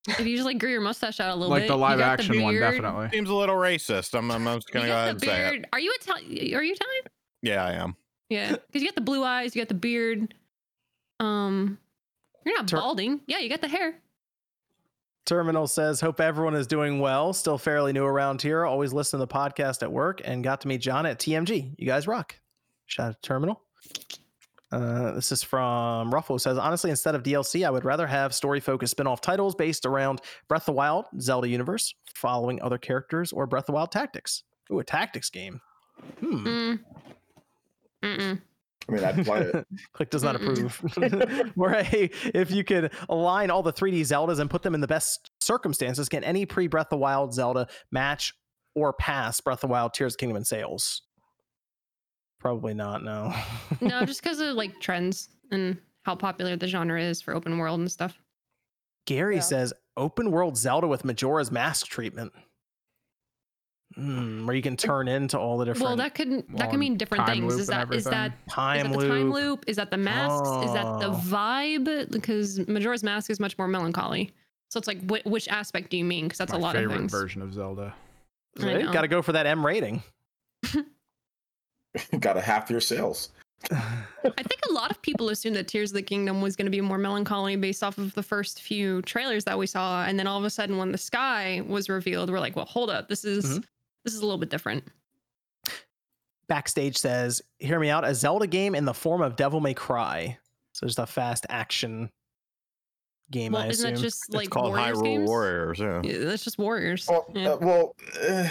If 0.08 0.20
you 0.26 0.34
just 0.36 0.46
like 0.46 0.58
grew 0.58 0.70
your 0.70 0.80
mustache 0.80 1.20
out 1.20 1.30
a 1.30 1.34
little 1.34 1.50
like 1.50 1.62
bit, 1.62 1.68
the 1.68 1.76
live 1.76 1.98
got 1.98 2.18
the 2.18 2.22
action 2.24 2.42
one, 2.42 2.54
definitely. 2.58 3.08
Seems 3.12 3.30
a 3.30 3.34
little 3.34 3.54
racist. 3.54 4.18
I'm, 4.18 4.30
I'm 4.30 4.44
just 4.56 4.70
gonna 4.72 4.86
go 4.86 4.92
ahead 4.92 5.06
the 5.06 5.10
and 5.10 5.20
say 5.52 5.56
it. 5.58 5.66
Are 5.72 5.78
you 5.78 5.94
Italian? 6.00 6.54
Are 6.56 6.62
you 6.64 6.72
Italian? 6.72 7.02
Yeah, 7.42 7.64
I 7.64 7.72
am. 7.74 7.96
Yeah, 8.28 8.52
because 8.52 8.82
you 8.82 8.88
got 8.88 8.94
the 8.94 9.00
blue 9.02 9.22
eyes, 9.22 9.54
you 9.54 9.60
got 9.60 9.68
the 9.68 9.74
beard. 9.74 10.34
Um, 11.20 11.78
you're 12.44 12.56
not 12.56 12.66
Tur- 12.66 12.78
balding. 12.78 13.20
Yeah, 13.26 13.38
you 13.38 13.48
got 13.48 13.60
the 13.60 13.68
hair. 13.68 13.94
Terminal 15.24 15.68
says, 15.68 16.00
Hope 16.00 16.20
everyone 16.20 16.54
is 16.54 16.66
doing 16.66 16.98
well. 16.98 17.32
Still 17.32 17.58
fairly 17.58 17.92
new 17.92 18.04
around 18.04 18.42
here. 18.42 18.64
Always 18.66 18.92
listen 18.92 19.20
to 19.20 19.26
the 19.26 19.32
podcast 19.32 19.82
at 19.82 19.92
work 19.92 20.20
and 20.24 20.42
got 20.42 20.62
to 20.62 20.68
meet 20.68 20.78
John 20.80 21.06
at 21.06 21.20
TMG. 21.20 21.74
You 21.78 21.86
guys 21.86 22.08
rock. 22.08 22.40
Shout 22.86 23.10
out 23.10 23.22
to 23.22 23.28
Terminal. 23.28 23.62
Uh, 24.72 25.12
this 25.12 25.30
is 25.30 25.42
from 25.42 26.10
Ruffalo 26.10 26.40
says, 26.40 26.56
honestly, 26.56 26.90
instead 26.90 27.14
of 27.14 27.22
DLC, 27.22 27.66
I 27.66 27.70
would 27.70 27.84
rather 27.84 28.06
have 28.06 28.34
story 28.34 28.58
focused 28.58 28.92
spin 28.92 29.06
off 29.06 29.20
titles 29.20 29.54
based 29.54 29.84
around 29.84 30.22
Breath 30.48 30.62
of 30.62 30.66
the 30.66 30.72
Wild, 30.72 31.04
Zelda 31.20 31.48
universe, 31.48 31.94
following 32.14 32.60
other 32.62 32.78
characters, 32.78 33.32
or 33.32 33.46
Breath 33.46 33.64
of 33.64 33.66
the 33.66 33.72
Wild 33.72 33.92
tactics. 33.92 34.44
Ooh, 34.72 34.78
a 34.78 34.84
tactics 34.84 35.28
game. 35.28 35.60
Hmm. 36.20 36.46
Mm. 36.46 36.78
Mm-mm. 38.02 38.40
I 38.88 38.92
mean, 38.92 39.04
I'd 39.04 39.24
play 39.24 39.40
it. 39.42 39.66
Click 39.92 40.10
does 40.10 40.22
not 40.22 40.36
approve. 40.36 40.76
Where 41.54 41.82
hey, 41.82 42.10
if 42.34 42.50
you 42.50 42.64
could 42.64 42.92
align 43.08 43.50
all 43.50 43.62
the 43.62 43.72
3D 43.72 44.00
Zeldas 44.00 44.40
and 44.40 44.50
put 44.50 44.62
them 44.62 44.74
in 44.74 44.80
the 44.80 44.88
best 44.88 45.30
circumstances, 45.40 46.08
can 46.08 46.24
any 46.24 46.46
pre 46.46 46.66
Breath 46.66 46.86
of 46.86 46.90
the 46.90 46.96
Wild 46.96 47.34
Zelda 47.34 47.68
match 47.90 48.34
or 48.74 48.92
pass 48.94 49.40
Breath 49.40 49.62
of 49.62 49.68
the 49.68 49.72
Wild 49.72 49.92
Tears 49.94 50.14
of 50.14 50.16
the 50.16 50.22
Kingdom 50.22 50.38
in 50.38 50.44
sales? 50.44 51.02
Probably 52.42 52.74
not. 52.74 53.02
No. 53.04 53.32
No, 53.80 54.04
just 54.04 54.22
because 54.22 54.40
of 54.40 54.54
like 54.56 54.78
trends 54.80 55.28
and 55.50 55.78
how 56.02 56.14
popular 56.16 56.56
the 56.56 56.66
genre 56.66 57.00
is 57.00 57.22
for 57.22 57.34
open 57.34 57.56
world 57.58 57.78
and 57.80 57.90
stuff. 57.90 58.18
Gary 59.06 59.36
Yeah. 59.36 59.40
says 59.42 59.72
open 59.96 60.30
world 60.30 60.56
Zelda 60.56 60.86
with 60.88 61.04
Majora's 61.04 61.50
Mask 61.52 61.86
treatment. 61.86 62.32
Hmm, 63.94 64.46
where 64.46 64.56
you 64.56 64.62
can 64.62 64.76
turn 64.76 65.06
into 65.06 65.38
all 65.38 65.58
the 65.58 65.66
different 65.66 65.84
Well, 65.84 65.96
that 65.96 66.14
could 66.14 66.30
that 66.30 66.44
Well, 66.50 66.70
could 66.70 66.78
mean 66.80 66.96
different 66.96 67.26
things. 67.26 67.54
Is 67.54 67.66
that 67.68 67.92
is 67.94 68.04
that 68.04 68.12
everything. 68.32 68.38
is 68.48 68.52
time 68.52 68.82
that 68.84 68.92
the 68.92 68.98
loop. 68.98 69.08
time 69.08 69.30
loop? 69.32 69.64
Is 69.68 69.76
that 69.76 69.90
the 69.90 69.96
masks? 69.98 70.48
Is 70.64 70.72
that 70.72 70.98
the 71.00 71.08
Oh. 71.10 71.20
vibe? 71.26 72.10
Because 72.10 72.66
Majora's 72.68 73.02
Mask 73.04 73.30
is 73.30 73.38
much 73.38 73.56
more 73.58 73.68
melancholy. 73.68 74.32
So 74.70 74.78
it's 74.78 74.88
like, 74.88 75.00
wh- 75.10 75.26
which 75.26 75.46
aspect 75.48 75.90
do 75.90 75.98
you 75.98 76.04
mean? 76.04 76.24
Because 76.24 76.38
that's 76.38 76.52
My 76.52 76.58
a 76.58 76.60
lot 76.62 76.74
of 76.74 76.80
favorite 76.82 76.96
things. 76.98 77.12
version 77.12 77.42
of 77.42 77.52
Zelda. 77.52 77.94
I. 78.60 78.82
Got 78.92 79.02
to 79.02 79.08
go 79.08 79.20
for 79.22 79.32
that 79.32 79.46
M 79.46 79.64
rating. 79.64 80.02
Got 82.20 82.36
a 82.36 82.40
half 82.40 82.70
your 82.70 82.80
sales. 82.80 83.30
I 83.70 84.42
think 84.42 84.60
a 84.68 84.72
lot 84.72 84.90
of 84.90 85.00
people 85.02 85.28
assumed 85.28 85.54
that 85.56 85.68
Tears 85.68 85.90
of 85.90 85.94
the 85.94 86.02
Kingdom 86.02 86.40
was 86.42 86.56
going 86.56 86.66
to 86.66 86.70
be 86.70 86.80
more 86.80 86.98
melancholy 86.98 87.54
based 87.56 87.84
off 87.84 87.96
of 87.98 88.12
the 88.14 88.22
first 88.22 88.60
few 88.60 89.02
trailers 89.02 89.44
that 89.44 89.56
we 89.58 89.66
saw, 89.66 90.04
and 90.04 90.18
then 90.18 90.26
all 90.26 90.38
of 90.38 90.44
a 90.44 90.50
sudden, 90.50 90.78
when 90.78 90.90
the 90.90 90.98
sky 90.98 91.62
was 91.66 91.88
revealed, 91.88 92.28
we're 92.30 92.40
like, 92.40 92.56
"Well, 92.56 92.64
hold 92.64 92.90
up, 92.90 93.08
this 93.08 93.24
is 93.24 93.44
Mhm. 93.44 93.64
this 94.04 94.14
is 94.14 94.20
a 94.20 94.24
little 94.24 94.38
bit 94.38 94.48
different." 94.48 94.84
Backstage 96.48 96.96
says, 96.96 97.40
"Hear 97.60 97.78
me 97.78 97.88
out. 97.88 98.04
A 98.04 98.14
Zelda 98.14 98.46
game 98.46 98.74
in 98.74 98.84
the 98.84 98.94
form 98.94 99.22
of 99.22 99.36
Devil 99.36 99.60
May 99.60 99.74
Cry. 99.74 100.38
So 100.72 100.86
just 100.86 100.98
a 100.98 101.06
fast 101.06 101.46
action 101.48 102.10
game. 103.30 103.52
well, 103.52 103.62
I 103.62 103.68
isn't 103.68 103.86
assume. 103.86 103.94
that 103.96 104.02
just 104.02 104.34
like 104.34 104.46
it's 104.46 104.52
called 104.52 104.70
Warriors 104.72 104.98
Hyrule 104.98 105.04
games? 105.04 105.28
Warriors. 105.28 105.78
Yeah. 105.78 106.02
Yeah, 106.02 106.18
that's 106.24 106.44
just 106.44 106.58
Warriors. 106.58 107.06
Well, 107.08 107.26
Yeah. 107.34 107.50
uh, 107.52 107.56
well, 107.58 107.96
uh, 108.22 108.48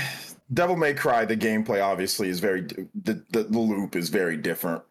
Devil 0.53 0.76
May 0.76 0.94
Cry. 0.94 1.26
The 1.26 1.38
gameplay 1.38 1.84
obviously 1.84 2.30
is 2.30 2.40
very 2.40 2.61
the, 2.61 3.23
the 3.32 3.44
the 3.44 3.60
loop 3.60 3.95
is 3.95 4.10
very 4.10 4.38
different, 4.38 4.82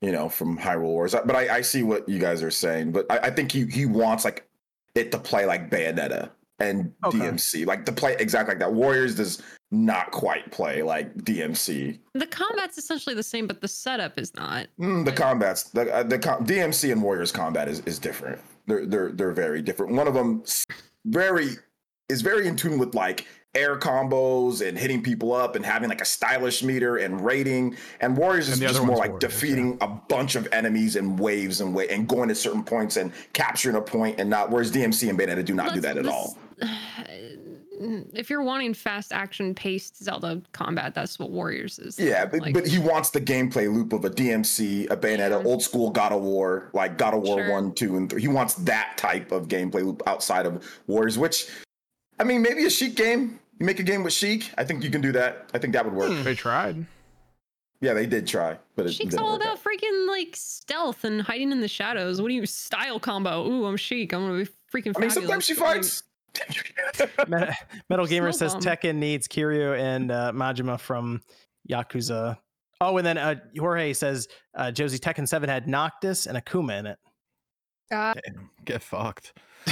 you 0.00 0.12
know, 0.12 0.28
from 0.28 0.58
Hyrule 0.58 0.82
Wars. 0.82 1.12
But 1.24 1.34
I, 1.36 1.56
I 1.56 1.60
see 1.60 1.82
what 1.82 2.08
you 2.08 2.18
guys 2.18 2.42
are 2.42 2.50
saying. 2.50 2.92
But 2.92 3.06
I, 3.10 3.18
I 3.18 3.30
think 3.30 3.50
he 3.52 3.66
he 3.66 3.86
wants 3.86 4.24
like 4.24 4.48
it 4.94 5.10
to 5.12 5.18
play 5.18 5.44
like 5.46 5.70
Bayonetta 5.70 6.30
and 6.60 6.92
Okay. 7.04 7.18
DMC, 7.18 7.66
like 7.66 7.84
to 7.86 7.92
play 7.92 8.16
exactly 8.18 8.52
like 8.54 8.58
that. 8.60 8.72
Warriors 8.72 9.14
does 9.14 9.42
not 9.70 10.10
quite 10.10 10.50
play 10.50 10.82
like 10.82 11.14
DMC. 11.18 11.98
the 12.14 12.26
combat's 12.26 12.78
essentially 12.78 13.14
the 13.14 13.22
same, 13.22 13.46
but 13.46 13.60
the 13.60 13.68
setup 13.68 14.18
is 14.18 14.34
not. 14.34 14.66
Mm, 14.80 15.04
the 15.04 15.12
combats, 15.12 15.64
the 15.64 15.92
uh, 15.94 16.02
the 16.02 16.18
com- 16.18 16.44
DMC 16.46 16.90
and 16.92 17.02
Warriors 17.02 17.30
combat 17.32 17.68
is 17.68 17.80
is 17.80 17.98
different. 17.98 18.40
They're 18.66 18.86
they're 18.86 19.12
they're 19.12 19.32
very 19.32 19.62
different. 19.62 19.92
One 19.94 20.08
of 20.08 20.14
them 20.14 20.42
very 21.06 21.50
is 22.08 22.22
very 22.22 22.46
in 22.48 22.56
tune 22.56 22.78
with 22.78 22.94
like 22.94 23.26
air 23.54 23.76
combos 23.76 24.66
and 24.66 24.78
hitting 24.78 25.02
people 25.02 25.32
up 25.32 25.56
and 25.56 25.64
having 25.64 25.88
like 25.88 26.00
a 26.00 26.04
stylish 26.04 26.62
meter 26.62 26.98
and 26.98 27.24
rating. 27.24 27.76
And 28.00 28.16
Warriors 28.16 28.48
is 28.48 28.54
And 28.54 28.62
the 28.62 28.66
just 28.72 28.84
more 28.84 28.96
like 28.96 29.10
Warriors, 29.12 29.20
defeating 29.32 29.78
a 29.80 29.88
bunch 29.88 30.36
of 30.36 30.46
enemies 30.52 30.96
in 30.96 31.16
waves 31.16 31.60
and 31.60 31.74
way 31.74 31.88
and 31.88 32.06
going 32.08 32.28
to 32.28 32.34
certain 32.34 32.62
points 32.62 32.96
and 32.96 33.12
capturing 33.32 33.76
a 33.76 33.80
point 33.82 34.20
and 34.20 34.28
not. 34.30 34.50
Whereas 34.50 34.70
DMC 34.70 35.08
and 35.08 35.18
Bayonetta 35.18 35.44
do 35.44 35.54
not 35.54 35.74
do 35.74 35.80
Let's- 35.80 35.82
that 35.82 35.96
at 35.98 36.04
let's- 36.04 36.16
all. 36.16 36.38
If 38.12 38.28
you're 38.28 38.42
wanting 38.42 38.74
fast 38.74 39.12
action 39.12 39.54
paced 39.54 40.02
Zelda 40.02 40.42
combat, 40.50 40.96
that's 40.96 41.16
what 41.20 41.30
Warriors 41.30 41.78
is. 41.78 41.96
Yeah, 41.96 42.24
but, 42.26 42.40
Like- 42.40 42.52
but 42.54 42.66
he 42.66 42.80
wants 42.80 43.10
the 43.10 43.20
gameplay 43.20 43.72
loop 43.72 43.92
of 43.92 44.04
a 44.04 44.10
DMC, 44.10 44.88
a 44.90 44.96
Bayonetta, 44.96 45.40
Yeah. 45.42 45.48
old 45.48 45.62
school 45.62 45.90
God 45.90 46.10
of 46.10 46.20
War, 46.22 46.70
like 46.72 46.98
God 46.98 47.14
of 47.14 47.22
War 47.22 47.38
Sure. 47.38 47.52
1, 47.52 47.72
2, 47.74 47.96
and 47.96 48.10
3. 48.10 48.20
He 48.20 48.26
wants 48.26 48.54
that 48.54 48.94
type 48.96 49.30
of 49.30 49.46
gameplay 49.46 49.84
loop 49.84 50.02
outside 50.08 50.44
of 50.44 50.64
Warriors, 50.88 51.16
which, 51.18 51.46
I 52.18 52.24
mean, 52.24 52.42
maybe 52.42 52.64
a 52.64 52.70
Sheik 52.70 52.96
game. 52.96 53.38
You 53.58 53.66
make 53.66 53.80
a 53.80 53.82
game 53.82 54.02
with 54.02 54.12
Sheik. 54.12 54.50
I 54.56 54.64
think 54.64 54.84
you 54.84 54.90
can 54.90 55.00
do 55.00 55.12
that. 55.12 55.48
I 55.54 55.58
think 55.58 55.72
that 55.72 55.84
would 55.84 55.94
work. 55.94 56.10
Hmm. 56.12 56.22
They 56.22 56.34
tried. 56.34 56.86
Yeah, 57.80 57.94
they 57.94 58.06
did 58.06 58.26
try, 58.26 58.58
but 58.74 58.86
it 58.86 58.92
Sheik's 58.92 59.14
all 59.14 59.36
about 59.36 59.58
out. 59.58 59.62
freaking 59.62 60.08
like 60.08 60.34
stealth 60.34 61.04
and 61.04 61.22
hiding 61.22 61.52
in 61.52 61.60
the 61.60 61.68
shadows. 61.68 62.20
What 62.20 62.28
do 62.28 62.34
you 62.34 62.44
style 62.44 62.98
combo? 62.98 63.46
Ooh, 63.48 63.66
I'm 63.66 63.76
Sheik. 63.76 64.12
I'm 64.12 64.22
gonna 64.26 64.38
be 64.44 64.50
freaking. 64.72 64.96
I 64.96 65.00
mean, 65.00 65.10
fabulous. 65.10 65.14
sometimes 65.14 65.44
she 65.44 65.54
fights. 65.54 66.02
Met- 67.28 67.56
Metal 67.88 68.06
Gamer 68.06 68.32
says 68.32 68.52
bomb. 68.54 68.62
Tekken 68.62 68.96
needs 68.96 69.28
Kiryu 69.28 69.78
and 69.78 70.10
uh, 70.10 70.32
Majima 70.34 70.78
from 70.78 71.20
Yakuza. 71.70 72.36
Oh, 72.80 72.96
and 72.96 73.06
then 73.06 73.18
uh, 73.18 73.36
Jorge 73.56 73.92
says 73.92 74.28
uh, 74.54 74.70
Josie 74.70 74.98
Tekken 74.98 75.26
7 75.26 75.48
had 75.48 75.66
Noctis 75.66 76.26
and 76.26 76.36
Akuma 76.38 76.78
in 76.78 76.86
it. 76.86 76.98
Uh, 77.90 78.14
Get 78.64 78.82
fucked. 78.82 79.32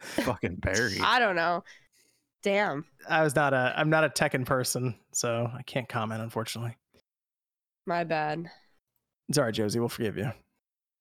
Fucking 0.00 0.56
buried. 0.56 1.00
I 1.02 1.18
don't 1.18 1.36
know. 1.36 1.64
Damn. 2.42 2.84
I 3.08 3.22
was 3.22 3.34
not 3.34 3.52
a 3.52 3.74
I'm 3.76 3.90
not 3.90 4.04
a 4.04 4.08
Tekken 4.08 4.46
person, 4.46 4.94
so 5.12 5.50
I 5.52 5.62
can't 5.62 5.88
comment 5.88 6.22
unfortunately. 6.22 6.76
My 7.86 8.04
bad. 8.04 8.50
It's 9.28 9.38
all 9.38 9.44
right, 9.44 9.54
Josie, 9.54 9.78
we'll 9.80 9.88
forgive 9.88 10.16
you. 10.16 10.30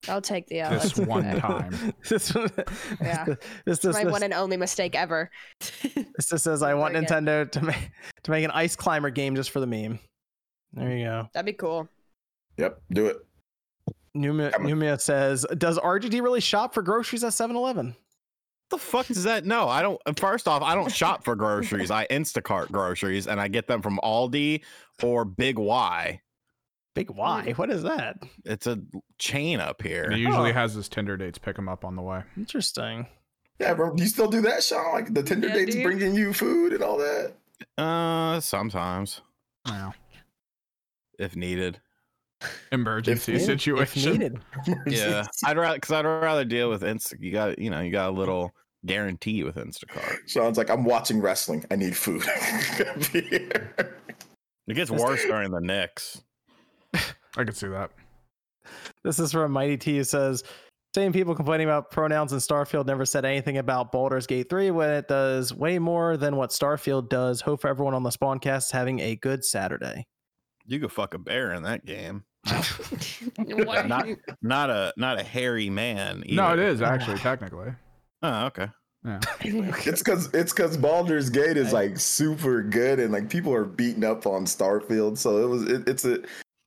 I'll 0.08 0.22
take 0.22 0.48
the 0.48 0.62
L. 0.62 0.72
This 0.72 0.94
That's 0.94 1.00
one 1.08 1.26
okay. 1.28 1.40
time. 1.40 1.94
this, 2.10 2.34
Yeah. 3.02 3.26
this, 3.26 3.38
It's 3.66 3.82
this, 3.82 3.96
my 3.96 4.04
this, 4.04 4.12
one 4.12 4.24
and 4.24 4.34
only 4.34 4.56
mistake 4.58 4.96
ever. 4.96 5.30
this 5.60 6.30
just 6.30 6.44
says 6.44 6.62
I 6.62 6.74
want 6.76 6.94
Never 6.94 7.06
again. 7.06 7.26
Nintendo 7.26 7.52
to 7.52 7.62
make 7.64 7.92
to 8.24 8.32
make 8.32 8.46
an 8.46 8.52
ice 8.52 8.76
climber 8.76 9.10
game 9.10 9.36
just 9.36 9.50
for 9.52 9.60
the 9.60 9.68
meme. 9.68 10.00
There 10.74 10.96
you 10.96 11.06
go. 11.06 11.30
That'd 11.34 11.46
be 11.46 11.54
cool. 11.54 11.88
yep, 12.58 12.82
do 12.92 13.08
it. 13.08 13.18
Numia, 14.16 14.52
Come 14.52 14.66
on. 14.66 14.72
Numia 14.72 15.00
says, 15.00 15.46
"Does 15.58 15.78
RGT 15.78 16.22
really 16.22 16.42
shop 16.42 16.74
for 16.74 16.82
groceries 16.82 17.24
at 17.24 17.34
7-Eleven?" 17.34 17.96
The 18.70 18.78
fuck 18.78 19.08
does 19.08 19.24
that? 19.24 19.46
No, 19.46 19.68
I 19.70 19.82
don't. 19.82 20.00
First 20.18 20.48
off, 20.48 20.62
I 20.62 20.76
don't 20.76 20.92
shop 20.92 21.24
for 21.24 21.36
groceries. 21.36 21.92
I 21.92 22.06
Instacart 22.08 22.72
groceries, 22.72 23.28
and 23.28 23.40
I 23.40 23.48
get 23.48 23.68
them 23.68 23.82
from 23.82 24.00
Aldi 24.04 24.64
or 25.04 25.26
Big 25.26 25.58
Y. 25.58 26.22
Big 26.96 27.10
Y. 27.12 27.54
What 27.58 27.70
is 27.70 27.84
that? 27.84 28.18
It's 28.44 28.66
a 28.68 28.80
chain 29.20 29.60
up 29.60 29.82
And 29.82 29.90
here. 29.90 30.12
he 30.12 30.22
usually 30.22 30.50
Oh. 30.50 30.54
has 30.54 30.74
his 30.74 30.90
Tinder 30.90 31.16
dates 31.18 31.38
pick 31.38 31.58
him 31.58 31.70
up 31.70 31.86
on 31.86 31.96
the 31.96 32.02
way. 32.02 32.24
Interesting. 32.36 33.06
Yeah, 33.60 33.74
bro, 33.76 33.94
do 33.96 34.04
you 34.04 34.10
still 34.10 34.30
do 34.30 34.42
that, 34.42 34.64
Sean? 34.64 34.94
Like 34.94 35.14
the 35.14 35.24
Tinder 35.24 35.48
Yeah, 35.48 35.54
dates 35.54 35.76
dude. 35.76 35.84
bringing 35.84 36.14
you 36.16 36.34
food 36.34 36.74
and 36.74 36.84
all 36.84 36.98
that? 36.98 37.34
Uh, 37.78 38.40
sometimes 38.40 39.22
Wow. 39.66 39.94
if 41.20 41.36
needed. 41.36 41.80
Emergency 42.72 43.34
If- 43.34 43.42
If 43.42 43.46
situation. 43.46 44.12
needed. 44.14 44.40
Yeah, 44.88 45.26
I'd 45.46 45.58
rather 45.58 45.76
because 45.78 45.92
I'd 45.92 46.06
rather 46.06 46.46
deal 46.46 46.70
with 46.70 46.82
Insta. 46.82 47.16
You 47.20 47.32
got 47.32 47.60
you 47.60 47.70
know 47.70 47.82
you 47.82 47.92
got 47.92 48.10
a 48.10 48.14
little 48.14 48.52
guarantee 48.86 49.44
with 49.44 49.56
Instacart. 49.56 50.18
Sean's 50.28 50.58
like, 50.58 50.70
I'm 50.70 50.84
watching 50.86 51.20
wrestling. 51.22 51.66
I 51.72 51.76
need 51.76 51.96
food. 51.96 52.24
It 54.70 54.74
gets 54.74 54.92
worse 54.92 55.24
during 55.24 55.50
the 55.52 55.62
Knicks. 55.62 56.22
I 56.94 57.44
could 57.46 57.56
see 57.56 57.70
that. 57.70 57.90
This 59.04 59.18
is 59.18 59.32
from 59.32 59.54
Mighty 59.54 59.78
T 59.78 59.96
who 59.96 60.04
says, 60.04 60.44
same 60.94 61.14
people 61.14 61.36
complaining 61.36 61.68
about 61.68 61.90
pronouns 61.90 62.34
in 62.34 62.40
Starfield 62.40 62.86
never 62.86 63.06
said 63.06 63.24
anything 63.24 63.60
about 63.60 63.94
Baldur's 63.94 64.28
Gate 64.28 64.50
3 64.50 64.72
when 64.72 64.90
it 64.90 65.08
does 65.08 65.54
way 65.54 65.80
more 65.80 66.18
than 66.18 66.36
what 66.36 66.50
Starfield 66.50 67.08
does. 67.08 67.40
Hope 67.40 67.62
for 67.62 67.70
everyone 67.70 67.94
on 67.94 68.04
the 68.04 68.10
Spawncast 68.10 68.58
is 68.66 68.72
having 68.72 69.00
a 69.00 69.16
good 69.16 69.46
Saturday. 69.46 70.06
You 70.66 70.80
could 70.82 70.92
fuck 70.92 71.14
a 71.14 71.18
bear 71.18 71.54
in 71.54 71.64
that 71.64 71.86
game. 71.86 72.26
What? 73.38 73.88
Not 73.88 74.08
not 74.42 74.70
a 74.70 74.94
not 74.98 75.20
a 75.20 75.24
hairy 75.24 75.70
man. 75.70 76.24
No, 76.30 76.54
it 76.54 76.60
is 76.60 76.82
actually 76.82 77.18
technically. 77.18 77.72
Oh, 78.22 78.46
okay. 78.48 78.68
Yeah. 79.06 79.20
It's 79.86 80.02
because 80.02 80.34
it's 80.34 80.54
because 80.54 80.78
Baldur's 80.78 81.30
Gate 81.30 81.58
is 81.58 81.72
like 81.74 81.98
super 82.00 82.62
good 82.62 83.00
and 83.00 83.12
like 83.14 83.30
people 83.30 83.54
are 83.54 83.66
beating 83.66 84.04
up 84.04 84.26
on 84.26 84.46
Starfield. 84.46 85.18
So 85.18 85.44
it 85.44 85.48
was 85.48 85.64
it, 85.64 85.88
it's 85.88 86.06
a 86.06 86.20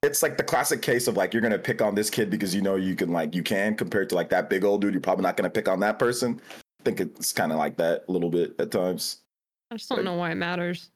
it's 0.02 0.22
like 0.22 0.36
the 0.36 0.44
classic 0.44 0.80
case 0.80 1.06
of 1.06 1.16
like 1.16 1.34
you're 1.34 1.42
gonna 1.42 1.58
pick 1.58 1.82
on 1.82 1.94
this 1.94 2.08
kid 2.08 2.30
because 2.30 2.54
you 2.54 2.62
know 2.62 2.76
you 2.76 2.94
can 2.94 3.10
like 3.10 3.34
you 3.34 3.42
can 3.42 3.74
compared 3.76 4.08
to 4.10 4.14
like 4.14 4.30
that 4.30 4.48
big 4.48 4.64
old 4.64 4.80
dude. 4.80 4.94
You're 4.94 5.00
probably 5.00 5.24
not 5.24 5.36
gonna 5.36 5.50
pick 5.50 5.68
on 5.68 5.80
that 5.80 5.98
person. 5.98 6.40
I 6.80 6.82
think 6.84 7.00
it's 7.00 7.32
kind 7.32 7.52
of 7.52 7.58
like 7.58 7.76
that 7.76 8.04
a 8.08 8.12
little 8.12 8.30
bit 8.30 8.54
at 8.58 8.70
times. 8.70 9.18
I 9.70 9.76
just 9.76 9.88
don't 9.88 10.04
know 10.04 10.14
why 10.14 10.30
it 10.30 10.36
matters. 10.36 10.90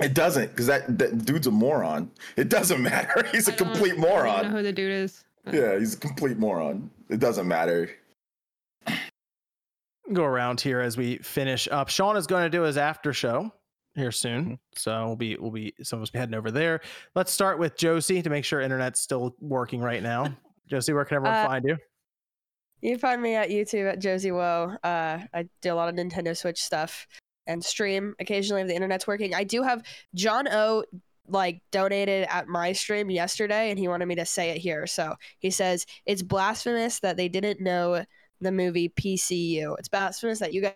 It 0.00 0.14
doesn't 0.14 0.48
because 0.50 0.66
that, 0.66 0.98
that 0.98 1.24
dude's 1.24 1.46
a 1.46 1.50
moron. 1.50 2.10
It 2.36 2.48
doesn't 2.48 2.82
matter. 2.92 3.24
He's 3.32 3.48
a 3.48 3.52
I 3.52 3.56
don't- 3.56 3.68
complete 3.72 3.92
I 3.92 3.94
don't 3.96 4.00
moron. 4.00 4.42
know 4.44 4.56
who 4.56 4.62
the 4.62 4.72
dude 4.72 4.92
is. 4.92 5.24
Yeah, 5.52 5.78
he's 5.78 5.94
a 5.94 5.98
complete 5.98 6.38
moron. 6.38 6.90
It 7.08 7.18
doesn't 7.18 7.46
matter. 7.48 7.90
Go 10.12 10.24
around 10.24 10.60
here 10.60 10.80
as 10.80 10.96
we 10.96 11.18
finish 11.18 11.68
up. 11.70 11.88
Sean 11.88 12.16
is 12.16 12.26
going 12.26 12.42
to 12.44 12.50
do 12.50 12.62
his 12.62 12.76
after 12.76 13.12
show 13.12 13.52
here 13.94 14.10
soon, 14.12 14.44
Mm-hmm. 14.44 14.54
so 14.76 15.06
we'll 15.06 15.16
be 15.16 15.36
we'll 15.38 15.50
be 15.50 15.74
some 15.82 15.98
of 15.98 16.02
us 16.02 16.10
be 16.10 16.18
heading 16.18 16.34
over 16.34 16.50
there. 16.50 16.80
Let's 17.14 17.30
start 17.32 17.58
with 17.58 17.76
Josie 17.76 18.20
to 18.22 18.30
make 18.30 18.44
sure 18.44 18.60
internet's 18.60 19.00
still 19.00 19.34
working 19.40 19.80
right 19.80 20.02
now. 20.02 20.36
Josie, 20.68 20.92
where 20.92 21.04
can 21.04 21.16
everyone 21.16 21.36
Uh, 21.38 21.46
find 21.46 21.64
you? 21.64 21.76
You 22.80 22.90
can 22.92 22.98
find 22.98 23.22
me 23.22 23.34
at 23.36 23.48
YouTube 23.50 23.88
at 23.90 24.00
Josie 24.00 24.30
Woah. 24.30 24.74
Uh, 24.82 25.18
I 25.32 25.48
do 25.60 25.72
a 25.72 25.74
lot 25.74 25.88
of 25.88 25.94
Nintendo 25.94 26.36
Switch 26.36 26.60
stuff 26.62 27.06
and 27.46 27.64
stream 27.64 28.14
occasionally 28.20 28.62
if 28.62 28.68
the 28.68 28.74
internet's 28.74 29.06
working. 29.06 29.34
I 29.34 29.44
do 29.44 29.62
have 29.62 29.82
John 30.14 30.48
O 30.48 30.84
like 31.28 31.62
donated 31.70 32.26
at 32.28 32.48
my 32.48 32.72
stream 32.72 33.10
yesterday 33.10 33.70
and 33.70 33.78
he 33.78 33.88
wanted 33.88 34.06
me 34.06 34.14
to 34.16 34.24
say 34.26 34.50
it 34.50 34.58
here. 34.58 34.86
So 34.86 35.14
he 35.38 35.50
says 35.50 35.86
it's 36.04 36.22
blasphemous 36.22 37.00
that 37.00 37.16
they 37.16 37.28
didn't 37.28 37.60
know 37.60 38.04
the 38.40 38.52
movie 38.52 38.88
PCU. 38.90 39.76
It's 39.78 39.88
blasphemous 39.88 40.40
that 40.40 40.52
you 40.52 40.62
guys 40.62 40.74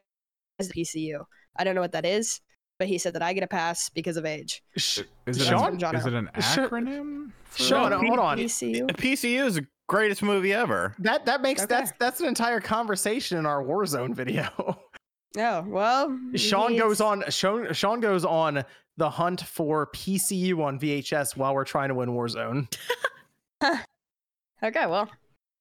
PCU. 0.61 1.25
I 1.57 1.65
don't 1.65 1.75
know 1.75 1.81
what 1.81 1.93
that 1.93 2.07
is, 2.07 2.41
but 2.79 2.89
he 2.89 2.99
said 2.99 3.15
that 3.15 3.23
I 3.23 3.33
get 3.33 3.43
a 3.43 3.49
pass 3.49 3.89
because 3.91 4.17
of 4.17 4.25
age. 4.25 4.63
Is 4.75 5.05
it, 5.27 5.41
Sean? 5.41 5.73
an, 5.75 5.79
John 5.79 5.97
is 5.97 6.07
it 6.07 6.15
an 6.15 6.31
acronym? 6.35 7.33
Sean, 7.55 7.91
No, 7.91 7.99
hold 7.99 8.19
on. 8.19 8.39
PCU. 8.39 8.87
PCU 8.93 9.47
is 9.47 9.55
the 9.57 9.67
greatest 9.89 10.23
movie 10.23 10.53
ever. 10.53 10.95
That 10.99 11.27
that 11.27 11.43
makes 11.43 11.63
Okay. 11.63 11.75
that's 11.75 11.93
that's 11.99 12.21
an 12.21 12.27
entire 12.27 12.61
conversation 12.61 13.39
in 13.39 13.47
our 13.47 13.63
Warzone 13.63 14.15
video. 14.15 14.49
Oh 15.37 15.65
well. 15.67 16.19
Sean 16.35 16.71
he's- 16.73 16.83
goes 16.83 17.01
on 17.01 17.25
Sean, 17.31 17.73
Sean 17.73 18.01
goes 18.01 18.25
on 18.25 18.65
the 18.97 19.11
hunt 19.11 19.43
for 19.43 19.89
PCU 19.89 20.63
on 20.65 20.79
VHS 20.79 21.37
while 21.37 21.55
we're 21.55 21.65
trying 21.65 21.89
to 21.89 21.95
win 21.95 22.11
Warzone. 22.11 22.73
Okay, 24.63 24.87
well, 24.87 25.11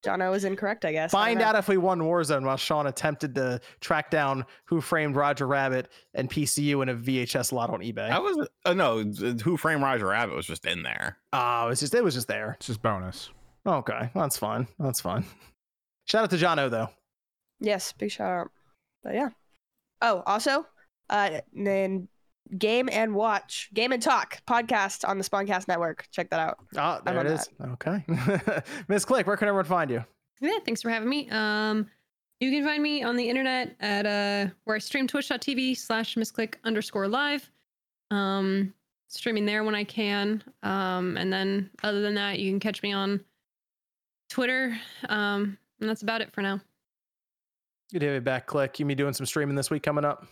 John 0.04 0.22
O 0.22 0.32
was 0.32 0.46
incorrect, 0.46 0.86
I 0.86 0.94
guess. 0.94 1.12
Find 1.12 1.40
know. 1.40 1.46
out 1.46 1.56
if 1.56 1.68
we 1.68 1.76
won 1.78 2.00
Warzone 2.00 2.46
while 2.46 2.56
Sean 2.56 2.88
attempted 2.88 3.36
to 3.36 3.60
track 3.82 4.10
down 4.10 4.46
who 4.64 4.80
framed 4.80 5.16
Roger 5.18 5.48
Rabbit 5.48 5.90
and 6.14 6.30
PCU 6.30 6.82
in 6.82 6.90
a 6.90 6.96
VHS 6.96 7.52
lot 7.52 7.70
on 7.70 7.82
eBay. 7.82 8.10
I 8.10 8.20
was 8.20 8.48
uh, 8.64 8.74
no, 8.74 9.04
Who 9.04 9.58
Framed 9.58 9.82
Roger 9.84 10.08
Rabbit 10.08 10.36
was 10.36 10.46
just 10.48 10.66
in 10.66 10.84
there. 10.84 11.18
Oh, 11.34 11.68
it's 11.68 11.82
just 11.82 11.94
it 11.94 12.04
was 12.04 12.14
just 12.14 12.28
there. 12.28 12.54
It's 12.58 12.68
just 12.68 12.82
bonus. 12.82 13.32
Okay, 13.68 14.10
that's 14.16 14.38
fine. 14.38 14.68
That's 14.80 15.02
fine. 15.02 15.26
Shout 16.06 16.24
out 16.24 16.30
to 16.30 16.38
John 16.38 16.58
O 16.60 16.70
though. 16.70 16.90
Yes, 17.60 17.92
big 17.92 18.12
shout 18.12 18.32
out. 18.32 18.52
But 19.04 19.16
yeah. 19.16 19.30
Oh, 20.02 20.24
also, 20.26 20.66
uh, 21.10 21.40
then 21.54 22.08
game 22.58 22.90
and 22.92 23.16
watch, 23.16 23.70
game 23.74 23.92
and 23.92 24.02
talk 24.02 24.42
podcast 24.46 25.08
on 25.08 25.18
the 25.18 25.24
Spawncast 25.24 25.68
Network. 25.68 26.08
Check 26.12 26.30
that 26.30 26.40
out. 26.40 26.58
Ah, 26.78 27.02
I'm 27.06 27.16
there 27.16 27.26
it 27.26 27.28
on 27.28 27.34
is. 27.34 27.50
Okay. 27.74 28.62
Miss 28.88 29.06
Click, 29.06 29.26
where 29.28 29.38
can 29.38 29.48
everyone 29.48 29.66
find 29.66 29.90
you? 29.90 30.04
Yeah, 30.42 30.60
thanks 30.66 30.82
for 30.82 30.90
having 30.90 31.10
me. 31.10 31.30
Um, 31.30 31.88
you 32.40 32.52
can 32.52 32.66
find 32.66 32.84
me 32.84 33.02
on 33.04 33.16
the 33.16 33.28
internet 33.30 33.76
at 33.80 34.06
uh 34.06 34.52
where 34.66 34.76
I 34.76 34.80
stream 34.80 35.08
twitch.tv 35.08 35.78
slash 35.78 36.16
misclick 36.16 36.56
underscore 36.64 37.08
live. 37.08 37.50
Um, 38.12 38.74
streaming 39.08 39.46
there 39.46 39.64
when 39.64 39.76
I 39.76 39.84
can. 39.84 40.44
Um, 40.62 41.18
and 41.18 41.32
then 41.32 41.70
other 41.84 42.02
than 42.02 42.16
that, 42.16 42.40
you 42.40 42.52
can 42.52 42.60
catch 42.60 42.84
me 42.84 42.92
on 42.92 43.24
Twitter. 44.30 44.78
Um, 45.10 45.58
and 45.80 45.90
that's 45.90 46.02
about 46.02 46.22
it 46.22 46.34
for 46.34 46.42
now. 46.42 46.60
Good 47.92 48.00
to 48.00 48.06
have 48.08 48.16
you 48.16 48.22
back, 48.22 48.48
Click. 48.48 48.80
You 48.80 48.86
be 48.86 48.96
doing 48.96 49.14
some 49.14 49.26
streaming 49.26 49.56
this 49.56 49.70
week 49.70 49.84
coming 49.84 50.06
up. 50.06 50.26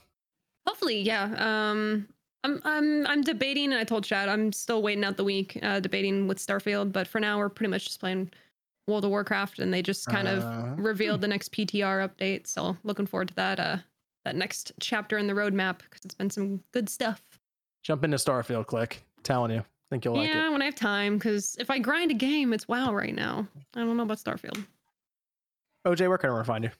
Hopefully, 0.67 1.01
yeah. 1.01 1.25
Um, 1.37 2.07
I'm 2.43 2.61
I'm 2.65 3.07
I'm 3.07 3.21
debating, 3.21 3.65
and 3.71 3.75
I 3.79 3.83
told 3.83 4.03
Chad 4.03 4.27
I'm 4.29 4.51
still 4.51 4.81
waiting 4.81 5.03
out 5.03 5.17
the 5.17 5.23
week, 5.23 5.57
uh, 5.61 5.79
debating 5.79 6.27
with 6.27 6.39
Starfield. 6.39 6.91
But 6.91 7.07
for 7.07 7.19
now, 7.19 7.37
we're 7.37 7.49
pretty 7.49 7.69
much 7.71 7.85
just 7.85 7.99
playing 7.99 8.31
World 8.87 9.05
of 9.05 9.11
Warcraft, 9.11 9.59
and 9.59 9.73
they 9.73 9.81
just 9.81 10.07
kind 10.07 10.27
of 10.27 10.43
Uh, 10.43 10.73
revealed 10.81 11.21
the 11.21 11.27
next 11.27 11.51
PTR 11.53 12.07
update. 12.09 12.47
So 12.47 12.75
looking 12.83 13.05
forward 13.05 13.29
to 13.29 13.33
that. 13.35 13.59
Uh, 13.59 13.77
that 14.25 14.35
next 14.37 14.71
chapter 14.79 15.17
in 15.17 15.27
the 15.27 15.33
roadmap 15.33 15.79
because 15.79 16.05
it's 16.05 16.15
been 16.15 16.29
some 16.29 16.63
good 16.71 16.87
stuff. 16.87 17.21
Jump 17.83 18.05
into 18.05 18.15
Starfield, 18.15 18.67
Click. 18.67 19.03
telling 19.23 19.51
you. 19.51 19.63
Think 19.89 20.05
you'll 20.05 20.15
like 20.15 20.29
it. 20.29 20.33
yeah, 20.33 20.49
when 20.49 20.61
I 20.61 20.65
have 20.65 20.75
time, 20.75 21.17
because 21.17 21.57
if 21.59 21.69
I 21.69 21.77
grind 21.77 22.09
a 22.09 22.13
game, 22.13 22.53
it's 22.53 22.65
WoW 22.67 22.93
right 22.93 23.13
now. 23.13 23.45
I 23.75 23.79
don't 23.81 23.95
know 23.97 24.03
about 24.03 24.17
Starfield. 24.19 24.65
OJ, 25.85 26.07
where 26.07 26.17
can 26.17 26.29
I 26.31 26.43
find 26.43 26.63
you? 26.63 26.71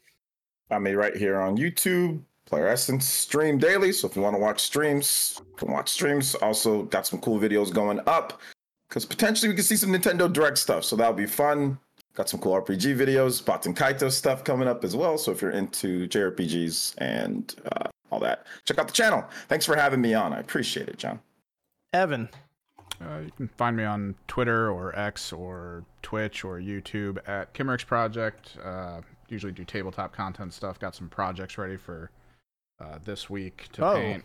Find 0.73 0.85
me 0.85 0.93
right 0.93 1.15
here 1.15 1.39
on 1.39 1.55
YouTube. 1.55 2.19
Playeressence 2.51 3.03
stream 3.03 3.59
daily. 3.59 3.91
So 3.91 4.07
if 4.07 4.15
you 4.15 4.23
want 4.23 4.35
to 4.35 4.41
watch 4.41 4.59
streams, 4.59 5.39
can 5.55 5.71
watch 5.71 5.87
streams. 5.87 6.33
Also 6.33 6.81
got 6.85 7.05
some 7.05 7.19
cool 7.19 7.39
videos 7.39 7.71
going 7.71 7.99
up. 8.07 8.41
Because 8.89 9.05
potentially 9.05 9.49
we 9.49 9.53
can 9.53 9.63
see 9.63 9.75
some 9.75 9.91
Nintendo 9.91 10.33
Direct 10.33 10.57
stuff. 10.57 10.83
So 10.83 10.95
that'll 10.95 11.13
be 11.13 11.27
fun. 11.27 11.77
Got 12.15 12.27
some 12.27 12.39
cool 12.39 12.59
RPG 12.59 12.97
videos, 12.97 13.45
Bots 13.45 13.67
and 13.67 13.77
Kaito 13.77 14.11
stuff 14.11 14.43
coming 14.43 14.67
up 14.67 14.83
as 14.83 14.95
well. 14.95 15.15
So 15.19 15.31
if 15.31 15.43
you're 15.43 15.51
into 15.51 16.07
JRPGs 16.07 16.95
and 16.97 17.53
uh, 17.71 17.89
all 18.09 18.19
that, 18.21 18.47
check 18.65 18.79
out 18.79 18.87
the 18.87 18.93
channel. 18.93 19.23
Thanks 19.49 19.67
for 19.67 19.75
having 19.75 20.01
me 20.01 20.15
on. 20.15 20.33
I 20.33 20.39
appreciate 20.39 20.89
it, 20.89 20.97
John. 20.97 21.19
Evan. 21.93 22.29
Uh, 22.99 23.19
you 23.25 23.31
can 23.37 23.47
find 23.57 23.77
me 23.77 23.83
on 23.83 24.15
Twitter 24.27 24.71
or 24.71 24.97
X 24.97 25.31
or 25.31 25.85
Twitch 26.01 26.43
or 26.43 26.59
YouTube 26.59 27.19
at 27.27 27.53
Kimerex 27.53 27.85
Projekt. 27.85 28.57
Uh, 28.65 29.01
usually 29.33 29.51
do 29.51 29.65
tabletop 29.65 30.13
content 30.13 30.53
stuff. 30.53 30.79
Got 30.79 30.95
some 30.95 31.09
projects 31.09 31.57
ready 31.57 31.75
for 31.75 32.11
uh, 32.79 32.99
this 33.03 33.29
week 33.29 33.67
to 33.73 33.85
Oh. 33.85 33.95
paint. 33.95 34.23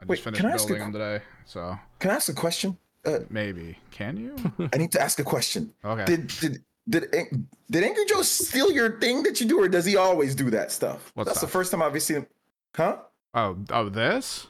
I 0.00 0.04
just 0.04 0.08
Wait, 0.08 0.20
finished 0.20 0.40
can 0.40 0.50
I 0.50 0.54
ask 0.54 0.64
a 0.64 0.68
building 0.68 0.82
them 0.84 0.92
today, 0.92 1.24
so 1.44 1.78
Can 1.98 2.10
I 2.10 2.14
ask 2.14 2.28
a 2.28 2.34
question? 2.34 2.76
Uh, 3.04 3.20
maybe. 3.30 3.78
Can 3.90 4.16
you? 4.16 4.36
I 4.72 4.76
need 4.78 4.92
to 4.92 5.00
ask 5.00 5.18
a 5.18 5.24
question. 5.24 5.72
Okay. 5.84 6.04
Did 6.04 6.26
did 6.28 6.64
did 6.88 7.46
did 7.70 7.84
Angry 7.84 8.04
Joe 8.06 8.22
steal 8.22 8.70
your 8.72 8.98
thing 8.98 9.22
that 9.22 9.40
you 9.40 9.46
do, 9.46 9.60
or 9.60 9.68
does 9.68 9.84
he 9.84 9.96
always 9.96 10.34
do 10.34 10.50
that 10.50 10.72
stuff? 10.72 11.10
What 11.14 11.24
That's 11.24 11.38
stuff? 11.38 11.50
the 11.50 11.52
first 11.52 11.70
time 11.70 11.82
I've 11.82 11.88
ever 11.88 12.00
seen 12.00 12.16
him. 12.18 12.26
Huh? 12.74 12.96
oh, 13.34 13.56
oh, 13.70 13.88
this? 13.88 14.46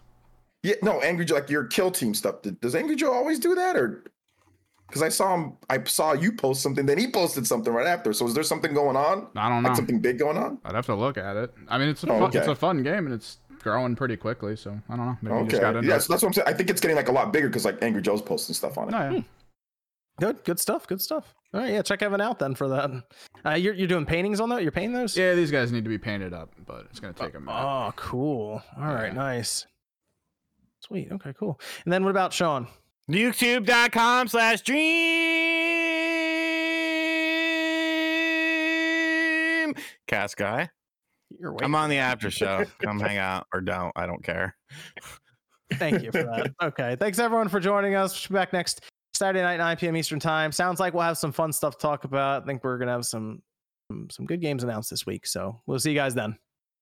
Yeah, 0.62 0.74
no, 0.82 1.00
Angry 1.00 1.24
Joe, 1.24 1.36
like 1.36 1.48
your 1.50 1.64
kill 1.64 1.90
team 1.90 2.14
stuff. 2.14 2.36
Does 2.42 2.74
Angry 2.74 2.94
Joe 2.96 3.12
always 3.12 3.38
do 3.38 3.54
that, 3.54 3.76
or? 3.76 4.04
Because 4.90 5.02
I 5.02 5.08
saw 5.08 5.34
him, 5.34 5.52
I 5.70 5.82
saw 5.84 6.12
you 6.12 6.32
post 6.32 6.62
something, 6.62 6.84
then 6.84 6.98
he 6.98 7.08
posted 7.10 7.46
something 7.46 7.72
right 7.72 7.86
after. 7.86 8.12
So 8.12 8.26
is 8.26 8.34
there 8.34 8.42
something 8.42 8.74
going 8.74 8.96
on? 8.96 9.28
I 9.36 9.48
don't 9.48 9.62
know. 9.62 9.68
Like 9.68 9.76
something 9.76 10.00
big 10.00 10.18
going 10.18 10.36
on? 10.36 10.58
I'd 10.64 10.74
have 10.74 10.86
to 10.86 10.94
look 10.96 11.16
at 11.16 11.36
it. 11.36 11.54
I 11.68 11.78
mean, 11.78 11.88
it's 11.88 12.02
a 12.04 12.12
Oh, 12.12 12.18
fun, 12.18 12.36
it's 12.36 12.48
a 12.48 12.54
fun 12.56 12.82
game 12.82 13.06
and 13.06 13.14
it's 13.14 13.38
growing 13.60 13.94
pretty 13.94 14.16
quickly. 14.16 14.56
So 14.56 14.78
I 14.88 14.96
don't 14.96 15.06
know. 15.06 15.16
Maybe 15.22 15.34
Okay, 15.36 15.48
just 15.50 15.62
got 15.62 15.84
yeah, 15.84 15.96
it. 15.96 16.00
so 16.02 16.12
that's 16.12 16.22
what 16.22 16.28
I'm 16.28 16.32
saying. 16.34 16.48
I 16.48 16.52
think 16.52 16.70
it's 16.70 16.80
getting 16.80 16.96
like 16.96 17.08
a 17.08 17.12
lot 17.12 17.32
bigger 17.32 17.48
because 17.48 17.64
like 17.64 17.82
Angry 17.82 18.02
Joe's 18.02 18.20
posting 18.22 18.54
stuff 18.54 18.76
on 18.78 18.88
it. 18.88 18.90
No, 18.90 19.10
yeah. 19.10 19.20
Good, 20.18 20.44
good 20.44 20.58
stuff. 20.60 20.86
Good 20.86 21.00
stuff. 21.00 21.34
All 21.54 21.60
right, 21.60 21.72
yeah, 21.72 21.82
check 21.82 22.02
Evan 22.02 22.20
out 22.20 22.38
then 22.38 22.54
for 22.54 22.68
that. 22.68 22.90
Uh, 23.46 23.50
you're 23.54 23.72
you're 23.74 23.88
doing 23.88 24.04
paintings 24.06 24.38
on 24.40 24.50
that? 24.50 24.62
You're 24.62 24.70
painting 24.72 24.92
those? 24.92 25.16
Yeah, 25.16 25.34
these 25.34 25.50
guys 25.50 25.72
need 25.72 25.84
to 25.84 25.88
be 25.88 25.98
painted 25.98 26.34
up, 26.34 26.52
but 26.66 26.86
it's 26.90 27.00
gonna 27.00 27.14
take 27.14 27.34
a 27.34 27.40
minute. 27.40 27.54
Oh, 27.58 27.92
cool. 27.96 28.62
All 28.76 28.84
right, 28.84 29.06
Yeah. 29.06 29.12
nice. 29.14 29.66
Sweet. 30.80 31.10
Okay, 31.12 31.32
cool. 31.38 31.58
And 31.84 31.92
then 31.92 32.04
what 32.04 32.10
about 32.10 32.32
Sean? 32.32 32.66
YouTube.com 33.12 34.28
slash 34.28 34.62
dream 34.62 35.00
cast 40.06 40.36
guy. 40.36 40.68
You're 41.38 41.56
I'm 41.62 41.74
on 41.74 41.90
the 41.90 41.98
after 41.98 42.30
show. 42.30 42.64
Come 42.82 42.98
hang 43.00 43.18
out 43.30 43.46
or 43.52 43.60
don't. 43.60 43.92
I 43.96 44.06
don't 44.06 44.22
care. 44.22 44.56
Thank 45.74 46.02
you 46.02 46.10
for 46.10 46.24
that. 46.24 46.52
Okay. 46.62 46.96
Thanks 46.96 47.18
everyone 47.18 47.48
for 47.48 47.60
joining 47.60 47.94
us. 47.94 48.28
We'll 48.28 48.36
be 48.36 48.40
back 48.40 48.52
next 48.52 48.84
Saturday 49.14 49.42
night, 49.42 49.58
9 49.58 49.76
p.m. 49.76 49.96
Eastern 49.96 50.18
time. 50.20 50.52
Sounds 50.52 50.80
like 50.80 50.94
we'll 50.94 51.04
have 51.04 51.18
some 51.18 51.32
fun 51.32 51.52
stuff 51.52 51.76
to 51.78 51.82
talk 51.82 52.04
about. 52.04 52.42
I 52.42 52.46
think 52.46 52.64
we're 52.64 52.78
gonna 52.78 52.92
have 52.92 53.06
some 53.06 53.42
some, 53.90 54.08
some 54.10 54.26
good 54.26 54.40
games 54.40 54.62
announced 54.64 54.90
this 54.90 55.06
week. 55.06 55.26
So 55.26 55.60
we'll 55.66 55.78
see 55.78 55.90
you 55.90 55.96
guys 55.96 56.14
then. 56.14 56.36